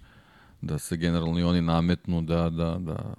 da 0.66 0.78
se 0.78 0.96
generalno 0.96 1.38
i 1.38 1.42
oni 1.42 1.60
nametnu 1.60 2.22
da, 2.22 2.50
da, 2.50 2.76
da 2.78 3.14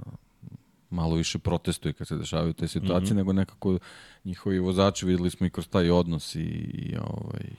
malo 0.89 1.15
više 1.15 1.39
protestuju 1.39 1.93
kad 1.93 2.07
se 2.07 2.17
dešavaju 2.17 2.53
te 2.53 2.67
situacije, 2.67 3.09
mm 3.09 3.13
-hmm. 3.13 3.17
nego 3.17 3.33
nekako 3.33 3.79
njihovi 4.25 4.59
vozači 4.59 5.05
videli 5.05 5.29
smo 5.29 5.47
i 5.47 5.49
kroz 5.49 5.67
taj 5.67 5.89
odnos 5.89 6.35
i, 6.35 6.39
i 6.39 6.95
ovaj, 6.97 7.49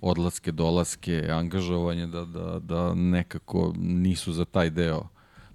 odlaske, 0.00 0.52
dolaske, 0.52 1.28
angažovanje, 1.30 2.06
da, 2.06 2.24
da, 2.24 2.58
da 2.58 2.94
nekako 2.94 3.72
nisu 3.78 4.32
za 4.32 4.44
taj 4.44 4.70
deo 4.70 5.08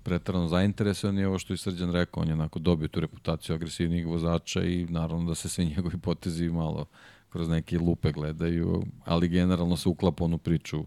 pretrano 0.04 0.48
zainteresovani. 0.48 1.26
Ovo 1.26 1.40
što 1.40 1.54
je 1.54 1.58
Srđan 1.58 1.92
rekao, 1.92 2.22
on 2.24 2.28
je 2.28 2.34
onako 2.34 2.60
dobio 2.60 2.88
tu 2.88 3.00
reputaciju 3.00 3.56
agresivnih 3.56 4.08
vozača 4.08 4.64
i 4.64 4.86
naravno 4.86 5.30
da 5.30 5.36
se 5.36 5.50
svi 5.50 5.66
njegovi 5.76 5.98
potezi 5.98 6.50
malo 6.50 6.86
kroz 7.30 7.50
neke 7.50 7.80
lupe 7.80 8.12
gledaju, 8.12 8.84
ali 9.06 9.28
generalno 9.28 9.78
se 9.78 9.90
uklapa 9.90 10.24
onu 10.24 10.38
priču 10.38 10.86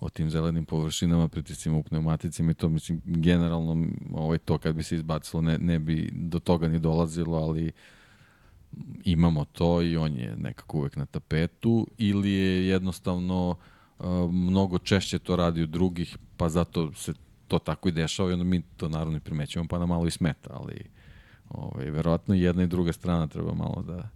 o 0.00 0.08
tim 0.08 0.30
zelenim 0.30 0.64
površinama, 0.64 1.28
pritiscima 1.28 1.76
u 1.78 1.82
pneumaticima 1.82 2.50
i 2.50 2.54
to 2.54 2.68
mislim 2.68 3.00
generalno 3.04 3.86
ovaj, 4.12 4.38
to 4.38 4.58
kad 4.58 4.74
bi 4.74 4.82
se 4.82 4.94
izbacilo 4.94 5.42
ne, 5.42 5.58
ne 5.58 5.78
bi 5.78 6.10
do 6.12 6.38
toga 6.38 6.68
ni 6.68 6.78
dolazilo, 6.78 7.36
ali 7.36 7.72
imamo 9.04 9.44
to 9.44 9.82
i 9.82 9.96
on 9.96 10.16
je 10.16 10.36
nekako 10.36 10.78
uvek 10.78 10.96
na 10.96 11.06
tapetu 11.06 11.86
ili 11.98 12.30
je 12.30 12.66
jednostavno 12.68 13.56
mnogo 14.30 14.78
češće 14.78 15.18
to 15.18 15.36
radi 15.36 15.62
od 15.62 15.68
drugih, 15.68 16.16
pa 16.36 16.48
zato 16.48 16.92
se 16.92 17.14
to 17.48 17.58
tako 17.58 17.88
i 17.88 17.92
dešava 17.92 18.30
i 18.30 18.32
onda 18.32 18.44
mi 18.44 18.62
to 18.62 18.88
naravno 18.88 19.16
i 19.16 19.20
primećujemo 19.20 19.68
pa 19.68 19.78
nam 19.78 19.88
malo 19.88 20.06
i 20.06 20.10
smeta, 20.10 20.50
ali 20.52 20.84
ovaj, 21.48 21.90
verovatno 21.90 22.34
jedna 22.34 22.62
i 22.62 22.66
druga 22.66 22.92
strana 22.92 23.26
treba 23.26 23.54
malo 23.54 23.82
da 23.82 24.08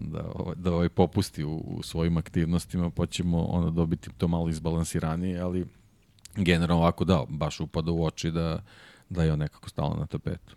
da, 0.00 0.32
ovaj, 0.34 0.54
da 0.56 0.72
ovaj 0.72 0.88
popusti 0.88 1.44
u, 1.44 1.56
u 1.56 1.82
svojim 1.82 2.16
aktivnostima, 2.16 2.90
pa 2.90 3.06
ćemo 3.06 3.44
onda 3.44 3.70
dobiti 3.70 4.10
to 4.18 4.28
malo 4.28 4.48
izbalansiranije, 4.48 5.40
ali 5.40 5.66
generalno 6.36 6.82
ovako 6.82 7.04
da, 7.04 7.24
baš 7.28 7.60
upada 7.60 7.92
u 7.92 8.04
oči 8.04 8.30
da, 8.30 8.62
da 9.08 9.24
je 9.24 9.32
on 9.32 9.38
nekako 9.38 9.68
stalo 9.68 9.96
na 9.96 10.06
tapetu. 10.06 10.56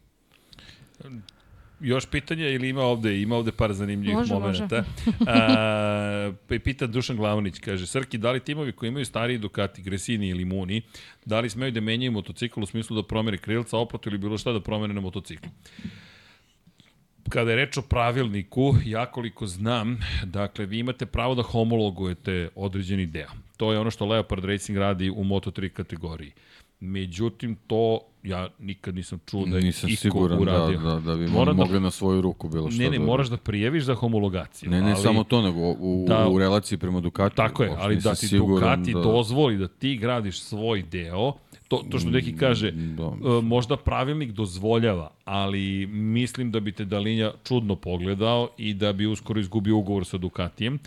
Još 1.80 2.05
pitanja 2.05 2.49
ili 2.49 2.69
ima 2.69 2.81
ovde, 2.81 3.22
ima 3.22 3.35
ovde 3.35 3.51
par 3.51 3.73
zanimljivih 3.73 4.17
Može, 4.17 4.33
momenta. 4.33 4.83
A, 5.27 6.31
pa 6.47 6.55
pita 6.63 6.88
Dušan 6.88 7.17
Glavnić, 7.17 7.59
kaže, 7.59 7.88
Srki, 7.88 8.17
da 8.17 8.31
li 8.31 8.39
timovi 8.39 8.72
koji 8.72 8.88
imaju 8.88 9.05
stariji 9.05 9.38
Ducati, 9.38 9.81
Gresini 9.81 10.27
ili 10.27 10.45
Muni, 10.45 10.81
da 11.25 11.39
li 11.39 11.49
smeju 11.49 11.72
da 11.72 11.81
menjaju 11.81 12.11
motocikl 12.11 12.61
u 12.63 12.65
smislu 12.65 12.95
da 12.95 13.07
promene 13.07 13.38
krilca, 13.38 13.77
oplatu 13.77 14.09
ili 14.09 14.17
bilo 14.17 14.38
šta 14.38 14.51
da 14.51 14.61
promene 14.61 14.93
na 14.93 15.01
motociklu? 15.01 15.51
Kada 17.30 17.50
je 17.50 17.56
reč 17.56 17.77
o 17.77 17.82
pravilniku, 17.82 18.76
ja 18.85 19.06
koliko 19.06 19.48
znam, 19.48 19.98
dakle, 20.24 20.66
vi 20.66 20.80
imate 20.80 21.06
pravo 21.06 21.35
da 21.35 21.42
homologujete 21.43 22.50
određeni 22.56 23.06
deo. 23.06 23.30
To 23.58 23.72
je 23.72 23.80
ono 23.80 23.92
što 23.92 24.06
Leopard 24.06 24.45
Racing 24.45 24.77
radi 24.77 25.10
u 25.10 25.24
Moto3 25.24 25.69
kategoriji. 25.69 26.32
Međutim, 26.80 27.56
to 27.58 28.00
ja 28.24 28.50
nikad 28.60 28.95
nisam 28.95 29.19
čuo 29.26 29.45
da 29.45 29.58
je 29.58 29.64
Nisam 29.64 29.90
iko 29.90 30.02
siguran 30.02 30.38
da, 30.38 30.42
uradio. 30.42 30.80
da, 30.80 31.00
da 31.02 31.16
bi 31.16 31.27
Mora 31.27 31.53
da- 31.53 31.58
mogli 31.58 31.80
na 31.80 31.92
svoju 31.92 32.22
ruku 32.22 32.50
bilo 32.50 32.72
što 32.72 32.84
Ne, 32.84 32.90
ne, 32.90 32.98
da 32.98 33.03
moraš 33.03 33.27
da 33.27 33.38
prijaviš 33.38 33.84
za 33.84 33.95
homologaciju. 33.95 34.69
Ne, 34.69 34.82
ne 34.82 34.92
ali, 34.92 35.02
samo 35.02 35.24
to, 35.24 35.42
nego 35.42 35.60
u, 35.69 36.06
Da. 36.08 36.27
u 36.27 36.40
relaciji 36.40 36.77
prema 36.77 37.00
Ducati. 37.00 37.35
Tako 37.35 37.64
je, 37.64 37.72
ali 37.77 37.95
da 37.95 38.16
ti 38.16 38.38
Ducati 38.38 38.93
dozvoli 38.93 39.58
da 39.58 39.68
ti 39.68 39.98
gradiš 39.98 40.42
svoj 40.42 40.82
deo, 40.82 41.34
to, 41.77 41.85
to 41.92 42.00
što 42.00 42.10
neki 42.10 42.35
kaže, 42.38 42.72
Da. 42.72 43.03
e, 43.03 43.42
možda 43.42 43.77
pravilnik 43.77 44.32
dozvoljava, 44.32 45.11
ali 45.26 45.88
mislim 45.88 46.52
da 46.52 46.60
bi 46.60 46.72
te 46.72 46.85
Dalinja 46.85 47.32
čudno 47.43 47.76
pogledao 47.76 48.50
i 48.58 48.74
da 48.74 48.93
bi 48.93 49.06
uskoro 49.06 49.40
izgubio 49.40 49.77
ugovor 49.77 50.06
sa 50.06 50.18
Ducatijem, 50.18 50.80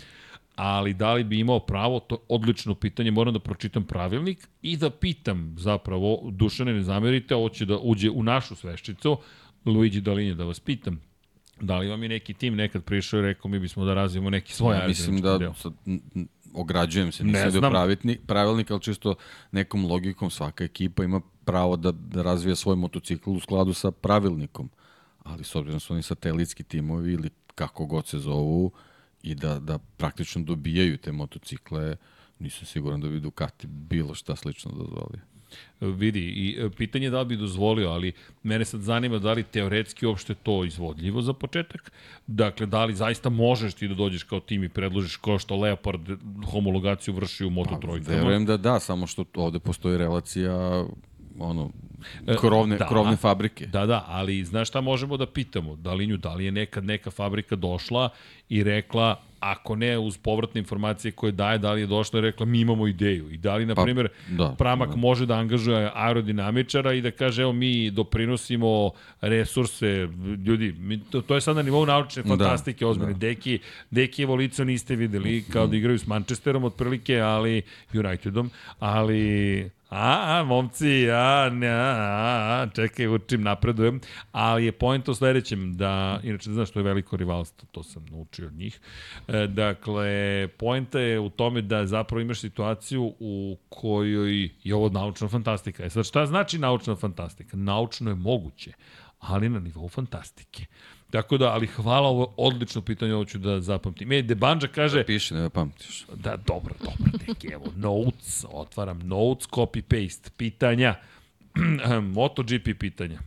ali 0.55 0.93
da 0.93 1.13
li 1.13 1.23
bi 1.23 1.39
imao 1.39 1.59
pravo, 1.59 1.99
to 1.99 2.15
je 2.15 2.19
odlično 2.29 2.75
pitanje, 2.75 3.11
moram 3.11 3.33
da 3.33 3.39
pročitam 3.39 3.83
pravilnik 3.83 4.47
i 4.61 4.77
da 4.77 4.89
pitam 4.89 5.55
zapravo, 5.59 6.19
Dušane 6.31 6.73
ne 6.73 6.83
zamerite, 6.83 7.35
ovo 7.35 7.49
će 7.49 7.65
da 7.65 7.77
uđe 7.77 8.09
u 8.09 8.23
našu 8.23 8.55
sveščicu, 8.55 9.17
Luigi 9.65 10.01
Dalinja 10.01 10.33
da 10.33 10.43
vas 10.43 10.59
pitam, 10.59 11.01
da 11.61 11.77
li 11.77 11.87
vam 11.89 12.03
je 12.03 12.09
neki 12.09 12.33
tim 12.33 12.55
nekad 12.55 12.83
prišao 12.83 13.19
i 13.19 13.23
rekao 13.23 13.51
mi 13.51 13.59
bismo 13.59 13.85
da 13.85 13.93
razvijemo 13.93 14.29
neki 14.29 14.53
svoj 14.53 14.75
Ja 14.77 14.87
mislim 14.87 15.21
da 15.21 15.37
deo? 15.37 15.53
sad, 15.53 15.73
ograđujem 16.57 17.11
se, 17.11 17.23
Ne 17.23 17.31
nisam 17.31 17.51
znam. 17.51 17.71
pravilnik, 17.71 18.21
pravilnik, 18.27 18.71
ali 18.71 18.81
čisto 18.81 19.15
nekom 19.51 19.85
logikom 19.85 20.29
svaka 20.29 20.63
ekipa 20.63 21.03
ima 21.03 21.21
pravo 21.45 21.75
da, 21.77 21.91
da 21.91 22.21
razvija 22.21 22.55
svoj 22.55 22.75
motocikl 22.75 23.29
u 23.29 23.39
skladu 23.39 23.73
sa 23.73 23.91
pravilnikom. 23.91 24.69
Ali 25.23 25.43
s 25.43 25.55
obzirom 25.55 25.75
da 25.75 25.79
su 25.79 25.93
oni 25.93 26.03
satelitski 26.03 26.63
timovi 26.63 27.13
ili 27.13 27.29
kako 27.55 27.85
god 27.85 28.07
se 28.07 28.19
zovu 28.19 28.71
i 29.23 29.35
da, 29.35 29.59
da 29.59 29.79
praktično 29.97 30.43
dobijaju 30.43 30.97
te 30.97 31.11
motocikle, 31.11 31.95
nisam 32.39 32.65
siguran 32.65 33.01
da 33.01 33.09
bi 33.09 33.19
Ducati 33.19 33.67
bilo 33.67 34.15
šta 34.15 34.35
slično 34.35 34.71
dozvolio. 34.71 35.36
Vidi, 35.81 36.19
i 36.19 36.57
e, 36.59 36.69
pitanje 36.69 37.05
je 37.05 37.09
da 37.09 37.19
li 37.19 37.25
bi 37.25 37.37
dozvolio, 37.37 37.89
ali 37.89 38.11
mene 38.43 38.65
sad 38.65 38.81
zanima 38.81 39.19
da 39.19 39.33
li 39.33 39.43
teoretski 39.43 40.05
uopšte 40.05 40.35
to 40.35 40.65
izvodljivo 40.65 41.21
za 41.21 41.33
početak. 41.33 41.91
Dakle, 42.27 42.65
da 42.65 42.85
li 42.85 42.95
zaista 42.95 43.29
možeš 43.29 43.73
ti 43.73 43.87
da 43.87 43.93
dođeš 43.95 44.23
kao 44.23 44.39
tim 44.39 44.63
i 44.63 44.69
predložiš 44.69 45.15
kao 45.15 45.39
što 45.39 45.55
Leopard 45.55 46.01
homologaciju 46.51 47.13
vrši 47.13 47.45
u 47.45 47.49
Moto 47.49 47.69
Pa, 47.69 47.79
trojkama? 47.79 48.17
verujem 48.17 48.45
da 48.45 48.57
da, 48.57 48.79
samo 48.79 49.07
što 49.07 49.25
ovde 49.35 49.59
postoji 49.59 49.97
relacija 49.97 50.85
ono, 51.39 51.71
krovne, 52.39 52.77
da. 52.77 52.87
krovne 52.87 53.15
fabrike. 53.15 53.65
Da, 53.65 53.85
da, 53.85 54.05
ali 54.07 54.45
znaš 54.45 54.67
šta 54.67 54.81
možemo 54.81 55.17
da 55.17 55.25
pitamo? 55.25 55.75
Da 55.75 55.93
li 55.93 56.07
nju, 56.07 56.17
da 56.17 56.33
li 56.33 56.45
je 56.45 56.51
nekad 56.51 56.85
neka 56.85 57.11
fabrika 57.11 57.55
došla 57.55 58.09
i 58.49 58.63
rekla, 58.63 59.21
ako 59.39 59.75
ne 59.75 59.97
uz 59.97 60.17
povratne 60.17 60.59
informacije 60.59 61.11
koje 61.11 61.31
daje, 61.31 61.57
da 61.57 61.73
li 61.73 61.81
je 61.81 61.87
došla 61.87 62.19
i 62.19 62.21
rekla 62.21 62.45
mi 62.45 62.59
imamo 62.59 62.87
ideju 62.87 63.31
i 63.31 63.37
da 63.37 63.55
li, 63.55 63.65
na 63.65 63.75
Pa, 63.75 63.83
primjer, 63.83 64.09
da, 64.29 64.55
Pramak 64.57 64.89
da. 64.89 64.95
može 64.95 65.25
da 65.25 65.35
angažuje 65.35 65.91
aerodinamičara 65.93 66.93
i 66.93 67.01
da 67.01 67.11
kaže, 67.11 67.41
evo 67.41 67.53
mi 67.53 67.91
doprinosimo 67.91 68.91
resurse, 69.21 70.07
ljudi, 70.45 70.75
mi, 70.79 70.99
to, 70.99 71.21
to 71.21 71.35
je 71.35 71.41
sad 71.41 71.55
na 71.55 71.61
nivou 71.61 71.85
naučne 71.85 72.23
fantastike, 72.23 72.85
da, 72.85 72.89
ozbiljne. 72.89 73.13
Da. 73.13 73.19
Deki, 73.19 73.59
Deki 73.91 74.23
Evolico 74.23 74.63
niste 74.63 74.95
videli 74.95 75.43
kao 75.53 75.67
da 75.67 75.77
igraju 75.77 75.99
s 75.99 76.07
Manchesterom 76.07 76.63
otprilike, 76.63 77.19
ali 77.19 77.61
Unitedom, 77.93 78.51
ali 78.79 79.76
A, 79.89 80.39
a, 80.39 80.43
momci, 80.43 81.09
a, 81.11 81.49
ne, 81.49 81.69
a, 81.69 82.61
a, 82.61 82.67
čekaj, 82.75 83.07
učim, 83.07 83.41
napredujem. 83.41 84.01
Ali 84.31 84.65
je 84.65 84.71
point 84.71 85.09
u 85.09 85.13
sledećem, 85.13 85.73
da, 85.77 86.19
inače, 86.23 86.51
znaš, 86.51 86.71
to 86.71 86.79
je 86.79 86.83
veliko 86.83 87.17
rivalstvo, 87.17 87.67
to 87.71 87.83
sam 87.83 88.05
naučio 88.11 88.47
od 88.47 88.53
njih. 88.53 88.79
E, 89.27 89.47
dakle, 89.47 90.47
poenta 90.57 90.99
je 90.99 91.19
u 91.19 91.29
tome 91.29 91.61
da 91.61 91.85
zapravo 91.85 92.21
imaš 92.21 92.39
situaciju 92.39 93.13
u 93.19 93.57
kojoj 93.69 94.49
je 94.63 94.75
ovo 94.75 94.89
naučna 94.89 95.27
fantastika. 95.27 95.83
E 95.83 95.89
sad, 95.89 96.05
šta 96.05 96.25
znači 96.25 96.57
naučna 96.57 96.95
fantastika? 96.95 97.57
Naučno 97.57 98.11
je 98.11 98.15
moguće, 98.15 98.71
ali 99.19 99.49
na 99.49 99.59
nivou 99.59 99.89
fantastike. 99.89 100.65
Tako 101.09 101.37
da, 101.37 101.53
ali 101.53 101.67
hvala, 101.67 102.07
ovo 102.07 102.33
odlično 102.37 102.81
pitanje, 102.81 103.13
ovo 103.13 103.25
ću 103.25 103.37
da 103.37 103.61
zapamtim. 103.61 104.11
E, 104.11 104.21
Debanđa 104.21 104.67
kaže, 104.67 105.03
Piši, 105.03 105.33
ne 105.33 105.41
da 105.41 105.49
pamtiš. 105.49 106.05
Da, 106.15 106.37
dobro, 106.37 106.73
dobro, 106.79 107.19
deki, 107.27 107.47
evo, 107.53 107.65
notes, 107.75 108.45
otvaram 108.51 108.99
notes, 108.99 109.47
copy, 109.47 109.81
paste, 109.81 110.29
pitanja, 110.37 110.95
MotoGP 112.15 112.79
pitanja. 112.79 113.19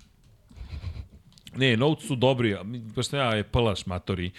Ne, 1.57 1.77
notes 1.77 2.07
su 2.07 2.17
dobri, 2.17 2.57
sam 3.03 3.19
ja 3.19 3.35
je 3.35 3.45
palaš 3.45 3.87
matori 3.87 4.31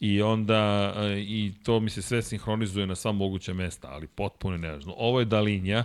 i 0.00 0.22
onda 0.22 0.92
e, 0.96 1.20
i 1.20 1.52
to 1.62 1.80
mi 1.80 1.90
se 1.90 2.02
sve 2.02 2.22
sinhronizuje 2.22 2.86
na 2.86 2.94
sva 2.94 3.12
moguća 3.12 3.54
mesta, 3.54 3.88
ali 3.90 4.06
potpuno 4.06 4.56
nevažno. 4.56 4.94
Ovo 4.96 5.20
je 5.20 5.24
dalinja, 5.24 5.84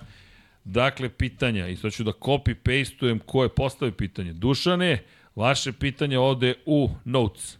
dakle 0.64 1.10
pitanja 1.10 1.68
i 1.68 1.76
sad 1.76 1.94
ću 1.94 2.04
da 2.04 2.12
copy 2.12 2.54
pasteujem 2.54 3.20
ko 3.20 3.44
je 3.44 3.50
postavio 3.50 3.94
pitanje. 3.94 4.34
Dušane, 4.34 5.04
vaše 5.36 5.74
pitanje 5.74 6.20
ode 6.20 6.56
u 6.66 6.90
notes. 7.06 7.58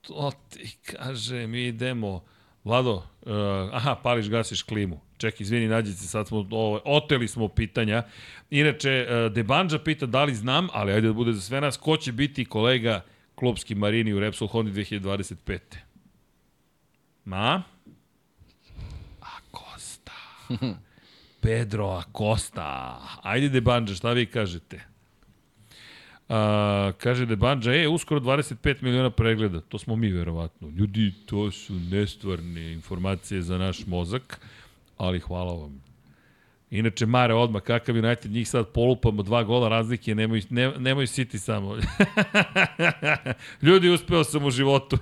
To 0.00 0.32
ti 0.48 0.76
kaže, 0.82 1.46
mi 1.46 1.66
idemo. 1.66 2.24
Vlado, 2.64 2.94
uh, 2.94 3.32
aha, 3.72 3.94
pališ, 4.02 4.28
gasiš 4.28 4.62
klimu. 4.62 5.00
Ček, 5.16 5.40
izvini, 5.40 5.68
nađi 5.68 5.92
se, 5.92 6.06
sad 6.06 6.28
smo, 6.28 6.46
ovo, 6.50 6.80
oteli 6.84 7.28
smo 7.28 7.48
pitanja. 7.48 8.02
Inače, 8.50 9.06
uh, 9.08 9.32
Debanđa 9.32 9.78
pita 9.78 10.06
da 10.06 10.24
li 10.24 10.34
znam, 10.34 10.68
ali 10.72 10.92
ajde 10.92 11.06
da 11.06 11.12
bude 11.12 11.32
za 11.32 11.40
sve 11.40 11.60
nas, 11.60 11.76
ko 11.76 11.96
će 11.96 12.12
biti 12.12 12.44
kolega 12.44 13.04
klubski 13.34 13.74
Marini 13.74 14.12
u 14.12 14.20
Repsol 14.20 14.48
Hondi 14.48 14.84
2025. 14.84 15.58
Ma? 17.24 17.62
Acosta. 19.20 20.12
Pedro 21.42 21.88
Acosta. 21.88 22.98
Ajde 23.22 23.48
Debanđa, 23.48 23.94
šta 23.94 24.12
vi 24.12 24.26
kažete? 24.26 24.91
A, 26.32 26.92
kaže 26.98 27.26
Debanđa, 27.26 27.74
e, 27.74 27.88
uskoro 27.88 28.20
25 28.20 28.82
miliona 28.82 29.10
pregleda. 29.10 29.60
To 29.60 29.78
smo 29.78 29.96
mi, 29.96 30.08
verovatno. 30.12 30.68
Ljudi, 30.68 31.12
to 31.26 31.50
su 31.50 31.74
nestvarne 31.74 32.72
informacije 32.72 33.42
za 33.42 33.58
naš 33.58 33.86
mozak, 33.86 34.40
ali 34.96 35.20
hvala 35.20 35.52
vam. 35.52 35.82
Inače, 36.70 37.06
Mare 37.06 37.34
odmah, 37.34 37.62
kakav 37.62 37.96
United, 37.96 38.32
njih 38.32 38.48
sad 38.48 38.68
polupamo 38.68 39.22
dva 39.22 39.42
gola 39.42 39.68
razlike, 39.68 40.14
nemoj, 40.14 40.42
ne, 40.50 40.72
nemoj 40.78 41.06
City 41.06 41.38
samo. 41.38 41.76
Ljudi, 43.62 43.90
uspeo 43.90 44.24
sam 44.24 44.44
u 44.44 44.50
životu. 44.50 44.98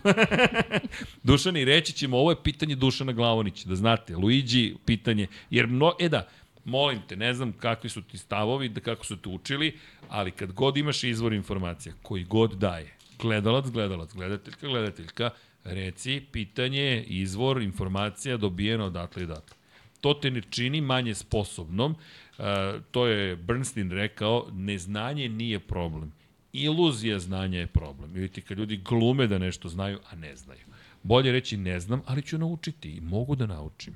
Dušan, 1.23 1.57
i 1.57 1.65
reći 1.65 1.93
ćemo, 1.93 2.17
ovo 2.19 2.31
je 2.31 2.43
pitanje 2.43 2.75
Dušana 2.75 3.13
Glavonića, 3.13 3.69
da 3.69 3.77
znate, 3.77 4.17
Luigi 4.17 4.77
pitanje, 4.85 5.27
jer 5.51 5.67
mno, 5.67 5.93
e 6.01 6.09
da, 6.09 6.29
molim 6.65 7.01
te, 7.09 7.17
ne 7.17 7.35
znam 7.35 7.53
kakvi 7.53 7.91
su 7.91 8.03
ti 8.03 8.19
stavovi, 8.19 8.69
da 8.69 8.81
kako 8.81 9.07
su 9.07 9.17
te 9.17 9.29
učili, 9.29 9.79
ali 10.09 10.31
kad 10.31 10.53
god 10.53 10.77
imaš 10.77 11.05
izvor 11.05 11.33
informacija, 11.33 11.95
koji 12.03 12.25
god 12.25 12.53
daje, 12.53 12.95
gledalac, 13.19 13.67
gledalac, 13.67 14.13
gledateljka, 14.13 14.67
gledateljka, 14.67 15.31
reci 15.65 16.23
pitanje, 16.33 17.05
izvor, 17.09 17.63
informacija 17.63 18.37
dobijena 18.37 18.85
odatle 18.85 19.23
i 19.23 19.25
odatle. 19.25 19.57
To 20.01 20.15
te 20.15 20.31
ne 20.31 20.43
čini 20.51 20.81
manje 20.81 21.15
sposobnom, 21.15 21.93
uh, 21.93 22.45
to 22.91 23.07
je 23.07 23.37
Bernstein 23.37 23.91
rekao, 23.91 24.47
neznanje 24.53 25.29
nije 25.29 25.59
problem. 25.59 26.13
Iluzija 26.53 27.19
znanja 27.19 27.59
je 27.59 27.67
problem. 27.67 28.13
Vidite, 28.13 28.41
kad 28.41 28.59
ljudi 28.59 28.77
glume 28.77 29.27
da 29.27 29.39
nešto 29.39 29.69
znaju, 29.69 29.99
a 30.11 30.17
ne 30.17 30.37
znaju. 30.37 30.61
Bolje 31.03 31.33
reći 31.33 31.57
ne 31.57 31.81
znam, 31.81 32.03
ali 32.07 32.23
ću 32.23 32.39
naučiti 32.39 32.91
i 32.91 33.01
mogu 33.01 33.35
da 33.35 33.47
naučim. 33.47 33.95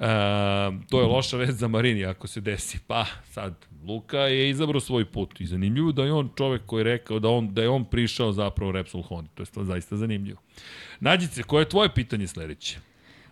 E, 0.00 0.06
to 0.90 1.00
je 1.00 1.06
loša 1.06 1.36
vest 1.36 1.58
za 1.58 1.68
Marini 1.68 2.04
ako 2.04 2.26
se 2.26 2.40
desi. 2.40 2.78
Pa 2.86 3.06
sad, 3.30 3.54
Luka 3.86 4.18
je 4.18 4.50
izabrao 4.50 4.80
svoj 4.80 5.04
put 5.04 5.40
i 5.40 5.46
zanimljivo 5.46 5.92
da 5.92 6.04
je 6.04 6.12
on 6.12 6.30
čovek 6.36 6.62
koji 6.66 6.80
je 6.80 6.84
rekao 6.84 7.18
da, 7.18 7.28
on, 7.28 7.54
da 7.54 7.62
je 7.62 7.68
on 7.68 7.84
prišao 7.84 8.32
zapravo 8.32 8.72
Repsol 8.72 9.02
Honda. 9.02 9.30
To 9.34 9.42
je 9.42 9.46
stvarno 9.46 9.72
zaista 9.72 9.96
zanimljivo. 9.96 10.40
Nađice, 11.00 11.42
koje 11.42 11.62
je 11.62 11.68
tvoje 11.68 11.94
pitanje 11.94 12.26
sledeće? 12.26 12.78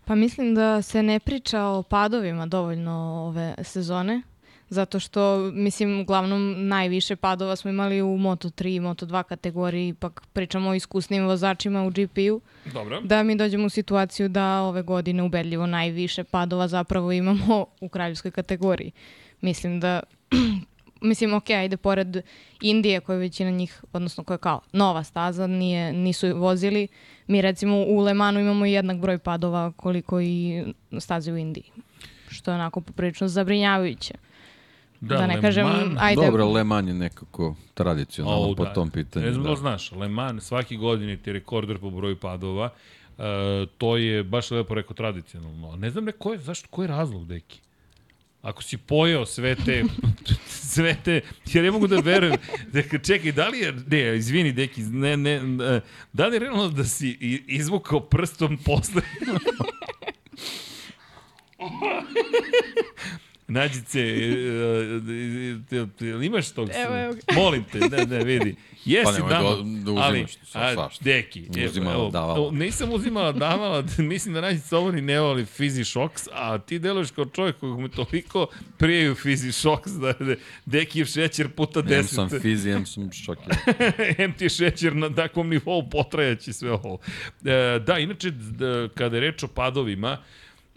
Pa 0.05 0.14
mislim 0.14 0.55
da 0.55 0.82
se 0.82 1.02
ne 1.02 1.20
priča 1.20 1.64
o 1.64 1.82
padovima 1.82 2.47
dovoljno 2.47 2.92
ove 3.28 3.55
sezone, 3.62 4.22
zato 4.73 5.01
što, 5.01 5.51
mislim, 5.55 6.01
uglavnom 6.01 6.68
najviše 6.68 7.17
padova 7.17 7.57
smo 7.57 7.70
imali 7.70 8.02
u 8.02 8.07
Moto3 8.07 8.76
i 8.76 8.81
Moto2 8.81 9.23
kategoriji, 9.23 9.89
ipak 9.89 10.23
pričamo 10.33 10.70
o 10.70 10.75
iskusnim 10.75 11.26
vozačima 11.26 11.84
u 11.84 11.91
GP-u, 11.91 12.41
Dobro. 12.73 13.01
da 13.01 13.23
mi 13.23 13.36
dođemo 13.36 13.67
u 13.67 13.68
situaciju 13.68 14.28
da 14.28 14.62
ove 14.62 14.83
godine 14.83 15.23
ubedljivo 15.23 15.67
najviše 15.67 16.25
padova 16.25 16.68
zapravo 16.68 17.12
imamo 17.12 17.67
u 17.81 17.89
kraljevskoj 17.89 18.31
kategoriji. 18.31 18.92
Mislim 19.41 19.81
da 19.81 20.01
mislim, 21.10 21.34
ok, 21.34 21.51
ajde, 21.51 21.76
pored 21.76 22.17
Indije, 22.60 23.01
koja 23.01 23.15
je 23.15 23.20
većina 23.20 23.51
njih, 23.51 23.84
odnosno 23.92 24.25
koja 24.25 24.34
je 24.34 24.39
kao 24.39 24.60
nova 24.73 25.05
staza, 25.05 25.47
nije, 25.47 25.92
nisu 25.92 26.36
vozili, 26.36 26.89
mi 27.26 27.42
recimo 27.42 27.76
u 27.76 28.01
Le 28.01 28.15
Manu 28.15 28.41
imamo 28.41 28.67
jednak 28.67 28.99
broj 28.99 29.18
padova 29.18 29.73
koliko 29.76 30.20
i 30.20 30.65
staze 30.99 31.33
u 31.33 31.36
Indiji. 31.36 31.70
Što 32.28 32.51
je 32.51 32.55
onako 32.55 32.81
poprilično 32.81 33.28
zabrinjavajuće. 33.28 34.15
Da, 35.02 35.16
da 35.16 35.26
ne 35.26 35.34
Le 35.34 35.40
kažem, 35.40 35.66
ajde, 35.98 36.22
Dobro, 36.22 36.52
Le 36.52 36.64
Mans 36.64 36.89
je 36.89 36.94
nekako 36.94 37.56
tradicionalno 37.74 38.50
O, 38.50 38.55
po 38.55 38.64
da. 38.64 38.72
tom 38.72 38.90
pitanju. 38.90 39.26
Ne 39.26 39.32
znam 39.32 39.44
da 39.44 39.50
da. 39.50 39.56
znaš, 39.56 39.92
Le 39.92 40.08
Mans 40.08 40.44
svaki 40.44 40.76
godine 40.76 41.16
ti 41.16 41.32
rekorder 41.32 41.78
po 41.78 41.90
broju 41.90 42.16
padova. 42.16 42.70
Uh, 43.18 43.24
to 43.78 43.97
je 43.97 44.24
baš 44.24 44.50
lepo 44.50 44.74
rekao 44.74 44.94
tradicionalno. 44.94 45.76
Ne 45.76 45.90
znam 45.90 46.05
ne 46.05 46.12
ko 46.12 46.32
je, 46.32 46.39
zašto, 46.39 46.68
koji 46.70 46.84
je 46.84 46.89
razlog, 46.89 47.26
deki? 47.26 47.60
Ako 48.42 48.62
si 48.62 48.76
pojeo 48.76 49.26
sve 49.26 49.55
te, 49.55 49.84
sve 50.72 50.97
te, 51.05 51.20
ja 51.52 51.62
ne 51.62 51.70
mogu 51.70 51.86
da 51.86 51.97
verujem, 51.97 52.36
Deka, 52.72 52.98
čekaj, 52.98 53.32
da 53.32 53.48
li 53.48 53.58
je, 53.58 53.72
ne, 53.86 54.16
izvini, 54.16 54.52
deki, 54.52 54.82
ne, 54.82 55.16
ne, 55.16 55.42
ne, 55.42 55.81
da 56.12 56.26
li 56.26 56.36
je 56.36 56.40
realno 56.40 56.68
da 56.68 56.84
si 56.84 57.10
izvukao 57.48 58.00
prstom 58.00 58.58
posle? 58.64 59.02
Nađice, 63.48 64.00
e, 64.00 64.04
e, 65.72 66.06
e, 66.06 66.26
imaš 66.26 66.50
tog? 66.50 66.68
Evo, 66.74 66.96
evo. 66.98 67.14
Molim 67.34 67.64
te, 67.64 67.78
ne, 67.78 68.06
ne, 68.06 68.24
vidi. 68.24 68.56
Jesi 68.84 69.04
Pa 69.04 69.12
nemoj 69.12 69.30
dama, 69.30 69.50
da- 69.50 69.56
da 69.56 69.90
uzimaš 69.90 70.02
ali, 70.04 70.26
a, 70.54 70.72
svašta. 70.74 71.04
deki, 71.04 71.48
evo, 71.56 71.66
Uzimala, 71.66 71.94
evo, 71.94 72.10
davala. 72.10 72.36
evo, 72.38 72.50
nisam 72.50 72.92
uzimala, 72.92 73.32
davala, 73.32 73.84
mislim 73.98 74.34
da 74.34 74.40
Nađica 74.40 74.78
ovo 74.78 74.90
ni 74.92 75.00
ne 75.02 75.20
voli 75.20 75.44
Fizi 75.44 75.84
Shocks, 75.84 76.28
a 76.32 76.58
ti 76.58 76.78
deluješ 76.78 77.10
kao 77.10 77.24
čovjek 77.24 77.58
kojeg 77.58 77.78
mu 77.78 77.88
toliko 77.88 78.46
prijeju 78.78 79.14
Fizi 79.14 79.52
Shocks 79.52 79.92
da 79.92 80.08
je 80.08 80.36
Dekijev 80.66 81.06
šećer 81.06 81.48
puta 81.48 81.80
Em 81.80 81.86
deset. 81.86 82.10
sam 82.10 82.30
fizi, 82.30 82.70
em 82.70 82.86
sam 82.86 83.12
šokiran. 83.12 83.58
em 84.18 84.32
ti 84.32 84.44
je 84.44 84.48
šećer 84.48 84.96
na 84.96 85.10
takvom 85.10 85.48
nivou 85.48 85.90
potrajaći 85.90 86.52
sve 86.52 86.72
ovo. 86.72 86.98
E, 87.44 87.78
da, 87.78 87.98
inače, 87.98 88.32
kada 88.94 89.16
je 89.16 89.20
reč 89.20 89.42
o 89.42 89.48
padovima, 89.48 90.18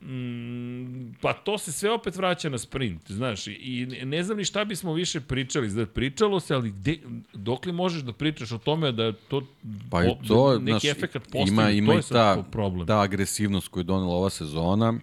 Mm, 0.05 1.13
pa 1.21 1.33
to 1.35 1.57
se 1.57 1.71
sve 1.71 1.91
opet 1.91 2.15
vraća 2.15 2.49
na 2.49 2.57
sprint, 2.57 3.11
znaš, 3.11 3.47
i- 3.47 3.51
i 3.53 4.05
ne- 4.05 4.23
znam 4.23 4.37
ni 4.37 4.45
šta 4.45 4.65
bismo 4.65 4.93
više 4.93 5.19
pričali, 5.21 5.69
znači 5.69 5.91
pričalo 5.91 6.39
se, 6.39 6.53
ali 6.53 6.71
gde, 6.71 6.97
dok 7.33 7.65
li 7.65 7.71
možeš 7.73 8.01
da 8.01 8.13
pričaš 8.13 8.51
o 8.51 8.57
tome 8.57 8.91
da 8.91 9.13
to, 9.13 9.41
Pa 9.89 10.03
i 10.03 10.09
to, 10.27 10.51
da 10.51 10.59
neki 10.61 10.71
znaš, 10.79 10.97
efekat 10.97 11.23
postoji, 11.23 11.47
ima, 11.47 11.69
ima 11.71 11.91
to 11.91 11.97
je 11.97 12.03
ta, 12.03 12.43
problem. 12.43 12.87
ta 12.87 13.01
agresivnost 13.01 13.67
koju 13.67 13.81
je 13.81 13.85
donela 13.85 14.13
ova 14.13 14.29
sezona. 14.29 14.93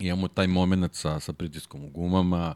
Imamo 0.00 0.28
taj 0.28 0.46
moment 0.46 0.94
sa, 0.94 1.20
sa 1.20 1.32
pritiskom 1.32 1.84
u 1.84 1.88
gumama, 1.88 2.54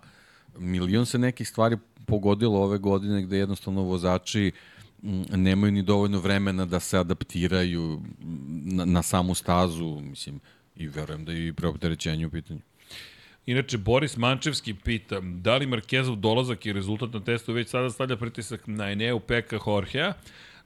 milion 0.59 1.07
se 1.07 1.18
nekih 1.18 1.49
stvari 1.49 1.76
pogodilo 2.07 2.59
ove 2.59 2.78
godine 2.78 3.23
gde 3.23 3.36
jednostavno 3.36 3.83
vozači 3.83 4.52
m, 5.02 5.25
nemaju 5.33 5.73
ni 5.73 5.83
dovoljno 5.83 6.18
vremena 6.18 6.65
da 6.65 6.81
se 6.81 6.99
adaptiraju 6.99 8.00
na, 8.65 8.84
na 8.84 9.02
samu 9.02 9.34
stazu, 9.34 10.00
mislim, 10.00 10.41
i 10.81 10.89
verujem 10.89 11.25
da 11.25 11.33
je 11.33 11.47
i 11.47 11.52
preopterećenje 11.52 12.26
u 12.26 12.31
pitanju. 12.31 12.60
Inače, 13.47 13.78
Boris 13.78 14.17
Mančevski 14.17 14.75
pita, 14.75 15.20
da 15.20 15.57
li 15.57 15.67
Markezov 15.67 16.17
dolazak 16.17 16.67
i 16.67 16.73
rezultat 16.73 17.12
na 17.12 17.20
testu 17.25 17.52
već 17.52 17.68
sada 17.68 17.91
stavlja 17.91 18.17
pritisak 18.17 18.67
na 18.67 18.91
Eneu 18.91 19.20
Peka 19.20 19.59
Jorgea, 19.67 20.12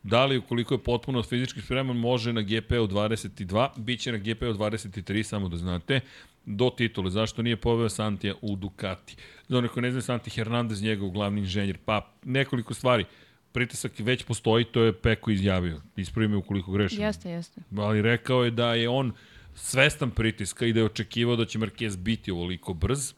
da 0.03 0.25
li 0.25 0.39
ukoliko 0.39 0.75
je 0.75 0.79
potpuno 0.79 1.23
fizički 1.23 1.61
spreman 1.61 1.97
može 1.97 2.33
na 2.33 2.43
GP-u 2.43 2.87
22, 2.89 3.69
bit 3.77 4.01
će 4.01 4.13
na 4.13 4.19
GP-u 4.19 4.55
23, 4.55 5.23
samo 5.23 5.49
da 5.49 5.57
znate, 5.57 6.01
do 6.47 6.71
titule. 6.71 7.11
Zašto 7.11 7.43
nije 7.43 7.57
poveo 7.57 7.89
Santija 7.89 8.35
u 8.43 8.57
Ducati? 8.57 9.17
Za 9.49 9.59
one 9.59 9.69
koji 9.69 9.83
ne 9.83 9.91
znaju, 9.91 10.03
Santi 10.03 10.31
Hernandez, 10.31 10.83
njegov 10.83 11.11
glavni 11.11 11.41
inženjer. 11.41 11.79
Pa, 11.85 12.13
nekoliko 12.25 12.75
stvari. 12.75 13.05
Pritisak 13.53 13.93
već 13.99 14.23
postoji, 14.23 14.65
to 14.65 14.83
je 14.83 14.93
Peko 14.93 15.31
izjavio. 15.31 15.81
Ispravi 15.97 16.29
me 16.29 16.37
ukoliko 16.37 16.73
grešim. 16.73 17.03
Jeste, 17.03 17.31
jeste. 17.31 17.61
Ali 17.77 18.03
rekao 18.03 18.45
je 18.45 18.51
da 18.51 18.75
je 18.75 18.89
on 18.89 19.13
svestan 19.55 20.11
pritiska 20.11 20.67
i 20.67 20.73
da 20.73 20.81
je 20.81 20.87
očekivao 20.87 21.37
da 21.37 21.45
će 21.45 21.59
Marquez 21.59 21.97
biti 21.97 22.31
ovoliko 22.31 22.75
brz. 22.75 23.13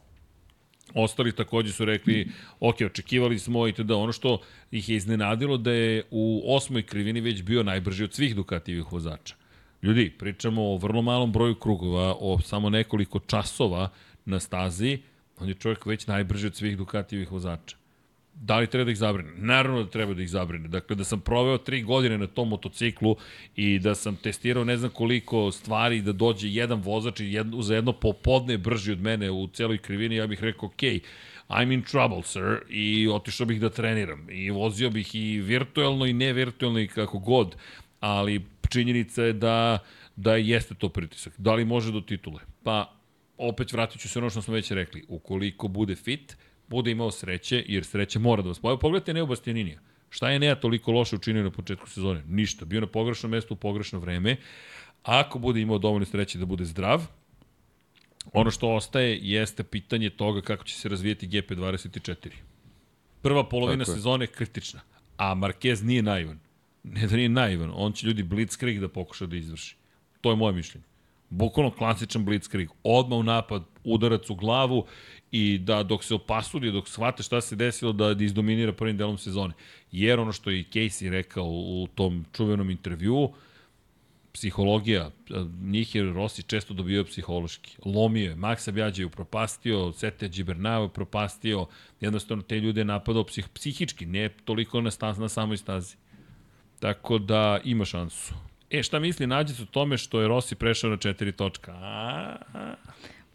Ostali 0.93 1.35
takođe 1.35 1.73
su 1.73 1.85
rekli, 1.85 2.27
ok, 2.59 2.75
očekivali 2.85 3.39
smo 3.39 3.67
i 3.67 3.73
tada 3.73 3.95
ono 3.95 4.11
što 4.11 4.41
ih 4.71 4.89
je 4.89 4.95
iznenadilo 4.95 5.57
da 5.57 5.71
je 5.71 6.03
u 6.11 6.43
osmoj 6.45 6.83
krivini 6.83 7.21
već 7.21 7.43
bio 7.43 7.63
najbrži 7.63 8.03
od 8.03 8.13
svih 8.13 8.35
Ducatijevih 8.35 8.91
vozača. 8.91 9.35
Ljudi, 9.83 10.09
pričamo 10.09 10.63
o 10.63 10.77
vrlo 10.77 11.01
malom 11.01 11.31
broju 11.31 11.55
krugova, 11.55 12.15
o 12.19 12.39
samo 12.39 12.69
nekoliko 12.69 13.19
časova 13.19 13.89
na 14.25 14.39
stazi, 14.39 14.99
on 15.39 15.47
je 15.47 15.53
čovjek 15.53 15.85
već 15.85 16.07
najbrži 16.07 16.47
od 16.47 16.55
svih 16.55 16.77
Ducatijevih 16.77 17.31
vozača. 17.31 17.77
Da 18.41 18.57
li 18.57 18.67
treba 18.67 18.85
da 18.85 18.91
ih 18.91 18.97
zabrine? 18.97 19.31
Naravno 19.35 19.83
da 19.83 19.89
treba 19.89 20.13
da 20.13 20.21
ih 20.21 20.29
zabrine. 20.29 20.67
Dakle, 20.67 20.95
da 20.95 21.03
sam 21.03 21.19
proveo 21.19 21.57
tri 21.57 21.81
godine 21.81 22.17
na 22.17 22.27
tom 22.27 22.49
motociklu 22.49 23.15
i 23.55 23.79
da 23.79 23.95
sam 23.95 24.15
testirao 24.15 24.63
ne 24.63 24.77
znam 24.77 24.91
koliko 24.91 25.51
stvari 25.51 26.01
da 26.01 26.11
dođe 26.11 26.47
jedan 26.49 26.81
vozač 26.81 27.19
i 27.19 27.33
jedno, 27.33 27.61
za 27.61 27.75
jedno 27.75 27.93
popodne 27.93 28.57
brži 28.57 28.91
od 28.91 29.01
mene 29.01 29.31
u 29.31 29.47
celoj 29.47 29.77
krivini, 29.77 30.15
ja 30.15 30.27
bih 30.27 30.43
rekao, 30.43 30.69
ok, 30.69 30.83
I'm 31.49 31.73
in 31.73 31.81
trouble, 31.81 32.23
sir, 32.23 32.59
i 32.69 33.07
otišao 33.07 33.45
bih 33.47 33.61
da 33.61 33.69
treniram. 33.69 34.29
I 34.29 34.49
vozio 34.49 34.89
bih 34.89 35.15
i 35.15 35.39
virtuelno 35.41 36.05
i 36.05 36.13
nevirtuelno 36.13 36.79
i 36.79 36.87
kako 36.87 37.19
god, 37.19 37.55
ali 37.99 38.45
činjenica 38.69 39.23
je 39.23 39.33
da, 39.33 39.79
da 40.15 40.35
jeste 40.35 40.75
to 40.75 40.89
pritisak. 40.89 41.33
Da 41.37 41.53
li 41.53 41.65
može 41.65 41.91
do 41.91 42.01
titule? 42.01 42.39
Pa, 42.63 42.93
opet 43.37 43.73
vratit 43.73 44.01
ću 44.01 44.09
se 44.09 44.19
ono 44.19 44.29
što 44.29 44.41
smo 44.41 44.53
već 44.53 44.71
rekli. 44.71 45.05
Ukoliko 45.07 45.67
bude 45.67 45.95
fit, 45.95 46.37
bude 46.67 46.91
imao 46.91 47.11
sreće, 47.11 47.63
jer 47.67 47.85
sreće 47.85 48.19
mora 48.19 48.41
da 48.41 48.47
vas 48.47 48.59
pojavi. 48.59 48.79
Pogledajte 48.79 49.13
Neo 49.13 49.25
Bastianinija. 49.25 49.79
Šta 50.09 50.29
je 50.29 50.39
Nea 50.39 50.55
toliko 50.55 50.91
loše 50.91 51.15
učinio 51.15 51.43
na 51.43 51.51
početku 51.51 51.89
sezone? 51.89 52.23
Ništa. 52.27 52.65
Bio 52.65 52.81
na 52.81 52.87
pogrešnom 52.87 53.31
mestu 53.31 53.53
u 53.53 53.57
pogrešno 53.57 53.99
vreme. 53.99 54.35
Ako 55.03 55.39
bude 55.39 55.61
imao 55.61 55.77
dovoljno 55.77 56.05
sreće 56.05 56.37
da 56.37 56.45
bude 56.45 56.65
zdrav, 56.65 57.07
ono 58.33 58.51
što 58.51 58.75
ostaje 58.75 59.19
jeste 59.21 59.63
pitanje 59.63 60.09
toga 60.09 60.41
kako 60.41 60.63
će 60.63 60.75
se 60.75 60.89
razvijeti 60.89 61.27
GP24. 61.27 62.29
Prva 63.21 63.49
polovina 63.49 63.83
Tako 63.83 63.91
je. 63.91 63.95
sezone 63.95 64.23
je 64.23 64.27
kritična, 64.27 64.79
a 65.17 65.35
Marquez 65.35 65.83
nije 65.83 66.01
naivan. 66.01 66.39
Ne 66.83 67.07
da 67.07 67.15
nije 67.15 67.29
naivan, 67.29 67.71
on 67.75 67.93
će 67.93 68.07
ljudi 68.07 68.23
blitzkrieg 68.23 68.79
da 68.79 68.87
pokuša 68.87 69.25
da 69.25 69.35
izvrši. 69.35 69.75
To 70.21 70.29
je 70.29 70.35
moje 70.35 70.53
mišljenje. 70.53 70.85
Bukvalno 71.29 71.71
klasičan 71.71 72.25
blitzkrieg. 72.25 72.69
Odmah 72.83 73.19
u 73.19 73.23
napad, 73.23 73.63
udarac 73.83 74.29
u 74.29 74.35
glavu 74.35 74.85
i 75.31 75.57
da 75.57 75.83
dok 75.83 76.03
se 76.03 76.15
opasudi, 76.15 76.71
dok 76.71 76.87
shvate 76.87 77.23
šta 77.23 77.41
se 77.41 77.55
desilo 77.55 77.93
da 77.93 78.15
izdominira 78.19 78.73
prvim 78.73 78.97
delom 78.97 79.17
sezone. 79.17 79.53
Jer 79.91 80.19
ono 80.19 80.31
što 80.31 80.49
je 80.49 80.59
i 80.59 80.65
Casey 80.73 81.09
rekao 81.09 81.45
u 81.47 81.87
tom 81.95 82.25
čuvenom 82.33 82.69
intervjuu, 82.69 83.33
psihologija, 84.37 85.11
njih 85.61 85.95
je 85.95 86.13
Rossi 86.13 86.43
često 86.43 86.73
dobio 86.73 87.03
psihološki. 87.03 87.77
Lomio 87.85 88.29
je, 88.29 88.35
Maxa 88.35 88.71
Bjađa 88.71 89.01
je 89.01 89.05
upropastio, 89.05 89.91
Sete 89.91 90.29
Džibernau 90.29 90.81
je 90.81 90.85
upropastio, 90.85 91.65
jednostavno 92.01 92.43
te 92.43 92.59
ljude 92.59 92.81
je 92.81 92.85
napadao 92.85 93.23
psih, 93.23 93.49
psihički, 93.49 94.05
ne 94.05 94.29
toliko 94.29 94.81
na, 94.81 94.91
staz, 94.91 95.17
na 95.17 95.29
samoj 95.29 95.57
stazi. 95.57 95.95
Tako 96.79 97.17
da 97.17 97.59
ima 97.63 97.85
šansu. 97.85 98.33
E, 98.69 98.83
šta 98.83 98.99
misli 98.99 99.27
Nađic 99.27 99.59
o 99.59 99.65
tome 99.65 99.97
što 99.97 100.21
je 100.21 100.27
Rossi 100.27 100.55
prešao 100.55 100.89
na 100.89 100.97
četiri 100.97 101.31
točka? 101.31 101.71
A, 101.71 102.35
a. 102.53 102.75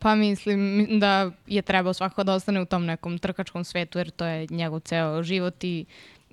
Pa 0.02 0.14
mislim 0.14 0.86
da 1.00 1.30
je 1.46 1.62
trebao 1.62 1.92
svako 1.92 2.24
da 2.24 2.34
ostane 2.34 2.60
u 2.60 2.66
tom 2.66 2.84
nekom 2.86 3.18
trkačkom 3.18 3.64
svetu, 3.64 3.98
jer 3.98 4.10
to 4.10 4.24
je 4.24 4.46
njegov 4.50 4.80
ceo 4.80 5.22
život 5.22 5.64
i 5.64 5.84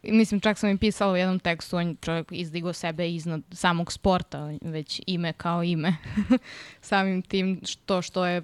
i 0.03 0.11
mislim 0.11 0.39
čak 0.39 0.57
sam 0.57 0.69
im 0.69 0.77
pisala 0.77 1.13
u 1.13 1.17
jednom 1.17 1.39
tekstu, 1.39 1.77
on 1.77 1.87
je 1.87 1.95
čovjek 2.01 2.27
izdigo 2.31 2.73
sebe 2.73 3.11
iznad 3.11 3.41
samog 3.51 3.91
sporta, 3.91 4.51
već 4.61 5.01
ime 5.07 5.33
kao 5.33 5.63
ime. 5.63 5.95
Samim 6.81 7.21
tim 7.21 7.61
što 7.65 8.01
što 8.01 8.25
je 8.25 8.41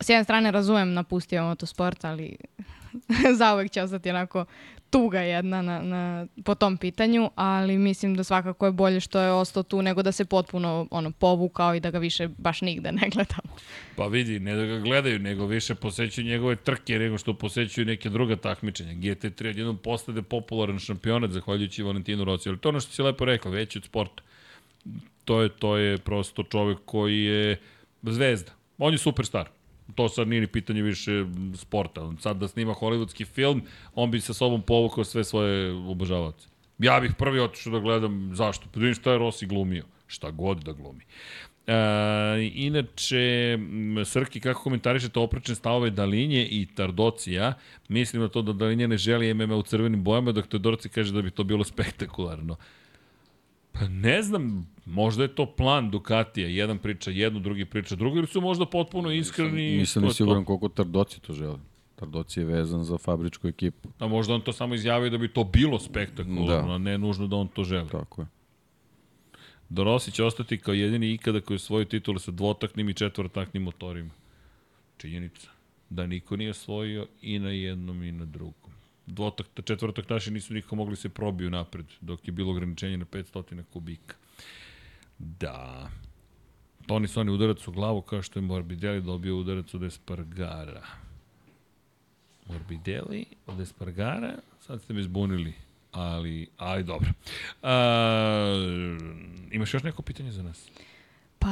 s 0.00 0.08
jedne 0.08 0.24
strane 0.24 0.50
razumem 0.50 0.92
napustio 0.92 1.44
motosport, 1.44 2.04
ali 2.04 2.36
zauvek 3.38 3.70
će 3.70 3.82
ostati 3.82 4.10
onako 4.10 4.44
tuga 4.90 5.20
jedna 5.20 5.62
na, 5.62 5.82
na, 5.82 6.26
po 6.44 6.54
tom 6.54 6.76
pitanju, 6.76 7.30
ali 7.34 7.78
mislim 7.78 8.14
da 8.14 8.24
svakako 8.24 8.66
je 8.66 8.72
bolje 8.72 9.00
što 9.00 9.20
je 9.20 9.32
ostao 9.32 9.62
tu 9.62 9.82
nego 9.82 10.02
da 10.02 10.12
se 10.12 10.24
potpuno 10.24 10.86
ono, 10.90 11.10
povukao 11.10 11.74
i 11.74 11.80
da 11.80 11.90
ga 11.90 11.98
više 11.98 12.28
baš 12.38 12.60
nigde 12.60 12.92
ne 12.92 13.08
gledamo. 13.14 13.56
Pa 13.96 14.06
vidi, 14.06 14.40
ne 14.40 14.56
da 14.56 14.64
ga 14.64 14.78
gledaju, 14.78 15.18
nego 15.18 15.46
više 15.46 15.74
posećuju 15.74 16.26
njegove 16.26 16.56
trke 16.56 16.98
nego 16.98 17.18
što 17.18 17.34
posećuju 17.34 17.86
neke 17.86 18.08
druga 18.08 18.36
takmičenja. 18.36 18.92
GT3 18.92 19.44
jednom 19.44 19.78
postade 19.78 20.22
popularan 20.22 20.78
šampionat 20.78 21.30
zahvaljujući 21.30 21.82
Valentinu 21.82 22.24
Rossi, 22.24 22.48
ali 22.48 22.58
to 22.58 22.68
je 22.68 22.70
ono 22.70 22.80
što 22.80 22.92
si 22.92 23.02
lepo 23.02 23.24
rekao, 23.24 23.52
veći 23.52 23.78
od 23.78 23.84
sporta. 23.84 24.22
To 25.24 25.42
je, 25.42 25.48
to 25.48 25.76
je 25.76 25.98
prosto 25.98 26.42
čovek 26.42 26.78
koji 26.84 27.24
je 27.24 27.56
zvezda. 28.02 28.52
On 28.78 28.92
je 28.92 28.98
superstar. 28.98 29.48
To 29.94 30.08
sad 30.08 30.28
nije 30.28 30.40
ni 30.40 30.46
pitanje 30.46 30.82
više 30.82 31.24
sporta. 31.54 32.12
Sad 32.20 32.36
da 32.36 32.48
snima 32.48 32.74
hollywoodski 32.74 33.26
film, 33.26 33.62
on 33.94 34.10
bi 34.10 34.20
sa 34.20 34.34
sobom 34.34 34.62
povukao 34.62 35.04
sve 35.04 35.24
svoje 35.24 35.72
obožavaoce. 35.72 36.48
Ja 36.78 37.00
bih 37.00 37.12
prvi 37.18 37.40
otišao 37.40 37.72
da 37.72 37.78
gledam 37.78 38.30
zašto. 38.34 38.66
Pa 38.72 38.80
da 38.80 38.80
vidim 38.80 38.94
šta 38.94 39.12
je 39.12 39.18
Rossi 39.18 39.46
glumio. 39.46 39.84
Šta 40.06 40.30
god 40.30 40.58
da 40.58 40.72
glumi. 40.72 41.04
E, 41.66 41.74
inače, 42.54 43.58
Srki, 44.04 44.40
kako 44.40 44.62
komentarišete 44.62 45.20
oprečne 45.20 45.54
stavove 45.54 45.90
Dalinje 45.90 46.46
i 46.50 46.66
Tardocija? 46.74 47.54
Mislim 47.88 48.22
na 48.22 48.28
to 48.28 48.42
da 48.42 48.52
Dalinje 48.52 48.88
ne 48.88 48.96
želi 48.96 49.34
MMA 49.34 49.56
u 49.56 49.62
crvenim 49.62 50.04
bojama, 50.04 50.32
dok 50.32 50.46
Todorci 50.46 50.88
kaže 50.88 51.12
da 51.12 51.22
bi 51.22 51.30
to 51.30 51.44
bilo 51.44 51.64
spektakularno. 51.64 52.56
Pa 53.78 53.88
ne 53.88 54.22
znam, 54.22 54.70
možda 54.86 55.22
je 55.22 55.34
to 55.34 55.46
plan 55.46 55.90
Ducatija. 55.90 56.48
Jedan 56.48 56.78
priča 56.78 57.10
jedno, 57.10 57.40
drugi 57.40 57.64
priča 57.64 57.96
drugo, 57.96 58.18
ili 58.18 58.26
su 58.26 58.40
možda 58.40 58.66
potpuno 58.66 59.10
iskreni. 59.10 59.76
Nisam 59.76 60.00
to 60.02 60.06
ni 60.06 60.10
je 60.10 60.14
siguran 60.14 60.44
koliko 60.44 60.68
Tardoci 60.68 61.20
to 61.20 61.32
žele. 61.32 61.58
Tardoci 61.96 62.40
je 62.40 62.44
vezan 62.46 62.84
za 62.84 62.98
fabričku 62.98 63.48
ekipu. 63.48 63.88
A 63.98 64.06
možda 64.06 64.34
on 64.34 64.40
to 64.40 64.52
samo 64.52 64.74
izjavio 64.74 65.10
da 65.10 65.18
bi 65.18 65.28
to 65.32 65.44
bilo 65.44 65.78
spektakularno, 65.78 66.68
Da. 66.68 66.74
a 66.74 66.78
ne 66.78 66.98
nužno 66.98 67.26
da 67.26 67.36
on 67.36 67.48
to 67.48 67.64
želi. 67.64 67.88
Tako 67.88 68.22
je. 68.22 68.26
Rossi 69.76 70.12
će 70.12 70.24
ostati 70.24 70.58
kao 70.58 70.74
jedini 70.74 71.12
ikada 71.12 71.40
koji 71.40 71.58
svoju 71.58 71.84
titulu 71.84 72.18
sa 72.18 72.30
dvotaknim 72.30 72.88
i 72.88 72.94
četvorotaknim 72.94 73.62
motorima. 73.62 74.10
Činjenica. 74.96 75.48
Da 75.90 76.06
niko 76.06 76.36
nije 76.36 76.50
osvojio 76.50 77.06
i 77.22 77.38
na 77.38 77.50
jednom 77.50 78.02
i 78.02 78.12
na 78.12 78.24
drugom. 78.24 78.72
Dvotakta, 79.08 79.62
četvorotaktaši 79.62 80.30
nisu 80.30 80.54
nikako 80.54 80.76
mogli 80.76 80.96
se 80.96 81.08
probiju 81.08 81.50
napred, 81.50 81.86
dok 82.00 82.28
je 82.28 82.32
bilo 82.32 82.50
ograničenje 82.50 82.96
na 82.96 83.04
500 83.04 83.62
kubika. 83.72 84.14
Da. 85.18 85.90
Toni 86.86 87.08
Soni 87.08 87.30
udarac 87.30 87.68
u 87.68 87.72
glavu 87.72 88.02
kao 88.02 88.22
što 88.22 88.38
je 88.38 88.42
Morbidelli 88.42 89.02
dobio 89.02 89.36
udarac 89.36 89.74
od 89.74 89.82
Espargara. 89.82 90.86
Morbidelli 92.46 93.24
od 93.46 93.60
Espargara, 93.60 94.34
sad 94.60 94.82
ste 94.82 94.94
me 94.94 95.02
zbunili, 95.02 95.52
ali, 95.92 96.48
ali 96.56 96.84
dobro. 96.84 97.10
A, 97.62 98.54
imaš 99.50 99.74
još 99.74 99.82
neko 99.82 100.02
pitanje 100.02 100.32
za 100.32 100.42
nas? 100.42 100.70
Pa, 101.38 101.48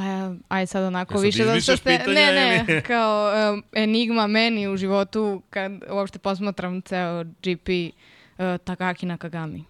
aj 0.47 0.67
sad 0.67 0.83
onako 0.83 1.13
Jel 1.13 1.17
sad 1.17 1.25
više 1.25 1.43
da 1.45 1.51
izmišljaš 1.51 1.79
ste... 1.79 1.97
Ne, 2.07 2.31
ne, 2.31 2.65
ili- 2.67 2.81
kao 2.93 3.31
um, 3.53 3.63
enigma 3.73 4.27
meni 4.27 4.67
u 4.67 4.77
životu 4.77 5.41
kad 5.49 5.71
uopšte 5.89 6.19
posmatram 6.19 6.81
ceo 6.81 7.23
GP 7.23 7.69
uh, 7.69 8.57
Takaki 8.63 9.05
Nakagami. 9.05 9.63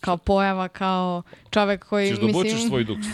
Kao 0.00 0.16
pojava, 0.16 0.68
kao 0.68 1.22
čovek 1.50 1.84
koji, 1.84 2.08
Češ 2.08 2.18
da 2.18 2.26
mislim... 2.26 2.46
obočeš 2.46 2.66
svoj 2.68 2.84
duks. 2.84 3.06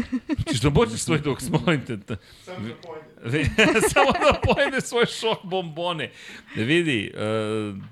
Češ 0.50 0.60
da 0.60 0.68
obočeš 0.68 1.00
svoj 1.00 1.18
duks, 1.18 1.48
molim 1.50 1.80
te. 1.86 2.16
Samo 2.44 2.68
da 2.68 2.74
pojede. 2.74 3.50
Samo 3.94 4.12
da 4.12 4.40
pojede 4.54 4.80
svoje 4.80 5.06
šok 5.06 5.38
bombone. 5.44 6.10
Da 6.56 6.62
vidi, 6.62 7.12
uh, 7.14 7.82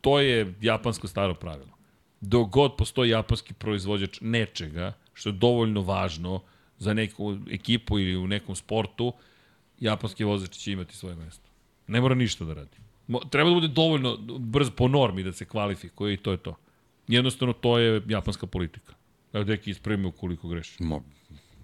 to 0.00 0.20
je 0.20 0.54
japansko 0.60 1.08
staro 1.08 1.34
pravilo. 1.34 1.72
Dok 2.20 2.48
god 2.48 2.76
postoji 2.76 3.10
japanski 3.10 3.54
proizvođač 3.54 4.18
nečega, 4.20 4.92
što 5.14 5.28
je 5.28 5.32
dovoljno 5.32 5.80
važno 5.80 6.40
za 6.82 6.94
neku 6.94 7.36
ekipu 7.50 7.98
ili 7.98 8.16
u 8.16 8.26
nekom 8.26 8.56
sportu, 8.56 9.12
japanski 9.80 10.24
vozač 10.24 10.50
će 10.50 10.72
imati 10.72 10.96
svoje 10.96 11.16
mesto. 11.16 11.50
Ne 11.86 12.00
mora 12.00 12.14
ništa 12.14 12.44
da 12.44 12.54
radi. 12.54 12.76
Treba 13.30 13.50
da 13.50 13.54
bude 13.54 13.68
dovoljno 13.68 14.16
brz 14.38 14.70
po 14.76 14.88
normi 14.88 15.22
da 15.22 15.32
se 15.32 15.44
kvalifikuje 15.44 16.14
i 16.14 16.16
to 16.16 16.30
je 16.30 16.36
to. 16.36 16.56
Jednostavno, 17.08 17.52
to 17.52 17.78
je 17.78 18.02
japanska 18.08 18.46
politika. 18.46 18.94
Evo, 19.32 19.44
deki 19.44 19.70
ispremi 19.70 20.06
ukoliko 20.06 20.48
greši. 20.48 20.82
Mo, 20.82 21.02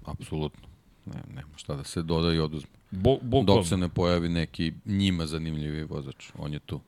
apsolutno. 0.04 0.68
Ne, 1.06 1.22
nema 1.34 1.56
šta 1.56 1.76
da 1.76 1.84
se 1.84 2.02
doda 2.02 2.32
i 2.34 2.38
oduzme. 2.38 2.70
Bo, 2.90 3.18
bo, 3.22 3.42
Dok 3.42 3.66
se 3.66 3.76
ne 3.76 3.88
pojavi 3.88 4.28
neki 4.28 4.72
njima 4.84 5.26
zanimljivi 5.26 5.84
vozač. 5.84 6.30
On 6.38 6.52
je 6.52 6.58
tu. 6.58 6.80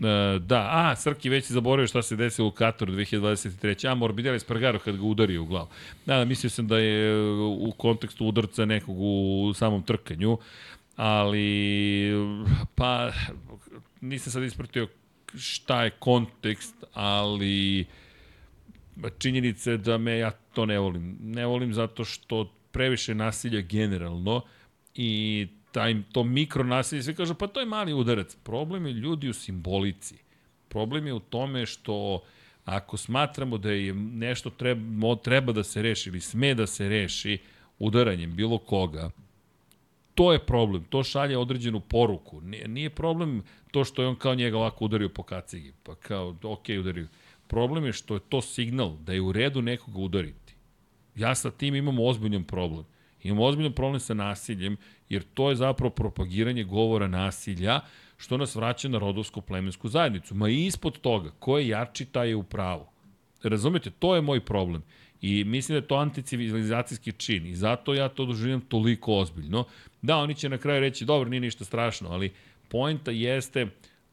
E, 0.00 0.38
da, 0.38 0.68
a, 0.70 0.96
Srki 0.96 1.28
već 1.28 1.50
je 1.50 1.54
zaboravio 1.54 1.86
šta 1.86 2.02
se 2.02 2.16
desilo 2.16 2.48
u 2.48 2.50
Kataru 2.50 2.92
2023. 2.92 3.90
A, 3.90 3.94
Morbidelli 3.94 4.40
Spargaro 4.40 4.78
kad 4.78 4.96
ga 4.96 5.02
udario 5.02 5.42
u 5.42 5.46
glavu. 5.46 5.68
Da, 6.06 6.16
da, 6.16 6.24
mislio 6.24 6.50
sam 6.50 6.68
da 6.68 6.78
je 6.78 7.10
e, 7.10 7.20
u 7.40 7.72
kontekstu 7.76 8.26
udarca 8.26 8.64
nekog 8.64 8.96
u 8.98 9.52
samom 9.54 9.82
trkanju, 9.82 10.38
ali, 10.96 12.10
pa, 12.74 13.10
nisam 14.00 14.32
sad 14.32 14.42
ispratio 14.42 14.88
šta 15.34 15.84
je 15.84 15.90
kontekst, 15.90 16.84
ali 16.92 17.86
činjenica 19.18 19.70
je 19.70 19.76
da 19.76 19.98
me 19.98 20.18
ja 20.18 20.30
to 20.30 20.66
ne 20.66 20.78
volim. 20.78 21.18
Ne 21.22 21.46
volim 21.46 21.74
zato 21.74 22.04
što 22.04 22.52
previše 22.72 23.14
nasilja 23.14 23.60
generalno 23.60 24.42
i 24.94 25.46
taj, 25.72 26.02
to 26.12 26.24
mikro 26.24 26.64
nasilje, 26.64 27.02
svi 27.02 27.14
kažu, 27.14 27.34
pa 27.34 27.46
to 27.46 27.60
je 27.60 27.66
mali 27.66 27.92
udarac. 27.92 28.36
Problem 28.36 28.86
je 28.86 28.92
ljudi 28.92 29.28
u 29.28 29.34
simbolici. 29.34 30.18
Problem 30.68 31.06
je 31.06 31.14
u 31.14 31.20
tome 31.20 31.66
što 31.66 32.22
ako 32.64 32.96
smatramo 32.96 33.58
da 33.58 33.70
je 33.70 33.94
nešto 33.94 34.50
treba, 34.50 35.16
treba 35.16 35.52
da 35.52 35.64
se 35.64 35.82
reši 35.82 36.10
ili 36.10 36.20
sme 36.20 36.54
da 36.54 36.66
se 36.66 36.88
reši 36.88 37.38
udaranjem 37.78 38.36
bilo 38.36 38.58
koga, 38.58 39.10
to 40.14 40.32
je 40.32 40.38
problem, 40.38 40.84
to 40.84 41.04
šalje 41.04 41.38
određenu 41.38 41.80
poruku. 41.80 42.40
Nije, 42.40 42.68
nije 42.68 42.90
problem 42.90 43.42
to 43.70 43.84
što 43.84 44.02
je 44.02 44.08
on 44.08 44.16
kao 44.16 44.34
njega 44.34 44.58
ovako 44.58 44.84
udario 44.84 45.08
po 45.08 45.22
kacigi, 45.22 45.72
pa 45.82 45.94
kao, 45.94 46.36
ok, 46.42 46.64
udario. 46.80 47.06
Problem 47.46 47.84
je 47.84 47.92
što 47.92 48.14
je 48.14 48.20
to 48.28 48.40
signal 48.42 48.96
da 48.96 49.12
je 49.12 49.20
u 49.20 49.32
redu 49.32 49.62
nekoga 49.62 49.98
udariti. 49.98 50.54
Ja 51.14 51.34
sa 51.34 51.50
tim 51.50 51.74
imam 51.74 51.98
ozbiljan 51.98 52.44
problem. 52.44 52.84
Imamo 53.22 53.44
ozbiljan 53.44 53.72
problem 53.72 54.00
sa 54.00 54.14
nasiljem, 54.14 54.76
jer 55.08 55.22
to 55.34 55.50
je 55.50 55.56
zapravo 55.56 55.90
propagiranje 55.90 56.64
govora 56.64 57.08
nasilja, 57.08 57.80
što 58.16 58.36
nas 58.36 58.54
vraća 58.54 58.88
na 58.88 58.98
rodovsku 58.98 59.40
plemensku 59.40 59.88
zajednicu. 59.88 60.34
Ma 60.34 60.48
i 60.48 60.66
ispod 60.66 61.00
toga, 61.00 61.30
ko 61.38 61.58
je 61.58 61.68
jači, 61.68 62.04
taj 62.04 62.28
je 62.28 62.36
u 62.36 62.42
pravu. 62.42 62.86
Razumete, 63.42 63.90
to 63.90 64.14
je 64.14 64.22
moj 64.22 64.40
problem. 64.40 64.82
I 65.20 65.44
mislim 65.44 65.74
da 65.74 65.78
je 65.78 65.88
to 65.88 65.96
anticivilizacijski 65.96 67.12
čin 67.12 67.46
i 67.46 67.54
zato 67.54 67.94
ja 67.94 68.08
to 68.08 68.24
doživljam 68.24 68.60
toliko 68.60 69.14
ozbiljno. 69.14 69.64
Da, 70.02 70.16
oni 70.16 70.34
će 70.34 70.48
na 70.48 70.58
kraju 70.58 70.80
reći, 70.80 71.04
dobro, 71.04 71.28
nije 71.28 71.40
ništa 71.40 71.64
strašno, 71.64 72.08
ali 72.10 72.32
poenta 72.68 73.10
jeste, 73.10 73.66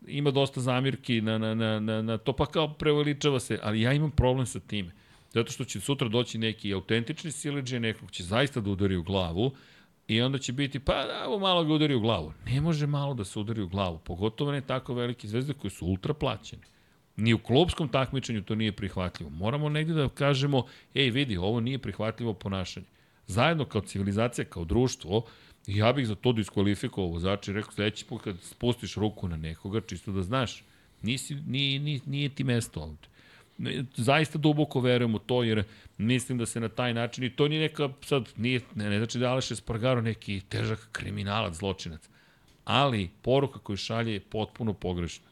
ima 0.07 0.31
dosta 0.31 0.61
zamirki 0.61 1.21
na, 1.21 1.37
na, 1.37 1.55
na, 1.55 1.79
na, 1.79 2.01
na 2.01 2.17
to, 2.17 2.33
pa 2.33 2.45
kao 2.45 2.73
preveličava 2.73 3.39
se, 3.39 3.59
ali 3.63 3.81
ja 3.81 3.93
imam 3.93 4.11
problem 4.11 4.45
sa 4.45 4.59
time. 4.59 4.91
Zato 5.35 5.51
što 5.51 5.65
će 5.65 5.79
sutra 5.79 6.07
doći 6.07 6.37
neki 6.37 6.73
autentični 6.73 7.31
sileđe, 7.31 7.79
nekog 7.79 8.11
će 8.11 8.23
zaista 8.23 8.61
da 8.61 8.69
udari 8.69 8.95
u 8.95 9.03
glavu, 9.03 9.51
I 10.07 10.19
onda 10.21 10.37
će 10.37 10.53
biti, 10.53 10.79
pa 10.79 10.93
da, 10.93 11.23
ovo 11.27 11.39
malo 11.39 11.63
ga 11.65 11.73
udari 11.73 11.95
u 11.95 11.99
glavu. 11.99 12.33
Ne 12.45 12.59
može 12.61 12.87
malo 12.87 13.13
da 13.13 13.25
se 13.25 13.39
udari 13.39 13.61
u 13.61 13.67
glavu, 13.67 13.97
pogotovo 13.97 14.51
ne 14.51 14.59
tako 14.61 14.93
velike 14.93 15.27
zvezde 15.27 15.53
koje 15.53 15.71
su 15.71 15.87
ultra 15.87 16.13
plaćene. 16.13 16.61
Ni 17.15 17.33
u 17.33 17.39
klubskom 17.39 17.89
takmičenju 17.89 18.43
to 18.43 18.55
nije 18.55 18.71
prihvatljivo. 18.71 19.29
Moramo 19.29 19.69
negde 19.69 19.93
da 19.93 20.09
kažemo, 20.09 20.61
ej 20.93 21.09
vidi, 21.09 21.37
ovo 21.37 21.59
nije 21.59 21.79
prihvatljivo 21.79 22.33
ponašanje. 22.33 22.85
Zajedno 23.27 23.65
kao 23.65 23.81
civilizacija, 23.81 24.45
kao 24.45 24.65
društvo, 24.65 25.25
ja 25.67 25.93
bih 25.93 26.07
za 26.07 26.15
to 26.15 26.33
diskvalifikovao 26.33 27.11
vozača 27.17 27.51
i 27.51 27.53
rekao 27.53 27.71
sledeći 27.71 28.05
put 28.05 28.21
kad 28.21 28.37
spustiš 28.41 28.95
ruku 28.95 29.27
na 29.27 29.37
nekoga, 29.37 29.81
čisto 29.81 30.11
da 30.11 30.23
znaš, 30.23 30.63
nisi, 31.01 31.35
nije, 31.35 31.79
nije, 31.79 31.99
nije 32.05 32.29
ti 32.29 32.43
mesto 32.43 32.81
ovde 32.81 33.14
zaista 33.95 34.37
duboko 34.37 34.79
verujem 34.79 35.15
u 35.15 35.19
to, 35.19 35.43
jer 35.43 35.63
mislim 35.97 36.37
da 36.37 36.45
se 36.45 36.59
na 36.59 36.69
taj 36.69 36.93
način, 36.93 37.23
i 37.23 37.29
to 37.29 37.47
nije 37.47 37.61
neka, 37.61 37.89
sad, 38.01 38.29
nije, 38.37 38.61
ne, 38.75 38.89
ne 38.89 38.97
znači 38.97 39.19
da 39.19 39.31
Aleš 39.31 39.51
Espargaro 39.51 40.01
neki 40.01 40.41
težak 40.49 40.89
kriminalac, 40.91 41.53
zločinac, 41.53 42.09
ali 42.65 43.09
poruka 43.21 43.59
koju 43.59 43.77
šalje 43.77 44.13
je 44.13 44.19
potpuno 44.19 44.73
pogrešna. 44.73 45.25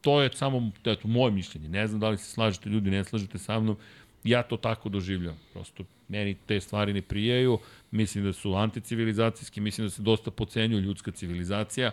To 0.00 0.20
je 0.22 0.30
samo 0.32 0.70
eto, 0.84 1.08
moje 1.08 1.32
mišljenje. 1.32 1.68
Ne 1.68 1.86
znam 1.86 2.00
da 2.00 2.08
li 2.08 2.18
se 2.18 2.30
slažete 2.30 2.68
ljudi, 2.68 2.90
ne 2.90 3.04
slažete 3.04 3.38
sa 3.38 3.60
mnom. 3.60 3.76
Ja 4.24 4.42
to 4.42 4.56
tako 4.56 4.88
doživljam. 4.88 5.38
Prosto 5.52 5.84
meni 6.08 6.36
te 6.46 6.60
stvari 6.60 6.92
ne 6.92 7.02
prijaju. 7.02 7.58
Mislim 7.90 8.24
da 8.24 8.32
su 8.32 8.54
anticivilizacijski, 8.54 9.60
mislim 9.60 9.86
da 9.86 9.90
se 9.90 10.02
dosta 10.02 10.30
pocenjuju 10.30 10.82
ljudska 10.82 11.10
civilizacija. 11.10 11.90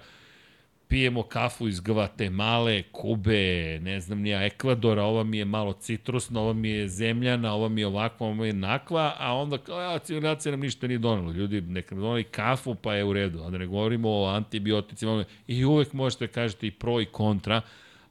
Pijemo 0.88 1.24
kafu 1.24 1.68
iz 1.68 1.80
Gvatemale, 1.80 2.84
Kube, 2.92 3.80
ne 3.80 4.00
znam 4.00 4.20
nija, 4.22 4.46
Ekvadora, 4.46 5.04
ova 5.04 5.24
mi 5.24 5.38
je 5.38 5.46
malo 5.46 5.74
citrusna, 5.74 6.42
ova 6.42 6.54
mi 6.54 6.70
je 6.70 6.88
zemljana, 6.88 7.54
ova 7.54 7.70
mi 7.70 7.82
je 7.82 7.88
ovakva, 7.88 8.28
ova 8.28 8.36
mi 8.36 8.48
je 8.48 8.54
nakva, 8.54 9.16
a 9.20 9.34
onda 9.36 9.58
kao, 9.58 9.82
ja, 9.82 10.00
civilizacija 10.00 10.52
nam 10.52 10.60
ništa 10.60 10.88
nije 10.88 10.98
donela. 10.98 11.32
Ljudi, 11.32 11.62
neka 11.62 11.96
nam 11.96 12.02
doneli 12.02 12.24
kafu, 12.24 12.76
pa 12.76 12.96
je 12.96 13.04
u 13.04 13.14
redu. 13.14 13.44
A 13.44 13.50
da 13.50 13.58
ne 13.58 13.66
govorimo 13.66 14.10
o 14.10 14.28
antibioticima, 14.28 15.24
i 15.48 15.66
uvek 15.66 15.94
možete 15.94 16.28
da 16.28 16.34
kažete 16.34 16.68
i 16.68 16.72
pro 16.72 17.02
i 17.02 17.06
kontra, 17.06 17.62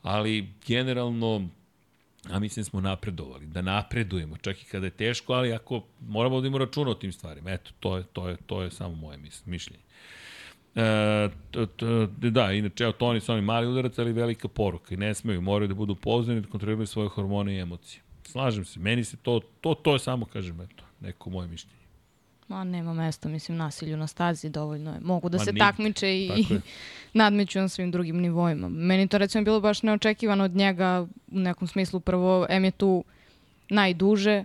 ali 0.02 0.48
generalno 0.66 1.48
a 2.30 2.38
mislim 2.38 2.64
smo 2.64 2.80
napredovali, 2.80 3.46
da 3.46 3.62
napredujemo, 3.62 4.36
čak 4.36 4.62
i 4.62 4.64
kada 4.64 4.86
je 4.86 4.90
teško, 4.90 5.32
ali 5.32 5.52
ako 5.52 5.82
moramo 6.00 6.40
da 6.40 6.46
imamo 6.46 6.64
računa 6.64 6.90
o 6.90 6.94
tim 6.94 7.12
stvarima, 7.12 7.50
eto, 7.50 7.70
to 7.80 7.96
je, 7.96 8.04
to 8.12 8.28
je, 8.28 8.36
to 8.46 8.62
je 8.62 8.70
samo 8.70 8.94
moje 8.94 9.18
mišljenje. 9.46 9.82
E, 10.74 11.28
t, 11.50 11.66
t, 12.20 12.30
da, 12.30 12.52
inače, 12.52 12.84
evo, 12.84 12.92
Toni 12.92 13.20
su 13.20 13.32
oni 13.32 13.42
mali 13.42 13.66
udarac, 13.66 13.98
ali 13.98 14.12
velika 14.12 14.48
poruka 14.48 14.94
i 14.94 14.96
ne 14.96 15.14
smeju, 15.14 15.40
moraju 15.40 15.68
da 15.68 15.74
budu 15.74 15.94
poznani, 15.94 16.40
da 16.40 16.48
kontroliraju 16.48 16.86
svoje 16.86 17.08
hormone 17.08 17.54
i 17.54 17.58
emocije. 17.60 18.02
Slažem 18.24 18.64
se, 18.64 18.80
meni 18.80 19.04
se 19.04 19.16
to, 19.16 19.40
to, 19.60 19.74
to 19.74 19.92
je 19.92 19.98
samo, 19.98 20.26
kažem, 20.26 20.60
eto, 20.60 20.84
neko 21.00 21.30
moje 21.30 21.48
mišljenje. 21.48 21.82
Ma, 22.48 22.64
nema 22.64 22.94
mesta, 22.94 23.28
mislim, 23.28 23.56
nasilju 23.58 23.96
na 23.96 24.06
stazi 24.06 24.50
dovoljno 24.50 24.92
je. 24.92 25.00
Mogu 25.00 25.28
da 25.28 25.38
Ma, 25.38 25.44
se 25.44 25.52
nije. 25.52 25.58
takmiče 25.58 26.08
i, 26.08 26.26
i 26.26 26.46
nadmeću 27.14 27.58
na 27.58 27.68
svim 27.68 27.90
drugim 27.90 28.16
nivoima. 28.16 28.68
Meni 28.68 29.08
to 29.08 29.18
recimo 29.18 29.44
bilo 29.44 29.60
baš 29.60 29.82
neočekivano 29.82 30.44
od 30.44 30.56
njega 30.56 31.06
u 31.30 31.38
nekom 31.38 31.68
smislu. 31.68 32.00
Prvo, 32.00 32.46
M 32.48 32.64
je 32.64 32.70
tu 32.70 33.04
najduže, 33.68 34.44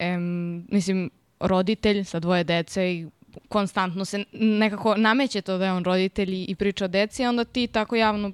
M, 0.00 0.66
mislim, 0.68 1.10
roditelj 1.40 2.04
sa 2.04 2.20
dvoje 2.20 2.44
dece 2.44 2.94
i 2.94 3.06
konstantno 3.48 4.04
se 4.04 4.24
nekako 4.32 4.94
nameće 4.96 5.40
to 5.40 5.58
da 5.58 5.64
je 5.64 5.72
on 5.72 5.84
roditelj 5.84 6.44
i 6.48 6.54
priča 6.58 6.84
o 6.84 6.88
deci, 6.88 7.26
onda 7.26 7.44
ti 7.44 7.66
tako 7.66 7.96
javno 7.96 8.32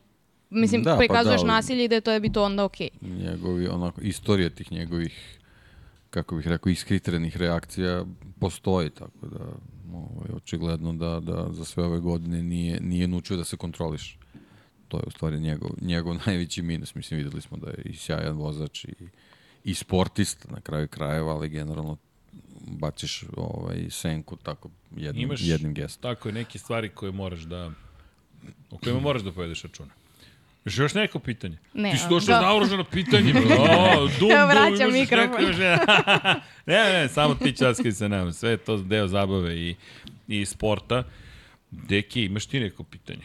mislim, 0.52 0.82
da, 0.82 0.96
prikazuješ 0.96 1.40
pa 1.40 1.46
da, 1.46 1.52
nasilje 1.52 1.84
i 1.84 1.88
da 1.88 1.94
je 1.94 2.00
to 2.00 2.12
da 2.12 2.18
bi 2.18 2.32
to 2.32 2.44
onda 2.44 2.64
okej. 2.64 2.88
Okay. 3.00 3.30
Njegovi, 3.30 3.68
onako, 3.68 4.00
istorija 4.00 4.50
tih 4.50 4.72
njegovih, 4.72 5.38
kako 6.10 6.36
bih 6.36 6.46
rekao, 6.46 6.70
iskritrenih 6.70 7.36
reakcija 7.36 8.04
postoji, 8.40 8.90
tako 8.90 9.26
da 9.26 9.38
ovaj, 9.92 10.30
očigledno 10.36 10.92
da, 10.92 11.20
da 11.20 11.46
za 11.50 11.64
sve 11.64 11.84
ove 11.84 12.00
godine 12.00 12.42
nije, 12.42 12.80
nije 12.80 13.08
nučio 13.08 13.36
da 13.36 13.44
se 13.44 13.56
kontroliš. 13.56 14.18
To 14.88 14.96
je 14.96 15.04
u 15.06 15.10
stvari 15.10 15.40
njegov, 15.40 15.70
njegov 15.80 16.16
najveći 16.26 16.62
minus. 16.62 16.94
Mislim, 16.94 17.18
videli 17.18 17.40
smo 17.40 17.56
da 17.56 17.70
je 17.70 17.82
i 17.84 17.96
sjajan 17.96 18.36
vozač 18.36 18.84
i, 18.84 18.94
i 19.64 19.74
sportist 19.74 20.50
na 20.50 20.60
kraju 20.60 20.88
krajeva, 20.88 21.34
ali 21.34 21.48
generalno 21.48 21.96
baciš 22.66 23.24
ovaj, 23.36 23.86
senku 23.90 24.36
tako 24.36 24.70
jednim, 24.96 25.24
Imaš, 25.24 25.40
jednim 25.42 25.74
gestom. 25.74 26.02
Tako 26.02 26.28
je, 26.28 26.32
neke 26.32 26.58
stvari 26.58 26.88
koje 26.88 27.12
moraš 27.12 27.40
da, 27.40 27.70
o 28.70 28.78
kojima 28.78 29.00
moraš 29.00 29.22
da 29.22 29.32
povedeš 29.32 29.62
računa. 29.62 29.90
Još 30.64 30.78
još 30.78 30.94
neko 30.94 31.18
pitanje? 31.18 31.58
Ne. 31.74 31.90
Ti 31.90 31.98
si 31.98 32.08
došao 32.08 32.34
da. 32.34 32.40
naoruženo 32.40 32.84
pitanje. 32.84 33.34
o, 33.58 34.08
dum, 34.20 34.30
Evo 34.30 34.46
vraćam 34.46 34.92
mikrofon. 34.92 35.44
ne, 36.66 36.92
ne, 36.92 37.08
samo 37.08 37.34
ti 37.34 37.56
časkaj 37.56 37.92
se 37.92 38.08
nam. 38.08 38.32
Sve 38.32 38.50
je 38.50 38.56
to 38.56 38.76
deo 38.76 39.08
zabave 39.08 39.56
i, 39.56 39.76
i 40.28 40.44
sporta. 40.44 41.04
Deki, 41.70 42.24
imaš 42.24 42.46
ti 42.46 42.60
neko 42.60 42.84
pitanje? 42.84 43.24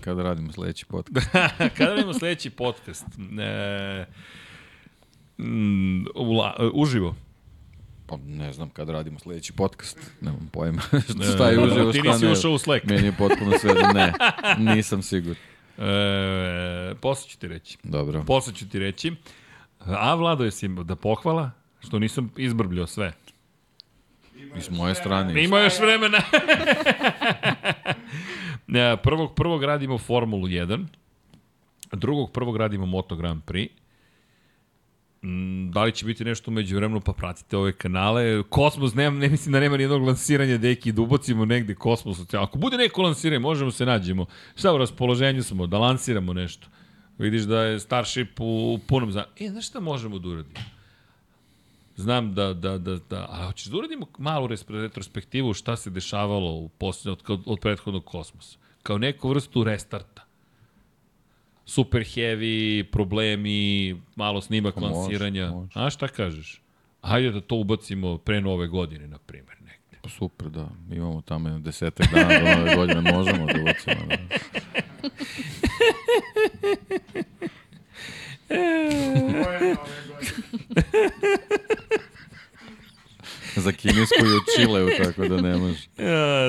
Kada 0.00 0.22
radimo 0.22 0.52
sledeći 0.52 0.86
podcast? 0.86 1.28
Kada 1.76 1.90
radimo 1.90 2.14
sledeći 2.14 2.50
podcast? 2.50 3.06
E, 3.40 4.04
Mm, 5.42 6.06
ula, 6.14 6.56
uh, 6.58 6.70
uživo. 6.74 7.14
Pa 8.06 8.16
ne 8.26 8.52
znam 8.52 8.70
kad 8.70 8.88
radimo 8.88 9.18
sledeći 9.18 9.52
podcast, 9.52 9.98
nemam 10.20 10.48
pojma 10.52 10.82
šta 11.34 11.48
je 11.48 11.58
uživo, 11.58 11.92
šta 11.92 12.02
ne. 12.02 12.02
Ti 12.02 12.08
nisi 12.08 12.26
ušao 12.26 12.52
u 12.52 12.58
Slack. 12.58 12.84
Meni 12.84 13.06
je 13.06 13.12
potpuno 13.18 13.58
sve, 13.58 13.74
ne, 13.94 14.12
nisam 14.74 15.02
sigur. 15.02 15.36
E, 15.78 16.94
posle 17.00 17.30
ću 17.30 17.38
ti 17.38 17.48
reći. 17.48 17.78
Dobro. 17.82 18.24
Posle 18.26 18.54
ću 18.54 18.68
ti 18.68 18.78
reći. 18.78 19.12
A 19.78 20.14
Vlado, 20.14 20.44
jesi 20.44 20.68
da 20.68 20.96
pohvala, 20.96 21.50
što 21.80 21.98
nisam 21.98 22.32
izbrbljio 22.36 22.86
sve. 22.86 23.12
I 24.58 24.60
s 24.60 24.70
moje 24.70 24.94
strane. 24.94 25.44
Ima 25.44 25.58
još 25.58 25.78
vremena. 25.78 26.18
prvog, 29.02 29.34
prvog 29.34 29.64
radimo 29.64 29.98
Formulu 29.98 30.46
1, 30.46 30.86
drugog 31.92 32.32
prvog 32.32 32.56
radimo 32.56 32.86
Moto 32.86 33.16
Grand 33.16 33.42
Prix, 33.44 33.68
da 35.70 35.84
li 35.84 35.92
će 35.92 36.06
biti 36.06 36.24
nešto 36.24 36.50
umeđu 36.50 36.76
vremenu, 36.76 37.00
pa 37.00 37.12
pratite 37.12 37.56
ove 37.56 37.72
kanale. 37.72 38.42
Kosmos, 38.42 38.94
ne, 38.94 39.10
ne 39.10 39.28
mislim 39.28 39.52
da 39.52 39.60
nema 39.60 39.76
nijednog 39.76 40.02
lansiranja 40.02 40.58
deki, 40.58 40.92
da 40.92 41.02
ubacimo 41.02 41.44
negde 41.44 41.74
Kosmos. 41.74 42.34
Ako 42.34 42.58
bude 42.58 42.76
neko 42.76 43.02
lansiranje, 43.02 43.38
možemo 43.38 43.70
se 43.70 43.86
nađemo. 43.86 44.26
Šta 44.56 44.74
u 44.74 44.78
raspoloženju 44.78 45.42
smo, 45.42 45.66
da 45.66 45.78
lansiramo 45.78 46.32
nešto. 46.32 46.68
Vidiš 47.18 47.42
da 47.42 47.62
je 47.62 47.80
Starship 47.80 48.40
u 48.40 48.78
punom 48.86 49.12
za... 49.12 49.24
E, 49.40 49.48
znaš 49.48 49.68
šta 49.68 49.80
možemo 49.80 50.18
da 50.18 50.28
uradimo? 50.28 50.60
Znam 51.96 52.34
da, 52.34 52.54
da, 52.54 52.78
da, 52.78 52.98
da, 53.10 53.26
a 53.30 53.46
hoćeš 53.46 53.66
da 53.66 53.76
uradimo 53.76 54.06
malu 54.18 54.48
retrospektivu 54.68 55.54
šta 55.54 55.76
se 55.76 55.90
dešavalo 55.90 56.52
u 56.52 56.68
posljednje, 56.68 57.16
od, 57.28 57.42
od 57.46 57.60
prethodnog 57.60 58.04
kosmosa. 58.04 58.58
Kao 58.82 58.98
neku 58.98 59.28
vrstu 59.28 59.64
restarta 59.64 60.11
super 61.66 62.02
heavy, 62.02 62.84
problemi, 62.84 63.96
malo 64.16 64.40
snimak 64.40 64.76
može, 64.76 64.94
lansiranja. 64.94 65.50
Može. 65.50 65.70
A 65.74 65.90
šta 65.90 66.08
kažeš? 66.08 66.60
Hajde 67.02 67.30
da 67.30 67.40
to 67.40 67.56
ubacimo 67.56 68.18
pre 68.18 68.40
nove 68.40 68.68
godine, 68.68 69.08
na 69.08 69.18
primjer, 69.18 69.56
negde. 69.60 69.98
Pa 70.02 70.08
super, 70.08 70.48
da. 70.48 70.68
Imamo 70.92 71.20
tamo 71.20 71.48
jedno 71.48 71.60
desetak 71.60 72.06
dana 72.14 72.38
do 72.38 72.56
nove 72.58 72.76
godine, 72.76 73.12
možemo 73.12 73.46
da 73.46 73.60
ubacimo. 73.60 74.06
Da. 74.06 74.16
Za 83.56 83.72
kinesku 83.72 84.24
je 84.24 84.36
u 84.36 84.40
Čileu, 84.56 84.88
tako 85.02 85.28
da 85.28 85.40
ne 85.40 85.56
može. 85.56 85.86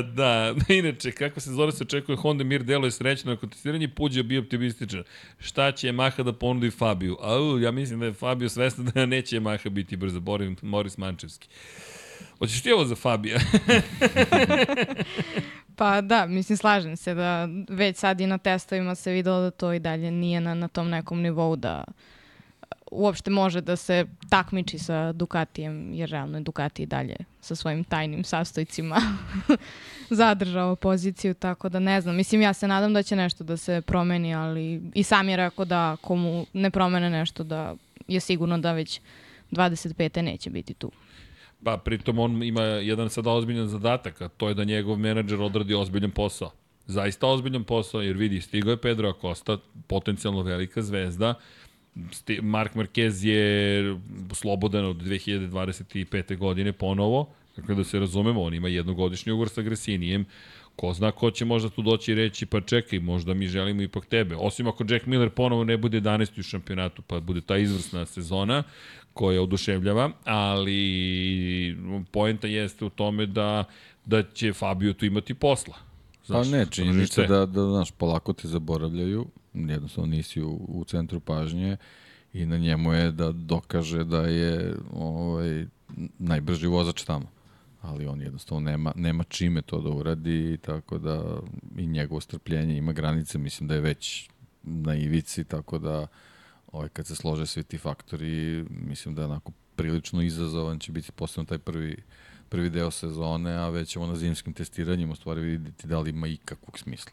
Da, 0.02 0.56
inače, 0.80 1.12
kako 1.12 1.40
se 1.40 1.52
zove 1.52 1.72
se 1.72 1.84
očekuje 1.84 2.16
Honda 2.16 2.44
Mir 2.44 2.64
deluje 2.64 2.92
srećno 2.92 3.32
nakon 3.32 3.50
testiranja, 3.50 3.88
puđe 3.96 4.24
bio 4.24 4.42
optimističan. 4.42 5.04
Šta 5.40 5.72
će 5.72 5.92
Maha 5.92 6.24
da 6.24 6.34
ponudi 6.34 6.72
Fabiju? 6.72 7.18
Au, 7.22 7.60
ja 7.60 7.72
mislim 7.72 8.00
da 8.00 8.06
je 8.06 8.14
Fabio 8.14 8.50
svesna 8.50 8.84
da 8.84 9.06
neće 9.06 9.40
Maha 9.40 9.70
biti 9.70 9.96
brzo, 9.96 10.20
Borim, 10.20 10.58
Moris 10.62 10.98
Mančevski. 10.98 11.48
Hoćeš 12.40 12.62
ti 12.62 12.72
ovo 12.72 12.86
za 12.86 12.96
Fabija? 12.96 13.40
pa 15.78 16.02
da, 16.02 16.26
mislim, 16.26 16.58
slažem 16.58 16.98
se 16.98 17.14
da 17.14 17.48
već 17.70 17.98
sad 17.98 18.22
i 18.22 18.28
na 18.28 18.38
testovima 18.38 18.96
se 18.96 19.12
videlo 19.12 19.42
da 19.42 19.52
to 19.52 19.74
i 19.74 19.80
dalje 19.80 20.12
nije 20.12 20.42
na, 20.42 20.54
na 20.54 20.68
tom 20.68 20.90
nekom 20.90 21.22
nivou 21.22 21.56
da 21.56 21.84
uopšte 22.94 23.32
može 23.32 23.62
da 23.62 23.76
se 23.76 24.06
takmiči 24.30 24.78
sa 24.78 25.12
Ducatijem, 25.12 25.94
jer 25.94 26.10
realno 26.10 26.38
je 26.38 26.44
Ducati 26.44 26.86
dalje 26.86 27.16
sa 27.42 27.56
svojim 27.56 27.84
tajnim 27.84 28.24
sastojcima 28.24 29.02
zadržao 30.10 30.76
poziciju, 30.76 31.34
tako 31.34 31.70
da 31.70 31.80
ne 31.80 32.02
znam. 32.02 32.16
Mislim, 32.16 32.42
ja 32.42 32.54
se 32.54 32.68
nadam 32.68 32.94
da 32.94 33.04
će 33.04 33.16
nešto 33.16 33.44
da 33.44 33.58
se 33.58 33.82
promeni, 33.82 34.36
ali 34.36 34.82
i 34.94 35.04
sam 35.04 35.30
je 35.30 35.38
rekao 35.38 35.66
da 35.66 35.98
komu 36.02 36.46
ne 36.54 36.72
promene 36.72 37.10
nešto, 37.10 37.44
da 37.44 37.76
je 38.08 38.20
sigurno 38.20 38.58
da 38.58 38.72
već 38.72 39.02
25. 39.52 40.22
neće 40.22 40.50
biti 40.50 40.74
tu. 40.74 40.92
Pa 41.64 41.78
pritom 41.78 42.20
on 42.20 42.44
ima 42.44 42.62
jedan 42.62 43.10
sada 43.10 43.32
ozbiljan 43.32 43.68
zadatak, 43.68 44.22
a 44.22 44.28
to 44.28 44.48
je 44.48 44.54
da 44.54 44.64
njegov 44.64 44.98
menadžer 44.98 45.42
odradi 45.42 45.74
ozbiljan 45.74 46.12
posao. 46.12 46.52
Zaista 46.86 47.28
ozbiljan 47.28 47.64
posao, 47.64 48.02
jer 48.02 48.18
vidi, 48.18 48.42
stigo 48.42 48.72
je 48.72 48.78
Pedro 48.78 49.10
Acosta, 49.10 49.58
potencijalno 49.88 50.42
velika 50.42 50.82
zvezda, 50.82 51.34
Mark 52.42 52.76
Marquez 52.76 53.26
je 53.26 54.00
slobodan 54.34 54.86
od 54.86 54.98
2025. 54.98 56.38
godine 56.38 56.74
ponovo, 56.74 57.30
dakle 57.56 57.76
da 57.76 57.84
se 57.84 58.00
razumemo, 58.00 58.42
on 58.42 58.54
ima 58.54 58.68
jednogodišnji 58.68 59.32
ugovor 59.32 59.50
sa 59.50 59.62
Gresinijem, 59.62 60.26
ko 60.76 60.94
zna 60.94 61.12
ko 61.12 61.32
će 61.32 61.46
možda 61.46 61.70
tu 61.70 61.82
doći 61.82 62.12
i 62.12 62.16
reći, 62.16 62.46
pa 62.46 62.62
čekaj, 62.62 63.00
možda 63.00 63.34
mi 63.34 63.48
želimo 63.48 63.82
ipak 63.82 64.06
tebe. 64.06 64.36
Osim 64.36 64.68
ako 64.68 64.86
Jack 64.90 65.06
Miller 65.06 65.30
ponovo 65.30 65.64
ne 65.64 65.78
bude 65.78 66.02
11. 66.02 66.40
u 66.40 66.44
šampionatu, 66.44 67.02
pa 67.02 67.20
bude 67.20 67.42
ta 67.42 67.58
izvrsna 67.58 68.06
sezona 68.06 68.64
koja 69.14 69.42
oduševljava, 69.42 70.12
ali 70.24 71.78
poenta 72.12 72.48
jeste 72.48 72.86
u 72.86 72.90
tome 72.90 73.26
da, 73.26 73.64
da 74.06 74.24
će 74.24 74.54
Fabio 74.54 74.94
tu 74.94 75.06
imati 75.06 75.34
posla. 75.34 75.76
Znaš, 76.26 76.52
pa 76.52 76.58
ne, 76.58 76.66
činjenica 76.72 77.22
da, 77.22 77.46
da, 77.46 77.70
znaš, 77.70 77.92
polako 77.92 78.34
te 78.34 78.48
zaboravljaju, 78.48 79.26
jednostavno 79.54 80.12
nisi 80.12 80.42
u, 80.42 80.66
u 80.68 80.84
centru 80.86 81.20
pažnje 81.20 81.78
i 82.34 82.46
na 82.46 82.58
njemu 82.58 82.94
je 82.94 83.12
da 83.12 83.32
dokaže 83.32 84.04
da 84.04 84.22
je 84.22 84.76
ovaj, 84.94 85.66
najbrži 86.20 86.68
vozač 86.68 87.04
tamo. 87.04 87.26
Ali 87.82 88.08
on 88.08 88.22
jednostavno 88.22 88.70
nema, 88.70 88.92
nema 88.96 89.24
čime 89.24 89.62
to 89.62 89.82
da 89.82 89.90
uradi, 89.90 90.58
tako 90.62 90.98
da 90.98 91.40
i 91.78 91.88
njegovo 91.88 92.22
strpljenje 92.22 92.78
ima 92.78 92.94
granice, 92.94 93.38
mislim 93.38 93.68
da 93.68 93.76
je 93.76 93.82
već 93.82 94.30
na 94.64 94.96
ivici, 94.96 95.44
tako 95.44 95.78
da 95.78 96.08
ovaj, 96.72 96.90
kad 96.90 97.08
se 97.08 97.16
slože 97.16 97.46
svi 97.46 97.64
ti 97.64 97.78
faktori, 97.78 98.66
mislim 98.70 99.16
da 99.16 99.22
je 99.22 99.26
onako 99.26 99.52
prilično 99.76 100.22
izazovan 100.22 100.80
će 100.80 100.92
biti 100.92 101.12
posebno 101.12 101.46
taj 101.46 101.58
prvi, 101.58 101.98
prvi 102.50 102.70
deo 102.70 102.92
sezone, 102.92 103.54
a 103.54 103.70
već 103.70 103.90
ćemo 103.90 104.08
na 104.08 104.16
zimskim 104.16 104.54
testiranjima 104.54 105.16
stvari 105.16 105.42
vidjeti 105.42 105.88
da 105.88 106.00
li 106.00 106.10
ima 106.10 106.28
ikakvog 106.28 106.80
smisla 106.80 107.12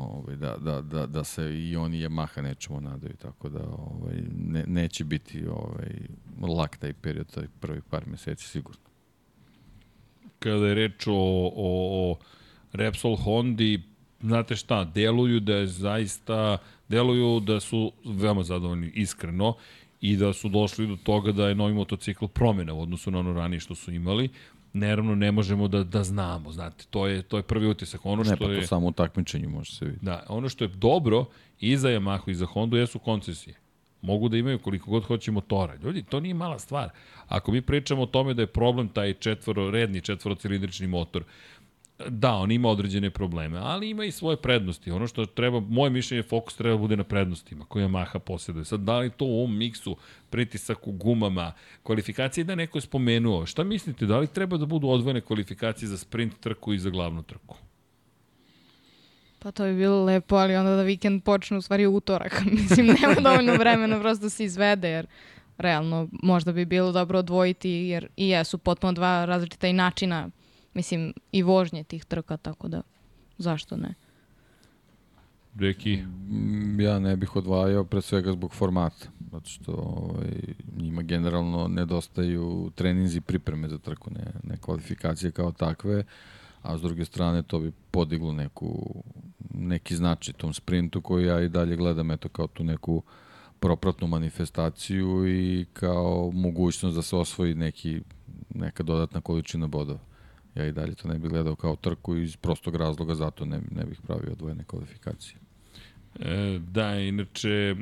ovaj, 0.00 0.36
da, 0.36 0.56
da, 0.56 0.80
da, 0.80 1.06
da 1.06 1.24
se 1.24 1.58
i 1.58 1.76
oni 1.76 1.98
Yamaha 1.98 2.42
nečemu 2.42 2.80
nadaju, 2.80 3.16
tako 3.16 3.48
da 3.48 3.64
ovaj, 3.68 4.22
ne, 4.36 4.64
neće 4.66 5.04
biti 5.04 5.46
ovaj, 5.46 5.90
lak 6.56 6.76
taj 6.76 6.92
period, 6.92 7.34
taj 7.34 7.46
prvi 7.60 7.80
par 7.90 8.06
meseci 8.06 8.48
sigurno. 8.48 8.82
Kada 10.38 10.66
je 10.66 10.74
reč 10.74 11.06
o, 11.06 11.12
o, 11.12 12.10
o 12.10 12.18
Repsol 12.72 13.16
Hondi, 13.16 13.82
znate 14.20 14.56
šta, 14.56 14.84
deluju 14.84 15.40
da 15.40 15.54
je 15.54 15.66
zaista, 15.66 16.58
deluju 16.88 17.40
da 17.40 17.60
su 17.60 17.92
veoma 18.04 18.42
zadovoljni 18.42 18.92
iskreno 18.94 19.54
i 20.00 20.16
da 20.16 20.32
su 20.32 20.48
došli 20.48 20.86
do 20.86 20.96
toga 20.96 21.32
da 21.32 21.48
je 21.48 21.54
novi 21.54 21.74
motocikl 21.74 22.26
promjena 22.26 22.74
u 22.74 22.82
odnosu 22.82 23.10
na 23.10 23.18
ono 23.18 23.32
ranije 23.32 23.60
što 23.60 23.74
su 23.74 23.92
imali 23.92 24.28
naravno 24.72 25.14
ne 25.14 25.32
možemo 25.32 25.68
da, 25.68 25.84
da 25.84 26.04
znamo, 26.04 26.52
znate, 26.52 26.84
to 26.90 27.06
je, 27.06 27.22
to 27.22 27.36
je 27.36 27.42
prvi 27.42 27.66
utisak. 27.66 28.06
Ono 28.06 28.24
što 28.24 28.30
ne, 28.30 28.36
pa 28.36 28.44
to 28.44 28.52
je, 28.52 28.66
samo 28.66 28.86
u 28.86 28.92
takmičenju 28.92 29.48
može 29.48 29.72
se 29.72 29.84
vidjeti. 29.84 30.04
Da, 30.04 30.24
ono 30.28 30.48
što 30.48 30.64
je 30.64 30.68
dobro 30.68 31.24
i 31.60 31.76
za 31.76 31.88
Yamahu 31.88 32.30
i 32.30 32.34
za 32.34 32.46
Honda 32.46 32.78
jesu 32.78 32.98
koncesije. 32.98 33.56
Mogu 34.02 34.28
da 34.28 34.36
imaju 34.36 34.58
koliko 34.58 34.90
god 34.90 35.04
hoće 35.04 35.30
motora. 35.30 35.74
Ljudi, 35.82 36.02
to 36.02 36.20
nije 36.20 36.34
mala 36.34 36.58
stvar. 36.58 36.88
Ako 37.28 37.52
mi 37.52 37.62
pričamo 37.62 38.02
o 38.02 38.06
tome 38.06 38.34
da 38.34 38.42
je 38.42 38.46
problem 38.46 38.88
taj 38.88 39.14
četvoro, 39.14 39.70
redni 39.70 40.00
četvorocilindrični 40.00 40.86
motor, 40.86 41.24
Da, 42.08 42.32
on 42.32 42.50
ima 42.50 42.68
određene 42.68 43.10
probleme, 43.10 43.58
ali 43.62 43.90
ima 43.90 44.04
i 44.04 44.10
svoje 44.10 44.36
prednosti. 44.36 44.90
Ono 44.90 45.06
što 45.06 45.26
treba, 45.26 45.60
moje 45.60 45.90
mišljenje, 45.90 46.22
fokus 46.22 46.56
treba 46.56 46.76
bude 46.76 46.96
na 46.96 47.04
prednostima 47.04 47.64
koje 47.64 47.88
Yamaha 47.88 48.18
posjeduje. 48.18 48.64
Sad, 48.64 48.80
da 48.80 48.98
li 48.98 49.10
to 49.10 49.24
u 49.24 49.38
ovom 49.38 49.56
miksu, 49.56 49.96
pritisak 50.30 50.86
u 50.86 50.92
gumama, 50.92 51.52
kvalifikacije, 51.82 52.44
da 52.44 52.54
neko 52.54 52.78
je 52.78 52.82
spomenuo. 52.82 53.46
Šta 53.46 53.64
mislite, 53.64 54.06
da 54.06 54.18
li 54.18 54.26
treba 54.26 54.56
da 54.56 54.66
budu 54.66 54.88
odvojene 54.88 55.20
kvalifikacije 55.20 55.88
za 55.88 55.98
sprint 55.98 56.40
trku 56.40 56.72
i 56.72 56.78
za 56.78 56.90
glavnu 56.90 57.22
trku? 57.22 57.56
Pa 59.38 59.50
to 59.50 59.64
bi 59.64 59.74
bilo 59.74 60.04
lepo, 60.04 60.36
ali 60.36 60.56
onda 60.56 60.76
da 60.76 60.82
vikend 60.82 61.22
počne 61.22 61.56
u 61.56 61.62
stvari 61.62 61.86
utorak. 61.86 62.42
Mislim, 62.52 62.86
nema 62.86 63.20
dovoljno 63.20 63.54
vremena 63.54 64.00
prosto 64.00 64.22
da 64.22 64.30
se 64.30 64.44
izvede, 64.44 64.88
jer 64.88 65.06
realno 65.58 66.08
možda 66.22 66.52
bi 66.52 66.64
bilo 66.64 66.92
dobro 66.92 67.18
odvojiti, 67.18 67.70
jer 67.70 68.08
i 68.16 68.28
jesu 68.28 68.58
potpuno 68.58 68.92
dva 68.92 69.24
različita 69.24 69.68
i 69.68 69.72
načina 69.72 70.30
Mislim, 70.74 71.12
i 71.32 71.42
vožnje 71.42 71.84
tih 71.84 72.04
trka, 72.04 72.36
tako 72.36 72.68
da 72.68 72.82
zašto 73.38 73.76
ne? 73.76 73.94
Reki? 75.58 75.96
Mm, 75.96 76.80
ja 76.80 76.98
ne 76.98 77.16
bih 77.16 77.36
odvajao 77.36 77.84
pre 77.84 78.00
svega 78.00 78.32
zbog 78.32 78.54
formata, 78.54 79.06
zato 79.32 79.48
što 79.48 79.72
ovaj, 79.72 80.30
njima 80.76 81.02
generalno 81.02 81.68
nedostaju 81.68 82.70
treninzi 82.74 83.20
pripreme 83.20 83.68
za 83.68 83.78
trku, 83.78 84.10
ne, 84.10 84.32
ne 84.42 84.56
kvalifikacije 84.56 85.30
kao 85.30 85.52
takve, 85.52 86.04
a 86.62 86.78
s 86.78 86.80
druge 86.80 87.04
strane 87.04 87.42
to 87.42 87.58
bi 87.58 87.72
podiglo 87.90 88.32
neku, 88.32 89.02
neki 89.54 89.96
značaj 89.96 90.34
tom 90.34 90.54
sprintu 90.54 91.00
koji 91.00 91.26
ja 91.26 91.40
i 91.40 91.48
dalje 91.48 91.76
gledam 91.76 92.10
eto 92.10 92.28
kao 92.28 92.46
tu 92.46 92.64
neku 92.64 93.02
propratnu 93.60 94.06
manifestaciju 94.06 95.28
i 95.28 95.66
kao 95.72 96.30
mogućnost 96.34 96.96
da 96.96 97.02
se 97.02 97.16
osvoji 97.16 97.54
neki, 97.54 98.00
neka 98.54 98.82
dodatna 98.82 99.20
količina 99.20 99.66
bodova 99.66 100.09
ja 100.54 100.66
i 100.66 100.72
dalje 100.72 100.94
to 100.94 101.08
ne 101.08 101.18
bih 101.18 101.30
gledao 101.30 101.56
kao 101.56 101.76
trku 101.76 102.16
iz 102.16 102.36
prostog 102.36 102.76
razloga, 102.76 103.14
zato 103.14 103.44
ne, 103.44 103.60
ne 103.70 103.84
bih 103.84 104.00
pravio 104.06 104.32
odvojene 104.32 104.64
kvalifikacije. 104.64 105.36
E, 106.20 106.58
da, 106.58 106.94
inače, 106.94 107.76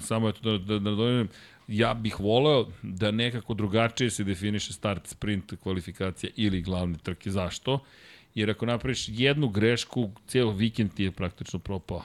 samo 0.00 0.28
eto 0.28 0.40
da, 0.50 0.58
da, 0.58 0.78
da 0.78 0.90
dojem, 0.90 1.28
ja 1.68 1.94
bih 1.94 2.20
voleo 2.20 2.66
da 2.82 3.10
nekako 3.10 3.54
drugačije 3.54 4.10
se 4.10 4.24
definiše 4.24 4.72
start, 4.72 5.06
sprint, 5.06 5.52
kvalifikacija 5.62 6.30
ili 6.36 6.62
glavne 6.62 6.98
trke. 6.98 7.30
Zašto? 7.30 7.78
Jer 8.34 8.50
ako 8.50 8.66
napraviš 8.66 9.08
jednu 9.08 9.48
grešku, 9.48 10.10
cijel 10.26 10.50
vikend 10.50 10.94
ti 10.94 11.04
je 11.04 11.10
praktično 11.10 11.58
propao. 11.58 12.02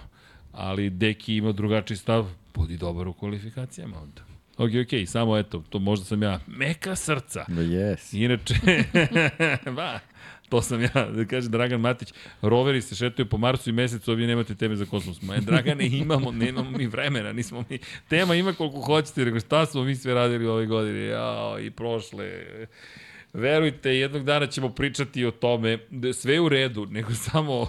Ali 0.51 0.90
Deki 0.90 1.35
ima 1.35 1.51
drugačiji 1.51 1.98
stav, 1.98 2.27
budi 2.53 2.77
dobar 2.77 3.08
u 3.08 3.14
kvalifikacijama 3.14 4.01
onda. 4.01 4.32
Ok, 4.57 4.69
ok, 4.83 5.07
samo 5.07 5.38
eto, 5.38 5.64
to 5.69 5.80
možda 5.80 6.06
sam 6.06 6.23
ja 6.23 6.40
meka 6.48 6.95
srca. 6.95 7.45
Da 7.48 7.61
jes. 7.61 8.14
Inače, 8.14 8.53
ba, 9.77 9.99
to 10.49 10.61
sam 10.61 10.82
ja, 10.82 11.09
da 11.15 11.25
kaže 11.25 11.49
Dragan 11.49 11.82
Matić, 11.82 12.14
roveri 12.41 12.82
se 12.82 12.95
šetaju 12.95 13.30
po 13.30 13.38
Marsu 13.38 13.69
i 13.69 13.73
mesecu, 13.73 14.11
ovdje 14.11 14.27
nemate 14.27 14.56
teme 14.56 14.75
za 14.75 14.85
kosmos. 14.85 15.22
Ma, 15.22 15.38
Dragane, 15.38 15.88
imamo, 15.88 16.32
nemamo 16.32 16.77
mi 16.77 16.88
vremena, 16.88 17.33
nismo 17.33 17.64
mi, 17.69 17.80
tema 18.07 18.35
ima 18.35 18.53
koliko 18.53 18.82
hoćete, 18.82 19.25
nego 19.25 19.40
šta 19.40 19.65
smo 19.65 19.83
mi 19.83 19.95
sve 19.95 20.14
radili 20.14 20.48
ove 20.48 20.65
godine, 20.65 21.06
jao, 21.06 21.59
i 21.59 21.72
prošle. 21.72 22.45
Verujte, 23.33 23.90
jednog 23.95 24.23
dana 24.23 24.48
ćemo 24.48 24.69
pričati 24.69 25.25
o 25.25 25.32
tome, 25.32 25.77
da 25.90 26.14
sve 26.14 26.40
u 26.40 26.49
redu, 26.49 26.85
nego 26.85 27.14
samo 27.14 27.67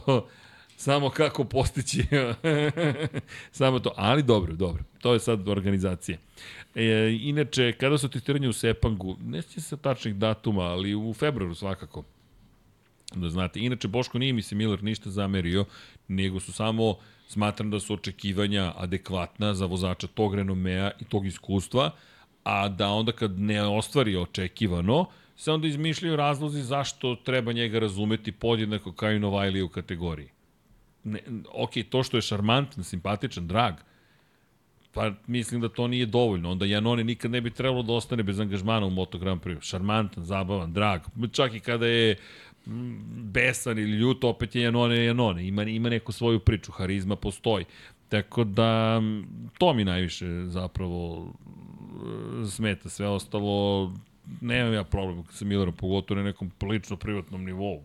samo 0.77 1.11
kako 1.11 1.45
postići 1.45 2.05
samo 3.53 3.79
to, 3.79 3.93
ali 3.97 4.23
dobro, 4.23 4.53
dobro, 4.53 4.83
to 5.01 5.13
je 5.13 5.21
sad 5.21 5.49
organizacija. 5.49 6.19
E, 6.75 7.19
inače, 7.20 7.73
kada 7.73 7.99
su 7.99 8.09
testiranje 8.09 8.49
u 8.49 8.53
Sepangu, 8.53 9.17
ne 9.25 9.43
sjeća 9.43 9.61
se 9.61 9.77
tačnih 9.77 10.15
datuma, 10.15 10.62
ali 10.62 10.94
u 10.94 11.15
februaru 11.15 11.55
svakako. 11.55 12.05
Da 13.15 13.31
znate, 13.31 13.61
inače 13.61 13.89
Boško 13.89 14.19
nije 14.19 14.33
mi 14.33 14.43
se 14.43 14.55
Miller 14.55 14.83
ništa 14.83 15.11
zamerio, 15.11 15.65
nego 16.09 16.41
su 16.41 16.53
samo, 16.53 16.97
smatram 17.28 17.70
da 17.70 17.81
su 17.81 17.94
očekivanja 17.94 18.73
adekvatna 18.77 19.55
za 19.55 19.67
vozača 19.67 20.07
tog 20.07 20.35
renomea 20.35 20.91
i 21.01 21.05
tog 21.05 21.27
iskustva, 21.27 21.91
a 22.44 22.69
da 22.69 22.89
onda 22.89 23.12
kad 23.12 23.39
ne 23.39 23.62
ostvari 23.62 24.17
očekivano, 24.17 25.07
se 25.36 25.53
onda 25.53 25.69
izmišljaju 25.69 26.17
razlozi 26.17 26.62
zašto 26.62 27.17
treba 27.17 27.53
njega 27.53 27.78
razumeti 27.78 28.33
podjednako 28.33 28.93
kao 28.93 29.12
i 29.12 29.19
Novajlije 29.19 29.65
u 29.65 29.69
kategoriji. 29.69 30.28
Ne, 31.05 31.20
ok, 31.53 31.70
to 31.91 32.03
što 32.03 32.17
je 32.17 32.23
šarmantan, 32.23 32.85
simpatičan, 32.85 33.47
drag, 33.47 33.75
pa 34.95 35.13
mislim 35.27 35.61
da 35.61 35.69
to 35.69 35.89
nije 35.89 36.07
dovoljno. 36.07 36.51
Onda 36.51 36.67
Janone 36.67 37.05
nikad 37.05 37.31
ne 37.31 37.41
bi 37.41 37.51
trebalo 37.51 37.83
da 37.83 37.93
ostane 37.93 38.23
bez 38.23 38.41
angažmana 38.41 38.87
u 38.87 38.91
Moto 38.91 39.19
Grand 39.19 39.41
Prix. 39.41 39.61
Šarmantan, 39.61 40.25
zabavan, 40.25 40.73
drag. 40.73 41.01
Čak 41.33 41.55
i 41.55 41.61
kada 41.61 41.87
je 41.87 42.17
besan 43.33 43.79
ili 43.79 43.97
ljut, 43.99 44.25
opet 44.25 44.55
je 44.55 44.63
Janone 44.63 45.05
Janone. 45.05 45.47
Ima, 45.47 45.63
ima 45.63 45.89
neku 45.89 46.13
svoju 46.13 46.41
priču, 46.41 46.73
harizma 46.73 47.17
postoji. 47.17 47.65
Tako 48.09 48.45
da, 48.45 49.03
to 49.59 49.75
mi 49.75 49.85
najviše 49.85 50.27
zapravo 50.47 51.29
e, 52.43 52.47
smeta. 52.47 52.89
Sve 52.89 53.09
ostalo, 53.09 53.93
nemam 54.41 54.73
ja 54.73 54.85
problem 54.85 55.25
sa 55.31 55.45
Millerom, 55.45 55.75
pogotovo 55.75 56.19
na 56.19 56.25
nekom 56.25 56.51
lično 56.63 56.97
privatnom 56.97 57.45
nivou. 57.45 57.83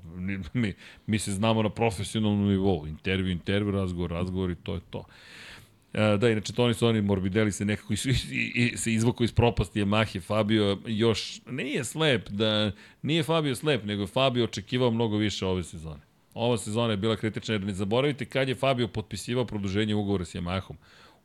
Mi, 0.53 0.73
mi 1.07 1.19
se 1.19 1.31
znamo 1.31 1.63
na 1.63 1.69
profesionalnom 1.69 2.47
nivou. 2.47 2.87
Intervju, 2.87 3.31
intervju, 3.31 3.71
razgovor, 3.71 4.11
razgovor 4.11 4.51
i 4.51 4.55
to 4.55 4.73
je 4.73 4.81
to. 4.89 4.99
E, 4.99 5.48
da, 5.93 6.29
inače, 6.29 6.53
Toni 6.53 6.73
Soni 6.73 7.01
Morbidelli 7.01 7.51
se 7.51 7.65
nekako 7.65 7.93
is, 7.93 8.05
i, 8.05 8.51
i, 8.55 8.77
se 8.77 8.93
izvukao 8.93 9.23
iz 9.23 9.31
propasti 9.31 9.81
Yamahe, 9.81 10.21
Fabio 10.21 10.77
još, 10.85 11.41
nije 11.49 11.83
slep, 11.83 12.29
da 12.29 12.71
nije 13.01 13.23
Fabio 13.23 13.55
slep, 13.55 13.83
nego 13.85 14.03
je 14.03 14.07
Fabio 14.07 14.43
očekivao 14.43 14.91
mnogo 14.91 15.17
više 15.17 15.45
ove 15.45 15.63
sezone. 15.63 16.01
Ova 16.33 16.57
sezona 16.57 16.91
je 16.93 16.97
bila 16.97 17.15
kritična, 17.15 17.53
jer 17.53 17.63
ne 17.63 17.73
zaboravite 17.73 18.25
kad 18.25 18.49
je 18.49 18.55
Fabio 18.55 18.87
potpisivao 18.87 19.45
produženje 19.45 19.95
ugovora 19.95 20.25
s 20.25 20.35
Yamahom. 20.35 20.73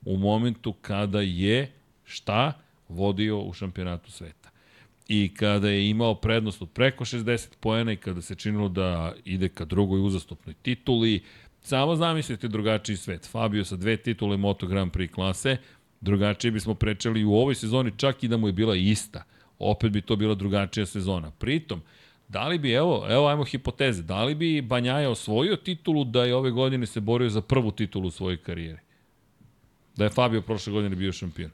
U 0.04 0.16
momentu 0.16 0.72
kada 0.72 1.20
je, 1.20 1.72
šta, 2.04 2.52
vodio 2.88 3.40
u 3.40 3.52
šampionatu 3.52 4.12
sveta. 4.12 4.50
I 5.08 5.34
kada 5.34 5.68
je 5.68 5.90
imao 5.90 6.14
prednost 6.14 6.62
od 6.62 6.70
preko 6.70 7.04
60 7.04 7.48
poena 7.60 7.92
i 7.92 7.96
kada 7.96 8.22
se 8.22 8.34
činilo 8.34 8.68
da 8.68 9.14
ide 9.24 9.48
ka 9.48 9.64
drugoj 9.64 10.00
uzastopnoj 10.00 10.54
tituli, 10.54 11.22
Samo 11.66 11.96
zamislite 11.96 12.48
drugačiji 12.48 12.96
svet. 12.96 13.26
Fabio 13.26 13.64
sa 13.64 13.76
dve 13.76 13.96
titule 13.96 14.36
Moto 14.36 14.66
Grand 14.66 14.92
Prix 14.92 15.14
klase, 15.14 15.56
drugačije 16.00 16.50
bismo 16.50 16.74
prečeli 16.74 17.24
u 17.24 17.34
ovoj 17.34 17.54
sezoni 17.54 17.92
čak 17.96 18.22
i 18.22 18.28
da 18.28 18.36
mu 18.36 18.48
je 18.48 18.52
bila 18.52 18.76
ista. 18.76 19.24
Opet 19.58 19.92
bi 19.92 20.00
to 20.00 20.16
bila 20.16 20.34
drugačija 20.34 20.86
sezona. 20.86 21.30
Pritom, 21.30 21.80
da 22.28 22.48
li 22.48 22.58
bi, 22.58 22.72
evo, 22.72 23.06
evo 23.08 23.28
ajmo 23.28 23.44
hipoteze, 23.44 24.02
da 24.02 24.24
li 24.24 24.34
bi 24.34 24.62
Banjaja 24.62 25.10
osvojio 25.10 25.56
titulu 25.56 26.04
da 26.04 26.24
je 26.24 26.34
ove 26.34 26.50
godine 26.50 26.86
se 26.86 27.00
borio 27.00 27.28
za 27.28 27.40
prvu 27.40 27.70
titulu 27.70 28.08
u 28.08 28.10
svojoj 28.10 28.36
karijeri? 28.36 28.78
Da 29.96 30.04
je 30.04 30.10
Fabio 30.10 30.42
prošle 30.42 30.72
godine 30.72 30.96
bio 30.96 31.12
šampion. 31.12 31.50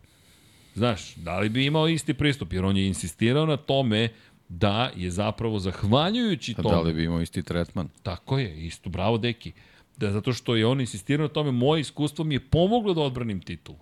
Znaš, 0.75 1.15
da 1.15 1.39
li 1.39 1.49
bi 1.49 1.67
imao 1.67 1.89
isti 1.89 2.15
pristup? 2.15 2.53
Jer 2.53 2.65
on 2.65 2.77
je 2.77 2.87
insistirao 2.87 3.47
na 3.47 3.57
tome 3.57 4.09
da 4.49 4.91
je 4.97 5.11
zapravo 5.11 5.59
zahvaljujući 5.59 6.55
tome... 6.55 6.69
A 6.69 6.73
da 6.73 6.81
li 6.81 6.93
bi 6.93 7.05
imao 7.05 7.21
isti 7.21 7.43
tretman? 7.43 7.89
Tako 8.03 8.39
je, 8.39 8.67
isto, 8.67 8.91
bravo 8.91 9.19
deki 9.19 9.53
da 10.01 10.11
zato 10.11 10.33
što 10.33 10.57
je 10.57 10.67
on 10.67 10.81
insistirao 10.81 11.27
na 11.27 11.33
tome, 11.33 11.51
moje 11.51 11.81
iskustvo 11.81 12.25
mi 12.25 12.35
je 12.35 12.41
pomoglo 12.41 12.95
da 12.95 13.01
odbranim 13.01 13.41
titulu. 13.41 13.79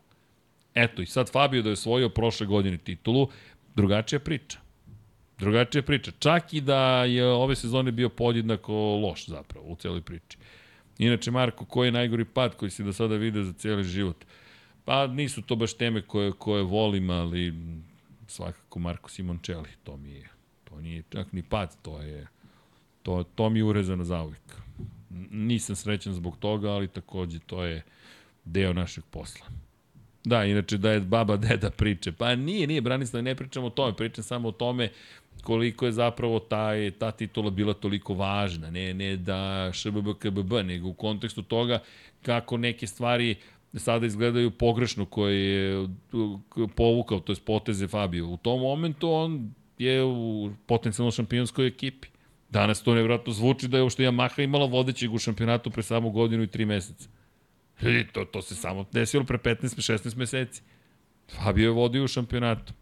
Eto, 0.74 1.02
i 1.02 1.06
sad 1.06 1.30
Fabio 1.30 1.62
da 1.62 1.68
je 1.68 1.72
osvojio 1.72 2.08
prošle 2.08 2.47
godine 2.47 2.78
titulu, 2.78 3.28
drugačija 3.74 4.20
priča. 4.20 4.58
Drugačija 5.38 5.82
priča. 5.82 6.12
Čak 6.18 6.55
i 6.55 6.60
da 6.60 7.05
je 7.05 7.26
ove 7.26 7.56
sezone 7.56 7.92
bio 7.92 8.08
podjednako 8.08 8.74
loš 8.74 9.26
zapravo 9.26 9.66
u 9.66 9.76
celoj 9.76 10.00
priči. 10.00 10.38
Inače, 10.98 11.30
Marko, 11.30 11.64
koji 11.64 11.88
je 11.88 11.92
najgori 11.92 12.24
pad 12.24 12.56
koji 12.56 12.70
si 12.70 12.84
do 12.84 12.92
sada 12.92 13.16
video 13.16 13.44
za 13.44 13.52
cijeli 13.52 13.84
život? 13.84 14.24
Pa 14.84 15.06
nisu 15.06 15.42
to 15.42 15.56
baš 15.56 15.74
teme 15.74 16.02
koje, 16.02 16.32
koje 16.32 16.62
volim, 16.62 17.10
ali 17.10 17.55
svakako 18.26 18.78
Marko 18.78 19.10
Simoncelli, 19.10 19.68
to 19.84 19.97
mi 19.97 20.10
je, 20.10 20.28
to 20.64 20.80
nije 20.80 21.02
čak 21.10 21.32
ni 21.32 21.42
pad, 21.42 21.76
to 21.82 22.02
je, 22.02 22.26
to, 23.02 23.24
to 23.34 23.50
mi 23.50 23.58
je 23.58 23.64
urezano 23.64 24.05
za 24.05 24.22
uvijek. 24.22 24.58
Nisam 25.30 25.76
srećan 25.76 26.12
zbog 26.14 26.36
toga, 26.36 26.70
ali 26.70 26.88
takođe 26.88 27.38
to 27.38 27.64
je 27.64 27.82
deo 28.44 28.72
našeg 28.72 29.04
posla. 29.10 29.46
Da, 30.24 30.44
inače 30.44 30.78
da 30.78 30.90
je 30.90 31.00
baba 31.00 31.36
deda 31.48 31.70
priče. 31.70 32.12
Pa 32.12 32.34
nije, 32.34 32.66
nije, 32.66 32.80
Branislav, 32.80 33.22
ne 33.22 33.34
pričam 33.34 33.64
o 33.64 33.70
tome, 33.70 33.96
pričam 33.96 34.24
samo 34.24 34.48
o 34.48 34.52
tome 34.52 34.90
koliko 35.42 35.86
je 35.86 35.92
zapravo 35.92 36.38
taj, 36.38 36.90
ta 36.90 37.10
titula 37.10 37.50
bila 37.50 37.74
toliko 37.74 38.14
važna. 38.14 38.70
Ne, 38.70 38.94
ne 38.94 39.16
da 39.16 39.70
ŠBB, 39.72 40.08
KBB, 40.18 40.52
nego 40.52 40.88
u 40.88 40.94
kontekstu 40.94 41.42
toga 41.42 41.78
kako 42.22 42.56
neke 42.56 42.86
stvari 42.86 43.36
sada 43.74 44.06
izgledaju 44.06 44.50
pogrešno 44.50 45.04
koje 45.04 45.44
je 45.44 45.88
povukao, 46.76 47.20
to 47.20 47.32
je 47.32 47.36
poteze 47.44 47.88
Fabio. 47.88 48.28
U 48.28 48.36
tom 48.36 48.60
momentu 48.60 49.10
on 49.10 49.54
je 49.78 50.04
u 50.04 50.50
potencijalno 50.66 51.10
šampionskoj 51.10 51.66
ekipi. 51.66 52.08
Danas 52.51 52.83
to 52.83 52.94
nevjerojatno 52.94 53.33
zvuči 53.33 53.68
da 53.68 53.77
je 53.77 53.83
uopšte 53.83 54.02
Yamaha 54.02 54.44
imala 54.44 54.67
vodećeg 54.67 55.15
u 55.15 55.18
šampionatu 55.18 55.70
pre 55.70 55.83
samo 55.83 56.10
godinu 56.10 56.43
i 56.43 56.47
tri 56.47 56.65
meseca. 56.65 57.09
I 57.83 58.07
to, 58.12 58.25
to 58.25 58.43
se 58.43 58.55
samo 58.55 58.85
desilo 58.93 59.25
pre 59.25 59.39
15-16 59.39 60.17
meseci. 60.17 60.62
Fabio 61.36 61.65
je 61.65 61.70
vodio 61.70 62.05
u 62.05 62.09
šampionatu. 62.09 62.73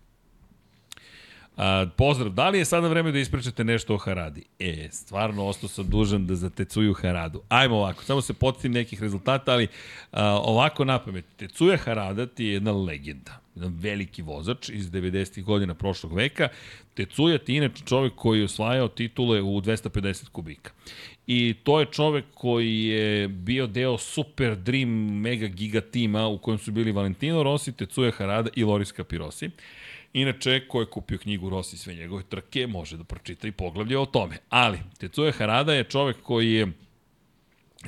A, 1.56 1.86
pozdrav, 1.96 2.30
da 2.30 2.48
li 2.48 2.58
je 2.58 2.64
sada 2.64 2.88
vreme 2.88 3.12
da 3.12 3.18
ispričate 3.18 3.64
nešto 3.64 3.94
o 3.94 3.98
Haradi? 3.98 4.44
E, 4.58 4.88
stvarno 4.92 5.46
ostao 5.46 5.68
sam 5.68 5.90
dužan 5.90 6.26
da 6.26 6.34
zatecuju 6.34 6.94
Haradu. 6.94 7.42
Ajmo 7.48 7.76
ovako, 7.76 8.04
samo 8.04 8.20
se 8.20 8.34
podsjetim 8.34 8.72
nekih 8.72 9.02
rezultata, 9.02 9.52
ali 9.52 9.68
a, 10.12 10.40
ovako 10.44 10.84
na 10.84 10.98
pamet. 10.98 11.24
Tecuja 11.36 11.76
Harada 11.76 12.26
ti 12.26 12.44
je 12.44 12.52
jedna 12.52 12.72
legenda. 12.72 13.45
Veliki 13.56 14.22
vozač 14.22 14.68
iz 14.68 14.90
90. 14.90 15.42
godina 15.42 15.74
prošlog 15.74 16.12
veka. 16.12 16.48
Tecuja 16.94 17.38
ti 17.38 17.54
inače 17.54 17.84
čovjek 17.84 18.14
koji 18.14 18.38
je 18.38 18.44
osvajao 18.44 18.88
titule 18.88 19.42
u 19.42 19.60
250 19.60 20.28
kubika. 20.28 20.70
I 21.26 21.54
to 21.62 21.80
je 21.80 21.86
čovek 21.86 22.24
koji 22.34 22.84
je 22.84 23.28
bio 23.28 23.66
deo 23.66 23.98
Super 23.98 24.56
Dream 24.56 25.20
Mega 25.20 25.46
Giga 25.46 25.80
tima 25.80 26.26
u 26.26 26.38
kojem 26.38 26.58
su 26.58 26.72
bili 26.72 26.92
Valentino 26.92 27.42
Rossi, 27.42 27.72
Tecuja 27.72 28.10
Harada 28.10 28.50
i 28.54 28.64
Loris 28.64 28.92
Capirosi. 28.92 29.50
Inače, 30.12 30.68
ko 30.68 30.80
je 30.80 30.86
kupio 30.86 31.18
knjigu 31.18 31.50
Rossi 31.50 31.76
sve 31.76 31.94
njegove 31.94 32.22
trke, 32.22 32.66
može 32.66 32.96
da 32.96 33.04
pročita 33.04 33.48
i 33.48 33.52
poglavlje 33.52 33.98
o 33.98 34.06
tome. 34.06 34.38
Ali, 34.48 34.78
Tetsuya 34.98 35.32
Harada 35.32 35.74
je 35.74 35.84
čovek 35.84 36.16
koji 36.22 36.52
je 36.52 36.66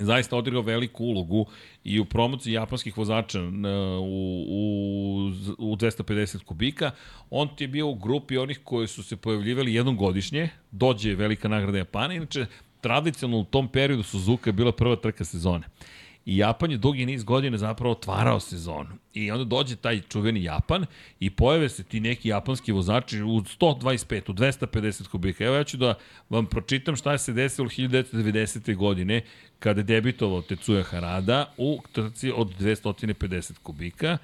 zaista 0.00 0.36
odigrao 0.36 0.62
veliku 0.62 1.04
ulogu 1.04 1.46
i 1.84 2.00
u 2.00 2.04
promociji 2.04 2.52
japanskih 2.52 2.98
vozača 2.98 3.40
u, 3.42 4.44
u, 4.48 5.32
u 5.58 5.76
250 5.76 6.44
kubika. 6.44 6.90
On 7.30 7.48
ti 7.56 7.64
je 7.64 7.68
bio 7.68 7.88
u 7.88 7.94
grupi 7.94 8.38
onih 8.38 8.60
koji 8.64 8.88
su 8.88 9.02
se 9.02 9.16
pojavljivali 9.16 9.74
jednom 9.74 9.96
godišnje, 9.96 10.48
dođe 10.70 11.14
velika 11.14 11.48
nagrada 11.48 11.78
Japana, 11.78 12.14
inače 12.14 12.46
tradicionalno 12.80 13.40
u 13.40 13.44
tom 13.44 13.68
periodu 13.68 14.02
Suzuka 14.02 14.48
je 14.48 14.52
bila 14.52 14.72
prva 14.72 14.96
trka 14.96 15.24
sezone. 15.24 15.66
I 16.28 16.36
Japan 16.36 16.70
je 16.70 16.76
dugi 16.76 17.06
niz 17.06 17.24
godina 17.24 17.58
zapravo 17.58 17.92
otvarao 17.92 18.40
sezonu. 18.40 18.98
I 19.14 19.30
onda 19.30 19.44
dođe 19.44 19.76
taj 19.76 20.00
čuveni 20.00 20.42
Japan 20.42 20.86
i 21.20 21.30
pojave 21.30 21.68
se 21.68 21.82
ti 21.82 22.00
neki 22.00 22.28
japanski 22.28 22.72
vozači 22.72 23.22
u 23.22 23.40
125, 23.40 24.30
u 24.30 24.34
250 24.34 25.08
kubika. 25.08 25.44
Evo 25.44 25.56
ja 25.56 25.64
ću 25.64 25.76
da 25.76 25.94
vam 26.30 26.46
pročitam 26.46 26.96
šta 26.96 27.18
se 27.18 27.32
desilo 27.32 27.68
1990. 27.68 28.76
godine 28.76 29.22
kada 29.58 29.80
je 29.80 29.84
debitovao 29.84 30.42
Tetsuya 30.42 30.82
Harada 30.82 31.54
u 31.56 31.80
trci 31.92 32.32
od 32.36 32.58
250 32.60 33.58
kubika 33.62 34.18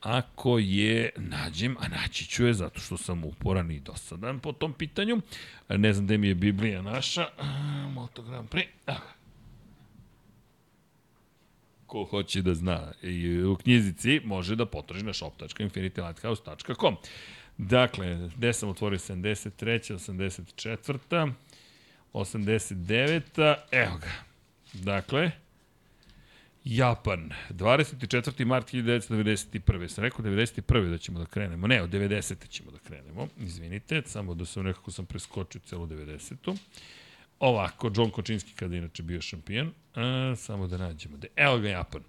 ako 0.00 0.58
je 0.58 1.10
nađem, 1.16 1.76
a 1.80 1.88
naći 1.88 2.26
ću 2.26 2.46
je 2.46 2.54
zato 2.54 2.80
što 2.80 2.96
sam 2.96 3.24
uporan 3.24 3.70
i 3.70 3.80
dosadan 3.80 4.40
po 4.40 4.52
tom 4.52 4.72
pitanju. 4.72 5.20
Ne 5.68 5.92
znam 5.92 6.06
da 6.06 6.16
mi 6.16 6.28
je 6.28 6.34
Biblija 6.34 6.82
naša. 6.82 7.26
Moto 7.94 8.22
Grand 8.22 8.48
Prix. 8.48 8.66
Ko 11.90 12.04
hoće 12.04 12.42
da 12.42 12.54
zna 12.54 12.92
i 13.02 13.42
u 13.42 13.56
knjizici 13.56 14.20
može 14.24 14.56
da 14.56 14.66
potraži 14.66 15.04
na 15.04 15.12
shop.infinitylighthouse.com. 15.12 16.96
Dakle, 17.58 18.30
gde 18.36 18.52
sam 18.52 18.68
otvorio 18.68 18.98
73. 18.98 19.94
84. 19.94 21.32
89. 22.12 23.54
Evo 23.70 23.98
ga. 23.98 24.12
Dakle, 24.72 25.30
Japan, 26.64 27.30
24. 27.50 28.44
mart 28.44 28.72
1991. 28.72 29.88
Sam 29.88 30.04
rekao 30.04 30.24
91. 30.24 30.90
da 30.90 30.98
ćemo 30.98 31.18
da 31.18 31.26
krenemo. 31.26 31.66
Ne, 31.66 31.82
od 31.82 31.90
90. 31.90 32.48
ćemo 32.48 32.70
da 32.70 32.78
krenemo. 32.78 33.28
Izvinite, 33.38 34.02
samo 34.06 34.34
da 34.34 34.44
sam 34.44 34.64
nekako 34.64 34.90
sam 34.90 35.06
preskočio 35.06 35.60
celu 35.64 35.86
90. 35.86 36.56
Ovako, 37.40 37.90
John 37.96 38.10
Kočinski 38.10 38.52
kada 38.52 38.74
je 38.74 38.78
inače 38.78 39.02
bio 39.02 39.20
šampion. 39.20 39.72
A, 39.94 40.34
samo 40.36 40.66
da 40.66 40.76
nađemo. 40.78 41.16
De, 41.16 41.28
evo 41.36 41.58
ga 41.58 41.68
Japan. 41.68 42.02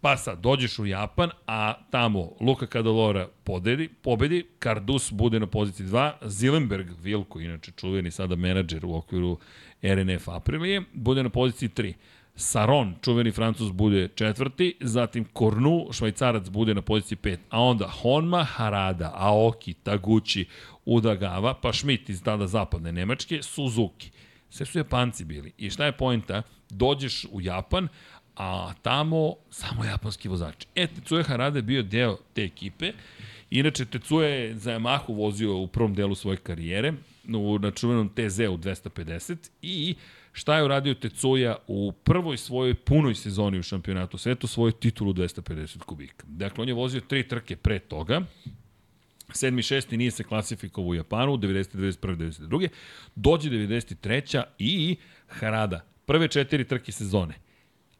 Pa 0.00 0.16
sad, 0.16 0.40
dođeš 0.40 0.78
u 0.78 0.86
Japan, 0.86 1.30
a 1.46 1.74
tamo 1.90 2.32
Luka 2.40 2.66
Kadalora 2.66 3.28
podedi, 3.44 3.88
pobedi, 4.02 4.46
Kardus 4.58 5.12
bude 5.12 5.40
na 5.40 5.46
poziciji 5.46 5.86
2, 5.86 6.12
Zilenberg, 6.22 6.86
Vilko, 7.02 7.40
inače 7.40 7.72
čuveni 7.76 8.10
sada 8.10 8.36
menadžer 8.36 8.84
u 8.84 8.94
okviru 8.94 9.38
RNF 9.82 10.28
Aprilije, 10.28 10.82
bude 10.92 11.22
na 11.22 11.28
poziciji 11.28 11.68
3. 11.68 11.92
Saron, 12.34 12.94
čuveni 13.02 13.32
francus, 13.32 13.72
bude 13.72 14.08
četvrti, 14.14 14.76
zatim 14.80 15.24
Kornu, 15.24 15.88
švajcarac, 15.92 16.48
bude 16.48 16.74
na 16.74 16.82
poziciji 16.82 17.18
5, 17.22 17.36
a 17.50 17.62
onda 17.62 17.88
Honma, 17.88 18.44
Harada, 18.44 19.12
Aoki, 19.14 19.74
Taguchi, 19.74 20.44
Udagava, 20.84 21.54
pa 21.54 21.72
Schmidt 21.72 22.08
iz 22.08 22.22
tada 22.22 22.46
zapadne 22.46 22.92
Nemačke, 22.92 23.42
Suzuki. 23.42 24.10
Sve 24.50 24.66
su 24.66 24.78
Japanci 24.78 25.24
bili. 25.24 25.52
I 25.58 25.70
šta 25.70 25.84
je 25.84 25.92
pojenta? 25.92 26.42
Dođeš 26.70 27.26
u 27.32 27.40
Japan, 27.40 27.88
a 28.36 28.72
tamo 28.82 29.34
samo 29.50 29.84
japanski 29.84 30.28
vozači. 30.28 30.66
E, 30.74 30.86
Tetsuya 30.86 31.22
Harada 31.22 31.58
je 31.58 31.62
bio 31.62 31.82
deo 31.82 32.16
te 32.32 32.44
ekipe. 32.44 32.92
Inače, 33.50 33.84
Tetsuya 33.84 34.28
je 34.28 34.56
za 34.56 34.72
Yamahu 34.72 35.16
vozio 35.16 35.56
u 35.56 35.66
prvom 35.66 35.94
delu 35.94 36.14
svoje 36.14 36.36
karijere, 36.36 36.92
u, 37.36 37.58
na 37.58 37.70
čuvenom 37.70 38.08
TZ-u 38.08 38.56
250 38.56 39.36
i 39.62 39.94
šta 40.32 40.56
je 40.56 40.64
uradio 40.64 40.94
Tetsuya 40.94 41.56
u 41.66 41.92
prvoj 41.92 42.36
svojoj 42.36 42.74
punoj 42.74 43.14
sezoni 43.14 43.58
u 43.58 43.62
šampionatu 43.62 44.18
svetu, 44.18 44.46
svoju 44.46 44.72
titulu 44.72 45.12
250 45.12 45.78
kubika. 45.78 46.24
Dakle, 46.28 46.62
on 46.62 46.68
je 46.68 46.74
vozio 46.74 47.00
tri 47.00 47.28
trke 47.28 47.56
pre 47.56 47.78
toga, 47.78 48.22
Sedmi, 49.32 49.62
šesti 49.62 49.96
nije 49.96 50.10
se 50.10 50.24
klasifikovao 50.24 50.88
u 50.88 50.94
Japanu, 50.94 51.36
90. 51.36 51.76
91. 51.76 52.16
92. 52.16 52.68
Dođe 53.14 53.50
93. 53.50 54.42
i 54.58 54.96
Harada. 55.28 55.84
Prve 56.06 56.28
četiri 56.28 56.64
trke 56.64 56.92
sezone. 56.92 57.34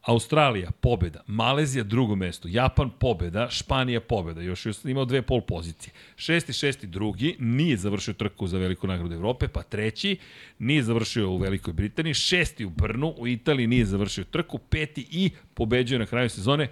Australija 0.01 0.71
pobeda, 0.71 1.21
Malezija 1.27 1.83
drugo 1.83 2.15
mesto, 2.15 2.47
Japan 2.51 2.89
pobeda, 2.99 3.49
Španija 3.49 4.01
pobeda, 4.01 4.41
još 4.41 4.65
je 4.65 4.73
imao 4.85 5.05
dve 5.05 5.21
pol 5.21 5.41
pozicije. 5.41 5.93
Šesti, 6.15 6.53
šesti, 6.53 6.87
drugi, 6.87 7.35
nije 7.39 7.77
završio 7.77 8.13
trku 8.13 8.47
za 8.47 8.57
veliku 8.57 8.87
nagradu 8.87 9.15
Evrope, 9.15 9.47
pa 9.47 9.63
treći, 9.63 10.17
nije 10.59 10.83
završio 10.83 11.29
u 11.29 11.37
Velikoj 11.37 11.73
Britaniji, 11.73 12.13
šesti 12.13 12.65
u 12.65 12.69
Brnu, 12.69 13.15
u 13.17 13.27
Italiji 13.27 13.67
nije 13.67 13.85
završio 13.85 14.23
trku, 14.23 14.57
peti 14.57 15.07
i 15.11 15.29
pobeđuje 15.53 15.99
na 15.99 16.05
kraju 16.05 16.29
sezone 16.29 16.67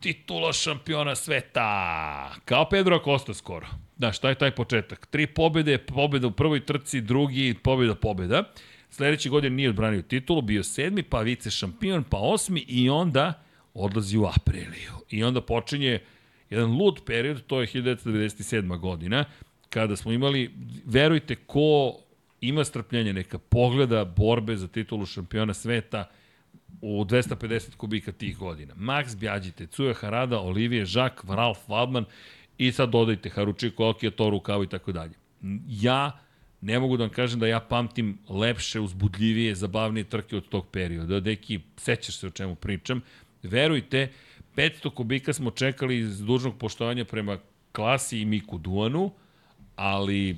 titula 0.00 0.52
šampiona 0.52 1.14
sveta. 1.14 2.34
Kao 2.44 2.68
Pedro 2.68 2.96
Acosta 2.96 3.34
skoro. 3.34 3.66
Da, 3.96 4.12
šta 4.12 4.28
je 4.28 4.34
taj 4.34 4.50
početak? 4.50 5.06
Tri 5.06 5.26
pobede, 5.26 5.78
pobeda 5.78 6.26
u 6.26 6.30
prvoj 6.30 6.66
trci, 6.66 7.00
drugi, 7.00 7.54
pobeda, 7.62 7.94
pobeda. 7.94 8.44
Sledeće 8.90 9.28
godine 9.28 9.56
nije 9.56 9.68
odbranio 9.68 10.02
titulu, 10.02 10.42
bio 10.42 10.62
sedmi, 10.62 11.02
pa 11.02 11.20
vice 11.20 11.50
šampion, 11.50 12.04
pa 12.04 12.18
osmi 12.18 12.64
i 12.68 12.90
onda 12.90 13.42
odlazi 13.74 14.18
u 14.18 14.26
Apriliju. 14.26 14.92
I 15.10 15.24
onda 15.24 15.40
počinje 15.40 16.00
jedan 16.50 16.76
lud 16.76 17.00
period, 17.06 17.46
to 17.46 17.60
je 17.60 17.66
1997. 17.66 18.78
godina, 18.78 19.24
kada 19.68 19.96
smo 19.96 20.12
imali, 20.12 20.50
verujte, 20.84 21.34
ko 21.34 21.96
ima 22.40 22.64
strpljenje, 22.64 23.12
neka 23.12 23.38
pogleda 23.38 24.04
borbe 24.04 24.56
za 24.56 24.68
titulu 24.68 25.06
šampiona 25.06 25.54
sveta, 25.54 26.04
u 26.80 27.04
250 27.04 27.76
kubika 27.76 28.12
tih 28.12 28.38
godina. 28.38 28.74
Max 28.74 29.16
Bjađi, 29.16 29.52
Tetsuya 29.52 29.94
Harada, 29.94 30.40
Olivier 30.40 30.86
Jacques, 30.94 31.30
Ralf 31.30 31.58
Waldman 31.68 32.04
i 32.58 32.72
sad 32.72 32.90
dodajte 32.90 33.30
Haruchiko 33.30 33.88
Okija, 33.88 34.10
Toru 34.10 34.40
Kao 34.40 34.64
i 34.64 34.68
tako 34.68 34.92
dalje. 34.92 35.14
Ja 35.68 36.18
ne 36.60 36.78
mogu 36.78 36.96
da 36.96 37.04
vam 37.04 37.12
kažem 37.12 37.40
da 37.40 37.46
ja 37.46 37.60
pamtim 37.60 38.18
lepše, 38.28 38.80
uzbudljivije, 38.80 39.54
zabavnije 39.54 40.04
trke 40.04 40.36
od 40.36 40.48
tog 40.48 40.66
perioda. 40.70 41.20
Deki, 41.20 41.60
sećaš 41.76 42.18
se 42.18 42.26
o 42.26 42.30
čemu 42.30 42.54
pričam. 42.54 43.00
Verujte, 43.42 44.12
500 44.56 44.94
kubika 44.94 45.32
smo 45.32 45.50
čekali 45.50 45.98
iz 45.98 46.20
dužnog 46.20 46.58
poštovanja 46.58 47.04
prema 47.04 47.38
klasi 47.72 48.20
i 48.20 48.24
Miku 48.24 48.58
Duanu, 48.58 49.12
ali 49.76 50.36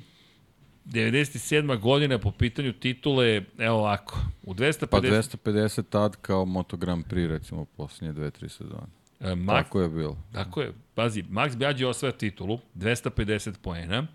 97. 0.85 1.79
godina 1.79 2.19
po 2.19 2.31
pitanju 2.31 2.73
titule, 2.73 3.41
evo 3.57 3.77
ovako, 3.77 4.19
u 4.43 4.53
250... 4.53 4.85
Pa 4.85 5.01
250 5.01 5.83
tad 5.89 6.15
kao 6.15 6.45
Moto 6.45 6.77
Grand 6.77 7.05
Prix, 7.05 7.27
recimo, 7.27 7.65
posljednje 7.65 8.13
dve, 8.13 8.31
tri 8.31 8.49
sezone. 8.49 8.87
E, 9.19 9.35
Max, 9.35 9.63
tako 9.63 9.81
je 9.81 9.89
bilo. 9.89 10.17
Tako 10.33 10.61
je. 10.61 10.73
Pazi, 10.95 11.23
Max 11.23 11.57
Bjađi 11.57 11.85
osvaja 11.85 12.11
titulu, 12.11 12.59
250 12.75 13.53
poena, 13.61 14.07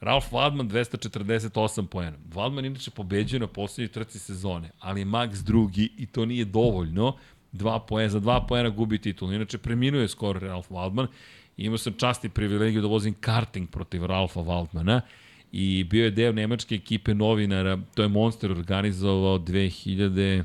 Ralf 0.00 0.32
Waldman 0.32 0.68
248 0.68 1.86
poena. 1.86 2.16
Waldman 2.34 2.66
inače 2.66 2.90
pobeđuje 2.90 3.40
na 3.40 3.46
poslednjoj 3.46 3.92
trci 3.92 4.18
sezone, 4.18 4.70
ali 4.78 5.00
je 5.00 5.04
Max 5.04 5.42
drugi 5.42 5.90
i 5.98 6.06
to 6.06 6.26
nije 6.26 6.44
dovoljno. 6.44 7.16
Dva 7.52 7.80
poena, 7.80 8.08
za 8.08 8.20
dva 8.20 8.46
poena 8.48 8.68
gubi 8.68 8.98
titul. 8.98 9.32
Inače 9.32 9.58
preminuje 9.58 10.08
skoro 10.08 10.40
Ralf 10.40 10.70
Waldman. 10.70 11.06
Imao 11.56 11.78
sam 11.78 11.92
čast 11.92 12.24
i 12.24 12.28
privilegiju 12.28 12.82
da 12.82 12.88
vozim 12.88 13.14
karting 13.20 13.70
protiv 13.70 14.06
Ralfa 14.06 14.40
Waldmana 14.40 15.00
i 15.52 15.84
bio 15.84 16.04
je 16.04 16.10
deo 16.10 16.32
nemačke 16.32 16.74
ekipe 16.74 17.14
novinara, 17.14 17.78
to 17.94 18.02
je 18.02 18.08
Monster 18.08 18.50
organizovao 18.50 19.38
2015. 19.38 20.44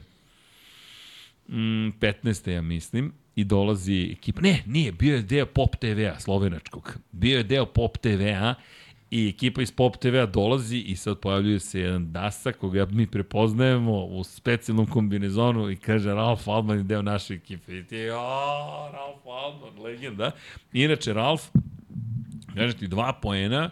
Mm, 1.47 2.51
ja 2.51 2.61
mislim, 2.61 3.13
i 3.35 3.43
dolazi 3.43 4.09
ekipa, 4.11 4.41
ne, 4.41 4.63
nije, 4.65 4.91
bio 4.91 5.15
je 5.15 5.21
deo 5.21 5.45
Pop 5.45 5.75
TV-a, 5.75 6.19
slovenačkog, 6.19 6.97
bio 7.11 7.37
je 7.37 7.43
deo 7.43 7.65
Pop 7.65 7.97
TV-a 7.97 8.53
i 9.11 9.29
ekipa 9.29 9.61
iz 9.61 9.71
Pop 9.71 9.97
TV-a 9.97 10.25
dolazi 10.25 10.77
i 10.77 10.95
sad 10.95 11.19
pojavljuje 11.19 11.59
se 11.59 11.79
jedan 11.79 12.11
Dasa 12.11 12.51
koga 12.51 12.85
mi 12.85 13.07
prepoznajemo 13.07 14.05
u 14.05 14.23
specijalnom 14.23 14.85
kombinezonu 14.85 15.71
i 15.71 15.75
kaže 15.75 16.13
Ralf 16.13 16.47
Alman 16.47 16.77
je 16.77 16.83
deo 16.83 17.01
naše 17.01 17.33
ekipe. 17.33 17.77
I 17.77 17.83
ti 17.83 17.95
je, 17.95 18.11
Ralf 18.11 19.25
Alman, 19.25 19.83
legenda. 19.83 20.31
Inače, 20.73 21.13
Ralf, 21.13 21.41
kaže 22.55 22.77
ti, 22.77 22.87
dva 22.87 23.13
poena, 23.21 23.69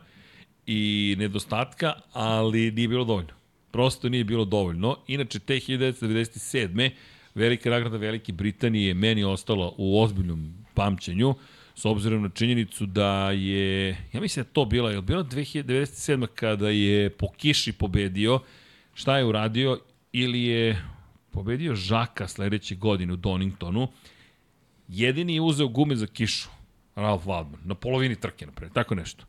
i 0.68 1.16
nedostatka, 1.20 1.94
ali 2.14 2.72
nije 2.72 2.88
bilo 2.88 3.06
dovoljno. 3.06 3.34
Prosto 3.72 4.10
nije 4.10 4.24
bilo 4.24 4.46
dovoljno. 4.46 4.98
Inače, 5.08 5.40
te 5.40 5.54
1997. 5.54 6.92
Velika 7.36 7.70
nagrada 7.70 7.98
Velike 7.98 8.34
Britanije 8.34 8.94
meni 8.94 9.24
ostala 9.24 9.72
u 9.78 10.02
ozbiljnom 10.02 10.54
pamćenju, 10.74 11.36
s 11.76 11.86
obzirom 11.86 12.24
na 12.24 12.30
činjenicu 12.30 12.86
da 12.86 13.32
je, 13.32 13.90
ja 14.14 14.22
mislim 14.22 14.46
da 14.46 14.52
to 14.52 14.66
bila, 14.66 14.92
je 14.92 15.02
bilo 15.02 15.24
2097. 15.24 16.28
kada 16.36 16.70
je 16.70 17.10
po 17.10 17.28
kiši 17.38 17.74
pobedio, 17.74 18.40
šta 18.94 19.18
je 19.18 19.26
uradio, 19.26 19.80
ili 20.12 20.44
je 20.44 20.86
pobedio 21.32 21.76
Žaka 21.76 22.28
sledeće 22.28 22.76
godine 22.76 23.14
u 23.14 23.16
Doningtonu, 23.16 23.88
jedini 24.88 25.36
je 25.36 25.42
uzeo 25.42 25.68
gume 25.68 25.96
za 25.96 26.08
kišu, 26.08 26.50
Ralph 26.96 27.26
Waldman, 27.26 27.66
na 27.66 27.76
polovini 27.76 28.16
trke, 28.16 28.46
napred, 28.46 28.72
tako 28.74 28.96
nešto. 28.96 29.26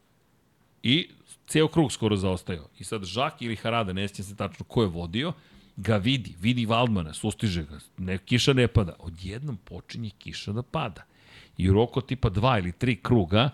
I 0.82 1.08
ceo 1.46 1.68
krug 1.68 1.92
skoro 1.92 2.16
zaostao. 2.16 2.68
I 2.78 2.84
sad 2.84 3.04
Žak 3.04 3.42
ili 3.42 3.56
Harada, 3.56 3.92
ne 3.92 4.08
sjećam 4.08 4.24
se 4.24 4.36
tačno 4.36 4.64
ko 4.64 4.82
je 4.82 4.88
vodio, 4.88 5.32
ga 5.76 5.96
vidi, 5.96 6.34
vidi 6.40 6.66
Valdmana, 6.66 7.14
sustiže 7.14 7.64
ga, 7.64 7.78
ne, 7.98 8.18
kiša 8.18 8.52
ne 8.52 8.68
pada. 8.68 8.96
Odjednom 8.98 9.56
počinje 9.56 10.10
kiša 10.18 10.52
da 10.52 10.62
pada. 10.62 11.04
I 11.58 11.70
u 11.70 11.72
roku 11.72 12.00
tipa 12.00 12.28
dva 12.28 12.58
ili 12.58 12.72
tri 12.72 12.96
kruga, 12.96 13.50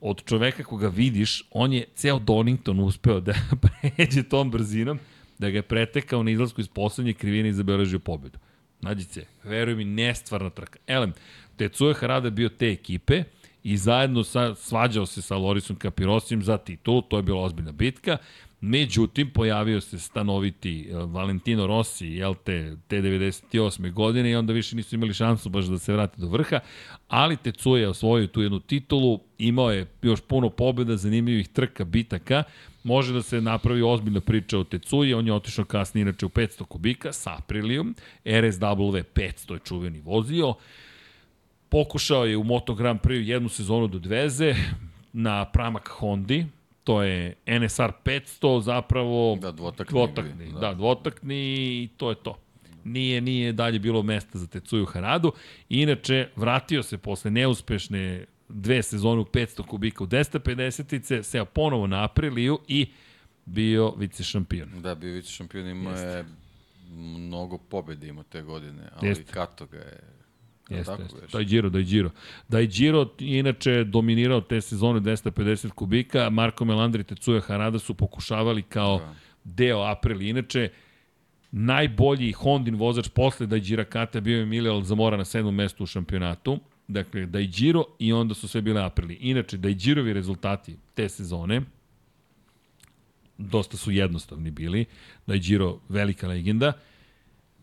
od 0.00 0.24
čoveka 0.24 0.64
koga 0.64 0.88
vidiš, 0.88 1.42
on 1.50 1.72
je 1.72 1.84
ceo 1.94 2.18
Donington 2.18 2.80
uspeo 2.80 3.20
da 3.20 3.34
pređe 3.96 4.22
tom 4.22 4.50
brzinom, 4.50 4.98
da 5.38 5.50
ga 5.50 5.58
je 5.58 5.62
pretekao 5.62 6.22
na 6.22 6.30
izlasku 6.30 6.60
iz 6.60 6.68
poslednje 6.68 7.12
krivine 7.12 7.48
i 7.48 7.52
zabeležio 7.52 7.98
pobedu. 7.98 8.38
Nađice, 8.80 9.26
veruj 9.44 9.74
mi, 9.74 9.84
nestvarna 9.84 10.50
trka. 10.50 10.78
Elem, 10.86 11.12
Tetsuya 11.56 11.94
Harada 11.94 12.30
bio 12.30 12.48
te 12.48 12.70
ekipe, 12.70 13.24
i 13.72 13.76
zajedno 13.76 14.24
sa, 14.24 14.54
svađao 14.54 15.06
se 15.06 15.22
sa 15.22 15.36
Lorisom 15.36 15.76
Kapirosijem 15.76 16.42
za 16.42 16.58
titul, 16.58 17.02
to 17.08 17.16
je 17.16 17.22
bila 17.22 17.42
ozbiljna 17.42 17.72
bitka, 17.72 18.18
Međutim, 18.60 19.30
pojavio 19.30 19.80
se 19.80 19.98
stanoviti 19.98 20.88
e, 20.90 20.94
Valentino 20.94 21.66
Rossi, 21.66 22.06
jel 22.06 22.34
te, 22.44 22.76
te 22.88 23.02
98. 23.02 23.92
godine 23.92 24.30
i 24.30 24.36
onda 24.36 24.52
više 24.52 24.76
nisu 24.76 24.94
imali 24.94 25.14
šansu 25.14 25.48
baš 25.48 25.64
da 25.64 25.78
se 25.78 25.92
vrate 25.92 26.20
do 26.20 26.26
vrha, 26.28 26.60
ali 27.08 27.36
Tecuja 27.36 27.80
je 27.80 27.88
osvojio 27.88 28.26
tu 28.26 28.42
jednu 28.42 28.60
titulu, 28.60 29.20
imao 29.38 29.70
je 29.70 29.86
još 30.02 30.20
puno 30.20 30.50
pobjeda, 30.50 30.96
zanimljivih 30.96 31.48
trka, 31.48 31.84
bitaka, 31.84 32.42
može 32.82 33.12
da 33.12 33.22
se 33.22 33.40
napravi 33.40 33.82
ozbiljna 33.82 34.20
priča 34.20 34.58
o 34.58 34.64
Tecuji, 34.64 35.14
on 35.14 35.26
je 35.26 35.32
otišao 35.32 35.64
kasnije 35.64 36.02
inače 36.02 36.26
u 36.26 36.28
500 36.28 36.64
kubika 36.64 37.12
sa 37.12 37.36
Aprilijom, 37.38 37.94
RSW 38.24 39.02
500 39.14 39.52
je 39.52 39.58
čuveni 39.64 40.00
vozio, 40.00 40.54
pokušao 41.68 42.24
je 42.24 42.36
u 42.36 42.44
Moto 42.44 42.74
Grand 42.74 43.00
Prix 43.00 43.28
jednu 43.28 43.48
sezonu 43.48 43.86
do 43.86 43.98
dveze 43.98 44.54
na 45.12 45.44
pramak 45.44 45.88
Hondi, 45.88 46.46
to 46.84 47.02
je 47.02 47.34
NSR 47.46 47.92
500 48.04 48.60
zapravo 48.60 49.36
Da, 49.40 49.52
dvotakni. 49.52 49.90
dvotakni, 49.92 50.52
da. 50.52 50.58
da, 50.58 50.74
dvotakni 50.74 51.34
i 51.36 51.88
to 51.96 52.10
je 52.10 52.16
to. 52.16 52.38
Nije, 52.84 53.20
nije 53.20 53.52
dalje 53.52 53.78
bilo 53.78 54.02
mesta 54.02 54.38
za 54.38 54.46
Tecuju 54.46 54.86
Haradu. 54.86 55.32
Inače, 55.68 56.28
vratio 56.36 56.82
se 56.82 56.98
posle 56.98 57.30
neuspešne 57.30 58.24
dve 58.48 58.82
sezone 58.82 59.20
u 59.20 59.24
500 59.24 59.62
kubika 59.66 60.04
u 60.04 60.06
250-ice, 60.06 61.22
seo 61.22 61.44
ponovo 61.44 61.86
na 61.86 62.04
Apriliju 62.04 62.58
i 62.68 62.86
bio 63.44 63.94
vice 63.96 64.24
šampion. 64.24 64.68
Da, 64.82 64.94
bio 64.94 65.12
vice 65.14 65.30
šampion 65.32 65.66
ima 65.68 65.90
je 65.90 66.24
mnogo 66.96 67.58
pobjede 67.58 68.08
imao 68.08 68.22
te 68.24 68.42
godine, 68.42 68.82
ali 68.96 69.08
Jeste. 69.08 69.32
Kato 69.32 69.66
ga 69.66 69.76
je 69.78 70.00
Jeste, 70.68 70.96
tako 70.96 71.02
jeste. 71.02 71.26
Daj 71.32 71.44
Giro, 71.44 71.70
daj 71.70 71.82
Giro. 71.82 72.10
Daj 72.48 72.66
Giro 72.66 73.08
inače 73.18 73.84
dominirao 73.84 74.40
te 74.40 74.60
sezone 74.60 75.00
250 75.00 75.70
kubika, 75.70 76.30
Marko 76.30 76.64
Melandri 76.64 77.00
i 77.00 77.04
Tecuja 77.04 77.40
Harada 77.40 77.78
su 77.78 77.94
pokušavali 77.94 78.62
kao 78.62 78.98
da. 78.98 79.14
deo 79.44 79.82
Aprili. 79.82 80.28
Inače, 80.28 80.70
najbolji 81.50 82.32
Hondin 82.32 82.76
vozač 82.76 83.08
posle 83.08 83.46
da 83.46 83.58
Giro 83.58 83.84
Kata 83.84 84.20
bio 84.20 84.36
je 84.36 84.42
Emilio 84.42 84.80
Zamora 84.80 85.16
na 85.16 85.24
sedmom 85.24 85.54
mestu 85.54 85.84
u 85.84 85.86
šampionatu. 85.86 86.58
Dakle, 86.88 87.26
da 87.26 87.40
Giro 87.40 87.84
i 87.98 88.12
onda 88.12 88.34
su 88.34 88.48
sve 88.48 88.62
bile 88.62 88.82
Aprili. 88.82 89.14
Inače, 89.14 89.56
da 89.56 89.68
Girovi 89.70 90.12
rezultati 90.12 90.76
te 90.94 91.08
sezone, 91.08 91.62
dosta 93.38 93.76
su 93.76 93.90
jednostavni 93.90 94.50
bili. 94.50 94.84
Da 95.26 95.36
Giro 95.36 95.78
velika 95.88 96.28
legenda. 96.28 96.72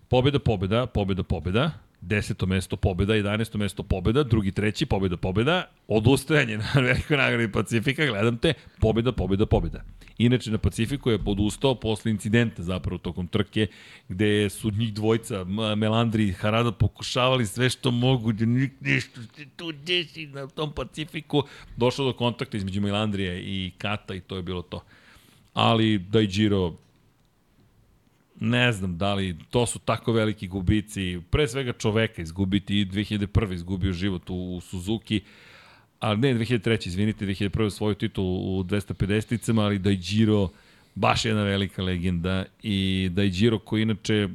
Pobeda, 0.08 0.40
pobeda, 0.40 0.86
pobeda, 0.86 1.24
pobeda 1.24 1.85
10. 2.08 2.46
mesto 2.46 2.76
pobeda, 2.76 3.14
11. 3.14 3.58
mesto 3.58 3.84
pobeda, 3.84 4.24
drugi, 4.24 4.52
treći, 4.52 4.86
pobeda, 4.86 5.18
pobeda, 5.18 5.64
odustajanje 5.88 6.58
na 6.58 6.72
velikoj 6.82 7.18
nagradi 7.18 7.52
Pacifika, 7.52 8.06
gledam 8.06 8.38
te, 8.38 8.54
pobeda, 8.80 9.12
pobeda, 9.12 9.46
pobeda. 9.46 9.84
Inače, 10.18 10.52
na 10.52 10.58
Pacifiku 10.58 11.10
je 11.12 11.24
podustao 11.24 11.76
posle 11.76 12.12
incidenta 12.12 12.64
zapravo 12.64 12.98
tokom 12.98 13.28
trke, 13.28 13.68
gde 14.10 14.50
su 14.50 14.72
njih 14.72 14.94
dvojca, 14.94 15.44
Melandri 15.78 16.28
i 16.28 16.34
Harada, 16.34 16.72
pokušavali 16.72 17.46
sve 17.46 17.70
što 17.70 17.92
mogu, 17.92 18.32
da 18.32 18.46
nešto 18.80 19.22
se 19.36 19.46
tu 19.56 19.72
desi 19.72 20.28
na 20.28 20.48
tom 20.48 20.72
Pacifiku. 20.72 21.44
Došlo 21.78 22.06
do 22.06 22.14
kontakta 22.14 22.58
između 22.58 22.82
Melandrije 22.82 23.42
i 23.42 23.72
Kata 23.78 24.16
i 24.16 24.20
to 24.20 24.36
je 24.36 24.42
bilo 24.42 24.62
to. 24.62 24.84
Ali 25.54 25.98
da 26.00 26.22
i 26.22 26.28
Giro 26.28 26.74
ne 28.40 28.72
znam 28.72 28.98
da 28.98 29.14
li 29.14 29.38
to 29.50 29.66
su 29.66 29.80
tako 29.80 30.12
veliki 30.12 30.48
gubici, 30.48 31.20
pre 31.30 31.48
svega 31.48 31.74
čoveka 31.74 32.22
izgubiti 32.22 32.80
i 32.80 32.86
2001. 32.86 33.54
izgubio 33.54 33.94
život 33.94 34.30
u, 34.30 34.56
u 34.56 34.62
Suzuki, 34.62 35.22
ali 36.00 36.18
ne 36.18 36.34
2003. 36.34 36.88
izvinite, 36.88 37.26
2001. 37.26 37.70
svoju 37.70 37.96
titulu 37.96 38.60
u 38.60 38.64
250-icama, 38.64 39.62
ali 39.62 39.80
Daijiro 39.80 40.50
baš 40.96 41.26
jedna 41.26 41.44
velika 41.44 41.84
legenda 41.84 42.46
i 42.64 43.10
Daijiro 43.12 43.60
koji 43.60 43.82
inače 43.82 44.30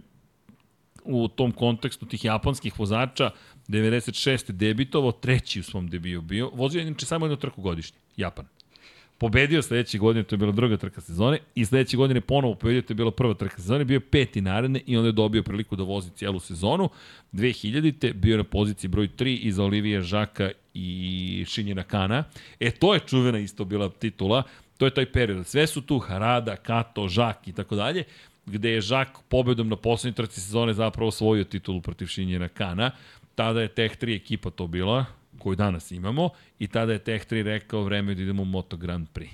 u 1.05 1.29
tom 1.29 1.53
kontekstu 1.53 2.07
tih 2.07 2.25
japanskih 2.25 2.79
vozača 2.79 3.31
96. 3.69 4.53
debitovao, 4.53 5.13
treći 5.13 5.61
u 5.61 5.63
svom 5.63 5.89
debiju 5.89 6.23
bio, 6.23 6.51
vozio 6.55 6.81
je 6.81 6.87
inače 6.87 7.07
samo 7.07 7.27
jednu 7.27 7.37
trku 7.37 7.63
godišnje, 7.63 7.99
Japan 8.17 8.47
pobedio 9.21 9.63
sledeće 9.63 9.99
godine, 9.99 10.23
to 10.23 10.35
je 10.35 10.39
bila 10.39 10.53
druga 10.53 10.77
trka 10.77 11.01
sezone, 11.01 11.39
i 11.55 11.65
sledeće 11.65 11.97
godine 11.97 12.21
ponovo 12.21 12.55
pobedio, 12.55 12.83
to 12.83 12.93
je 12.93 12.95
bila 12.95 13.11
prva 13.11 13.35
trka 13.35 13.57
sezone, 13.57 13.85
bio 13.85 13.97
je 13.97 14.01
peti 14.01 14.41
naredne 14.41 14.81
i 14.87 14.97
onda 14.97 15.09
je 15.09 15.13
dobio 15.13 15.43
priliku 15.43 15.77
da 15.77 15.83
vozi 15.83 16.11
cijelu 16.11 16.41
sezonu. 16.41 16.89
2000-te 17.33 18.13
bio 18.13 18.37
na 18.37 18.45
poziciji 18.45 18.89
broj 18.89 19.09
3 19.09 19.39
iza 19.43 19.65
Olivije 19.65 20.01
Žaka 20.03 20.51
i 20.75 21.45
Šinjena 21.49 21.83
Kana. 21.83 22.25
E, 22.61 22.71
to 22.71 22.95
je 22.95 23.01
čuvena 23.01 23.39
isto 23.39 23.65
bila 23.65 23.89
titula, 23.89 24.43
to 24.79 24.85
je 24.85 24.95
taj 24.95 25.13
period. 25.13 25.47
Sve 25.47 25.67
su 25.67 25.81
tu 25.81 25.99
Harada, 25.99 26.57
Kato, 26.57 27.09
Žak 27.09 27.49
i 27.49 27.53
tako 27.53 27.77
dalje, 27.77 28.05
gde 28.47 28.71
je 28.71 28.81
Žak 28.81 29.09
pobedom 29.29 29.69
na 29.69 29.77
poslednjoj 29.77 30.17
trci 30.17 30.41
sezone 30.41 30.73
zapravo 30.73 31.09
osvojio 31.09 31.45
titulu 31.45 31.81
protiv 31.81 32.07
Šinjena 32.07 32.49
Kana. 32.49 32.91
Tada 33.35 33.61
je 33.61 33.69
Tech 33.69 33.97
3 34.01 34.17
ekipa 34.17 34.51
to 34.51 34.67
bila, 34.67 35.05
koju 35.41 35.57
danas 35.57 35.91
imamo, 35.91 36.31
i 36.59 36.67
tada 36.67 36.93
je 36.93 36.99
Tech 36.99 37.27
3 37.27 37.43
rekao 37.43 37.83
vreme 37.83 38.15
da 38.15 38.23
idemo 38.23 38.43
u 38.43 38.45
Moto 38.45 38.77
Grand 38.77 39.09
Prix. 39.15 39.31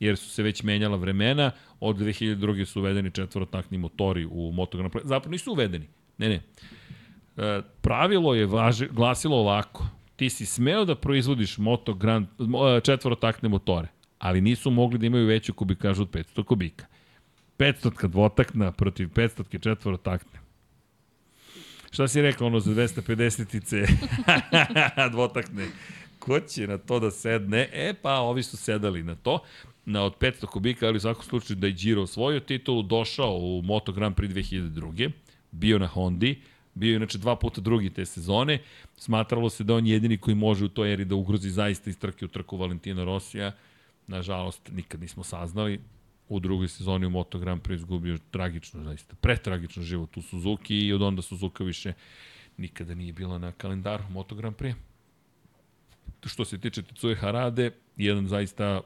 Jer 0.00 0.16
su 0.16 0.30
se 0.30 0.42
već 0.42 0.62
menjala 0.62 0.96
vremena, 0.96 1.50
od 1.80 1.96
2002. 1.96 2.64
su 2.64 2.80
uvedeni 2.80 3.10
četvorotakni 3.10 3.78
motori 3.78 4.26
u 4.30 4.52
Moto 4.52 4.78
Grand 4.78 4.92
Prix. 4.94 5.04
Zapravo 5.04 5.32
nisu 5.32 5.52
uvedeni, 5.52 5.88
ne, 6.18 6.28
ne. 6.28 6.40
E, 7.36 7.62
pravilo 7.80 8.34
je 8.34 8.46
važi, 8.46 8.88
glasilo 8.90 9.36
ovako, 9.36 9.86
ti 10.16 10.30
si 10.30 10.46
smeo 10.46 10.84
da 10.84 10.94
proizvodiš 10.94 11.58
Moto 11.58 11.94
Grand, 11.94 12.26
e, 12.26 12.80
četvorotakne 12.80 13.48
motore, 13.48 13.88
ali 14.18 14.40
nisu 14.40 14.70
mogli 14.70 14.98
da 14.98 15.06
imaju 15.06 15.26
veću 15.26 15.54
kubikažu 15.54 16.02
od 16.02 16.10
500 16.10 16.44
kubika. 16.44 16.86
500 17.58 18.08
dvotakna 18.08 18.72
protiv 18.72 19.08
500 19.08 19.62
četvorotakne. 19.62 20.45
Šta 21.96 22.08
si 22.08 22.22
rekao 22.22 22.46
ono 22.46 22.60
za 22.60 22.70
250-ice 22.70 23.86
dvotakne? 25.12 25.66
Ko 26.18 26.40
će 26.40 26.66
na 26.66 26.78
to 26.78 27.00
da 27.00 27.10
sedne? 27.10 27.68
E 27.72 27.94
pa, 28.02 28.14
ovi 28.20 28.42
su 28.42 28.56
sedali 28.56 29.02
na 29.02 29.14
to 29.14 29.38
na 29.84 30.02
od 30.02 30.18
500 30.18 30.46
kubika, 30.46 30.86
ali 30.86 30.96
u 30.96 31.00
svakom 31.00 31.22
slučaju 31.22 31.56
da 31.56 31.66
je 31.66 31.72
Giro 31.72 32.02
osvojio 32.02 32.40
titulu, 32.40 32.82
došao 32.82 33.36
u 33.36 33.62
Moto 33.62 33.92
Grand 33.92 34.16
Prix 34.16 34.32
2002. 34.32 35.10
Bio 35.50 35.78
na 35.78 35.86
Hondi, 35.86 36.40
bio 36.74 36.90
je 36.90 36.96
inače 36.96 37.18
dva 37.18 37.36
puta 37.36 37.60
drugi 37.60 37.90
te 37.90 38.06
sezone. 38.06 38.58
Smatralo 38.96 39.50
se 39.50 39.64
da 39.64 39.74
on 39.74 39.86
je 39.86 39.92
jedini 39.92 40.18
koji 40.18 40.34
može 40.34 40.64
u 40.64 40.68
toj 40.68 40.92
eri 40.92 41.04
da 41.04 41.14
ugrozi 41.14 41.50
zaista 41.50 41.90
iz 41.90 41.98
trke 41.98 42.24
u 42.24 42.28
trku 42.28 42.56
Valentina 42.56 43.04
Rosija. 43.04 43.52
Nažalost, 44.06 44.70
nikad 44.72 45.00
nismo 45.00 45.24
saznali. 45.24 45.80
U 46.28 46.40
drugoj 46.40 46.68
sezoni 46.68 47.06
u 47.06 47.10
Moto 47.10 47.38
Grand 47.38 47.62
Prix 47.62 47.74
izgubio 47.74 48.18
tragično, 48.30 48.84
zaista, 48.84 49.16
pretragično 49.20 49.82
život 49.82 50.16
u 50.16 50.22
Suzuki 50.22 50.78
i 50.86 50.92
od 50.92 51.02
onda 51.02 51.22
Suzuka 51.22 51.64
više 51.64 51.92
nikada 52.56 52.94
nije 52.94 53.12
bila 53.12 53.38
na 53.38 53.52
kalendaru 53.52 54.04
Moto 54.10 54.34
Grand 54.34 54.56
Prix. 54.56 54.74
Što 56.26 56.44
se 56.44 56.58
tiče 56.58 56.82
Tetsuje 56.82 57.16
Harade, 57.16 57.70
jedan 57.96 58.28
zaista 58.28 58.80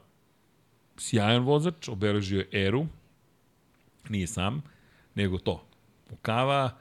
sjajan 0.97 1.43
vozač, 1.43 1.89
obeležio 1.89 2.39
je 2.39 2.67
eru, 2.67 2.87
nije 4.09 4.27
sam, 4.27 4.63
nego 5.15 5.39
to. 5.39 5.67
Mukava, 6.11 6.79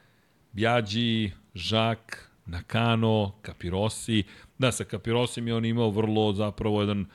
Bjađi, 0.52 1.32
Žak, 1.56 2.30
Nakano, 2.46 3.32
Kapirosi. 3.42 4.24
Da, 4.58 4.72
sa 4.72 4.84
Kapirosim 4.84 5.48
je 5.48 5.56
on 5.56 5.66
imao 5.66 5.90
vrlo 5.90 6.34
zapravo 6.34 6.82
jedan 6.82 7.06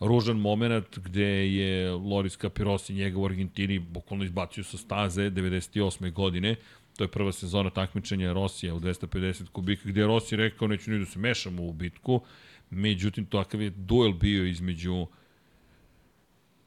ružan 0.00 0.36
moment 0.36 0.98
gde 0.98 1.52
je 1.52 1.90
Loris 1.90 2.38
Capirosi 2.38 2.94
njega 2.94 3.18
u 3.18 3.24
Argentini 3.24 3.78
bukvalno 3.78 4.24
izbacio 4.24 4.64
sa 4.64 4.78
staze 4.78 5.30
98. 5.30 6.12
godine. 6.12 6.56
To 6.96 7.04
je 7.04 7.08
prva 7.08 7.32
sezona 7.32 7.70
takmičenja 7.70 8.32
Rosija 8.32 8.74
u 8.74 8.80
250 8.80 9.48
kubika, 9.52 9.88
gde 9.88 10.00
je 10.00 10.06
Rossi 10.06 10.36
rekao 10.36 10.68
neću 10.68 10.90
ni 10.90 10.98
da 10.98 11.04
se 11.04 11.18
mešam 11.18 11.60
u 11.60 11.72
bitku. 11.72 12.20
Međutim, 12.70 13.26
takav 13.26 13.62
je 13.62 13.70
duel 13.70 14.12
bio 14.12 14.46
između 14.46 15.06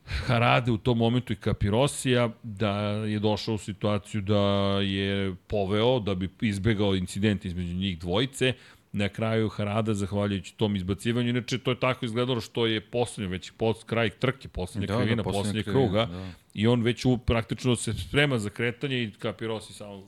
Harade 0.05 0.71
u 0.71 0.77
tom 0.77 0.97
momentu 0.97 1.33
i 1.33 1.35
Kapirosija 1.35 2.29
da 2.43 2.71
je 2.89 3.19
došao 3.19 3.55
u 3.55 3.57
situaciju 3.57 4.21
da 4.21 4.41
je 4.81 5.35
poveo, 5.47 5.99
da 5.99 6.15
bi 6.15 6.29
izbegao 6.41 6.95
incident 6.95 7.45
između 7.45 7.73
njih 7.73 7.99
dvojice. 7.99 8.53
Na 8.91 9.09
kraju 9.09 9.49
Harada, 9.49 9.93
zahvaljujući 9.93 10.57
tom 10.57 10.75
izbacivanju, 10.75 11.29
inače 11.29 11.57
to 11.57 11.71
je 11.71 11.79
tako 11.79 12.05
izgledalo 12.05 12.41
što 12.41 12.65
je 12.65 12.81
poslednje, 12.81 13.31
već 13.31 13.51
pos, 13.51 13.83
kraj 13.83 14.09
trke, 14.09 14.47
poslednja 14.47 14.87
da, 14.87 14.97
krivina, 14.97 15.23
da, 15.23 15.23
poslednje 15.23 15.63
kruga, 15.63 16.05
da. 16.05 16.31
i 16.53 16.67
on 16.67 16.81
već 16.81 17.05
u, 17.05 17.17
praktično 17.17 17.75
se 17.75 17.93
sprema 17.93 18.39
za 18.39 18.49
kretanje 18.49 19.03
i 19.03 19.11
Kapirosi 19.11 19.73
samo 19.73 20.07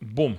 bum, 0.00 0.36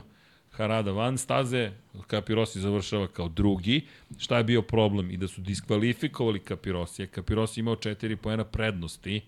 Harada 0.52 0.92
van 0.92 1.18
staze, 1.18 1.72
Kapirosi 2.08 2.60
završava 2.60 3.08
kao 3.08 3.30
drugi. 3.30 3.82
Šta 4.18 4.38
je 4.38 4.44
bio 4.44 4.62
problem? 4.62 5.12
I 5.12 5.18
da 5.18 5.28
su 5.28 5.42
diskvalifikovali 5.42 6.40
Kapirosija. 6.40 7.08
Kapirosi 7.08 7.60
imao 7.60 7.76
četiri 7.76 8.16
poena 8.16 8.44
prednosti 8.44 9.22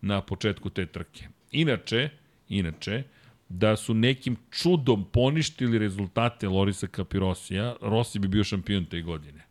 na 0.00 0.20
početku 0.20 0.70
te 0.70 0.86
trke. 0.86 1.24
Inače, 1.50 2.08
inače, 2.48 3.02
da 3.48 3.76
su 3.76 3.94
nekim 3.94 4.36
čudom 4.50 5.04
poništili 5.12 5.78
rezultate 5.78 6.48
Lorisa 6.48 6.86
Kapirosija, 6.86 7.76
Rossi 7.80 8.18
bi 8.18 8.28
bio 8.28 8.44
šampion 8.44 8.84
te 8.84 9.00
godine. 9.02 9.44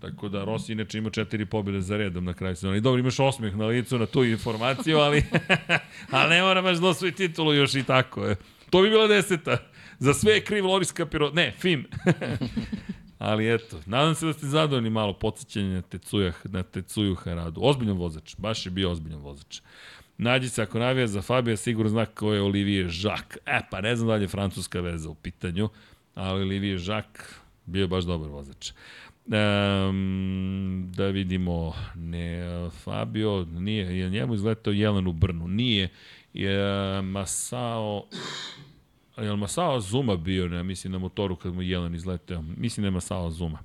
Tako 0.00 0.28
da 0.28 0.44
Rossi 0.44 0.72
inače 0.72 0.98
ima 0.98 1.10
četiri 1.10 1.46
pobjede 1.46 1.80
za 1.80 1.96
redom 1.96 2.24
na 2.24 2.34
kraju 2.34 2.56
sezona. 2.56 2.76
I 2.76 2.80
dobro, 2.80 3.00
imaš 3.00 3.20
osmeh 3.20 3.56
na 3.56 3.66
licu 3.66 3.98
na 3.98 4.06
tu 4.06 4.24
informaciju, 4.24 4.98
ali, 4.98 5.24
ali 6.10 6.30
ne 6.30 6.42
mora 6.42 6.62
baš 6.62 6.78
da 6.78 6.88
osvoji 6.88 7.12
titulu 7.12 7.54
još 7.54 7.74
i 7.74 7.82
tako. 7.82 8.24
Je. 8.24 8.36
To 8.70 8.82
bi 8.82 8.90
bila 8.90 9.06
deseta. 9.06 9.58
Za 9.98 10.14
sve 10.14 10.32
je 10.32 10.44
kriv 10.44 10.66
Loris 10.66 10.92
Capiro. 10.92 11.30
Ne, 11.30 11.52
Fim. 11.58 11.86
ali 13.18 13.54
eto, 13.54 13.80
nadam 13.86 14.14
se 14.14 14.26
da 14.26 14.32
ste 14.32 14.46
zadovoljni 14.46 14.90
malo 14.90 15.12
podsjećanje 15.12 15.68
na 15.68 15.82
Tecuja, 15.82 16.32
na 16.44 16.62
Tecuju 16.62 17.14
Haradu. 17.14 17.60
Ozbiljan 17.64 17.96
vozač, 17.96 18.34
baš 18.38 18.66
je 18.66 18.70
bio 18.70 18.90
ozbiljan 18.90 19.20
vozač. 19.20 19.60
Nađi 20.18 20.48
se 20.48 20.62
ako 20.62 20.78
navija 20.78 21.06
za 21.06 21.22
Fabija, 21.22 21.56
sigurno 21.56 21.90
zna 21.90 22.06
ko 22.06 22.32
je 22.32 22.42
Olivier 22.42 22.86
Jacques. 22.86 23.38
E, 23.46 23.60
pa 23.70 23.80
ne 23.80 23.96
znam 23.96 24.08
da 24.08 24.14
li 24.14 24.24
je 24.24 24.28
francuska 24.28 24.80
veza 24.80 25.10
u 25.10 25.14
pitanju, 25.14 25.68
ali 26.14 26.42
Olivier 26.42 26.80
Jacques 26.88 27.26
bio 27.66 27.80
je 27.80 27.88
baš 27.88 28.04
dobar 28.04 28.30
vozač. 28.30 28.72
Um, 29.26 30.92
da 30.96 31.06
vidimo, 31.06 31.74
ne, 31.94 32.44
Fabio, 32.70 33.44
nije, 33.44 33.98
je 33.98 34.10
njemu 34.10 34.34
izletao 34.34 34.72
Jelen 34.72 35.06
u 35.06 35.12
Brnu, 35.12 35.48
nije, 35.48 35.88
je 36.34 37.02
Masao, 37.02 38.06
je 39.16 39.36
Masao 39.36 39.80
Zuma 39.80 40.16
bio, 40.16 40.48
ne, 40.48 40.62
mislim, 40.62 40.92
na 40.92 40.98
motoru 40.98 41.36
kad 41.36 41.54
mu 41.54 41.62
Jelen 41.62 41.94
izletao, 41.94 42.42
mislim 42.42 42.82
da 42.82 42.86
je 42.86 42.90
Masao 42.90 43.30
Zuma. 43.30 43.58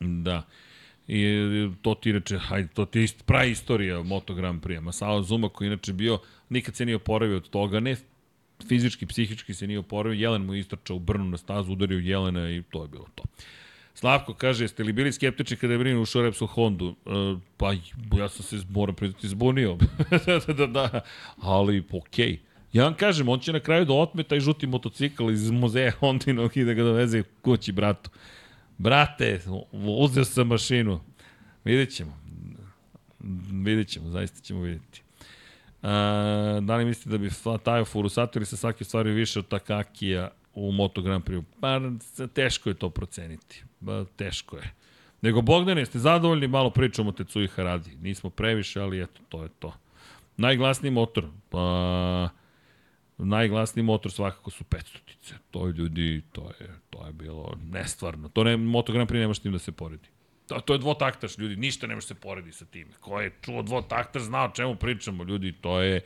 Da. 0.00 0.42
I 1.08 1.70
to 1.82 1.94
ti 1.94 2.10
inače, 2.10 2.38
hajde, 2.38 2.68
to 2.74 2.84
ti 2.84 3.00
je 3.00 3.08
pra 3.26 3.44
istorija 3.44 4.02
Moto 4.02 4.34
Grand 4.34 4.62
Prix. 4.64 4.80
Masao 4.80 5.22
Zuma 5.22 5.48
koji 5.48 5.66
inače 5.66 5.92
bio, 5.92 6.18
nikad 6.48 6.76
se 6.76 6.84
nije 6.84 6.96
oporavio 6.96 7.36
od 7.36 7.50
toga, 7.50 7.80
ne 7.80 7.96
fizički, 8.68 9.06
psihički 9.06 9.54
se 9.54 9.66
nije 9.66 9.78
oporavio, 9.78 10.12
Jelen 10.12 10.42
mu 10.42 10.54
istračao 10.54 10.96
u 10.96 10.98
Brnu 10.98 11.24
na 11.24 11.36
stazu, 11.36 11.72
udario 11.72 11.98
Jelena 11.98 12.50
i 12.50 12.62
to 12.70 12.82
je 12.82 12.88
bilo 12.88 13.06
to. 13.14 13.24
Slavko 13.94 14.34
kaže, 14.34 14.64
jeste 14.64 14.84
li 14.84 14.92
bili 14.92 15.12
skeptični 15.12 15.56
kada 15.56 15.72
je 15.72 15.78
Brinu 15.78 16.02
ušao 16.02 16.22
Repsol 16.22 16.48
Hondu? 16.48 16.94
E, 17.06 17.36
pa 17.56 17.72
ja 18.18 18.28
sam 18.28 18.42
se, 18.42 18.66
moram 18.70 18.94
priznati, 18.94 19.28
zbunio. 19.28 19.76
da, 20.26 20.52
da, 20.54 20.66
da, 20.66 21.00
ali 21.36 21.82
okej. 21.92 22.26
Okay. 22.26 22.38
Ja 22.72 22.84
vam 22.84 22.94
kažem, 22.94 23.28
on 23.28 23.40
će 23.40 23.52
na 23.52 23.60
kraju 23.60 23.84
da 23.84 23.94
otme 23.94 24.22
taj 24.22 24.40
žuti 24.40 24.66
motocikl 24.66 25.30
iz 25.30 25.50
muzeja 25.50 25.90
Hondinog 25.90 26.56
i 26.56 26.64
da 26.64 26.74
ga 26.74 26.82
doveze 26.82 27.22
kući 27.42 27.72
bratu. 27.72 28.10
Brate, 28.78 29.40
uzeo 29.72 30.24
sam 30.24 30.46
mašinu. 30.46 31.00
Vidjet 31.64 31.94
ćemo. 31.94 32.18
Vidjet 33.64 33.88
ćemo, 33.88 34.10
zaista 34.10 34.40
ćemo 34.40 34.60
vidjeti. 34.60 35.02
A, 35.82 36.60
da 36.62 36.76
li 36.76 36.84
mislite 36.84 37.10
da 37.10 37.18
bi 37.18 37.30
Tajo 37.62 37.84
Furusato 37.84 38.38
ili 38.38 38.46
Sasaki 38.46 38.84
stvari 38.84 39.10
više 39.10 39.38
od 39.38 39.48
Takakija 39.48 40.30
u 40.54 40.72
Moto 40.72 41.02
Grand 41.02 41.24
Prix? 41.24 41.42
Pa 41.60 41.80
teško 42.26 42.68
je 42.68 42.74
to 42.74 42.90
proceniti. 42.90 43.64
Ba, 43.80 44.04
teško 44.16 44.56
je. 44.56 44.74
Nego 45.22 45.42
Bogdane, 45.42 45.86
ste 45.86 45.98
zadovoljni? 45.98 46.48
Malo 46.48 46.70
pričamo 46.70 47.08
o 47.08 47.12
Tetsuji 47.12 47.48
Haradi. 47.48 47.96
Nismo 47.96 48.30
previše, 48.30 48.80
ali 48.80 49.02
eto, 49.02 49.20
to 49.28 49.42
je 49.42 49.48
to. 49.58 49.74
Najglasniji 50.36 50.90
motor? 50.90 51.26
Pa, 51.50 52.28
najglasniji 53.18 53.82
motor 53.82 54.12
svakako 54.12 54.50
su 54.50 54.64
500-tice. 54.64 55.34
To 55.50 55.66
je 55.66 55.72
ljudi, 55.72 56.22
to 56.32 56.50
je, 56.60 56.70
to 56.90 57.06
je 57.06 57.12
bilo 57.12 57.54
nestvarno. 57.70 58.28
To 58.28 58.44
ne, 58.44 58.56
Moto 58.56 58.92
Grand 58.92 59.10
Prix 59.10 59.18
nema 59.20 59.34
tim 59.34 59.52
da 59.52 59.58
se 59.58 59.72
poredi. 59.72 60.08
To, 60.46 60.60
to 60.60 60.72
je 60.72 60.78
dvotaktaš, 60.78 61.38
ljudi, 61.38 61.56
ništa 61.56 61.86
ne 61.86 61.94
može 61.94 62.06
se 62.06 62.14
poredi 62.14 62.52
sa 62.52 62.64
time. 62.64 62.90
Ko 63.00 63.20
je 63.20 63.32
čuo 63.42 63.62
dvotaktaš, 63.62 64.22
zna 64.22 64.44
o 64.44 64.50
čemu 64.50 64.74
pričamo, 64.74 65.24
ljudi, 65.24 65.52
to 65.52 65.80
je 65.80 66.00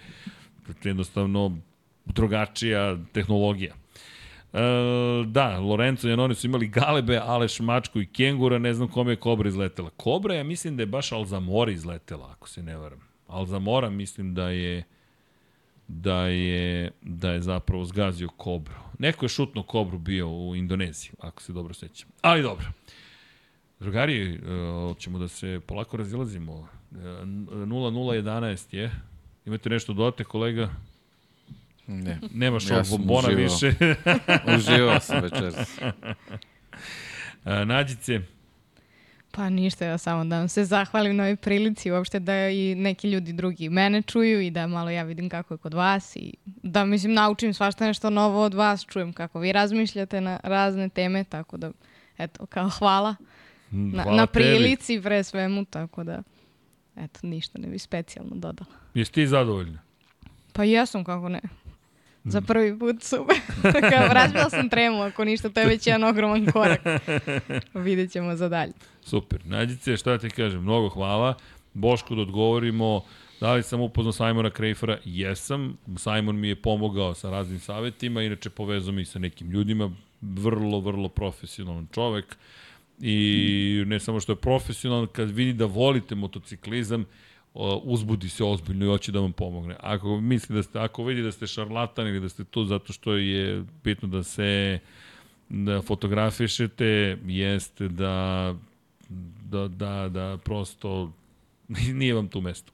jednostavno 0.84 1.58
drugačija 2.04 2.98
tehnologija. 3.12 3.74
E, 4.52 4.58
da, 5.26 5.58
Lorenzo 5.58 6.08
i 6.08 6.12
Anoni 6.12 6.34
su 6.34 6.46
imali 6.46 6.68
galebe, 6.68 7.16
Aleš 7.16 7.60
Mačku 7.60 8.00
i 8.00 8.06
Kengura, 8.06 8.58
ne 8.58 8.74
znam 8.74 8.88
kome 8.88 9.12
je 9.12 9.16
Kobra 9.16 9.48
izletela. 9.48 9.90
Kobra, 9.90 10.34
ja 10.34 10.44
mislim 10.44 10.76
da 10.76 10.82
je 10.82 10.86
baš 10.86 11.12
Alzamora 11.12 11.72
izletela, 11.72 12.30
ako 12.30 12.48
se 12.48 12.62
ne 12.62 12.76
varam. 12.76 13.00
Alzamora 13.26 13.90
mislim 13.90 14.34
da 14.34 14.48
je 14.48 14.84
da 15.88 16.26
je, 16.26 16.90
da 17.02 17.30
je 17.30 17.42
zapravo 17.42 17.84
zgazio 17.84 18.28
Kobru. 18.28 18.74
Neko 18.98 19.24
je 19.24 19.28
šutno 19.28 19.62
Kobru 19.62 19.98
bio 19.98 20.30
u 20.30 20.56
Indoneziji, 20.56 21.12
ako 21.20 21.42
se 21.42 21.52
dobro 21.52 21.74
sećam. 21.74 22.08
Ali 22.20 22.42
dobro. 22.42 22.66
Drugari, 23.80 24.38
uh, 24.38 24.96
ćemo 24.96 25.18
da 25.18 25.28
se 25.28 25.60
polako 25.66 25.96
razilazimo. 25.96 26.52
Uh, 26.52 26.68
0-0-11 26.96 28.74
je. 28.74 28.90
Imate 29.46 29.70
nešto 29.70 29.92
dodate, 29.92 30.24
kolega? 30.24 30.70
Ne. 31.86 32.20
Nemaš 32.34 32.70
ja 32.70 32.76
ovog 32.76 32.88
bombona 32.90 33.28
uživao. 33.28 33.42
više. 33.44 33.74
uživao 34.56 35.00
sam 35.00 35.22
večeras. 35.22 35.78
Uh, 35.82 35.90
Nađice? 37.66 38.20
Pa 39.34 39.48
ništa, 39.48 39.84
ja 39.84 39.98
samo 39.98 40.24
da 40.24 40.38
vam 40.38 40.48
se 40.48 40.64
zahvalim 40.64 41.16
na 41.16 41.22
ovoj 41.22 41.36
prilici, 41.36 41.90
uopšte 41.90 42.20
da 42.20 42.48
i 42.48 42.74
neki 42.74 43.10
ljudi 43.10 43.32
drugi 43.32 43.68
mene 43.68 44.02
čuju 44.02 44.40
i 44.40 44.50
da 44.50 44.66
malo 44.66 44.90
ja 44.90 45.02
vidim 45.02 45.28
kako 45.28 45.54
je 45.54 45.58
kod 45.58 45.74
vas 45.74 46.16
i 46.16 46.34
da, 46.44 46.84
mislim, 46.84 47.14
naučim 47.14 47.54
svašta 47.54 47.86
nešto 47.86 48.10
novo 48.10 48.42
od 48.42 48.54
vas, 48.54 48.86
čujem 48.86 49.12
kako 49.12 49.38
vi 49.38 49.52
razmišljate 49.52 50.20
na 50.20 50.40
razne 50.42 50.88
teme, 50.88 51.24
tako 51.24 51.56
da, 51.56 51.70
eto, 52.18 52.46
kao 52.46 52.68
hvala 52.68 53.14
na, 53.70 54.02
hvala 54.02 54.16
na 54.16 54.26
prilici 54.26 54.86
tebi. 54.86 55.02
pre 55.02 55.24
svemu, 55.24 55.64
tako 55.64 56.04
da, 56.04 56.22
eto, 56.96 57.20
ništa 57.22 57.58
ne 57.58 57.68
bi 57.68 57.78
specijalno 57.78 58.34
dodala. 58.34 58.70
Jesi 58.94 59.12
ti 59.12 59.26
zadovoljna? 59.26 59.78
Pa 60.52 60.64
jesam, 60.64 61.04
kako 61.04 61.28
ne. 61.28 61.40
Za 62.24 62.40
prvi 62.40 62.78
put 62.78 63.02
super. 63.02 63.36
Kao, 63.90 64.08
razbila 64.20 64.50
sam 64.50 64.68
tremu, 64.68 65.02
ako 65.02 65.24
ništa, 65.24 65.48
to 65.48 65.60
je 65.60 65.66
već 65.66 65.86
jedan 65.86 66.04
ogroman 66.04 66.46
korak. 66.46 66.80
Vidjet 67.74 68.10
ćemo 68.12 68.36
za 68.36 68.48
dalje. 68.48 68.72
Super. 69.00 69.40
Nađice, 69.44 69.96
šta 69.96 70.18
ti 70.18 70.30
kažem, 70.30 70.62
mnogo 70.62 70.88
hvala. 70.88 71.34
Boško, 71.74 72.14
da 72.14 72.22
odgovorimo, 72.22 73.00
da 73.40 73.52
li 73.52 73.62
sam 73.62 73.80
upoznao 73.80 74.12
Simona 74.12 74.50
Krejfera? 74.50 74.98
Jesam. 75.04 75.76
Simon 75.96 76.36
mi 76.40 76.48
je 76.48 76.56
pomogao 76.56 77.14
sa 77.14 77.30
raznim 77.30 77.60
savetima, 77.60 78.22
inače 78.22 78.50
povezao 78.50 78.92
mi 78.92 79.04
sa 79.04 79.18
nekim 79.18 79.50
ljudima, 79.50 79.90
vrlo, 80.20 80.80
vrlo 80.80 81.08
profesionalan 81.08 81.86
čovek. 81.94 82.36
I 83.00 83.84
ne 83.86 84.00
samo 84.00 84.20
što 84.20 84.32
je 84.32 84.36
profesionalan, 84.36 85.06
kad 85.06 85.30
vidi 85.30 85.52
da 85.52 85.66
volite 85.66 86.14
motociklizam, 86.14 87.04
uzbudi 87.84 88.28
se 88.28 88.44
ozbiljno 88.44 88.84
i 88.84 88.88
hoće 88.88 89.12
da 89.12 89.20
vam 89.20 89.32
pomogne. 89.32 89.76
Ako 89.80 90.20
misli 90.20 90.56
da 90.56 90.62
ste, 90.62 90.78
ako 90.78 91.04
vidi 91.04 91.22
da 91.22 91.32
ste 91.32 91.46
šarlatan 91.46 92.08
ili 92.08 92.20
da 92.20 92.28
ste 92.28 92.44
tu 92.44 92.64
zato 92.64 92.92
što 92.92 93.14
je 93.16 93.64
bitno 93.84 94.08
da 94.08 94.22
se 94.22 94.78
da 95.48 95.82
fotografišete, 95.82 97.18
jeste 97.26 97.88
da 97.88 98.54
da, 99.50 99.68
da, 99.68 100.08
da 100.08 100.38
prosto 100.44 101.12
nije 101.92 102.14
vam 102.14 102.28
tu 102.28 102.40
mesto. 102.40 102.72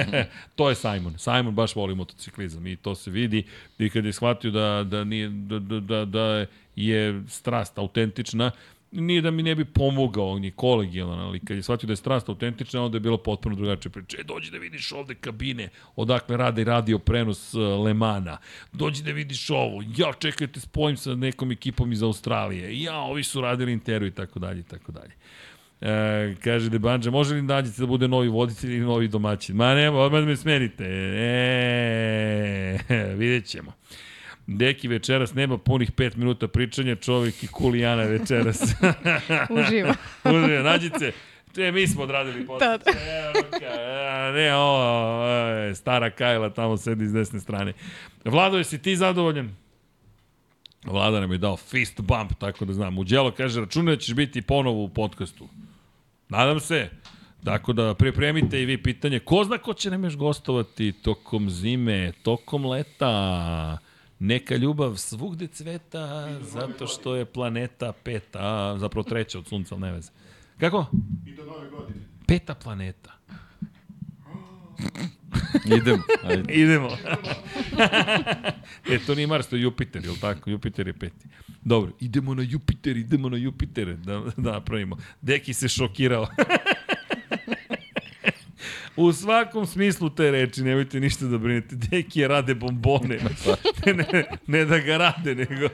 to 0.56 0.68
je 0.68 0.74
Simon. 0.74 1.18
Simon 1.18 1.54
baš 1.54 1.76
voli 1.76 1.94
motociklizam 1.94 2.66
i 2.66 2.76
to 2.76 2.94
se 2.94 3.10
vidi 3.10 3.44
i 3.78 3.90
kad 3.90 4.04
je 4.04 4.12
shvatio 4.12 4.50
da, 4.50 4.84
da, 4.88 5.04
nije, 5.04 5.28
da, 5.28 5.58
da, 5.58 5.80
da, 5.80 6.04
da 6.04 6.46
je 6.76 7.22
strast 7.28 7.78
autentična, 7.78 8.50
nije 8.92 9.20
da 9.20 9.30
mi 9.30 9.42
ne 9.42 9.54
bi 9.54 9.64
pomogao, 9.64 10.30
on 10.30 10.44
je 10.44 10.50
kolegijalan, 10.50 11.20
ali 11.20 11.40
kad 11.40 11.56
je 11.56 11.62
shvatio 11.62 11.86
da 11.86 11.92
je 11.92 11.96
strast 11.96 12.28
autentična, 12.28 12.82
onda 12.82 12.96
je 12.96 13.00
bilo 13.00 13.16
potpuno 13.16 13.56
drugačije 13.56 13.92
priče. 13.92 14.16
E, 14.20 14.24
dođi 14.24 14.50
da 14.50 14.58
vidiš 14.58 14.92
ovde 14.92 15.14
kabine, 15.14 15.68
odakle 15.96 16.36
rade 16.36 16.64
radio 16.64 16.98
prenos 16.98 17.54
uh, 17.54 17.84
Lemana. 17.84 18.38
Dođi 18.72 19.02
da 19.02 19.10
vidiš 19.10 19.50
ovo. 19.50 19.82
Ja, 19.96 20.12
čekajte, 20.18 20.60
spojim 20.60 20.96
sa 20.96 21.14
nekom 21.14 21.52
ekipom 21.52 21.92
iz 21.92 22.02
Australije. 22.02 22.82
Ja, 22.82 22.98
ovi 22.98 23.24
su 23.24 23.40
radili 23.40 23.72
intervju 23.72 24.08
i 24.08 24.14
tako 24.14 24.38
dalje 24.38 24.60
i 24.60 24.64
tako 24.64 24.92
dalje. 24.92 25.12
E, 25.80 26.34
kaže 26.44 26.70
Debanđa, 26.70 27.10
može 27.10 27.34
li 27.34 27.42
nađete 27.42 27.80
da 27.80 27.86
bude 27.86 28.08
novi 28.08 28.28
voditelj 28.28 28.76
ili 28.76 28.84
novi 28.84 29.08
domaćin? 29.08 29.56
Ma 29.56 29.74
nema, 29.74 29.98
odmah 29.98 30.24
me 30.24 30.36
smerite. 30.36 30.84
E, 30.84 32.78
vidjet 33.20 33.46
ćemo. 33.46 33.72
Deki 34.52 34.88
večeras 34.88 35.34
nema 35.34 35.58
punih 35.58 35.92
5 35.92 36.16
minuta 36.16 36.48
pričanja, 36.48 36.96
čovjek 36.96 37.42
i 37.42 37.46
kulijana 37.46 38.02
večeras. 38.02 38.62
Uživo. 39.58 39.94
Uživo, 40.24 40.62
nađite. 40.62 41.12
Te, 41.54 41.72
mi 41.72 41.86
smo 41.86 42.02
odradili 42.02 42.46
podcast. 42.46 42.84
Da, 42.84 43.58
da. 43.58 44.32
ne, 44.32 44.54
ovo, 44.54 45.74
stara 45.74 46.10
Kajla 46.10 46.50
tamo 46.50 46.76
sedi 46.76 47.06
s 47.06 47.12
desne 47.12 47.40
strane. 47.40 47.72
Vlado, 48.24 48.58
jesi 48.58 48.82
ti 48.82 48.96
zadovoljan? 48.96 49.56
Vlada 50.84 51.20
nam 51.20 51.32
je 51.32 51.38
dao 51.38 51.56
fist 51.56 52.00
bump, 52.00 52.32
tako 52.38 52.64
da 52.64 52.72
znam. 52.72 52.98
Uđelo 52.98 53.30
kaže, 53.30 53.60
računaj 53.60 53.96
da 53.96 54.00
ćeš 54.00 54.14
biti 54.14 54.42
ponovo 54.42 54.84
u 54.84 54.88
podcastu. 54.88 55.48
Nadam 56.28 56.60
se. 56.60 56.88
Tako 57.44 57.72
da 57.72 57.94
pripremite 57.94 58.62
i 58.62 58.66
vi 58.66 58.82
pitanje. 58.82 59.18
Ko 59.18 59.44
zna 59.44 59.58
ko 59.58 59.74
će 59.74 59.90
nam 59.90 60.04
još 60.04 60.16
gostovati 60.16 60.92
tokom 60.92 61.50
zime, 61.50 62.12
tokom 62.22 62.66
leta? 62.66 63.78
Neka 64.20 64.56
ljubav 64.56 64.96
svugde 64.96 65.46
cveta, 65.46 66.38
zato 66.40 66.86
što 66.86 67.14
je 67.14 67.24
planeta 67.24 67.92
peta, 67.92 68.78
zapravo 68.78 69.02
treća 69.02 69.38
od 69.38 69.46
sunca, 69.46 69.74
ali 69.74 69.82
ne 69.82 69.92
veze. 69.92 70.10
Kako? 70.58 70.86
I 71.26 71.34
do 71.34 71.44
nove 71.44 71.70
godine. 71.70 72.00
Peta 72.26 72.54
planeta. 72.54 73.12
Idemo. 75.76 76.02
Ajde. 76.24 76.52
Idemo. 76.62 76.88
e, 78.90 78.98
to 79.06 79.14
nije 79.14 79.26
Mars, 79.26 79.46
to 79.46 79.56
je 79.56 79.62
Jupiter, 79.62 80.04
je 80.04 80.10
li 80.10 80.20
tako? 80.20 80.50
Jupiter 80.50 80.86
je 80.86 80.92
peti. 80.92 81.26
Dobro, 81.64 81.92
idemo 82.00 82.34
na 82.34 82.42
Jupiter, 82.42 82.96
idemo 82.96 83.28
na 83.28 83.36
Jupiter, 83.36 83.96
da, 83.96 84.22
da 84.36 84.52
napravimo. 84.52 84.96
Deki 85.20 85.54
se 85.54 85.68
šokirao. 85.68 86.26
U 88.96 89.12
svakom 89.12 89.66
smislu 89.66 90.10
te 90.10 90.30
reči, 90.30 90.62
nemojte 90.62 91.00
ništa 91.00 91.24
da 91.24 91.38
brinete. 91.38 91.76
Deki 91.76 92.20
je 92.20 92.28
rade 92.28 92.54
bombone. 92.54 93.18
ne, 93.86 93.92
ne, 94.12 94.24
ne 94.46 94.64
da 94.64 94.78
ga 94.78 94.96
rade, 94.96 95.34
nego 95.34 95.68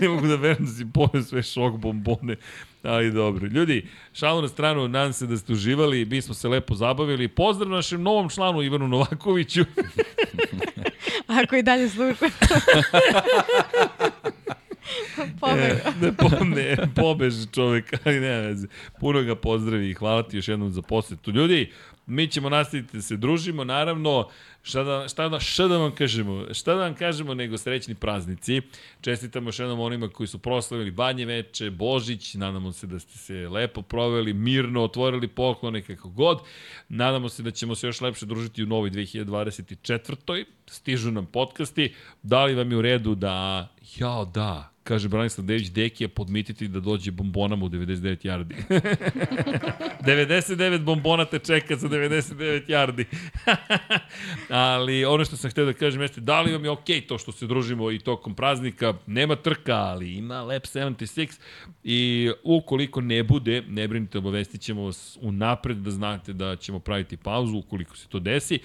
ne 0.00 0.08
mogu 0.08 0.26
da 0.26 0.36
verujem 0.36 0.66
da 0.66 0.72
si 0.72 0.86
pojeo 0.94 1.22
sve 1.22 1.42
šok 1.42 1.76
bombone. 1.76 2.36
Ali 2.82 3.12
dobro. 3.12 3.46
Ljudi, 3.46 3.86
šalu 4.12 4.42
na 4.42 4.48
stranu, 4.48 4.88
nadam 4.88 5.12
se 5.12 5.26
da 5.26 5.36
ste 5.36 5.52
uživali, 5.52 6.04
mi 6.04 6.22
smo 6.22 6.34
se 6.34 6.48
lepo 6.48 6.74
zabavili. 6.74 7.28
Pozdrav 7.28 7.70
našem 7.70 8.02
novom 8.02 8.28
članu 8.28 8.62
Ivanu 8.62 8.88
Novakoviću. 8.88 9.64
Ako 11.42 11.56
i 11.56 11.62
dalje 11.62 11.88
sluša. 11.88 12.26
E, 15.42 15.82
ne, 16.00 16.12
po, 16.12 16.44
ne, 16.44 16.76
pobeže 16.94 17.46
čovek, 17.52 17.94
ali 18.04 18.20
ne 18.20 18.40
veze. 18.40 18.66
Puno 19.00 19.22
ga 19.22 19.34
pozdravi 19.34 19.90
i 19.90 19.94
hvala 19.94 20.22
ti 20.22 20.36
još 20.36 20.48
jednom 20.48 20.70
za 20.70 20.82
posetu. 20.82 21.30
Ljudi, 21.30 21.72
mi 22.06 22.28
ćemo 22.28 22.48
nastaviti 22.48 22.96
da 22.96 23.02
se 23.02 23.16
družimo, 23.16 23.64
naravno, 23.64 24.28
šta 24.62 24.82
da, 24.82 25.08
šta 25.08 25.28
da, 25.28 25.40
šta 25.40 25.68
da 25.68 25.78
vam 25.78 25.94
kažemo, 25.94 26.54
šta 26.54 26.74
da 26.74 26.82
vam 26.82 26.94
kažemo 26.94 27.34
nego 27.34 27.58
srećni 27.58 27.94
praznici. 27.94 28.62
Čestitamo 29.00 29.48
još 29.48 29.58
jednom 29.58 29.80
onima 29.80 30.08
koji 30.08 30.26
su 30.26 30.38
proslavili 30.38 30.90
Banje 30.90 31.24
veče, 31.24 31.70
Božić, 31.70 32.34
nadamo 32.34 32.72
se 32.72 32.86
da 32.86 32.98
ste 32.98 33.18
se 33.18 33.48
lepo 33.48 33.82
proveli, 33.82 34.32
mirno 34.32 34.84
otvorili 34.84 35.28
poklone 35.28 35.82
kako 35.82 36.08
god. 36.08 36.38
Nadamo 36.88 37.28
se 37.28 37.42
da 37.42 37.50
ćemo 37.50 37.74
se 37.74 37.86
još 37.86 38.00
lepše 38.00 38.26
družiti 38.26 38.62
u 38.62 38.66
novoj 38.66 38.90
2024. 38.90 40.44
Stižu 40.66 41.10
nam 41.10 41.26
podcasti. 41.26 41.94
Da 42.22 42.44
li 42.44 42.54
vam 42.54 42.70
je 42.70 42.76
u 42.76 42.82
redu 42.82 43.14
da, 43.14 43.68
jao 43.96 44.24
da, 44.24 44.70
kaže 44.90 45.08
Branislav 45.08 45.46
Dević, 45.46 45.68
Deki 45.70 46.04
je 46.04 46.08
podmititi 46.08 46.68
da 46.68 46.80
dođe 46.80 47.10
bombonama 47.10 47.64
u 47.64 47.68
99 47.68 48.26
yardi. 48.26 48.54
99 50.06 50.82
bombona 50.84 51.24
te 51.24 51.38
čeka 51.38 51.76
za 51.76 51.88
99 51.88 52.66
yardi. 52.66 53.04
ali 54.66 55.04
ono 55.04 55.24
što 55.24 55.36
sam 55.36 55.50
htio 55.50 55.64
da 55.64 55.72
kažem 55.72 56.02
jeste, 56.02 56.20
da 56.20 56.40
li 56.40 56.52
vam 56.52 56.64
je 56.64 56.70
okej 56.70 57.00
okay 57.00 57.06
to 57.06 57.18
što 57.18 57.32
se 57.32 57.46
družimo 57.46 57.90
i 57.90 57.98
tokom 57.98 58.34
praznika, 58.34 58.94
nema 59.06 59.36
trka, 59.36 59.76
ali 59.76 60.14
ima 60.14 60.42
Lab 60.42 60.62
76 60.62 61.40
i 61.84 62.30
ukoliko 62.44 63.00
ne 63.00 63.22
bude, 63.22 63.62
ne 63.68 63.88
brinite, 63.88 64.18
obavestit 64.18 64.60
ćemo 64.60 64.84
vas 64.84 65.18
unapred 65.20 65.76
da 65.76 65.90
znate 65.90 66.32
da 66.32 66.56
ćemo 66.56 66.78
praviti 66.78 67.16
pauzu 67.16 67.58
ukoliko 67.58 67.96
se 67.96 68.08
to 68.08 68.18
desi, 68.18 68.58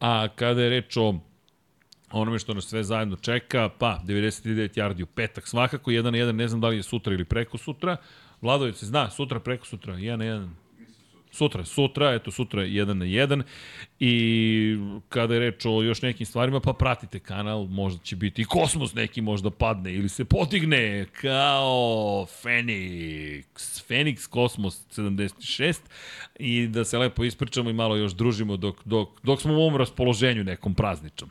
a 0.00 0.28
kada 0.28 0.62
je 0.62 0.70
reč 0.70 0.96
o 0.96 1.31
onome 2.12 2.38
što 2.38 2.54
nas 2.54 2.64
sve 2.64 2.84
zajedno 2.84 3.16
čeka, 3.16 3.68
pa 3.78 4.00
99 4.06 4.78
yardi 4.78 5.02
u 5.02 5.06
petak 5.06 5.48
svakako, 5.48 5.90
1 5.90 6.02
na 6.02 6.10
1, 6.10 6.32
ne 6.32 6.48
znam 6.48 6.60
da 6.60 6.68
li 6.68 6.76
je 6.76 6.82
sutra 6.82 7.14
ili 7.14 7.24
preko 7.24 7.58
sutra. 7.58 7.96
Vladović 8.40 8.76
se 8.76 8.86
zna, 8.86 9.10
sutra, 9.10 9.40
preko 9.40 9.66
sutra, 9.66 9.94
1 9.94 10.16
na 10.16 10.24
1. 10.24 10.48
Sutra, 11.30 11.64
sutra, 11.64 12.14
eto 12.14 12.30
sutra 12.30 12.62
1 12.62 12.92
na 12.92 13.04
1 13.04 13.42
i 14.00 14.76
kada 15.08 15.34
je 15.34 15.40
reč 15.40 15.66
o 15.66 15.82
još 15.82 16.02
nekim 16.02 16.26
stvarima, 16.26 16.60
pa 16.60 16.72
pratite 16.72 17.18
kanal, 17.18 17.64
možda 17.64 18.04
će 18.04 18.16
biti 18.16 18.42
i 18.42 18.44
kosmos 18.44 18.94
neki 18.94 19.20
možda 19.20 19.50
padne 19.50 19.94
ili 19.94 20.08
se 20.08 20.24
potigne 20.24 21.06
kao 21.20 22.26
Fenix, 22.42 23.44
Fenix 23.88 24.28
Kosmos 24.28 24.86
76 24.96 25.80
i 26.42 26.66
da 26.66 26.84
se 26.84 26.98
lepo 26.98 27.24
ispričamo 27.24 27.70
i 27.70 27.72
malo 27.72 27.96
još 27.96 28.12
družimo 28.12 28.56
dok, 28.56 28.84
dok, 28.84 29.08
dok 29.22 29.40
smo 29.40 29.54
u 29.54 29.56
ovom 29.56 29.76
raspoloženju 29.76 30.44
nekom 30.44 30.74
prazničnom. 30.74 31.30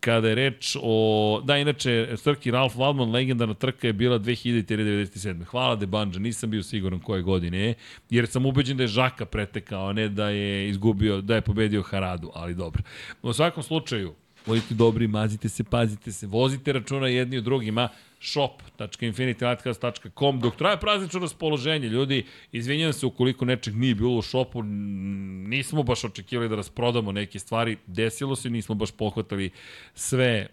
Kada 0.00 0.28
je 0.28 0.34
reč 0.34 0.76
o... 0.82 1.40
Da, 1.44 1.58
inače, 1.58 2.14
Srki 2.16 2.50
Ralph 2.50 2.76
Waldman, 2.76 3.12
legendarna 3.12 3.54
trka 3.54 3.86
je 3.86 3.92
bila 3.92 4.18
2097. 4.18 5.44
Hvala 5.44 5.76
de 5.76 5.86
Banja, 5.86 6.18
nisam 6.18 6.50
bio 6.50 6.62
siguran 6.62 7.00
koje 7.00 7.22
godine 7.22 7.58
je, 7.58 7.74
jer 8.10 8.26
sam 8.26 8.46
ubeđen 8.46 8.76
da 8.76 8.82
je 8.82 8.88
Žaka 8.88 9.24
pretekao, 9.24 9.88
a 9.88 9.92
ne 9.92 10.08
da 10.08 10.28
je 10.28 10.68
izgubio, 10.68 11.20
da 11.20 11.34
je 11.34 11.40
pobedio 11.40 11.82
Haradu, 11.82 12.30
ali 12.34 12.54
dobro. 12.54 12.82
U 13.22 13.32
svakom 13.32 13.62
slučaju, 13.62 14.14
budite 14.46 14.74
dobri, 14.74 15.08
mazite 15.08 15.48
se, 15.48 15.64
pazite 15.64 16.12
se, 16.12 16.26
vozite 16.26 16.72
računa 16.72 17.08
jedni 17.08 17.38
u 17.38 17.40
drugima, 17.40 17.88
shop.infinitylighthouse.com 18.24 20.40
dok 20.40 20.56
traje 20.56 20.80
praznično 20.80 21.20
raspoloženje, 21.20 21.88
ljudi, 21.88 22.24
izvinjam 22.52 22.92
se 22.92 23.06
ukoliko 23.06 23.44
nečeg 23.44 23.76
nije 23.76 23.94
bilo 23.94 24.16
u 24.16 24.22
shopu, 24.22 24.62
nismo 24.62 25.82
baš 25.82 26.04
očekivali 26.04 26.48
da 26.48 26.56
rasprodamo 26.56 27.12
neke 27.12 27.38
stvari, 27.38 27.76
desilo 27.86 28.36
se, 28.36 28.50
nismo 28.50 28.74
baš 28.74 28.90
pohvatali 28.90 29.50
sve 29.94 30.46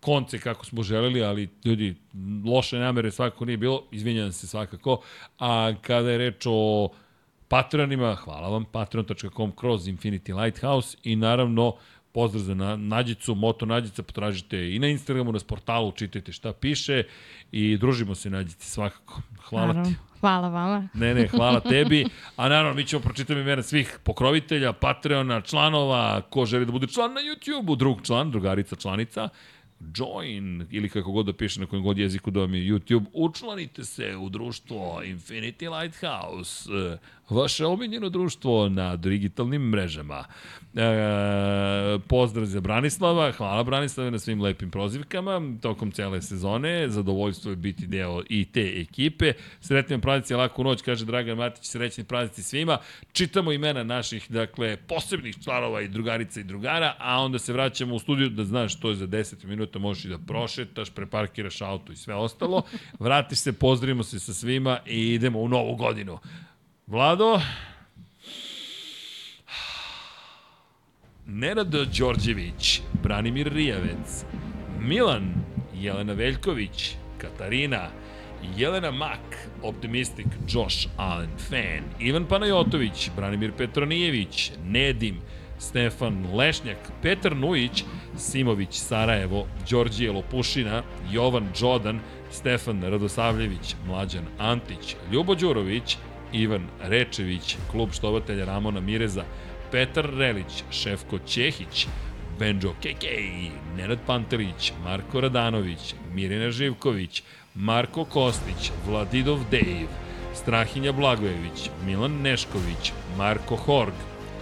konce 0.00 0.38
kako 0.38 0.66
smo 0.66 0.82
želeli, 0.82 1.22
ali 1.22 1.48
ljudi, 1.64 1.94
loše 2.46 2.78
namere 2.78 3.10
svakako 3.10 3.44
nije 3.44 3.56
bilo, 3.56 3.82
izvinjam 3.90 4.32
se 4.32 4.46
svakako, 4.46 5.00
a 5.38 5.72
kada 5.82 6.10
je 6.10 6.18
reč 6.18 6.46
o 6.46 6.88
Patreonima, 7.48 8.14
hvala 8.14 8.48
vam, 8.48 8.64
patreon.com 8.64 9.52
kroz 9.52 9.88
Infinity 9.88 10.42
Lighthouse 10.42 10.96
i 11.04 11.16
naravno 11.16 11.76
pozdrav 12.18 12.42
za 12.42 12.54
Nađicu, 12.76 13.34
Moto 13.34 13.66
Nađica, 13.66 14.02
potražite 14.02 14.74
i 14.74 14.78
na 14.78 14.88
Instagramu, 14.88 15.32
na 15.32 15.38
portalu, 15.46 15.92
čitajte 15.92 16.32
šta 16.32 16.52
piše 16.52 17.02
i 17.52 17.76
družimo 17.76 18.14
se 18.14 18.30
Nađici 18.30 18.70
svakako. 18.70 19.20
Hvala 19.42 19.66
Naravno. 19.66 19.90
ti. 19.90 19.96
Hvala 20.20 20.48
vama. 20.48 20.88
Ne, 20.94 21.14
ne, 21.14 21.28
hvala 21.28 21.60
tebi. 21.60 22.04
A 22.36 22.48
naravno, 22.48 22.74
mi 22.74 22.84
ćemo 22.86 23.02
pročitati 23.02 23.40
imena 23.40 23.62
svih 23.62 23.98
pokrovitelja, 24.04 24.72
Patreona, 24.72 25.40
članova, 25.40 26.20
ko 26.30 26.44
želi 26.44 26.66
da 26.66 26.72
bude 26.72 26.86
član 26.86 27.12
na 27.12 27.20
YouTube-u, 27.20 27.76
drug 27.76 28.02
član, 28.02 28.30
drugarica, 28.30 28.76
članica 28.76 29.28
join 29.94 30.66
ili 30.70 30.88
kako 30.88 31.12
god 31.12 31.26
da 31.26 31.32
piše 31.32 31.60
na 31.60 31.66
kojem 31.66 31.82
god 31.82 31.98
jeziku 31.98 32.30
da 32.30 32.40
vam 32.40 32.54
je 32.54 32.62
YouTube, 32.62 33.04
učlanite 33.12 33.84
se 33.84 34.16
u 34.16 34.28
društvo 34.28 35.02
Infinity 35.04 35.80
Lighthouse, 35.80 36.70
vaše 37.30 37.66
omiljeno 37.66 38.08
društvo 38.08 38.68
na 38.68 38.96
digitalnim 38.96 39.62
mrežama. 39.62 40.24
E, 40.74 41.98
pozdrav 42.08 42.46
za 42.46 42.60
Branislava, 42.60 43.32
hvala 43.32 43.62
Branislave 43.62 44.10
na 44.10 44.18
svim 44.18 44.42
lepim 44.42 44.70
prozivkama 44.70 45.40
tokom 45.62 45.90
cele 45.90 46.22
sezone, 46.22 46.88
zadovoljstvo 46.88 47.50
je 47.50 47.56
biti 47.56 47.86
deo 47.86 48.22
i 48.28 48.44
te 48.44 48.80
ekipe. 48.80 49.32
Sretni 49.60 50.00
praznici, 50.00 50.34
laku 50.34 50.64
noć, 50.64 50.82
kaže 50.82 51.04
Dragan 51.04 51.36
Matić, 51.36 51.64
srećni 51.64 52.04
praznici 52.04 52.42
svima. 52.42 52.78
Čitamo 53.12 53.52
imena 53.52 53.84
naših, 53.84 54.26
dakle, 54.30 54.76
posebnih 54.76 55.36
članova 55.44 55.80
i 55.80 55.88
drugarica 55.88 56.40
i 56.40 56.44
drugara, 56.44 56.94
a 56.98 57.20
onda 57.20 57.38
se 57.38 57.52
vraćamo 57.52 57.94
u 57.94 57.98
studiju 57.98 58.28
da 58.28 58.44
znaš 58.44 58.76
što 58.76 58.88
je 58.88 58.94
za 58.94 59.06
10 59.06 59.44
minuta, 59.44 59.78
možeš 59.78 60.04
i 60.04 60.08
da 60.08 60.18
prošetaš, 60.18 60.90
preparkiraš 60.90 61.60
auto 61.60 61.92
i 61.92 61.96
sve 61.96 62.14
ostalo. 62.14 62.62
Vratiš 62.98 63.38
se, 63.38 63.52
pozdravimo 63.52 64.02
se 64.02 64.20
sa 64.20 64.34
svima 64.34 64.78
i 64.86 65.14
idemo 65.14 65.40
u 65.40 65.48
novu 65.48 65.76
godinu. 65.76 66.18
Vlado? 66.88 67.40
Nenad 71.26 71.66
Đorđević, 71.68 72.80
Branimir 73.02 73.52
Rijavec, 73.52 74.24
Milan, 74.80 75.34
Jelena 75.74 76.12
Veljković, 76.12 76.94
Katarina, 77.18 77.88
Jelena 78.56 78.90
Mak, 78.90 79.48
Optimistic, 79.62 80.26
Josh 80.48 80.88
Allen, 80.96 81.30
Fan, 81.50 81.84
Ivan 82.00 82.26
Panajotović, 82.26 83.10
Branimir 83.16 83.52
Petronijević, 83.52 84.52
Nedim, 84.64 85.20
Stefan 85.58 86.26
Lešnjak, 86.34 86.78
Petar 87.02 87.36
Nujić, 87.36 87.84
Simović, 88.16 88.74
Sarajevo, 88.74 89.46
Đorđije 89.70 90.12
Lopušina, 90.12 90.82
Jovan 91.10 91.48
Đodan, 91.60 92.00
Stefan 92.30 92.82
Radosavljević, 92.82 93.76
Mlađan 93.86 94.24
Antić, 94.38 94.96
Ljubo 95.12 95.34
Đurović, 95.34 95.96
Ivan 96.32 96.66
Rečević, 96.82 97.56
klub 97.70 97.92
štovatelja 97.92 98.44
Ramona 98.44 98.80
Mireza, 98.80 99.24
Petar 99.70 100.10
Relić, 100.14 100.64
Šefko 100.70 101.18
Ćehić, 101.18 101.86
Benjo 102.38 102.74
Kekej, 102.82 103.50
Nenad 103.76 103.98
Pantelić, 104.06 104.72
Marko 104.84 105.20
Radanović, 105.20 105.94
Mirina 106.14 106.50
Živković, 106.50 107.22
Marko 107.54 108.04
Kostić, 108.04 108.70
Vladidov 108.86 109.38
Dejv, 109.50 109.88
Strahinja 110.34 110.92
Blagojević, 110.92 111.70
Milan 111.86 112.22
Nešković, 112.22 112.92
Marko 113.16 113.56
Horg, 113.56 113.94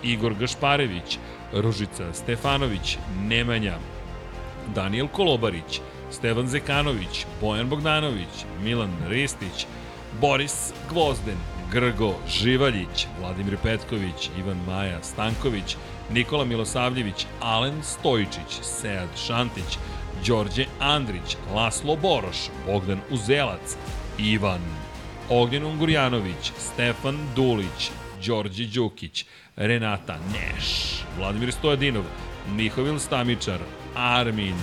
Igor 0.03 0.35
Gašparević, 0.35 1.19
Ružica 1.53 2.13
Stefanović, 2.13 2.99
Nemanja, 3.29 3.79
Daniel 4.75 5.09
Kolobarić, 5.09 5.81
Stevan 6.11 6.49
Zekanović, 6.49 7.27
Bojan 7.41 7.69
Bogdanović, 7.69 8.45
Milan 8.63 8.93
Ristić, 9.09 9.67
Boris 10.21 10.73
Gvozden, 10.91 11.56
Grgo 11.73 12.15
Živaljić, 12.29 13.07
Vladimir 13.21 13.57
Petković, 13.63 14.31
Ivan 14.39 14.59
Maja 14.67 15.03
Stanković, 15.03 15.77
Nikola 16.11 16.45
Milosavljević, 16.45 17.27
Alen 17.41 17.83
Stojičić, 17.83 18.63
Sead 18.63 19.09
Šantić, 19.27 19.79
Đorđe 20.27 20.65
Andrić, 20.81 21.37
Laslo 21.55 21.97
Boroš, 21.97 22.37
Bogdan 22.67 23.01
Uzelac, 23.11 23.77
Ivan, 24.19 24.61
Ognjen 25.31 25.65
Ungurjanović, 25.65 26.53
Stefan 26.59 27.19
Dulić, 27.37 27.91
Đorđe 28.27 28.65
Đukić, 28.65 29.25
Renata 29.57 30.19
Neš, 30.33 31.01
Vladimir 31.19 31.53
Stojadinov, 31.53 32.05
Mihovil 32.55 32.99
Stamičar, 32.99 33.59
Armin, 33.95 34.55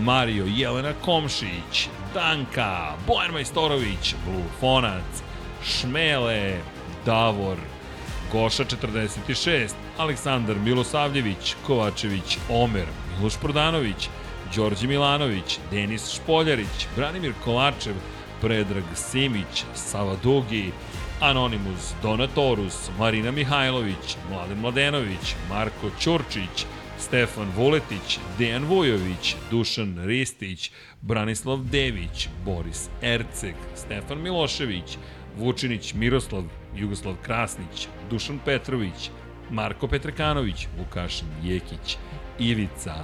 Mario 0.00 0.44
Jelena 0.56 0.92
Komšić, 1.04 1.88
Danka, 2.14 2.94
Bojan 3.06 3.32
Majstorović, 3.32 4.14
Blufonac, 4.24 5.22
Šmele, 5.64 6.60
Davor, 7.06 7.56
Goša 8.32 8.64
46, 8.64 9.74
Aleksandar 9.98 10.56
Milosavljević, 10.56 11.54
Kovačević, 11.66 12.38
Omer, 12.48 12.86
Miloš 13.16 13.36
Prodanović, 13.40 14.08
Đorđe 14.56 14.86
Milanović, 14.86 15.58
Denis 15.70 16.12
Špoljarić, 16.14 16.86
Branimir 16.96 17.32
Kovačev, 17.44 17.94
Predrag 18.40 18.84
Simić, 18.94 19.64
Sava 19.74 20.16
Dugi, 20.22 20.72
Anonimus, 21.20 21.92
Donatorus, 22.02 22.90
Marina 22.98 23.30
Mihajlović, 23.30 24.16
Mladen 24.30 24.58
Mladenović, 24.58 25.34
Marko 25.48 25.90
Ćurčić, 26.00 26.66
Stefan 26.98 27.50
Vuletić, 27.56 28.18
Dejan 28.38 28.64
Vujović, 28.64 29.36
Dušan 29.50 30.04
Ristić, 30.04 30.70
Branislav 31.00 31.58
Dević, 31.58 32.28
Boris 32.44 32.88
Erceg, 33.02 33.54
Stefan 33.74 34.22
Milošević, 34.22 34.98
Vučinić 35.38 35.94
Miroslav, 35.94 36.44
Jugoslav 36.76 37.14
Krasnić, 37.22 37.88
Dušan 38.10 38.38
Petrović, 38.44 39.10
Marko 39.50 39.88
Petrekanović, 39.88 40.66
Vukašin 40.78 41.28
Jekić, 41.42 41.96
Ivica, 42.38 42.94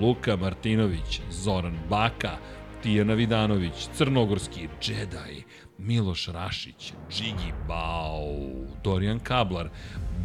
Luka 0.00 0.36
Martinović, 0.36 1.20
Zoran 1.30 1.78
Baka, 1.90 2.36
Tijana 2.82 3.14
Vidanović, 3.14 3.88
Crnogorski 3.96 4.68
Jedi, 4.86 5.44
Miloš 5.78 6.28
Rašić, 6.28 6.92
Džigi 7.10 7.52
Bao, 7.68 8.26
Dorijan 8.84 9.18
Kablar, 9.18 9.68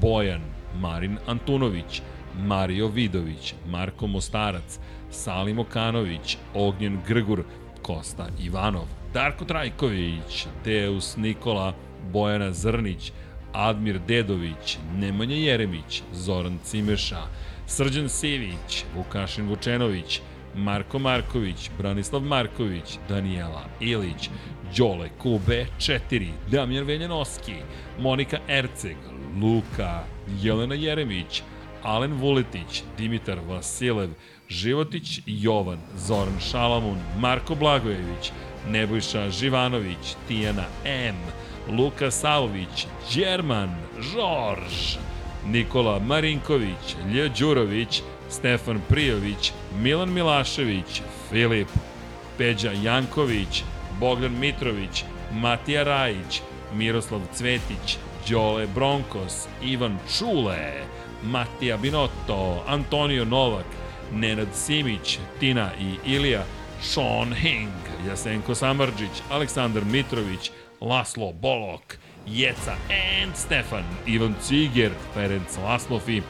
Bojan, 0.02 0.42
Marin 0.76 1.18
Antunović, 1.28 2.02
Mario 2.38 2.88
Vidović, 2.88 3.56
Marko 3.68 4.08
Mostarac, 4.08 4.80
Salim 5.12 5.60
Okanović, 5.60 6.38
Ognjen 6.54 7.00
Grgur, 7.08 7.44
Kosta 7.82 8.28
Ivanov, 8.40 8.88
Darko 9.14 9.46
Trajković, 9.46 10.48
Deus 10.66 11.18
Nikola, 11.18 11.74
Bojana 12.12 12.52
Zrnić, 12.52 13.12
Admir 13.54 14.00
Dedović, 14.08 14.78
Nemanja 14.98 15.36
Jeremić, 15.36 16.02
Zoran 16.14 16.60
Cimeša, 16.64 17.22
Srđan 17.68 18.10
Sivić, 18.10 18.86
Vukašin 18.96 19.48
Vučenović, 19.48 20.22
Marko 20.56 21.00
Marković, 21.00 21.70
Branislav 21.78 22.22
Marković, 22.22 22.98
Danijela 23.10 23.66
Ilić, 23.80 24.30
Đole 24.78 25.10
Kube 25.18 25.66
4, 25.78 26.28
Damjan 26.52 26.86
Veljanoski, 26.86 27.56
Monika 28.00 28.38
Erceg, 28.48 28.98
Luka, 29.42 30.04
Jelena 30.42 30.76
Jeremić, 30.76 31.42
Alen 31.84 32.14
Vuletić, 32.14 32.84
Dimitar 32.98 33.40
Vasilev, 33.48 34.10
Životić 34.50 35.20
Jovan, 35.26 35.80
Zoran 35.96 36.40
Šalamun, 36.40 36.98
Marko 37.20 37.56
Blagojević, 37.56 38.32
Nebojša 38.70 39.30
Živanović, 39.30 40.16
Tijana 40.28 40.66
M, 40.86 41.16
Luka 41.78 42.12
Savović, 42.12 42.88
Đerman, 43.16 43.76
Žorž, 44.00 44.98
Nikola 45.48 46.00
Marinković, 46.00 46.96
Lj 47.14 47.30
Đurović, 47.40 48.02
Stefan 48.30 48.82
Prijović, 48.90 49.52
Milan 49.82 50.14
Milašević, 50.14 51.02
Filip, 51.30 51.68
Peđa 52.38 52.72
Janković, 52.84 53.64
Bogdan 54.00 54.40
Mitrović, 54.40 55.04
Matija 55.32 55.84
Rajić, 55.84 56.42
Miroslav 56.74 57.22
Cvetić, 57.34 57.98
Đole 58.30 58.68
Bronkos, 58.68 59.48
Ivan 59.64 59.98
Čule, 60.18 60.84
Matija 61.24 61.78
Binotto, 61.78 62.64
Antonio 62.68 63.26
Novak, 63.26 63.66
Nenad 64.12 64.48
Simić, 64.54 65.20
Tina 65.40 65.70
i 65.80 66.14
Ilija, 66.14 66.44
Sean 66.82 67.34
Hing, 67.34 67.83
Jasenko 68.08 68.56
Samarđić, 68.56 69.22
Aleksandar 69.30 69.86
Mitrović, 69.86 70.52
Laslo 70.82 71.32
Bolok, 71.32 71.98
Jeca 72.28 72.76
and 73.24 73.36
Stefan, 73.36 73.84
Ivan 74.08 74.36
Ciger, 74.42 74.92
Ferenc 75.14 75.58
Laslofi, 75.64 76.22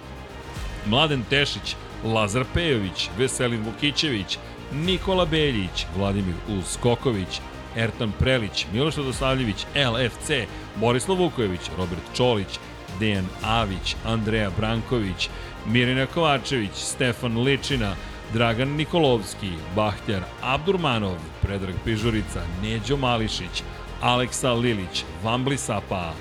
Mladen 0.85 1.23
Tešić, 1.29 1.75
Lazar 2.03 2.45
Pejović, 2.53 3.09
Veselin 3.17 3.63
Vukićević, 3.63 4.37
Nikola 4.73 5.25
Beljić, 5.25 5.85
Vladimir 5.97 6.35
Uskoković, 6.59 7.39
Ertan 7.75 8.11
Prelić, 8.19 8.65
Miloš 8.73 8.95
Radosavljević, 8.95 9.65
LFC, 9.75 10.31
Borislav 10.75 11.17
Vukojević, 11.17 11.61
Robert 11.77 12.01
Čolić, 12.17 12.59
Dejan 12.99 13.25
Avić, 13.43 13.95
Andreja 14.05 14.49
Branković, 14.57 15.29
Mirina 15.67 16.05
Kovačević, 16.05 16.71
Stefan 16.73 17.43
Ličina, 17.43 17.95
Dragan 18.33 18.69
Nikolovski, 18.75 19.51
Bahtjar 19.75 20.23
Abdurmanov, 20.41 21.17
Predrag 21.41 21.75
Pižurica, 21.85 22.41
Neđo 22.63 22.97
Mališić, 22.97 23.63
Aleksa 24.01 24.53
Lilić, 24.53 25.03
Vambli 25.23 25.57
Sapa, 25.57 26.13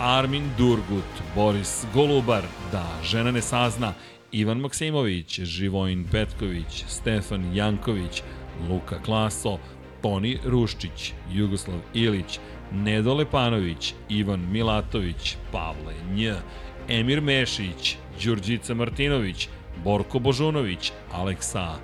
Armin 0.00 0.50
Durgut, 0.58 1.12
Boris 1.34 1.84
Golubar, 1.94 2.42
Da 2.72 2.86
žena 3.04 3.30
ne 3.30 3.42
sazna, 3.42 3.92
Ivan 4.32 4.58
Maksimović, 4.58 5.40
Živojin 5.40 6.04
Petković, 6.12 6.84
Stefan 6.86 7.56
Janković, 7.56 8.22
Luka 8.68 9.02
Klaso, 9.02 9.58
Toni 10.02 10.38
Ruščić, 10.44 11.12
Jugoslav 11.32 11.78
Ilić, 11.94 12.40
Nedo 12.72 13.14
Lepanović, 13.14 13.94
Ivan 14.08 14.48
Milatović, 14.50 15.36
Pavle 15.52 15.94
Nj, 16.14 16.32
Emir 16.88 17.20
Mešić, 17.20 17.96
Đurđica 18.24 18.74
Martinović, 18.74 19.48
Borko 19.84 20.18
Božunović, 20.18 20.92
Aleksa, 21.12 21.78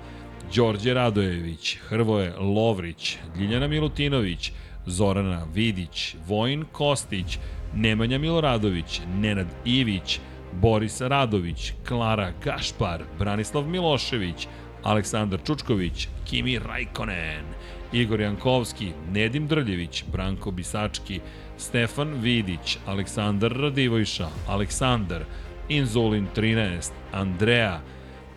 Đorđe 0.55 0.93
Radojević, 0.93 1.77
Hrvoje 1.87 2.33
Lovrić, 2.37 3.17
Ljiljana 3.39 3.67
Milutinović, 3.67 4.51
Zorana 4.85 5.45
Vidić, 5.53 6.15
Vojin 6.27 6.65
Kostić, 6.71 7.37
Nemanja 7.75 8.17
Miloradović, 8.17 9.01
Nenad 9.21 9.47
Ivić, 9.65 10.19
Boris 10.53 11.01
Radović, 11.01 11.73
Klara 11.87 12.31
Gašpar, 12.43 13.03
Branislav 13.19 13.67
Milošević, 13.67 14.47
Aleksandar 14.83 15.39
Čučković, 15.45 16.07
Kimi 16.25 16.59
Rajkonen, 16.59 17.45
Igor 17.93 18.21
Jankovski, 18.21 18.91
Nedim 19.11 19.47
Drljević, 19.47 20.03
Branko 20.11 20.51
Bisački, 20.51 21.19
Stefan 21.57 22.13
Vidić, 22.21 22.77
Aleksandar 22.85 23.51
Radivojša, 23.51 24.27
Aleksandar, 24.47 25.25
Inzulin 25.69 26.27
13, 26.35 26.93
Andreja, 27.11 27.81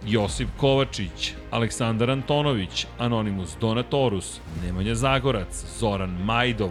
Josip 0.07 0.49
Kovačić, 0.57 1.33
Aleksandar 1.51 2.11
Antonović, 2.11 2.87
Anonimus 2.99 3.57
Donatorus, 3.61 4.41
Nemanja 4.65 4.95
Zagorac, 4.95 5.65
Zoran 5.79 6.11
Majdov, 6.25 6.71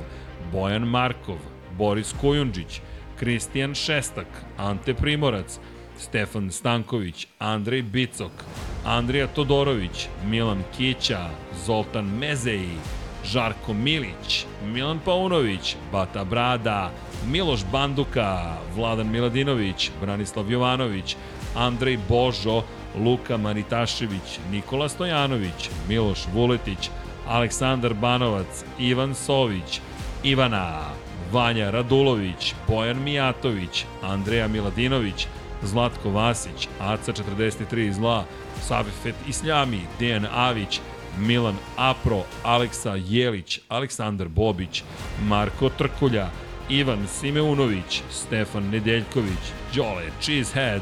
Bojan 0.52 0.88
Markov, 0.88 1.38
Boris 1.78 2.14
Kujundžić, 2.22 2.82
Kristijan 3.20 3.76
Šestak, 3.76 4.28
Ante 4.58 4.94
Primorac, 4.94 5.60
Stefan 5.98 6.52
Stanković, 6.52 7.28
Andrej 7.40 7.82
Bicok, 7.82 8.32
Andrija 8.86 9.28
Todorović, 9.28 10.08
Milan 10.26 10.64
Kića, 10.78 11.30
Zoltan 11.66 12.06
Mezeji, 12.06 12.78
Žarko 13.26 13.74
Milić, 13.74 14.46
Milan 14.66 15.00
Paunović, 15.06 15.76
Bata 15.92 16.24
Brada, 16.24 16.92
Miloš 17.28 17.66
Banduka, 17.72 18.58
Vladan 18.76 19.12
Miladinović, 19.12 19.92
Branislav 20.02 20.52
Jovanović, 20.52 21.16
Andrej 21.56 21.98
Božo, 22.10 22.64
Luka 22.96 23.38
Manitašević, 23.38 24.40
Nikola 24.52 24.90
Stojanović, 24.90 25.70
Miloš 25.90 26.20
Vuletić, 26.34 26.90
Aleksandar 27.28 27.94
Banovac, 27.94 28.64
Ivan 28.80 29.16
Sović, 29.16 29.82
Ivana, 30.24 30.82
Vanja 31.32 31.70
Radulović, 31.72 32.56
Bojan 32.68 33.04
Mijatović, 33.04 33.86
Andreja 34.04 34.48
Miladinović, 34.48 35.28
Zlatko 35.64 36.10
Vasić, 36.10 36.68
Aca 36.80 37.14
43 37.14 37.92
Zla, 37.92 38.26
Savifet 38.62 39.16
Isljami, 39.28 39.82
Dejan 40.00 40.28
Avić, 40.34 40.80
Milan 41.20 41.56
Apro, 41.78 42.24
Aleksa 42.44 42.96
Jelić, 42.96 43.60
Aleksandar 43.70 44.28
Bobić, 44.28 44.84
Marko 45.28 45.70
Trkulja, 45.70 46.30
Ivan 46.70 47.08
Simeunović, 47.08 48.02
Stefan 48.10 48.70
Nedeljković, 48.70 49.44
Đole 49.76 50.12
Cheesehead, 50.22 50.82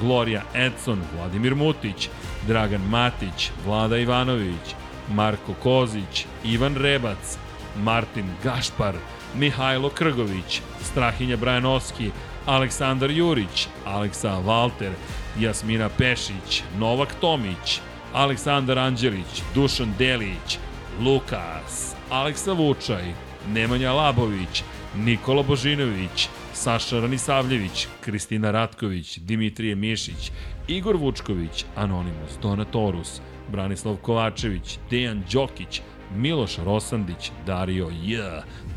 Gloria 0.00 0.42
Edson, 0.54 1.02
Vladimir 1.16 1.54
Mutić, 1.54 2.08
Dragan 2.46 2.88
Matić, 2.88 3.50
Vlada 3.66 3.96
Ivanović, 3.98 4.74
Marko 5.10 5.54
Kozić, 5.62 6.26
Ivan 6.44 6.76
Rebac, 6.76 7.38
Martin 7.82 8.26
Gašpar, 8.44 8.94
Mihajlo 9.34 9.90
Krgović, 9.90 10.60
Strahinja 10.82 11.36
Brajanovski, 11.36 12.10
Aleksandar 12.46 13.10
Jurić, 13.10 13.68
Aleksa 13.84 14.38
Valter, 14.38 14.92
Jasmina 15.40 15.88
Pešić, 15.88 16.62
Novak 16.78 17.14
Tomić, 17.20 17.80
Aleksandar 18.14 18.78
Anđelić, 18.78 19.42
Dušan 19.54 19.94
Delić, 19.98 20.58
Lukas, 21.00 21.96
Aleksa 22.10 22.52
Vučaj, 22.52 23.04
Nemanja 23.48 23.92
Labović, 23.92 24.62
Nikola 24.96 25.42
Božinović, 25.42 26.28
Saša 26.52 27.00
Ranisavljević, 27.00 27.86
Kristina 28.00 28.50
Ratković, 28.50 29.18
Dimitrije 29.18 29.74
Mišić, 29.74 30.30
Igor 30.68 30.96
Vučković, 30.96 31.64
Anonimus, 31.76 32.38
Donatorus, 32.42 33.20
Branislav 33.52 33.96
Kovačević, 33.96 34.78
Dejan 34.90 35.22
Đokić, 35.32 35.80
Miloš 36.16 36.58
Rosandić, 36.58 37.30
Dario 37.46 37.90
J, 38.02 38.18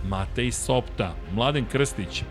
Matej 0.07 0.51
Sopta, 0.51 1.15
Mladen 1.33 1.65
Krstić, 1.65 2.23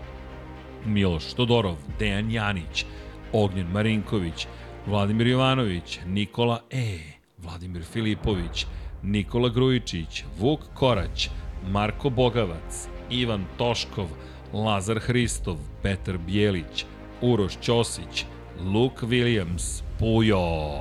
Miloš 0.85 1.33
Todorov, 1.33 1.77
Dejan 1.99 2.31
Janić, 2.31 2.85
Ognjen 3.33 3.67
Marinković, 3.71 4.47
Vladimir 4.87 5.27
Jovanović, 5.27 5.99
Nikola 6.07 6.59
E, 6.71 6.97
Vladimir 7.37 7.83
Filipović, 7.83 8.65
Nikola 9.03 9.49
Grujičić, 9.49 10.23
Vuk 10.39 10.59
Korać, 10.73 11.29
Marko 11.71 12.09
Bogavac, 12.09 12.87
Ivan 13.09 13.45
Toškov, 13.57 14.07
Lazar 14.53 14.99
Hristov, 14.99 15.57
Petar 15.83 16.17
Bijelić, 16.17 16.85
Uroš 17.21 17.57
Ćosić, 17.61 18.25
Luke 18.73 19.05
Williams, 19.05 19.81
Pujo, 19.99 20.71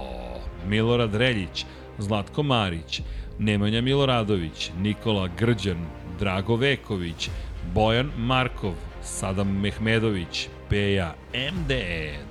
Milorad 0.68 1.14
Reljić, 1.14 1.66
Zlatko 1.98 2.42
Marić, 2.42 3.02
Nemanja 3.38 3.80
Miloradović, 3.80 4.70
Nikola 4.80 5.28
Grđan, 5.38 5.86
Drago 6.18 6.56
Veković, 6.56 7.30
Bojan 7.74 8.10
Markov, 8.18 8.74
Sadam 9.02 9.60
Mehmedović, 9.60 10.48
Peja 10.68 11.14
MD, 11.52 11.72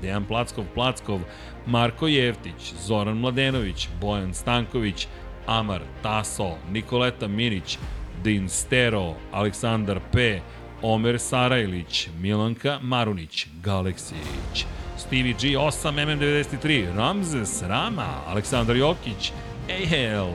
Dejan 0.01 0.25
Plackov 0.25 0.65
Plackov, 0.73 1.19
Marko 1.67 2.07
Jevtić, 2.07 2.73
Zoran 2.85 3.17
Mladenović, 3.17 3.89
Bojan 4.01 4.33
Stanković, 4.33 5.07
Amar 5.45 5.81
Taso, 6.03 6.57
Nikoleta 6.71 7.27
Minić, 7.27 7.77
Din 8.23 8.49
Stero, 8.49 9.13
Aleksandar 9.31 9.99
P, 10.11 10.41
Omer 10.81 11.19
Sarajlić, 11.19 12.09
Milanka 12.21 12.79
Marunić, 12.81 13.47
Galeksić, 13.63 14.65
Stevie 14.97 15.33
G 15.33 15.57
8 15.57 15.91
MM93, 15.91 16.95
Ramzes 16.95 17.61
Rama, 17.61 18.07
Aleksandar 18.27 18.75
Jokić, 18.75 19.31
Ejhel, 19.69 20.33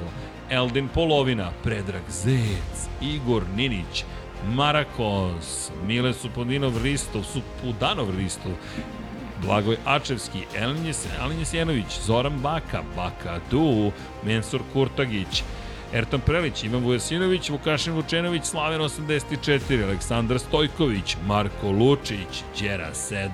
Eldin 0.51 0.89
Polovina, 0.89 1.53
Predrag 1.63 2.03
Zec, 2.11 2.89
Igor 3.01 3.43
Ninić, 3.57 4.05
Marakos, 4.49 5.71
Mile 5.87 6.15
Supodinov 6.15 6.83
Ristov, 6.83 7.23
Supudanov 7.25 8.11
Ristov, 8.19 8.53
Blagoj 9.43 9.77
Ačevski, 9.85 10.39
Elinje, 10.57 10.93
Elinje 11.21 11.45
Sjenović, 11.45 12.01
Zoran 12.07 12.39
Baka, 12.43 12.83
Baka 12.97 13.41
Du, 13.51 13.93
Mensur 14.25 14.61
Kurtagić, 14.73 15.43
Ertan 15.93 16.21
Prelić, 16.21 16.65
Ivan 16.65 16.83
Vujasinović, 16.83 17.51
Vukašin 17.51 17.93
Vučenović, 17.93 18.45
Slaven 18.45 18.81
84, 18.81 19.85
Aleksandar 19.85 20.39
Stojković, 20.39 21.17
Marko 21.27 21.71
Lučić, 21.71 22.43
Đera 22.61 22.95
7, 22.95 23.31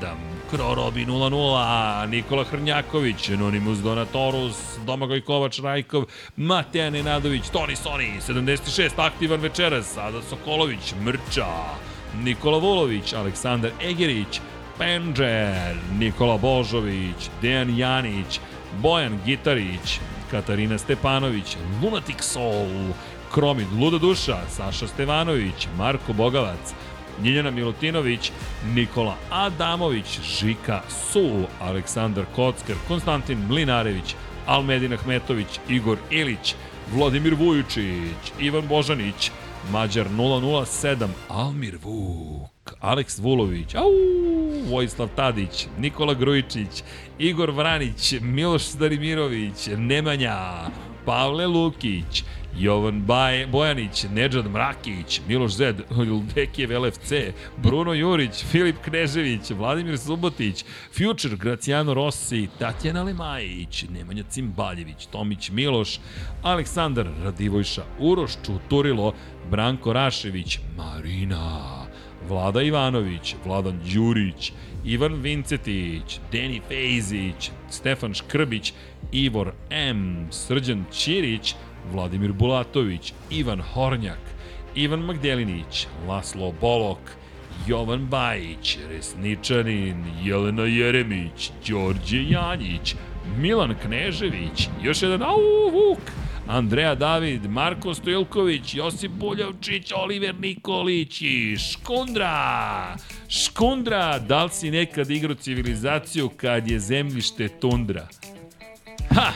Krorobi 0.50 1.06
00, 1.06 2.06
Nikola 2.06 2.44
Hrnjaković, 2.44 3.30
Anonimus 3.30 3.78
Donatorus, 3.78 4.56
Domagoj 4.86 5.20
Kovač 5.20 5.60
Rajkov, 5.60 6.04
Mateja 6.36 6.90
Nenadović, 6.90 7.48
Toni 7.48 7.76
Soni, 7.76 8.20
76, 8.28 8.90
aktivan 8.96 9.40
večeras, 9.40 9.96
Ada 9.96 10.22
Sokolović, 10.22 10.94
Mrča, 11.04 11.46
Nikola 12.22 12.58
Vulović, 12.58 13.12
Aleksandar 13.12 13.70
Egerić, 13.82 14.40
Penđer, 14.78 15.76
Nikola 15.98 16.38
Božović, 16.38 17.30
Dejan 17.42 17.78
Janić, 17.78 18.40
Bojan 18.82 19.18
Gitarić, 19.24 20.00
Katarina 20.30 20.78
Stepanović, 20.78 21.56
Lunatic 21.82 22.22
Soul, 22.22 22.92
Kromid, 23.34 23.66
Luda 23.80 23.98
Duša, 23.98 24.38
Saša 24.48 24.86
Stevanović, 24.86 25.68
Marko 25.78 26.12
Bogavac, 26.12 26.74
Njiljana 27.22 27.50
Milutinović, 27.50 28.32
Nikola 28.74 29.14
Adamović, 29.30 30.20
Žika 30.38 30.82
Sul, 31.12 31.44
Aleksandar 31.60 32.24
Kockar, 32.34 32.76
Konstantin 32.88 33.38
Mlinarević, 33.48 34.14
Almedin 34.46 34.92
Ahmetović, 34.92 35.60
Igor 35.68 35.98
Ilić, 36.10 36.54
Vladimir 36.92 37.34
Vujučić, 37.34 38.32
Ivan 38.40 38.68
Božanić, 38.68 39.30
Mađar 39.70 40.08
007, 40.08 41.08
Almir 41.28 41.78
Vuk, 41.82 42.55
Aleks 42.80 43.18
Vulović, 43.18 43.74
au, 43.74 43.92
Vojislav 44.70 45.08
Tadić, 45.16 45.66
Nikola 45.78 46.14
Grujičić, 46.14 46.82
Igor 47.18 47.50
Vranić, 47.50 48.14
Miloš 48.20 48.62
Starimirović, 48.62 49.68
Nemanja, 49.76 50.70
Pavle 51.04 51.46
Lukić, 51.46 52.24
Jovan 52.58 53.00
Baj, 53.00 53.46
Bojanić, 53.46 54.04
Nedžad 54.14 54.50
Mrakić, 54.50 55.20
Miloš 55.28 55.52
Zed, 55.52 55.76
Dekijev 56.34 56.82
LFC, 56.82 57.12
Bruno 57.56 57.92
Jurić, 57.92 58.44
Filip 58.44 58.76
Knežević, 58.84 59.50
Vladimir 59.50 59.98
Subotić, 59.98 60.64
Future, 60.98 61.36
Graciano 61.36 61.94
Rossi, 61.94 62.48
Tatjana 62.58 63.02
Lemajić, 63.02 63.84
Nemanja 63.90 64.22
Cimbaljević, 64.30 65.06
Tomić 65.06 65.50
Miloš, 65.50 66.00
Aleksandar 66.42 67.06
Radivojša, 67.22 67.82
Uroš 67.98 68.32
Čuturilo, 68.46 69.14
Branko 69.50 69.92
Rašević, 69.92 70.58
Marina, 70.76 71.85
Vlada 72.28 72.62
Ivanović, 72.62 73.34
Vladan 73.44 73.80
Đurić, 73.94 74.52
Ivan 74.84 75.14
Vincetić, 75.22 76.20
Deni 76.32 76.60
Fejzić, 76.68 77.50
Stefan 77.70 78.14
Škrbić, 78.14 78.72
Ivor 79.12 79.52
M, 79.70 80.28
Srđan 80.30 80.84
Ćirić, 80.92 81.54
Vladimir 81.92 82.32
Bulatović, 82.32 83.12
Ivan 83.30 83.60
Hornjak, 83.60 84.18
Ivan 84.74 85.00
Magdelinić, 85.00 85.86
Laslo 86.08 86.52
Bolok, 86.60 86.98
Jovan 87.66 88.06
Bajić, 88.06 88.78
Resničanin, 88.88 90.04
Jelena 90.22 90.62
Jeremić, 90.62 91.50
Đorđe 91.68 92.22
Janjić, 92.28 92.94
Milan 93.38 93.74
Knežević, 93.82 94.68
još 94.82 95.02
jedan 95.02 95.22
au, 95.22 95.70
Vuk, 95.72 96.00
Andreja 96.48 96.94
David, 96.94 97.50
Marko 97.50 97.94
Stojilković, 97.94 98.74
Josip 98.74 99.10
Buljavčić, 99.10 99.92
Oliver 99.96 100.34
Nikolić 100.34 101.22
i 101.22 101.56
Škundra. 101.56 102.96
Škundra, 103.28 104.18
da 104.18 104.44
li 104.44 104.50
si 104.50 104.70
nekad 104.70 105.10
igrao 105.10 105.34
civilizaciju 105.34 106.28
kad 106.28 106.70
je 106.70 106.80
zemljište 106.80 107.48
tundra? 107.48 108.08
Ha! 109.14 109.32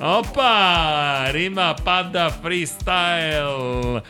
Opa! 0.00 1.24
Rima 1.32 1.74
pada 1.84 2.30
freestyle. 2.42 4.00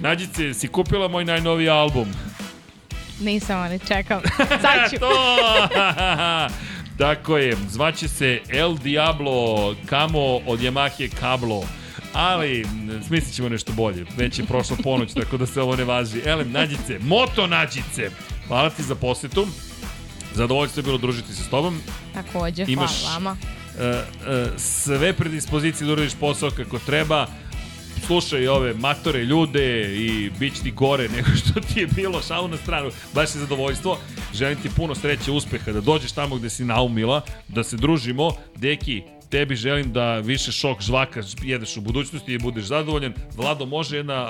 Nađice, 0.00 0.54
si 0.54 0.68
kupila 0.68 1.08
moj 1.08 1.24
najnoviji 1.24 1.68
album? 1.68 2.08
Nisam, 3.20 3.60
ali 3.60 3.78
čekam. 3.78 4.20
Sad 4.62 4.90
ću. 4.90 4.98
to! 4.98 5.10
Tako 7.00 7.38
je, 7.38 7.56
zvaće 7.70 8.08
se 8.08 8.40
El 8.48 8.76
Diablo 8.76 9.74
Camo 9.88 10.36
od 10.46 10.60
Yamahe 10.60 11.10
Kablo. 11.20 11.64
Ali, 12.12 12.66
smislit 13.06 13.34
ćemo 13.34 13.48
nešto 13.48 13.72
bolje. 13.72 14.04
Već 14.16 14.38
je 14.38 14.44
prošla 14.44 14.76
ponoć, 14.82 15.14
tako 15.14 15.36
da 15.36 15.46
se 15.46 15.60
ovo 15.60 15.76
ne 15.76 15.84
važi. 15.84 16.20
Elem, 16.24 16.52
nađice, 16.52 16.98
moto 17.00 17.46
nađice. 17.46 18.10
Hvala 18.48 18.70
ti 18.70 18.82
za 18.82 18.94
posetu. 18.94 19.46
Zadovoljstvo 20.34 20.80
je 20.80 20.84
bilo 20.84 20.98
družiti 20.98 21.34
se 21.34 21.42
s 21.44 21.50
tobom. 21.50 21.80
Takođe, 22.14 22.64
Imaš- 22.64 23.00
hvala 23.02 23.14
vama. 23.14 23.36
E, 23.80 23.84
e, 23.84 24.04
sve 24.56 25.12
predispozicije 25.12 25.86
da 25.86 25.92
uradiš 25.92 26.14
posao 26.20 26.50
kako 26.50 26.78
treba. 26.78 27.26
Slušaj 28.06 28.48
ove 28.48 28.74
matore 28.74 29.24
ljude 29.24 29.94
i 29.96 30.30
bit 30.38 30.62
ti 30.62 30.70
gore 30.70 31.08
nego 31.16 31.28
što 31.28 31.60
ti 31.60 31.80
je 31.80 31.86
bilo, 31.86 32.22
šalu 32.22 32.48
na 32.48 32.56
stranu, 32.56 32.90
baš 33.14 33.34
je 33.34 33.40
zadovoljstvo. 33.40 33.98
Želim 34.34 34.58
ti 34.62 34.70
puno 34.76 34.94
sreće, 34.94 35.30
uspeha, 35.30 35.72
da 35.72 35.80
dođeš 35.80 36.12
tamo 36.12 36.36
gde 36.36 36.50
si 36.50 36.64
naumila, 36.64 37.22
da 37.48 37.64
se 37.64 37.76
družimo. 37.76 38.32
Deki, 38.56 39.02
tebi 39.30 39.56
želim 39.56 39.92
da 39.92 40.18
više 40.18 40.52
šok 40.52 40.80
žvaka 40.82 41.22
jedeš 41.42 41.76
u 41.76 41.80
budućnosti 41.80 42.34
i 42.34 42.38
budeš 42.38 42.64
zadovoljan. 42.64 43.14
Vlado, 43.36 43.66
može 43.66 43.96
jedna 43.96 44.28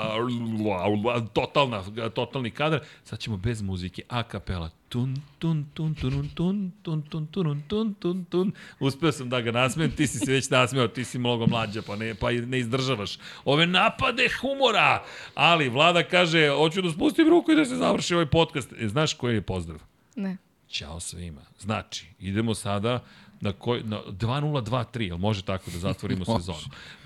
totalna, 1.33 1.83
totalni 2.15 2.51
kadar. 2.51 2.79
Sad 3.03 3.19
ćemo 3.19 3.37
bez 3.37 3.61
muzike, 3.61 4.01
a 4.09 4.23
kapela. 4.23 4.80
Tun, 4.91 5.15
tun, 5.39 5.65
tun, 5.73 5.95
tun, 5.95 6.29
tun, 6.35 6.71
tun, 6.83 7.01
tun, 7.01 7.27
tun, 7.27 7.61
tun, 7.67 7.93
tun, 7.93 8.25
tun. 8.25 8.51
Uspeo 8.79 9.11
sam 9.11 9.29
da 9.29 9.41
ga 9.41 9.51
nasmijem, 9.51 9.91
ti 9.91 10.07
si 10.07 10.19
se 10.19 10.31
već 10.31 10.49
nasmeo, 10.49 10.87
ti 10.87 11.03
si 11.03 11.19
mnogo 11.19 11.47
mlađa, 11.47 11.81
pa 11.81 11.95
ne, 11.95 12.15
pa 12.15 12.31
i 12.31 12.41
ne 12.41 12.59
izdržavaš. 12.59 13.17
Ove 13.45 13.67
napade 13.67 14.27
humora! 14.41 15.03
Ali 15.35 15.69
Vlada 15.69 16.03
kaže, 16.03 16.49
hoću 16.49 16.81
da 16.81 16.91
spustim 16.91 17.29
ruku 17.29 17.51
i 17.51 17.55
da 17.55 17.65
se 17.65 17.75
završi 17.75 18.13
ovaj 18.13 18.25
podcast. 18.25 18.73
E, 18.79 18.87
znaš 18.87 19.13
koji 19.13 19.35
je 19.35 19.41
pozdrav? 19.41 19.79
Ne. 20.15 20.37
Ćao 20.69 20.99
svima. 20.99 21.41
Znači, 21.59 22.07
idemo 22.19 22.55
sada 22.55 23.03
na, 23.41 23.51
koj, 23.51 23.83
na 23.83 24.01
2023, 24.07 25.01
jel 25.01 25.17
može 25.17 25.41
tako 25.41 25.71
da 25.71 25.77
zatvorimo 25.77 26.25
sezonu? 26.25 26.59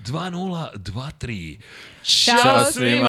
2023. 0.04 1.58
Ćao 2.02 2.42
Ćao 2.42 2.64
svima! 2.72 3.06